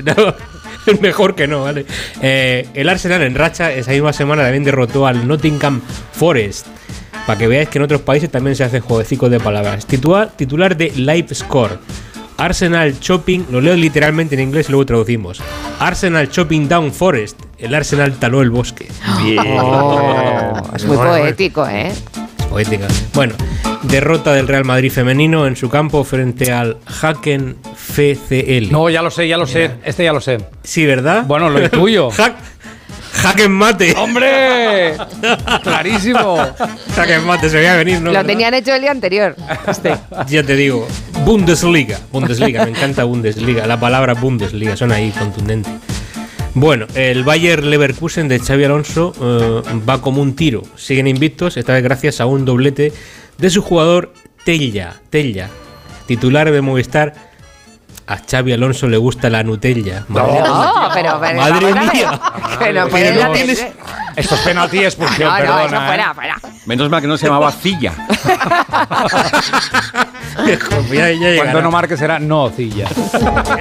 No, 0.03 0.33
es 0.91 1.01
mejor 1.01 1.35
que 1.35 1.47
no, 1.47 1.63
¿vale? 1.63 1.85
Eh, 2.21 2.67
el 2.73 2.89
Arsenal 2.89 3.21
en 3.21 3.35
racha 3.35 3.71
esa 3.71 3.91
misma 3.91 4.11
semana 4.11 4.43
también 4.43 4.63
derrotó 4.63 5.05
al 5.05 5.27
Nottingham 5.27 5.81
Forest. 6.13 6.67
Para 7.27 7.37
que 7.37 7.47
veáis 7.47 7.69
que 7.69 7.77
en 7.77 7.83
otros 7.83 8.01
países 8.01 8.29
también 8.29 8.55
se 8.55 8.63
hacen 8.63 8.81
jueguecitos 8.81 9.29
de 9.29 9.39
palabras. 9.39 9.85
Titular, 9.85 10.31
titular 10.35 10.75
de 10.75 10.91
Live 10.91 11.35
Score. 11.35 11.79
Arsenal 12.37 12.99
Chopping, 12.99 13.47
lo 13.51 13.61
leo 13.61 13.75
literalmente 13.75 14.35
en 14.35 14.41
inglés 14.41 14.67
y 14.69 14.71
luego 14.71 14.85
traducimos. 14.85 15.41
Arsenal 15.79 16.29
Chopping 16.29 16.67
Down 16.67 16.91
Forest. 16.91 17.39
El 17.57 17.73
Arsenal 17.73 18.13
taló 18.19 18.41
el 18.41 18.49
bosque. 18.49 18.87
Oh, 19.59 20.61
es 20.75 20.85
muy 20.85 20.97
poético, 20.97 21.65
¿eh? 21.67 21.93
Poética. 22.49 22.87
Bueno, 23.13 23.35
derrota 23.83 24.33
del 24.33 24.47
Real 24.47 24.65
Madrid 24.65 24.91
femenino 24.91 25.47
en 25.47 25.55
su 25.55 25.69
campo 25.69 26.03
frente 26.03 26.51
al 26.51 26.77
Haken 27.01 27.57
FCL. 27.75 28.71
No, 28.71 28.89
ya 28.89 29.01
lo 29.01 29.11
sé, 29.11 29.27
ya 29.27 29.37
lo 29.37 29.45
sé. 29.47 29.71
Este 29.83 30.03
ya 30.03 30.13
lo 30.13 30.21
sé. 30.21 30.39
Sí, 30.63 30.85
¿verdad? 30.85 31.25
Bueno, 31.25 31.49
lo 31.49 31.63
intuyo. 31.63 32.09
Hack, 32.17 32.35
Haken 33.23 33.51
Mate. 33.51 33.93
¡Hombre! 33.97 34.95
Clarísimo. 35.63 36.37
Haken 36.97 37.25
Mate, 37.25 37.49
se 37.49 37.57
veía 37.57 37.75
venir, 37.75 38.01
¿no? 38.01 38.11
Lo 38.11 38.23
tenían 38.25 38.53
hecho 38.53 38.73
el 38.73 38.81
día 38.81 38.91
anterior. 38.91 39.35
Este. 39.67 39.95
Ya 40.27 40.43
te 40.43 40.55
digo. 40.55 40.87
Bundesliga. 41.23 41.99
Bundesliga, 42.11 42.65
me 42.65 42.71
encanta 42.71 43.03
Bundesliga. 43.03 43.65
La 43.67 43.79
palabra 43.79 44.13
Bundesliga 44.13 44.75
suena 44.75 44.95
ahí 44.95 45.11
contundente. 45.11 45.69
Bueno, 46.55 46.85
el 46.93 47.23
Bayer 47.23 47.63
Leverkusen 47.63 48.27
de 48.27 48.39
Xavi 48.39 48.63
Alonso 48.63 49.13
eh, 49.19 49.79
va 49.89 50.01
como 50.01 50.21
un 50.21 50.35
tiro. 50.35 50.61
Siguen 50.75 51.07
invictos, 51.07 51.57
esta 51.57 51.73
vez 51.73 51.83
gracias 51.83 52.21
a 52.21 52.27
un 52.27 52.45
doblete 52.45 52.93
de 53.37 53.49
su 53.49 53.61
jugador 53.63 54.13
Tella. 54.45 55.01
Tella, 55.09 55.49
titular 56.05 56.51
de 56.51 56.61
Movistar. 56.61 57.32
A 58.05 58.17
Xavi 58.17 58.51
Alonso 58.51 58.87
le 58.87 58.97
gusta 58.97 59.29
la 59.29 59.43
Nutella. 59.43 60.03
Madre 60.09 60.33
mía. 60.33 60.41
No, 60.43 60.89
pero, 60.93 61.19
pero 61.21 61.39
Madre 61.39 61.73
mía. 61.73 62.11
No 62.11 62.59
Pero 62.59 62.73
la 62.73 62.85
no 62.85 62.89
tele. 62.89 63.31
tienes- 63.33 63.67
Esto 64.15 64.35
es 64.35 64.41
penalti 64.41 64.77
y 64.79 64.83
expulsión, 64.83 65.29
No, 65.29 65.33
no, 65.33 65.39
perdona. 65.41 65.65
eso 65.65 65.75
¿eh? 65.75 65.87
fuera, 65.87 66.13
fuera. 66.13 66.35
Menos 66.65 66.89
mal 66.89 67.01
que 67.01 67.07
no 67.07 67.17
se 67.17 67.25
llamaba 67.27 67.51
Cilla. 67.51 67.93
Cuando 71.37 71.61
no 71.61 71.71
marque 71.71 71.97
será 71.97 72.19
nocilla. 72.19 72.87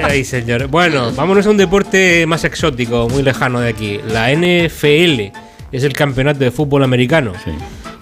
Ay, 0.03 0.25
señor. 0.25 0.67
Bueno, 0.69 1.13
vámonos 1.13 1.47
a 1.47 1.51
un 1.51 1.57
deporte 1.57 2.27
más 2.27 2.45
exótico, 2.45 3.09
muy 3.09 3.23
lejano 3.23 3.61
de 3.61 3.69
aquí. 3.71 4.01
La 4.09 4.31
NFL 4.33 5.33
es 5.73 5.85
el 5.85 5.93
campeonato 5.93 6.41
de 6.41 6.51
fútbol 6.51 6.83
americano. 6.85 7.33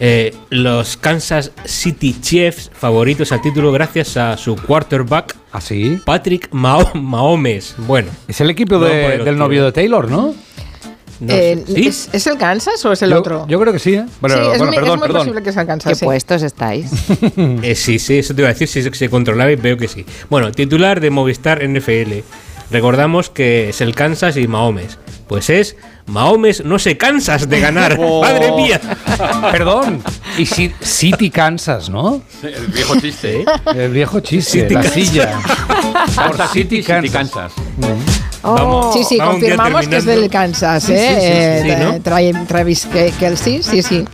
Eh, 0.02 0.34
los 0.48 0.96
Kansas 0.96 1.52
City 1.66 2.16
Chiefs, 2.20 2.70
favoritos 2.74 3.32
al 3.32 3.42
título 3.42 3.70
gracias 3.70 4.16
a 4.16 4.36
su 4.38 4.56
quarterback, 4.56 5.36
¿Así? 5.52 5.98
Patrick 6.06 6.48
Mahomes. 6.52 7.74
Bueno, 7.78 8.08
Es 8.26 8.40
el 8.40 8.48
equipo 8.48 8.78
de- 8.78 9.18
del 9.18 9.36
novio 9.36 9.64
de 9.66 9.72
Taylor, 9.72 10.10
¿no? 10.10 10.34
no 11.20 11.34
Eh. 11.34 11.62
¿es, 11.76 12.08
es 12.14 12.26
el 12.28 12.38
Kansas 12.38 12.82
o 12.86 12.92
es 12.92 13.02
el 13.02 13.10
Yo- 13.10 13.18
otro? 13.18 13.46
Yo 13.46 13.60
creo 13.60 13.74
que 13.74 13.78
sí, 13.78 13.92
¿eh? 13.92 14.06
Bueno, 14.22 14.36
sí, 14.36 14.42
es, 14.42 14.58
bueno, 14.58 14.64
muy- 14.66 14.74
perdón, 14.76 14.84
es 14.94 14.98
muy 15.00 15.00
perdón. 15.06 15.18
posible 15.20 15.42
que 15.42 15.52
sea 15.52 15.62
el 15.62 15.68
Kansas. 15.68 15.90
¿Qué 15.90 15.94
sí. 15.96 16.04
puestos 16.06 16.42
estáis? 16.42 16.90
Eh, 17.62 17.74
sí, 17.74 17.98
sí, 17.98 18.18
eso 18.18 18.34
te 18.34 18.40
iba 18.40 18.48
a 18.48 18.54
decir, 18.54 18.68
si 18.68 18.82
se 18.82 19.10
controlaba 19.10 19.52
y 19.52 19.56
veo 19.56 19.76
que 19.76 19.86
sí. 19.86 20.06
Bueno, 20.30 20.50
titular 20.50 21.00
de 21.00 21.10
Movistar 21.10 21.62
NFL. 21.62 22.22
Recordamos 22.70 23.28
que 23.28 23.68
es 23.68 23.80
el 23.82 23.94
Kansas 23.94 24.36
y 24.38 24.46
Mahomes. 24.48 24.96
Pues 25.30 25.48
es 25.48 25.76
Mahomes 26.06 26.64
no 26.64 26.80
se 26.80 26.96
cansas 26.96 27.48
de 27.48 27.60
ganar. 27.60 27.96
Oh. 28.00 28.20
Madre 28.22 28.50
mía. 28.52 28.80
Perdón. 29.52 30.02
Y 30.36 30.44
si- 30.44 30.74
City 30.80 31.30
Kansas, 31.30 31.88
¿no? 31.88 32.20
El 32.42 32.66
viejo 32.66 32.98
chiste, 32.98 33.42
¿eh? 33.42 33.44
El 33.76 33.92
viejo 33.92 34.18
chiste, 34.18 34.62
City 34.62 34.74
la 34.74 34.80
Kansas. 34.82 34.92
silla. 35.06 35.38
Kansas 36.16 36.50
City, 36.52 36.82
City, 36.82 37.08
Kansas. 37.08 37.52
Vamos, 38.42 38.94
Sí, 38.94 39.04
sí, 39.04 39.18
vamos 39.18 39.34
confirmamos 39.36 39.86
que 39.86 39.96
es 39.98 40.04
del 40.04 40.28
Kansas, 40.28 40.82
Sí, 40.82 40.92
¿eh? 40.94 41.14
sí, 41.14 41.20
sí, 41.20 41.26
Eh, 41.30 41.62
sí, 41.78 41.84
¿no? 41.84 41.94
tra- 42.02 42.46
Travis 42.48 42.88
Ke- 42.88 43.12
Kelsey, 43.18 43.62
sí, 43.62 43.82
sí. 43.82 44.04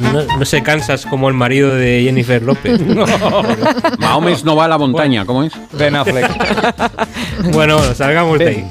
No, 0.00 0.38
no 0.38 0.44
se 0.44 0.62
cansas 0.62 1.04
como 1.06 1.28
el 1.28 1.34
marido 1.34 1.74
de 1.74 2.02
Jennifer 2.04 2.42
López. 2.42 2.80
Mahomes 3.98 4.44
no 4.44 4.56
va 4.56 4.64
a 4.66 4.68
la 4.68 4.78
montaña, 4.78 5.24
¿cómo 5.24 5.44
es? 5.44 5.52
Ben 5.72 5.96
Affleck. 5.96 6.28
bueno, 7.52 7.76
bueno, 7.78 7.94
salgamos 7.94 8.38
de 8.38 8.48
ahí. 8.48 8.64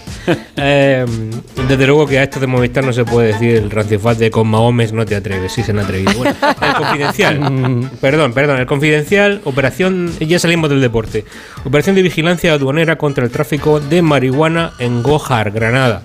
Eh, 0.57 1.05
desde 1.67 1.87
luego 1.87 2.05
que 2.05 2.19
a 2.19 2.23
esto 2.23 2.39
de 2.39 2.47
Movistar 2.47 2.83
no 2.83 2.91
se 2.93 3.05
puede 3.05 3.27
decir 3.33 3.55
el 3.55 3.69
rancifaz 3.71 4.17
de 4.17 4.29
con 4.29 4.47
Mahomes 4.47 4.91
no 4.93 5.05
te 5.05 5.15
atreves, 5.15 5.51
sí 5.53 5.63
se 5.63 5.71
han 5.71 5.79
atrevido. 5.79 6.11
Bueno, 6.17 6.35
el 6.61 6.73
confidencial. 6.73 7.89
perdón, 8.01 8.33
perdón, 8.33 8.59
el 8.59 8.65
confidencial, 8.65 9.41
operación, 9.45 10.11
ya 10.19 10.39
salimos 10.39 10.69
del 10.69 10.81
deporte. 10.81 11.25
Operación 11.63 11.95
de 11.95 12.01
vigilancia 12.01 12.53
aduanera 12.53 12.97
contra 12.97 13.23
el 13.23 13.31
tráfico 13.31 13.79
de 13.79 14.01
marihuana 14.01 14.73
en 14.79 15.01
Gojar, 15.03 15.51
Granada. 15.51 16.03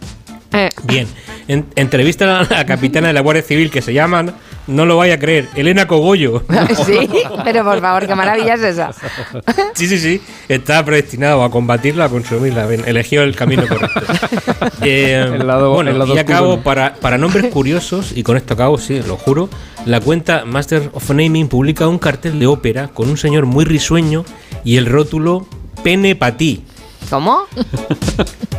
Eh, 0.53 0.69
Bien, 0.85 1.07
en- 1.49 1.67
entrevista 1.77 2.41
a 2.41 2.45
la 2.45 2.67
capitana 2.67 3.09
de 3.09 3.15
la 3.15 3.21
Guardia 3.23 3.43
Civil 3.43 3.71
que 3.71 3.81
se 3.83 3.93
llama 3.95 4.27
No 4.67 4.87
lo 4.87 4.97
vaya 4.97 5.15
a 5.15 5.19
creer. 5.19 5.49
Elena 5.57 5.87
Cogollo. 5.89 6.43
Sí, 6.87 7.09
pero 7.45 7.65
por 7.65 7.81
favor, 7.81 8.07
qué 8.07 8.15
maravilla 8.15 8.55
es 8.55 8.63
esa. 8.63 8.91
Sí, 9.75 9.87
sí, 9.89 9.99
sí. 9.99 10.21
Está 10.49 10.85
predestinado 10.85 11.43
a 11.43 11.51
combatirla, 11.51 12.05
a 12.05 12.09
consumirla. 12.09 12.67
Bien, 12.67 12.83
Eligió 12.87 13.23
el 13.23 13.35
camino 13.35 13.67
correcto. 13.67 14.01
Eh, 14.83 15.29
El 15.35 15.47
lado- 15.47 15.73
bueno, 15.73 15.91
el 15.91 15.99
lado 15.99 16.15
y 16.15 16.19
acabo 16.19 16.61
para, 16.61 16.95
para 16.97 17.17
nombres 17.19 17.53
curiosos, 17.53 18.13
y 18.17 18.23
con 18.23 18.37
esto 18.37 18.55
acabo, 18.55 18.79
sí, 18.79 19.01
lo 19.07 19.17
juro. 19.17 19.49
La 19.87 20.01
cuenta 20.01 20.45
Master 20.45 20.91
of 20.93 21.09
Naming 21.11 21.49
publica 21.49 21.87
un 21.89 21.99
cartel 21.99 22.39
de 22.39 22.47
ópera 22.47 22.89
con 22.89 23.09
un 23.09 23.17
señor 23.17 23.47
muy 23.47 23.65
risueño 23.65 24.25
y 24.65 24.77
el 24.77 24.87
rótulo 24.87 25.47
Pene 25.85 26.15
Patí. 26.17 26.65
¿Cómo? 27.11 27.43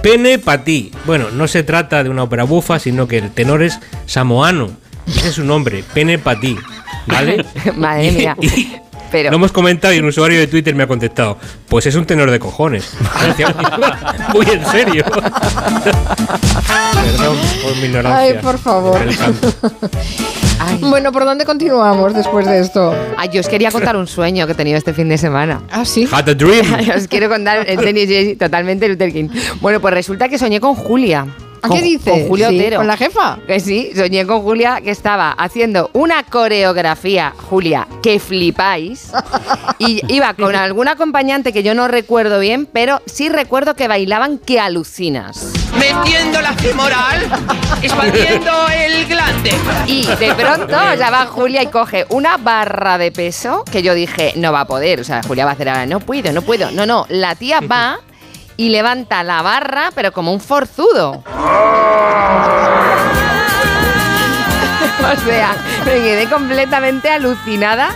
Pene 0.02 0.40
Patí. 0.40 0.92
Bueno, 1.06 1.28
no 1.32 1.48
se 1.48 1.64
trata 1.64 2.04
de 2.04 2.10
una 2.10 2.24
ópera 2.24 2.44
bufa, 2.44 2.80
sino 2.80 3.08
que 3.08 3.18
el 3.18 3.32
tenor 3.32 3.64
es 3.64 3.80
samoano. 4.06 4.70
Ese 5.08 5.30
es 5.30 5.36
su 5.36 5.44
nombre, 5.44 5.84
Pene 5.94 6.20
Patí. 6.20 6.58
¿Vale? 7.08 7.46
Madre 7.76 8.12
mía. 8.12 8.38
Pero, 9.12 9.30
Lo 9.30 9.36
hemos 9.36 9.52
comentado 9.52 9.94
y 9.94 10.00
un 10.00 10.06
usuario 10.06 10.40
de 10.40 10.48
Twitter 10.48 10.74
me 10.74 10.84
ha 10.84 10.88
contestado. 10.88 11.38
Pues 11.70 11.86
es 11.86 11.94
un 11.96 12.06
tenor 12.06 12.32
de 12.32 12.40
cojones. 12.40 12.94
Muy 14.34 14.46
en 14.50 14.66
serio. 14.66 15.06
Perdón 17.06 17.38
por 17.62 17.76
mi 17.76 17.86
ignorancia. 17.86 18.18
Ay, 18.18 18.34
por 18.42 18.58
favor. 18.58 19.00
Canto. 19.16 19.54
Bueno, 20.82 21.12
¿por 21.12 21.26
dónde 21.26 21.46
continuamos 21.46 22.14
después 22.14 22.48
de 22.48 22.60
esto? 22.60 22.96
Ay, 23.18 23.30
yo 23.32 23.42
os 23.42 23.48
quería 23.48 23.72
contar 23.72 23.96
un 23.98 24.08
sueño 24.08 24.46
que 24.46 24.54
he 24.54 24.56
tenido 24.56 24.78
este 24.78 24.94
fin 24.94 25.10
de 25.10 25.18
semana. 25.18 25.62
Ah, 25.70 25.86
sí. 25.86 26.08
Had 26.12 26.30
a 26.30 26.34
dream. 26.34 26.66
os 26.98 27.08
quiero 27.08 27.30
contar 27.30 27.70
el 27.70 27.78
tenis 27.80 28.38
totalmente 28.38 28.88
Luther 28.88 29.12
King. 29.12 29.30
Bueno, 29.62 29.80
pues 29.80 29.94
resulta 29.94 30.30
que 30.30 30.38
soñé 30.38 30.60
con 30.60 30.76
Julia. 30.76 31.28
¿A 31.64 31.68
Con- 31.70 31.78
qué 31.78 31.84
dice? 31.84 32.10
Con 32.12 32.28
Julia 32.28 32.50
Sí, 32.50 32.60
Otero. 32.60 32.78
¿Con 32.78 32.88
la 32.88 32.98
jefa? 32.98 33.40
Que 33.48 33.60
sí, 33.62 33.92
soñé 33.96 34.28
con 34.28 34.42
Julia 34.42 34.82
que 34.84 34.92
estaba 34.92 35.32
haciendo 35.32 35.90
una 35.94 36.24
coreografía, 36.24 37.34
Julia, 37.50 37.88
que 38.04 38.20
flipáis. 38.20 39.12
Y 39.80 40.02
iba 40.14 40.34
con 40.34 40.56
algún 40.58 40.90
acompañante 40.90 41.54
que 41.54 41.64
yo 41.64 41.74
no 41.74 41.88
recuerdo 41.88 42.40
bien, 42.40 42.66
pero 42.66 43.02
sí 43.06 43.30
recuerdo 43.30 43.76
que 43.76 43.88
bailaban 43.88 44.40
que 44.40 44.60
alucinas. 44.60 45.54
Metiendo 45.80 46.42
la 46.42 46.52
femoral, 46.54 47.22
expandiendo 47.82 48.52
el 48.70 49.06
glande. 49.06 49.52
Y 49.88 50.06
de 50.06 50.34
pronto 50.36 50.78
ya 50.98 51.10
va 51.10 51.26
Julia 51.28 51.64
y 51.64 51.68
coge 51.68 52.06
una 52.10 52.36
barra 52.38 52.98
de 52.98 53.12
peso 53.14 53.64
que 53.72 53.82
yo 53.82 53.94
dije, 53.94 54.34
no 54.36 54.52
va 54.52 54.62
a 54.62 54.68
poder. 54.68 55.00
O 55.00 55.04
sea, 55.06 55.22
Julia 55.24 55.46
va 55.46 55.52
a 55.52 55.54
hacer 55.54 55.70
ahora, 55.70 55.86
no 55.86 56.00
puedo, 56.02 56.32
no 56.34 56.42
puedo. 56.42 56.72
No, 56.72 56.86
no, 56.86 57.06
la 57.10 57.36
tía 57.36 57.62
va 57.62 58.00
y 58.58 58.70
levanta 58.70 59.24
la 59.24 59.42
barra, 59.42 59.90
pero 59.96 60.12
como 60.12 60.34
un 60.34 60.40
forzudo. 60.40 61.24
O 65.04 65.26
sea, 65.26 65.54
me 65.86 65.96
quedé 65.96 66.30
completamente 66.30 67.10
alucinada 67.10 67.90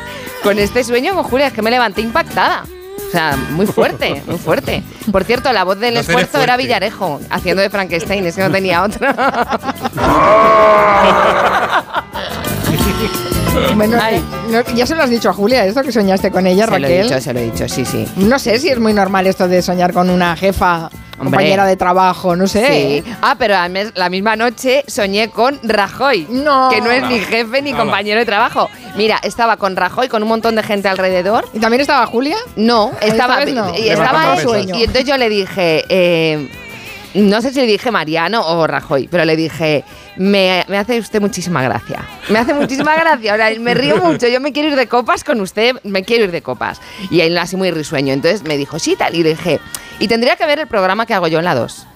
con 0.43 0.59
este 0.59 0.83
sueño 0.83 1.15
con 1.15 1.23
Julia. 1.23 1.47
Es 1.47 1.53
que 1.53 1.61
me 1.61 1.71
levanté 1.71 2.01
impactada. 2.01 2.65
O 3.07 3.11
sea, 3.11 3.37
muy 3.51 3.65
fuerte, 3.65 4.21
muy 4.27 4.37
fuerte. 4.37 4.83
Por 5.11 5.23
cierto, 5.23 5.53
la 5.53 5.63
voz 5.63 5.79
del 5.79 5.95
esfuerzo 5.95 6.41
era. 6.41 6.57
Villarejo, 6.57 7.21
haciendo 7.29 7.61
de 7.61 7.69
Frankenstein, 7.69 8.25
es 8.25 8.35
que 8.35 8.41
no 8.41 8.51
tenía 8.51 8.83
otra. 8.83 9.15
Bueno, 13.75 13.97
eh, 14.09 14.21
no, 14.49 14.61
ya 14.75 14.85
se 14.85 14.95
lo 14.95 15.03
has 15.03 15.09
dicho 15.09 15.29
a 15.29 15.33
Julia, 15.33 15.65
esto 15.65 15.83
que 15.83 15.91
soñaste 15.91 16.31
con 16.31 16.47
ella, 16.47 16.65
Se 16.65 16.71
lo 16.71 16.77
Raquel. 16.77 16.91
he 16.91 17.03
dicho, 17.03 17.21
se 17.21 17.33
lo 17.33 17.39
he 17.39 17.43
dicho, 17.43 17.67
sí, 17.69 17.85
sí. 17.85 18.07
No 18.17 18.39
sé 18.39 18.57
si 18.59 18.69
es 18.69 18.79
muy 18.79 18.93
normal 18.93 19.27
esto 19.27 19.47
de 19.47 19.61
soñar 19.61 19.93
con 19.93 20.09
una 20.09 20.35
jefa, 20.35 20.89
compañera 21.17 21.65
de 21.65 21.75
trabajo, 21.75 22.35
no 22.35 22.47
sé. 22.47 23.03
Sí. 23.03 23.13
Ah, 23.21 23.35
pero 23.37 23.55
la 23.95 24.09
misma 24.09 24.35
noche 24.35 24.83
soñé 24.87 25.29
con 25.29 25.59
Rajoy, 25.63 26.27
No. 26.29 26.69
que 26.71 26.81
no 26.81 26.89
es 26.91 27.03
ni 27.07 27.19
jefe 27.19 27.61
ni 27.61 27.73
compañero 27.73 28.19
de 28.19 28.25
trabajo. 28.25 28.69
Mira, 28.95 29.19
estaba 29.23 29.57
con 29.57 29.75
Rajoy, 29.75 30.07
con 30.07 30.23
un 30.23 30.29
montón 30.29 30.55
de 30.55 30.63
gente 30.63 30.87
alrededor. 30.87 31.47
¿Y 31.53 31.59
también 31.59 31.81
estaba 31.81 32.05
Julia? 32.07 32.37
No, 32.55 32.91
Esta 33.01 33.07
estaba, 33.07 33.45
no. 33.45 33.73
estaba 33.73 34.37
sueño. 34.41 34.75
Y 34.75 34.81
entonces 34.83 35.05
yo 35.05 35.17
le 35.17 35.29
dije, 35.29 35.83
eh, 35.89 36.49
no 37.13 37.41
sé 37.41 37.53
si 37.53 37.61
le 37.61 37.67
dije 37.67 37.91
Mariano 37.91 38.45
o 38.45 38.67
Rajoy, 38.67 39.07
pero 39.07 39.25
le 39.25 39.35
dije, 39.35 39.83
me, 40.17 40.65
me 40.67 40.77
hace 40.77 40.99
usted 40.99 41.21
muchísima 41.21 41.63
gracia. 41.63 42.05
Me 42.29 42.39
hace 42.39 42.53
muchísima 42.53 42.95
gracia. 42.99 43.31
Ahora, 43.31 43.49
me 43.59 43.73
río 43.73 43.97
mucho. 43.97 44.27
Yo 44.27 44.39
me 44.39 44.51
quiero 44.51 44.69
ir 44.69 44.75
de 44.75 44.87
copas 44.87 45.23
con 45.23 45.41
usted, 45.41 45.75
me 45.83 46.03
quiero 46.03 46.25
ir 46.25 46.31
de 46.31 46.41
copas. 46.41 46.81
Y 47.09 47.21
él 47.21 47.37
así 47.37 47.55
muy 47.55 47.71
risueño. 47.71 48.13
Entonces 48.13 48.43
me 48.43 48.57
dijo, 48.57 48.79
sí, 48.79 48.95
tal. 48.95 49.15
Y 49.15 49.23
le 49.23 49.29
dije, 49.29 49.59
y 49.99 50.07
tendría 50.07 50.35
que 50.35 50.45
ver 50.45 50.59
el 50.59 50.67
programa 50.67 51.05
que 51.05 51.13
hago 51.13 51.27
yo 51.27 51.39
en 51.39 51.45
la 51.45 51.55
2. 51.55 51.87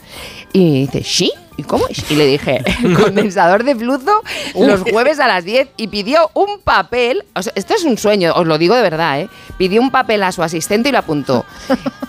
Y 0.54 0.82
dice, 0.86 1.04
¿sí? 1.04 1.32
¿Y 1.62 1.64
cómo 1.64 1.88
es? 1.88 2.10
Y 2.10 2.16
le 2.16 2.26
dije, 2.26 2.64
condensador 2.96 3.64
de 3.64 3.76
flujo 3.76 4.24
los 4.56 4.82
jueves 4.82 5.20
a 5.20 5.28
las 5.28 5.46
10 5.46 5.70
y 5.78 5.88
pidió 5.90 6.32
un 6.34 6.60
papel. 6.64 7.24
O 7.36 7.44
sea, 7.44 7.54
esto 7.56 7.76
es 7.76 7.84
un 7.84 8.00
sueño, 8.00 8.34
os 8.36 8.48
lo 8.48 8.58
digo 8.58 8.76
de 8.76 8.82
verdad, 8.82 9.22
¿eh? 9.22 9.30
Pidió 9.60 9.80
un 9.80 9.92
papel 9.92 10.24
a 10.24 10.32
su 10.32 10.42
asistente 10.42 10.90
y 10.90 10.92
lo 10.92 10.98
apuntó. 10.98 11.46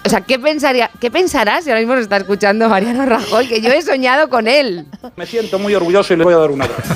O 0.04 0.08
sea, 0.08 0.22
¿qué, 0.22 0.38
pensaría, 0.38 0.90
¿qué 1.00 1.10
pensarás 1.10 1.64
si 1.64 1.70
ahora 1.70 1.80
mismo 1.80 1.94
nos 1.94 2.04
está 2.04 2.16
escuchando 2.16 2.66
Mariano 2.68 3.04
Rajoy? 3.04 3.46
Que 3.46 3.60
yo 3.60 3.70
he 3.70 3.82
soñado 3.82 4.30
con 4.30 4.48
él. 4.48 4.86
Me 5.16 5.26
siento 5.26 5.58
muy 5.58 5.74
orgulloso 5.74 6.14
y 6.14 6.16
le 6.16 6.24
voy 6.24 6.32
a 6.32 6.38
dar 6.38 6.50
un 6.50 6.62
abrazo. 6.62 6.94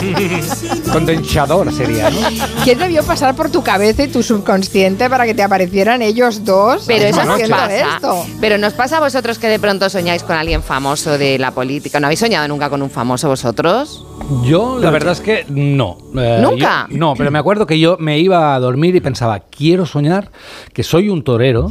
Condensador 0.92 1.72
sería, 1.72 2.10
¿no? 2.10 2.20
¿Qué 2.64 2.74
debió 2.74 3.02
pasar 3.04 3.36
por 3.36 3.50
tu 3.50 3.62
cabeza 3.62 4.04
y 4.04 4.08
tu 4.08 4.22
subconsciente 4.22 5.10
para 5.10 5.26
que 5.26 5.34
te 5.34 5.42
aparecieran 5.42 6.00
ellos 6.00 6.44
dos? 6.44 6.84
Pero 6.86 7.04
eso 7.04 7.22
nos 7.24 7.42
pasa. 7.42 7.96
esto? 7.96 8.26
Pero 8.40 8.56
nos 8.58 8.72
pasa 8.72 8.96
a 8.96 9.00
vosotros 9.00 9.38
que 9.38 9.48
de 9.48 9.58
pronto 9.58 9.90
soñáis 9.90 10.22
con 10.22 10.36
alguien 10.36 10.62
famoso 10.62 11.18
de 11.18 11.38
la 11.38 11.49
política. 11.52 12.00
¿No 12.00 12.06
habéis 12.06 12.20
soñado 12.20 12.46
nunca 12.48 12.68
con 12.70 12.82
un 12.82 12.90
famoso 12.90 13.28
vosotros? 13.28 14.04
Yo, 14.44 14.78
la 14.78 14.90
verdad 14.90 15.12
es 15.12 15.20
que 15.20 15.44
no. 15.48 15.98
Eh, 16.16 16.38
¿Nunca? 16.42 16.86
yo- 16.90 16.96
no, 16.98 17.14
pero 17.16 17.30
me 17.30 17.38
acuerdo 17.38 17.66
que 17.66 17.78
yo 17.78 17.96
me 17.98 18.18
iba 18.18 18.54
a 18.54 18.60
dormir 18.60 18.94
y 18.94 19.00
pensaba, 19.00 19.40
quiero 19.40 19.86
soñar 19.86 20.30
que 20.72 20.82
soy 20.82 21.08
un 21.08 21.22
torero 21.24 21.70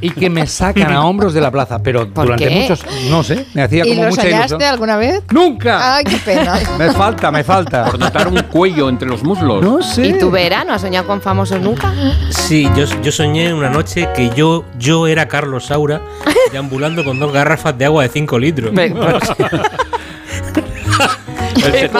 y 0.00 0.10
que 0.10 0.30
me 0.30 0.46
sacan 0.46 0.92
a 0.92 1.04
hombros 1.04 1.34
de 1.34 1.40
la 1.40 1.50
plaza. 1.50 1.78
Pero 1.82 2.08
¿Por 2.08 2.24
durante 2.26 2.48
qué? 2.48 2.60
muchos, 2.60 2.84
no 3.10 3.22
sé, 3.22 3.46
me 3.54 3.62
hacía 3.62 3.84
¿Y 3.86 3.90
como 3.90 4.02
lo 4.04 4.10
mucha 4.10 4.22
soñaste 4.22 4.54
ilusión. 4.54 4.70
alguna 4.72 4.96
vez? 4.96 5.22
¡Nunca! 5.30 5.96
Ay, 5.96 6.04
qué 6.04 6.16
pena. 6.18 6.58
Me 6.78 6.90
falta, 6.92 7.30
me 7.30 7.44
falta. 7.44 7.84
Por 7.86 7.98
notar 7.98 8.28
un 8.28 8.40
cuello 8.44 8.88
entre 8.88 9.08
los 9.08 9.22
muslos. 9.22 9.62
No 9.62 9.82
sé. 9.82 10.06
¿Y 10.08 10.18
tú, 10.18 10.30
Vera, 10.30 10.64
no 10.64 10.72
has 10.74 10.80
soñado 10.80 11.06
con 11.06 11.20
famosos 11.20 11.60
nunca? 11.60 11.92
Sí, 12.30 12.68
yo, 12.76 12.84
yo 13.02 13.12
soñé 13.12 13.52
una 13.52 13.68
noche 13.70 14.08
que 14.14 14.30
yo, 14.30 14.64
yo 14.78 15.06
era 15.06 15.28
Carlos 15.28 15.66
Saura 15.66 16.00
deambulando 16.52 17.04
con 17.04 17.18
dos 17.18 17.32
garrafas 17.32 17.76
de 17.76 17.84
agua 17.84 18.02
de 18.04 18.08
5 18.08 18.38
litros. 18.38 18.72
El 21.56 21.72
secreto, 21.72 21.98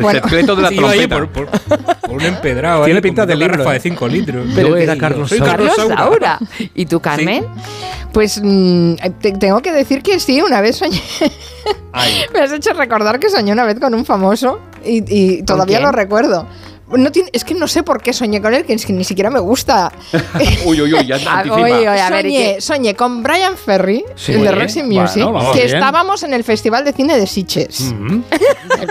el 0.00 0.22
secreto 0.22 0.56
de 0.56 0.62
la 0.62 0.68
Sí, 0.70 0.76
trompeta. 0.76 1.16
por, 1.16 1.28
por- 1.28 1.48
por 2.00 2.10
un 2.12 2.22
empedrado. 2.22 2.84
Tiene 2.84 2.98
ahí, 2.98 3.02
pinta 3.02 3.26
de 3.26 3.36
libro, 3.36 3.68
¿eh? 3.70 3.72
de 3.74 3.80
5 3.80 4.08
litros. 4.08 4.46
¿qué 4.54 4.82
era? 4.82 4.96
Carlos 4.96 5.28
Saura. 5.30 5.44
Carlos 5.46 5.72
Saura. 5.76 6.38
¿Y 6.74 6.86
tú, 6.86 7.00
Carmen? 7.00 7.46
Pues 8.12 8.40
mm, 8.42 8.94
te- 9.20 9.32
tengo 9.32 9.60
que 9.62 9.72
decir 9.72 10.02
que 10.02 10.18
sí, 10.18 10.40
una 10.42 10.60
vez 10.60 10.76
soñé. 10.76 11.00
Me 12.32 12.40
has 12.40 12.52
hecho 12.52 12.72
recordar 12.72 13.18
que 13.20 13.28
soñé 13.30 13.52
una 13.52 13.64
vez 13.64 13.78
con 13.78 13.94
un 13.94 14.04
famoso 14.04 14.60
y, 14.84 15.04
y 15.08 15.42
todavía 15.44 15.78
quién? 15.78 15.82
lo 15.86 15.92
recuerdo. 15.92 16.46
No 16.90 17.12
tiene- 17.12 17.30
es 17.32 17.44
que 17.44 17.54
no 17.54 17.68
sé 17.68 17.82
por 17.82 18.02
qué 18.02 18.12
soñé 18.12 18.40
con 18.42 18.52
él, 18.54 18.64
que 18.64 18.72
es 18.74 18.84
que 18.84 18.92
ni 18.92 19.04
siquiera 19.04 19.30
me 19.30 19.38
gusta. 19.40 19.92
Uy, 20.64 20.80
uy, 20.80 20.92
uy, 20.94 21.06
ya 21.06 21.16
¿y 21.44 21.48
soñé, 22.08 22.60
soñé 22.60 22.94
con 22.94 23.22
Brian 23.22 23.56
Ferry, 23.56 24.04
Sí. 24.16 24.32
el 24.32 24.42
de. 24.44 24.52
Roxy 24.52 24.82
Music, 24.82 25.22
Bueno, 25.24 25.52
que 25.52 25.64
bien. 25.64 25.74
estábamos 25.76 26.22
en 26.22 26.34
el 26.34 26.42
Festival 26.44 26.84
de 26.84 26.92
Cine 26.92 27.16
de 27.18 27.26
Sitges. 27.26 27.94
Mm. 28.00 28.22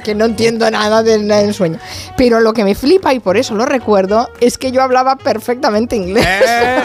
que 0.04 0.14
no 0.16 0.26
entiendo 0.26 0.70
nada 0.70 1.02
del, 1.04 1.28
del 1.28 1.54
sueño. 1.54 1.80
Pero 2.16 2.40
lo 2.42 2.54
que 2.54 2.64
me 2.64 2.76
flipa, 2.76 3.14
y 3.14 3.20
por 3.20 3.38
eso 3.38 3.56
lo 3.56 3.66
recuerdo, 3.66 4.30
es 4.40 4.58
que 4.58 4.72
yo 4.72 4.82
hablaba 4.82 5.16
perfectamente 5.18 5.96
inglés. 5.96 6.26
Eh, 6.26 6.82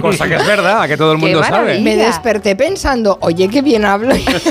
Cosa 0.00 0.26
que 0.28 0.34
es 0.36 0.46
verdad, 0.46 0.86
que 0.88 0.96
todo 0.96 1.12
el 1.12 1.18
mundo 1.18 1.42
sabe. 1.44 1.80
Me 1.80 1.96
desperté 1.96 2.56
pensando, 2.56 3.18
oye, 3.22 3.48
qué 3.48 3.62
bien 3.62 3.84
hablo 3.84 4.14
inglés. 4.16 4.42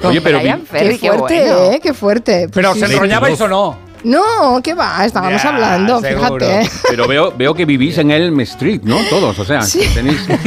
Con 0.00 0.10
Oye, 0.10 0.20
pero 0.20 0.38
Brian 0.38 0.60
vi- 0.60 0.66
Ferry, 0.66 0.98
qué 0.98 1.08
fuerte, 1.12 1.40
bueno. 1.52 1.72
¿eh? 1.72 1.80
Qué 1.82 1.94
fuerte. 1.94 2.48
Pero 2.52 2.74
Sí, 2.74 2.82
¿os 2.82 2.88
sí. 2.88 2.94
enroñabais 2.94 3.40
o 3.40 3.48
no? 3.48 3.90
No, 4.02 4.60
¿qué 4.62 4.72
va? 4.72 5.04
Estábamos 5.04 5.42
Ya, 5.42 5.50
hablando, 5.50 6.00
seguro. 6.00 6.46
fíjate. 6.46 6.70
Pero 6.88 7.06
veo, 7.06 7.34
veo 7.36 7.52
que 7.52 7.66
vivís 7.66 7.98
en 7.98 8.10
Elm 8.10 8.40
Street, 8.40 8.80
¿no? 8.82 8.96
Todos, 9.10 9.38
o 9.38 9.44
sea, 9.44 9.60
Sí. 9.60 9.80
tenéis... 9.92 10.26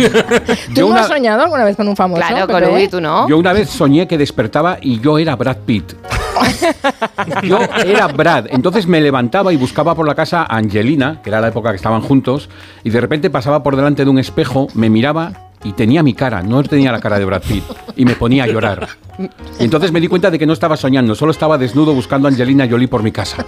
¿Tú 0.70 0.74
Yo 0.74 0.82
no 0.86 0.88
una, 0.88 1.02
has 1.02 1.08
soñado 1.08 1.44
alguna 1.44 1.64
vez 1.64 1.76
con 1.78 1.88
un 1.88 1.96
famoso? 1.96 2.24
Claro, 2.28 2.48
con? 2.48 2.64
Uy, 2.74 2.88
tú 2.88 3.00
no. 3.00 3.30
yo 3.30 3.38
una 3.38 3.54
vez 3.54 3.70
soñé 3.70 4.08
que 4.08 4.18
despertaba 4.18 4.80
y 4.82 5.00
yo 5.02 5.20
era 5.20 5.36
Brad 5.36 5.58
Pitt. 5.68 5.94
Yo 7.44 7.60
era 7.86 8.08
Brad, 8.08 8.48
entonces 8.50 8.88
me 8.88 9.00
levantaba 9.00 9.54
y 9.54 9.56
buscaba 9.56 9.94
por 9.96 10.08
la 10.08 10.16
casa 10.16 10.42
a 10.42 10.58
Angelina, 10.58 11.22
que 11.24 11.30
era 11.30 11.40
la 11.40 11.50
época 11.50 11.70
que 11.70 11.76
estaban 11.76 12.02
juntos, 12.02 12.50
y 12.84 12.90
de 12.90 13.00
repente 13.00 13.30
pasaba 13.30 13.62
por 13.62 13.76
delante 13.76 14.04
de 14.04 14.10
un 14.10 14.18
espejo, 14.18 14.68
me 14.74 14.90
miraba 14.90 15.32
y 15.64 15.74
tenía 15.74 16.04
mi 16.04 16.14
cara, 16.14 16.42
no 16.44 16.62
tenía 16.64 16.92
la 16.92 17.00
cara 17.00 17.18
de 17.20 17.26
Brad 17.26 17.42
Pitt, 17.42 17.64
y 17.96 18.06
me 18.06 18.16
ponía 18.16 18.44
a 18.44 18.48
llorar. 18.48 18.88
Y 19.60 19.64
entonces 19.64 19.92
me 19.92 20.00
di 20.02 20.08
cuenta 20.08 20.30
de 20.32 20.40
que 20.40 20.46
no 20.46 20.54
estaba 20.54 20.76
soñando, 20.78 21.16
solo 21.16 21.32
estaba 21.32 21.58
desnudo 21.58 21.94
buscando 21.94 22.28
a 22.28 22.32
Angelina 22.32 22.68
Jolie 22.70 22.88
por 22.88 23.04
mi 23.04 23.12
casa. 23.12 23.46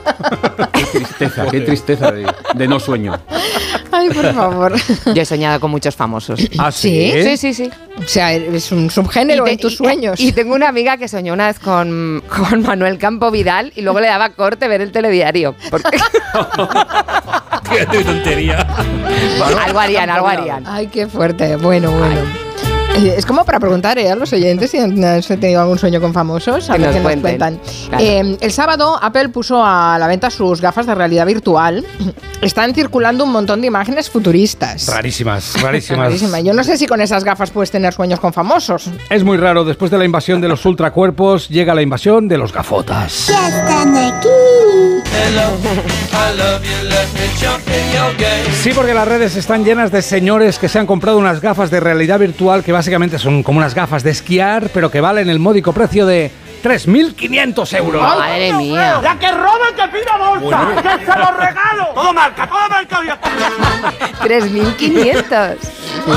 Qué 0.74 0.84
tristeza, 0.85 1.45
qué 1.50 1.61
tristeza 1.61 2.11
de, 2.11 2.26
de 2.56 2.68
no 2.68 2.80
sueño. 2.80 3.18
Ay, 3.92 4.10
Ay, 4.10 4.10
por 4.10 4.34
favor. 4.34 4.74
Yo 5.14 5.22
he 5.22 5.26
soñado 5.26 5.60
con 5.60 5.72
muchos 5.72 5.95
famosos. 5.95 6.40
¿Ah, 6.60 6.72
sí? 6.72 7.11
Sí, 7.24 7.38
sí, 7.38 7.53
sí. 7.53 7.69
O 7.98 8.08
sea, 8.08 8.34
es 8.34 8.72
un 8.72 8.90
subgénero 8.92 9.45
te- 9.45 9.52
en 9.53 9.58
tus 9.58 9.77
sueños. 9.77 10.19
Y 10.19 10.32
tengo 10.34 10.53
una 10.53 10.68
amiga 10.68 10.98
que 10.98 11.08
soñó 11.08 11.34
una 11.34 11.48
vez 11.48 11.60
con, 11.60 12.22
con 12.27 12.61
Manuel 12.61 12.98
Campo 12.98 13.32
Vidal 13.32 13.72
y 13.76 13.82
luego 13.82 14.00
le 14.02 14.08
daba 14.08 14.30
corte 14.32 14.68
ver 14.68 14.82
el 14.82 14.92
telediario. 14.92 15.56
Porque 15.72 15.98
Qué 17.92 18.04
tontería. 18.04 18.66
algo 19.66 19.80
harían, 19.80 20.10
algo 20.10 20.28
harían. 20.28 20.64
Ay, 20.68 20.88
qué 20.88 21.08
fuerte. 21.08 21.56
Bueno, 21.58 21.92
bueno. 21.92 22.22
Eh, 22.98 23.14
Es 23.18 23.26
como 23.26 23.44
para 23.44 23.60
preguntar 23.60 23.98
eh, 23.98 24.10
a 24.10 24.16
los 24.16 24.32
oyentes 24.32 24.72
si 24.72 24.78
han 24.80 25.04
han 25.04 25.22
tenido 25.22 25.62
algún 25.62 25.78
sueño 25.78 26.00
con 26.00 26.14
famosos, 26.14 26.70
a 26.70 26.76
Que 26.76 26.80
ver 26.80 26.90
qué 26.92 26.95
nos 26.95 27.04
cuenten. 27.04 27.22
cuentan. 27.38 27.60
Claro. 27.90 28.04
Eh, 28.04 28.38
el 28.40 28.52
sábado 28.54 28.98
Apple 29.02 29.28
puso 29.30 29.62
a 29.66 29.98
la 30.00 30.08
venta 30.08 30.30
sus 30.30 30.62
gafas 30.62 30.86
de 30.86 30.95
realidad 30.95 31.26
virtual. 31.26 31.86
Están 32.42 32.74
circulando 32.74 33.26
un 33.26 33.32
montón 33.34 33.60
de 33.60 33.68
imágenes 33.68 34.10
futuristas. 34.10 34.88
Rarísimas, 34.88 35.62
rarísimas. 35.62 36.06
Rarísima. 36.08 36.40
Yo 36.40 36.54
no 36.54 36.64
sé 36.64 36.78
si 36.78 36.88
con 36.88 37.02
esas 37.02 37.26
gafas 37.26 37.52
puedes 37.52 37.70
tener 37.72 37.94
sueños 37.94 38.20
con 38.22 38.32
famosos. 38.32 38.90
Es 39.10 39.24
muy 39.26 39.36
raro, 39.38 39.66
después 39.66 39.92
de 39.92 39.98
la 39.98 40.06
invasión 40.06 40.40
de 40.40 40.48
los 40.48 40.66
ultracuerpos, 40.66 41.50
llega 41.50 41.74
la 41.76 41.82
invasión 41.82 42.30
de 42.30 42.38
los 42.38 42.54
gafotas. 42.54 43.28
Ya 43.28 43.48
están 43.50 43.98
aquí. 43.98 44.30
Sí, 48.61 48.72
porque 48.74 48.94
las 48.94 49.08
redes 49.08 49.35
están 49.35 49.64
llenas 49.64 49.92
de 49.92 50.02
señores 50.02 50.58
que 50.60 50.69
se 50.69 50.80
han 50.80 50.85
comprado 50.85 51.18
unas 51.18 51.42
gafas 51.42 51.69
de 51.69 51.80
realidad 51.80 52.19
virtual 52.19 52.64
que 52.64 52.72
básicamente 52.72 53.19
son 53.19 53.44
como 53.44 53.60
unas 53.60 53.76
gafas 53.76 54.03
de 54.03 54.11
esquiar, 54.11 54.69
pero 54.74 54.90
que 54.90 55.02
valen 55.02 55.30
el 55.30 55.40
módico 55.40 55.74
precio 55.74 56.06
de 56.06 56.32
3.500 56.66 57.77
euros. 57.77 58.02
Madre 58.02 58.53
mía. 58.53 59.00
¡La 59.03 59.19
que 59.19 59.32
roba 59.32 59.68
que 59.76 59.88
pida 59.88 60.18
bolsa! 60.18 60.42
Bueno. 60.66 60.82
¡Que 60.82 61.06
se 61.06 61.19
lo 61.19 61.32
regalo! 61.38 61.88
¡Todo 61.94 62.14
marca, 62.14 62.48
todo 62.48 62.69
marca! 62.69 63.02
3.500. 64.24 65.56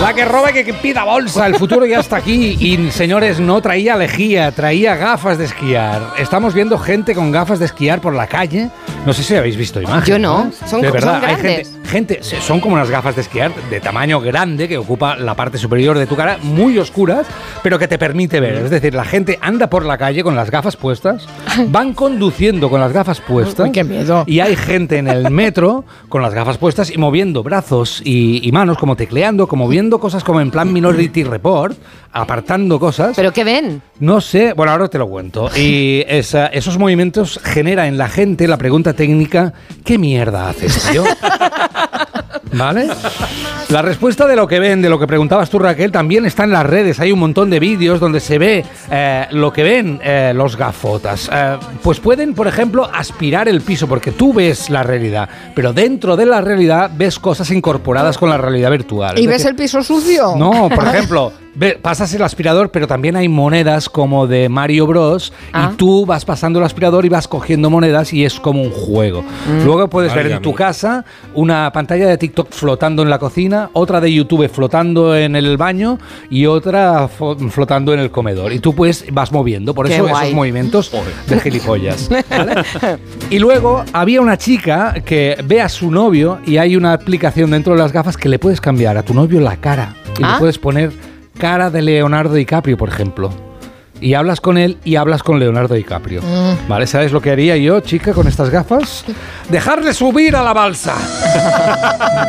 La 0.01 0.15
que 0.15 0.25
roba 0.29 0.51
y 0.51 0.65
que 0.65 0.73
pida 0.75 1.05
bolsa. 1.05 1.47
El 1.47 1.57
futuro 1.57 1.85
ya 1.85 2.01
está 2.01 2.17
aquí. 2.17 2.57
Y 2.59 2.91
señores, 2.91 3.41
no 3.41 3.61
traía 3.61 3.97
lejía, 3.97 4.51
traía 4.53 4.97
gafas 4.97 5.37
de 5.39 5.45
esquiar. 5.45 6.15
Estamos 6.19 6.55
viendo 6.55 6.79
gente 6.79 7.15
con 7.15 7.31
gafas 7.31 7.59
de 7.59 7.67
esquiar 7.67 8.01
por 8.01 8.15
la 8.15 8.27
calle. 8.27 8.71
No 9.05 9.13
sé 9.13 9.23
si 9.23 9.35
habéis 9.37 9.57
visto 9.57 9.81
imágenes. 9.83 10.07
Yo 10.09 10.19
no. 10.19 10.51
Son- 10.67 10.81
de 10.81 10.89
son 10.89 10.93
verdad, 10.95 11.15
hay 11.25 11.37
grandes. 11.37 11.69
gente, 11.91 12.21
gente, 12.21 12.41
son 12.41 12.61
como 12.61 12.75
unas 12.75 12.91
gafas 12.91 13.15
de 13.17 13.23
esquiar 13.23 13.55
de 13.55 13.81
tamaño 13.81 14.21
grande 14.21 14.69
que 14.69 14.79
ocupa 14.79 15.17
la 15.17 15.35
parte 15.35 15.59
superior 15.59 15.99
de 15.99 16.07
tu 16.07 16.17
cara, 16.17 16.39
muy 16.43 16.79
oscuras, 16.79 17.27
pero 17.63 17.79
que 17.79 17.89
te 17.89 17.99
permite 17.99 18.41
ver. 18.41 18.55
Es 18.57 18.71
decir, 18.71 18.95
la 18.95 19.05
gente 19.05 19.39
anda 19.41 19.69
por 19.69 19.85
la 19.85 19.97
calle 19.99 20.23
con 20.23 20.37
las 20.39 20.51
gafas 20.51 20.77
puestas, 20.77 21.27
van 21.69 21.93
conduciendo 21.93 22.71
con 22.71 22.81
las 22.81 22.93
gafas 22.93 23.21
puestas. 23.21 23.67
Uy, 23.67 23.73
qué 23.73 23.85
miedo. 23.85 24.25
Y 24.27 24.41
hay 24.41 24.57
gente 24.57 24.97
en 24.99 25.09
el 25.09 25.31
metro 25.31 25.85
con 26.09 26.23
las 26.23 26.33
gafas 26.33 26.57
puestas 26.59 26.91
y 26.91 26.97
moviendo 26.99 27.43
brazos 27.43 28.01
y, 28.05 28.41
y 28.47 28.53
manos, 28.53 28.79
como 28.79 28.97
tecleando, 28.97 29.47
como 29.49 29.69
viendo 29.69 29.99
cosas 30.01 30.25
como 30.25 30.41
en 30.41 30.51
plan 30.51 30.73
Minority 30.73 31.25
Report, 31.25 31.77
apartando 32.13 32.79
cosas. 32.81 33.15
¿Pero 33.17 33.33
qué 33.33 33.45
ven? 33.45 33.83
No 34.01 34.21
sé, 34.21 34.53
bueno, 34.55 34.73
ahora 34.73 34.89
te 34.89 34.99
lo 34.99 35.09
cuento. 35.09 35.51
Y 35.57 36.05
esa- 36.09 36.47
esos 36.47 36.79
movimientos 36.79 37.39
genera 37.43 37.87
en 37.87 37.99
la 37.99 38.09
gente 38.09 38.49
la 38.49 38.57
pregunta 38.57 38.95
técnica, 38.95 39.53
¿qué 39.85 39.99
mierda 39.99 40.49
haces, 40.49 40.89
tío? 40.91 41.05
¿Vale? 42.53 42.89
La 43.69 43.83
respuesta 43.83 44.27
de 44.27 44.37
lo 44.37 44.47
que 44.47 44.59
ven, 44.59 44.81
de 44.81 44.89
lo 44.89 44.99
que 44.99 45.07
preguntabas 45.07 45.51
tú, 45.51 45.59
Raquel, 45.59 45.93
también 45.93 46.25
está 46.25 46.45
en 46.45 46.53
las 46.53 46.65
redes. 46.65 46.99
Hay 47.01 47.13
un 47.13 47.19
montón 47.19 47.51
de 47.51 47.61
vídeos 47.61 48.01
donde 48.01 48.21
se 48.21 48.39
ve 48.39 48.65
eh, 48.91 49.27
lo 49.33 49.53
que 49.53 49.63
ven 49.63 50.01
eh, 50.03 50.33
los 50.35 50.57
gafotas. 50.57 51.29
Eh, 51.33 51.57
pues 51.83 52.01
pueden, 52.01 52.35
por 52.35 52.49
ejemplo, 52.49 52.89
aspirar 52.93 53.49
el 53.49 53.61
piso, 53.61 53.87
porque 53.87 54.13
tú 54.13 54.33
ves 54.33 54.71
la 54.71 54.83
realidad, 54.83 55.29
pero 55.55 55.73
dentro 55.73 56.17
de 56.17 56.27
la 56.27 56.41
realidad 56.41 56.91
ves 56.95 57.19
cosas 57.19 57.51
incorporadas 57.51 58.17
con 58.17 58.31
la 58.31 58.39
realidad 58.39 58.71
virtual. 58.71 59.19
¿Y 59.19 59.23
Es 59.23 59.27
ves 59.29 59.37
decir, 59.39 59.51
el 59.51 59.57
piso 59.57 59.83
sucio? 59.83 60.35
no, 60.37 60.69
por 60.69 60.87
ejemplo, 60.87 61.33
pasas 61.83 62.13
el 62.15 62.23
aspirador, 62.23 62.71
pero 62.71 62.87
también 62.87 63.17
hay 63.17 63.29
monedas 63.29 63.89
como 63.89 64.27
de 64.27 64.49
Mario 64.49 64.87
Bros. 64.87 65.33
Ah. 65.53 65.71
Y 65.73 65.77
tú 65.77 66.07
vas 66.07 66.25
pasando 66.25 66.59
el 66.59 66.65
aspirador 66.65 67.05
y 67.05 67.09
vas 67.09 67.27
cogiendo 67.29 67.71
monedas 67.71 68.13
y 68.13 68.25
es 68.25 68.39
como 68.41 68.63
un 68.63 68.71
juego. 68.71 69.23
Mm. 69.23 69.65
Luego 69.65 69.89
puedes 69.89 70.15
ver 70.15 70.31
en 70.31 70.43
tu 70.43 70.55
casa 70.55 71.05
una 71.35 71.71
pantalla 71.73 72.07
de 72.07 72.17
TikTok 72.19 72.51
flotando 72.51 73.03
en 73.03 73.11
la 73.11 73.19
cocina, 73.19 73.71
otra 73.73 74.01
de 74.01 74.13
YouTube 74.13 74.49
flotando 74.49 75.17
en 75.17 75.37
el 75.37 75.57
baño 75.57 75.99
y 76.31 76.47
otra 76.47 77.09
flotando 77.09 77.93
en 77.93 78.01
el 78.01 78.11
comedor. 78.11 78.53
Y 78.53 78.59
tú 78.61 78.75
pues 78.75 79.05
vas 79.13 79.33
moviendo, 79.33 79.75
por 79.75 79.87
Qué 79.89 79.95
eso 79.95 80.07
guay. 80.07 80.27
esos 80.27 80.35
movimientos 80.35 80.93
de 81.27 81.41
gilipollas. 81.41 82.09
¿vale? 82.31 82.55
Y 83.31 83.39
luego 83.39 83.85
había 83.93 84.21
una 84.21 84.37
chica 84.39 84.95
que 85.05 85.37
ve 85.45 85.61
a 85.61 85.69
su 85.69 85.91
novio 85.91 86.39
y 86.47 86.59
hay 86.59 86.77
una 86.77 86.93
aplicación 86.93 87.51
dentro 87.51 87.73
de 87.75 87.79
las 87.81 87.93
gafas 87.93 88.17
que 88.17 88.29
le 88.29 88.39
puedes 88.39 88.61
cambiar 88.61 88.97
a 88.97 89.03
tu 89.03 89.15
novio 89.15 89.41
la 89.41 89.57
cara. 89.57 89.95
Y 90.19 90.23
Ah. 90.25 90.33
le 90.35 90.39
puedes 90.41 90.59
poner 90.59 90.93
cara 91.39 91.71
de 91.71 91.83
Leonardo 91.83 92.35
DiCaprio, 92.35 92.77
por 92.77 92.89
ejemplo. 92.89 93.31
Y 94.01 94.15
hablas 94.15 94.41
con 94.41 94.59
él 94.59 94.79
y 94.85 94.97
hablas 94.97 95.23
con 95.23 95.41
Leonardo 95.41 95.75
DiCaprio. 95.75 96.23
Mm. 96.23 96.69
¿Vale? 96.69 96.87
¿Sabes 96.87 97.11
lo 97.11 97.21
que 97.21 97.31
haría 97.31 97.57
yo, 97.57 97.81
chica, 97.81 98.13
con 98.13 98.29
estas 98.29 98.51
gafas? 98.51 99.05
Dejarle 99.49 99.93
subir 99.93 100.37
a 100.37 100.43
la 100.43 100.53
balsa. 100.53 100.95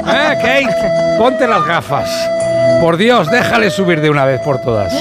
¿Eh, 0.08 0.38
Kate? 0.42 1.18
Ponte 1.18 1.48
las 1.48 1.66
gafas. 1.66 2.10
Por 2.82 2.98
Dios, 2.98 3.30
déjale 3.30 3.70
subir 3.70 4.02
de 4.02 4.10
una 4.10 4.26
vez 4.26 4.40
por 4.42 4.62
todas. 4.62 4.94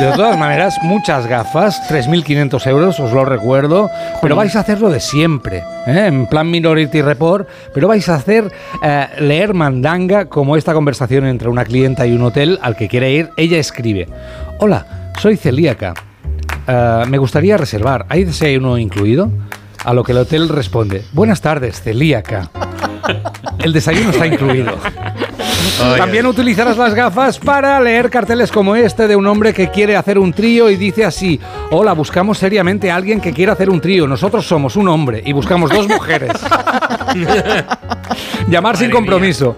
De 0.00 0.12
todas 0.12 0.38
maneras, 0.38 0.76
muchas 0.82 1.26
gafas, 1.26 1.80
3.500 1.90 2.66
euros, 2.66 3.00
os 3.00 3.12
lo 3.12 3.24
recuerdo, 3.24 3.90
pero 4.20 4.36
vais 4.36 4.54
a 4.56 4.60
hacerlo 4.60 4.90
de 4.90 5.00
siempre, 5.00 5.58
¿eh? 5.86 6.06
en 6.06 6.26
plan 6.26 6.50
Minority 6.50 7.02
Report, 7.02 7.48
pero 7.72 7.88
vais 7.88 8.08
a 8.08 8.14
hacer 8.16 8.50
eh, 8.82 9.06
leer 9.18 9.54
mandanga 9.54 10.26
como 10.26 10.56
esta 10.56 10.74
conversación 10.74 11.26
entre 11.26 11.48
una 11.48 11.64
clienta 11.64 12.06
y 12.06 12.12
un 12.12 12.22
hotel 12.22 12.58
al 12.62 12.76
que 12.76 12.88
quiere 12.88 13.12
ir. 13.12 13.30
Ella 13.36 13.58
escribe, 13.58 14.06
hola, 14.58 15.12
soy 15.18 15.36
celíaca, 15.36 15.94
Eh, 16.68 17.04
me 17.08 17.18
gustaría 17.18 17.56
reservar, 17.56 18.06
¿hay 18.08 18.24
desayuno 18.24 18.76
incluido? 18.76 19.30
A 19.84 19.92
lo 19.94 20.02
que 20.02 20.10
el 20.10 20.18
hotel 20.18 20.48
responde, 20.48 21.04
buenas 21.12 21.40
tardes, 21.40 21.80
celíaca. 21.80 22.50
El 23.60 23.72
desayuno 23.72 24.10
está 24.10 24.26
incluido. 24.26 24.76
También 25.78 26.26
utilizarás 26.26 26.76
las 26.76 26.94
gafas 26.94 27.38
para 27.38 27.80
leer 27.80 28.10
carteles 28.10 28.50
como 28.50 28.76
este 28.76 29.06
de 29.06 29.16
un 29.16 29.26
hombre 29.26 29.52
que 29.52 29.70
quiere 29.70 29.96
hacer 29.96 30.18
un 30.18 30.32
trío 30.32 30.70
y 30.70 30.76
dice 30.76 31.04
así, 31.04 31.38
hola, 31.70 31.92
buscamos 31.92 32.38
seriamente 32.38 32.90
a 32.90 32.96
alguien 32.96 33.20
que 33.20 33.32
quiera 33.32 33.52
hacer 33.52 33.68
un 33.68 33.80
trío. 33.80 34.06
Nosotros 34.06 34.46
somos 34.46 34.76
un 34.76 34.88
hombre 34.88 35.22
y 35.24 35.32
buscamos 35.32 35.70
dos 35.70 35.86
mujeres. 35.88 36.32
Llamar 38.48 38.76
sin 38.76 38.90
compromiso. 38.90 39.56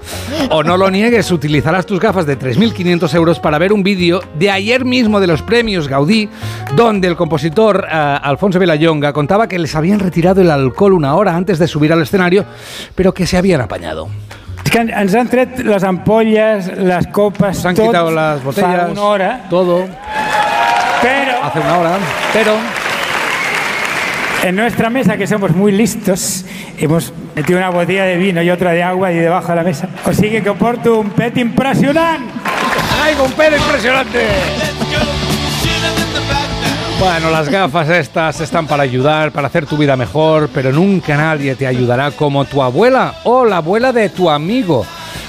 O 0.50 0.62
no 0.62 0.76
lo 0.76 0.90
niegues, 0.90 1.30
utilizarás 1.30 1.86
tus 1.86 2.00
gafas 2.00 2.26
de 2.26 2.38
3.500 2.38 3.14
euros 3.14 3.38
para 3.38 3.58
ver 3.58 3.72
un 3.72 3.82
vídeo 3.82 4.20
de 4.38 4.50
ayer 4.50 4.84
mismo 4.84 5.20
de 5.20 5.26
los 5.26 5.42
premios 5.42 5.88
Gaudí, 5.88 6.28
donde 6.74 7.08
el 7.08 7.16
compositor 7.16 7.86
eh, 7.90 8.18
Alfonso 8.22 8.58
Belayonga 8.58 9.12
contaba 9.12 9.46
que 9.46 9.58
les 9.58 9.74
habían 9.74 10.00
retirado 10.00 10.40
el 10.40 10.50
alcohol 10.50 10.94
una 10.94 11.14
hora 11.14 11.36
antes 11.36 11.58
de 11.58 11.68
subir 11.68 11.92
al 11.92 12.02
escenario, 12.02 12.44
pero 12.94 13.12
que 13.12 13.26
se 13.26 13.36
habían 13.36 13.60
apañado. 13.60 14.08
És 14.68 14.72
que 14.74 14.82
ens 14.84 15.14
han 15.16 15.28
tret 15.32 15.62
les 15.64 15.84
ampolles, 15.88 16.66
les 16.76 17.06
copes, 17.08 17.56
Nos 17.56 17.68
han 17.70 17.76
tot 17.78 17.86
quitado 17.86 18.10
las 18.12 18.42
botellas, 18.44 18.82
fa 18.82 18.92
una 18.92 19.02
hora, 19.02 19.28
todo, 19.48 19.78
pero 21.00 21.38
hace 21.42 21.60
una 21.60 21.78
hora, 21.78 21.94
pero 22.34 22.52
en 24.42 24.56
nuestra 24.56 24.90
mesa, 24.90 25.16
que 25.16 25.26
somos 25.26 25.52
muy 25.52 25.72
listos, 25.72 26.44
hemos 26.76 27.14
metido 27.34 27.58
una 27.58 27.70
botella 27.70 28.04
de 28.04 28.18
vino 28.18 28.42
y 28.42 28.50
otra 28.50 28.72
de 28.72 28.82
agua 28.82 29.10
y 29.10 29.16
debajo 29.16 29.48
de 29.48 29.56
la 29.56 29.62
mesa. 29.62 29.88
O 30.04 30.12
sigui 30.12 30.42
que 30.42 30.52
porto 30.52 31.00
un 31.00 31.12
pet 31.16 31.38
impressionant. 31.38 32.28
¡Ay, 33.02 33.16
un 33.24 33.32
pedo 33.32 33.56
impresionante! 33.56 35.27
Bueno, 36.98 37.30
las 37.30 37.48
gafas 37.48 37.88
estas 37.90 38.40
están 38.40 38.66
para 38.66 38.82
ayudar, 38.82 39.30
para 39.30 39.46
hacer 39.46 39.66
tu 39.66 39.76
vida 39.76 39.96
mejor, 39.96 40.50
pero 40.52 40.72
nunca 40.72 41.16
nadie 41.16 41.54
te 41.54 41.64
ayudará 41.64 42.10
como 42.10 42.44
tu 42.44 42.60
abuela 42.60 43.20
o 43.22 43.44
la 43.44 43.58
abuela 43.58 43.92
de 43.92 44.08
tu 44.08 44.28
amigo. 44.28 44.84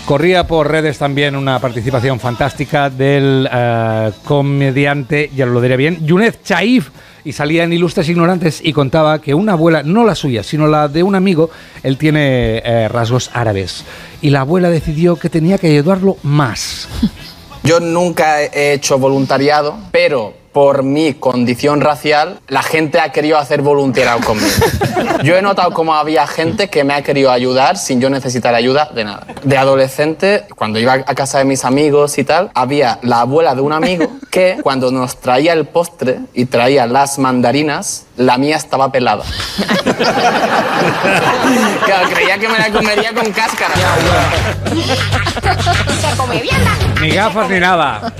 Corría 0.05 0.47
por 0.47 0.67
redes 0.69 0.97
también 0.97 1.35
una 1.35 1.59
participación 1.59 2.19
fantástica 2.19 2.89
del 2.89 3.47
eh, 3.51 4.11
comediante, 4.25 5.29
ya 5.35 5.45
lo 5.45 5.61
diré 5.61 5.77
bien, 5.77 6.03
Yunez 6.03 6.41
Chaif, 6.41 6.89
y 7.23 7.33
salía 7.33 7.65
en 7.65 7.73
Ilustres 7.73 8.09
Ignorantes 8.09 8.61
y 8.63 8.73
contaba 8.73 9.21
que 9.21 9.35
una 9.35 9.53
abuela, 9.53 9.83
no 9.83 10.03
la 10.03 10.15
suya, 10.15 10.41
sino 10.41 10.67
la 10.67 10.87
de 10.87 11.03
un 11.03 11.13
amigo, 11.13 11.51
él 11.83 11.97
tiene 11.97 12.63
eh, 12.65 12.87
rasgos 12.87 13.29
árabes, 13.31 13.85
y 14.23 14.31
la 14.31 14.41
abuela 14.41 14.71
decidió 14.71 15.17
que 15.17 15.29
tenía 15.29 15.59
que 15.59 15.67
ayudarlo 15.67 16.17
más. 16.23 16.89
Yo 17.63 17.79
nunca 17.79 18.41
he 18.41 18.73
hecho 18.73 18.97
voluntariado, 18.97 19.77
pero 19.91 20.38
por 20.59 20.83
mi 20.83 21.13
condición 21.13 21.79
racial, 21.79 22.41
la 22.49 22.61
gente 22.61 22.99
ha 22.99 23.13
querido 23.13 23.37
hacer 23.37 23.61
voluntariado 23.61 24.19
conmigo. 24.19 24.49
Yo 25.23 25.37
he 25.37 25.41
notado 25.41 25.71
cómo 25.71 25.95
había 25.95 26.27
gente 26.27 26.69
que 26.69 26.83
me 26.83 26.93
ha 26.93 27.01
querido 27.01 27.31
ayudar 27.31 27.77
sin 27.77 28.01
yo 28.01 28.09
necesitar 28.09 28.53
ayuda 28.53 28.89
de 28.93 29.05
nada. 29.05 29.25
De 29.43 29.57
adolescente, 29.57 30.47
cuando 30.57 30.77
iba 30.77 30.93
a 30.93 31.15
casa 31.15 31.37
de 31.37 31.45
mis 31.45 31.63
amigos 31.63 32.17
y 32.17 32.25
tal, 32.25 32.51
había 32.53 32.99
la 33.03 33.21
abuela 33.21 33.55
de 33.55 33.61
un 33.61 33.71
amigo 33.71 34.09
que 34.29 34.57
cuando 34.61 34.91
nos 34.91 35.21
traía 35.21 35.53
el 35.53 35.65
postre 35.65 36.19
y 36.33 36.43
traía 36.45 36.85
las 36.87 37.19
mandarinas, 37.19 38.05
la 38.17 38.37
mía 38.37 38.57
estaba 38.57 38.91
pelada. 38.91 39.23
Claro, 41.85 42.09
creía 42.13 42.37
que 42.37 42.47
me 42.47 42.59
la 42.59 42.69
comería 42.69 43.13
con 43.13 43.31
cáscara. 43.31 43.73
Ni 47.01 47.09
gafas 47.09 47.49
ni 47.49 47.59
nada. 47.59 48.13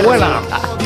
Abuela. 0.00 0.40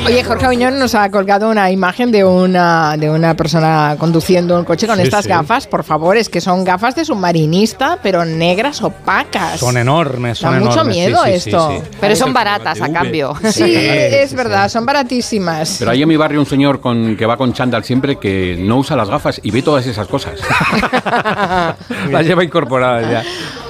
Oye, 0.04 0.24
Jorge 0.24 0.46
Aviñón 0.46 0.78
nos 0.89 0.94
ha 0.94 1.10
colgado 1.10 1.50
una 1.50 1.70
imagen 1.70 2.10
de 2.10 2.25
una, 2.25 2.97
de 2.97 3.10
una 3.10 3.34
persona 3.36 3.94
conduciendo 3.99 4.58
un 4.58 4.65
coche 4.65 4.86
con 4.86 4.97
Sí, 4.97 5.02
estas 5.02 5.25
sí. 5.25 5.28
gafas. 5.28 5.67
Por 5.67 5.84
favor, 5.84 6.17
es 6.17 6.31
que 6.31 6.41
son 6.41 6.65
gafas 6.65 6.94
de 6.94 7.05
submarinista, 7.05 7.99
pero 8.02 8.25
negras 8.25 8.81
opacas. 8.83 9.60
Son 9.60 9.76
enormes, 9.76 10.39
son 10.39 10.55
Da 10.55 10.60
mucho 10.60 10.73
enormes. 10.81 10.97
miedo 10.97 11.18
sí, 11.26 11.33
sí, 11.33 11.41
sí, 11.41 11.49
esto. 11.50 11.70
sí. 11.73 11.83
Pero 12.00 12.17
son 12.17 12.33
baratas 12.33 12.81
a 12.81 12.91
cambio. 12.91 13.34
Sí, 13.52 13.65
es 13.76 14.33
verdad, 14.33 14.70
son 14.70 14.86
baratísimas. 14.86 15.76
Pero 15.78 15.91
hay 15.91 16.00
en 16.02 16.08
mi 16.08 16.17
barrio 16.17 16.41
un 16.41 16.47
señor 16.47 16.81
con, 16.81 17.17
que 17.18 17.26
va 17.26 17.36
con 17.36 17.52
chándal 17.52 17.84
siempre 17.84 18.17
que 18.17 18.57
no 18.58 18.78
usa 18.78 18.97
las 18.97 19.10
gafas 19.10 19.41
y 19.42 19.50
ve 19.50 19.60
todas 19.60 19.86
esas 19.86 20.07
cosas. 20.08 20.41
Las 22.10 22.25
lleva 22.26 22.42
incorporadas 22.44 23.10
ya. 23.10 23.23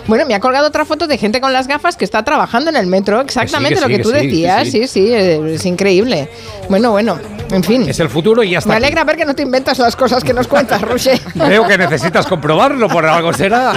Bueno, 0.08 0.24
me 0.26 0.34
ha 0.34 0.40
colgado 0.40 0.66
otra 0.66 0.84
foto 0.84 1.06
de 1.06 1.18
gente 1.18 1.40
con 1.40 1.52
las 1.52 1.68
gafas 1.68 1.96
que 1.96 2.04
está 2.04 2.24
trabajando 2.24 2.70
en 2.70 2.76
el 2.76 2.86
metro, 2.86 3.20
exactamente 3.20 3.76
que 3.76 3.80
lo 3.82 3.86
sí, 3.86 3.92
que 3.92 3.96
que 3.98 4.02
tú 4.02 4.10
decías. 4.10 4.64
sí. 4.64 4.72
Sí, 4.72 4.86
sí, 4.88 5.12
eh, 5.12 5.54
es 5.54 5.66
increíble. 5.66 6.28
Bueno, 6.70 6.90
bueno, 6.92 7.18
en 7.50 7.62
fin. 7.62 7.88
Es 7.88 8.00
el 8.00 8.08
futuro 8.08 8.42
y 8.42 8.50
ya 8.50 8.58
está. 8.58 8.70
Me 8.70 8.76
aquí. 8.76 8.84
alegra 8.86 9.04
ver 9.04 9.16
que 9.16 9.24
no 9.26 9.34
te 9.34 9.42
inventas 9.42 9.78
las 9.78 9.94
cosas 9.96 10.24
que 10.24 10.32
nos 10.32 10.48
cuentas, 10.48 10.80
Roger. 10.80 11.20
Veo 11.34 11.66
que 11.66 11.76
necesitas 11.76 12.26
comprobarlo, 12.26 12.88
por 12.88 13.04
algo 13.04 13.32
será. 13.34 13.74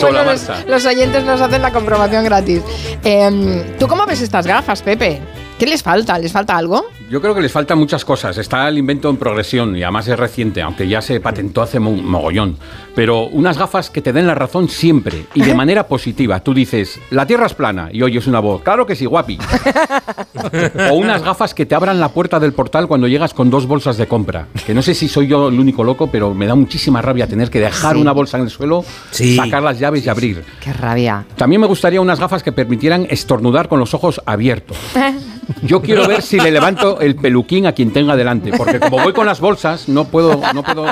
Bueno, 0.00 0.24
los, 0.24 0.46
los 0.66 0.84
oyentes 0.84 1.24
nos 1.24 1.40
hacen 1.40 1.62
la 1.62 1.72
comprobación 1.72 2.24
gratis. 2.24 2.62
Em, 3.04 3.76
¿Tú 3.78 3.86
cómo 3.86 4.04
ves 4.04 4.20
estas 4.20 4.46
gafas, 4.46 4.82
Pepe? 4.82 5.20
¿Qué 5.58 5.66
les 5.66 5.82
falta? 5.82 6.18
¿Les 6.18 6.32
falta 6.32 6.56
algo? 6.56 6.86
Yo 7.08 7.20
creo 7.22 7.36
que 7.36 7.40
les 7.40 7.52
faltan 7.52 7.78
muchas 7.78 8.04
cosas. 8.04 8.36
Está 8.36 8.66
el 8.68 8.78
invento 8.78 9.08
en 9.08 9.16
progresión 9.16 9.76
y 9.76 9.82
además 9.84 10.08
es 10.08 10.18
reciente, 10.18 10.60
aunque 10.60 10.88
ya 10.88 11.00
se 11.00 11.20
patentó 11.20 11.62
hace 11.62 11.78
mo- 11.78 11.92
mogollón. 11.92 12.56
Pero 12.96 13.26
unas 13.28 13.56
gafas 13.56 13.90
que 13.90 14.02
te 14.02 14.12
den 14.12 14.26
la 14.26 14.34
razón 14.34 14.68
siempre 14.68 15.26
y 15.32 15.42
de 15.42 15.54
manera 15.54 15.86
positiva. 15.86 16.40
Tú 16.40 16.52
dices, 16.52 16.98
la 17.10 17.24
Tierra 17.24 17.46
es 17.46 17.54
plana 17.54 17.90
y 17.92 18.02
oyes 18.02 18.26
una 18.26 18.40
voz, 18.40 18.62
claro 18.62 18.86
que 18.86 18.96
sí, 18.96 19.06
guapi. 19.06 19.38
o 20.90 20.94
unas 20.94 21.22
gafas 21.22 21.54
que 21.54 21.64
te 21.64 21.76
abran 21.76 22.00
la 22.00 22.08
puerta 22.08 22.40
del 22.40 22.52
portal 22.52 22.88
cuando 22.88 23.06
llegas 23.06 23.32
con 23.34 23.50
dos 23.50 23.66
bolsas 23.68 23.96
de 23.98 24.08
compra. 24.08 24.48
Que 24.66 24.74
no 24.74 24.82
sé 24.82 24.92
si 24.94 25.06
soy 25.08 25.28
yo 25.28 25.48
el 25.48 25.60
único 25.60 25.84
loco, 25.84 26.08
pero 26.10 26.34
me 26.34 26.46
da 26.46 26.56
muchísima 26.56 27.00
rabia 27.02 27.28
tener 27.28 27.50
que 27.50 27.60
dejar 27.60 27.94
Sí. 27.94 28.00
una 28.00 28.10
bolsa 28.12 28.36
en 28.38 28.44
el 28.44 28.50
suelo, 28.50 28.84
Sí. 29.12 29.36
sacar 29.36 29.62
las 29.62 29.78
llaves 29.78 30.04
y 30.04 30.08
abrir. 30.08 30.42
Qué 30.60 30.72
rabia. 30.72 31.24
También 31.36 31.60
me 31.60 31.68
gustaría 31.68 32.00
unas 32.00 32.18
gafas 32.18 32.42
que 32.42 32.50
permitieran 32.50 33.06
estornudar 33.10 33.68
con 33.68 33.78
los 33.78 33.94
ojos 33.94 34.20
abiertos. 34.26 34.76
Yo 35.62 35.80
quiero 35.80 36.08
ver 36.08 36.22
si 36.22 36.40
le 36.40 36.50
levanto 36.50 36.95
el 37.00 37.16
peluquín 37.16 37.66
a 37.66 37.72
quien 37.72 37.92
tenga 37.92 38.16
delante, 38.16 38.52
porque 38.56 38.80
como 38.80 39.02
voy 39.02 39.12
con 39.12 39.26
las 39.26 39.40
bolsas, 39.40 39.88
no 39.88 40.04
puedo, 40.04 40.40
no 40.54 40.62
puedo 40.62 40.86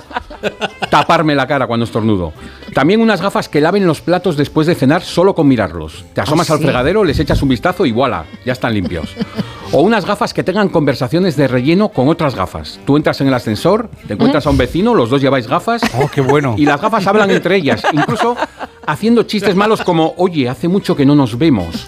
taparme 0.90 1.34
la 1.34 1.46
cara 1.46 1.66
cuando 1.66 1.84
estornudo. 1.84 2.32
También 2.74 3.00
unas 3.00 3.22
gafas 3.22 3.48
que 3.48 3.60
laven 3.60 3.86
los 3.86 4.00
platos 4.00 4.36
después 4.36 4.66
de 4.66 4.74
cenar 4.74 5.02
solo 5.02 5.36
con 5.36 5.46
mirarlos. 5.46 6.04
Te 6.12 6.20
asomas 6.20 6.50
¿Ah, 6.50 6.54
al 6.54 6.58
sí? 6.58 6.64
fregadero, 6.64 7.04
les 7.04 7.20
echas 7.20 7.40
un 7.40 7.48
vistazo 7.48 7.86
y 7.86 7.92
voilà, 7.92 8.24
ya 8.44 8.52
están 8.52 8.74
limpios. 8.74 9.14
O 9.70 9.80
unas 9.80 10.04
gafas 10.04 10.34
que 10.34 10.42
tengan 10.42 10.68
conversaciones 10.68 11.36
de 11.36 11.46
relleno 11.46 11.90
con 11.90 12.08
otras 12.08 12.34
gafas. 12.34 12.80
Tú 12.84 12.96
entras 12.96 13.20
en 13.20 13.28
el 13.28 13.34
ascensor, 13.34 13.88
te 14.08 14.14
encuentras 14.14 14.46
a 14.46 14.50
un 14.50 14.58
vecino, 14.58 14.92
los 14.92 15.08
dos 15.08 15.22
lleváis 15.22 15.46
gafas. 15.46 15.82
Oh, 15.96 16.08
qué 16.12 16.20
bueno. 16.20 16.56
Y 16.58 16.66
las 16.66 16.80
gafas 16.80 17.06
hablan 17.06 17.30
entre 17.30 17.56
ellas, 17.56 17.82
incluso 17.92 18.36
haciendo 18.86 19.22
chistes 19.22 19.54
malos 19.54 19.82
como, 19.82 20.12
oye, 20.16 20.48
hace 20.48 20.66
mucho 20.66 20.96
que 20.96 21.06
no 21.06 21.14
nos 21.14 21.38
vemos. 21.38 21.86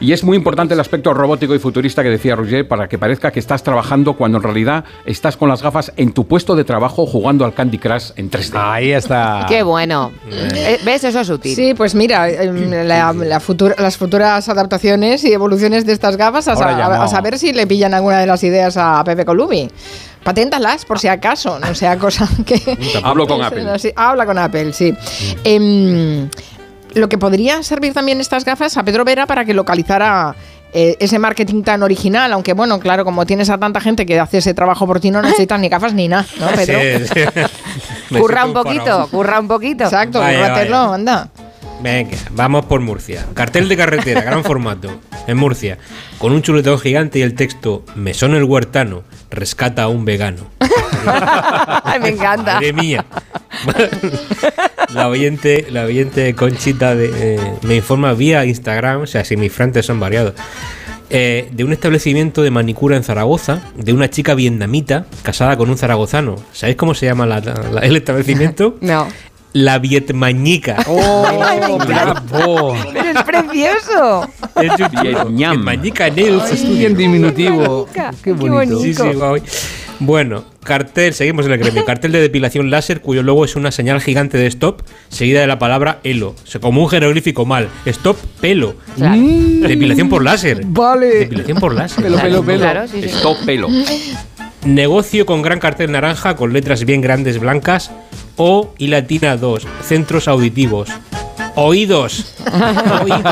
Y 0.00 0.12
es 0.12 0.22
muy 0.22 0.36
importante 0.36 0.74
el 0.74 0.80
aspecto 0.80 1.12
robótico 1.12 1.54
y 1.54 1.58
futurista 1.58 2.02
que 2.02 2.08
decía 2.08 2.36
Roger 2.36 2.68
para 2.68 2.88
que 2.88 2.98
parezca 2.98 3.30
que 3.32 3.40
estás 3.40 3.62
trabajando 3.62 4.14
cuando 4.14 4.38
en 4.38 4.44
realidad 4.44 4.84
estás 5.04 5.36
con 5.36 5.48
las 5.48 5.62
gafas 5.62 5.92
en 5.96 6.12
tu 6.12 6.26
puesto 6.26 6.54
de 6.54 6.64
trabajo 6.64 7.04
jugando 7.04 7.44
al 7.44 7.52
Candy 7.52 7.78
Crush 7.78 8.12
en 8.16 8.30
3D. 8.50 8.58
Ahí 8.72 8.92
está. 8.92 9.46
Qué 9.48 9.62
bueno. 9.62 10.12
Eh, 10.30 10.78
¿Ves? 10.84 11.04
Eso 11.04 11.20
es 11.20 11.28
útil. 11.30 11.54
Sí, 11.54 11.74
pues 11.74 11.94
mira, 11.94 12.28
em, 12.28 12.70
la- 12.86 13.12
la 13.12 13.40
futura- 13.40 13.76
las 13.78 13.96
futuras 13.96 14.48
adaptaciones 14.48 15.22
y 15.24 15.32
evoluciones 15.32 15.86
de 15.86 15.92
estas 15.92 16.16
gafas, 16.16 16.48
a, 16.48 17.06
saber 17.08 17.38
si 17.38 17.52
le 17.52 17.66
pillan 17.66 17.94
alguna 17.94 18.18
de 18.20 18.26
las 18.26 18.42
ideas 18.42 18.76
a 18.76 19.02
Pepe 19.04 19.24
Colubi. 19.24 19.70
Paténtalas 20.24 20.84
por 20.84 20.98
si 21.00 21.08
acaso, 21.08 21.58
no 21.58 21.74
sea 21.74 21.98
cosa 21.98 22.28
que... 22.46 22.60
Hablo 23.02 23.26
con 23.26 23.42
Apple. 23.44 23.78
Sí, 23.78 23.92
habla 23.96 24.24
con 24.26 24.38
Apple, 24.38 24.72
sí. 24.72 24.94
Em, 25.44 26.28
lo 26.94 27.08
que 27.08 27.18
podría 27.18 27.62
servir 27.62 27.92
también 27.92 28.20
estas 28.20 28.44
gafas 28.44 28.76
a 28.76 28.82
Pedro 28.84 29.04
Vera 29.04 29.26
para 29.26 29.44
que 29.44 29.54
localizara 29.54 30.34
eh, 30.72 30.96
ese 31.00 31.18
marketing 31.18 31.62
tan 31.62 31.82
original, 31.82 32.32
aunque 32.32 32.54
bueno, 32.54 32.80
claro, 32.80 33.04
como 33.04 33.26
tienes 33.26 33.50
a 33.50 33.58
tanta 33.58 33.80
gente 33.80 34.06
que 34.06 34.18
hace 34.18 34.38
ese 34.38 34.54
trabajo 34.54 34.86
por 34.86 35.00
ti, 35.00 35.10
no 35.10 35.20
necesitas 35.22 35.60
ni 35.60 35.68
gafas 35.68 35.92
ni 35.94 36.08
nada, 36.08 36.26
¿no, 36.38 36.46
Pedro? 36.48 36.80
Sí, 36.80 37.08
sí. 37.14 38.18
Curra 38.18 38.44
un 38.44 38.52
poquito, 38.52 39.08
curra 39.10 39.40
un 39.40 39.48
poquito. 39.48 39.84
Exacto, 39.84 40.20
vaya. 40.20 40.94
anda. 40.94 41.30
Venga, 41.82 42.16
vamos 42.30 42.66
por 42.66 42.80
Murcia. 42.80 43.26
Cartel 43.34 43.68
de 43.68 43.76
carretera, 43.76 44.20
gran 44.22 44.44
formato, 44.44 45.00
en 45.26 45.36
Murcia, 45.36 45.78
con 46.18 46.32
un 46.32 46.42
chuletón 46.42 46.78
gigante 46.78 47.18
y 47.18 47.22
el 47.22 47.34
texto 47.34 47.84
Mesón 47.96 48.34
el 48.34 48.44
huertano, 48.44 49.02
rescata 49.30 49.82
a 49.84 49.88
un 49.88 50.04
vegano. 50.04 50.46
Ay, 51.84 52.00
me 52.00 52.10
encanta. 52.10 52.54
Madre 52.54 52.72
mía. 52.72 53.04
La 54.94 55.08
oyente, 55.08 55.66
la 55.70 55.84
oyente 55.84 56.34
Conchita 56.34 56.94
de, 56.94 57.10
eh, 57.14 57.40
me 57.62 57.76
informa 57.76 58.12
vía 58.14 58.44
Instagram, 58.44 59.02
o 59.02 59.06
sea, 59.06 59.24
si 59.24 59.36
mis 59.36 59.52
frantes 59.52 59.86
son 59.86 59.98
variados, 60.00 60.34
eh, 61.10 61.48
de 61.52 61.64
un 61.64 61.72
establecimiento 61.72 62.42
de 62.42 62.50
manicura 62.50 62.96
en 62.96 63.04
Zaragoza, 63.04 63.60
de 63.76 63.92
una 63.92 64.08
chica 64.08 64.34
vietnamita 64.34 65.06
casada 65.22 65.56
con 65.56 65.68
un 65.70 65.76
zaragozano. 65.76 66.36
¿Sabéis 66.52 66.76
cómo 66.76 66.94
se 66.94 67.06
llama 67.06 67.26
la- 67.26 67.40
la- 67.40 67.80
el 67.80 67.96
establecimiento? 67.96 68.76
No. 68.80 69.06
La 69.54 69.78
Vietmañica. 69.78 70.78
Oh, 70.86 71.78
bravo. 71.86 72.74
Pero 72.90 73.10
es 73.10 73.22
precioso. 73.22 74.26
Es. 74.56 74.72
Vietmañica 75.28 76.08
Nails 76.08 76.44
Estoy 76.44 76.56
Studio. 76.56 76.86
en 76.86 76.96
diminutivo. 76.96 77.86
Qué 78.24 78.32
bonito. 78.32 78.80
Sí, 78.80 78.94
sí, 78.94 79.02
guau. 79.12 79.36
Bueno, 80.04 80.44
cartel, 80.64 81.14
seguimos 81.14 81.46
en 81.46 81.52
el 81.52 81.58
gremio. 81.58 81.84
Cartel 81.84 82.10
de 82.10 82.20
depilación 82.20 82.70
láser 82.70 83.00
cuyo 83.00 83.22
logo 83.22 83.44
es 83.44 83.54
una 83.54 83.70
señal 83.70 84.00
gigante 84.00 84.36
de 84.36 84.48
stop 84.48 84.82
seguida 85.08 85.40
de 85.40 85.46
la 85.46 85.60
palabra 85.60 86.00
elo. 86.02 86.34
O 86.42 86.46
sea, 86.46 86.60
como 86.60 86.82
un 86.82 86.88
jeroglífico 86.88 87.44
mal. 87.44 87.68
Stop, 87.86 88.16
pelo. 88.40 88.74
Claro. 88.96 89.22
Depilación 89.22 90.08
por 90.08 90.24
láser. 90.24 90.62
Vale. 90.66 91.06
Depilación 91.06 91.60
por 91.60 91.72
láser. 91.72 92.02
Pelo, 92.02 92.18
pelo, 92.20 92.42
pelo. 92.42 92.58
Claro, 92.58 92.88
sí, 92.88 93.00
sí. 93.00 93.10
Stop 93.10 93.44
pelo. 93.46 93.68
Negocio 94.64 95.24
con 95.24 95.40
gran 95.40 95.60
cartel 95.60 95.92
naranja 95.92 96.34
con 96.34 96.52
letras 96.52 96.84
bien 96.84 97.00
grandes 97.00 97.38
blancas. 97.38 97.92
O 98.36 98.74
y 98.78 98.88
latina 98.88 99.36
2. 99.36 99.68
Centros 99.84 100.26
auditivos. 100.26 100.88
Oídos. 101.54 102.34
Oídos. 103.02 103.24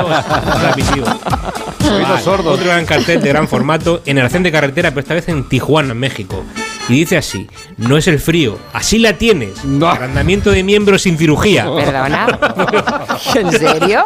Oídos 1.91 2.23
sordos. 2.23 2.55
Otro 2.55 2.67
gran 2.67 2.85
cartel 2.87 3.21
de 3.23 3.29
gran 3.29 3.49
formato 3.49 4.03
en 4.07 4.19
el 4.19 4.25
arcén 4.25 4.43
de 4.43 4.53
carretera, 4.53 4.91
pero 4.91 5.01
esta 5.01 5.15
vez 5.15 5.29
en 5.29 5.49
Tijuana, 5.49 5.95
México. 5.95 6.45
Y 6.89 6.95
dice 6.95 7.17
así: 7.17 7.49
No 7.79 7.97
es 7.97 8.07
el 8.09 8.19
frío, 8.19 8.59
así 8.73 8.99
la 8.99 9.15
tienes. 9.15 9.65
No. 9.65 9.89
Agrandamiento 9.89 10.51
de 10.51 10.63
miembros 10.63 11.03
sin 11.03 11.17
cirugía. 11.17 11.65
Perdona. 11.75 12.39
¿En 13.35 13.51
serio? 13.53 14.05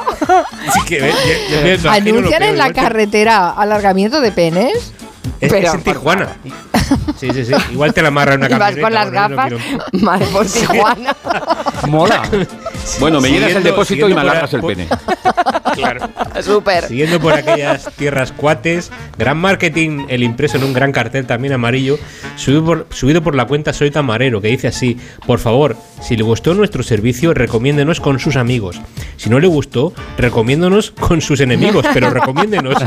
Así 0.69 0.81
que, 0.87 1.01
ve- 1.01 1.13
yo- 1.51 1.57
yo 1.57 1.63
me 1.63 1.75
imagino 1.75 1.85
lo 1.85 1.91
¿Anuncian 2.19 2.39
peor, 2.41 2.51
en 2.53 2.59
la 2.59 2.73
carretera 2.73 3.51
alargamiento 3.51 4.21
de 4.21 4.33
penes? 4.33 4.93
Es, 5.41 5.51
Pero, 5.51 5.69
es 5.69 5.75
en 5.75 5.83
Tijuana. 5.83 6.29
Sí, 7.19 7.29
sí, 7.33 7.45
sí. 7.47 7.53
Igual 7.73 7.93
te 7.95 8.03
la 8.03 8.09
amarra 8.09 8.35
en 8.35 8.41
una 8.45 8.49
Y 8.49 8.59
vas 8.59 8.75
camioneta. 8.75 8.83
con 8.83 8.95
las 8.95 9.31
no 9.31 9.37
gafas. 9.37 9.53
Madre 10.03 10.27
por 10.27 10.47
Tijuana. 10.47 11.17
Mola. 11.89 12.23
Bueno, 13.01 13.21
me 13.21 13.31
llenas 13.31 13.53
el 13.53 13.63
depósito 13.63 14.09
y 14.09 14.15
me 14.15 14.21
alargas 14.21 14.55
el 14.55 14.63
pene. 14.63 14.89
Claro. 15.75 16.09
Súper. 16.41 16.85
Siguiendo 16.85 17.19
por 17.19 17.33
aquellas 17.33 17.91
tierras 17.97 18.31
cuates, 18.31 18.93
gran 19.19 19.37
marketing, 19.39 20.07
el 20.09 20.23
impreso 20.23 20.57
en 20.57 20.63
un 20.63 20.73
gran 20.73 20.93
cartel 20.93 21.27
también 21.27 21.53
amarillo, 21.53 21.99
subido 22.37 22.65
por, 22.65 22.87
subido 22.91 23.23
por 23.23 23.35
la 23.35 23.47
cuenta 23.47 23.73
Soy 23.73 23.91
Camarero, 23.91 24.41
que 24.41 24.49
dice 24.49 24.69
así, 24.69 24.97
por 25.27 25.41
favor, 25.41 25.77
si 26.01 26.17
le 26.17 26.23
gustó 26.23 26.55
nuestro 26.55 26.85
servicio, 26.85 27.35
recomiéndenos 27.35 28.01
con 28.01 28.21
sus 28.21 28.37
amigos. 28.37 28.81
Si 29.17 29.31
no 29.31 29.41
le 29.41 29.49
gustó, 29.49 29.93
recomiéndonos 30.17 30.93
con 30.93 31.21
sus 31.21 31.41
enemigos, 31.41 31.85
pero 31.93 32.11
recomiéndenos. 32.11 32.77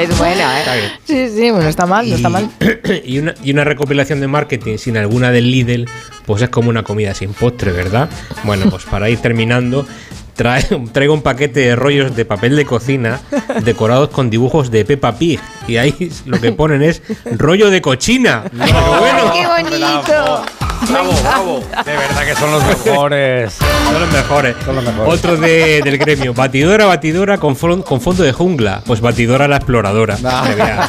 Es 0.00 0.18
buena, 0.18 0.60
¿eh? 0.60 0.90
Sí, 1.04 1.28
sí, 1.28 1.50
bueno, 1.52 1.68
está 1.68 1.86
mal, 1.86 2.08
no 2.08 2.16
está 2.16 2.28
mal. 2.28 2.50
y, 3.04 3.18
una, 3.18 3.34
y 3.44 3.52
una 3.52 3.62
recopilación 3.62 4.20
de 4.20 4.26
marketing 4.26 4.76
sin 4.76 4.96
alguna 4.96 5.30
del 5.30 5.52
Lidl, 5.52 5.86
pues 6.26 6.42
es 6.42 6.48
como 6.48 6.68
una 6.68 6.82
comida 6.82 7.14
sin 7.14 7.32
postre, 7.32 7.70
¿verdad? 7.70 8.08
Bueno, 8.44 8.66
pues 8.70 8.84
para 8.84 9.08
ir 9.10 9.18
terminando, 9.20 9.86
trae, 10.34 10.62
traigo 10.92 11.14
un 11.14 11.22
paquete 11.22 11.60
de 11.60 11.76
rollos 11.76 12.14
de 12.16 12.24
papel 12.24 12.56
de 12.56 12.64
cocina 12.64 13.20
decorados 13.64 14.08
con 14.10 14.30
dibujos 14.30 14.70
de 14.70 14.84
Peppa 14.84 15.12
Pig. 15.16 15.40
Y 15.66 15.76
ahí 15.76 16.10
lo 16.26 16.40
que 16.40 16.52
ponen 16.52 16.82
es 16.82 17.02
rollo 17.36 17.70
de 17.70 17.82
cochina. 17.82 18.44
bueno. 18.52 19.32
¡Qué 19.32 19.46
bonito! 19.46 20.44
Bravo, 20.88 21.12
bravo. 21.22 21.60
De 21.84 21.90
verdad 21.92 22.24
que 22.24 22.34
son 22.36 22.52
los 22.52 22.64
mejores. 22.64 23.52
Son 23.54 24.00
los 24.00 24.12
mejores. 24.12 24.56
Son 24.64 24.74
los 24.76 24.84
mejores. 24.84 25.12
Otro 25.12 25.36
de- 25.36 25.80
del 25.82 25.98
gremio. 25.98 26.32
Batidora, 26.32 26.86
batidora 26.86 27.36
con, 27.38 27.56
fon- 27.56 27.82
con 27.82 28.00
fondo 28.00 28.22
de 28.22 28.32
jungla. 28.32 28.80
Pues 28.86 29.00
batidora 29.00 29.48
la 29.48 29.56
exploradora. 29.56 30.16
Ah. 30.24 30.48
Vea, 30.56 30.88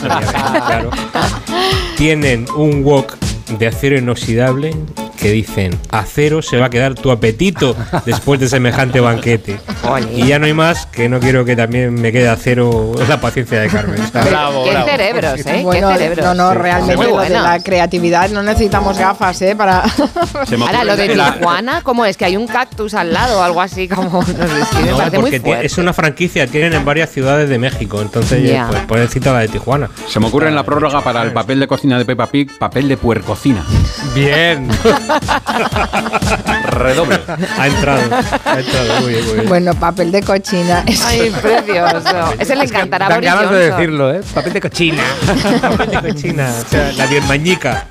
claro. 0.68 0.92
Tienen 1.98 2.46
un 2.56 2.84
wok 2.84 3.16
de 3.58 3.68
acero 3.68 3.98
inoxidable 3.98 4.76
que 5.20 5.32
dicen 5.32 5.78
acero 5.90 6.42
se 6.42 6.58
va 6.58 6.68
a 6.68 6.70
quedar 6.70 6.96
tu 6.96 7.12
apetito 7.12 7.76
después 8.06 8.40
de 8.40 8.48
semejante 8.48 9.00
banquete. 9.02 9.60
Y 10.16 10.28
ya 10.28 10.40
no 10.40 10.46
hay 10.46 10.54
más 10.54 10.86
que 10.86 11.10
no 11.10 11.20
quiero 11.20 11.44
que 11.44 11.56
también 11.58 11.94
me 11.96 12.12
quede 12.12 12.30
acero 12.30 12.94
la 13.08 13.20
paciencia 13.20 13.60
de 13.60 13.68
Carmen. 13.68 13.98
Qué 14.14 14.84
cerebros, 14.86 15.46
¿eh? 15.46 15.62
Bueno, 15.64 15.90
Qué 15.90 15.98
cerebros. 15.98 16.26
no, 16.26 16.34
no, 16.36 16.54
realmente 16.54 17.04
lo 17.08 17.20
de 17.20 17.30
la 17.32 17.60
creatividad 17.62 18.30
no 18.30 18.44
necesitamos 18.44 18.98
gafas, 18.98 19.42
¿eh? 19.42 19.56
Para 19.56 19.82
Ahora, 19.82 20.84
lo 20.86 20.96
de 20.96 21.10
Tijuana, 21.10 21.82
¿cómo 21.84 22.06
es? 22.06 22.16
Que 22.16 22.26
hay 22.26 22.38
un 22.38 22.48
cactus 22.48 22.94
al 22.94 23.12
lado 23.14 23.40
o 23.40 23.44
algo 23.44 23.62
así, 23.62 23.88
como. 23.88 24.24
No 24.40 24.48
sé, 24.48 24.62
es 24.62 24.68
que 24.70 24.80
me 24.86 24.92
No, 24.92 24.98
parece 24.98 25.18
muy 25.18 25.22
porque 25.24 25.40
tiene- 25.40 25.42
fuerte. 25.42 25.66
es 25.66 25.78
una 25.78 25.92
franquicia, 25.94 26.48
tienen 26.48 26.74
en 26.74 26.86
varias 26.86 27.10
ciudades 27.10 27.50
de 27.50 27.58
México, 27.58 28.02
entonces 28.02 28.44
Ya. 28.50 28.68
pues 28.70 28.82
pueden 28.84 29.08
citar 29.10 29.34
la 29.34 29.40
de 29.42 29.48
Tijuana. 29.50 29.90
Se 30.08 30.20
me 30.20 30.28
ocurre 30.28 30.48
en 30.50 30.56
la 30.56 30.64
prórroga 30.64 31.02
para 31.04 31.24
el 31.24 31.34
papel 31.34 31.60
de 31.60 31.68
cocina 31.68 31.98
de 31.98 32.06
Peppa 32.06 32.28
Pig, 32.28 32.58
papel 32.58 32.88
de 32.88 32.96
Bien. 34.14 34.68
Redoble. 36.64 37.20
Ha 37.58 37.68
entrado, 37.68 38.02
ha 38.46 38.60
entrado, 38.60 39.02
muy 39.02 39.14
bien, 39.14 39.26
muy 39.26 39.34
bien. 39.36 39.48
Bueno, 39.50 39.74
papel 39.76 40.12
de 40.12 40.22
cochina. 40.24 40.84
Es 40.86 41.06
Ay, 41.06 41.32
precioso. 41.42 42.34
Ese 42.38 42.56
le 42.56 42.64
encantará 42.66 43.08
a 43.08 43.10
Boris 43.16 43.30
ganas 43.30 43.52
de 43.52 43.72
decirlo, 43.72 44.14
¿eh? 44.14 44.22
Papel 44.34 44.54
de 44.54 44.62
cochina. 44.62 45.04
Papel 45.62 45.90
de 45.90 46.14
cochina, 46.14 46.50
o 46.66 46.70
sea, 46.70 46.92
la 46.94 47.06
birmañica. 47.08 47.86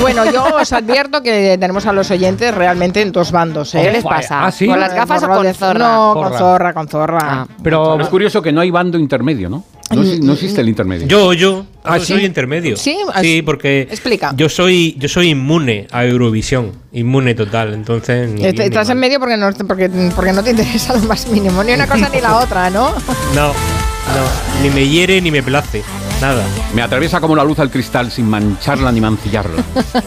Bueno, 0.00 0.30
yo 0.30 0.44
os 0.60 0.72
advierto 0.72 1.22
que 1.22 1.56
tenemos 1.58 1.86
a 1.86 1.92
los 1.92 2.10
oyentes 2.10 2.54
realmente 2.54 3.00
en 3.02 3.12
dos 3.12 3.32
bandos. 3.32 3.74
¿eh? 3.74 3.82
¿Qué 3.82 3.92
les 3.92 4.04
pasa? 4.04 4.46
¿Ah, 4.46 4.52
sí? 4.52 4.66
¿Con 4.66 4.80
las 4.80 4.94
gafas 4.94 5.22
o 5.22 5.28
con 5.28 5.54
zorra? 5.54 5.78
No, 5.78 6.14
con 6.14 6.24
Zorra. 6.32 6.38
zorra, 6.38 6.74
con 6.74 6.88
zorra. 6.88 7.46
Pero 7.62 8.00
Es 8.00 8.08
curioso 8.08 8.42
que 8.42 8.52
no 8.52 8.60
hay 8.60 8.70
bando 8.70 8.98
intermedio, 8.98 9.48
¿no? 9.48 9.64
No, 9.90 10.02
exi- 10.02 10.18
no 10.20 10.32
existe 10.32 10.60
el 10.60 10.68
intermedio. 10.68 11.06
Yo, 11.06 11.32
yo, 11.32 11.64
Ah, 11.84 11.98
yo 11.98 12.04
¿sí? 12.04 12.14
soy 12.14 12.24
intermedio. 12.24 12.76
Sí, 12.76 12.96
sí, 13.20 13.42
porque 13.42 13.82
Explica. 13.82 14.32
yo 14.36 14.48
soy, 14.48 14.96
yo 14.98 15.08
soy 15.08 15.28
inmune 15.30 15.86
a 15.92 16.04
Eurovisión, 16.04 16.72
inmune 16.92 17.34
total, 17.36 17.72
entonces. 17.74 18.28
ni 18.30 18.42
bien 18.42 18.54
ni 18.56 18.62
Estás 18.64 18.88
en 18.88 18.96
mal. 18.96 19.02
medio 19.08 19.20
porque 19.20 19.36
no, 19.36 19.48
porque, 19.68 19.88
porque 20.16 20.32
no 20.32 20.42
te 20.42 20.50
interesa 20.50 20.94
lo 20.94 21.00
más 21.02 21.28
mínimo, 21.28 21.62
ni 21.62 21.72
una 21.72 21.86
cosa 21.86 22.08
ni 22.08 22.20
la 22.20 22.36
otra, 22.38 22.68
¿no? 22.70 22.90
No, 23.34 23.48
no, 23.48 24.62
ni 24.62 24.70
me 24.70 24.88
hiere 24.88 25.20
ni 25.20 25.30
me 25.30 25.42
place, 25.44 25.84
nada. 26.20 26.42
Me 26.74 26.82
atraviesa 26.82 27.20
como 27.20 27.36
la 27.36 27.44
luz 27.44 27.60
al 27.60 27.70
cristal 27.70 28.10
sin 28.10 28.28
mancharla 28.28 28.90
ni 28.90 29.00
mancillarla. 29.00 29.62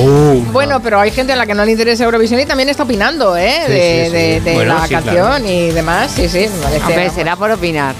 Uh, 0.00 0.40
Bueno, 0.52 0.80
pero 0.80 0.98
hay 1.00 1.10
gente 1.10 1.32
a 1.32 1.36
la 1.36 1.44
que 1.46 1.52
no 1.54 1.64
le 1.64 1.72
interesa 1.72 2.04
Eurovisión 2.04 2.40
y 2.40 2.46
también 2.46 2.68
está 2.68 2.84
opinando, 2.84 3.36
¿eh? 3.36 3.62
Sí, 3.66 3.72
de 3.72 4.04
sí, 4.06 4.12
de- 4.12 4.34
sí. 4.38 4.44
de 4.44 4.54
Bueno, 4.54 4.74
la 4.74 4.86
sí, 4.86 4.94
canción 4.94 5.26
claro. 5.26 5.44
y 5.48 5.70
demás. 5.72 6.12
Sí, 6.14 6.28
sí, 6.28 6.38
me 6.48 6.62
parece. 6.62 6.84
Hombre, 6.86 7.10
será 7.10 7.36
por 7.36 7.50
opinar. 7.50 7.94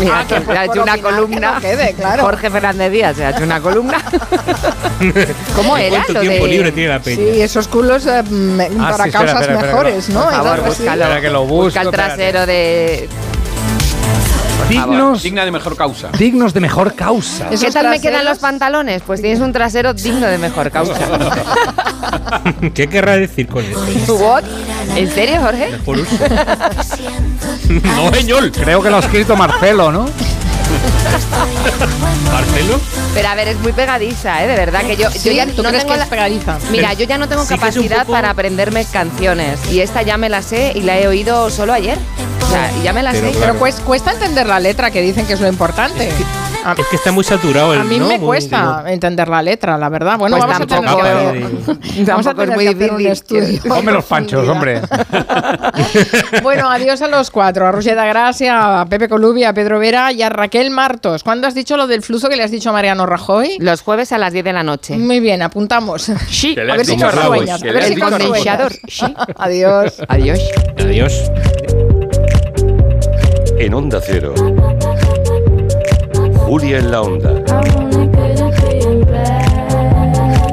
Mira, 0.00 0.18
Ah, 0.20 0.24
que 0.28 0.42
que 0.42 0.52
ha 0.58 0.64
hecho 0.66 0.82
una 0.82 0.94
que 0.94 1.00
columna. 1.02 1.54
no 1.54 1.60
quede, 1.60 1.94
claro. 1.94 2.22
Jorge 2.24 2.50
Fernández 2.50 2.92
Díaz 2.92 3.16
se 3.16 3.24
ha 3.24 3.30
hecho 3.30 3.44
una 3.44 3.60
columna. 3.60 3.98
¿Cómo 5.56 5.76
era 5.76 5.90
¿Cuánto 5.96 6.12
lo 6.14 6.20
tiempo 6.20 6.44
de- 6.46 6.50
libre 6.52 6.72
tiene 6.72 6.88
la 6.90 7.00
peña? 7.00 7.16
Sí, 7.16 7.40
esos 7.40 7.68
culos 7.68 8.06
eh, 8.06 8.22
mm, 8.22 8.60
Ah, 8.60 8.90
para 8.90 9.04
sí, 9.04 9.08
espera, 9.10 9.10
causas 9.10 9.40
espera, 9.40 9.52
espera, 9.54 9.60
mejores, 9.72 10.06
que 10.06 10.12
¿no? 10.12 10.24
Por 10.24 10.32
favor, 10.32 10.60
búscalo. 10.64 11.02
Espera 11.04 11.20
que 11.20 11.30
lo 11.30 11.40
busco, 11.44 11.64
Busca 11.64 11.80
el 11.82 11.86
espérate. 11.88 12.14
trasero 12.16 12.46
de. 12.46 13.08
Dignos, 14.68 15.22
Digna 15.22 15.44
de 15.44 15.50
mejor 15.50 15.76
causa. 15.76 16.08
dignos 16.18 16.52
de 16.54 16.60
mejor 16.60 16.94
causa. 16.94 17.48
¿Qué 17.50 17.70
tal 17.70 17.88
me 17.88 18.00
quedan 18.00 18.24
los 18.24 18.38
pantalones? 18.38 19.02
Pues 19.06 19.20
tienes 19.20 19.40
un 19.40 19.52
trasero 19.52 19.94
digno 19.94 20.26
de 20.26 20.38
mejor 20.38 20.70
causa. 20.70 20.94
¿Qué 22.74 22.88
querrá 22.88 23.16
decir 23.16 23.48
con 23.48 23.64
esto? 23.64 24.14
¿What? 24.16 24.44
¿En 24.96 25.10
serio, 25.10 25.40
Jorge? 25.40 25.70
No, 27.84 28.12
señor. 28.14 28.50
Creo 28.52 28.82
que 28.82 28.90
lo 28.90 28.96
ha 28.96 29.00
escrito 29.00 29.36
Marcelo, 29.36 29.92
¿no? 29.92 30.06
Marcelo. 32.32 32.80
Pero 33.14 33.28
a 33.28 33.34
ver, 33.34 33.48
es 33.48 33.58
muy 33.60 33.72
pegadiza, 33.72 34.42
¿eh? 34.44 34.48
De 34.48 34.56
verdad 34.56 34.82
que 34.82 34.96
yo, 34.96 35.08
yo 35.10 35.32
ya 35.32 35.46
¿tú 35.46 35.62
no 35.62 35.68
crees 35.70 35.82
tengo 35.84 35.92
que 35.94 35.98
la- 35.98 36.04
es 36.04 36.10
pegadiza? 36.10 36.58
Mira, 36.70 36.92
yo 36.94 37.04
ya 37.06 37.18
no 37.18 37.28
tengo 37.28 37.42
sí 37.44 37.54
capacidad 37.54 38.00
poco- 38.00 38.12
para 38.12 38.30
aprenderme 38.30 38.84
canciones. 38.84 39.58
Y 39.72 39.80
esta 39.80 40.02
ya 40.02 40.16
me 40.16 40.28
la 40.28 40.42
sé 40.42 40.72
y 40.74 40.82
la 40.82 40.98
he 40.98 41.06
oído 41.08 41.50
solo 41.50 41.72
ayer. 41.72 41.98
O 42.46 42.50
sea, 42.50 42.70
y 42.80 42.82
ya 42.82 42.92
me 42.92 43.02
la 43.02 43.12
Pero 43.12 43.26
sé. 43.26 43.32
claro. 43.38 43.54
Pero 43.54 43.64
cues- 43.64 43.80
cuesta 43.84 44.12
entender 44.12 44.46
la 44.46 44.60
letra, 44.60 44.90
que 44.90 45.00
dicen 45.02 45.26
que 45.26 45.34
es 45.34 45.40
lo 45.40 45.48
importante. 45.48 46.10
A, 46.64 46.72
Es 46.72 46.86
que 46.88 46.96
está 46.96 47.12
muy 47.12 47.22
saturado 47.22 47.72
el 47.72 47.80
a 47.80 47.84
mí 47.84 47.98
¿no? 47.98 48.08
me 48.08 48.18
Muy- 48.18 48.26
cuesta 48.26 48.82
entender 48.88 49.28
la 49.28 49.40
letra, 49.42 49.78
la 49.78 49.88
verdad. 49.88 50.18
Bueno, 50.18 50.36
Pues 50.38 50.48
vamos 50.48 50.60
a 50.62 50.66
tener 50.66 50.84
tampoco- 50.84 51.02
que, 51.32 51.40
Tampoco 51.40 52.04
vamos 52.06 52.26
a 52.26 52.30
es 52.30 52.36
tener 52.36 52.54
muy 52.56 52.64
que 52.64 52.70
hacer 52.70 52.90
un 52.92 52.98
difícil. 52.98 53.12
estudio. 53.12 53.62
Ponme 53.74 53.92
los 53.92 54.04
panchos, 54.04 54.48
hombre. 54.48 54.80
Bueno, 56.42 56.68
adiós 56.68 57.00
a 57.02 57.06
los 57.06 57.30
cuatro. 57.30 57.66
A 57.66 57.72
Roger 57.72 57.94
da 57.94 58.06
Gracia, 58.06 58.80
a 58.80 58.86
Pepe 58.86 59.08
Colubia, 59.08 59.50
a 59.50 59.52
Pedro 59.52 59.78
Vera 59.78 60.10
y 60.12 60.22
a 60.22 60.28
Raquel 60.30 60.67
Martos. 60.70 61.22
¿Cuándo 61.22 61.46
has 61.46 61.54
dicho 61.54 61.76
lo 61.76 61.86
del 61.86 62.02
flujo 62.02 62.28
que 62.28 62.36
le 62.36 62.42
has 62.42 62.50
dicho 62.50 62.70
a 62.70 62.72
Mariano 62.72 63.06
Rajoy? 63.06 63.56
Los 63.60 63.82
jueves 63.82 64.12
a 64.12 64.18
las 64.18 64.32
10 64.32 64.44
de 64.44 64.52
la 64.52 64.62
noche. 64.62 64.96
Muy 64.96 65.20
bien, 65.20 65.42
apuntamos. 65.42 66.10
Sí, 66.28 66.56
A 66.58 66.72
has 66.72 66.76
ver 66.76 66.86
si 66.86 66.98
sueñas. 66.98 67.62
A 67.62 67.66
le 67.66 67.72
ver 67.72 67.82
has 67.82 67.88
si 67.88 67.96
condensador. 67.96 68.72
Adiós. 69.36 70.02
Adiós. 70.08 70.40
Adiós. 70.78 71.30
En 73.58 73.74
Onda 73.74 74.00
Cero. 74.04 74.34
Julia 76.46 76.78
en 76.78 76.90
la 76.90 77.02
Onda. 77.02 77.42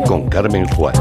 Con 0.08 0.30
Carmen 0.30 0.66
Juan. 0.70 0.94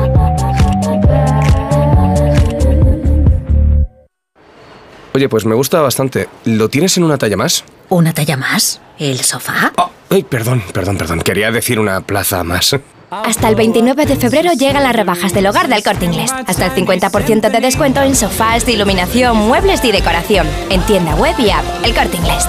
Oye, 5.14 5.28
pues 5.28 5.46
me 5.46 5.54
gusta 5.54 5.80
bastante. 5.80 6.28
¿Lo 6.44 6.68
tienes 6.68 6.96
en 6.96 7.04
una 7.04 7.18
talla 7.18 7.36
más? 7.36 7.64
¿Una 7.88 8.12
talla 8.12 8.36
más? 8.36 8.80
¿El 8.98 9.20
sofá? 9.20 9.72
Ah, 9.76 9.90
ay, 10.10 10.22
perdón, 10.22 10.62
perdón, 10.72 10.96
perdón. 10.96 11.20
Quería 11.20 11.50
decir 11.50 11.78
una 11.78 12.00
plaza 12.00 12.42
más. 12.44 12.76
Hasta 13.10 13.48
el 13.48 13.54
29 13.54 14.06
de 14.06 14.16
febrero 14.16 14.52
llegan 14.52 14.82
las 14.82 14.96
rebajas 14.96 15.32
del 15.32 15.46
hogar 15.46 15.68
del 15.68 15.82
corte 15.82 16.06
inglés. 16.06 16.32
Hasta 16.32 16.66
el 16.66 16.72
50% 16.72 17.50
de 17.50 17.60
descuento 17.60 18.02
en 18.02 18.16
sofás, 18.16 18.68
iluminación, 18.68 19.36
muebles 19.36 19.84
y 19.84 19.92
decoración. 19.92 20.46
En 20.70 20.80
tienda 20.82 21.14
web 21.14 21.34
y 21.38 21.50
app. 21.50 21.64
El 21.84 21.94
corte 21.94 22.16
inglés. 22.16 22.48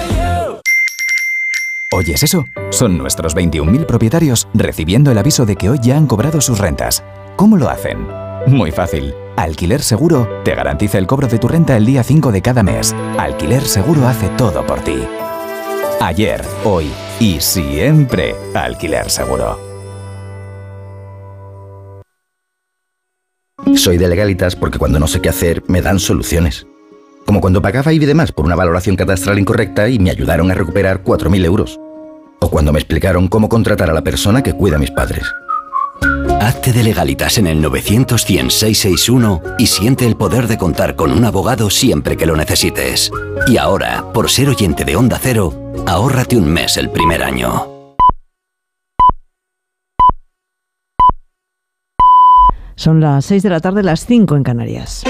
¿Oyes 1.91 2.23
eso? 2.23 2.45
Son 2.71 2.97
nuestros 2.97 3.35
21.000 3.35 3.85
propietarios 3.85 4.47
recibiendo 4.53 5.11
el 5.11 5.17
aviso 5.17 5.45
de 5.45 5.55
que 5.55 5.69
hoy 5.69 5.79
ya 5.81 5.97
han 5.97 6.07
cobrado 6.07 6.41
sus 6.41 6.57
rentas. 6.57 7.03
¿Cómo 7.35 7.57
lo 7.57 7.69
hacen? 7.69 8.07
Muy 8.47 8.71
fácil. 8.71 9.13
Alquiler 9.35 9.81
Seguro 9.81 10.41
te 10.43 10.55
garantiza 10.55 10.97
el 10.97 11.07
cobro 11.07 11.27
de 11.27 11.37
tu 11.37 11.47
renta 11.47 11.75
el 11.75 11.85
día 11.85 12.03
5 12.03 12.31
de 12.31 12.41
cada 12.41 12.63
mes. 12.63 12.95
Alquiler 13.17 13.63
Seguro 13.63 14.07
hace 14.07 14.29
todo 14.29 14.65
por 14.65 14.79
ti. 14.81 14.97
Ayer, 16.01 16.41
hoy 16.63 16.89
y 17.19 17.39
siempre. 17.41 18.33
Alquiler 18.53 19.09
Seguro. 19.09 19.59
Soy 23.75 23.97
de 23.97 24.07
legalitas 24.07 24.55
porque 24.55 24.79
cuando 24.79 24.99
no 24.99 25.07
sé 25.07 25.21
qué 25.21 25.29
hacer 25.29 25.63
me 25.67 25.81
dan 25.81 25.99
soluciones. 25.99 26.65
Como 27.25 27.41
cuando 27.41 27.61
pagaba 27.61 27.91
IBI 27.91 28.05
de 28.05 28.13
más 28.13 28.31
por 28.31 28.45
una 28.45 28.55
valoración 28.55 28.95
catastral 28.95 29.37
incorrecta 29.37 29.89
y 29.89 29.99
me 29.99 30.11
ayudaron 30.11 30.49
a 30.51 30.53
recuperar 30.53 31.03
4.000 31.03 31.43
euros. 31.43 31.79
O 32.39 32.49
cuando 32.49 32.71
me 32.71 32.79
explicaron 32.79 33.27
cómo 33.27 33.49
contratar 33.49 33.89
a 33.89 33.93
la 33.93 34.03
persona 34.03 34.43
que 34.43 34.53
cuida 34.53 34.77
a 34.77 34.79
mis 34.79 34.91
padres. 34.91 35.25
Hazte 36.45 36.71
de 36.71 36.83
legalitas 36.83 37.39
en 37.39 37.47
el 37.47 37.59
900 37.59 38.21
661 38.21 39.41
y 39.57 39.65
siente 39.65 40.05
el 40.05 40.15
poder 40.15 40.47
de 40.47 40.59
contar 40.59 40.95
con 40.95 41.11
un 41.11 41.25
abogado 41.25 41.71
siempre 41.71 42.15
que 42.15 42.27
lo 42.27 42.35
necesites. 42.35 43.09
Y 43.47 43.57
ahora, 43.57 44.05
por 44.13 44.29
ser 44.29 44.49
oyente 44.49 44.85
de 44.85 44.95
Onda 44.95 45.17
Cero, 45.19 45.73
ahórrate 45.87 46.37
un 46.37 46.47
mes 46.47 46.77
el 46.77 46.91
primer 46.91 47.23
año. 47.23 47.67
Son 52.75 53.01
las 53.01 53.25
6 53.25 53.41
de 53.41 53.49
la 53.49 53.59
tarde, 53.59 53.81
las 53.81 54.05
5 54.05 54.35
en 54.35 54.43
Canarias. 54.43 55.03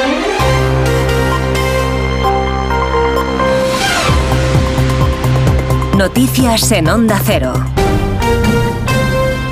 Noticias 5.97 6.72
en 6.72 6.88
Onda 6.88 7.19
Cero. 7.25 7.75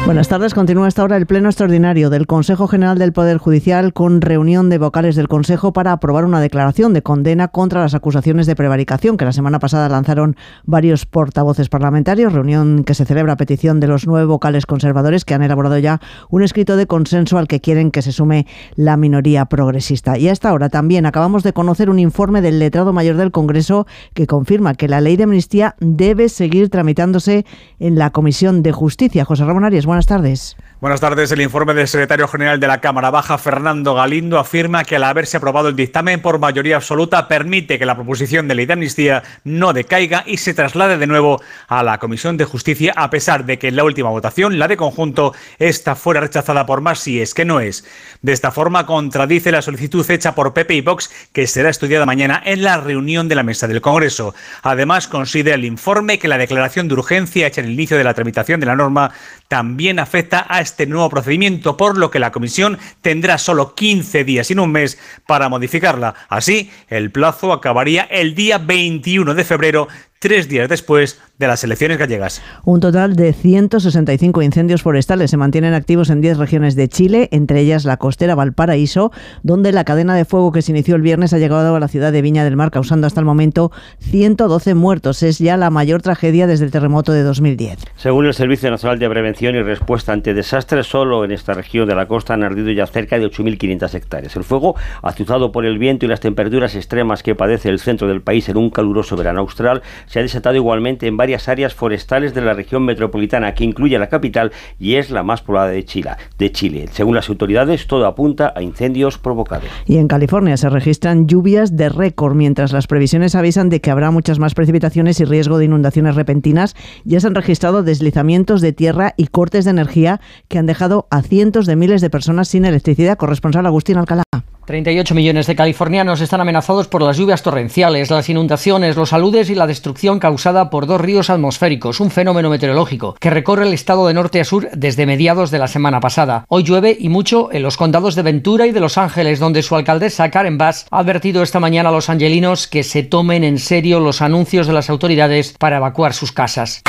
Buenas 0.06 0.28
tardes. 0.28 0.54
Continúa 0.54 0.90
esta 0.90 1.02
hora 1.06 1.16
el 1.16 1.26
pleno 1.26 1.48
extraordinario 1.48 2.10
del 2.10 2.28
Consejo 2.28 2.68
General 2.68 2.98
del 2.98 3.14
Poder 3.14 3.38
Judicial 3.38 3.94
con 3.94 4.20
reunión 4.20 4.70
de 4.70 4.78
vocales 4.78 5.16
del 5.16 5.30
Consejo 5.30 5.72
para 5.72 5.94
aprobar 5.94 6.26
una 6.26 6.42
declaración 6.42 6.94
de 6.94 7.02
condena 7.02 7.48
contra 7.48 7.80
las 7.80 7.94
acusaciones 7.94 8.46
de 8.46 8.58
prevaricación 8.58 9.16
que 9.16 9.24
la 9.24 9.32
semana 9.32 9.60
pasada 9.60 9.88
lanzaron 9.88 10.36
varios 10.66 11.06
portavoces 11.06 11.70
parlamentarios. 11.70 12.34
Reunión 12.34 12.84
que 12.84 12.96
se 12.96 13.06
celebra 13.06 13.34
a 13.34 13.38
petición 13.38 13.80
de 13.80 13.88
los 13.88 14.06
nueve 14.06 14.26
vocales 14.26 14.66
conservadores 14.66 15.24
que 15.24 15.36
han 15.36 15.42
elaborado 15.42 15.78
ya 15.78 16.02
un 16.30 16.44
escrito 16.44 16.76
de 16.76 16.86
consenso 16.86 17.38
al 17.38 17.48
que 17.48 17.62
quieren 17.62 17.90
que 17.90 18.02
se 18.02 18.12
sume 18.12 18.46
la 18.76 18.98
minoría 18.98 19.46
progresista. 19.46 20.18
Y 20.18 20.28
a 20.28 20.34
esta 20.34 20.52
hora 20.52 20.68
también 20.68 21.06
acabamos 21.06 21.44
de 21.44 21.54
conocer 21.54 21.90
un 21.90 22.00
informe 22.00 22.42
del 22.42 22.60
letrado 22.60 22.92
mayor 22.92 23.16
del 23.16 23.32
Congreso 23.32 23.88
que 24.14 24.28
confirma 24.28 24.76
que 24.76 24.90
la 24.90 25.00
ley 25.00 25.16
de 25.16 25.24
amnistía 25.24 25.76
debe 25.80 26.28
seguir 26.28 26.70
tramitándose 26.70 27.46
en 27.80 27.98
la 27.98 28.10
Comisión 28.10 28.64
de 28.64 28.74
Justicia. 28.74 29.24
José 29.24 29.46
Ramón 29.46 29.64
Arias, 29.64 29.86
buenas 29.94 30.08
tardes. 30.08 30.56
Buenas 30.84 31.00
tardes. 31.00 31.32
El 31.32 31.40
informe 31.40 31.74
del 31.74 31.88
secretario 31.88 32.28
general 32.28 32.60
de 32.60 32.68
la 32.68 32.82
Cámara 32.82 33.10
Baja, 33.10 33.38
Fernando 33.38 33.94
Galindo, 33.94 34.38
afirma 34.38 34.84
que 34.84 34.98
al 34.98 35.06
haberse 35.06 35.38
aprobado 35.38 35.70
el 35.70 35.78
dictamen 35.78 36.22
por 36.22 36.40
mayoría 36.40 36.76
absoluta 36.76 37.30
permite 37.30 37.80
que 37.80 37.86
la 37.86 37.96
proposición 37.96 38.50
de 38.50 38.56
ley 38.56 38.66
de 38.66 38.74
amnistía 38.74 39.24
no 39.46 39.72
decaiga 39.72 40.26
y 40.28 40.36
se 40.36 40.54
traslade 40.54 40.98
de 40.98 41.08
nuevo 41.08 41.42
a 41.70 41.84
la 41.84 42.00
Comisión 42.00 42.36
de 42.36 42.44
Justicia, 42.44 42.92
a 42.98 43.10
pesar 43.10 43.46
de 43.46 43.58
que 43.58 43.70
en 43.70 43.78
la 43.78 43.86
última 43.86 44.10
votación, 44.10 44.60
la 44.60 44.68
de 44.68 44.76
conjunto, 44.76 45.34
esta 45.58 45.96
fuera 45.96 46.20
rechazada 46.20 46.66
por 46.66 46.82
más 46.82 47.00
si 47.00 47.22
es 47.22 47.34
que 47.34 47.46
no 47.46 47.62
es. 47.62 47.86
De 48.22 48.34
esta 48.34 48.52
forma, 48.52 48.86
contradice 48.86 49.54
la 49.54 49.62
solicitud 49.62 50.12
hecha 50.12 50.36
por 50.36 50.54
Pepe 50.54 50.74
y 50.74 50.82
Vox, 50.82 51.10
que 51.32 51.48
será 51.48 51.70
estudiada 51.70 52.06
mañana 52.06 52.44
en 52.44 52.62
la 52.62 52.76
reunión 52.76 53.30
de 53.30 53.36
la 53.36 53.44
mesa 53.44 53.70
del 53.70 53.80
Congreso. 53.80 54.36
Además, 54.64 55.08
considera 55.08 55.56
el 55.56 55.64
informe 55.64 56.20
que 56.20 56.28
la 56.28 56.38
declaración 56.38 56.90
de 56.90 56.96
urgencia 56.96 57.48
hecha 57.48 57.62
en 57.62 57.68
el 57.68 57.74
inicio 57.74 57.98
de 57.98 58.04
la 58.04 58.14
tramitación 58.14 58.60
de 58.60 58.66
la 58.66 58.76
norma 58.76 59.12
también 59.48 60.00
afecta 60.00 60.46
a 60.50 60.60
este 60.74 60.88
nuevo 60.88 61.08
procedimiento, 61.08 61.78
por 61.78 62.00
lo 62.00 62.10
que 62.10 62.18
la 62.18 62.32
Comisión 62.32 62.80
tendrá 63.04 63.38
solo 63.38 63.76
15 63.76 64.24
días 64.24 64.50
y 64.50 64.56
no 64.56 64.64
un 64.64 64.72
mes 64.72 64.98
para 65.28 65.48
modificarla. 65.48 66.16
Así, 66.30 66.72
el 66.88 67.12
plazo 67.12 67.54
acabaría 67.54 68.02
el 68.10 68.34
día 68.34 68.58
21 68.58 69.36
de 69.36 69.44
febrero 69.44 69.88
tres 70.24 70.48
días 70.48 70.70
después 70.70 71.20
de 71.38 71.48
las 71.48 71.66
elecciones 71.66 71.98
gallegas. 71.98 72.42
Un 72.64 72.80
total 72.80 73.18
de 73.18 73.34
165 73.34 74.42
incendios 74.42 74.82
forestales 74.82 75.30
se 75.30 75.36
mantienen 75.36 75.74
activos 75.74 76.10
en 76.10 76.22
10 76.22 76.38
regiones 76.38 76.76
de 76.76 76.88
Chile, 76.88 77.28
entre 77.34 77.60
ellas 77.60 77.84
la 77.84 77.98
costera 77.98 78.34
Valparaíso, 78.34 79.12
donde 79.42 79.74
la 79.74 79.84
cadena 79.84 80.16
de 80.16 80.24
fuego 80.24 80.54
que 80.54 80.62
se 80.62 80.72
inició 80.72 80.96
el 80.96 81.02
viernes 81.02 81.34
ha 81.34 81.40
llegado 81.40 81.76
a 81.76 81.80
la 81.82 81.90
ciudad 81.90 82.14
de 82.14 82.22
Viña 82.22 82.46
del 82.46 82.56
Mar, 82.56 82.72
causando 82.72 83.06
hasta 83.06 83.20
el 83.20 83.26
momento 83.26 83.74
112 84.00 84.76
muertos. 84.76 85.24
Es 85.24 85.40
ya 85.40 85.58
la 85.58 85.70
mayor 85.70 86.02
tragedia 86.02 86.48
desde 86.48 86.64
el 86.64 86.72
terremoto 86.72 87.12
de 87.12 87.24
2010. 87.24 87.80
Según 87.98 88.26
el 88.26 88.34
Servicio 88.34 88.72
Nacional 88.72 89.00
de 89.00 89.10
Prevención 89.10 89.56
y 89.56 89.62
Respuesta 89.62 90.14
ante 90.14 90.34
Desastres, 90.34 90.88
solo 90.88 91.26
en 91.26 91.32
esta 91.32 91.54
región 91.54 91.86
de 91.86 91.96
la 91.96 92.08
costa 92.08 92.34
han 92.34 92.44
ardido 92.44 92.72
ya 92.72 92.88
cerca 92.88 93.20
de 93.20 93.26
8.500 93.26 93.94
hectáreas. 93.94 94.38
El 94.38 94.46
fuego, 94.46 94.78
azuzado 95.02 95.52
por 95.52 95.66
el 95.66 95.80
viento 95.80 96.06
y 96.06 96.10
las 96.10 96.22
temperaturas 96.22 96.76
extremas 96.76 97.24
que 97.24 97.36
padece 97.36 97.68
el 97.68 97.82
centro 97.82 98.08
del 98.08 98.22
país 98.22 98.48
en 98.48 98.56
un 98.56 98.70
caluroso 98.70 99.18
verano 99.18 99.42
austral, 99.42 99.82
se 100.14 100.20
ha 100.20 100.22
desatado 100.22 100.56
igualmente 100.56 101.08
en 101.08 101.18
varias 101.18 101.50
áreas 101.50 101.74
forestales 101.74 102.36
de 102.36 102.42
la 102.42 102.54
región 102.54 102.86
metropolitana, 102.86 103.56
que 103.56 103.64
incluye 103.64 103.98
la 103.98 104.10
capital 104.10 104.52
y 104.78 104.94
es 104.94 105.10
la 105.10 105.24
más 105.24 105.42
poblada 105.42 105.70
de 105.70 105.84
Chile. 105.86 106.12
De 106.38 106.52
Chile. 106.52 106.86
Según 106.92 107.16
las 107.16 107.30
autoridades, 107.30 107.88
todo 107.88 108.06
apunta 108.06 108.54
a 108.56 108.62
incendios 108.62 109.18
provocados. 109.18 109.66
Y 109.88 109.98
en 109.98 110.08
California 110.08 110.56
se 110.56 110.70
registran 110.70 111.26
lluvias 111.26 111.76
de 111.76 111.90
récord, 111.90 112.36
mientras 112.36 112.74
las 112.74 112.86
previsiones 112.86 113.34
avisan 113.34 113.70
de 113.70 113.82
que 113.82 113.90
habrá 113.90 114.12
muchas 114.12 114.38
más 114.38 114.54
precipitaciones 114.54 115.20
y 115.20 115.26
riesgo 115.26 115.58
de 115.58 115.66
inundaciones 115.66 116.14
repentinas. 116.14 116.76
Ya 117.06 117.20
se 117.20 117.26
han 117.26 117.34
registrado 117.34 117.82
deslizamientos 117.82 118.62
de 118.62 118.72
tierra 118.72 119.16
y 119.18 119.26
cortes 119.26 119.66
de 119.66 119.72
energía 119.72 120.22
que 120.48 120.60
han 120.60 120.68
dejado 120.68 121.08
a 121.10 121.24
cientos 121.24 121.66
de 121.66 121.76
miles 121.76 122.02
de 122.02 122.12
personas 122.12 122.50
sin 122.50 122.66
electricidad. 122.66 123.18
Corresponsal 123.18 123.66
Agustín 123.66 123.98
Alcalá. 123.98 124.22
38 124.66 125.14
millones 125.14 125.48
de 125.48 125.56
californianos 125.56 126.22
están 126.22 126.40
amenazados 126.40 126.88
por 126.88 127.02
las 127.02 127.18
lluvias 127.18 127.44
torrenciales, 127.44 128.10
las 128.10 128.30
inundaciones, 128.30 128.96
los 128.96 129.12
aludes 129.12 129.50
y 129.50 129.56
la 129.56 129.68
destrucción 129.68 130.20
causada 130.20 130.70
por 130.70 130.88
dos 130.88 131.02
ríos 131.02 131.30
atmosféricos, 131.30 132.00
un 132.00 132.12
fenómeno 132.12 132.50
meteorológico 132.50 133.16
que 133.20 133.30
recorre 133.30 133.68
el 133.68 133.74
estado 133.74 134.08
de 134.08 134.14
norte 134.14 134.40
a 134.40 134.46
sur 134.46 134.70
desde 134.74 135.06
mediados 135.06 135.52
de 135.52 135.60
la 135.60 135.68
semana 135.68 136.00
pasada. 136.00 136.46
Hoy 136.48 136.64
llueve 136.64 136.96
y 136.98 137.10
mucho 137.10 137.50
en 137.52 137.62
los 137.62 137.76
condados 137.76 138.16
de 138.16 138.22
Ventura 138.22 138.66
y 138.66 138.72
de 138.72 138.80
Los 138.80 138.98
Ángeles, 138.98 139.40
donde 139.40 139.64
su 139.64 139.76
alcaldesa 139.76 140.32
Karen 140.32 140.58
Bass 140.58 140.86
ha 140.90 141.00
advertido 141.00 141.44
esta 141.44 141.60
mañana 141.60 141.90
a 141.90 141.92
los 141.92 142.10
angelinos 142.10 142.68
que 142.68 142.84
se 142.84 143.04
tomen 143.04 143.44
en 143.44 143.60
serio 143.60 144.00
los 144.00 144.22
anuncios 144.22 144.68
de 144.68 144.74
las 144.74 144.90
autoridades 144.90 145.56
para 145.60 145.78
evacuar 145.78 146.14
sus 146.14 146.32
casas. 146.32 146.82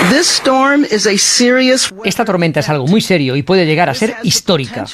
Esta 2.05 2.25
tormenta 2.25 2.61
es 2.61 2.69
algo 2.69 2.87
muy 2.87 3.01
serio 3.01 3.35
y 3.35 3.43
puede 3.43 3.67
llegar 3.67 3.91
a 3.91 3.95
ser 3.95 4.15
histórica. 4.23 4.85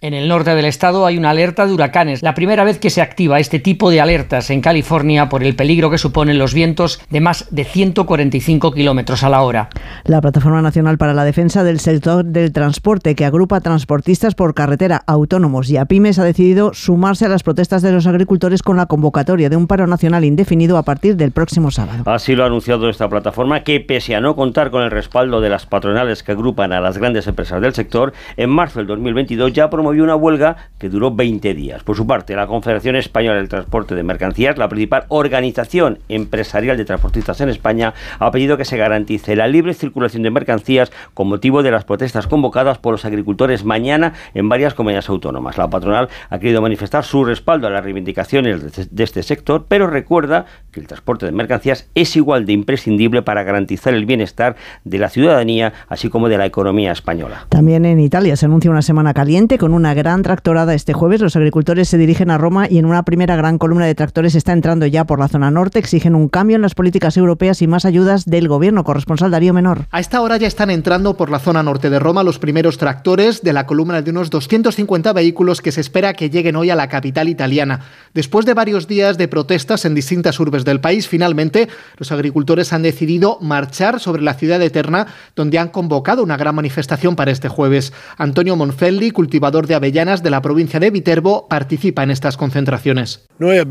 En 0.00 0.14
el 0.14 0.28
norte 0.28 0.54
del 0.54 0.66
estado 0.66 0.99
hay 1.06 1.18
una 1.18 1.30
alerta 1.30 1.66
de 1.66 1.72
huracanes, 1.72 2.22
la 2.22 2.34
primera 2.34 2.64
vez 2.64 2.78
que 2.78 2.90
se 2.90 3.02
activa 3.02 3.38
este 3.38 3.58
tipo 3.58 3.90
de 3.90 4.00
alertas 4.00 4.50
en 4.50 4.60
California 4.60 5.28
por 5.28 5.42
el 5.42 5.56
peligro 5.56 5.90
que 5.90 5.98
suponen 5.98 6.38
los 6.38 6.54
vientos 6.54 7.00
de 7.10 7.20
más 7.20 7.46
de 7.50 7.64
145 7.64 8.72
kilómetros 8.72 9.22
a 9.22 9.28
la 9.28 9.42
hora. 9.42 9.68
La 10.04 10.20
Plataforma 10.20 10.62
Nacional 10.62 10.98
para 10.98 11.14
la 11.14 11.24
Defensa 11.24 11.64
del 11.64 11.80
Sector 11.80 12.24
del 12.24 12.52
Transporte, 12.52 13.14
que 13.14 13.24
agrupa 13.24 13.60
transportistas 13.60 14.34
por 14.34 14.54
carretera, 14.54 15.02
autónomos 15.06 15.70
y 15.70 15.76
a 15.76 15.84
pymes, 15.86 16.18
ha 16.18 16.24
decidido 16.24 16.74
sumarse 16.74 17.26
a 17.26 17.28
las 17.28 17.42
protestas 17.42 17.82
de 17.82 17.92
los 17.92 18.06
agricultores 18.06 18.62
con 18.62 18.76
la 18.76 18.86
convocatoria 18.86 19.48
de 19.48 19.56
un 19.56 19.66
paro 19.66 19.86
nacional 19.86 20.24
indefinido 20.24 20.76
a 20.76 20.82
partir 20.82 21.16
del 21.16 21.32
próximo 21.32 21.70
sábado. 21.70 22.02
Así 22.06 22.34
lo 22.34 22.44
ha 22.44 22.46
anunciado 22.46 22.88
esta 22.88 23.08
plataforma, 23.08 23.62
que 23.62 23.80
pese 23.80 24.14
a 24.14 24.20
no 24.20 24.36
contar 24.36 24.70
con 24.70 24.82
el 24.82 24.90
respaldo 24.90 25.40
de 25.40 25.48
las 25.48 25.66
patronales 25.66 26.22
que 26.22 26.32
agrupan 26.32 26.72
a 26.72 26.80
las 26.80 26.98
grandes 26.98 27.26
empresas 27.26 27.60
del 27.60 27.74
sector, 27.74 28.12
en 28.36 28.50
marzo 28.50 28.80
del 28.80 28.86
2022 28.88 29.52
ya 29.52 29.70
promovió 29.70 30.04
una 30.04 30.16
huelga 30.16 30.56
que 30.78 30.89
duró 30.90 31.10
20 31.10 31.54
días. 31.54 31.82
Por 31.82 31.96
su 31.96 32.06
parte, 32.06 32.36
la 32.36 32.46
Confederación 32.46 32.96
Española 32.96 33.36
del 33.36 33.48
Transporte 33.48 33.94
de 33.94 34.02
Mercancías, 34.02 34.58
la 34.58 34.68
principal 34.68 35.04
organización 35.08 35.98
empresarial 36.08 36.76
de 36.76 36.84
transportistas 36.84 37.40
en 37.40 37.48
España, 37.48 37.94
ha 38.18 38.30
pedido 38.30 38.56
que 38.56 38.64
se 38.64 38.76
garantice 38.76 39.36
la 39.36 39.46
libre 39.46 39.74
circulación 39.74 40.22
de 40.22 40.30
mercancías 40.30 40.92
con 41.14 41.28
motivo 41.28 41.62
de 41.62 41.70
las 41.70 41.84
protestas 41.84 42.26
convocadas 42.26 42.78
por 42.78 42.92
los 42.92 43.04
agricultores 43.04 43.64
mañana 43.64 44.12
en 44.34 44.48
varias 44.48 44.74
comunidades 44.74 45.08
autónomas. 45.08 45.56
La 45.58 45.70
patronal 45.70 46.08
ha 46.28 46.38
querido 46.38 46.62
manifestar 46.62 47.04
su 47.04 47.24
respaldo 47.24 47.66
a 47.66 47.70
las 47.70 47.84
reivindicaciones 47.84 48.90
de 48.90 49.04
este 49.04 49.22
sector, 49.22 49.66
pero 49.68 49.86
recuerda 49.86 50.46
que 50.72 50.80
el 50.80 50.86
transporte 50.86 51.26
de 51.26 51.32
mercancías 51.32 51.88
es 51.94 52.16
igual 52.16 52.46
de 52.46 52.52
imprescindible 52.52 53.22
para 53.22 53.42
garantizar 53.42 53.94
el 53.94 54.06
bienestar 54.06 54.56
de 54.84 54.98
la 54.98 55.08
ciudadanía, 55.08 55.72
así 55.88 56.08
como 56.08 56.28
de 56.28 56.38
la 56.38 56.46
economía 56.46 56.92
española. 56.92 57.46
También 57.48 57.84
en 57.84 58.00
Italia 58.00 58.36
se 58.36 58.46
anuncia 58.46 58.70
una 58.70 58.82
semana 58.82 59.14
caliente 59.14 59.58
con 59.58 59.74
una 59.74 59.94
gran 59.94 60.22
tractorada 60.22 60.74
este 60.80 60.94
jueves. 60.94 61.20
Los 61.20 61.36
agricultores 61.36 61.88
se 61.88 61.98
dirigen 61.98 62.30
a 62.30 62.38
Roma 62.38 62.66
y 62.68 62.78
en 62.78 62.86
una 62.86 63.02
primera 63.02 63.36
gran 63.36 63.58
columna 63.58 63.84
de 63.84 63.94
tractores 63.94 64.34
está 64.34 64.52
entrando 64.52 64.86
ya 64.86 65.04
por 65.04 65.18
la 65.18 65.28
zona 65.28 65.50
norte. 65.50 65.78
Exigen 65.78 66.14
un 66.14 66.28
cambio 66.28 66.56
en 66.56 66.62
las 66.62 66.74
políticas 66.74 67.18
europeas 67.18 67.60
y 67.60 67.66
más 67.66 67.84
ayudas 67.84 68.24
del 68.24 68.48
gobierno. 68.48 68.82
Corresponsal 68.82 69.30
Darío 69.30 69.52
Menor. 69.52 69.86
A 69.90 70.00
esta 70.00 70.22
hora 70.22 70.38
ya 70.38 70.46
están 70.46 70.70
entrando 70.70 71.18
por 71.18 71.30
la 71.30 71.38
zona 71.38 71.62
norte 71.62 71.90
de 71.90 71.98
Roma 71.98 72.22
los 72.22 72.38
primeros 72.38 72.78
tractores 72.78 73.42
de 73.42 73.52
la 73.52 73.66
columna 73.66 74.00
de 74.00 74.10
unos 74.10 74.30
250 74.30 75.12
vehículos 75.12 75.60
que 75.60 75.70
se 75.70 75.82
espera 75.82 76.14
que 76.14 76.30
lleguen 76.30 76.56
hoy 76.56 76.70
a 76.70 76.76
la 76.76 76.88
capital 76.88 77.28
italiana. 77.28 77.80
Después 78.14 78.46
de 78.46 78.54
varios 78.54 78.88
días 78.88 79.18
de 79.18 79.28
protestas 79.28 79.84
en 79.84 79.94
distintas 79.94 80.40
urbes 80.40 80.64
del 80.64 80.80
país, 80.80 81.08
finalmente 81.08 81.68
los 81.98 82.10
agricultores 82.10 82.72
han 82.72 82.82
decidido 82.82 83.38
marchar 83.42 84.00
sobre 84.00 84.22
la 84.22 84.32
ciudad 84.32 84.62
eterna, 84.62 85.08
donde 85.36 85.58
han 85.58 85.68
convocado 85.68 86.22
una 86.22 86.38
gran 86.38 86.54
manifestación 86.54 87.16
para 87.16 87.32
este 87.32 87.48
jueves. 87.48 87.92
Antonio 88.16 88.56
Monfelli, 88.56 89.10
cultivador 89.10 89.66
de 89.66 89.74
avellanas 89.74 90.22
de 90.22 90.30
la 90.30 90.40
provincia 90.40 90.69
de 90.78 90.90
Viterbo, 90.90 91.48
participa 91.48 92.02
en 92.02 92.10
estas 92.10 92.36
concentraciones. 92.36 93.26
Eh, 93.40 93.64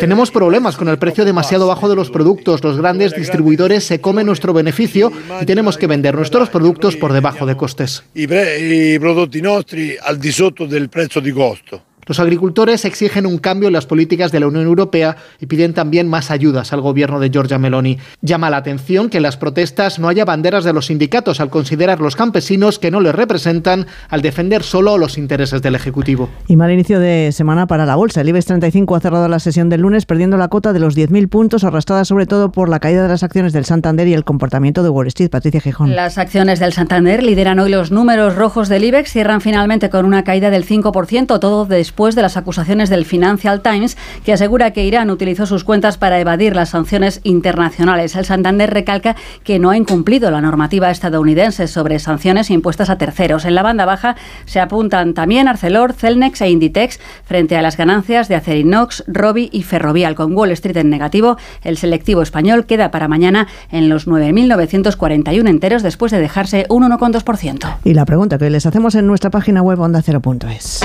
Tenemos 0.00 0.30
problemas 0.30 0.76
con 0.76 0.88
el 0.88 0.98
precio 0.98 1.24
demasiado 1.24 1.66
bajo 1.66 1.88
de 1.88 1.96
los 1.96 2.10
productos. 2.10 2.64
Los 2.64 2.78
grandes 2.78 3.14
distribuidores 3.14 3.84
se 3.84 4.00
comen 4.00 4.26
nuestro 4.26 4.52
beneficio 4.52 5.12
y 5.40 5.44
tenemos 5.44 5.76
que 5.76 5.86
vender 5.86 6.14
nuestros 6.14 6.48
productos 6.50 6.96
por 6.96 7.12
debajo 7.12 7.46
de 7.46 7.56
costes. 7.56 8.02
I 8.14 8.98
prodotti 8.98 9.42
nostri 9.42 9.96
al 10.00 10.18
di 10.18 10.32
sotto 10.32 10.66
del 10.66 10.88
prezzo 10.88 11.20
di 11.20 11.32
costo. 11.32 11.82
Los 12.06 12.20
agricultores 12.20 12.84
exigen 12.84 13.26
un 13.26 13.38
cambio 13.38 13.68
en 13.68 13.72
las 13.72 13.86
políticas 13.86 14.30
de 14.30 14.40
la 14.40 14.46
Unión 14.46 14.64
Europea 14.64 15.16
y 15.40 15.46
piden 15.46 15.72
también 15.72 16.08
más 16.08 16.30
ayudas 16.30 16.72
al 16.72 16.82
gobierno 16.82 17.18
de 17.18 17.30
Giorgia 17.30 17.58
Meloni. 17.58 17.98
Llama 18.20 18.50
la 18.50 18.58
atención 18.58 19.08
que 19.08 19.16
en 19.16 19.22
las 19.22 19.36
protestas 19.36 19.98
no 19.98 20.08
haya 20.08 20.24
banderas 20.24 20.64
de 20.64 20.72
los 20.72 20.86
sindicatos 20.86 21.40
al 21.40 21.50
considerar 21.50 22.00
los 22.00 22.16
campesinos 22.16 22.78
que 22.78 22.90
no 22.90 23.00
les 23.00 23.14
representan 23.14 23.86
al 24.10 24.22
defender 24.22 24.62
solo 24.62 24.98
los 24.98 25.16
intereses 25.16 25.62
del 25.62 25.74
Ejecutivo. 25.74 26.28
Y 26.46 26.56
mal 26.56 26.70
inicio 26.70 27.00
de 27.00 27.30
semana 27.32 27.66
para 27.66 27.86
la 27.86 27.96
bolsa. 27.96 28.20
El 28.20 28.28
IBEX 28.28 28.46
35 28.46 28.96
ha 28.96 29.00
cerrado 29.00 29.28
la 29.28 29.38
sesión 29.38 29.70
del 29.70 29.80
lunes 29.80 30.04
perdiendo 30.04 30.36
la 30.36 30.48
cota 30.48 30.72
de 30.72 30.80
los 30.80 30.96
10.000 30.96 31.28
puntos, 31.28 31.64
arrastrada 31.64 32.04
sobre 32.04 32.26
todo 32.26 32.52
por 32.52 32.68
la 32.68 32.80
caída 32.80 33.02
de 33.02 33.08
las 33.08 33.22
acciones 33.22 33.52
del 33.52 33.64
Santander 33.64 34.08
y 34.08 34.14
el 34.14 34.24
comportamiento 34.24 34.82
de 34.82 34.90
Wall 34.90 35.06
Street. 35.08 35.30
Patricia 35.30 35.60
Gijón. 35.60 35.94
Las 35.96 36.18
acciones 36.18 36.60
del 36.60 36.74
Santander 36.74 37.22
lideran 37.22 37.58
hoy 37.58 37.70
los 37.70 37.90
números 37.90 38.36
rojos 38.36 38.68
del 38.68 38.84
IBEX, 38.84 39.10
cierran 39.10 39.40
finalmente 39.40 39.88
con 39.88 40.04
una 40.04 40.22
caída 40.22 40.50
del 40.50 40.66
5%, 40.66 41.38
todo 41.40 41.64
después 41.64 41.93
después 41.94 42.16
de 42.16 42.22
las 42.22 42.36
acusaciones 42.36 42.90
del 42.90 43.04
Financial 43.04 43.60
Times, 43.60 43.96
que 44.24 44.32
asegura 44.32 44.72
que 44.72 44.84
Irán 44.84 45.10
utilizó 45.10 45.46
sus 45.46 45.62
cuentas 45.62 45.96
para 45.96 46.18
evadir 46.18 46.56
las 46.56 46.70
sanciones 46.70 47.20
internacionales. 47.22 48.16
El 48.16 48.24
Santander 48.24 48.74
recalca 48.74 49.14
que 49.44 49.60
no 49.60 49.70
ha 49.70 49.76
incumplido 49.76 50.32
la 50.32 50.40
normativa 50.40 50.90
estadounidense 50.90 51.68
sobre 51.68 52.00
sanciones 52.00 52.50
impuestas 52.50 52.90
a 52.90 52.98
terceros. 52.98 53.44
En 53.44 53.54
la 53.54 53.62
banda 53.62 53.84
baja 53.84 54.16
se 54.44 54.58
apuntan 54.58 55.14
también 55.14 55.46
Arcelor, 55.46 55.92
Celnex 55.92 56.40
e 56.40 56.50
Inditex 56.50 56.98
frente 57.24 57.56
a 57.56 57.62
las 57.62 57.76
ganancias 57.76 58.26
de 58.26 58.34
Acerinox, 58.34 59.04
Robi 59.06 59.48
y 59.52 59.62
Ferrovial. 59.62 60.16
Con 60.16 60.36
Wall 60.36 60.50
Street 60.50 60.78
en 60.78 60.90
negativo, 60.90 61.36
el 61.62 61.76
selectivo 61.76 62.22
español 62.22 62.66
queda 62.66 62.90
para 62.90 63.06
mañana 63.06 63.46
en 63.70 63.88
los 63.88 64.08
9.941 64.08 65.48
enteros 65.48 65.84
después 65.84 66.10
de 66.10 66.18
dejarse 66.18 66.66
un 66.70 66.82
1,2%. 66.82 67.76
Y 67.84 67.94
la 67.94 68.04
pregunta 68.04 68.36
que 68.36 68.50
les 68.50 68.66
hacemos 68.66 68.96
en 68.96 69.06
nuestra 69.06 69.30
página 69.30 69.62
web 69.62 69.78
ondacero.es. 69.78 70.80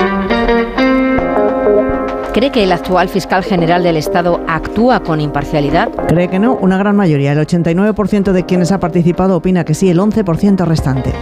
¿Cree 2.32 2.52
que 2.52 2.62
el 2.62 2.70
actual 2.70 3.08
fiscal 3.08 3.42
general 3.42 3.82
del 3.82 3.96
Estado 3.96 4.40
actúa 4.46 5.00
con 5.00 5.20
imparcialidad? 5.20 5.90
Cree 6.06 6.28
que 6.28 6.38
no, 6.38 6.54
una 6.54 6.78
gran 6.78 6.94
mayoría, 6.94 7.32
el 7.32 7.38
89% 7.38 8.30
de 8.30 8.46
quienes 8.46 8.70
ha 8.70 8.78
participado 8.78 9.36
opina 9.36 9.64
que 9.64 9.74
sí, 9.74 9.90
el 9.90 9.98
11% 9.98 10.64
restante. 10.64 11.12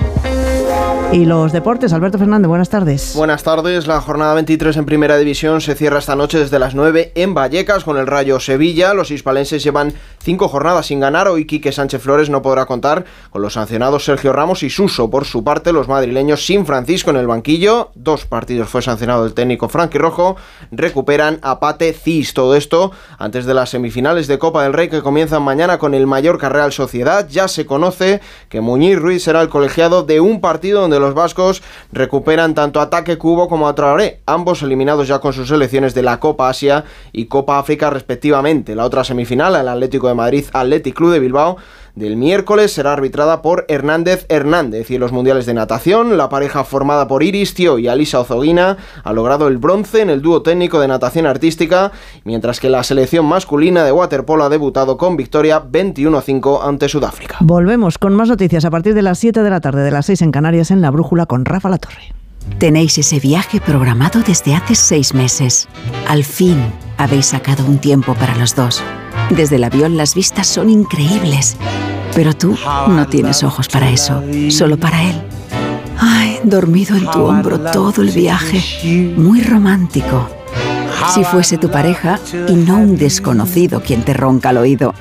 Y 1.10 1.24
los 1.24 1.52
deportes, 1.52 1.94
Alberto 1.94 2.18
Fernández, 2.18 2.48
buenas 2.48 2.68
tardes. 2.68 3.14
Buenas 3.16 3.42
tardes, 3.42 3.86
la 3.86 3.98
jornada 4.02 4.34
23 4.34 4.76
en 4.76 4.84
Primera 4.84 5.16
División 5.16 5.62
se 5.62 5.74
cierra 5.74 6.00
esta 6.00 6.14
noche 6.14 6.38
desde 6.38 6.58
las 6.58 6.74
9 6.74 7.12
en 7.14 7.32
Vallecas 7.32 7.82
con 7.82 7.96
el 7.96 8.06
Rayo 8.06 8.38
Sevilla. 8.40 8.92
Los 8.92 9.10
hispalenses 9.10 9.62
llevan 9.62 9.94
cinco 10.22 10.48
jornadas 10.48 10.84
sin 10.84 11.00
ganar. 11.00 11.26
Hoy 11.28 11.46
Quique 11.46 11.72
Sánchez 11.72 12.02
Flores 12.02 12.28
no 12.28 12.42
podrá 12.42 12.66
contar 12.66 13.06
con 13.30 13.40
los 13.40 13.54
sancionados 13.54 14.04
Sergio 14.04 14.34
Ramos 14.34 14.62
y 14.62 14.68
Suso. 14.68 15.08
Por 15.08 15.24
su 15.24 15.42
parte, 15.42 15.72
los 15.72 15.88
madrileños 15.88 16.44
sin 16.44 16.66
Francisco 16.66 17.08
en 17.08 17.16
el 17.16 17.26
banquillo. 17.26 17.90
Dos 17.94 18.26
partidos 18.26 18.68
fue 18.68 18.82
sancionado 18.82 19.24
el 19.24 19.32
técnico 19.32 19.70
Frankie 19.70 19.96
Rojo. 19.96 20.36
Recuperan 20.70 21.38
a 21.40 21.58
Pate 21.58 21.94
Cis. 21.94 22.34
Todo 22.34 22.54
esto 22.54 22.92
antes 23.18 23.46
de 23.46 23.54
las 23.54 23.70
semifinales 23.70 24.26
de 24.26 24.38
Copa 24.38 24.62
del 24.62 24.74
Rey 24.74 24.90
que 24.90 25.00
comienzan 25.00 25.42
mañana 25.42 25.78
con 25.78 25.94
el 25.94 26.06
Mallorca 26.06 26.50
Real 26.50 26.74
Sociedad. 26.74 27.26
Ya 27.30 27.48
se 27.48 27.64
conoce 27.64 28.20
que 28.50 28.60
Muñiz 28.60 28.98
Ruiz 28.98 29.22
será 29.22 29.40
el 29.40 29.48
colegiado 29.48 30.02
de 30.02 30.20
un 30.20 30.42
partido 30.42 30.82
donde 30.82 30.97
los 30.98 31.14
vascos 31.14 31.62
recuperan 31.92 32.54
tanto 32.54 32.80
ataque 32.80 33.18
Cubo 33.18 33.48
como 33.48 33.68
a 33.68 33.74
Traoré, 33.74 34.20
ambos 34.26 34.62
eliminados 34.62 35.08
ya 35.08 35.18
con 35.18 35.32
sus 35.32 35.48
selecciones 35.48 35.94
de 35.94 36.02
la 36.02 36.20
Copa 36.20 36.48
Asia 36.48 36.84
y 37.12 37.26
Copa 37.26 37.58
África 37.58 37.90
respectivamente. 37.90 38.74
La 38.74 38.84
otra 38.84 39.04
semifinal, 39.04 39.56
el 39.56 39.68
Atlético 39.68 40.08
de 40.08 40.14
Madrid 40.14 40.44
Athletic 40.52 40.94
Club 40.94 41.12
de 41.12 41.20
Bilbao, 41.20 41.56
del 41.98 42.16
miércoles 42.16 42.72
será 42.72 42.92
arbitrada 42.92 43.42
por 43.42 43.64
Hernández 43.68 44.24
Hernández 44.28 44.90
y 44.90 44.94
en 44.94 45.00
los 45.00 45.12
mundiales 45.12 45.46
de 45.46 45.54
natación 45.54 46.16
la 46.16 46.28
pareja 46.28 46.64
formada 46.64 47.08
por 47.08 47.22
Iris 47.22 47.54
Tio 47.54 47.78
y 47.78 47.88
Alisa 47.88 48.20
Ozoguina 48.20 48.76
ha 49.02 49.12
logrado 49.12 49.48
el 49.48 49.58
bronce 49.58 50.00
en 50.00 50.10
el 50.10 50.22
dúo 50.22 50.42
técnico 50.42 50.80
de 50.80 50.88
natación 50.88 51.26
artística 51.26 51.90
mientras 52.24 52.60
que 52.60 52.70
la 52.70 52.84
selección 52.84 53.26
masculina 53.26 53.84
de 53.84 53.92
waterpolo 53.92 54.44
ha 54.44 54.48
debutado 54.48 54.96
con 54.96 55.16
victoria 55.16 55.62
21-5 55.62 56.60
ante 56.62 56.88
Sudáfrica. 56.88 57.38
Volvemos 57.40 57.98
con 57.98 58.14
más 58.14 58.28
noticias 58.28 58.64
a 58.64 58.70
partir 58.70 58.94
de 58.94 59.02
las 59.02 59.18
7 59.18 59.42
de 59.42 59.50
la 59.50 59.60
tarde 59.60 59.82
de 59.82 59.90
las 59.90 60.06
6 60.06 60.22
en 60.22 60.30
Canarias 60.30 60.70
en 60.70 60.80
La 60.80 60.90
Brújula 60.90 61.26
con 61.26 61.44
Rafa 61.44 61.68
La 61.68 61.78
Torre. 61.78 62.14
Tenéis 62.58 62.96
ese 62.98 63.20
viaje 63.20 63.60
programado 63.60 64.20
desde 64.26 64.54
hace 64.54 64.74
seis 64.74 65.14
meses. 65.14 65.68
Al 66.08 66.24
fin 66.24 66.56
habéis 66.96 67.26
sacado 67.26 67.64
un 67.64 67.78
tiempo 67.78 68.14
para 68.14 68.36
los 68.36 68.54
dos. 68.54 68.82
Desde 69.30 69.56
el 69.56 69.64
avión 69.64 69.96
las 69.96 70.14
vistas 70.14 70.46
son 70.46 70.70
increíbles. 70.70 71.56
Pero 72.14 72.34
tú 72.34 72.56
no 72.88 73.06
tienes 73.06 73.42
ojos 73.42 73.68
para 73.68 73.90
eso, 73.90 74.22
solo 74.50 74.78
para 74.78 75.02
él. 75.02 75.22
Ay, 75.98 76.40
dormido 76.44 76.96
en 76.96 77.10
tu 77.10 77.24
hombro 77.24 77.60
todo 77.60 78.02
el 78.02 78.10
viaje. 78.10 79.14
Muy 79.16 79.42
romántico. 79.42 80.28
Si 81.14 81.24
fuese 81.24 81.58
tu 81.58 81.70
pareja 81.70 82.18
y 82.48 82.54
no 82.54 82.76
un 82.78 82.96
desconocido 82.96 83.82
quien 83.82 84.02
te 84.02 84.14
ronca 84.14 84.50
al 84.50 84.58
oído. 84.58 84.94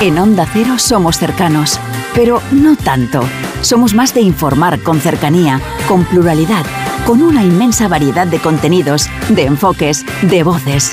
En 0.00 0.18
Onda 0.18 0.46
Cero 0.52 0.74
somos 0.78 1.18
cercanos, 1.18 1.80
pero 2.14 2.42
no 2.52 2.76
tanto. 2.76 3.22
Somos 3.62 3.94
más 3.94 4.12
de 4.12 4.20
informar 4.20 4.80
con 4.80 5.00
cercanía, 5.00 5.60
con 5.88 6.04
pluralidad, 6.04 6.64
con 7.06 7.22
una 7.22 7.42
inmensa 7.42 7.88
variedad 7.88 8.26
de 8.26 8.38
contenidos, 8.38 9.08
de 9.30 9.46
enfoques, 9.46 10.04
de 10.22 10.42
voces. 10.42 10.92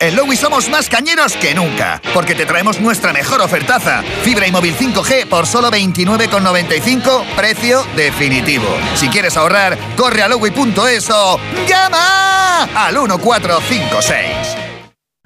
En 0.00 0.14
Lowy 0.14 0.36
somos 0.36 0.70
más 0.70 0.88
cañeros 0.88 1.36
que 1.36 1.56
nunca, 1.56 2.00
porque 2.14 2.36
te 2.36 2.46
traemos 2.46 2.80
nuestra 2.80 3.12
mejor 3.12 3.40
ofertaza. 3.40 4.02
Fibra 4.22 4.46
y 4.46 4.52
móvil 4.52 4.76
5G 4.76 5.26
por 5.28 5.44
solo 5.44 5.72
29,95, 5.72 7.24
precio 7.34 7.82
definitivo. 7.96 8.68
Si 8.94 9.08
quieres 9.08 9.36
ahorrar, 9.36 9.76
corre 9.96 10.22
a 10.22 10.28
lowy.es 10.28 11.10
o 11.10 11.40
llama 11.66 12.62
al 12.76 12.94
1456. 12.94 14.56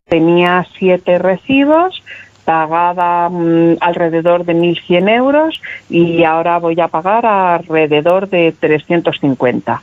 Tenía 0.07 0.67
siete 0.79 1.19
recibos, 1.19 2.03
pagaba 2.47 3.29
mm, 3.29 3.77
alrededor 3.79 4.47
de 4.47 4.55
1.100 4.55 5.11
euros 5.11 5.61
y 5.91 6.25
ahora 6.25 6.59
voy 6.59 6.81
a 6.81 6.89
pagar 6.89 7.27
alrededor 7.27 8.31
de 8.31 8.55
350. 8.59 9.83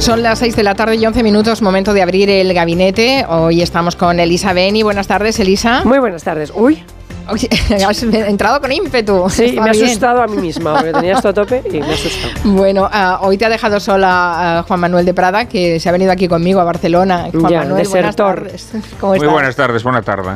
Son 0.00 0.22
las 0.22 0.38
6 0.38 0.56
de 0.56 0.62
la 0.62 0.74
tarde 0.74 0.96
y 0.96 1.06
11 1.06 1.22
minutos, 1.22 1.60
momento 1.62 1.92
de 1.92 2.02
abrir 2.02 2.30
el 2.30 2.52
gabinete. 2.54 3.24
Hoy 3.28 3.60
estamos 3.62 3.96
con 3.96 4.18
Elisa 4.18 4.52
Beni. 4.54 4.82
Buenas 4.82 5.06
tardes, 5.06 5.38
Elisa. 5.38 5.82
Muy 5.84 5.98
buenas 5.98 6.24
tardes. 6.24 6.50
Uy. 6.54 6.82
Oye, 7.28 7.48
has 7.86 8.02
entrado 8.02 8.60
con 8.60 8.72
ímpetu. 8.72 9.28
Sí, 9.28 9.44
Está 9.44 9.62
me 9.62 9.70
bien. 9.72 9.84
asustado 9.84 10.22
a 10.22 10.26
mí 10.26 10.38
misma, 10.38 10.74
porque 10.74 10.92
tenía 10.94 11.12
esto 11.12 11.28
a 11.28 11.32
tope 11.34 11.62
y 11.70 11.80
me 11.80 11.90
he 11.90 11.92
asustado. 11.94 12.32
Bueno, 12.44 12.88
ah, 12.90 13.18
hoy 13.22 13.36
te 13.36 13.44
ha 13.44 13.48
dejado 13.50 13.78
sola 13.78 14.58
ah, 14.58 14.64
Juan 14.66 14.80
Manuel 14.80 15.04
de 15.04 15.14
Prada, 15.14 15.44
que 15.44 15.78
se 15.78 15.88
ha 15.88 15.92
venido 15.92 16.10
aquí 16.10 16.26
conmigo 16.28 16.60
a 16.60 16.64
Barcelona. 16.64 17.28
Juan 17.30 17.52
Ya, 17.52 17.58
Manuel, 17.60 17.86
buenas 17.86 18.16
desertor. 18.16 18.36
tardes. 18.36 18.70
¿Cómo 19.00 19.12
Muy 19.12 19.18
estás? 19.18 19.32
buenas 19.32 19.56
tardes, 19.56 19.82
buena 19.84 20.02
tarde. 20.02 20.30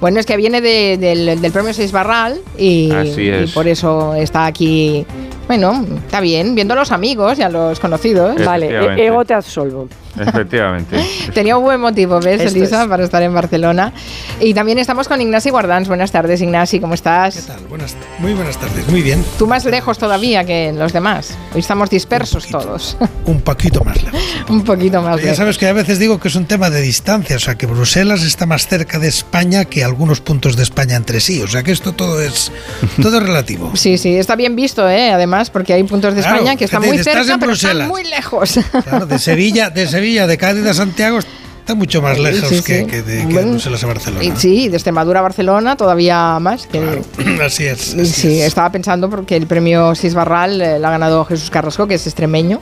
Bueno, 0.00 0.20
es 0.20 0.26
que 0.26 0.36
viene 0.36 0.60
de- 0.60 0.98
del, 0.98 1.40
del 1.40 1.52
premio 1.52 1.72
Seis 1.72 1.90
Barral 1.92 2.38
y, 2.58 2.90
Así 2.92 3.28
es. 3.28 3.50
y 3.50 3.52
por 3.52 3.66
eso 3.66 4.14
está 4.14 4.46
aquí. 4.46 5.06
Bueno, 5.46 5.84
está 6.04 6.20
bien, 6.20 6.54
viendo 6.54 6.74
a 6.74 6.76
los 6.76 6.90
amigos 6.92 7.38
y 7.38 7.42
a 7.42 7.48
los 7.48 7.78
conocidos. 7.80 8.44
Vale, 8.44 8.68
e- 8.68 9.06
ego 9.06 9.24
te 9.24 9.32
absolvo. 9.34 9.88
Efectivamente. 10.18 10.96
Tenía 11.34 11.58
un 11.58 11.64
buen 11.64 11.78
motivo, 11.78 12.18
¿ves, 12.20 12.40
Esto 12.40 12.56
Elisa, 12.58 12.82
es. 12.84 12.88
para 12.88 13.04
estar 13.04 13.22
en 13.22 13.34
Barcelona? 13.34 13.92
Y 14.40 14.54
también 14.54 14.78
estamos 14.78 15.08
con 15.08 15.20
Ignasi 15.20 15.50
Guardans. 15.50 15.88
Buenas 15.88 16.10
tardes, 16.10 16.40
Ignasi, 16.40 16.80
¿cómo 16.80 16.94
estás? 16.94 17.36
¿Qué 17.36 17.42
tal? 17.42 17.60
Buenas, 17.68 17.94
muy 18.18 18.32
buenas 18.32 18.56
tardes, 18.58 18.88
muy 18.88 19.02
bien. 19.02 19.22
Tú 19.38 19.46
más 19.46 19.64
lejos 19.66 19.98
todavía 19.98 20.44
que 20.44 20.72
los 20.72 20.94
demás. 20.94 21.36
Hoy 21.54 21.60
estamos 21.60 21.90
dispersos 21.90 22.46
todos. 22.46 22.96
Un 23.26 23.42
poquito 23.42 23.84
más 23.84 24.02
lejos. 24.02 24.20
un 24.48 24.62
poquito 24.64 25.02
más 25.02 25.16
Ya 25.16 25.22
lejos. 25.22 25.36
sabes 25.36 25.58
que 25.58 25.66
a 25.68 25.72
veces 25.74 25.98
digo 25.98 26.18
que 26.18 26.28
es 26.28 26.34
un 26.36 26.46
tema 26.46 26.70
de 26.70 26.80
distancia, 26.80 27.36
o 27.36 27.40
sea 27.40 27.56
que 27.56 27.66
Bruselas 27.66 28.22
está 28.22 28.46
más 28.46 28.66
cerca 28.68 28.98
de 28.98 29.08
España 29.08 29.64
que 29.66 29.84
algunos 29.86 30.20
puntos 30.20 30.56
de 30.56 30.62
España 30.62 30.96
entre 30.96 31.20
sí, 31.20 31.40
o 31.42 31.48
sea 31.48 31.62
que 31.62 31.72
esto 31.72 31.92
todo 31.92 32.20
es 32.20 32.52
todo 33.00 33.18
es 33.18 33.22
relativo. 33.22 33.72
Sí, 33.74 33.98
sí, 33.98 34.16
está 34.16 34.36
bien 34.36 34.54
visto, 34.54 34.88
¿eh? 34.88 35.10
además, 35.10 35.50
porque 35.50 35.72
hay 35.72 35.82
puntos 35.84 36.14
de 36.14 36.20
Claro, 36.20 36.36
España 36.36 36.56
que 36.56 36.64
están 36.66 36.82
muy 36.84 36.98
cerca, 36.98 37.38
pero 37.38 37.52
están 37.52 37.88
muy 37.88 38.04
lejos. 38.04 38.58
Claro, 38.84 39.06
de 39.06 39.18
Sevilla, 39.18 39.70
de 39.70 39.86
Sevilla, 39.86 40.26
de 40.26 40.36
Cádiz 40.36 40.66
a 40.66 40.74
Santiago 40.74 41.18
Está 41.66 41.74
mucho 41.74 42.00
más 42.00 42.16
lejos 42.16 42.48
Sí, 42.48 42.58
sí. 42.58 42.62
que, 42.62 42.86
que 42.86 43.02
de, 43.02 43.22
que 43.22 43.26
de 43.26 43.32
Bueno, 43.34 43.50
Bruselas 43.50 43.82
a 43.82 43.86
Barcelona. 43.88 44.36
Sí, 44.36 44.68
de 44.68 44.76
Extremadura 44.76 45.18
a 45.18 45.22
Barcelona 45.22 45.74
todavía 45.76 46.38
más. 46.38 46.68
Que, 46.68 47.02
Así 47.44 47.64
es. 47.64 47.80
sí, 47.80 48.40
estaba 48.40 48.70
pensando 48.70 49.10
porque 49.10 49.34
el 49.34 49.48
premio 49.48 49.92
Sisbarral 49.96 50.60
eh, 50.62 50.78
lo 50.78 50.86
ha 50.86 50.90
ganado 50.92 51.24
Jesús 51.24 51.50
Carrasco, 51.50 51.88
que 51.88 51.94
es 51.94 52.06
extremeño. 52.06 52.60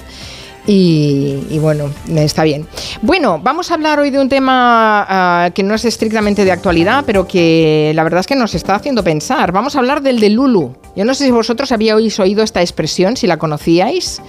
Y, 0.66 1.40
y 1.50 1.58
bueno, 1.58 1.90
está 2.16 2.42
bien. 2.42 2.66
Bueno, 3.02 3.38
vamos 3.42 3.70
a 3.70 3.74
hablar 3.74 3.98
hoy 4.00 4.10
de 4.10 4.18
un 4.18 4.30
tema 4.30 5.04
ah, 5.06 5.50
que 5.54 5.62
no 5.62 5.74
es 5.74 5.84
estrictamente 5.84 6.44
de 6.44 6.52
actualidad, 6.52 7.04
pero 7.06 7.26
que 7.26 7.92
la 7.94 8.02
verdad 8.02 8.20
es 8.20 8.26
que 8.26 8.34
nos 8.34 8.54
está 8.54 8.74
haciendo 8.74 9.04
pensar. 9.04 9.52
Vamos 9.52 9.76
a 9.76 9.80
hablar 9.80 10.00
del 10.00 10.20
de 10.20 10.30
Lulu. 10.30 10.74
Yo 10.96 11.04
no 11.04 11.14
sé 11.14 11.24
si 11.26 11.30
vosotros 11.30 11.70
habíais 11.72 12.18
oído 12.18 12.42
esta 12.42 12.62
expresión, 12.62 13.16
si 13.16 13.26
la 13.26 13.36
conocíais. 13.36 14.22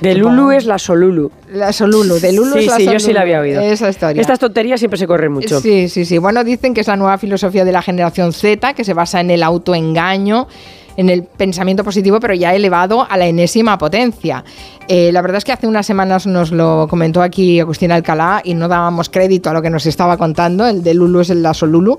De 0.00 0.14
Lulu 0.14 0.50
es 0.52 0.64
la 0.64 0.78
Solulu. 0.78 1.30
La 1.52 1.72
Solulu, 1.72 2.18
de 2.18 2.32
Lulu 2.32 2.54
sí, 2.54 2.58
es 2.60 2.66
la 2.66 2.76
sí, 2.76 2.84
yo 2.86 2.92
sí 2.92 2.98
Solulu. 2.98 3.14
la 3.14 3.20
había 3.20 3.40
oído. 3.40 3.60
Esa 3.60 3.90
historia. 3.90 4.20
Estas 4.20 4.38
tonterías 4.38 4.80
siempre 4.80 4.98
se 4.98 5.06
corren 5.06 5.30
mucho. 5.32 5.60
Sí, 5.60 5.88
sí, 5.88 6.04
sí. 6.04 6.18
Bueno, 6.18 6.42
dicen 6.42 6.74
que 6.74 6.80
es 6.80 6.86
la 6.86 6.96
nueva 6.96 7.18
filosofía 7.18 7.64
de 7.64 7.72
la 7.72 7.82
generación 7.82 8.32
Z, 8.32 8.74
que 8.74 8.84
se 8.84 8.94
basa 8.94 9.20
en 9.20 9.30
el 9.30 9.42
autoengaño, 9.42 10.48
en 10.96 11.10
el 11.10 11.22
pensamiento 11.24 11.84
positivo, 11.84 12.20
pero 12.20 12.34
ya 12.34 12.54
elevado 12.54 13.06
a 13.08 13.16
la 13.16 13.26
enésima 13.26 13.78
potencia. 13.78 14.44
Eh, 14.88 15.10
la 15.12 15.22
verdad 15.22 15.38
es 15.38 15.44
que 15.44 15.52
hace 15.52 15.66
unas 15.66 15.86
semanas 15.86 16.26
nos 16.26 16.50
lo 16.50 16.86
comentó 16.90 17.22
aquí 17.22 17.60
Agustín 17.60 17.92
Alcalá 17.92 18.42
y 18.44 18.54
no 18.54 18.66
dábamos 18.68 19.08
crédito 19.08 19.48
a 19.48 19.52
lo 19.52 19.62
que 19.62 19.70
nos 19.70 19.86
estaba 19.86 20.16
contando, 20.16 20.66
el 20.66 20.82
de 20.82 20.92
Lulu 20.94 21.20
es 21.20 21.30
el 21.30 21.42
la 21.42 21.54
Solulu, 21.54 21.96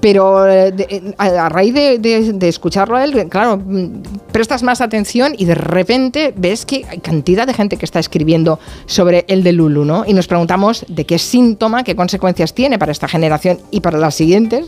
pero 0.00 0.46
eh, 0.46 0.70
de- 0.72 1.14
a, 1.18 1.48
raíz 1.48 1.74
de, 1.74 1.98
de- 1.98 2.32
de 2.34 2.48
escucharlo 2.48 2.96
a 2.96 3.04
él, 3.04 3.28
claro, 3.28 3.56
mm, 3.56 3.86
prestas 4.30 4.62
más 4.62 4.80
atención 4.80 5.34
y 5.36 5.46
de 5.46 5.54
repente 5.54 6.32
ves 6.36 6.66
que 6.66 6.84
hay 6.88 6.98
cantidad 6.98 7.46
de 7.46 7.54
gente 7.54 7.76
que 7.76 7.86
está 7.86 7.98
escribiendo 7.98 8.58
sobre 8.86 9.24
el 9.28 9.42
de 9.42 9.52
Lulu, 9.52 9.84
¿no? 9.84 10.04
Y 10.06 10.12
nos 10.12 10.26
preguntamos 10.28 10.84
de 10.86 11.06
qué 11.06 11.18
síntoma, 11.18 11.82
qué 11.82 11.96
consecuencias 11.96 12.52
tiene 12.54 12.78
para 12.78 12.92
esta 12.92 13.08
generación 13.08 13.58
y 13.70 13.80
para 13.80 13.98
las 13.98 14.14
siguientes, 14.14 14.66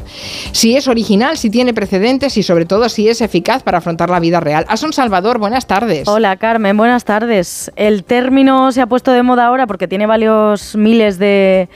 si 0.52 0.76
es 0.76 0.88
original, 0.88 1.36
si 1.36 1.50
tiene 1.50 1.74
precedentes 1.74 2.36
y 2.38 2.42
sobre 2.42 2.64
todo 2.64 2.88
si 2.88 3.08
es 3.08 3.20
eficaz 3.20 3.59
para 3.62 3.78
afrontar 3.78 4.10
la 4.10 4.20
vida 4.20 4.40
real. 4.40 4.64
Asun 4.68 4.92
Salvador, 4.92 5.38
buenas 5.38 5.66
tardes. 5.66 6.06
Hola 6.08 6.36
Carmen, 6.36 6.76
buenas 6.76 7.04
tardes. 7.04 7.70
El 7.76 8.04
término 8.04 8.72
se 8.72 8.80
ha 8.80 8.86
puesto 8.86 9.12
de 9.12 9.22
moda 9.22 9.46
ahora 9.46 9.66
porque 9.66 9.88
tiene 9.88 10.06
varios 10.06 10.76
miles 10.76 11.18
de 11.18 11.68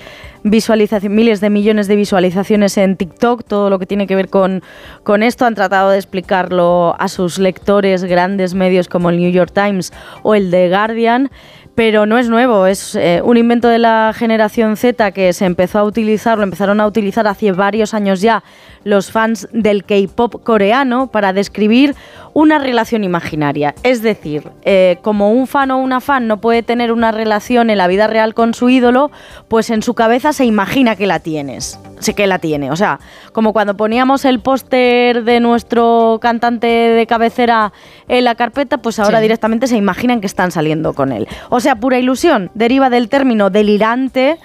visualizaciones, 0.44 1.16
miles 1.16 1.40
de 1.40 1.50
millones 1.50 1.88
de 1.88 1.96
visualizaciones 1.96 2.76
en 2.76 2.96
TikTok, 2.96 3.44
todo 3.44 3.70
lo 3.70 3.78
que 3.78 3.86
tiene 3.86 4.06
que 4.06 4.14
ver 4.14 4.28
con, 4.28 4.62
con 5.02 5.22
esto. 5.22 5.46
Han 5.46 5.54
tratado 5.54 5.90
de 5.90 5.96
explicarlo 5.96 6.94
a 6.98 7.08
sus 7.08 7.38
lectores 7.38 8.04
grandes 8.04 8.54
medios 8.54 8.88
como 8.88 9.10
el 9.10 9.18
New 9.18 9.32
York 9.32 9.52
Times 9.52 9.92
o 10.22 10.34
el 10.34 10.50
The 10.50 10.68
Guardian. 10.68 11.30
Pero 11.74 12.06
no 12.06 12.18
es 12.18 12.28
nuevo, 12.28 12.66
es 12.66 12.94
eh, 12.94 13.20
un 13.24 13.36
invento 13.36 13.66
de 13.66 13.80
la 13.80 14.12
generación 14.14 14.76
Z 14.76 15.10
que 15.10 15.32
se 15.32 15.44
empezó 15.44 15.80
a 15.80 15.82
utilizar, 15.82 16.38
lo 16.38 16.44
empezaron 16.44 16.80
a 16.80 16.86
utilizar 16.86 17.26
hace 17.26 17.50
varios 17.50 17.94
años 17.94 18.20
ya 18.20 18.44
los 18.84 19.10
fans 19.10 19.48
del 19.52 19.84
K-pop 19.84 20.42
coreano 20.44 21.08
para 21.08 21.32
describir 21.32 21.94
una 22.34 22.58
relación 22.58 23.04
imaginaria. 23.04 23.74
Es 23.84 24.02
decir, 24.02 24.48
eh, 24.62 24.98
como 25.02 25.30
un 25.32 25.46
fan 25.46 25.70
o 25.70 25.78
una 25.78 26.00
fan 26.00 26.26
no 26.26 26.40
puede 26.40 26.62
tener 26.62 26.90
una 26.92 27.12
relación 27.12 27.70
en 27.70 27.78
la 27.78 27.86
vida 27.86 28.06
real 28.08 28.34
con 28.34 28.54
su 28.54 28.68
ídolo, 28.68 29.10
pues 29.48 29.70
en 29.70 29.82
su 29.82 29.94
cabeza 29.94 30.32
se 30.32 30.44
imagina 30.44 30.96
que 30.96 31.06
la 31.06 31.20
tienes. 31.20 31.78
Sí 32.00 32.12
que 32.12 32.26
la 32.26 32.40
tiene. 32.40 32.72
O 32.72 32.76
sea, 32.76 32.98
como 33.32 33.52
cuando 33.52 33.76
poníamos 33.76 34.24
el 34.24 34.40
póster 34.40 35.22
de 35.22 35.38
nuestro 35.38 36.18
cantante 36.20 36.66
de 36.66 37.06
cabecera 37.06 37.72
en 38.08 38.24
la 38.24 38.34
carpeta, 38.34 38.78
pues 38.78 38.98
ahora 38.98 39.18
Sí. 39.18 39.22
directamente 39.22 39.68
se 39.68 39.76
imaginan 39.76 40.20
que 40.20 40.26
están 40.26 40.50
saliendo 40.50 40.92
con 40.92 41.12
él. 41.12 41.28
O 41.50 41.60
sea, 41.60 41.76
pura 41.76 41.98
ilusión. 42.00 42.50
Deriva 42.54 42.90
del 42.90 43.08
término 43.08 43.48
delirante 43.48 44.38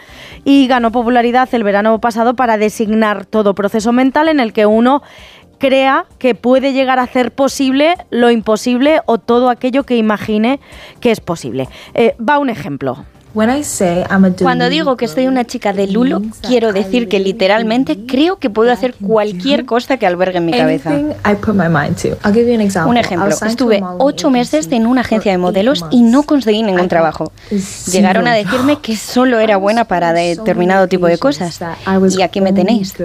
y 0.45 0.67
ganó 0.67 0.91
popularidad 0.91 1.49
el 1.53 1.63
verano 1.63 1.99
pasado 1.99 2.35
para 2.35 2.57
designar 2.57 3.25
todo 3.25 3.55
proceso 3.55 3.91
mental 3.91 4.28
en 4.31 4.39
el 4.39 4.53
que 4.53 4.65
uno 4.65 5.01
crea 5.59 6.05
que 6.17 6.35
puede 6.35 6.73
llegar 6.73 6.99
a 6.99 7.03
hacer 7.03 7.31
posible 7.31 7.95
lo 8.09 8.31
imposible 8.31 9.01
o 9.05 9.17
todo 9.17 9.49
aquello 9.49 9.83
que 9.83 9.97
imagine 9.97 10.59
que 11.01 11.11
es 11.11 11.19
posible. 11.19 11.67
Eh, 11.93 12.15
va 12.17 12.39
un 12.39 12.49
ejemplo. 12.49 13.05
Cuando 14.41 14.69
digo 14.69 14.97
que 14.97 15.07
soy 15.07 15.27
una 15.27 15.45
chica 15.45 15.71
de 15.71 15.85
Lulo, 15.87 16.21
quiero 16.41 16.73
decir 16.73 17.07
que 17.07 17.19
literalmente 17.19 18.05
creo 18.07 18.37
que 18.37 18.49
puedo 18.49 18.71
hacer 18.71 18.95
cualquier 18.95 19.65
cosa 19.65 19.97
que 19.97 20.07
albergue 20.07 20.39
en 20.39 20.45
mi 20.45 20.51
cabeza. 20.51 20.91
Un 22.87 22.97
ejemplo, 22.97 23.35
estuve 23.45 23.83
ocho 23.99 24.31
meses 24.31 24.67
en 24.71 24.87
una 24.87 25.01
agencia 25.01 25.31
de 25.31 25.37
modelos 25.37 25.85
y 25.91 26.01
no 26.01 26.23
conseguí 26.23 26.63
ningún 26.63 26.87
trabajo. 26.87 27.31
Llegaron 27.91 28.27
a 28.27 28.33
decirme 28.33 28.79
que 28.79 28.97
solo 28.97 29.39
era 29.39 29.57
buena 29.57 29.85
para 29.85 30.11
determinado 30.11 30.87
tipo 30.87 31.05
de 31.05 31.19
cosas. 31.19 31.59
Y 32.17 32.21
aquí 32.23 32.41
me 32.41 32.51
tenéis. 32.51 32.95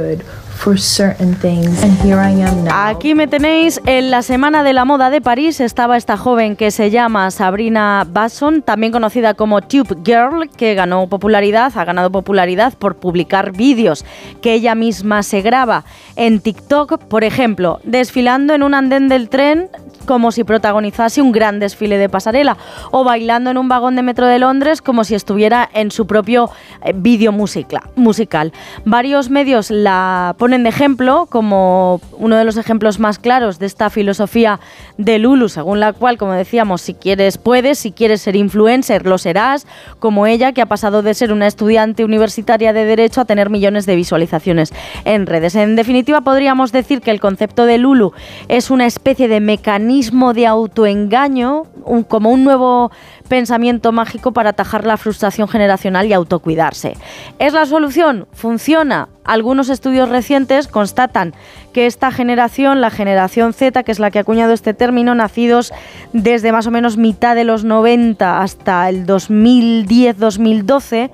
Aquí 2.73 3.15
me 3.15 3.27
tenéis 3.27 3.81
en 3.87 4.11
la 4.11 4.23
Semana 4.23 4.63
de 4.63 4.73
la 4.73 4.85
Moda 4.85 5.11
de 5.11 5.21
París. 5.21 5.61
Estaba 5.61 5.97
esta 5.97 6.17
joven 6.17 6.57
que 6.57 6.71
se 6.71 6.91
llama 6.91 7.31
Sabrina 7.31 8.07
Basson, 8.11 8.63
también 8.63 8.93
conocida 8.93 9.35
como 9.35 9.61
Tube 9.61 9.97
Girl, 10.05 10.49
que 10.57 10.75
ganó 10.75 11.07
popularidad, 11.09 11.73
ha 11.77 11.85
ganado 11.85 12.11
popularidad 12.11 12.73
por 12.79 12.97
publicar 12.97 13.53
vídeos 13.53 14.05
que 14.41 14.55
ella 14.55 14.75
misma 14.75 15.23
se 15.23 15.43
graba 15.43 15.85
en 16.17 16.41
TikTok, 16.41 16.99
por 17.05 17.25
ejemplo, 17.25 17.81
desfilando 17.85 18.55
en 18.55 18.63
un 18.63 18.75
andén 18.75 19.09
del 19.09 19.29
tren 19.29 19.69
como 20.05 20.33
si 20.33 20.45
protagonizase 20.45 21.23
un 21.23 21.33
gran 21.33 21.61
desfile 21.61 21.99
de 21.99 22.09
pasarela 22.09 22.57
o 22.91 23.05
bailando 23.05 23.51
en 23.51 23.59
un 23.59 23.69
vagón 23.69 23.97
de 23.97 24.03
metro 24.03 24.27
de 24.27 24.39
Londres 24.39 24.83
como 24.83 25.05
si 25.05 25.15
estuviera 25.15 25.69
en 25.73 25.91
su 25.91 26.07
propio 26.07 26.51
eh, 26.85 26.93
vídeo 26.95 27.33
musical. 27.33 28.53
Varios 28.85 29.31
medios 29.31 29.71
la 29.71 30.35
ponen 30.39 30.63
de 30.63 30.69
ejemplo 30.69 31.27
como 31.31 32.01
uno 32.13 32.37
de 32.37 32.45
los 32.45 32.57
ejemplos 32.57 32.99
más 32.99 33.19
claros 33.19 33.59
de 33.59 33.67
esta 33.67 33.91
filosofía 33.91 34.61
de 34.97 35.19
Lulu, 35.19 35.49
según 35.49 35.81
la 35.81 35.93
cual, 35.93 36.19
como 36.19 36.33
decíamos, 36.33 36.81
si 36.81 36.95
quieres 36.95 37.39
puedes, 37.39 37.79
si 37.79 37.93
quieres 37.93 38.23
ser 38.23 38.37
influencer 38.37 39.07
lo 39.07 39.19
serás, 39.19 39.67
como 39.99 40.27
ella 40.27 40.53
que 40.53 40.63
ha 40.63 40.67
pasado 40.67 41.03
de 41.03 41.15
ser 41.15 41.33
una 41.33 41.47
estudiante 41.47 42.05
universitaria 42.05 42.73
de 42.73 42.85
derecho 42.85 43.21
a 43.21 43.25
tener 43.25 43.51
millones 43.51 43.87
de 43.87 43.97
visualizaciones 43.97 44.73
en 45.05 45.27
redes. 45.27 45.55
En 45.57 45.77
definitiva, 45.77 46.21
podríamos 46.21 46.73
decir 46.73 47.01
que 47.01 47.11
el 47.11 47.21
concepto 47.21 47.67
de 47.67 47.79
Lulu 47.79 48.13
es 48.49 48.71
una 48.71 48.87
especie 48.87 49.29
de 49.29 49.41
mecanismo 49.41 50.35
de 50.35 50.47
autoengaño, 50.47 51.65
como 52.09 52.31
un 52.31 52.45
nuevo 52.45 52.91
pensamiento 53.29 53.93
mágico 53.93 54.33
para 54.33 54.51
atajar 54.51 54.85
la 54.85 54.97
frustración 54.97 55.49
generacional 55.49 56.07
y 56.07 56.13
autocuidarse. 56.13 56.97
¿Es 57.39 57.53
la 57.53 57.67
solución? 57.67 58.27
¿Funciona? 58.33 59.09
Algunos 59.25 59.71
estudios 59.71 60.11
recientes 60.11 60.69
constatan 60.69 61.35
que 61.73 61.87
esta 61.87 62.13
generación, 62.13 62.83
la 62.83 62.91
generación 62.91 63.55
Z, 63.55 63.83
que 63.83 63.93
es 63.93 63.99
la 63.99 64.11
que 64.11 64.19
ha 64.19 64.23
acuñado 64.23 64.53
este 64.53 64.75
término, 64.75 65.15
nacidos 65.15 65.73
desde 66.13 66.53
más 66.53 66.67
o 66.67 66.71
menos 66.71 66.99
mitad 66.99 67.35
de 67.35 67.45
los 67.45 67.65
90 67.65 68.43
hasta 68.43 68.91
el 68.91 69.07
2010-2012, 69.07 71.11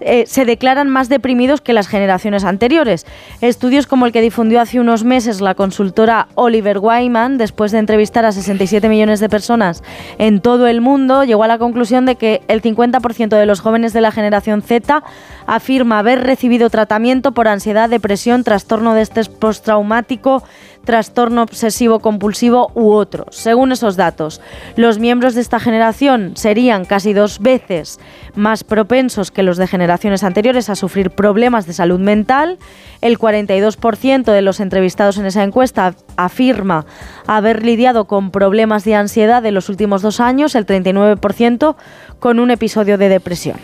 eh, 0.00 0.24
se 0.26 0.44
declaran 0.44 0.88
más 0.88 1.08
deprimidos 1.08 1.60
que 1.60 1.72
las 1.72 1.88
generaciones 1.88 2.44
anteriores. 2.44 3.06
Estudios 3.40 3.86
como 3.86 4.06
el 4.06 4.12
que 4.12 4.20
difundió 4.20 4.60
hace 4.60 4.80
unos 4.80 5.04
meses 5.04 5.40
la 5.40 5.54
consultora 5.54 6.28
Oliver 6.34 6.78
Wyman, 6.78 7.38
después 7.38 7.72
de 7.72 7.78
entrevistar 7.78 8.24
a 8.24 8.32
67 8.32 8.88
millones 8.88 9.20
de 9.20 9.28
personas 9.28 9.82
en 10.18 10.40
todo 10.40 10.66
el 10.66 10.80
mundo, 10.80 11.24
llegó 11.24 11.44
a 11.44 11.48
la 11.48 11.58
conclusión 11.58 12.06
de 12.06 12.16
que 12.16 12.42
el 12.48 12.62
50% 12.62 13.28
de 13.28 13.46
los 13.46 13.60
jóvenes 13.60 13.92
de 13.92 14.00
la 14.00 14.12
generación 14.12 14.62
Z 14.62 15.02
afirma 15.46 15.98
haber 15.98 16.22
recibido 16.22 16.70
tratamiento 16.70 17.32
por 17.32 17.48
ansiedad, 17.48 17.88
depresión, 17.88 18.44
trastorno 18.44 18.94
de 18.94 19.02
estrés 19.02 19.28
postraumático, 19.28 20.42
trastorno 20.84 21.42
obsesivo 21.42 22.00
compulsivo 22.00 22.70
u 22.74 22.92
otros. 22.92 23.36
Según 23.36 23.72
esos 23.72 23.96
datos, 23.96 24.40
los 24.76 24.98
miembros 24.98 25.34
de 25.34 25.40
esta 25.40 25.60
generación 25.60 26.32
serían 26.36 26.84
casi 26.84 27.12
dos 27.12 27.40
veces 27.40 28.00
más 28.34 28.64
propensos 28.64 29.30
que 29.30 29.42
los 29.42 29.56
de 29.56 29.66
generaciones 29.66 30.24
anteriores 30.24 30.70
a 30.70 30.76
sufrir 30.76 31.10
problemas 31.10 31.66
de 31.66 31.72
salud 31.72 32.00
mental. 32.00 32.58
El 33.00 33.18
42% 33.18 34.32
de 34.32 34.42
los 34.42 34.60
entrevistados 34.60 35.18
en 35.18 35.26
esa 35.26 35.42
encuesta 35.42 35.94
afirma 36.16 36.86
haber 37.26 37.64
lidiado 37.64 38.06
con 38.06 38.30
problemas 38.30 38.84
de 38.84 38.94
ansiedad 38.94 39.44
en 39.44 39.54
los 39.54 39.68
últimos 39.68 40.02
dos 40.02 40.20
años, 40.20 40.54
el 40.54 40.66
39% 40.66 41.76
con 42.18 42.38
un 42.38 42.50
episodio 42.50 42.98
de 42.98 43.08
depresión. 43.08 43.56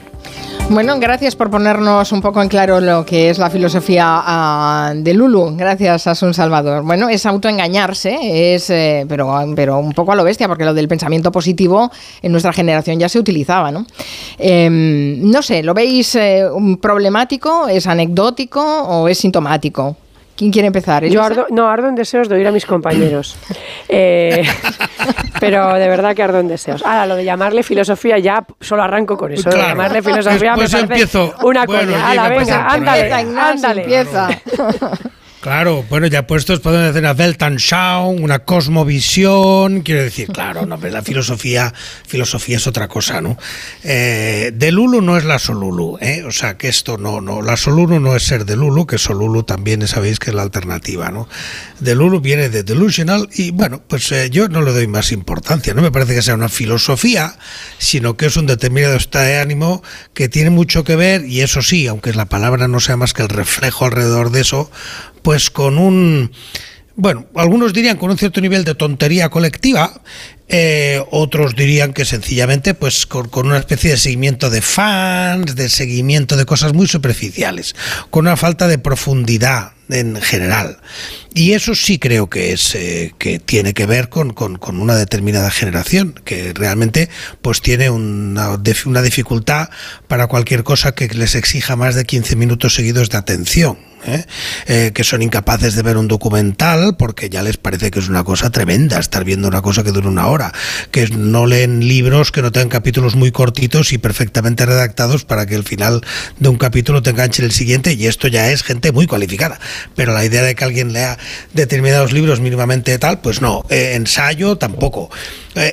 Bueno, 0.68 0.98
gracias 0.98 1.36
por 1.36 1.48
ponernos 1.48 2.10
un 2.10 2.20
poco 2.20 2.42
en 2.42 2.48
claro 2.48 2.80
lo 2.80 3.06
que 3.06 3.30
es 3.30 3.38
la 3.38 3.50
filosofía 3.50 4.04
ah, 4.06 4.92
de 4.96 5.14
Lulu. 5.14 5.54
Gracias, 5.56 6.08
Asun 6.08 6.34
Salvador. 6.34 6.82
Bueno, 6.82 7.08
es 7.08 7.24
autoengañarse, 7.24 8.54
es, 8.54 8.68
eh, 8.70 9.06
pero, 9.08 9.32
pero 9.54 9.78
un 9.78 9.92
poco 9.92 10.10
a 10.10 10.16
lo 10.16 10.24
bestia, 10.24 10.48
porque 10.48 10.64
lo 10.64 10.74
del 10.74 10.88
pensamiento 10.88 11.30
positivo 11.30 11.92
en 12.20 12.32
nuestra 12.32 12.52
generación 12.52 12.98
ya 12.98 13.08
se 13.08 13.20
utilizaba, 13.20 13.70
¿no? 13.70 13.86
Eh, 14.38 14.68
no 14.68 15.40
sé, 15.40 15.62
¿lo 15.62 15.72
veis 15.72 16.16
eh, 16.16 16.44
problemático? 16.82 17.68
¿Es 17.68 17.86
anecdótico 17.86 18.60
o 18.60 19.06
es 19.06 19.18
sintomático? 19.18 19.96
¿Quién 20.36 20.52
quiere 20.52 20.66
empezar? 20.66 21.04
Yo 21.06 21.22
ardo, 21.22 21.46
no, 21.50 21.68
ardo 21.68 21.88
en 21.88 21.94
deseos 21.94 22.28
de 22.28 22.36
oír 22.36 22.46
a 22.46 22.52
mis 22.52 22.66
compañeros. 22.66 23.36
Eh, 23.88 24.42
pero 25.38 25.74
de 25.74 25.88
verdad 25.88 26.14
que 26.14 26.22
ardo 26.22 26.40
en 26.40 26.48
deseos. 26.48 26.82
Ahora, 26.84 27.06
lo 27.06 27.14
de 27.14 27.24
llamarle 27.24 27.62
filosofía, 27.62 28.18
ya 28.18 28.44
solo 28.60 28.82
arranco 28.82 29.16
con 29.16 29.32
eso. 29.32 29.48
De 29.48 29.58
llamarle 29.58 30.02
filosofía 30.02 30.54
pues 30.56 30.72
me 30.72 30.80
empiezo. 30.80 31.32
una 31.44 31.66
coña. 31.66 32.10
Ala, 32.10 32.28
venga, 32.28 32.66
ándale, 32.66 33.12
ándale. 33.14 33.82
Empieza. 33.82 34.28
Claro, 35.46 35.84
bueno, 35.88 36.08
ya 36.08 36.26
puestos 36.26 36.58
podemos 36.58 36.90
hacer 36.90 37.04
una 37.04 37.12
Weltanschauung, 37.12 38.20
una 38.20 38.40
cosmovisión, 38.40 39.82
quiero 39.82 40.02
decir, 40.02 40.26
claro, 40.26 40.66
no, 40.66 40.76
la 40.76 41.02
filosofía, 41.02 41.72
filosofía 42.04 42.56
es 42.56 42.66
otra 42.66 42.88
cosa, 42.88 43.20
¿no? 43.20 43.38
Eh, 43.84 44.50
de 44.52 44.72
Lulu 44.72 45.00
no 45.02 45.16
es 45.16 45.24
la 45.24 45.38
Solulu, 45.38 45.98
¿eh? 46.00 46.24
O 46.26 46.32
sea, 46.32 46.58
que 46.58 46.66
esto 46.66 46.98
no, 46.98 47.20
no, 47.20 47.42
la 47.42 47.56
Solulu 47.56 48.00
no 48.00 48.16
es 48.16 48.24
ser 48.24 48.44
de 48.44 48.56
Lulu, 48.56 48.88
que 48.88 48.98
Solulu 48.98 49.44
también 49.44 49.86
sabéis 49.86 50.18
que 50.18 50.30
es 50.30 50.34
la 50.34 50.42
alternativa, 50.42 51.12
¿no? 51.12 51.28
De 51.78 51.94
Lulu 51.94 52.20
viene 52.20 52.48
de 52.48 52.64
delusional 52.64 53.28
y 53.32 53.52
bueno, 53.52 53.80
pues 53.86 54.10
eh, 54.10 54.30
yo 54.30 54.48
no 54.48 54.62
le 54.62 54.72
doy 54.72 54.88
más 54.88 55.12
importancia, 55.12 55.74
no 55.74 55.80
me 55.82 55.92
parece 55.92 56.16
que 56.16 56.22
sea 56.22 56.34
una 56.34 56.48
filosofía, 56.48 57.38
sino 57.78 58.16
que 58.16 58.26
es 58.26 58.36
un 58.36 58.46
determinado 58.46 58.96
estado 58.96 59.26
de 59.26 59.38
ánimo 59.38 59.80
que 60.12 60.28
tiene 60.28 60.50
mucho 60.50 60.82
que 60.82 60.96
ver, 60.96 61.24
y 61.24 61.42
eso 61.42 61.62
sí, 61.62 61.86
aunque 61.86 62.12
la 62.14 62.26
palabra 62.26 62.66
no 62.66 62.80
sea 62.80 62.96
más 62.96 63.12
que 63.12 63.22
el 63.22 63.28
reflejo 63.28 63.84
alrededor 63.84 64.32
de 64.32 64.40
eso, 64.40 64.72
pues 65.26 65.50
con 65.50 65.76
un, 65.76 66.30
bueno, 66.94 67.26
algunos 67.34 67.72
dirían 67.72 67.96
con 67.96 68.10
un 68.10 68.16
cierto 68.16 68.40
nivel 68.40 68.62
de 68.62 68.76
tontería 68.76 69.28
colectiva, 69.28 70.00
eh, 70.46 71.02
otros 71.10 71.56
dirían 71.56 71.92
que 71.92 72.04
sencillamente 72.04 72.74
pues 72.74 73.06
con, 73.06 73.28
una 73.34 73.58
especie 73.58 73.90
de 73.90 73.96
seguimiento 73.96 74.50
de 74.50 74.62
fans, 74.62 75.56
de 75.56 75.68
seguimiento 75.68 76.36
de 76.36 76.46
cosas 76.46 76.74
muy 76.74 76.86
superficiales, 76.86 77.74
con 78.10 78.28
una 78.28 78.36
falta 78.36 78.68
de 78.68 78.78
profundidad 78.78 79.72
en 79.88 80.14
general. 80.22 80.78
Y 81.34 81.54
eso 81.54 81.74
sí 81.74 81.98
creo 81.98 82.30
que 82.30 82.52
es 82.52 82.76
eh, 82.76 83.12
que 83.18 83.40
tiene 83.40 83.74
que 83.74 83.86
ver 83.86 84.08
con, 84.08 84.32
con, 84.32 84.80
una 84.80 84.94
determinada 84.94 85.50
generación, 85.50 86.14
que 86.24 86.52
realmente 86.54 87.08
pues 87.42 87.62
tiene 87.62 87.90
una, 87.90 88.60
una 88.84 89.02
dificultad 89.02 89.70
para 90.06 90.28
cualquier 90.28 90.62
cosa 90.62 90.94
que 90.94 91.08
les 91.08 91.34
exija 91.34 91.74
más 91.74 91.96
de 91.96 92.04
15 92.04 92.36
minutos 92.36 92.76
seguidos 92.76 93.10
de 93.10 93.18
atención. 93.18 93.76
¿Eh? 94.06 94.24
Eh, 94.66 94.92
que 94.94 95.04
son 95.04 95.22
incapaces 95.22 95.74
de 95.74 95.82
ver 95.82 95.96
un 95.96 96.08
documental 96.08 96.96
porque 96.96 97.28
ya 97.28 97.42
les 97.42 97.56
parece 97.56 97.90
que 97.90 97.98
es 97.98 98.08
una 98.08 98.24
cosa 98.24 98.50
tremenda 98.50 98.98
estar 98.98 99.24
viendo 99.24 99.48
una 99.48 99.62
cosa 99.62 99.82
que 99.82 99.92
dura 99.92 100.08
una 100.08 100.26
hora, 100.28 100.52
que 100.90 101.06
no 101.08 101.46
leen 101.46 101.86
libros 101.86 102.32
que 102.32 102.42
no 102.42 102.52
tengan 102.52 102.68
capítulos 102.68 103.16
muy 103.16 103.32
cortitos 103.32 103.92
y 103.92 103.98
perfectamente 103.98 104.66
redactados 104.66 105.24
para 105.24 105.46
que 105.46 105.54
el 105.54 105.64
final 105.64 106.02
de 106.38 106.48
un 106.48 106.56
capítulo 106.56 107.02
te 107.02 107.10
enganche 107.10 107.44
el 107.44 107.52
siguiente 107.52 107.92
y 107.92 108.06
esto 108.06 108.28
ya 108.28 108.50
es 108.50 108.62
gente 108.62 108.92
muy 108.92 109.06
cualificada. 109.06 109.58
Pero 109.94 110.12
la 110.12 110.24
idea 110.24 110.42
de 110.42 110.54
que 110.54 110.64
alguien 110.64 110.92
lea 110.92 111.18
determinados 111.52 112.12
libros 112.12 112.40
mínimamente 112.40 112.98
tal, 112.98 113.20
pues 113.20 113.40
no, 113.40 113.64
eh, 113.70 113.92
ensayo 113.94 114.56
tampoco. 114.56 115.10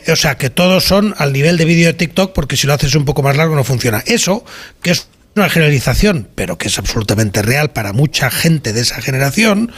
o 0.07 0.15
sea, 0.15 0.37
que 0.37 0.49
todos 0.49 0.83
son 0.83 1.13
al 1.17 1.33
nivel 1.33 1.57
de 1.57 1.65
vídeo 1.65 1.87
de 1.87 1.93
TikTok 1.93 2.33
porque 2.33 2.57
si 2.57 2.67
lo 2.67 2.73
haces 2.73 2.95
un 2.95 3.05
poco 3.05 3.21
más 3.21 3.37
largo 3.37 3.55
no 3.55 3.63
funciona. 3.63 4.03
Eso, 4.05 4.45
que 4.81 4.91
es 4.91 5.07
una 5.35 5.49
generalización, 5.49 6.27
pero 6.35 6.57
que 6.57 6.67
es 6.67 6.77
absolutamente 6.77 7.41
real 7.41 7.71
para 7.71 7.93
mucha 7.93 8.29
gente 8.29 8.73
de 8.73 8.81
esa 8.81 9.01
generación, 9.01 9.71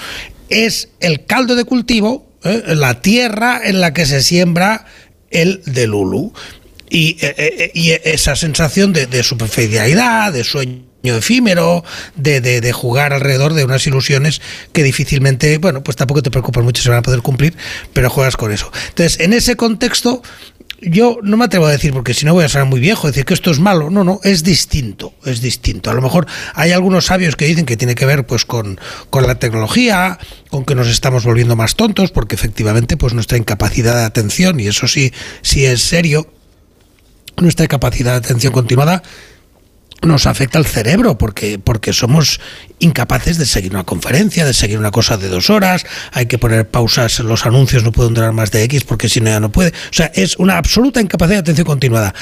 es 0.50 0.90
el 1.00 1.26
caldo 1.26 1.56
de 1.56 1.66
cultivo, 1.66 2.30
¿eh? 2.44 2.64
la 2.76 3.02
tierra 3.02 3.62
en 3.64 3.82
la 3.82 3.94
que 3.94 4.06
se 4.06 4.22
siembra 4.22 4.86
el 5.32 5.62
de 5.66 5.88
Lulu. 5.88 6.34
Y, 6.88 7.18
eh, 7.20 7.72
eh, 7.74 8.02
esa 8.06 8.36
sensación 8.36 8.94
de, 8.94 9.24
superficialidad, 9.24 10.32
de 10.32 10.44
sueño 10.44 10.84
efímero, 11.04 11.84
de, 12.16 12.42
de, 12.42 12.62
de, 12.62 12.72
jugar 12.74 13.12
alrededor 13.12 13.54
de 13.54 13.66
unas 13.66 13.86
ilusiones 13.88 14.40
que 14.72 14.84
difícilmente, 14.84 15.58
bueno, 15.58 15.84
pues 15.84 15.98
tampoco 15.98 16.22
te 16.22 16.30
preocupan 16.30 16.64
mucho, 16.64 16.84
se 16.84 16.90
van 16.90 17.00
a 17.00 17.02
poder 17.02 17.22
cumplir, 17.22 17.56
pero 17.92 18.10
juegas 18.10 18.38
con 18.38 18.52
eso. 18.52 18.72
Entonces, 18.90 19.20
en 19.20 19.34
ese 19.34 19.56
contexto, 19.56 20.22
yo 20.82 21.18
no 21.24 21.38
me 21.38 21.46
atrevo 21.46 21.66
a 21.66 21.72
decir, 21.72 21.94
porque 21.94 22.14
si 22.14 22.26
no 22.26 22.34
voy 22.34 22.44
a 22.44 22.50
ser 22.50 22.66
muy 22.66 22.80
viejo, 22.80 23.08
decir 23.08 23.26
que 23.26 23.34
esto 23.34 23.52
es 23.52 23.60
malo. 23.60 23.90
No, 23.90 24.04
no, 24.04 24.20
es 24.24 24.44
distinto, 24.44 25.14
es 25.24 25.42
distinto. 25.42 25.90
A 25.90 25.94
lo 25.94 26.02
mejor 26.02 26.28
hay 26.54 26.72
algunos 26.72 27.06
sabios 27.06 27.36
que 27.36 27.46
dicen 27.46 27.66
que 27.66 27.78
tiene 27.78 27.96
que 27.96 28.06
ver 28.06 28.26
pues 28.26 28.46
con, 28.46 28.80
con 29.10 29.26
la 29.26 29.36
tecnología, 29.36 30.20
con 30.50 30.66
que 30.66 30.76
nos 30.76 30.88
estamos 30.88 31.26
volviendo 31.26 31.56
más 31.56 31.76
tontos, 31.76 32.12
porque 32.12 32.36
efectivamente 32.36 32.98
pues 32.98 33.14
nuestra 33.14 33.38
incapacidad 33.38 33.96
de 33.96 34.04
atención, 34.04 34.60
y 34.60 34.68
eso 34.68 34.88
sí, 34.88 35.14
sí 35.42 35.66
es 35.66 35.82
serio, 35.82 36.28
nuestra 37.38 37.68
capacidad 37.68 38.12
de 38.12 38.18
atención 38.18 38.54
continuada 38.54 39.04
nos 40.06 40.28
afecta 40.28 40.58
al 40.58 40.66
cerebro 40.66 41.18
porque, 41.18 41.60
porque 41.60 41.94
somos 41.94 42.40
incapaces 42.80 43.38
de 43.38 43.46
seguir 43.46 43.72
una 43.72 43.84
conferencia, 43.84 44.46
de 44.46 44.54
seguir 44.54 44.78
una 44.78 44.92
cosa 44.92 45.18
de 45.18 45.30
dos 45.30 45.50
horas, 45.50 45.86
hay 46.12 46.26
que 46.26 46.38
poner 46.38 46.70
pausas, 46.70 47.20
los 47.20 47.46
anuncios 47.46 47.84
no 47.84 47.92
pueden 47.92 48.14
durar 48.14 48.32
más 48.34 48.52
de 48.52 48.64
X 48.64 48.84
porque 48.84 49.10
si 49.10 49.22
no 49.22 49.30
ya 49.30 49.40
no 49.40 49.52
puede. 49.52 49.70
O 49.70 49.94
sea, 49.94 50.12
es 50.14 50.38
una 50.38 50.58
absoluta 50.58 51.02
incapacidad 51.02 51.38
de 51.38 51.42
atención 51.42 51.66
continuada. 51.68 52.14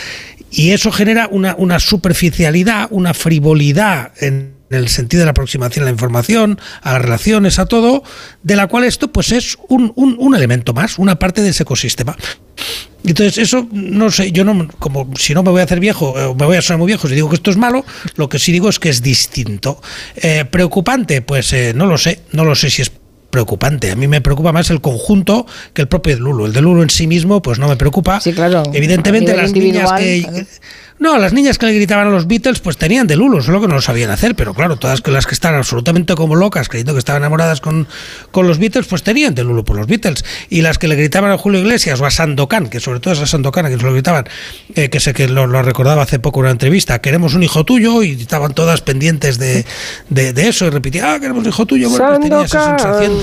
Y 0.52 0.72
eso 0.72 0.92
genera 0.92 1.28
una, 1.32 1.56
una 1.58 1.80
superficialidad, 1.80 2.88
una 2.92 3.14
frivolidad 3.14 4.12
en 4.20 4.53
el 4.70 4.90
sentido 4.90 5.22
de 5.22 5.26
la 5.26 5.32
aproximación 5.32 5.84
a 5.84 5.86
la 5.86 5.92
información, 5.92 6.60
a 6.82 6.94
las 6.94 7.02
relaciones, 7.02 7.60
a 7.60 7.66
todo, 7.66 8.04
de 8.42 8.56
la 8.56 8.68
cual 8.68 8.84
esto 8.84 9.12
pues 9.12 9.32
es 9.32 9.58
un, 9.70 9.94
un, 9.96 10.16
un 10.20 10.36
elemento 10.36 10.74
más, 10.74 10.98
una 10.98 11.20
parte 11.20 11.42
de 11.42 11.50
ese 11.50 11.64
ecosistema. 11.64 12.18
Entonces, 13.06 13.38
eso, 13.38 13.68
no 13.72 14.10
sé, 14.12 14.32
yo 14.32 14.46
no, 14.46 14.68
como 14.80 15.10
si 15.18 15.34
no 15.34 15.44
me 15.44 15.52
voy 15.52 15.62
a 15.62 15.66
hacer 15.66 15.80
viejo, 15.80 16.18
eh, 16.18 16.34
me 16.38 16.46
voy 16.46 16.56
a 16.56 16.62
sonar 16.62 16.80
muy 16.80 16.88
viejo 16.88 17.08
si 17.08 17.16
digo 17.16 17.30
que 17.30 17.36
esto 17.36 17.52
es 17.52 17.58
malo, 17.58 17.86
lo 18.16 18.30
que 18.30 18.40
sí 18.40 18.52
digo 18.52 18.70
es 18.70 18.80
que 18.80 18.90
es 18.90 19.02
distinto. 19.02 19.82
Eh, 20.16 20.46
¿Preocupante? 20.50 21.22
Pues 21.22 21.52
eh, 21.52 21.74
no 21.76 21.86
lo 21.86 21.98
sé, 21.98 22.22
no 22.32 22.46
lo 22.46 22.56
sé 22.56 22.70
si 22.70 22.82
es 22.82 22.92
preocupante. 23.30 23.92
A 23.92 23.96
mí 23.96 24.08
me 24.08 24.22
preocupa 24.22 24.52
más 24.52 24.70
el 24.70 24.80
conjunto 24.80 25.46
que 25.74 25.82
el 25.82 25.88
propio 25.88 26.16
de 26.16 26.22
Lulu. 26.22 26.46
El 26.46 26.54
de 26.54 26.62
Lulu 26.62 26.84
en 26.84 26.90
sí 26.92 27.08
mismo, 27.08 27.42
pues 27.42 27.60
no 27.60 27.68
me 27.68 27.76
preocupa. 27.76 28.22
Sí, 28.22 28.32
claro. 28.32 28.64
Evidentemente, 28.74 29.36
las 29.36 29.52
niñas 29.52 29.92
que. 29.94 30.46
No, 31.00 31.18
las 31.18 31.34
niñas 31.34 31.58
que 31.58 31.66
le 31.66 31.74
gritaban 31.74 32.08
a 32.08 32.10
los 32.12 32.28
Beatles 32.28 32.60
pues 32.60 32.78
tenían 32.78 33.08
de 33.08 33.16
Lulu, 33.16 33.42
solo 33.42 33.60
que 33.60 33.68
no 33.68 33.76
lo 33.76 33.82
sabían 33.82 34.12
hacer, 34.12 34.36
pero 34.36 34.54
claro, 34.54 34.78
todas 34.78 35.06
las 35.08 35.26
que 35.26 35.34
estaban 35.34 35.58
absolutamente 35.58 36.16
como 36.16 36.36
locas, 36.36 36.70
creyendo 36.70 36.94
que 36.94 37.00
estaban 37.00 37.22
enamoradas 37.22 37.62
con, 37.62 37.88
con 38.32 38.48
los 38.48 38.60
Beatles, 38.60 38.88
pues 38.88 39.04
tenían 39.04 39.36
de 39.36 39.44
Lulu 39.44 39.64
por 39.64 39.76
los 39.76 39.88
Beatles. 39.88 40.24
Y 40.50 40.62
las 40.62 40.78
que 40.78 40.88
le 40.88 40.96
gritaban 40.96 41.32
a 41.32 41.38
Julio 41.38 41.60
Iglesias 41.60 42.00
o 42.00 42.06
a 42.06 42.12
Sandokan, 42.12 42.70
que 42.70 42.80
sobre 42.80 43.00
todo 43.00 43.14
es 43.14 43.20
a 43.20 43.28
Sandokan 43.28 43.66
a 43.66 43.70
que 43.70 43.78
se 43.78 43.84
lo 43.84 43.94
gritaban, 43.94 44.26
eh, 44.76 44.90
que 44.90 45.00
sé 45.00 45.14
que 45.14 45.28
lo, 45.28 45.48
recordaba 45.62 46.04
hace 46.04 46.20
poco 46.20 46.40
en 46.40 46.46
una 46.46 46.52
entrevista, 46.52 47.00
queremos 47.00 47.34
un 47.34 47.44
hijo 47.44 47.64
tuyo, 47.66 48.04
y 48.04 48.12
estaban 48.14 48.54
todas 48.54 48.82
pendientes 48.82 49.40
de, 49.40 49.66
de, 50.10 50.48
eso, 50.48 50.68
y 50.68 50.70
repetían, 50.70 51.06
ah, 51.06 51.20
queremos 51.20 51.44
un 51.44 51.50
hijo 51.50 51.66
tuyo, 51.66 51.90
bueno, 51.90 52.06
pues 52.08 52.20
tenía 52.20 52.42
esa 52.44 52.78
sensación 52.78 53.14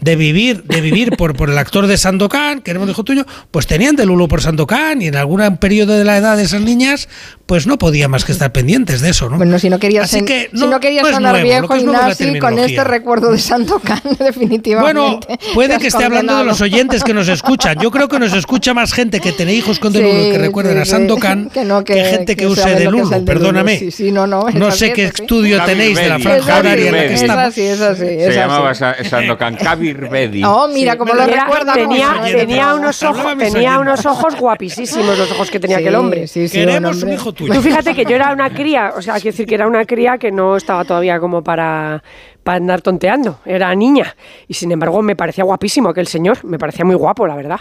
de 0.00 0.16
vivir, 0.16 0.62
de 0.64 0.80
vivir 0.80 1.16
por, 1.16 1.34
por 1.34 1.50
el 1.50 1.58
actor 1.58 1.86
de 1.86 1.96
Sandokan, 1.96 2.60
queremos 2.60 2.86
un 2.86 2.90
hijo 2.90 3.04
tuyo, 3.04 3.26
pues 3.50 3.66
tenían 3.66 3.96
de 3.96 4.06
Lulu 4.06 4.28
por 4.28 4.42
Sandokan, 4.42 5.02
y 5.02 5.06
en 5.06 5.16
algún 5.16 5.56
periodo 5.56 5.96
de 5.96 6.04
la 6.04 6.16
edad 6.16 6.36
de 6.36 6.44
esas 6.44 6.60
niñas, 6.60 7.08
pues 7.46 7.66
no 7.66 7.78
podía 7.78 8.08
más 8.08 8.24
que 8.24 8.32
estar 8.32 8.52
pendientes 8.52 9.00
de 9.00 9.10
eso, 9.10 9.28
¿no? 9.28 9.36
Bueno, 9.36 9.58
si 9.58 9.68
no 9.68 9.78
querías, 9.78 10.10
si 10.10 10.22
no, 10.52 10.80
querías 10.80 11.08
sonar 11.08 11.42
viejo, 11.42 11.76
Ignasi, 11.76 12.38
con 12.38 12.58
este 12.58 12.84
recuerdo 12.84 13.32
de 13.32 13.38
Santo 13.38 13.80
Can, 13.80 14.00
definitivamente. 14.18 14.92
Bueno, 14.92 15.20
puede 15.52 15.78
que 15.78 15.88
esté 15.88 16.04
hablando 16.04 16.36
de 16.38 16.44
los 16.44 16.60
oyentes 16.60 17.04
que 17.04 17.12
nos 17.12 17.28
escuchan. 17.28 17.78
Yo 17.80 17.90
creo 17.90 18.08
que 18.08 18.18
nos 18.18 18.32
escucha 18.32 18.72
más 18.72 18.92
gente 18.92 19.20
que 19.20 19.32
tiene 19.32 19.52
hijos 19.52 19.78
con 19.78 19.92
Delulu 19.92 20.32
que 20.32 20.38
recuerden 20.38 20.78
a 20.78 20.84
Santo 20.84 21.16
Can 21.16 21.50
que, 21.84 22.04
gente 22.04 22.36
que, 22.36 22.46
use 22.46 22.74
Delulu, 22.74 23.24
perdóname. 23.24 23.90
no, 24.12 24.26
no, 24.26 24.48
no 24.50 24.70
sé 24.70 24.92
qué 24.92 25.04
estudio 25.04 25.62
tenéis 25.64 25.98
de 25.98 26.08
la 26.08 26.18
franja 26.18 26.58
horaria 26.58 26.86
en 26.88 26.92
la 26.92 27.06
que 27.08 27.14
estamos. 27.14 27.44
Es 27.44 27.48
así, 27.48 27.62
es 27.62 27.80
así. 27.80 28.06
Se 28.06 28.34
llamaba 28.34 28.74
Sandokan 29.04 29.56
Kavirbedi. 29.56 30.42
Oh, 30.44 30.68
mira 30.68 30.96
cómo 30.96 31.12
lo 31.14 31.26
recuerda. 31.26 31.74
Tenía 31.74 32.74
unos 32.74 33.02
ojos, 33.02 33.36
tenía 33.38 33.78
unos 33.78 34.06
ojos 34.06 34.36
guapísimos 34.36 35.18
los 35.18 35.30
ojos 35.30 35.50
que 35.50 35.60
tenía 35.60 35.78
aquel 35.78 35.94
hombre. 35.94 36.26
Queremos 36.50 37.03
un 37.04 37.12
hijo 37.12 37.32
tuyo. 37.32 37.52
Tú 37.54 37.62
fíjate 37.62 37.94
que 37.94 38.04
yo 38.04 38.16
era 38.16 38.32
una 38.32 38.50
cría, 38.50 38.92
o 38.96 39.02
sea, 39.02 39.14
quiero 39.14 39.30
decir 39.30 39.46
que 39.46 39.54
era 39.54 39.66
una 39.66 39.84
cría 39.84 40.18
que 40.18 40.30
no 40.30 40.56
estaba 40.56 40.84
todavía 40.84 41.18
como 41.20 41.42
para, 41.42 42.02
para 42.42 42.56
andar 42.56 42.82
tonteando, 42.82 43.40
era 43.44 43.74
niña. 43.74 44.16
Y 44.48 44.54
sin 44.54 44.72
embargo 44.72 45.02
me 45.02 45.16
parecía 45.16 45.44
guapísimo 45.44 45.88
aquel 45.88 46.06
señor, 46.06 46.44
me 46.44 46.58
parecía 46.58 46.84
muy 46.84 46.94
guapo, 46.94 47.26
la 47.26 47.36
verdad. 47.36 47.60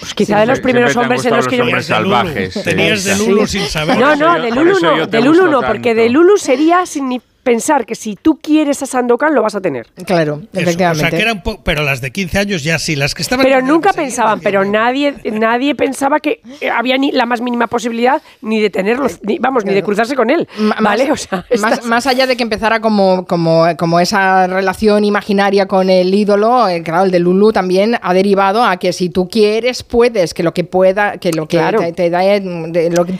Pues 0.00 0.14
quizá 0.14 0.40
de 0.40 0.46
los 0.46 0.60
primeros 0.60 0.96
hombres 0.96 1.24
en 1.24 1.36
los, 1.36 1.48
que 1.48 1.56
yo... 1.56 1.82
salvajes. 1.82 2.62
Tenías 2.62 3.04
de 3.04 3.16
Lulu 3.16 3.46
sin 3.46 3.62
saber. 3.62 3.98
No, 3.98 4.16
no, 4.16 4.40
de 4.40 4.50
Lulu 4.50 4.78
no, 4.80 5.06
de 5.06 5.20
Lulu 5.20 5.46
no, 5.48 5.62
porque 5.62 5.94
de 5.94 6.08
Lulu 6.08 6.36
sería 6.36 6.86
significativo 6.86 7.30
pensar 7.50 7.84
que 7.84 7.96
si 7.96 8.14
tú 8.14 8.38
quieres 8.40 8.80
a 8.80 8.86
Sandokan 8.86 9.34
lo 9.34 9.42
vas 9.42 9.56
a 9.56 9.60
tener. 9.60 9.88
Claro, 10.06 10.40
efectivamente. 10.52 11.04
o 11.04 11.10
sea, 11.10 11.18
que 11.18 11.22
eran 11.24 11.42
pero 11.64 11.82
las 11.82 12.00
de 12.00 12.12
15 12.12 12.38
años 12.38 12.62
ya 12.62 12.78
sí, 12.78 12.94
las 12.94 13.12
que 13.12 13.22
estaban 13.22 13.44
Pero 13.44 13.60
nunca 13.60 13.92
pensaban, 13.92 14.38
pero 14.38 14.64
nadie 14.64 15.16
nadie 15.32 15.74
pensaba 15.74 16.20
que 16.20 16.42
había 16.72 16.96
ni 16.96 17.10
la 17.10 17.26
más 17.26 17.40
mínima 17.40 17.66
posibilidad 17.66 18.22
ni 18.40 18.60
de 18.60 18.70
tenerlo, 18.70 19.08
ni, 19.22 19.40
vamos, 19.40 19.64
ni 19.64 19.74
de 19.74 19.82
cruzarse 19.82 20.14
con 20.14 20.30
él, 20.30 20.46
¿vale? 20.80 21.10
o 21.12 21.16
sea, 21.16 21.44
más, 21.84 22.06
allá 22.06 22.28
de 22.28 22.36
que 22.36 22.44
empezara 22.44 22.80
como, 22.80 23.26
como, 23.26 23.66
como 23.76 23.98
esa 23.98 24.46
relación 24.46 25.04
imaginaria 25.04 25.66
con 25.66 25.90
el 25.90 26.14
ídolo, 26.14 26.68
eh, 26.68 26.84
claro, 26.84 27.02
el 27.02 27.10
de 27.10 27.18
Lulu 27.18 27.52
también 27.52 27.96
ha 28.00 28.14
derivado 28.14 28.62
a 28.62 28.76
que 28.76 28.92
si 28.92 29.10
tú 29.10 29.28
quieres 29.28 29.82
puedes, 29.82 30.34
que 30.34 30.44
lo 30.44 30.54
que 30.54 30.62
pueda, 30.62 31.18
que 31.18 31.32
lo 31.32 31.48
que 31.48 31.58
te, 31.96 32.10
da 32.10 32.20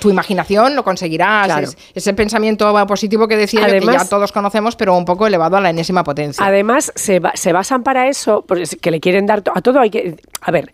tu 0.00 0.08
imaginación 0.08 0.76
lo 0.76 0.84
conseguirás. 0.84 1.76
ese 1.92 2.14
pensamiento 2.14 2.72
positivo 2.86 3.26
que 3.26 3.36
decía 3.36 3.66
que 3.66 3.80
ya 3.80 4.04
todo 4.04 4.19
todos 4.20 4.32
conocemos, 4.32 4.76
pero 4.76 4.94
un 4.94 5.06
poco 5.06 5.26
elevado 5.26 5.56
a 5.56 5.62
la 5.62 5.70
enésima 5.70 6.04
potencia. 6.04 6.44
Además, 6.44 6.92
se, 6.94 7.22
se 7.32 7.52
basan 7.54 7.82
para 7.82 8.06
eso, 8.06 8.44
pues, 8.46 8.76
que 8.78 8.90
le 8.90 9.00
quieren 9.00 9.24
dar 9.24 9.42
a 9.54 9.62
todo 9.62 9.80
hay 9.80 9.88
que... 9.88 10.16
A 10.42 10.50
ver, 10.50 10.70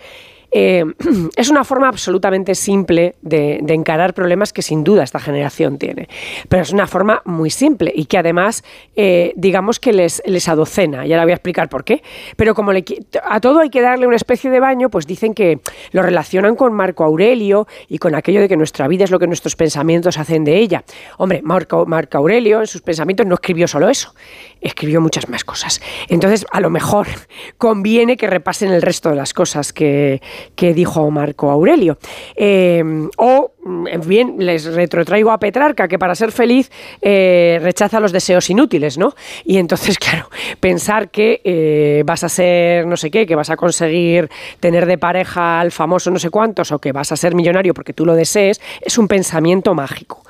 eh, 0.51 0.85
es 1.37 1.49
una 1.49 1.65
forma 1.65 1.89
absolutamente 1.89 2.55
simple 2.55 3.15
de, 3.23 3.63
encarar 3.77 4.15
problemas 4.15 4.53
que 4.53 4.63
sin 4.63 4.85
duda 4.85 5.03
esta 5.03 5.21
generación 5.21 5.79
tiene. 5.79 6.09
Pero 6.49 6.63
es 6.63 6.73
una 6.73 6.87
forma 6.87 7.23
muy 7.25 7.51
simple 7.51 7.93
y 7.95 8.07
que 8.07 8.19
además, 8.19 8.65
eh, 8.95 9.33
digamos 9.37 9.79
que 9.81 9.93
les, 9.93 10.23
adocena. 10.49 11.07
Y 11.07 11.13
ahora 11.13 11.25
voy 11.25 11.33
a 11.33 11.35
explicar 11.35 11.69
por 11.69 11.85
qué. 11.85 12.03
Pero 12.37 12.55
como 12.55 12.71
a 12.71 13.41
todo 13.41 13.61
hay 13.61 13.71
que 13.71 13.81
darle 13.81 14.07
una 14.07 14.17
especie 14.17 14.51
de 14.51 14.61
baño, 14.61 14.91
pues 14.91 15.07
dicen 15.07 15.35
que 15.35 15.61
lo 15.93 16.03
relacionan 16.03 16.57
con 16.57 16.73
Marco 16.73 17.05
Aurelio 17.05 17.67
y 17.89 17.99
con 17.99 18.15
aquello 18.15 18.41
de 18.41 18.49
que 18.49 18.57
nuestra 18.57 18.89
vida 18.89 19.05
es 19.05 19.11
lo 19.11 19.19
que 19.19 19.27
nuestros 19.27 19.57
pensamientos 19.57 20.19
hacen 20.19 20.45
de 20.45 20.59
ella. 20.59 20.85
Hombre, 21.19 21.43
Marco 21.43 21.87
Aurelio 22.13 22.61
en 22.61 22.67
sus 22.67 22.83
pensamientos 22.83 23.27
no 23.27 23.35
escribió 23.35 23.69
solo 23.69 23.89
eso, 23.89 24.15
escribió 24.61 25.01
muchas 25.01 25.29
más 25.29 25.45
cosas. 25.45 25.81
Entonces, 26.09 26.47
a 26.51 26.61
lo 26.61 26.71
mejor 26.71 27.09
conviene 27.59 28.17
que 28.17 28.27
repasen 28.27 28.73
el 28.73 28.83
resto 28.83 29.11
de 29.11 29.17
las 29.17 29.35
cosas 29.35 29.73
que, 29.73 30.21
que 30.55 30.75
dijo 30.75 31.11
Marco 31.11 31.51
Aurelio. 31.51 31.99
Eh, 32.35 32.83
o, 33.17 33.53
en 33.87 34.01
bien, 34.07 34.37
les 34.39 34.65
retrotraigo 34.65 35.31
a 35.31 35.39
Petrarca, 35.39 35.89
que 35.89 35.99
para 35.99 36.15
ser 36.15 36.33
feliz 36.33 36.71
eh, 37.01 37.59
rechaza 37.63 38.01
los 38.01 38.13
deseos 38.13 38.49
inútiles, 38.51 38.99
¿no? 38.99 39.15
Y 39.45 39.59
entonces, 39.59 39.99
claro, 40.01 40.29
pensar 40.61 41.11
que 41.11 41.41
eh, 41.45 42.03
vas 42.05 42.25
a 42.25 42.29
ser 42.29 42.87
no 42.87 42.97
sé 42.97 43.11
qué, 43.11 43.27
que 43.27 43.35
vas 43.35 43.51
a 43.51 43.57
conseguir 43.57 44.31
tener 44.61 44.87
de 44.87 44.99
pareja 44.99 45.61
al 45.61 45.73
famoso 45.73 46.11
no 46.11 46.19
sé 46.19 46.31
cuántos, 46.31 46.73
o 46.73 46.79
que 46.79 46.93
vas 46.93 47.13
a 47.13 47.17
ser 47.17 47.35
millonario 47.35 47.75
porque 47.75 47.93
tú 47.93 48.05
lo 48.05 48.15
desees, 48.15 48.61
es 48.81 48.99
un 48.99 49.09
pensamiento 49.09 49.75
mágico. 49.75 50.23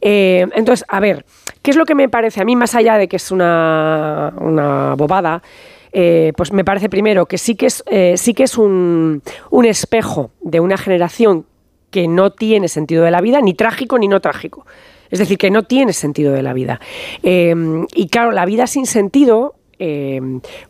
entonces, 0.00 0.84
a 0.88 0.98
ver, 0.98 1.24
¿qué 1.62 1.70
es 1.70 1.76
lo 1.76 1.84
que 1.84 1.94
me 1.94 2.08
parece 2.08 2.40
a 2.40 2.44
mí, 2.44 2.56
más 2.56 2.74
allá 2.74 2.98
de 2.98 3.06
que 3.06 3.16
es 3.16 3.30
una, 3.30 4.32
una 4.36 4.94
bobada? 4.96 5.42
Eh, 5.92 6.32
pues 6.36 6.52
me 6.52 6.64
parece 6.64 6.88
primero 6.88 7.26
que 7.26 7.38
sí 7.38 7.54
que 7.54 7.66
es, 7.66 7.84
eh, 7.86 8.14
sí 8.16 8.32
que 8.34 8.44
es 8.44 8.56
un, 8.56 9.22
espejo 9.64 10.30
de 10.40 10.60
una 10.60 10.78
generación 10.78 11.46
que 11.90 12.08
no 12.08 12.32
tiene 12.32 12.68
sentido 12.68 13.04
de 13.04 13.10
la 13.10 13.20
vida, 13.20 13.40
ni 13.40 13.54
trágico 13.54 13.98
ni 13.98 14.08
no 14.08 14.20
trágico. 14.20 14.66
Es 15.10 15.18
decir, 15.18 15.36
que 15.36 15.50
no 15.50 15.64
tiene 15.64 15.92
sentido 15.92 16.32
de 16.32 16.42
la 16.42 16.54
vida. 16.54 16.80
Eh, 17.22 17.54
y 17.94 18.08
claro, 18.08 18.32
la 18.32 18.46
vida 18.46 18.66
sin 18.66 18.86
sentido 18.86 19.54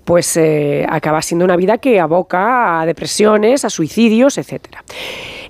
pues 0.06 0.40
acaba 0.88 1.20
siendo 1.20 1.44
una 1.44 1.54
vida 1.54 1.76
que 1.76 2.00
aboca 2.00 2.80
a 2.80 2.86
depresiones, 2.86 3.62
a 3.62 3.68
suicidios, 3.68 4.38
etc. 4.38 4.68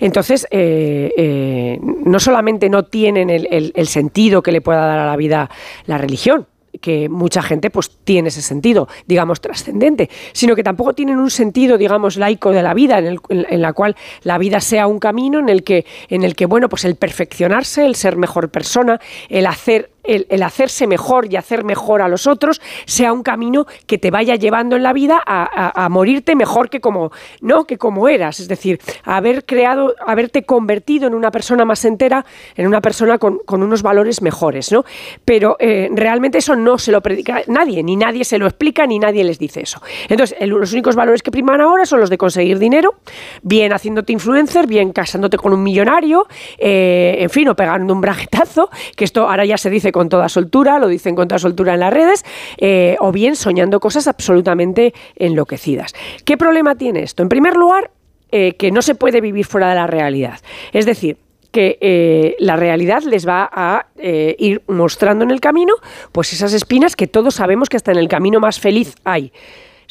Entonces, 0.00 0.48
no 0.50 2.18
solamente 2.18 2.68
no 2.68 2.86
tienen 2.86 3.30
el, 3.30 3.86
sentido 3.86 4.42
que 4.42 4.50
le 4.50 4.62
pueda 4.62 4.84
dar 4.84 4.98
a 4.98 5.06
la 5.06 5.16
vida 5.16 5.48
la 5.86 5.96
religión, 5.96 6.48
que 6.80 7.08
mucha 7.08 7.42
gente 7.42 7.70
pues 7.70 7.90
tiene 8.04 8.28
ese 8.28 8.42
sentido, 8.42 8.88
digamos, 9.06 9.40
trascendente, 9.40 10.10
sino 10.32 10.56
que 10.56 10.62
tampoco 10.62 10.94
tienen 10.94 11.18
un 11.18 11.30
sentido, 11.30 11.78
digamos, 11.78 12.16
laico 12.16 12.50
de 12.50 12.62
la 12.62 12.74
vida, 12.74 12.98
en, 12.98 13.06
el, 13.06 13.20
en, 13.28 13.62
la 13.62 13.72
cual 13.72 13.96
la 14.22 14.38
vida 14.38 14.60
sea 14.60 14.86
un 14.86 14.98
camino 14.98 15.38
en 15.38 15.48
el 15.48 15.64
que, 15.64 15.84
en 16.08 16.24
el 16.24 16.34
que, 16.34 16.46
bueno, 16.46 16.68
pues 16.68 16.84
el 16.84 16.96
perfeccionarse, 16.96 17.84
el 17.84 17.94
ser 17.94 18.16
mejor 18.16 18.50
persona, 18.50 19.00
el 19.28 19.46
hacer 19.46 19.90
el, 20.04 20.42
hacerse 20.42 20.86
mejor 20.86 21.32
y 21.32 21.36
hacer 21.36 21.64
mejor 21.64 22.02
a 22.02 22.08
los 22.08 22.26
otros 22.26 22.60
sea 22.86 23.12
un 23.12 23.22
camino 23.22 23.66
que 23.86 23.98
te 23.98 24.10
vaya 24.10 24.36
llevando 24.36 24.76
en 24.76 24.82
la 24.82 24.92
vida 24.92 25.22
a, 25.24 25.88
morirte 25.90 26.34
mejor 26.36 26.70
que 26.70 26.80
como, 26.80 27.12
¿no? 27.40 27.64
que 27.64 27.78
como 27.78 28.08
eras. 28.08 28.40
Es 28.40 28.48
decir, 28.48 28.80
haber 29.04 29.44
creado, 29.44 29.94
haberte 30.04 30.44
convertido 30.44 31.06
en 31.06 31.14
una 31.14 31.30
persona 31.30 31.64
más 31.64 31.84
entera, 31.84 32.24
en 32.56 32.66
una 32.66 32.80
persona 32.80 33.18
con, 33.18 33.40
unos 33.48 33.82
valores 33.82 34.22
mejores. 34.22 34.72
¿no? 34.72 34.84
Pero 35.24 35.56
eh, 35.58 35.88
realmente 35.92 36.38
eso 36.38 36.56
no 36.56 36.78
se 36.78 36.92
lo 36.92 37.00
predica 37.00 37.42
nadie, 37.46 37.82
ni 37.82 37.96
nadie 37.96 38.24
se 38.24 38.38
lo 38.38 38.46
explica, 38.46 38.86
ni 38.86 38.98
nadie 38.98 39.24
les 39.24 39.38
dice 39.38 39.60
eso. 39.62 39.82
Entonces, 40.08 40.36
los 40.40 40.72
únicos 40.72 40.96
valores 40.96 41.22
que 41.22 41.30
priman 41.30 41.60
ahora 41.60 41.86
son 41.86 42.00
los 42.00 42.10
de 42.10 42.18
conseguir 42.18 42.58
dinero, 42.58 42.94
bien 43.42 43.72
haciéndote 43.72 44.12
influencer, 44.12 44.66
bien 44.66 44.92
casándote 44.92 45.36
con 45.36 45.52
un 45.52 45.62
millonario, 45.62 46.26
eh, 46.58 47.16
en 47.18 47.30
fin, 47.30 47.48
o 47.48 47.54
pegando 47.54 47.92
un 47.92 48.00
braguetazo, 48.00 48.70
que 48.96 49.04
esto 49.04 49.28
ahora 49.28 49.44
ya 49.44 49.58
se 49.58 49.70
dice 49.70 49.91
con 49.92 50.08
toda 50.08 50.28
soltura, 50.28 50.78
lo 50.78 50.88
dicen 50.88 51.14
con 51.14 51.28
toda 51.28 51.38
soltura 51.38 51.74
en 51.74 51.80
las 51.80 51.92
redes, 51.92 52.24
eh, 52.58 52.96
o 53.00 53.12
bien 53.12 53.36
soñando 53.36 53.80
cosas 53.80 54.08
absolutamente 54.08 54.94
enloquecidas. 55.16 55.94
¿Qué 56.24 56.36
problema 56.36 56.74
tiene 56.74 57.02
esto? 57.02 57.22
En 57.22 57.28
primer 57.28 57.56
lugar, 57.56 57.90
eh, 58.30 58.54
que 58.54 58.70
no 58.70 58.82
se 58.82 58.94
puede 58.94 59.20
vivir 59.20 59.44
fuera 59.44 59.68
de 59.68 59.74
la 59.74 59.86
realidad. 59.86 60.40
Es 60.72 60.86
decir, 60.86 61.18
que 61.50 61.76
eh, 61.82 62.34
la 62.38 62.56
realidad 62.56 63.02
les 63.02 63.28
va 63.28 63.48
a 63.52 63.86
ir 63.94 64.62
mostrando 64.68 65.22
en 65.22 65.30
el 65.30 65.40
camino 65.40 65.74
pues 66.10 66.32
esas 66.32 66.54
espinas 66.54 66.96
que 66.96 67.06
todos 67.06 67.34
sabemos 67.34 67.68
que 67.68 67.76
hasta 67.76 67.92
en 67.92 67.98
el 67.98 68.08
camino 68.08 68.40
más 68.40 68.58
feliz 68.58 68.94
hay 69.04 69.32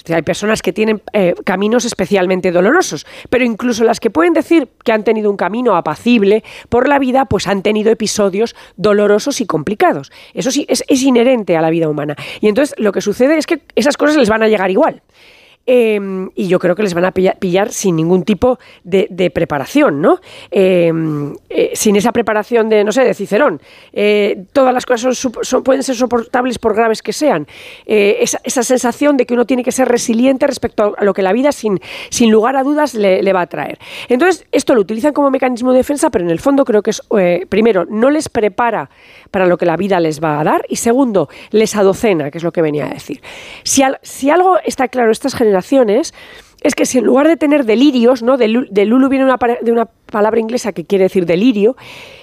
hay 0.10 0.22
personas 0.22 0.62
que 0.62 0.74
tienen 0.74 1.02
eh, 1.14 1.36
caminos 1.46 1.86
especialmente 1.86 2.52
dolorosos, 2.52 3.06
pero 3.30 3.46
incluso 3.46 3.84
las 3.84 4.00
que 4.00 4.10
pueden 4.10 4.34
decir 4.34 4.68
que 4.84 4.92
han 4.92 5.04
tenido 5.04 5.30
un 5.30 5.38
camino 5.38 5.76
apacible 5.76 6.44
por 6.70 6.88
la 6.88 7.00
vida, 7.00 7.26
pues 7.26 7.48
han 7.48 7.62
tenido 7.62 7.92
episodios 7.92 8.56
dolorosos 8.78 9.42
y 9.42 9.46
complicados. 9.46 10.12
Eso 10.34 10.52
sí, 10.52 10.66
es, 10.70 10.84
es 10.88 11.04
inherente 11.04 11.58
a 11.58 11.62
la 11.62 11.70
vida 11.70 11.90
humana. 11.90 12.16
Y 12.40 12.48
entonces 12.48 12.76
lo 12.78 12.92
que 12.92 13.02
sucede 13.02 13.38
es 13.38 13.46
que 13.46 13.62
esas 13.76 13.98
cosas 13.98 14.18
les 14.18 14.30
van 14.30 14.44
a 14.44 14.48
llegar 14.48 14.72
igual. 14.72 15.02
Em, 15.74 16.30
y 16.36 16.50
yo 16.50 16.60
creo 16.60 16.76
que 16.76 16.84
les 16.84 16.94
van 16.94 17.06
a 17.06 17.12
pillar, 17.14 17.72
sin 17.72 17.96
ningún 17.96 18.24
tipo 18.24 18.60
de, 18.84 19.32
preparación, 19.34 20.02
¿no? 20.02 20.20
Em, 20.50 21.34
eh, 21.50 21.72
sin 21.76 21.96
esa 21.96 22.12
preparación 22.12 22.68
de, 22.68 22.84
no 22.84 22.92
sé, 22.92 23.06
de 23.06 23.14
Cicerón. 23.14 23.62
Eh, 23.94 24.44
todas 24.52 24.74
las 24.74 24.86
cosas 24.86 25.18
son, 25.18 25.64
pueden 25.64 25.82
ser 25.82 25.96
soportables 25.96 26.60
por 26.60 26.76
graves 26.76 27.02
que 27.02 27.14
sean. 27.14 27.48
Eh, 27.86 28.18
esa, 28.20 28.64
sensación 28.64 29.16
de 29.16 29.26
que 29.26 29.34
uno 29.34 29.46
tiene 29.46 29.64
que 29.64 29.72
ser 29.72 29.88
resiliente 29.88 30.46
respecto 30.46 30.94
a 30.98 31.06
lo 31.06 31.14
que 31.14 31.22
la 31.22 31.32
vida, 31.32 31.54
sin, 31.54 31.80
sin 32.10 32.32
lugar 32.32 32.58
a 32.58 32.64
dudas, 32.64 32.94
le, 32.94 33.32
va 33.32 33.40
a 33.40 33.48
traer. 33.48 33.80
Entonces, 34.10 34.46
esto 34.52 34.76
lo 34.76 34.82
utilizan 34.82 35.14
como 35.14 35.32
mecanismo 35.32 35.72
de 35.72 35.78
defensa, 35.78 36.10
pero 36.10 36.26
en 36.26 36.32
el 36.32 36.42
fondo 36.42 36.66
creo 36.66 36.82
que 36.82 36.90
es, 36.90 37.02
primero, 37.48 37.86
no 37.86 38.10
les 38.10 38.28
prepara 38.28 38.90
para 39.32 39.46
lo 39.46 39.58
que 39.58 39.66
la 39.66 39.78
vida 39.78 40.02
les 40.02 40.22
va 40.22 40.42
a 40.42 40.44
dar 40.44 40.66
y 40.68 40.76
segundo, 40.76 41.30
les 41.52 41.78
adocena, 41.78 42.30
que 42.30 42.40
es 42.40 42.44
lo 42.44 42.52
que 42.52 42.62
venía 42.62 42.88
a 42.88 42.90
decir. 42.90 43.22
Si 43.64 44.30
algo 44.30 44.58
está 44.66 44.90
claro 44.90 45.12
estas 45.12 45.34
generaciones, 45.34 45.61
es 46.62 46.76
que 46.76 46.86
si 46.86 47.00
en 47.00 47.06
lugar 47.06 47.28
de 47.28 47.38
tener 47.38 47.66
delirios, 47.66 48.22
¿no? 48.22 48.38
De, 48.38 48.48
Lulu 48.48 49.10
viene 49.10 49.26
de 49.26 49.72
una 49.72 49.86
palabra 49.86 50.40
inglesa 50.40 50.72
que 50.74 50.86
quiere 50.86 51.06
decir 51.06 51.26
delirio, 51.26 51.76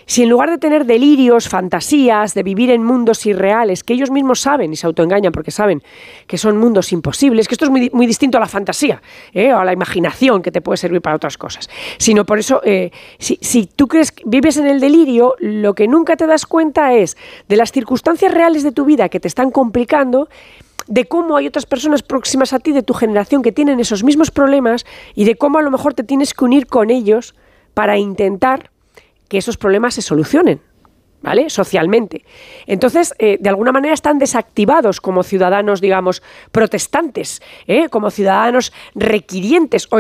si 0.07 0.23
en 0.23 0.31
lugar 0.31 0.49
de 0.49 0.59
tener 0.59 0.87
delirios, 0.87 1.49
fantasías, 1.49 2.35
de 2.35 2.43
vivir 2.45 2.71
en 2.71 2.83
mundos 2.83 3.27
irreales, 3.27 3.83
que 3.83 3.95
ellos 3.95 4.11
mismos 4.11 4.41
saben 4.41 4.73
y 4.73 4.77
se 4.77 4.87
autoengañan 4.87 5.33
porque 5.33 5.51
saben 5.51 5.83
que 6.27 6.39
son 6.39 6.57
mundos 6.57 6.93
imposibles, 6.93 7.49
que 7.49 7.55
esto 7.55 7.65
es 7.65 7.71
muy, 7.71 7.91
muy 7.93 8.07
distinto 8.07 8.39
a 8.39 8.41
la 8.41 8.47
fantasía 8.47 9.03
¿eh? 9.35 9.53
o 9.53 9.59
a 9.59 9.65
la 9.65 9.73
imaginación 9.73 10.41
que 10.41 10.53
te 10.53 10.63
puede 10.63 10.79
servir 10.79 11.03
para 11.03 11.17
otras 11.17 11.37
cosas, 11.37 11.69
sino 11.99 12.25
por 12.25 12.39
eso, 12.39 12.63
eh, 12.65 12.91
si, 13.19 13.39
si 13.43 13.67
tú 13.67 13.89
crees 13.89 14.15
vives 14.25 14.57
en 14.57 14.69
el 14.69 14.81
delirio, 14.81 15.35
lo 15.41 15.75
que 15.75 15.89
nunca 15.89 16.17
te 16.17 16.27
das 16.27 16.47
cuenta 16.47 16.95
es 16.95 17.17
de 17.49 17.57
las 17.57 17.73
circunstancias 17.73 18.33
reales 18.33 18.63
de 18.63 18.73
tu 18.73 18.85
vida 18.85 19.09
que 19.09 19.21
te 19.21 19.29
están 19.29 19.51
complicando, 19.51 20.29
de 20.87 21.05
cómo 21.07 21.37
hay 21.37 21.47
otras 21.47 21.67
personas 21.67 22.03
próximas 22.03 22.53
a 22.53 22.59
ti 22.59 22.73
de 22.73 22.83
tu 22.83 22.95
generación 22.95 23.43
que 23.43 23.53
tienen 23.53 23.81
esos 23.81 24.05
mismos 24.05 24.31
problemas 24.31 24.87
y 25.15 25.25
de 25.25 25.37
cómo 25.37 25.59
a 25.59 25.63
lo 25.63 25.71
mejor 25.71 25.95
te 25.95 26.05
tienes 26.05 26.33
que 26.35 26.45
unir 26.45 26.67
con 26.67 26.91
ellos 26.91 27.35
para 27.75 27.99
intentar 27.99 28.71
que 29.29 29.39
esos 29.39 29.57
problemas 29.57 29.95
se 29.95 30.03
solucionen. 30.03 30.61
¿Vale? 31.23 31.51
Socialmente. 31.51 32.25
Entonces, 32.67 33.15
eh, 33.19 33.39
de 33.41 33.49
alguna 33.49 33.73
manera 33.73 33.95
están 33.95 34.19
desactivados 34.19 35.01
como 35.01 35.23
ciudadanos, 35.23 35.81
digamos, 35.81 36.23
protestantes, 36.53 37.43
¿eh? 37.67 37.89
como 37.89 38.11
ciudadanos 38.11 38.73
requirientes 38.95 39.89
o, 39.91 39.99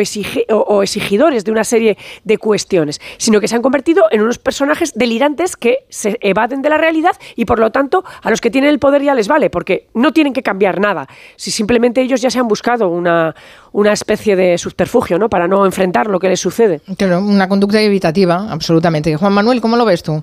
o, 0.54 0.82
exigidores 0.82 1.44
de 1.44 1.50
una 1.50 1.64
serie 1.64 1.96
de 2.24 2.38
cuestiones, 2.38 3.00
sino 3.16 3.40
que 3.40 3.48
se 3.48 3.56
han 3.56 3.62
convertido 3.62 4.04
en 4.10 4.22
unos 4.22 4.38
personajes 4.38 4.94
delirantes 4.94 5.56
que 5.56 5.78
se 5.88 6.18
evaden 6.20 6.62
de 6.62 6.68
la 6.68 6.78
realidad 6.78 7.16
y, 7.36 7.44
por 7.44 7.58
lo 7.58 7.70
tanto, 7.70 8.04
a 8.22 8.30
los 8.30 8.40
que 8.40 8.50
tienen 8.50 8.70
el 8.70 8.78
poder 8.78 9.02
ya 9.02 9.14
les 9.14 9.28
vale, 9.28 9.50
porque 9.50 9.88
no 9.94 10.12
tienen 10.12 10.32
que 10.32 10.42
cambiar 10.42 10.80
nada, 10.80 11.08
si 11.36 11.50
simplemente 11.50 12.00
ellos 12.00 12.20
ya 12.20 12.30
se 12.30 12.38
han 12.38 12.48
buscado 12.48 12.88
una, 12.88 13.34
una 13.72 13.92
especie 13.92 14.36
de 14.36 14.58
subterfugio, 14.58 15.18
¿no?, 15.18 15.28
para 15.28 15.48
no 15.48 15.64
enfrentar 15.66 16.06
lo 16.06 16.18
que 16.20 16.28
les 16.28 16.40
sucede. 16.40 16.80
Claro, 16.96 17.20
una 17.20 17.48
conducta 17.48 17.80
evitativa, 17.80 18.46
absolutamente. 18.50 19.16
Juan 19.16 19.32
Manuel, 19.32 19.60
¿cómo 19.60 19.76
lo 19.76 19.84
ves 19.84 20.02
tú? 20.02 20.22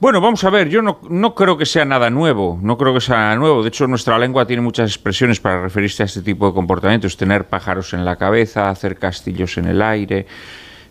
Bueno, 0.00 0.20
vamos 0.20 0.44
a 0.44 0.50
ver, 0.50 0.68
yo 0.68 0.80
no, 0.80 1.00
no, 1.10 1.34
creo 1.34 1.58
que 1.58 1.66
sea 1.66 1.84
nada 1.84 2.08
nuevo, 2.08 2.56
no 2.62 2.78
creo 2.78 2.94
que 2.94 3.00
sea 3.00 3.16
nada 3.16 3.36
nuevo. 3.36 3.64
De 3.64 3.68
hecho, 3.68 3.88
nuestra 3.88 4.16
lengua 4.16 4.46
tiene 4.46 4.62
muchas 4.62 4.90
expresiones 4.90 5.40
para 5.40 5.60
referirse 5.60 6.04
a 6.04 6.06
este 6.06 6.22
tipo 6.22 6.46
de 6.46 6.54
comportamientos. 6.54 7.16
Tener 7.16 7.48
pájaros 7.48 7.92
en 7.94 8.04
la 8.04 8.14
cabeza, 8.14 8.70
hacer 8.70 8.96
castillos 8.96 9.58
en 9.58 9.64
el 9.64 9.82
aire, 9.82 10.26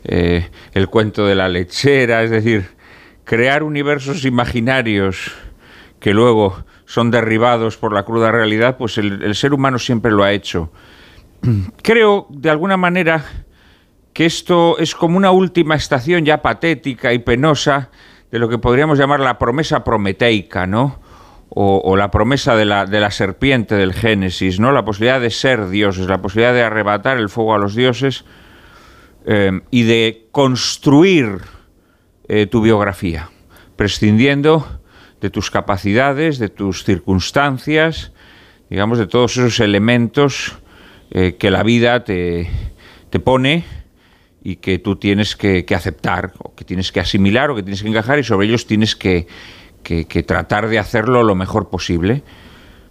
eh, 0.03 0.50
el 0.74 0.90
cuento 0.90 1.26
de 1.26 1.36
la 1.36 1.48
lechera, 1.48 2.22
es 2.22 2.32
decir, 2.32 2.66
crear 3.24 3.64
universos 3.64 4.26
imaginarios 4.26 5.32
que 6.02 6.14
luego 6.14 6.66
son 6.86 7.10
derribados 7.10 7.77
por 7.77 7.94
la 7.94 8.03
cruda 8.03 8.34
realidad, 8.34 8.76
pues 8.76 8.98
el, 8.98 9.24
el 9.24 9.36
ser 9.36 9.53
humano 9.53 9.80
siempre 9.80 10.11
lo 10.11 10.26
ha 10.26 10.34
hecho. 10.34 10.69
Creo, 11.82 12.27
de 12.30 12.50
alguna 12.50 12.76
manera, 12.76 13.24
que 14.11 14.26
esto 14.26 14.77
es 14.80 14.94
como 14.94 15.16
una 15.16 15.32
última 15.32 15.76
estación 15.76 16.26
ya 16.26 16.42
patética 16.42 17.14
y 17.14 17.19
penosa 17.19 17.90
de 18.31 18.39
lo 18.39 18.49
que 18.49 18.57
podríamos 18.57 18.97
llamar 18.97 19.19
la 19.19 19.38
promesa 19.38 19.83
prometeica, 19.83 20.67
¿no? 20.67 20.99
o, 21.49 21.95
la 21.95 22.11
promesa 22.11 22.56
de 22.56 22.65
la, 22.65 22.85
de 22.85 22.99
la, 22.99 23.09
serpiente 23.09 23.75
del 23.75 23.93
Génesis, 23.93 24.59
¿no? 24.59 24.72
La 24.72 24.83
posibilidad 24.85 25.19
de 25.19 25.30
ser 25.30 25.69
dioses, 25.69 26.07
la 26.07 26.22
posibilidad 26.22 26.53
de 26.53 26.61
arrebatar 26.61 27.17
el 27.17 27.30
fuego 27.30 27.56
a 27.56 27.57
los 27.57 27.73
dioses 27.73 28.25
eh, 29.25 29.61
y 29.72 29.83
de 29.83 30.27
construir 30.31 31.39
eh, 32.27 32.45
tu 32.45 32.61
biografía, 32.61 33.30
prescindiendo 33.75 34.67
de 35.22 35.30
tus 35.30 35.49
capacidades, 35.49 36.38
de 36.38 36.49
tus 36.49 36.83
circunstancias, 36.83 38.11
digamos, 38.69 38.99
de 38.99 39.07
todos 39.07 39.38
esos 39.38 39.59
elementos 39.59 40.57
eh, 41.09 41.38
que 41.39 41.49
la 41.49 41.64
vida 41.64 42.03
te, 42.03 42.49
te, 43.09 43.19
pone 43.19 43.65
y 44.48 44.56
que 44.56 44.80
tú 44.80 44.95
tienes 44.95 45.35
que, 45.35 45.66
aceptar, 45.76 46.32
o 46.38 46.56
que 46.56 46.64
tienes 46.64 46.93
que 46.93 47.01
asimilar, 47.01 47.51
o 47.51 47.56
que 47.56 47.64
tienes 47.64 47.82
que 47.82 47.90
encajar, 47.90 48.17
y 48.17 48.24
sobre 48.24 48.48
ellos 48.48 48.66
tienes 48.66 48.95
que, 48.95 49.27
que, 49.84 50.24
tratar 50.24 50.69
de 50.69 50.80
hacerlo 50.80 51.22
lo 51.22 51.35
mejor 51.35 51.67
posible. 51.69 52.24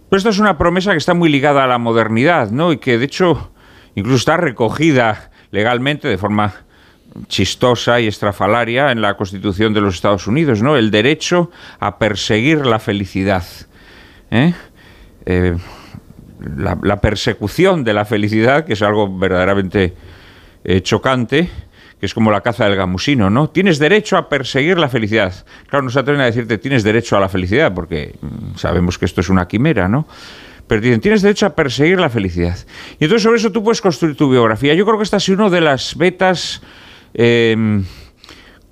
Pero 0.07 0.19
esta 0.19 0.29
es 0.29 0.37
una 0.37 0.59
promesa 0.59 0.91
que 0.91 0.99
está 0.99 1.15
muy 1.15 1.29
ligada 1.29 1.63
a 1.63 1.67
la 1.67 1.79
modernidad, 1.79 2.51
¿no? 2.51 2.71
Y 2.73 2.77
que 2.77 2.99
de 2.99 3.05
hecho 3.05 3.49
incluso 3.95 4.17
está 4.17 4.37
recogida 4.37 5.31
legalmente 5.49 6.07
de 6.07 6.19
forma 6.19 6.53
chistosa 7.27 7.99
y 8.01 8.05
estrafalaria 8.05 8.91
en 8.91 9.01
la 9.01 9.17
Constitución 9.17 9.73
de 9.73 9.81
los 9.81 9.95
Estados 9.95 10.27
Unidos, 10.27 10.61
¿no? 10.61 10.77
El 10.77 10.91
derecho 10.91 11.49
a 11.79 11.97
perseguir 11.97 12.67
la 12.67 12.77
felicidad. 12.77 13.43
¿eh? 14.29 14.53
Eh, 15.25 15.57
la, 16.55 17.01
persecución 17.01 17.83
de 17.83 17.95
la 17.95 18.05
felicidad, 18.05 18.63
que 18.63 18.73
es 18.73 18.83
algo 18.83 19.17
verdaderamente 19.17 19.95
eh, 20.67 20.81
chocante, 20.81 21.49
que 21.97 22.05
es 22.05 22.13
como 22.13 22.29
la 22.29 22.41
caza 22.41 22.65
del 22.65 22.75
gamusino, 22.75 23.29
¿no? 23.29 23.49
Tienes 23.49 23.79
derecho 23.79 24.17
a 24.17 24.27
perseguir 24.27 24.77
la 24.77 24.89
felicidad. 24.89 25.45
Claro, 25.67 25.85
no 25.85 25.89
se 25.89 25.97
atreven 25.97 26.21
a 26.21 26.25
decirte 26.25 26.57
tienes 26.57 26.83
derecho 26.83 27.15
a 27.15 27.21
la 27.21 27.29
felicidad, 27.29 27.73
porque 27.73 28.15
mm, 28.19 28.57
sabemos 28.57 28.97
que 28.97 29.05
esto 29.05 29.21
es 29.21 29.29
una 29.29 29.47
quimera, 29.47 29.87
¿no? 29.87 30.05
Pero 30.67 30.81
dicen, 30.81 30.99
tienes 30.99 31.21
derecho 31.21 31.45
a 31.45 31.55
perseguir 31.55 32.01
la 32.01 32.09
felicidad. 32.09 32.57
Y 32.99 33.05
entonces 33.05 33.23
sobre 33.23 33.37
eso 33.37 33.53
tú 33.53 33.63
puedes 33.63 33.81
construir 33.81 34.17
tu 34.17 34.29
biografía. 34.29 34.73
Yo 34.73 34.85
creo 34.85 34.97
que 34.97 35.05
esta 35.05 35.21
sido 35.21 35.37
una 35.37 35.49
de 35.49 35.61
las 35.61 35.95
vetas 35.95 36.61
em, 37.13 37.85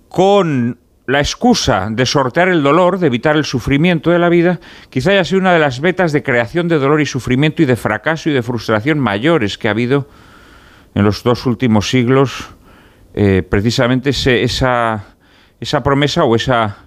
con 0.09 0.77
la 1.07 1.19
excusa 1.19 1.87
de 1.89 2.05
sortear 2.05 2.49
el 2.49 2.61
dolor, 2.61 2.99
de 2.99 3.07
evitar 3.07 3.37
el 3.37 3.45
sufrimiento 3.45 4.11
de 4.11 4.19
la 4.19 4.27
vida, 4.27 4.59
quizá 4.89 5.11
haya 5.11 5.23
sido 5.23 5.39
una 5.39 5.53
de 5.53 5.59
las 5.59 5.79
vetas 5.79 6.11
de 6.11 6.23
creación 6.23 6.67
de 6.67 6.77
dolor 6.77 6.99
y 6.99 7.05
sufrimiento 7.05 7.61
y 7.61 7.65
de 7.65 7.77
fracaso 7.77 8.29
y 8.29 8.33
de 8.33 8.43
frustración 8.43 8.99
mayores 8.99 9.57
que 9.57 9.69
ha 9.69 9.71
habido 9.71 10.09
en 10.95 11.03
los 11.03 11.21
dos 11.23 11.45
últimos 11.45 11.89
siglos 11.89 12.49
eh, 13.13 13.43
precisamente 13.47 14.09
esa, 14.09 15.03
esa 15.59 15.83
promesa 15.83 16.23
o 16.23 16.35
esa 16.35 16.77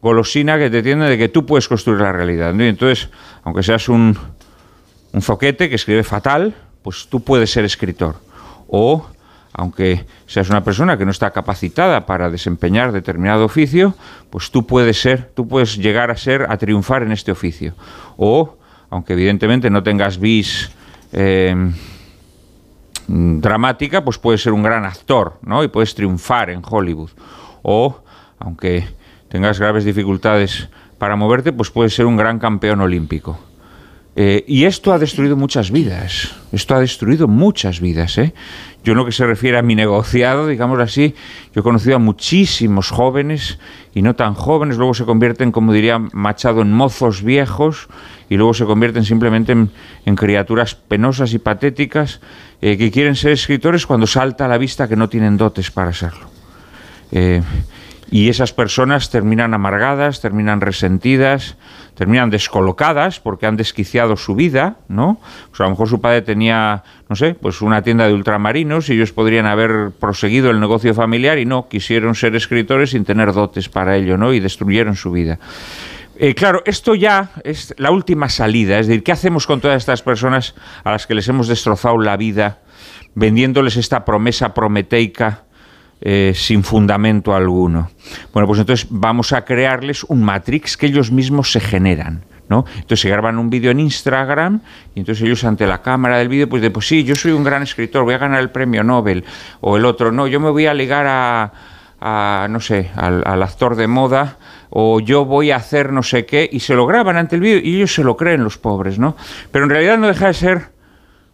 golosina 0.00 0.58
que 0.58 0.70
te 0.70 0.82
tiene 0.82 1.08
de 1.08 1.18
que 1.18 1.28
tú 1.28 1.44
puedes 1.46 1.68
construir 1.68 2.00
la 2.00 2.12
realidad. 2.12 2.58
Entonces, 2.60 3.08
aunque 3.44 3.62
seas 3.62 3.88
un, 3.88 4.16
un 5.12 5.22
zoquete 5.22 5.68
que 5.68 5.74
escribe 5.74 6.02
fatal, 6.02 6.54
pues 6.82 7.08
tú 7.08 7.22
puedes 7.22 7.50
ser 7.50 7.64
escritor. 7.64 8.16
O, 8.68 9.06
aunque 9.52 10.06
seas 10.26 10.50
una 10.50 10.62
persona 10.62 10.98
que 10.98 11.04
no 11.04 11.10
está 11.10 11.30
capacitada 11.30 12.04
para 12.04 12.30
desempeñar 12.30 12.92
determinado 12.92 13.44
oficio, 13.44 13.94
pues 14.30 14.50
tú 14.50 14.66
puedes 14.66 15.00
ser, 15.00 15.30
tú 15.34 15.48
puedes 15.48 15.76
llegar 15.76 16.10
a 16.10 16.16
ser, 16.16 16.46
a 16.48 16.56
triunfar 16.56 17.02
en 17.02 17.12
este 17.12 17.32
oficio. 17.32 17.74
O, 18.16 18.58
aunque 18.90 19.14
evidentemente 19.14 19.70
no 19.70 19.82
tengas 19.82 20.18
vis 20.18 20.70
eh, 21.12 21.54
dramática, 23.08 24.04
pues 24.04 24.18
puedes 24.18 24.42
ser 24.42 24.52
un 24.52 24.62
gran 24.62 24.84
actor, 24.84 25.38
¿no? 25.42 25.62
Y 25.62 25.68
puedes 25.68 25.94
triunfar 25.94 26.50
en 26.50 26.62
Hollywood. 26.68 27.10
O, 27.62 28.00
aunque 28.38 28.84
tengas 29.28 29.58
graves 29.58 29.84
dificultades 29.84 30.68
para 30.98 31.16
moverte, 31.16 31.52
pues 31.52 31.70
puedes 31.70 31.94
ser 31.94 32.06
un 32.06 32.16
gran 32.16 32.38
campeón 32.38 32.80
olímpico. 32.80 33.38
Eh, 34.18 34.44
y 34.48 34.64
esto 34.64 34.94
ha 34.94 34.98
destruido 34.98 35.36
muchas 35.36 35.70
vidas. 35.70 36.34
Esto 36.50 36.74
ha 36.74 36.80
destruido 36.80 37.28
muchas 37.28 37.80
vidas. 37.80 38.16
¿eh? 38.16 38.32
Yo 38.82 38.92
en 38.92 38.98
lo 38.98 39.04
que 39.04 39.12
se 39.12 39.26
refiere 39.26 39.58
a 39.58 39.62
mi 39.62 39.74
negociado, 39.74 40.46
digamos 40.46 40.80
así, 40.80 41.14
yo 41.54 41.60
he 41.60 41.62
conocido 41.62 41.96
a 41.96 41.98
muchísimos 41.98 42.88
jóvenes 42.88 43.58
y 43.94 44.00
no 44.00 44.16
tan 44.16 44.32
jóvenes, 44.32 44.78
luego 44.78 44.94
se 44.94 45.04
convierten, 45.04 45.52
como 45.52 45.74
diría 45.74 45.98
Machado, 45.98 46.62
en 46.62 46.72
mozos 46.72 47.22
viejos 47.22 47.88
y 48.30 48.38
luego 48.38 48.54
se 48.54 48.64
convierten 48.64 49.04
simplemente 49.04 49.52
en, 49.52 50.16
criaturas 50.16 50.74
penosas 50.74 51.34
y 51.34 51.38
patéticas 51.38 52.20
eh, 52.62 52.76
que 52.76 52.90
quieren 52.90 53.16
ser 53.16 53.32
escritores 53.32 53.86
cuando 53.86 54.06
salta 54.06 54.46
a 54.46 54.48
la 54.48 54.58
vista 54.58 54.88
que 54.88 54.96
no 54.96 55.08
tienen 55.08 55.36
dotes 55.36 55.70
para 55.70 55.92
serlo. 55.92 56.26
Eh, 57.12 57.42
y 58.10 58.28
esas 58.28 58.52
personas 58.52 59.10
terminan 59.10 59.52
amargadas, 59.52 60.20
terminan 60.20 60.60
resentidas, 60.60 61.56
terminan 61.96 62.30
descolocadas 62.30 63.18
porque 63.18 63.46
han 63.46 63.56
desquiciado 63.56 64.16
su 64.16 64.36
vida, 64.36 64.76
¿no? 64.86 65.18
Pues 65.50 65.60
a 65.60 65.64
lo 65.64 65.70
mejor 65.70 65.88
su 65.88 66.00
padre 66.00 66.22
tenía, 66.22 66.84
no 67.08 67.16
sé, 67.16 67.34
pues 67.34 67.62
una 67.62 67.82
tienda 67.82 68.06
de 68.06 68.14
ultramarinos 68.14 68.88
y 68.90 68.92
ellos 68.92 69.12
podrían 69.12 69.46
haber 69.46 69.90
proseguido 69.98 70.50
el 70.50 70.60
negocio 70.60 70.94
familiar 70.94 71.38
y 71.38 71.46
no, 71.46 71.68
quisieron 71.68 72.14
ser 72.14 72.36
escritores 72.36 72.90
sin 72.90 73.04
tener 73.04 73.32
dotes 73.32 73.68
para 73.68 73.96
ello, 73.96 74.16
¿no? 74.16 74.32
Y 74.32 74.38
destruyeron 74.38 74.94
su 74.94 75.10
vida. 75.10 75.40
Eh, 76.18 76.34
claro, 76.34 76.62
esto 76.64 76.94
ya 76.94 77.30
es 77.44 77.74
la 77.76 77.90
última 77.90 78.30
salida, 78.30 78.78
es 78.78 78.86
decir, 78.86 79.02
¿qué 79.02 79.12
hacemos 79.12 79.46
con 79.46 79.60
todas 79.60 79.76
estas 79.76 80.00
personas 80.00 80.54
a 80.82 80.92
las 80.92 81.06
que 81.06 81.14
les 81.14 81.28
hemos 81.28 81.46
destrozado 81.46 81.98
la 81.98 82.16
vida, 82.16 82.60
vendiéndoles 83.14 83.76
esta 83.76 84.02
promesa 84.04 84.54
prometeica 84.54 85.44
eh, 86.00 86.32
sin 86.34 86.64
fundamento 86.64 87.34
alguno? 87.34 87.90
Bueno, 88.32 88.46
pues 88.46 88.60
entonces 88.60 88.86
vamos 88.88 89.34
a 89.34 89.44
crearles 89.44 90.04
un 90.04 90.22
matrix 90.22 90.78
que 90.78 90.86
ellos 90.86 91.10
mismos 91.10 91.52
se 91.52 91.60
generan. 91.60 92.24
¿No? 92.48 92.64
Entonces 92.76 93.00
se 93.00 93.10
graban 93.10 93.38
un 93.38 93.50
vídeo 93.50 93.72
en 93.72 93.80
Instagram 93.80 94.60
y 94.94 95.00
entonces 95.00 95.24
ellos 95.24 95.42
ante 95.42 95.66
la 95.66 95.82
cámara 95.82 96.18
del 96.18 96.28
vídeo 96.28 96.48
pues 96.48 96.62
de 96.62 96.70
pues 96.70 96.86
sí, 96.86 97.02
yo 97.02 97.16
soy 97.16 97.32
un 97.32 97.42
gran 97.42 97.64
escritor, 97.64 98.04
voy 98.04 98.14
a 98.14 98.18
ganar 98.18 98.38
el 98.38 98.50
premio 98.50 98.84
Nobel 98.84 99.24
o 99.60 99.76
el 99.76 99.84
otro, 99.84 100.12
no, 100.12 100.28
yo 100.28 100.38
me 100.38 100.50
voy 100.50 100.66
a 100.66 100.72
ligar 100.72 101.06
a, 101.08 102.46
no 102.48 102.60
sé, 102.60 102.92
al 102.94 103.42
actor 103.42 103.74
de 103.74 103.88
moda 103.88 104.38
o 104.70 105.00
yo 105.00 105.24
voy 105.24 105.50
a 105.50 105.56
hacer 105.56 105.92
no 105.92 106.02
sé 106.02 106.26
qué, 106.26 106.48
y 106.50 106.60
se 106.60 106.74
lo 106.74 106.86
graban 106.86 107.16
ante 107.16 107.36
el 107.36 107.42
vídeo 107.42 107.60
y 107.62 107.76
ellos 107.76 107.94
se 107.94 108.04
lo 108.04 108.16
creen 108.16 108.44
los 108.44 108.58
pobres, 108.58 108.98
¿no? 108.98 109.16
Pero 109.50 109.64
en 109.64 109.70
realidad 109.70 109.98
no 109.98 110.08
deja 110.08 110.28
de 110.28 110.34
ser 110.34 110.70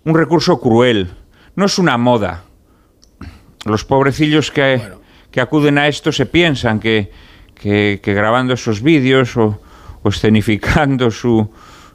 un 0.04 0.14
recurso 0.14 0.60
cruel, 0.60 1.10
no 1.56 1.66
es 1.66 1.78
una 1.78 1.96
moda. 1.98 2.44
Los 3.64 3.84
pobrecillos 3.84 4.50
que, 4.50 4.82
que 5.30 5.40
acuden 5.40 5.78
a 5.78 5.86
esto 5.88 6.10
se 6.10 6.26
piensan 6.26 6.80
que, 6.80 7.10
que, 7.54 8.00
grabando 8.02 8.54
esos 8.54 8.82
vídeos 8.82 9.36
o, 9.36 9.60
escenificando 10.04 11.10
su, 11.12 11.48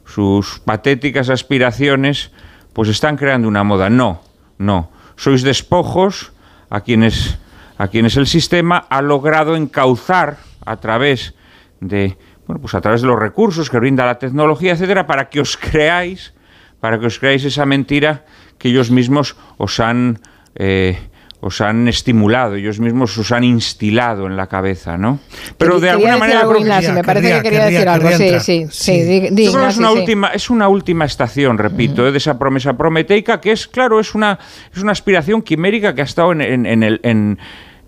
sus 0.06 0.60
patéticas 0.60 1.28
aspiraciones, 1.28 2.30
pues 2.72 2.88
están 2.88 3.16
creando 3.16 3.48
una 3.48 3.64
moda. 3.64 3.90
No, 3.90 4.22
no. 4.56 4.90
Sois 5.16 5.42
despojos 5.42 6.32
a 6.70 6.80
quienes, 6.80 7.38
a 7.76 7.88
quienes 7.88 8.16
el 8.16 8.26
sistema 8.26 8.78
ha 8.88 9.02
logrado 9.02 9.56
encauzar 9.56 10.38
a 10.70 10.76
través 10.80 11.34
de, 11.80 12.16
bueno, 12.46 12.60
pues 12.60 12.74
a 12.74 12.80
través 12.80 13.02
de 13.02 13.08
los 13.08 13.18
recursos 13.18 13.70
que 13.70 13.78
brinda 13.78 14.06
la 14.06 14.18
tecnología, 14.18 14.72
etcétera, 14.72 15.06
para 15.06 15.28
que 15.28 15.40
os 15.40 15.56
creáis, 15.56 16.34
para 16.80 16.98
que 16.98 17.06
os 17.06 17.18
creáis 17.18 17.44
esa 17.44 17.66
mentira 17.66 18.24
que 18.58 18.68
ellos 18.68 18.90
mismos 18.90 19.36
os 19.56 19.80
han 19.80 20.20
eh, 20.54 20.98
os 21.40 21.60
han 21.60 21.86
estimulado, 21.86 22.56
ellos 22.56 22.80
mismos 22.80 23.16
os 23.16 23.30
han 23.30 23.44
instilado 23.44 24.26
en 24.26 24.36
la 24.36 24.48
cabeza, 24.48 24.98
¿no? 24.98 25.20
Pero 25.56 25.78
de 25.78 25.90
alguna 25.90 26.16
manera 26.16 26.44
me 26.92 27.04
parece 27.04 27.34
que 27.34 27.42
quería 27.42 27.66
decir 27.66 27.88
algo. 27.88 28.10
Sí, 28.10 28.40
sí, 28.40 28.66
sí. 28.70 29.28
es 29.36 29.78
una 29.78 29.92
última, 29.92 30.28
es 30.28 30.50
una 30.50 30.68
última 30.68 31.04
estación, 31.04 31.56
repito, 31.58 32.06
eh, 32.06 32.10
de 32.10 32.18
esa 32.18 32.38
promesa 32.38 32.76
prometeica 32.76 33.40
que 33.40 33.52
es, 33.52 33.68
claro, 33.68 34.00
es 34.00 34.16
una 34.16 34.38
es 34.74 34.82
una 34.82 34.90
aspiración 34.90 35.42
quimérica 35.42 35.94
que 35.94 36.00
ha 36.00 36.04
estado 36.04 36.32
en, 36.32 36.66
en, 36.66 36.82
el 36.82 37.00
en, 37.04 37.38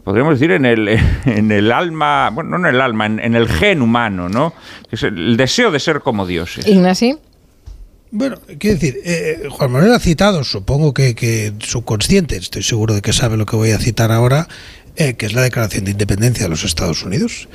podríamos 0.05 0.39
decir, 0.39 0.53
en 0.53 0.65
el, 0.65 0.89
en 1.25 1.53
el 1.53 1.73
alma, 1.73 2.31
bueno, 2.31 2.59
no 2.59 2.69
en 2.69 2.75
el 2.75 2.81
alma, 2.81 3.07
en, 3.07 3.35
el 3.35 3.49
gen 3.49 3.83
humano, 3.83 4.29
¿no? 4.29 4.55
Es 4.91 5.03
el 5.03 5.37
deseo 5.37 5.71
de 5.71 5.81
ser 5.81 6.01
como 6.01 6.27
dioses. 6.27 6.67
Ignacio. 6.67 7.19
Bueno, 8.13 8.39
quiero 8.59 8.75
decir, 8.75 8.99
eh, 9.05 9.47
Juan 9.51 9.71
Manuel 9.71 9.93
ha 9.93 10.01
citado, 10.01 10.43
supongo 10.43 10.93
que, 10.93 11.15
que 11.15 11.53
subconsciente, 11.61 12.37
estoy 12.37 12.65
seguro 12.65 12.95
de 12.95 13.03
que 13.03 13.13
sabe 13.13 13.37
lo 13.37 13.47
que 13.47 13.55
voy 13.55 13.71
a 13.71 13.79
citar 13.79 14.11
ahora, 14.11 14.49
eh, 14.97 15.15
que 15.15 15.27
es 15.27 15.33
la 15.33 15.43
Declaración 15.43 15.85
de 15.85 15.93
Independencia 15.93 16.45
de 16.45 16.49
los 16.49 16.65
Estados 16.65 17.05
Unidos, 17.05 17.49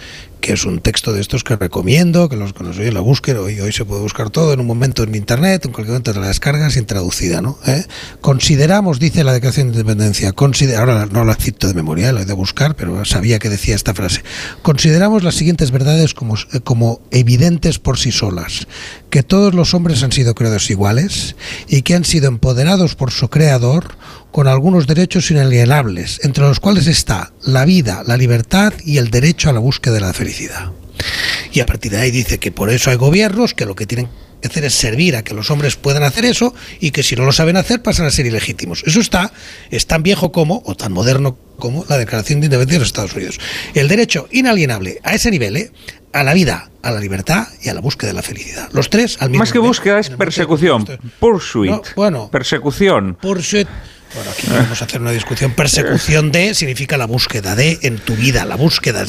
que 0.46 0.54
es 0.54 0.66
un 0.66 0.80
texto 0.80 1.12
de 1.12 1.22
estos 1.22 1.44
que 1.44 1.56
recomiendo, 1.56 2.30
que 2.30 2.36
los 2.36 2.54
que 2.54 2.64
nos 2.64 2.78
la 2.78 3.00
busquen, 3.00 3.38
hoy, 3.38 3.60
hoy 3.60 3.72
se 3.72 3.84
puede 3.84 4.02
buscar 4.02 4.30
todo 4.30 4.54
en 4.54 4.60
un 4.60 4.68
momento 4.68 5.02
en 5.02 5.16
internet, 5.16 5.66
en 5.66 5.72
cualquier 5.72 5.94
momento 5.94 6.14
de 6.14 6.20
la 6.20 6.28
descarga 6.28 6.70
sin 6.70 6.86
traducida. 6.86 7.42
¿no? 7.42 7.58
¿Eh? 7.66 7.84
Consideramos, 8.22 9.00
dice 9.00 9.24
la 9.24 9.34
Declaración 9.34 9.72
de 9.72 9.80
Independencia, 9.80 10.36
ahora 10.78 11.08
no 11.08 11.26
la 11.26 11.34
cito 11.34 11.68
de 11.68 11.74
memoria, 11.74 12.12
la 12.12 12.22
he 12.22 12.26
de 12.26 12.34
buscar, 12.34 12.76
pero 12.76 13.04
sabía 13.06 13.40
que 13.40 13.50
decía 13.50 13.74
esta 13.74 13.96
frase, 13.96 14.22
consideramos 14.62 15.24
las 15.24 15.34
siguientes 15.34 15.72
verdades 15.72 16.14
como, 16.14 16.36
eh, 16.36 16.60
como 16.64 17.02
evidentes 17.10 17.80
por 17.80 17.98
sí 17.98 18.12
solas, 18.12 18.68
que 19.10 19.24
todos 19.24 19.56
los 19.56 19.74
hombres 19.74 20.04
han 20.04 20.12
sido 20.12 20.36
creados 20.36 20.70
iguales 20.70 21.36
y 21.68 21.82
que 21.82 21.96
han 21.96 22.06
sido 22.06 22.28
empoderados 22.28 22.94
por 22.94 23.10
su 23.10 23.30
creador 23.30 23.98
con 24.36 24.50
algunos 24.50 24.86
derechos 24.86 25.32
inalienables, 25.32 26.20
entre 26.24 26.44
los 26.44 26.60
cuales 26.60 26.88
está 26.88 27.32
la 27.44 27.64
vida, 27.64 28.04
la 28.06 28.18
libertad 28.18 28.74
y 28.84 28.98
el 28.98 29.10
derecho 29.10 29.50
a 29.50 29.54
la 29.54 29.60
búsqueda 29.60 29.94
de 29.94 30.02
la 30.02 30.12
felicidad. 30.12 30.74
Y 31.54 31.62
a 31.62 31.66
partir 31.66 31.94
de 31.94 32.00
ahí 32.00 32.12
dice 32.12 32.38
que 32.38 32.52
por 32.52 32.70
eso 32.70 32.90
hay 32.90 32.98
gobiernos 32.98 33.54
que 33.54 33.66
lo 33.66 33.76
que 33.76 33.86
tienen 33.86 34.10
que 34.42 34.50
hacer 34.50 34.66
es 34.66 34.74
servir 34.74 35.16
a 35.16 35.24
que 35.24 35.34
los 35.34 35.52
hombres 35.52 35.78
puedan 35.78 36.04
hacer 36.04 36.26
eso 36.26 36.54
y 36.82 36.92
que 36.92 37.02
si 37.02 37.16
no 37.16 37.24
lo 37.24 37.32
saben 37.32 37.56
hacer 37.56 37.82
pasan 37.82 38.08
a 38.08 38.12
ser 38.12 38.26
ilegítimos. 38.26 38.84
Eso 38.86 39.00
está, 39.00 39.32
es 39.72 39.88
tan 39.88 40.04
viejo 40.04 40.34
como, 40.34 40.62
o 40.66 40.76
tan 40.76 40.92
moderno 40.92 41.38
como, 41.58 41.86
la 41.88 41.98
Declaración 41.98 42.42
de 42.42 42.48
Independencia 42.48 42.80
de 42.80 42.80
los 42.80 42.90
Estados 42.90 43.16
Unidos. 43.16 43.40
El 43.74 43.88
derecho 43.88 44.28
inalienable 44.32 45.00
a 45.04 45.14
ese 45.14 45.32
nivel, 45.32 45.56
¿eh? 45.56 45.72
a 46.12 46.24
la 46.24 46.34
vida, 46.34 46.72
a 46.82 46.92
la 46.92 47.00
libertad 47.00 47.48
y 47.64 47.70
a 47.70 47.74
la 47.74 47.80
búsqueda 47.80 48.10
de 48.10 48.16
la 48.16 48.22
felicidad. 48.22 48.68
Los 48.74 48.90
tres 48.90 49.16
al 49.22 49.30
mismo 49.30 49.44
Más 49.44 49.54
que 49.54 49.60
búsqueda 49.60 50.00
es 50.00 50.10
persecución, 50.10 50.86
pursuit. 51.22 51.72
bueno, 51.96 52.30
persecución. 52.30 53.18
Pursuit 53.22 53.70
bueno, 54.16 54.32
aquí 54.32 54.48
podemos 54.48 54.82
hacer 54.82 55.02
una 55.02 55.12
discusión. 55.12 55.52
Persecución 55.52 56.32
de 56.32 56.54
significa 56.54 56.98
la 56.98 57.06
búsqueda 57.06 57.56
de 57.56 57.80
en 57.82 57.98
tu 57.98 58.16
vida, 58.16 58.46
la 58.46 58.56
búsqueda. 58.56 59.04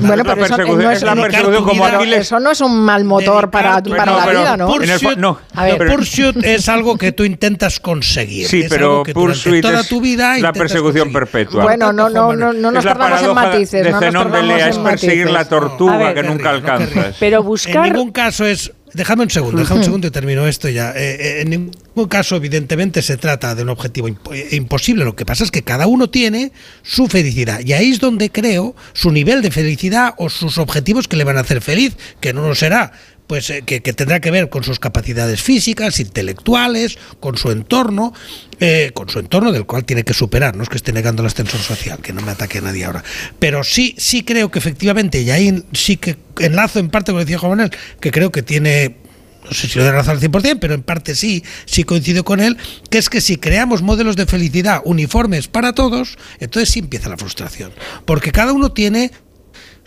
bueno, 0.00 0.24
pero 0.24 0.44
eso 0.44 0.56
no 0.56 0.90
es 0.90 1.02
la 1.02 1.14
persecución 1.14 1.64
como 1.64 1.86
Eso 1.86 2.40
no 2.40 2.50
es 2.50 2.60
un 2.60 2.80
mal 2.80 3.04
motor 3.04 3.50
para, 3.50 3.82
para 3.82 4.16
la 4.16 4.26
vida, 4.26 4.56
¿no? 4.56 4.66
Pursuit, 4.66 5.18
no, 5.18 5.38
a 5.54 5.64
ver. 5.64 5.86
pursuit 5.86 6.36
es 6.44 6.68
algo 6.68 6.96
que 6.96 7.12
tú 7.12 7.24
intentas 7.24 7.78
conseguir. 7.78 8.48
Sí, 8.48 8.62
es 8.62 8.70
pero 8.70 9.02
que 9.02 9.12
pursuit 9.12 9.62
toda 9.62 9.84
tu 9.84 10.00
vida 10.00 10.36
es 10.36 10.42
la 10.42 10.52
persecución 10.52 11.12
perpetua. 11.12 11.64
Bueno, 11.64 11.92
no, 11.92 12.08
no, 12.08 12.34
no, 12.34 12.52
no 12.52 12.70
nos 12.70 12.84
tardamos 12.84 13.22
en 13.22 13.34
matices. 13.34 13.84
De 13.84 13.90
no 13.90 14.00
Zenón 14.00 14.32
de 14.32 14.42
Lea 14.42 14.68
es 14.68 14.78
perseguir 14.78 15.30
la 15.30 15.44
tortuga 15.44 16.14
que 16.14 16.22
nunca 16.22 16.50
alcanzas. 16.50 17.16
Pero 17.20 17.42
buscar. 17.42 17.86
En 17.86 17.92
ningún 17.92 18.12
caso 18.12 18.46
es 18.46 18.72
Déjame 18.94 19.24
un 19.24 19.30
segundo, 19.30 19.58
déjame 19.60 19.80
un 19.80 19.84
segundo 19.84 20.06
y 20.06 20.10
termino 20.10 20.46
esto 20.46 20.68
ya. 20.68 20.92
Eh, 20.92 21.16
eh, 21.20 21.40
en 21.42 21.50
ningún 21.50 22.08
caso, 22.08 22.36
evidentemente, 22.36 23.02
se 23.02 23.16
trata 23.16 23.54
de 23.54 23.62
un 23.62 23.68
objetivo 23.68 24.08
eh, 24.08 24.48
imposible. 24.52 25.04
Lo 25.04 25.16
que 25.16 25.26
pasa 25.26 25.44
es 25.44 25.50
que 25.50 25.62
cada 25.62 25.86
uno 25.86 26.10
tiene 26.10 26.52
su 26.82 27.06
felicidad. 27.06 27.60
Y 27.64 27.72
ahí 27.72 27.90
es 27.90 28.00
donde 28.00 28.30
creo 28.30 28.74
su 28.92 29.10
nivel 29.10 29.42
de 29.42 29.50
felicidad 29.50 30.14
o 30.16 30.30
sus 30.30 30.58
objetivos 30.58 31.08
que 31.08 31.16
le 31.16 31.24
van 31.24 31.36
a 31.36 31.40
hacer 31.40 31.60
feliz, 31.60 31.96
que 32.20 32.32
no 32.32 32.46
lo 32.46 32.54
será 32.54 32.92
pues 33.28 33.50
eh, 33.50 33.62
que, 33.62 33.80
tendrá 33.80 34.18
que 34.20 34.32
ver 34.32 34.48
con 34.48 34.64
sus 34.64 34.80
capacidades 34.80 35.40
físicas, 35.40 36.00
intelectuales, 36.00 36.98
con 37.20 37.36
su 37.36 37.52
entorno, 37.52 38.12
eh, 38.58 38.90
con 38.94 39.08
su 39.08 39.20
entorno 39.20 39.52
del 39.52 39.66
cual 39.66 39.84
tiene 39.84 40.02
que 40.02 40.14
superar. 40.14 40.56
No 40.56 40.64
es 40.64 40.68
que 40.68 40.76
esté 40.76 40.92
negando 40.92 41.22
el 41.22 41.26
ascensor 41.26 41.60
social, 41.60 42.00
que 42.00 42.12
no 42.12 42.22
me 42.22 42.32
ataque 42.32 42.58
a 42.58 42.62
nadie 42.62 42.84
ahora. 42.84 43.04
Pero 43.38 43.62
sí, 43.62 43.94
sí 43.98 44.24
creo 44.24 44.50
que 44.50 44.58
efectivamente, 44.58 45.20
y 45.20 45.30
ahí 45.30 45.62
sí 45.74 45.98
que 45.98 46.16
enlazo 46.40 46.80
en 46.80 46.88
parte 46.88 47.12
con 47.12 47.20
lo 47.20 47.24
que 47.24 47.26
decía 47.26 47.38
Juan 47.38 47.50
Manuel, 47.50 47.70
que 48.00 48.10
creo 48.10 48.32
que 48.32 48.42
tiene 48.42 48.96
no 49.44 49.54
sé 49.54 49.68
si 49.68 49.78
lo 49.78 49.84
de 49.84 49.92
razón 49.92 50.16
al 50.16 50.20
100%, 50.20 50.58
pero 50.60 50.74
en 50.74 50.82
parte 50.82 51.14
sí, 51.14 51.42
sí 51.64 51.84
coincido 51.84 52.22
con 52.22 52.40
él, 52.40 52.58
que 52.90 52.98
es 52.98 53.08
que 53.08 53.22
si 53.22 53.36
creamos 53.36 53.80
modelos 53.80 54.16
de 54.16 54.26
felicidad 54.26 54.82
uniformes 54.84 55.48
para 55.48 55.72
todos, 55.72 56.18
entonces 56.38 56.68
sí 56.68 56.80
empieza 56.80 57.08
la 57.08 57.16
frustración. 57.16 57.72
Porque 58.04 58.30
cada 58.30 58.52
uno 58.52 58.72
tiene 58.72 59.10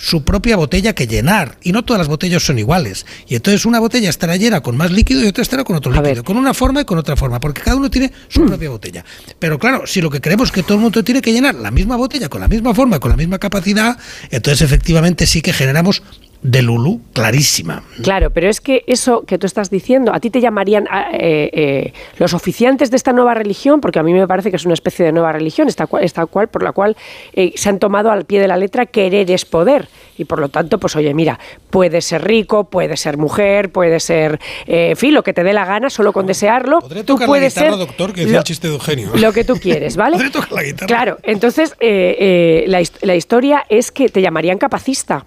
su 0.01 0.23
propia 0.23 0.57
botella 0.57 0.93
que 0.93 1.05
llenar. 1.05 1.57
Y 1.61 1.71
no 1.71 1.83
todas 1.83 1.99
las 1.99 2.07
botellas 2.07 2.43
son 2.43 2.57
iguales. 2.57 3.05
Y 3.27 3.35
entonces 3.35 3.65
una 3.65 3.79
botella 3.79 4.09
estará 4.09 4.35
llena 4.35 4.61
con 4.61 4.75
más 4.75 4.91
líquido 4.91 5.23
y 5.23 5.27
otra 5.27 5.43
estará 5.43 5.63
con 5.63 5.75
otro 5.75 5.91
líquido. 5.91 6.23
Con 6.23 6.37
una 6.37 6.53
forma 6.53 6.81
y 6.81 6.85
con 6.85 6.97
otra 6.97 7.15
forma. 7.15 7.39
Porque 7.39 7.61
cada 7.61 7.77
uno 7.77 7.89
tiene 7.89 8.11
su 8.27 8.41
mm. 8.41 8.47
propia 8.47 8.69
botella. 8.71 9.05
Pero 9.37 9.59
claro, 9.59 9.85
si 9.85 10.01
lo 10.01 10.09
que 10.09 10.19
queremos 10.19 10.49
es 10.49 10.51
que 10.51 10.63
todo 10.63 10.75
el 10.75 10.81
mundo 10.81 11.03
tiene 11.03 11.21
que 11.21 11.31
llenar 11.31 11.53
la 11.55 11.69
misma 11.69 11.95
botella 11.95 12.29
con 12.29 12.41
la 12.41 12.47
misma 12.47 12.73
forma, 12.73 12.99
con 12.99 13.11
la 13.11 13.17
misma 13.17 13.37
capacidad, 13.37 13.97
entonces 14.31 14.61
efectivamente 14.61 15.27
sí 15.27 15.41
que 15.41 15.53
generamos 15.53 16.01
de 16.43 16.61
Lulu 16.63 17.01
clarísima. 17.13 17.83
Claro, 18.01 18.31
pero 18.31 18.49
es 18.49 18.61
que 18.61 18.83
eso 18.87 19.23
que 19.25 19.37
tú 19.37 19.45
estás 19.45 19.69
diciendo, 19.69 20.11
a 20.13 20.19
ti 20.19 20.29
te 20.29 20.41
llamarían 20.41 20.87
eh, 21.13 21.49
eh, 21.53 21.93
los 22.17 22.33
oficiantes 22.33 22.89
de 22.89 22.97
esta 22.97 23.13
nueva 23.13 23.35
religión, 23.35 23.79
porque 23.79 23.99
a 23.99 24.03
mí 24.03 24.11
me 24.11 24.27
parece 24.27 24.49
que 24.49 24.55
es 24.55 24.65
una 24.65 24.73
especie 24.73 25.05
de 25.05 25.11
nueva 25.11 25.31
religión, 25.31 25.67
esta 25.67 25.85
cual, 25.85 26.03
esta 26.03 26.25
cual 26.25 26.47
por 26.47 26.63
la 26.63 26.71
cual 26.71 26.97
eh, 27.33 27.53
se 27.55 27.69
han 27.69 27.77
tomado 27.77 28.11
al 28.11 28.25
pie 28.25 28.39
de 28.39 28.47
la 28.47 28.57
letra 28.57 28.87
querer 28.87 29.29
es 29.29 29.45
poder. 29.45 29.87
Y 30.17 30.25
por 30.25 30.39
lo 30.39 30.49
tanto, 30.49 30.79
pues 30.79 30.95
oye, 30.95 31.13
mira, 31.13 31.39
puedes 31.69 32.05
ser 32.05 32.23
rico, 32.23 32.65
puedes 32.65 32.99
ser 32.99 33.17
mujer, 33.17 33.71
puedes 33.71 34.03
ser, 34.03 34.39
en 34.67 34.95
fin, 34.95 35.13
lo 35.13 35.23
que 35.23 35.33
te 35.33 35.43
dé 35.43 35.53
la 35.53 35.65
gana, 35.65 35.89
solo 35.89 36.13
con 36.13 36.27
desearlo. 36.27 36.79
tú 37.05 37.17
puedes 37.17 37.53
ser 37.53 37.71
doctor, 37.71 38.13
que 38.13 38.21
decía 38.21 38.39
el 38.39 38.43
chiste 38.43 38.67
de 38.67 38.73
Eugenio. 38.73 39.11
Lo 39.15 39.31
que 39.31 39.43
tú 39.43 39.55
quieres, 39.55 39.95
¿vale? 39.95 40.17
tocar 40.31 40.51
la 40.51 40.63
guitarra. 40.63 40.87
Claro, 40.87 41.17
entonces 41.23 41.75
la, 41.79 42.81
la 43.01 43.15
historia 43.15 43.65
es 43.69 43.91
que 43.91 44.09
te 44.09 44.21
llamarían 44.21 44.57
capacista 44.57 45.25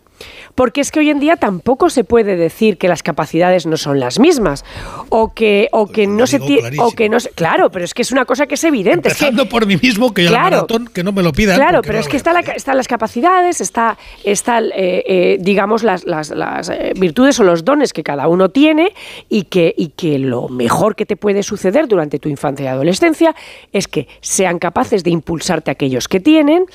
porque 0.55 0.81
es 0.81 0.91
que 0.91 1.01
hoy 1.01 1.11
en 1.11 1.19
día 1.19 1.37
tampoco 1.37 1.91
se 1.91 2.05
puede 2.05 2.37
decir 2.37 2.79
que 2.79 2.89
las 2.89 3.03
capacidades 3.03 3.67
no 3.67 3.77
son 3.77 4.01
las 4.01 4.19
mismas 4.19 4.65
o 5.09 5.33
que 5.33 5.69
o 5.73 5.87
que 5.87 6.07
no 6.07 6.27
se 6.27 6.41
o 6.79 6.93
que 6.93 7.09
no 7.09 7.19
claro, 7.35 7.71
pero 7.71 7.85
es 7.85 7.95
que 7.95 8.03
es 8.03 8.13
una 8.13 8.25
cosa 8.25 8.47
que 8.47 8.55
es 8.55 8.65
evidente. 8.65 9.09
Empezando 9.09 9.49
por 9.49 9.67
mí 9.67 9.77
mismo 9.77 10.13
que 10.13 10.25
yo 10.25 10.29
claro, 10.31 10.57
maratón, 10.57 10.89
que 10.89 11.03
no 11.03 11.13
me 11.13 11.23
lo 11.23 11.33
pidan. 11.33 11.57
Claro, 11.57 11.83
pero 11.83 11.99
es 11.99 12.09
que 12.09 12.17
está 12.17 12.39
están 12.41 12.77
las 12.77 12.89
capacidades, 12.89 13.61
está, 13.61 13.99
está 14.23 14.61
eh, 14.61 15.03
eh, 15.07 15.39
digamos 15.41 15.83
las, 15.83 16.05
las, 16.05 16.31
las 16.31 16.69
eh, 16.69 16.93
virtudes 16.97 17.39
o 17.41 17.45
los 17.45 17.65
dones 17.65 17.93
que 17.93 18.03
cada 18.03 18.29
uno 18.29 18.49
tiene 18.49 18.93
y 19.29 19.45
que 19.45 19.75
y 19.77 19.89
que 19.89 20.19
lo 20.19 20.49
mejor 20.49 20.95
que 20.97 21.07
te 21.07 21.17
puede 21.17 21.43
suceder 21.43 21.89
durante 21.89 22.19
tu 22.19 22.29
infancia 22.29 22.65
y 22.65 22.69
adolescencia 22.69 23.35
es 23.73 23.89
que 23.89 24.09
sean 24.21 24.59
capaces 24.59 25.03
de 25.05 25.11
impulsarte 25.11 25.71
aquellos 25.71 26.09
que 26.09 26.21
tienen 26.21 26.67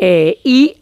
y 0.00 0.76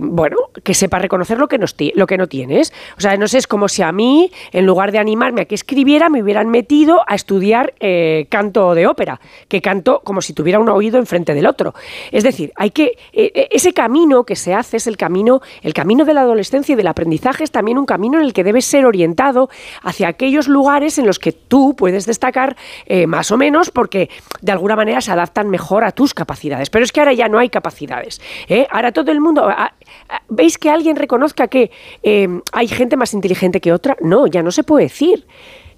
bueno 0.00 0.36
que 0.62 0.74
sepa 0.74 0.98
reconocer 0.98 1.38
lo 1.38 1.48
que 1.48 1.58
no 1.58 1.64
lo 1.96 2.06
que 2.06 2.16
no 2.16 2.28
tienes. 2.28 2.72
O 2.96 3.00
sea, 3.00 3.16
no 3.16 3.26
sé, 3.26 3.38
es 3.38 3.46
como 3.46 3.68
si 3.68 3.82
a 3.82 3.90
mí, 3.90 4.30
en 4.52 4.66
lugar 4.66 4.92
de 4.92 4.98
animarme 4.98 5.40
a 5.40 5.44
que 5.46 5.54
escribiera, 5.54 6.08
me 6.08 6.22
hubieran 6.22 6.48
metido 6.48 7.00
a 7.06 7.14
estudiar 7.14 7.74
eh, 7.80 8.26
canto 8.30 8.74
de 8.74 8.86
ópera, 8.86 9.18
que 9.48 9.60
canto 9.60 10.02
como 10.04 10.20
si 10.20 10.34
tuviera 10.34 10.60
un 10.60 10.68
oído 10.68 10.98
enfrente 10.98 11.34
del 11.34 11.46
otro. 11.46 11.74
Es 12.12 12.22
decir, 12.22 12.52
hay 12.54 12.70
que 12.70 12.98
eh, 13.12 13.32
eh, 13.34 13.48
ese 13.50 13.72
camino 13.72 14.24
que 14.24 14.36
se 14.36 14.54
hace 14.54 14.76
es 14.76 14.86
el 14.86 14.98
camino, 14.98 15.40
el 15.62 15.72
camino 15.72 16.04
de 16.04 16.12
la 16.12 16.20
adolescencia 16.20 16.74
y 16.74 16.76
del 16.76 16.86
aprendizaje 16.86 17.44
es 17.44 17.50
también 17.50 17.78
un 17.78 17.86
camino 17.86 18.18
en 18.18 18.26
el 18.26 18.34
que 18.34 18.44
debes 18.44 18.66
ser 18.66 18.84
orientado 18.84 19.48
hacia 19.82 20.08
aquellos 20.08 20.48
lugares 20.48 20.98
en 20.98 21.06
los 21.06 21.18
que 21.18 21.32
tú 21.32 21.74
puedes 21.76 22.04
destacar 22.04 22.56
más 23.06 23.30
o 23.30 23.36
menos 23.36 23.70
porque 23.70 24.10
de 24.42 24.52
alguna 24.52 24.76
manera 24.76 25.00
se 25.00 25.10
adaptan 25.10 25.48
mejor 25.48 25.84
a 25.84 25.92
tus 25.92 26.12
capacidades. 26.12 26.68
Pero 26.68 26.84
es 26.84 26.92
que 26.92 27.00
ahora 27.00 27.14
ya 27.14 27.28
no 27.28 27.38
hay 27.38 27.48
capacidades. 27.48 28.20
Ahora 28.70 28.92
todo 28.92 29.10
el 29.10 29.20
mundo, 29.20 29.48
ah, 29.48 29.72
¿veis 30.28 30.58
que 30.58 30.70
alguien 30.70 30.96
reconozca 30.96 31.48
que 31.48 31.70
eh, 32.02 32.28
hay 32.52 32.68
gente 32.68 32.96
más 32.96 33.14
inteligente 33.14 33.60
que 33.60 33.72
otra. 33.72 33.96
No, 34.00 34.26
ya 34.26 34.42
no 34.42 34.50
se 34.50 34.62
puede 34.62 34.84
decir. 34.84 35.26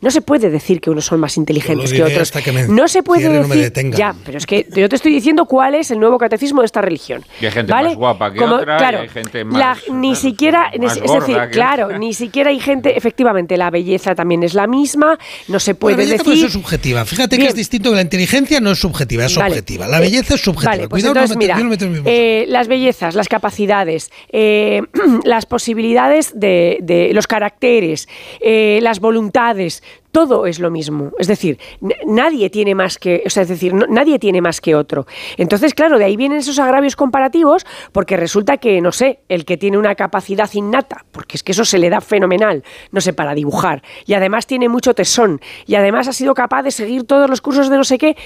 No 0.01 0.11
se 0.11 0.21
puede 0.21 0.51
decir 0.51 0.81
que 0.81 0.91
unos 0.91 1.07
son 1.07 1.21
más 1.21 1.37
inteligentes 1.37 1.93
que 1.93 2.03
otros. 2.03 2.33
no 2.69 2.89
se 2.89 3.03
puede 3.03 3.29
decir. 3.29 3.91
ya, 3.93 4.15
pero 4.25 4.39
es 4.39 4.47
que 4.47 4.67
yo 4.75 4.89
te 4.89 4.97
estoy 4.97 5.13
diciendo 5.13 5.47
cuál 5.47 5.75
es 5.75 5.91
el 5.91 5.99
nuevo 5.99 6.19
catecismo 6.19 6.63
de 6.63 6.67
esta 6.67 6.81
religión. 6.81 7.25
Y 7.41 7.47
hay 7.47 7.53
gente 7.53 7.73
más 7.73 7.95
guapa 7.95 8.33
que 8.33 8.41
otra, 8.41 8.93
y 8.93 8.97
hay 8.97 9.09
gente 9.09 9.45
más. 9.45 9.79
ni 9.91 10.15
siquiera, 10.15 10.71
es 10.73 11.01
decir, 11.01 11.39
claro, 11.51 11.99
ni 11.99 12.15
siquiera 12.15 12.51
hay 12.51 12.61
gente. 12.61 12.97
Efectivamente, 12.97 13.57
la 13.57 13.71
belleza 13.71 14.15
también 14.15 14.43
es 14.43 14.55
la 14.55 14.67
misma. 14.67 15.19
No 15.49 15.59
se 15.59 15.75
puede 15.75 16.07
la 16.07 16.13
decir. 16.13 16.45
es 16.45 16.53
subjetiva. 16.53 17.05
Fíjate 17.05 17.37
que 17.39 17.47
es 17.47 17.55
distinto 17.55 17.91
que 17.91 17.97
la 17.97 18.03
inteligencia 18.03 18.61
no 18.61 18.71
es 18.71 18.79
subjetiva, 18.79 19.25
es 19.25 19.37
objetiva. 19.37 19.89
La 19.89 20.01
belleza 20.01 20.35
es 20.35 20.41
subjetiva. 20.41 20.71
Vale, 20.71 20.89
pues 20.89 21.05
Cuidado, 21.05 21.37
mira, 21.37 21.59
eh, 22.05 22.45
las 22.49 22.69
bellezas, 22.69 23.15
las 23.15 23.29
capacidades, 23.29 24.11
eh, 24.31 24.83
las 25.25 25.47
posibilidades 25.47 26.33
de, 26.39 26.79
de 26.83 27.13
los 27.13 27.27
caracteres, 27.27 28.09
eh, 28.41 28.79
las 28.83 29.01
voluntades 29.01 29.83
todo 30.19 30.47
es 30.47 30.59
lo 30.59 30.69
mismo. 30.73 31.13
Es 31.17 31.29
decir, 31.29 31.61
nadie 32.05 32.51
tiene 32.51 32.75
más 32.75 32.99
que, 32.99 33.23
o 33.25 33.31
sea, 33.31 33.45
es 33.45 33.49
decir, 33.49 33.73
nadie 33.73 34.19
tiene 34.19 34.41
más 34.41 34.61
que 34.61 34.75
otro. 34.75 35.07
Entonces, 35.37 35.75
claro, 35.75 35.97
de 35.97 36.07
ahí 36.07 36.17
vienen 36.17 36.39
esos 36.39 36.59
agravios 36.59 36.97
comparativos, 36.97 37.65
porque 37.93 38.17
resulta 38.17 38.57
que, 38.57 38.81
no 38.81 38.91
sé, 38.91 39.21
el 39.29 39.45
que 39.45 39.57
tiene 39.57 39.79
una 39.79 39.95
capacidad 39.95 40.51
innata, 40.53 41.05
porque 41.13 41.37
es 41.37 41.45
que 41.45 41.53
eso 41.53 41.65
se 41.65 41.79
le 41.79 41.89
da 41.89 42.01
fenomenal, 42.01 42.65
no 42.91 43.01
sé, 43.01 43.13
para 43.13 43.33
dibujar, 43.33 43.85
y 44.07 44.15
además 44.15 44.49
tiene 44.49 44.69
mucho 44.69 44.93
tesón, 44.93 45.41
y 45.67 45.77
además 45.77 46.09
ha 46.09 46.13
sido 46.13 46.35
capaz 46.35 46.65
de 46.65 46.73
seguir 46.73 47.05
todos 47.05 47.31
los 47.31 47.41
cursos 47.41 47.71
de 47.71 47.77
no 47.77 47.85
sé 47.85 47.97
qué, 47.97 48.17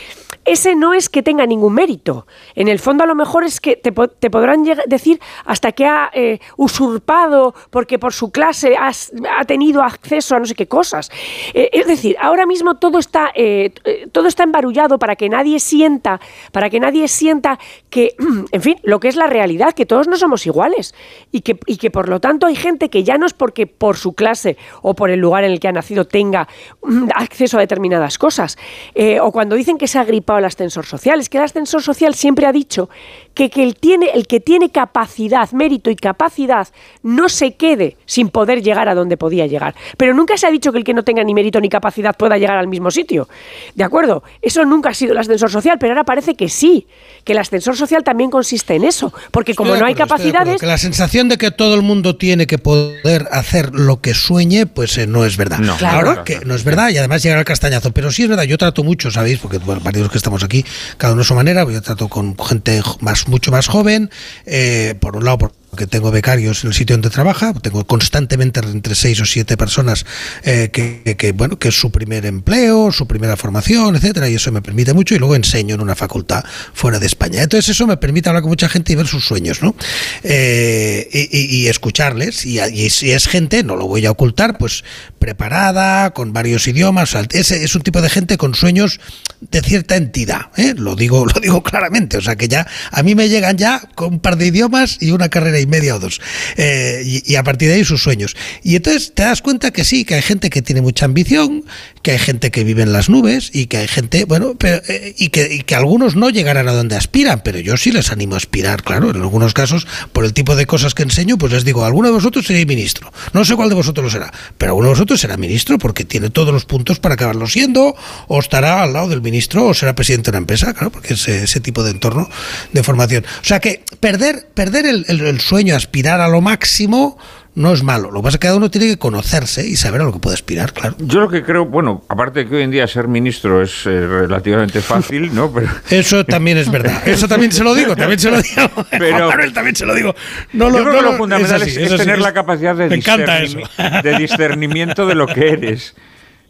ese 0.47 0.75
no 0.75 0.95
es 0.95 1.11
que 1.11 1.23
tenga 1.23 1.45
ningún 1.45 1.75
mérito. 1.75 2.27
En 2.55 2.69
el 2.69 2.79
fondo, 2.79 3.05
a 3.05 3.07
lo 3.07 3.15
mejor 3.15 3.45
es 3.45 3.61
que 3.61 3.77
te, 3.77 3.93
podrán 3.93 4.65
decir 4.87 5.21
hasta 5.45 5.73
que 5.73 5.85
ha 5.85 6.11
eh, 6.15 6.39
usurpado, 6.57 7.55
porque 7.69 7.99
por 7.99 8.15
su 8.15 8.33
clase 8.33 8.77
ha 8.79 9.45
tenido 9.45 9.83
acceso 9.83 10.37
a 10.37 10.39
no 10.39 10.47
sé 10.47 10.55
qué 10.55 10.67
cosas. 10.67 11.11
Eh, 11.53 11.69
es 11.83 11.89
decir, 11.89 12.17
ahora 12.21 12.47
mismo 12.47 12.77
todo 12.77 12.99
está, 12.99 13.33
eh, 13.35 13.73
todo 14.13 14.29
está 14.29 14.45
embarullado 14.45 14.99
para 14.99 15.17
que 15.17 15.29
nadie 15.29 15.59
sienta, 15.59 16.21
para 16.53 16.71
que 16.71 16.79
nadie 16.79 17.09
sienta 17.09 17.59
que, 17.91 18.15
en 18.53 18.63
fin, 18.63 18.77
lo 18.85 19.01
que 19.01 19.09
es 19.09 19.17
la 19.17 19.27
realidad, 19.27 19.75
que 19.75 19.85
todos 19.85 20.07
no 20.07 20.17
somos 20.17 20.47
iguales 20.47 20.95
y 21.33 21.41
que, 21.41 21.59
y 21.67 21.77
que 21.77 21.91
por 21.91 22.09
lo 22.09 22.21
tanto 22.21 22.47
hay 22.47 22.55
gente 22.55 22.89
que 22.89 23.03
ya 23.03 23.19
no 23.19 23.27
es 23.27 23.33
porque 23.33 23.67
por 23.67 23.97
su 23.97 24.13
clase 24.13 24.57
o 24.83 24.95
por 24.95 25.11
el 25.11 25.19
lugar 25.19 25.43
en 25.43 25.51
el 25.53 25.61
que 25.61 25.69
ha 25.69 25.73
nacido 25.73 26.07
tenga 26.07 26.47
mm, 26.83 27.09
acceso 27.15 27.57
a 27.57 27.61
determinadas 27.61 28.17
cosas. 28.17 28.57
Eh, 28.95 29.19
o 29.21 29.33
cuando 29.33 29.57
dicen 29.57 29.79
que 29.79 29.89
se 29.89 29.99
ha 29.99 30.05
gripado 30.05 30.39
el 30.39 30.45
ascensor 30.45 30.87
social, 30.87 31.19
es 31.19 31.29
que 31.29 31.39
el 31.39 31.45
ascensor 31.45 31.83
social 31.83 32.15
siempre 32.15 32.47
ha 32.47 32.53
dicho 32.53 32.89
que, 33.35 33.51
que 33.51 33.63
el, 33.65 33.75
tiene, 33.75 34.11
el 34.15 34.27
que 34.27 34.39
tiene 34.39 34.71
capacidad, 34.71 35.51
mérito 35.51 35.91
y 35.91 35.97
capacidad 35.97 36.69
no 37.03 37.29
se 37.29 37.57
quede 37.57 37.97
sin 38.07 38.29
poder 38.29 38.63
llegar 38.63 38.89
a 38.89 38.95
donde 38.95 39.17
podía 39.17 39.47
llegar. 39.47 39.75
Pero 39.97 40.15
nunca 40.15 40.37
se 40.37 40.47
ha 40.47 40.51
dicho 40.51 40.71
que 40.71 40.79
el 40.79 40.85
que 40.85 40.95
no 40.95 41.03
tenga 41.03 41.25
ni 41.25 41.35
mérito 41.35 41.61
ni 41.63 41.69
capacidad 41.69 42.15
pueda 42.15 42.37
llegar 42.37 42.59
al 42.59 42.69
mismo 42.69 42.91
sitio. 42.91 43.29
¿De 43.75 43.85
acuerdo? 43.85 44.23
Eso 44.43 44.65
nunca 44.65 44.91
ha 44.91 44.95
sido 44.95 45.13
el 45.13 45.19
ascensor 45.19 45.51
social, 45.51 45.79
pero 45.79 45.93
ahora 45.93 46.05
parece 46.05 46.35
que 46.35 46.49
sí, 46.49 46.87
que 47.25 47.33
el 47.33 47.39
ascensor 47.39 47.77
social 47.77 48.05
también 48.05 48.31
consiste 48.31 48.75
en 48.75 48.85
eso, 48.85 49.13
porque 49.31 49.55
como 49.55 49.77
no 49.77 49.87
hay 49.87 49.95
capacidades... 49.95 50.61
Que 50.61 50.67
la 50.67 50.79
sensación 50.79 51.29
de 51.29 51.39
que 51.39 51.51
todo 51.51 51.75
el 51.75 51.83
mundo 51.83 52.17
tiene 52.17 52.47
que 52.47 52.59
poder 52.59 53.29
hacer 53.31 53.75
lo 53.75 54.01
que 54.01 54.15
sueñe, 54.15 54.67
pues 54.67 54.99
eh, 54.99 55.07
no 55.07 55.25
es 55.25 55.37
verdad. 55.37 55.59
No, 55.59 55.77
claro. 55.77 56.25
que 56.25 56.41
no 56.45 56.55
es 56.55 56.65
verdad 56.65 56.91
y 56.91 56.99
además 56.99 57.23
llegar 57.23 57.39
al 57.39 57.45
castañazo. 57.45 57.93
Pero 57.93 58.11
sí 58.11 58.25
es 58.25 58.29
verdad, 58.29 58.45
yo 58.45 58.59
trato 58.59 58.85
mucho, 58.85 59.11
¿sabéis? 59.11 59.39
Porque 59.39 59.59
bueno, 59.59 59.81
varios 59.83 60.11
que 60.11 60.19
estamos 60.19 60.43
aquí, 60.45 60.65
cada 60.99 61.13
uno 61.13 61.23
a 61.23 61.25
su 61.25 61.35
manera, 61.35 61.65
yo 61.65 61.81
trato 61.81 62.09
con 62.09 62.37
gente 62.39 62.83
más 63.01 63.29
mucho 63.29 63.51
más 63.51 63.69
joven, 63.69 64.11
eh, 64.47 64.95
por 65.01 65.17
un 65.17 65.25
lado, 65.25 65.39
por 65.39 65.62
que 65.77 65.87
tengo 65.87 66.11
becarios 66.11 66.65
en 66.65 66.69
el 66.69 66.75
sitio 66.75 66.95
donde 66.97 67.09
trabaja, 67.09 67.55
tengo 67.55 67.87
constantemente 67.87 68.61
entre 68.61 68.95
seis 68.95 69.19
o 69.23 69.25
siete 69.25 69.57
personas 69.57 70.05
eh, 70.43 70.69
que, 70.71 71.33
bueno, 71.33 71.59
que 71.59 71.69
es 71.69 71.75
su 71.75 71.91
primer 71.91 72.27
empleo, 72.27 72.93
su 72.93 73.07
primera 73.07 73.39
formación, 73.39 73.97
etcétera, 73.97 74.29
y 74.29 74.35
eso 74.35 74.53
me 74.53 74.61
permite 74.61 74.93
mucho, 74.93 75.15
y 75.15 75.19
luego 75.19 75.35
enseño 75.35 75.75
en 75.75 75.81
una 75.81 75.95
facultad 75.95 76.45
fuera 76.75 76.99
de 76.99 77.07
España. 77.07 77.43
Entonces 77.43 77.71
eso 77.71 77.87
me 77.87 77.97
permite 77.97 78.29
hablar 78.29 78.43
con 78.43 78.51
mucha 78.51 78.69
gente 78.69 78.93
y 78.93 78.97
ver 78.97 79.07
sus 79.07 79.25
sueños, 79.25 79.63
¿no? 79.63 79.75
Eh, 80.23 81.09
y, 81.33 81.67
escucharles, 81.69 82.45
y, 82.45 82.59
si 82.91 83.13
es 83.13 83.27
gente, 83.27 83.65
no 83.65 83.75
lo 83.75 83.87
voy 83.87 84.05
a 84.05 84.11
ocultar, 84.11 84.59
pues 84.59 84.85
preparada, 85.19 86.11
con 86.13 86.35
varios 86.35 86.69
idiomas, 86.69 87.17
es, 87.31 87.51
es 87.51 87.75
un 87.75 87.83
tipo 87.83 88.03
de 88.03 88.11
gente 88.11 88.37
con 88.37 88.55
sueños 88.55 89.01
de 89.41 89.61
cierta 89.61 89.97
entidad, 89.97 90.51
¿eh? 90.57 90.75
lo 90.77 90.97
digo, 90.97 91.25
lo 91.35 91.41
digo 91.41 91.63
claramente, 91.63 92.19
o 92.19 92.21
sea 92.21 92.37
que 92.37 92.49
ya 92.49 92.67
a 92.91 93.03
mí 93.03 93.15
me 93.15 93.29
llegan 93.29 93.57
ya 93.57 93.81
con 93.95 94.15
un 94.15 94.21
par 94.21 94.37
de 94.37 94.47
idiomas 94.47 94.99
y 95.01 95.11
una 95.13 95.29
carrera 95.29 95.62
y 95.63 95.67
media 95.67 95.97
o 95.97 95.99
dos. 95.99 96.21
Eh, 96.57 97.23
y, 97.27 97.35
a 97.37 97.43
partir 97.43 97.69
de 97.69 97.75
ahí 97.75 97.85
sus 97.85 98.03
sueños. 98.03 98.37
Y 98.63 98.77
entonces 98.77 99.13
te 99.15 99.23
das 99.23 99.43
cuenta 99.43 99.71
que 99.71 99.85
sí, 99.85 100.05
que 100.05 100.15
hay 100.17 100.23
gente 100.23 100.51
que 100.51 100.63
tiene 100.63 100.81
mucha 100.81 101.07
ambición, 101.07 101.65
que 102.03 102.11
hay 102.11 102.19
gente 102.19 102.51
que 102.51 102.65
vive 102.65 102.83
en 102.83 102.93
las 102.93 103.09
nubes 103.09 103.51
y 103.53 103.67
que 103.67 103.79
hay 103.79 103.89
gente, 103.89 104.25
bueno, 104.25 104.55
pero, 104.59 104.83
eh, 104.89 105.15
y, 105.17 105.29
que, 105.29 105.61
que 105.61 105.75
algunos 105.75 106.17
no 106.17 106.31
llegarán 106.31 106.69
a 106.69 106.73
donde 106.73 106.97
aspiran, 106.97 107.43
pero 107.45 107.61
yo 107.61 107.77
sí 107.77 107.93
les 107.93 108.11
animo 108.11 108.35
a 108.35 108.39
aspirar, 108.39 108.83
claro. 108.83 109.11
En 109.11 109.17
algunos 109.17 109.55
casos, 109.55 109.87
por 110.13 110.25
el 110.25 110.33
tipo 110.33 110.57
de 110.57 110.67
cosas 110.67 110.95
que 110.95 111.05
enseño, 111.05 111.39
pues 111.39 111.53
les 111.53 111.65
digo, 111.65 111.85
alguno 111.85 112.09
de 112.09 112.15
vosotros 112.15 112.47
seréis 112.47 112.67
ministro. 112.67 113.13
No 113.33 113.45
sé 113.45 113.55
cuál 113.55 113.69
de 113.69 113.77
vosotros 113.77 114.05
lo 114.05 114.11
será, 114.11 114.33
pero 114.59 114.73
alguno 114.73 114.89
de 114.89 114.95
vosotros 114.95 115.21
será 115.21 115.37
ministro 115.37 115.79
porque 115.79 116.05
tiene 116.05 116.31
todos 116.31 116.53
los 116.53 116.65
puntos 116.65 116.99
para 116.99 117.15
acabarlo 117.15 117.47
siendo, 117.47 117.95
o 118.27 118.39
estará 118.41 118.83
al 118.83 118.93
lado 118.93 119.09
del 119.09 119.23
ministro, 119.23 119.67
o 119.67 119.75
será 119.75 119.95
presidente 119.95 120.31
de 120.31 120.37
una 120.37 120.43
empresa, 120.43 120.73
claro, 120.75 120.91
porque 120.91 121.15
es 121.15 121.29
ese 121.29 121.61
tipo 121.61 121.85
de 121.85 121.93
entorno 121.93 122.29
de 122.73 122.83
formación. 122.83 123.25
O 123.41 123.45
sea 123.45 123.61
que 123.61 123.85
perder, 124.01 124.49
perder 124.55 124.87
el, 124.87 125.05
el, 125.09 125.21
el 125.21 125.41
sueño, 125.41 125.77
aspirar 125.77 126.21
a 126.21 126.29
lo 126.29 126.41
máximo, 126.41 127.17
no 127.55 127.73
es 127.73 127.83
malo. 127.83 128.11
Lo 128.11 128.21
que 128.21 128.25
pasa 128.25 128.37
es 128.37 128.41
que 128.41 128.47
cada 128.47 128.57
uno 128.57 128.71
tiene 128.71 128.87
que 128.87 128.99
conocerse 128.99 129.67
y 129.67 129.77
saber 129.77 130.01
a 130.01 130.05
lo 130.05 130.13
que 130.13 130.19
puede 130.19 130.35
aspirar, 130.35 130.73
claro. 130.73 130.97
Yo 130.99 131.21
lo 131.21 131.29
que 131.29 131.43
creo, 131.43 131.67
bueno, 131.67 132.03
aparte 132.09 132.41
de 132.41 132.49
que 132.49 132.57
hoy 132.57 132.63
en 132.63 132.71
día 132.71 132.87
ser 132.87 133.09
ministro 133.09 133.63
es 133.63 133.87
eh, 133.87 134.07
relativamente 134.07 134.81
fácil, 134.81 135.35
¿no? 135.35 135.53
Pero... 135.53 135.69
Eso 135.91 136.25
también 136.25 136.57
es 136.57 136.71
verdad. 136.71 137.03
Eso 137.07 137.29
también 137.29 137.53
se 137.53 137.63
lo 137.63 137.75
digo, 137.75 137.95
también 137.95 138.19
se 138.19 138.31
lo 138.31 138.41
digo. 138.41 138.71
Pero 138.91 139.31
también 139.53 139.77
se 139.77 139.85
lo 139.85 139.95
digo. 139.95 140.15
No 140.53 140.71
lo, 140.71 140.79
yo 140.79 140.85
creo 140.85 140.97
que 140.97 141.11
lo 141.11 141.13
fundamental 141.19 141.63
es, 141.63 141.75
tener 141.75 142.21
la 142.21 142.33
capacidad 142.33 142.75
de, 142.75 142.89
de 142.89 144.19
discernimiento 144.19 145.07
de 145.07 145.15
lo 145.15 145.27
que 145.27 145.51
eres. 145.51 145.95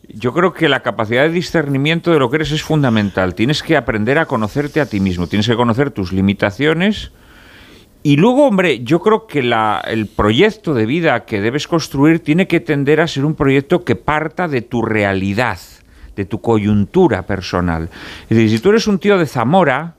Yo 0.08 0.32
creo 0.32 0.52
que 0.52 0.68
la 0.68 0.82
capacidad 0.82 1.22
de 1.22 1.30
discernimiento 1.30 2.12
de 2.12 2.18
lo 2.18 2.30
que 2.30 2.36
eres 2.36 2.52
es 2.52 2.62
fundamental. 2.62 3.34
Tienes 3.34 3.62
que 3.62 3.76
aprender 3.76 4.18
a 4.18 4.26
conocerte 4.26 4.80
a 4.80 4.86
ti 4.86 5.00
mismo, 5.00 5.26
tienes 5.26 5.46
que 5.46 5.56
conocer 5.56 5.90
tus 5.90 6.12
limitaciones 6.12 7.10
y 8.04 8.16
luego, 8.16 8.46
hombre, 8.46 8.82
yo 8.82 9.00
creo 9.00 9.26
que 9.26 9.38
el 9.38 10.06
proyecto 10.06 10.74
de 10.74 10.86
vida 10.86 11.24
que 11.24 11.40
debes 11.40 11.68
construir 11.68 12.20
tiene 12.20 12.48
que 12.48 12.58
tender 12.58 13.00
a 13.00 13.06
ser 13.06 13.24
un 13.24 13.34
proyecto 13.34 13.84
que 13.84 13.94
parta 13.94 14.48
de 14.48 14.60
tu 14.62 14.82
realidad, 14.82 15.58
de 16.16 16.24
tu 16.24 16.40
coyuntura 16.40 17.22
personal. 17.22 17.90
Es 18.28 18.36
decir, 18.36 18.50
si 18.50 18.58
tú 18.58 18.70
eres 18.70 18.88
un 18.88 18.98
tío 18.98 19.18
de 19.18 19.26
Zamora, 19.26 19.94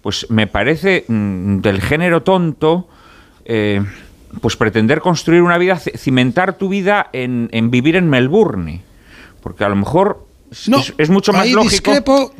pues 0.00 0.30
me 0.30 0.46
parece 0.46 1.04
mm, 1.06 1.58
del 1.58 1.82
género 1.82 2.22
tonto, 2.22 2.88
eh, 3.44 3.84
pues 4.40 4.56
pretender 4.56 5.00
construir 5.00 5.42
una 5.42 5.58
vida, 5.58 5.76
cimentar 5.76 6.56
tu 6.56 6.70
vida 6.70 7.10
en, 7.12 7.50
en 7.52 7.70
vivir 7.70 7.96
en 7.96 8.08
Melbourne. 8.08 8.80
Porque 9.42 9.64
a 9.64 9.68
lo 9.68 9.76
mejor 9.76 10.26
no, 10.68 10.78
es, 10.98 11.10
mucho 11.10 11.32
más 11.32 11.50
lógico. 11.50 11.70
Discrepo, 11.70 12.32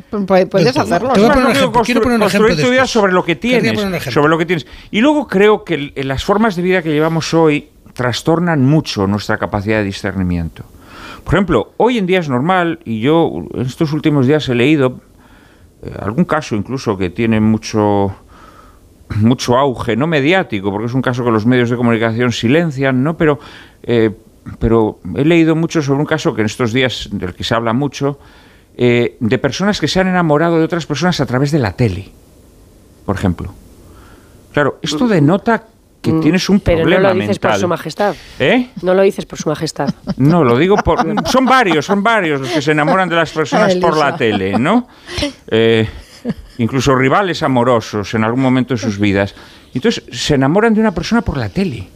puedes 0.49 0.77
hacerlo. 0.77 1.13
Te 1.13 1.19
voy 1.19 1.29
a 1.29 1.33
poner 1.33 1.45
un 1.47 1.55
ejemplo. 1.55 1.81
Quiero 1.81 2.01
poner 2.01 2.19
un 2.19 2.27
ejemplo 2.27 2.55
tu 2.55 2.69
vida 2.69 2.87
sobre 2.87 3.13
lo 3.13 3.23
que 3.23 3.35
tienes, 3.35 3.79
sobre 4.11 4.29
lo 4.29 4.37
que 4.37 4.45
tienes. 4.45 4.65
Y 4.91 5.01
luego 5.01 5.27
creo 5.27 5.63
que 5.63 5.91
las 5.95 6.23
formas 6.23 6.55
de 6.55 6.61
vida 6.61 6.81
que 6.81 6.89
llevamos 6.89 7.33
hoy 7.33 7.69
trastornan 7.93 8.65
mucho 8.65 9.07
nuestra 9.07 9.37
capacidad 9.37 9.77
de 9.77 9.85
discernimiento. 9.85 10.63
Por 11.23 11.33
ejemplo, 11.33 11.73
hoy 11.77 11.97
en 11.97 12.05
día 12.05 12.19
es 12.19 12.29
normal 12.29 12.79
y 12.85 12.99
yo 12.99 13.31
en 13.53 13.61
estos 13.61 13.93
últimos 13.93 14.27
días 14.27 14.47
he 14.49 14.55
leído 14.55 14.99
eh, 15.81 15.91
algún 15.99 16.25
caso 16.25 16.55
incluso 16.55 16.97
que 16.97 17.09
tiene 17.09 17.39
mucho 17.39 18.15
mucho 19.17 19.57
auge, 19.57 19.95
no 19.95 20.07
mediático, 20.07 20.71
porque 20.71 20.87
es 20.87 20.93
un 20.93 21.01
caso 21.01 21.23
que 21.23 21.31
los 21.31 21.45
medios 21.45 21.69
de 21.69 21.77
comunicación 21.77 22.31
silencian, 22.31 23.03
¿no? 23.03 23.17
Pero 23.17 23.39
eh, 23.83 24.11
pero 24.59 24.99
he 25.15 25.25
leído 25.25 25.55
mucho 25.55 25.81
sobre 25.81 25.99
un 25.99 26.05
caso 26.05 26.33
que 26.33 26.41
en 26.41 26.45
estos 26.45 26.73
días 26.73 27.09
del 27.11 27.33
que 27.33 27.43
se 27.43 27.55
habla 27.55 27.73
mucho, 27.73 28.19
eh, 28.77 29.17
de 29.19 29.37
personas 29.37 29.79
que 29.79 29.87
se 29.87 29.99
han 29.99 30.07
enamorado 30.07 30.57
de 30.57 30.65
otras 30.65 30.85
personas 30.85 31.19
a 31.19 31.25
través 31.25 31.51
de 31.51 31.59
la 31.59 31.73
tele, 31.73 32.09
por 33.05 33.15
ejemplo. 33.15 33.53
Claro, 34.53 34.79
esto 34.81 35.07
denota 35.07 35.65
que 36.01 36.13
mm, 36.13 36.21
tienes 36.21 36.49
un 36.49 36.59
problema 36.59 36.85
Pero 36.85 37.01
no 37.01 37.13
lo 37.13 37.19
dices 37.19 37.39
por 37.39 37.55
su 37.55 37.67
majestad. 37.67 38.15
¿Eh? 38.39 38.69
No 38.81 38.93
lo 38.93 39.01
dices 39.01 39.25
por 39.25 39.39
su 39.39 39.49
majestad. 39.49 39.89
No, 40.17 40.43
lo 40.43 40.57
digo 40.57 40.75
por... 40.77 40.99
Son 41.27 41.45
varios, 41.45 41.85
son 41.85 42.03
varios 42.03 42.41
los 42.41 42.49
que 42.49 42.61
se 42.61 42.71
enamoran 42.71 43.09
de 43.09 43.15
las 43.15 43.31
personas 43.31 43.75
por 43.75 43.97
la 43.97 44.15
tele, 44.15 44.59
¿no? 44.59 44.87
Eh, 45.47 45.87
incluso 46.59 46.95
rivales 46.95 47.43
amorosos 47.43 48.13
en 48.13 48.23
algún 48.23 48.41
momento 48.41 48.75
de 48.75 48.79
sus 48.79 48.99
vidas. 48.99 49.33
Entonces, 49.73 50.03
se 50.11 50.35
enamoran 50.35 50.73
de 50.73 50.79
una 50.79 50.93
persona 50.93 51.21
por 51.21 51.37
la 51.37 51.49
tele. 51.49 51.87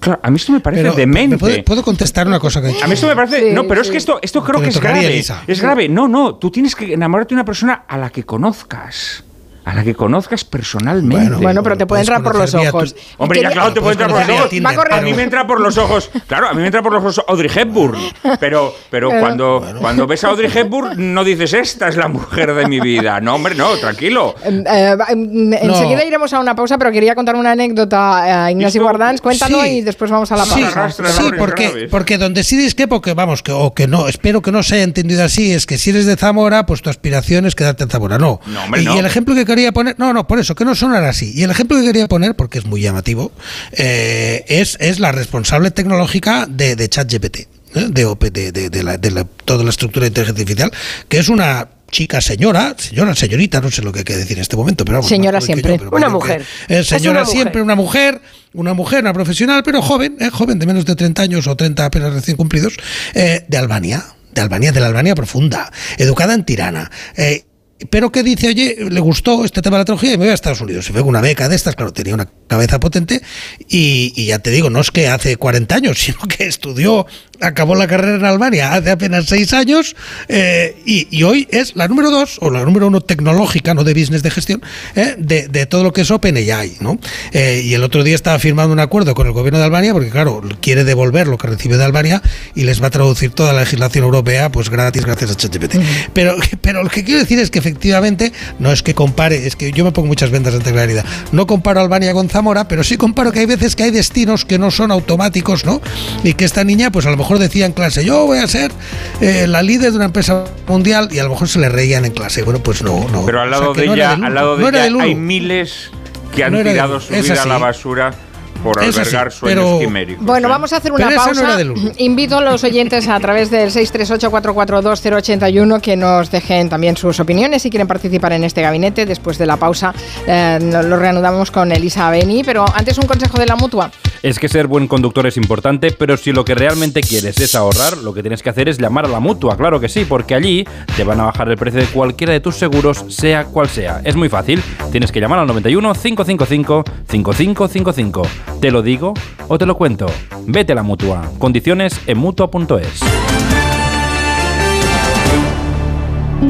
Claro, 0.00 0.20
a 0.22 0.30
mí 0.30 0.36
esto 0.36 0.52
me 0.52 0.60
parece 0.60 0.90
demente. 0.92 1.62
¿puedo, 1.64 1.82
contestar 1.82 2.26
una 2.26 2.38
cosa 2.38 2.60
que 2.60 2.68
A 2.82 2.86
mí 2.86 2.94
esto 2.94 3.06
me 3.06 3.16
parece. 3.16 3.52
no, 3.52 3.66
pero 3.66 3.80
es 3.80 3.90
que 3.90 3.96
esto, 3.96 4.18
esto 4.22 4.42
creo 4.44 4.60
que 4.60 4.68
es 4.68 4.80
grave. 4.80 5.24
Es 5.46 5.60
grave. 5.60 5.88
No, 5.88 6.08
no. 6.08 6.36
Tú 6.36 6.50
tienes 6.50 6.74
que 6.74 6.92
enamorarte 6.92 7.34
de 7.34 7.36
una 7.36 7.44
persona 7.44 7.84
a 7.88 7.98
la 7.98 8.10
que 8.10 8.24
conozcas 8.24 9.24
a 9.68 9.74
la 9.74 9.84
que 9.84 9.94
conozcas 9.94 10.44
personalmente. 10.44 11.36
Bueno, 11.36 11.62
pero 11.62 11.76
te 11.76 11.84
puede 11.84 12.00
entrar 12.00 12.22
por 12.22 12.36
los 12.36 12.54
ojos. 12.54 12.96
Hombre, 13.18 13.42
ya 13.42 13.50
claro, 13.50 13.74
te 13.74 13.82
puede 13.82 13.92
entrar 13.92 14.10
por 14.10 14.26
los 14.26 14.30
ojos. 14.30 14.90
A, 14.90 15.00
mí 15.02 15.12
me 15.12 15.22
entra 15.22 15.46
por 15.46 15.60
los 15.60 15.76
ojos. 15.76 16.10
Claro, 16.26 16.48
a 16.48 16.54
mí 16.54 16.60
me 16.60 16.66
entra 16.66 16.82
por 16.82 16.92
los 16.92 17.02
ojos 17.02 17.22
Audrey 17.28 17.50
Hepburn. 17.54 17.98
Pero, 18.40 18.74
pero 18.90 19.10
cuando, 19.10 19.62
cuando 19.78 20.06
ves 20.06 20.24
a 20.24 20.28
Audrey 20.28 20.50
Hepburn, 20.52 21.12
no 21.12 21.22
dices, 21.22 21.52
esta 21.52 21.88
es 21.88 21.96
la 21.96 22.08
mujer 22.08 22.54
de 22.54 22.66
mi 22.66 22.80
vida. 22.80 23.20
No, 23.20 23.34
hombre, 23.34 23.54
no, 23.54 23.76
tranquilo. 23.76 24.34
Em, 24.42 24.64
eh, 24.66 24.96
em, 25.10 25.52
enseguida 25.52 26.02
iremos 26.02 26.32
a 26.32 26.40
una 26.40 26.54
pausa, 26.54 26.78
pero 26.78 26.90
quería 26.90 27.14
contar 27.14 27.36
una 27.36 27.52
anécdota 27.52 28.44
a 28.46 28.50
Ignacio 28.50 28.82
Guardans. 28.82 29.20
Cuéntanos 29.20 29.66
y 29.66 29.82
después 29.82 30.10
vamos 30.10 30.32
a 30.32 30.36
la 30.36 30.46
pausa. 30.46 30.90
Sí, 30.90 31.30
porque, 31.36 31.88
porque 31.90 32.16
donde 32.16 32.42
sí 32.42 32.56
discrepo, 32.56 33.02
que 33.02 33.12
vamos, 33.12 33.42
que, 33.42 33.52
o 33.52 33.74
que 33.74 33.86
no, 33.86 34.08
espero 34.08 34.40
que 34.40 34.50
no 34.50 34.62
se 34.62 34.76
haya 34.76 34.84
entendido 34.84 35.24
así, 35.24 35.52
es 35.52 35.66
que 35.66 35.76
si 35.76 35.90
eres 35.90 36.06
de 36.06 36.16
Zamora, 36.16 36.64
pues 36.64 36.80
tu 36.80 36.88
aspiración 36.88 37.44
es 37.44 37.54
quedarte 37.54 37.84
en 37.84 37.90
Zamora. 37.90 38.16
No. 38.16 38.40
no, 38.46 38.64
hombre, 38.64 38.80
y, 38.80 38.84
no. 38.86 38.98
el 38.98 39.04
ejemplo 39.04 39.34
que 39.34 39.44
quería 39.58 39.72
poner, 39.72 39.96
no, 39.98 40.12
no, 40.12 40.26
por 40.26 40.38
eso, 40.38 40.54
que 40.54 40.64
no 40.64 40.74
sonara 40.74 41.08
así. 41.08 41.32
Y 41.34 41.42
el 41.42 41.50
ejemplo 41.50 41.76
que 41.78 41.84
quería 41.84 42.06
poner, 42.06 42.36
porque 42.36 42.58
es 42.58 42.66
muy 42.66 42.80
llamativo, 42.80 43.32
eh, 43.72 44.44
es, 44.46 44.76
es 44.80 45.00
la 45.00 45.10
responsable 45.10 45.72
tecnológica 45.72 46.46
de, 46.48 46.76
de 46.76 46.88
ChatGPT, 46.88 47.36
¿eh? 47.38 47.46
de, 47.90 48.52
de, 48.52 48.70
de, 48.70 48.82
la, 48.84 48.96
de 48.96 49.26
toda 49.44 49.64
la 49.64 49.70
estructura 49.70 50.04
de 50.04 50.08
inteligencia 50.08 50.42
artificial, 50.42 50.72
que 51.08 51.18
es 51.18 51.28
una 51.28 51.68
chica, 51.90 52.20
señora, 52.20 52.76
señora, 52.78 53.14
señorita, 53.14 53.60
no 53.60 53.70
sé 53.70 53.82
lo 53.82 53.92
que 53.92 54.00
hay 54.00 54.04
que 54.04 54.16
decir 54.16 54.36
en 54.36 54.42
este 54.42 54.56
momento, 54.56 54.84
pero 54.84 55.02
señora 55.02 55.40
siempre, 55.40 55.80
una 55.90 56.10
mujer, 56.10 56.44
es 56.68 56.86
señora 56.86 57.24
siempre, 57.24 57.62
una 57.62 57.74
mujer, 57.74 58.20
una 58.52 58.74
mujer, 58.74 59.00
una 59.00 59.14
profesional, 59.14 59.62
pero 59.64 59.82
joven, 59.82 60.16
¿eh? 60.20 60.30
joven 60.30 60.58
de 60.58 60.66
menos 60.66 60.84
de 60.84 60.94
30 60.94 61.22
años 61.22 61.46
o 61.46 61.56
30 61.56 61.86
apenas 61.86 62.12
recién 62.12 62.36
cumplidos, 62.36 62.74
de 63.14 63.56
Albania, 63.56 64.04
de 64.32 64.40
Albania, 64.40 64.70
de 64.70 64.80
la 64.80 64.86
Albania 64.86 65.14
profunda, 65.14 65.72
educada 65.96 66.34
en 66.34 66.44
Tirana, 66.44 66.90
eh, 67.16 67.44
pero 67.90 68.10
que 68.10 68.22
dice, 68.22 68.48
oye, 68.48 68.76
le 68.90 69.00
gustó 69.00 69.44
este 69.44 69.62
tema 69.62 69.76
de 69.76 69.82
la 69.82 69.84
tecnología 69.84 70.14
y 70.14 70.18
me 70.18 70.24
voy 70.24 70.30
a 70.30 70.34
Estados 70.34 70.60
Unidos. 70.60 70.86
Se 70.86 70.92
fue 70.92 71.00
con 71.02 71.10
una 71.10 71.20
beca 71.20 71.48
de 71.48 71.54
estas, 71.54 71.76
claro, 71.76 71.92
tenía 71.92 72.14
una 72.14 72.28
cabeza 72.48 72.80
potente 72.80 73.22
y, 73.68 74.26
ya 74.26 74.40
te 74.40 74.50
digo, 74.50 74.68
no 74.68 74.80
es 74.80 74.90
que 74.90 75.08
hace 75.08 75.36
40 75.36 75.74
años, 75.74 75.98
sino 76.02 76.18
que 76.26 76.44
estudió, 76.46 77.06
acabó 77.40 77.76
la 77.76 77.86
carrera 77.86 78.16
en 78.16 78.24
Albania 78.24 78.74
hace 78.74 78.90
apenas 78.90 79.26
6 79.26 79.52
años 79.52 79.94
eh, 80.28 80.76
y, 80.84 81.22
hoy 81.22 81.46
es 81.50 81.76
la 81.76 81.88
número 81.88 82.10
2 82.10 82.38
o 82.40 82.50
la 82.50 82.64
número 82.64 82.88
1 82.88 83.00
tecnológica, 83.02 83.74
no 83.74 83.84
de 83.84 83.94
business 83.94 84.22
de 84.22 84.30
gestión, 84.30 84.62
eh, 84.96 85.14
de, 85.18 85.66
todo 85.66 85.84
lo 85.84 85.92
que 85.92 86.00
es 86.00 86.10
OpenAI. 86.10 86.78
¿no? 86.80 86.98
Eh, 87.32 87.62
y 87.64 87.74
el 87.74 87.84
otro 87.84 88.02
día 88.02 88.14
estaba 88.14 88.38
firmando 88.38 88.72
un 88.72 88.80
acuerdo 88.80 89.14
con 89.14 89.26
el 89.26 89.32
gobierno 89.32 89.58
de 89.58 89.66
Albania 89.66 89.92
porque, 89.92 90.10
claro, 90.10 90.42
quiere 90.60 90.84
devolver 90.84 91.28
lo 91.28 91.38
que 91.38 91.46
recibe 91.46 91.76
de 91.76 91.84
Albania 91.84 92.22
y 92.54 92.64
les 92.64 92.82
va 92.82 92.88
a 92.88 92.90
traducir 92.90 93.30
toda 93.30 93.52
la 93.52 93.60
legislación 93.60 94.04
europea 94.04 94.50
pues 94.50 94.70
gratis 94.70 95.04
gracias 95.04 95.30
a 95.30 95.34
ChatGPT. 95.36 95.76
pero, 96.12 96.36
pero 96.60 96.82
lo 96.82 96.88
que 96.88 97.04
quiero 97.04 97.20
decir 97.20 97.38
es 97.38 97.50
que 97.50 97.60
efectivamente, 97.68 98.32
no 98.58 98.72
es 98.72 98.82
que 98.82 98.94
compare, 98.94 99.46
es 99.46 99.56
que 99.56 99.72
yo 99.72 99.84
me 99.84 99.92
pongo 99.92 100.08
muchas 100.08 100.30
ventas 100.30 100.54
ante 100.54 100.72
claridad. 100.72 101.04
No 101.32 101.46
comparo 101.46 101.80
Albania 101.80 102.12
con 102.12 102.28
Zamora, 102.28 102.66
pero 102.66 102.82
sí 102.82 102.96
comparo 102.96 103.32
que 103.32 103.40
hay 103.40 103.46
veces 103.46 103.76
que 103.76 103.84
hay 103.84 103.90
destinos 103.90 104.44
que 104.44 104.58
no 104.58 104.70
son 104.70 104.90
automáticos, 104.90 105.64
¿no? 105.64 105.80
Y 106.24 106.34
que 106.34 106.44
esta 106.44 106.64
niña, 106.64 106.90
pues 106.90 107.06
a 107.06 107.10
lo 107.10 107.16
mejor 107.16 107.38
decía 107.38 107.66
en 107.66 107.72
clase, 107.72 108.04
yo 108.04 108.26
voy 108.26 108.38
a 108.38 108.46
ser 108.46 108.72
eh, 109.20 109.46
la 109.46 109.62
líder 109.62 109.90
de 109.90 109.96
una 109.96 110.06
empresa 110.06 110.44
mundial 110.66 111.08
y 111.12 111.18
a 111.18 111.24
lo 111.24 111.30
mejor 111.30 111.48
se 111.48 111.58
le 111.58 111.68
reían 111.68 112.04
en 112.04 112.12
clase. 112.12 112.42
Bueno, 112.42 112.60
pues 112.62 112.82
no, 112.82 113.08
no. 113.10 113.24
Pero 113.26 113.40
al 113.40 113.50
lado 113.50 113.74
de 113.74 113.84
ella, 113.84 114.12
al 114.12 114.34
lado 114.34 114.56
de 114.56 114.68
ella 114.68 115.02
hay 115.02 115.14
miles 115.14 115.90
que 116.34 116.44
han 116.44 116.62
tirado 116.62 117.00
su 117.00 117.12
vida 117.12 117.42
a 117.42 117.46
la 117.46 117.58
basura 117.58 118.14
por 118.62 118.78
albergar 118.82 119.30
sueños 119.32 119.80
quiméricos. 119.80 120.24
Bueno, 120.24 120.46
¿eh? 120.48 120.50
vamos 120.50 120.72
a 120.72 120.78
hacer 120.78 120.92
una 120.92 121.10
pausa. 121.10 121.58
Invito 121.98 122.38
a 122.38 122.40
los 122.40 122.64
oyentes 122.64 123.06
a 123.08 123.20
través 123.20 123.50
del 123.50 123.70
638-442-081 123.70 125.80
que 125.80 125.96
nos 125.96 126.30
dejen 126.30 126.68
también 126.68 126.96
sus 126.96 127.20
opiniones 127.20 127.62
si 127.62 127.70
quieren 127.70 127.88
participar 127.88 128.32
en 128.32 128.44
este 128.44 128.62
gabinete. 128.62 129.04
Después 129.06 129.38
de 129.38 129.46
la 129.46 129.56
pausa 129.56 129.94
eh, 130.26 130.58
lo 130.60 130.96
reanudamos 130.96 131.50
con 131.50 131.72
Elisa 131.72 132.10
Beni, 132.10 132.44
pero 132.44 132.64
antes 132.74 132.98
un 132.98 133.06
consejo 133.06 133.38
de 133.38 133.46
la 133.46 133.56
mutua. 133.56 133.90
Es 134.22 134.38
que 134.40 134.48
ser 134.48 134.66
buen 134.66 134.88
conductor 134.88 135.28
es 135.28 135.36
importante, 135.36 135.92
pero 135.92 136.16
si 136.16 136.32
lo 136.32 136.44
que 136.44 136.56
realmente 136.56 137.02
quieres 137.02 137.38
es 137.38 137.54
ahorrar, 137.54 137.98
lo 137.98 138.12
que 138.12 138.22
tienes 138.22 138.42
que 138.42 138.50
hacer 138.50 138.68
es 138.68 138.78
llamar 138.78 139.04
a 139.04 139.08
la 139.08 139.20
mutua, 139.20 139.56
claro 139.56 139.78
que 139.78 139.88
sí, 139.88 140.04
porque 140.04 140.34
allí 140.34 140.66
te 140.96 141.04
van 141.04 141.20
a 141.20 141.26
bajar 141.26 141.48
el 141.48 141.56
precio 141.56 141.78
de 141.80 141.86
cualquiera 141.86 142.32
de 142.32 142.40
tus 142.40 142.56
seguros, 142.56 143.04
sea 143.08 143.44
cual 143.44 143.68
sea. 143.68 144.00
Es 144.04 144.16
muy 144.16 144.28
fácil, 144.28 144.60
tienes 144.90 145.12
que 145.12 145.20
llamar 145.20 145.38
al 145.38 145.46
91 145.46 145.94
555 145.94 146.84
5555. 147.08 148.22
¿Te 148.60 148.72
lo 148.72 148.82
digo 148.82 149.14
o 149.46 149.56
te 149.56 149.66
lo 149.66 149.76
cuento? 149.76 150.06
Vete 150.46 150.72
a 150.72 150.74
la 150.74 150.82
mutua. 150.82 151.30
Condiciones 151.38 152.00
en 152.08 152.18
mutua.es. 152.18 153.00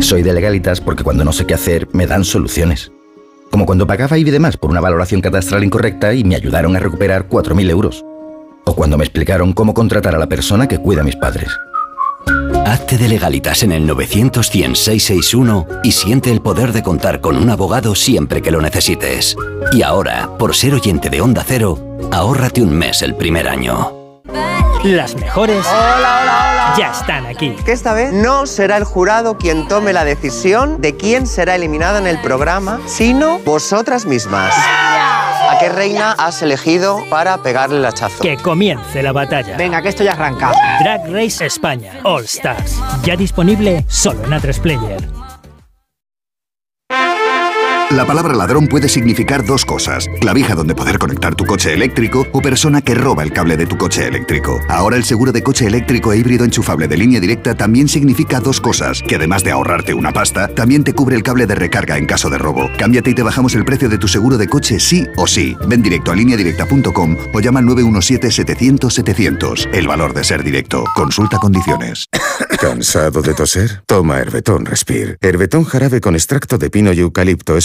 Soy 0.00 0.22
de 0.22 0.32
legalitas 0.32 0.80
porque 0.80 1.04
cuando 1.04 1.24
no 1.24 1.32
sé 1.32 1.46
qué 1.46 1.52
hacer 1.52 1.86
me 1.92 2.06
dan 2.06 2.24
soluciones. 2.24 2.92
Como 3.50 3.66
cuando 3.66 3.86
pagaba 3.86 4.16
y 4.16 4.24
demás 4.24 4.56
por 4.56 4.70
una 4.70 4.80
valoración 4.80 5.20
catastral 5.20 5.64
incorrecta 5.64 6.14
y 6.14 6.24
me 6.24 6.34
ayudaron 6.34 6.76
a 6.76 6.80
recuperar 6.80 7.28
4.000 7.28 7.70
euros. 7.70 8.04
O 8.64 8.74
cuando 8.74 8.96
me 8.96 9.04
explicaron 9.04 9.52
cómo 9.52 9.74
contratar 9.74 10.14
a 10.14 10.18
la 10.18 10.28
persona 10.28 10.66
que 10.66 10.78
cuida 10.78 11.02
a 11.02 11.04
mis 11.04 11.16
padres. 11.16 11.50
Hazte 12.64 12.98
de 12.98 13.08
legalitas 13.08 13.62
en 13.62 13.72
el 13.72 13.86
900 13.86 14.50
y 15.84 15.92
siente 15.92 16.30
el 16.30 16.40
poder 16.40 16.72
de 16.72 16.82
contar 16.82 17.20
con 17.20 17.36
un 17.36 17.50
abogado 17.50 17.94
siempre 17.94 18.42
que 18.42 18.50
lo 18.50 18.60
necesites. 18.60 19.36
Y 19.72 19.82
ahora, 19.82 20.30
por 20.38 20.54
ser 20.54 20.74
oyente 20.74 21.08
de 21.08 21.20
Onda 21.20 21.44
Cero, 21.46 21.87
ahórrate 22.10 22.62
un 22.62 22.72
mes 22.72 23.02
el 23.02 23.14
primer 23.14 23.48
año. 23.48 23.92
Las 24.84 25.16
mejores 25.16 25.66
ya 26.78 26.92
están 26.92 27.26
aquí. 27.26 27.56
Que 27.64 27.72
esta 27.72 27.94
vez 27.94 28.12
no 28.12 28.46
será 28.46 28.76
el 28.76 28.84
jurado 28.84 29.36
quien 29.36 29.66
tome 29.66 29.92
la 29.92 30.04
decisión 30.04 30.80
de 30.80 30.96
quién 30.96 31.26
será 31.26 31.56
eliminada 31.56 31.98
en 31.98 32.06
el 32.06 32.20
programa, 32.20 32.80
sino 32.86 33.40
vosotras 33.40 34.06
mismas. 34.06 34.54
¿A 34.56 35.58
qué 35.58 35.68
reina 35.68 36.12
has 36.12 36.42
elegido 36.42 37.02
para 37.10 37.38
pegarle 37.42 37.78
el 37.78 37.86
hachazo? 37.86 38.22
Que 38.22 38.36
comience 38.36 39.02
la 39.02 39.12
batalla. 39.12 39.56
Venga, 39.56 39.82
que 39.82 39.88
esto 39.88 40.04
ya 40.04 40.12
arranca. 40.12 40.52
Drag 40.80 41.10
Race 41.12 41.44
España 41.44 41.94
All 42.04 42.24
Stars. 42.24 42.80
Ya 43.02 43.16
disponible 43.16 43.84
solo 43.88 44.22
en 44.24 44.30
A3 44.30 44.60
Player. 44.60 45.17
La 47.90 48.04
palabra 48.04 48.34
ladrón 48.34 48.66
puede 48.66 48.86
significar 48.86 49.46
dos 49.46 49.64
cosas. 49.64 50.10
Clavija 50.20 50.54
donde 50.54 50.74
poder 50.74 50.98
conectar 50.98 51.34
tu 51.34 51.46
coche 51.46 51.72
eléctrico 51.72 52.26
o 52.32 52.42
persona 52.42 52.82
que 52.82 52.94
roba 52.94 53.22
el 53.22 53.32
cable 53.32 53.56
de 53.56 53.64
tu 53.64 53.78
coche 53.78 54.06
eléctrico. 54.06 54.60
Ahora 54.68 54.98
el 54.98 55.04
seguro 55.04 55.32
de 55.32 55.42
coche 55.42 55.66
eléctrico 55.66 56.12
e 56.12 56.18
híbrido 56.18 56.44
enchufable 56.44 56.86
de 56.86 56.98
línea 56.98 57.18
directa 57.18 57.54
también 57.54 57.88
significa 57.88 58.40
dos 58.40 58.60
cosas. 58.60 59.02
Que 59.08 59.14
además 59.14 59.42
de 59.42 59.52
ahorrarte 59.52 59.94
una 59.94 60.12
pasta, 60.12 60.48
también 60.48 60.84
te 60.84 60.92
cubre 60.92 61.16
el 61.16 61.22
cable 61.22 61.46
de 61.46 61.54
recarga 61.54 61.96
en 61.96 62.04
caso 62.04 62.28
de 62.28 62.36
robo. 62.36 62.68
Cámbiate 62.76 63.08
y 63.08 63.14
te 63.14 63.22
bajamos 63.22 63.54
el 63.54 63.64
precio 63.64 63.88
de 63.88 63.96
tu 63.96 64.06
seguro 64.06 64.36
de 64.36 64.48
coche 64.48 64.80
sí 64.80 65.06
o 65.16 65.26
sí. 65.26 65.56
Ven 65.66 65.80
directo 65.80 66.12
a 66.12 66.14
lineadirecta.com 66.14 67.16
o 67.32 67.40
llama 67.40 67.60
al 67.60 67.66
917-700-700. 67.68 69.66
El 69.72 69.88
valor 69.88 70.12
de 70.12 70.24
ser 70.24 70.44
directo. 70.44 70.84
Consulta 70.94 71.38
condiciones. 71.38 72.04
¿Cansado 72.60 73.22
de 73.22 73.32
toser? 73.32 73.82
Toma 73.86 74.18
Herbetón 74.18 74.66
Respire. 74.66 75.16
Herbetón 75.22 75.64
jarabe 75.64 76.02
con 76.02 76.16
extracto 76.16 76.58
de 76.58 76.68
pino 76.68 76.92
y 76.92 77.00
eucalipto 77.00 77.56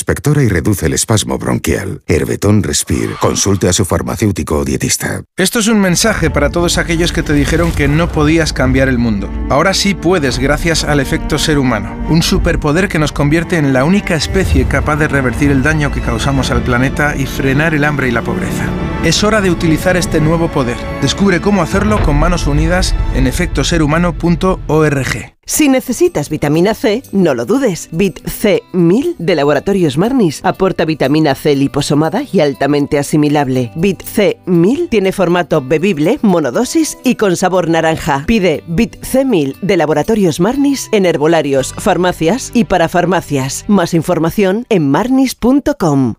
y 0.42 0.48
reduce 0.48 0.86
el 0.86 0.94
espasmo 0.94 1.38
bronquial. 1.38 2.02
Herbetón 2.08 2.64
Respire. 2.64 3.16
Consulte 3.20 3.68
a 3.68 3.74
su 3.74 3.86
farmacéutico 3.86 4.60
o 4.60 4.66
dietista. 4.66 5.24
Esto 5.38 5.60
es 5.60 5.68
un 5.68 5.80
mensaje 5.80 6.30
para 6.30 6.50
todos 6.50 6.78
aquellos 6.78 7.12
que 7.12 7.24
te 7.24 7.34
dijeron 7.34 7.72
que 7.72 7.88
no 7.88 8.12
podías 8.12 8.54
cambiar 8.54 8.90
el 8.90 8.98
mundo. 8.98 9.30
Ahora 9.50 9.74
sí 9.74 9.94
puedes 9.94 10.40
gracias 10.40 10.84
al 10.84 11.00
efecto 11.00 11.38
ser 11.38 11.58
humano, 11.58 11.96
un 12.10 12.22
superpoder 12.22 12.88
que 12.88 13.00
nos 13.00 13.12
convierte 13.12 13.58
en 13.58 13.74
la 13.74 13.86
única 13.86 14.16
especie 14.16 14.66
capaz 14.66 14.98
de 14.98 15.08
revertir 15.08 15.52
el 15.52 15.64
daño 15.64 15.92
que 15.92 16.02
causamos 16.02 16.52
al 16.52 16.64
planeta 16.64 17.16
y 17.16 17.26
frenar 17.26 17.74
el 17.74 17.84
hambre 17.84 18.08
y 18.08 18.12
la 18.12 18.22
pobreza. 18.22 18.93
Es 19.04 19.22
hora 19.22 19.42
de 19.42 19.52
utilizar 19.52 19.98
este 19.98 20.22
nuevo 20.22 20.48
poder. 20.48 20.78
Descubre 21.02 21.42
cómo 21.42 21.62
hacerlo 21.62 22.02
con 22.04 22.18
manos 22.18 22.48
unidas 22.48 22.96
en 23.16 23.28
efectoserhumano.org. 23.28 25.34
Si 25.46 25.68
necesitas 25.68 26.30
vitamina 26.30 26.74
C, 26.74 27.04
no 27.12 27.34
lo 27.34 27.46
dudes. 27.46 27.90
Vit 27.92 28.24
C1000 28.24 29.18
de 29.18 29.36
Laboratorios 29.36 29.98
Marnis 29.98 30.40
aporta 30.46 30.86
vitamina 30.86 31.36
C 31.36 31.54
liposomada 31.54 32.24
y 32.32 32.40
altamente 32.40 32.98
asimilable. 32.98 33.74
Vit 33.76 34.04
C1000 34.04 34.88
tiene 34.88 35.12
formato 35.12 35.62
bebible, 35.62 36.18
monodosis 36.22 36.98
y 37.04 37.16
con 37.16 37.36
sabor 37.36 37.68
naranja. 37.68 38.24
Pide 38.26 38.64
Vit 38.68 39.02
C1000 39.02 39.60
de 39.60 39.76
Laboratorios 39.76 40.40
Marnis 40.40 40.88
en 40.94 41.06
herbolarios, 41.06 41.74
farmacias 41.78 42.52
y 42.54 42.64
para 42.64 42.88
farmacias. 42.88 43.66
Más 43.68 43.94
información 43.94 44.66
en 44.70 44.90
marnis.com. 44.90 46.16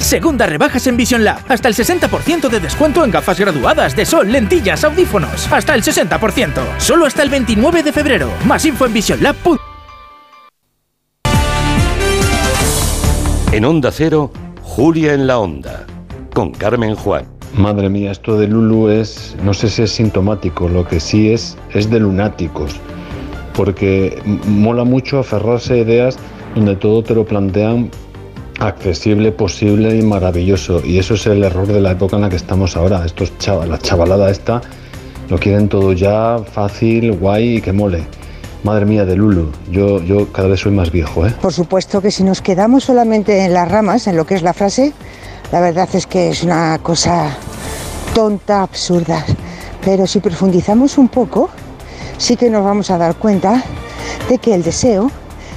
Segunda 0.00 0.46
rebajas 0.46 0.86
en 0.86 0.96
Vision 0.96 1.22
Lab. 1.22 1.40
Hasta 1.48 1.68
el 1.68 1.74
60% 1.74 2.48
de 2.48 2.58
descuento 2.58 3.04
en 3.04 3.12
gafas 3.12 3.38
graduadas 3.38 3.94
de 3.94 4.04
sol, 4.04 4.32
lentillas, 4.32 4.82
audífonos. 4.82 5.50
Hasta 5.52 5.74
el 5.74 5.82
60%. 5.82 6.78
Solo 6.78 7.06
hasta 7.06 7.22
el 7.22 7.28
29 7.28 7.82
de 7.82 7.92
febrero. 7.92 8.30
Más 8.46 8.64
info 8.64 8.86
en 8.86 8.94
visionlab.com. 8.94 9.58
En 13.52 13.64
Onda 13.64 13.90
Cero, 13.92 14.32
Julia 14.62 15.12
en 15.12 15.26
la 15.26 15.38
Onda. 15.38 15.84
Con 16.34 16.52
Carmen 16.52 16.94
Juan. 16.94 17.26
Madre 17.54 17.88
mía, 17.88 18.12
esto 18.12 18.38
de 18.38 18.46
Lulu 18.46 18.88
es, 18.88 19.36
no 19.44 19.52
sé 19.52 19.68
si 19.68 19.82
es 19.82 19.90
sintomático, 19.90 20.68
lo 20.68 20.86
que 20.86 21.00
sí 21.00 21.32
es, 21.32 21.58
es 21.74 21.90
de 21.90 21.98
lunáticos. 21.98 22.76
Porque 23.54 24.22
mola 24.24 24.84
mucho 24.84 25.18
aferrarse 25.18 25.74
a 25.74 25.76
ideas 25.78 26.16
donde 26.54 26.76
todo 26.76 27.02
te 27.02 27.14
lo 27.14 27.24
plantean 27.24 27.90
accesible, 28.60 29.32
posible 29.32 29.96
y 29.96 30.02
maravilloso. 30.02 30.82
Y 30.84 30.98
eso 30.98 31.14
es 31.14 31.26
el 31.26 31.42
error 31.42 31.66
de 31.66 31.80
la 31.80 31.92
época 31.92 32.16
en 32.16 32.22
la 32.22 32.28
que 32.28 32.36
estamos 32.36 32.76
ahora. 32.76 33.04
Estos 33.04 33.32
la 33.66 33.78
chavalada 33.78 34.30
esta 34.30 34.60
lo 35.28 35.38
quieren 35.38 35.68
todo 35.68 35.92
ya 35.92 36.38
fácil, 36.52 37.12
guay 37.12 37.56
y 37.56 37.60
que 37.60 37.72
mole. 37.72 38.04
Madre 38.62 38.84
mía 38.84 39.06
de 39.06 39.16
Lulu, 39.16 39.50
yo, 39.70 40.02
yo 40.02 40.30
cada 40.32 40.48
vez 40.48 40.60
soy 40.60 40.72
más 40.72 40.90
viejo, 40.90 41.26
¿eh? 41.26 41.34
Por 41.40 41.52
supuesto 41.52 42.02
que 42.02 42.10
si 42.10 42.22
nos 42.22 42.42
quedamos 42.42 42.84
solamente 42.84 43.44
en 43.46 43.54
las 43.54 43.70
ramas, 43.70 44.06
en 44.06 44.16
lo 44.16 44.26
que 44.26 44.34
es 44.34 44.42
la 44.42 44.52
frase, 44.52 44.92
la 45.50 45.60
verdad 45.60 45.88
es 45.94 46.06
que 46.06 46.28
es 46.28 46.42
una 46.42 46.78
cosa 46.82 47.34
tonta, 48.14 48.62
absurda. 48.62 49.24
Pero 49.82 50.06
si 50.06 50.20
profundizamos 50.20 50.98
un 50.98 51.08
poco, 51.08 51.48
sí 52.18 52.36
que 52.36 52.50
nos 52.50 52.62
vamos 52.62 52.90
a 52.90 52.98
dar 52.98 53.14
cuenta 53.14 53.64
de 54.28 54.36
que 54.36 54.54
el 54.54 54.62
deseo 54.62 55.10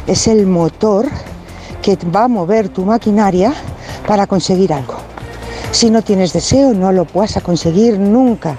es 0.08 0.28
el 0.28 0.48
motor 0.48 1.08
que 1.84 1.98
va 2.16 2.24
a 2.24 2.28
mover 2.28 2.70
tu 2.70 2.86
maquinaria 2.86 3.54
para 4.08 4.26
conseguir 4.26 4.74
algo. 4.74 4.96
Si 5.72 5.92
no 5.92 6.02
tienes 6.02 6.32
deseo, 6.32 6.74
no 6.74 6.92
lo 6.92 7.06
vas 7.14 7.36
a 7.36 7.42
conseguir 7.42 8.00
nunca. 8.00 8.58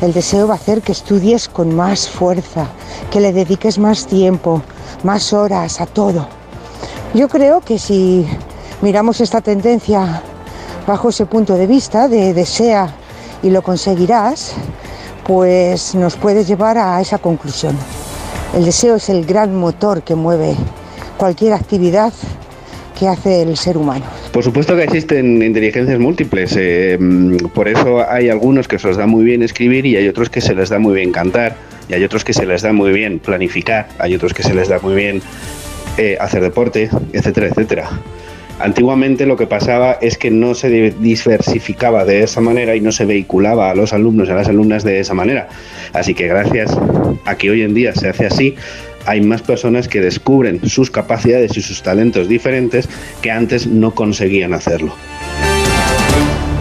El 0.00 0.12
deseo 0.12 0.48
va 0.48 0.54
a 0.54 0.56
hacer 0.56 0.80
que 0.80 0.92
estudies 0.92 1.48
con 1.48 1.74
más 1.74 2.08
fuerza, 2.08 2.66
que 3.10 3.20
le 3.20 3.32
dediques 3.32 3.78
más 3.78 4.06
tiempo, 4.06 4.62
más 5.02 5.32
horas 5.32 5.80
a 5.80 5.86
todo. 5.86 6.26
Yo 7.12 7.28
creo 7.28 7.60
que 7.60 7.78
si 7.78 8.26
miramos 8.80 9.20
esta 9.20 9.40
tendencia 9.40 10.22
bajo 10.86 11.10
ese 11.10 11.26
punto 11.26 11.54
de 11.54 11.66
vista 11.66 12.08
de 12.08 12.32
desea 12.32 12.92
y 13.42 13.50
lo 13.50 13.62
conseguirás, 13.62 14.52
pues 15.26 15.94
nos 15.94 16.16
puedes 16.16 16.48
llevar 16.48 16.78
a 16.78 17.00
esa 17.00 17.18
conclusión. 17.18 17.76
El 18.54 18.64
deseo 18.64 18.96
es 18.96 19.08
el 19.10 19.26
gran 19.26 19.54
motor 19.54 20.02
que 20.02 20.14
mueve 20.14 20.56
cualquier 21.18 21.52
actividad 21.52 22.12
hace 23.08 23.42
el 23.42 23.56
ser 23.56 23.76
humano. 23.76 24.04
Por 24.32 24.42
supuesto 24.42 24.76
que 24.76 24.84
existen 24.84 25.42
inteligencias 25.42 25.98
múltiples, 25.98 26.54
eh, 26.58 26.98
por 27.54 27.68
eso 27.68 28.08
hay 28.08 28.28
algunos 28.28 28.68
que 28.68 28.78
se 28.78 28.88
les 28.88 28.96
da 28.96 29.06
muy 29.06 29.24
bien 29.24 29.42
escribir 29.42 29.86
y 29.86 29.96
hay 29.96 30.08
otros 30.08 30.30
que 30.30 30.40
se 30.40 30.54
les 30.54 30.68
da 30.68 30.78
muy 30.78 30.94
bien 30.94 31.12
cantar, 31.12 31.56
y 31.88 31.94
hay 31.94 32.04
otros 32.04 32.24
que 32.24 32.32
se 32.32 32.46
les 32.46 32.62
da 32.62 32.72
muy 32.72 32.92
bien 32.92 33.18
planificar, 33.18 33.88
hay 33.98 34.14
otros 34.14 34.32
que 34.32 34.42
se 34.42 34.54
les 34.54 34.68
da 34.68 34.78
muy 34.80 34.94
bien 34.94 35.22
eh, 35.98 36.16
hacer 36.20 36.42
deporte, 36.42 36.90
etcétera, 37.12 37.48
etcétera. 37.48 37.90
Antiguamente 38.60 39.26
lo 39.26 39.36
que 39.36 39.48
pasaba 39.48 39.98
es 40.00 40.16
que 40.16 40.30
no 40.30 40.54
se 40.54 40.70
diversificaba 40.70 42.04
de 42.04 42.22
esa 42.22 42.40
manera 42.40 42.76
y 42.76 42.80
no 42.80 42.92
se 42.92 43.04
vehiculaba 43.04 43.70
a 43.70 43.74
los 43.74 43.92
alumnos 43.92 44.28
y 44.28 44.30
a 44.30 44.36
las 44.36 44.48
alumnas 44.48 44.84
de 44.84 45.00
esa 45.00 45.12
manera. 45.12 45.48
Así 45.92 46.14
que 46.14 46.28
gracias 46.28 46.70
a 47.24 47.36
que 47.36 47.50
hoy 47.50 47.62
en 47.62 47.74
día 47.74 47.92
se 47.94 48.08
hace 48.08 48.26
así, 48.26 48.54
hay 49.06 49.20
más 49.20 49.42
personas 49.42 49.88
que 49.88 50.00
descubren 50.00 50.60
sus 50.68 50.90
capacidades 50.90 51.56
y 51.56 51.62
sus 51.62 51.82
talentos 51.82 52.28
diferentes 52.28 52.88
que 53.22 53.30
antes 53.30 53.66
no 53.66 53.94
conseguían 53.94 54.54
hacerlo. 54.54 54.94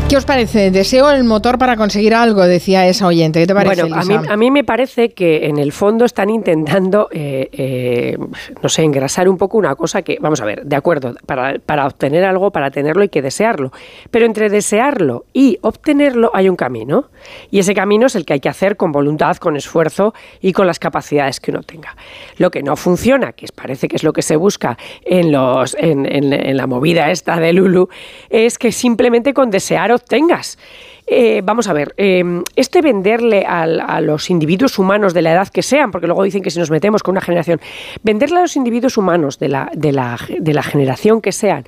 ¿Qué 0.10 0.18
os 0.18 0.26
parece? 0.26 0.70
Deseo 0.70 1.10
el 1.10 1.24
motor 1.24 1.58
para 1.58 1.76
conseguir 1.76 2.14
algo, 2.14 2.44
decía 2.44 2.88
esa 2.88 3.08
oyente. 3.08 3.40
¿Qué 3.40 3.48
te 3.48 3.56
parece? 3.56 3.82
Bueno, 3.82 3.96
a 3.96 4.04
mí, 4.04 4.16
a 4.30 4.38
mí, 4.38 4.52
me 4.52 4.64
parece 4.64 5.10
que 5.10 5.48
en 5.48 5.58
el 5.58 5.72
fondo 5.72 6.06
están 6.06 6.30
intentando, 6.30 7.08
eh, 7.12 7.50
eh, 7.52 8.18
no 8.62 8.70
sé, 8.70 8.84
engrasar 8.84 9.28
un 9.28 9.38
poco 9.38 9.58
una 9.58 9.76
cosa 9.76 10.04
que, 10.04 10.18
vamos 10.22 10.40
a 10.42 10.46
ver, 10.46 10.66
de 10.66 10.76
acuerdo, 10.76 11.16
para, 11.26 11.58
para, 11.58 11.88
obtener 11.88 12.26
algo, 12.26 12.52
para 12.52 12.70
tenerlo 12.70 13.02
hay 13.02 13.10
que 13.10 13.24
desearlo. 13.24 13.72
Pero 14.12 14.26
entre 14.26 14.50
desearlo 14.50 15.26
y 15.34 15.58
obtenerlo 15.62 16.30
hay 16.34 16.48
un 16.48 16.58
camino. 16.58 17.10
Y 17.50 17.60
ese 17.60 17.74
camino 17.74 18.06
es 18.06 18.16
el 18.16 18.26
que 18.26 18.34
hay 18.34 18.40
que 18.40 18.50
hacer 18.50 18.78
con 18.78 18.92
voluntad, 18.92 19.38
con 19.38 19.56
esfuerzo 19.56 20.14
y 20.42 20.54
con 20.54 20.68
las 20.68 20.78
capacidades 20.78 21.40
que 21.40 21.50
uno 21.50 21.64
tenga. 21.64 21.96
Lo 22.38 22.52
que 22.52 22.62
no 22.62 22.76
funciona, 22.76 23.32
que 23.32 23.48
parece 23.56 23.88
que 23.88 23.96
es 23.96 24.04
lo 24.04 24.14
que 24.14 24.22
se 24.22 24.36
busca 24.36 24.78
en, 25.06 25.32
los, 25.32 25.76
en, 25.80 26.06
en, 26.06 26.34
en 26.34 26.58
la 26.58 26.68
movida 26.68 27.10
esta 27.10 27.40
de 27.40 27.52
Lulu, 27.54 27.90
es 28.30 28.60
que 28.60 28.72
simplemente 28.72 29.34
con 29.34 29.50
desear 29.50 29.92
tengas. 30.08 30.58
Eh, 31.06 31.42
vamos 31.44 31.68
a 31.68 31.74
ver, 31.74 31.94
eh, 31.98 32.24
este 32.56 32.82
venderle 32.82 33.46
a 33.46 34.00
los 34.02 34.30
individuos 34.30 34.80
humanos 34.80 35.14
de 35.14 35.22
la 35.22 35.34
edad 35.34 35.48
que 35.50 35.62
sean, 35.62 35.92
porque 35.92 36.08
luego 36.08 36.24
dicen 36.24 36.42
que 36.42 36.50
si 36.50 36.60
nos 36.60 36.72
metemos 36.72 37.04
con 37.04 37.14
una 37.14 37.22
generación, 37.22 37.60
venderle 38.04 38.38
a 38.38 38.42
los 38.42 38.56
individuos 38.56 38.98
humanos 38.98 39.38
de 39.38 39.50
la, 39.50 39.70
de 39.74 39.92
la, 39.92 40.18
de 40.40 40.54
la 40.54 40.64
generación 40.64 41.22
que 41.22 41.32
sean, 41.32 41.66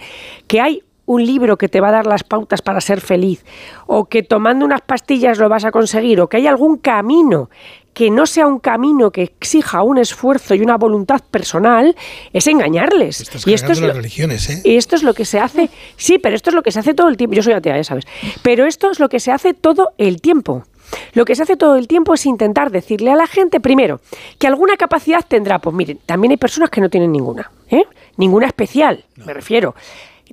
que 0.48 0.62
hay 0.62 0.84
un 1.06 1.26
libro 1.26 1.58
que 1.58 1.70
te 1.70 1.82
va 1.82 1.90
a 1.90 1.92
dar 1.92 2.08
las 2.08 2.24
pautas 2.24 2.62
para 2.62 2.82
ser 2.82 3.02
feliz, 3.02 3.46
o 3.88 4.06
que 4.06 4.24
tomando 4.24 4.66
unas 4.66 4.82
pastillas 4.82 5.38
lo 5.38 5.50
vas 5.50 5.66
a 5.66 5.72
conseguir, 5.72 6.22
o 6.22 6.28
que 6.28 6.38
hay 6.38 6.48
algún 6.48 6.78
camino 6.78 7.50
que 7.96 8.12
no 8.12 8.28
sea 8.28 8.46
un 8.46 8.60
camino 8.60 9.10
que 9.10 9.24
exija 9.24 9.82
un 9.82 9.98
esfuerzo 9.98 10.54
y 10.54 10.60
una 10.60 10.76
voluntad 10.76 11.22
personal, 11.32 11.96
es 12.34 12.46
engañarles. 12.46 13.24
y 13.46 13.54
esto 13.54 13.72
es, 13.72 13.80
lo, 13.80 13.94
religiones, 13.94 14.50
¿eh? 14.50 14.62
y 14.66 14.76
esto 14.76 14.98
es 14.98 15.04
lo 15.04 15.14
que 15.14 15.24
se 15.24 15.40
hace, 15.40 15.70
sí, 15.96 16.20
pero 16.20 16.36
esto 16.36 16.50
es 16.50 16.56
lo 16.56 16.62
que 16.62 16.72
se 16.72 16.80
hace 16.82 16.94
todo 16.94 17.08
el 17.08 17.16
tiempo. 17.16 17.36
Yo 17.36 17.42
soy 17.42 17.54
atea, 17.54 17.78
ya 17.78 17.86
sabes. 17.86 18.04
Pero 18.44 18.66
esto 18.66 18.92
es 18.92 19.00
lo 19.00 19.08
que 19.08 19.22
se 19.22 19.32
hace 19.32 19.54
todo 19.54 19.94
el 19.98 20.20
tiempo. 20.20 20.66
Lo 21.14 21.24
que 21.24 21.36
se 21.36 21.44
hace 21.44 21.56
todo 21.56 21.78
el 21.78 21.88
tiempo 21.88 22.14
es 22.14 22.26
intentar 22.26 22.70
decirle 22.70 23.12
a 23.12 23.16
la 23.16 23.28
gente, 23.28 23.62
primero, 23.62 24.02
que 24.38 24.48
alguna 24.48 24.76
capacidad 24.76 25.26
tendrá. 25.26 25.60
Pues 25.60 25.74
miren, 25.74 26.00
también 26.06 26.32
hay 26.32 26.38
personas 26.38 26.70
que 26.70 26.82
no 26.82 26.90
tienen 26.90 27.14
ninguna, 27.14 27.50
¿eh? 27.72 27.86
Ninguna 28.18 28.48
especial, 28.48 29.06
me 29.26 29.34
refiero 29.34 29.74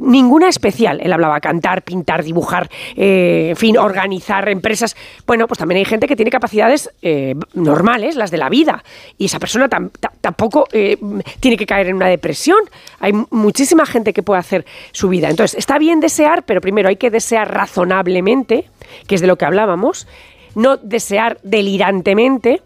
ninguna 0.02 0.48
especial. 0.48 1.00
Él 1.02 1.12
hablaba 1.12 1.40
cantar, 1.40 1.82
pintar, 1.82 2.22
dibujar, 2.22 2.68
eh, 2.96 3.48
en 3.50 3.56
fin, 3.56 3.78
organizar 3.78 4.48
empresas. 4.48 4.96
Bueno, 5.26 5.46
pues 5.46 5.58
también 5.58 5.78
hay 5.78 5.84
gente 5.84 6.06
que 6.06 6.16
tiene 6.16 6.30
capacidades 6.30 6.90
eh, 7.02 7.34
normales, 7.54 8.16
las 8.16 8.30
de 8.30 8.38
la 8.38 8.48
vida, 8.48 8.84
y 9.18 9.26
esa 9.26 9.38
persona 9.38 9.68
tampoco 9.68 10.66
eh, 10.72 10.96
tiene 11.40 11.56
que 11.56 11.66
caer 11.66 11.88
en 11.88 11.96
una 11.96 12.08
depresión. 12.08 12.58
Hay 13.00 13.12
muchísima 13.30 13.86
gente 13.86 14.12
que 14.12 14.22
puede 14.22 14.40
hacer 14.40 14.66
su 14.92 15.08
vida. 15.08 15.30
Entonces, 15.30 15.58
está 15.58 15.78
bien 15.78 16.00
desear, 16.00 16.44
pero 16.44 16.60
primero 16.60 16.88
hay 16.88 16.96
que 16.96 17.10
desear 17.10 17.52
razonablemente, 17.52 18.68
que 19.06 19.14
es 19.14 19.20
de 19.20 19.26
lo 19.26 19.36
que 19.36 19.44
hablábamos, 19.44 20.06
no 20.54 20.76
desear 20.76 21.38
delirantemente. 21.42 22.62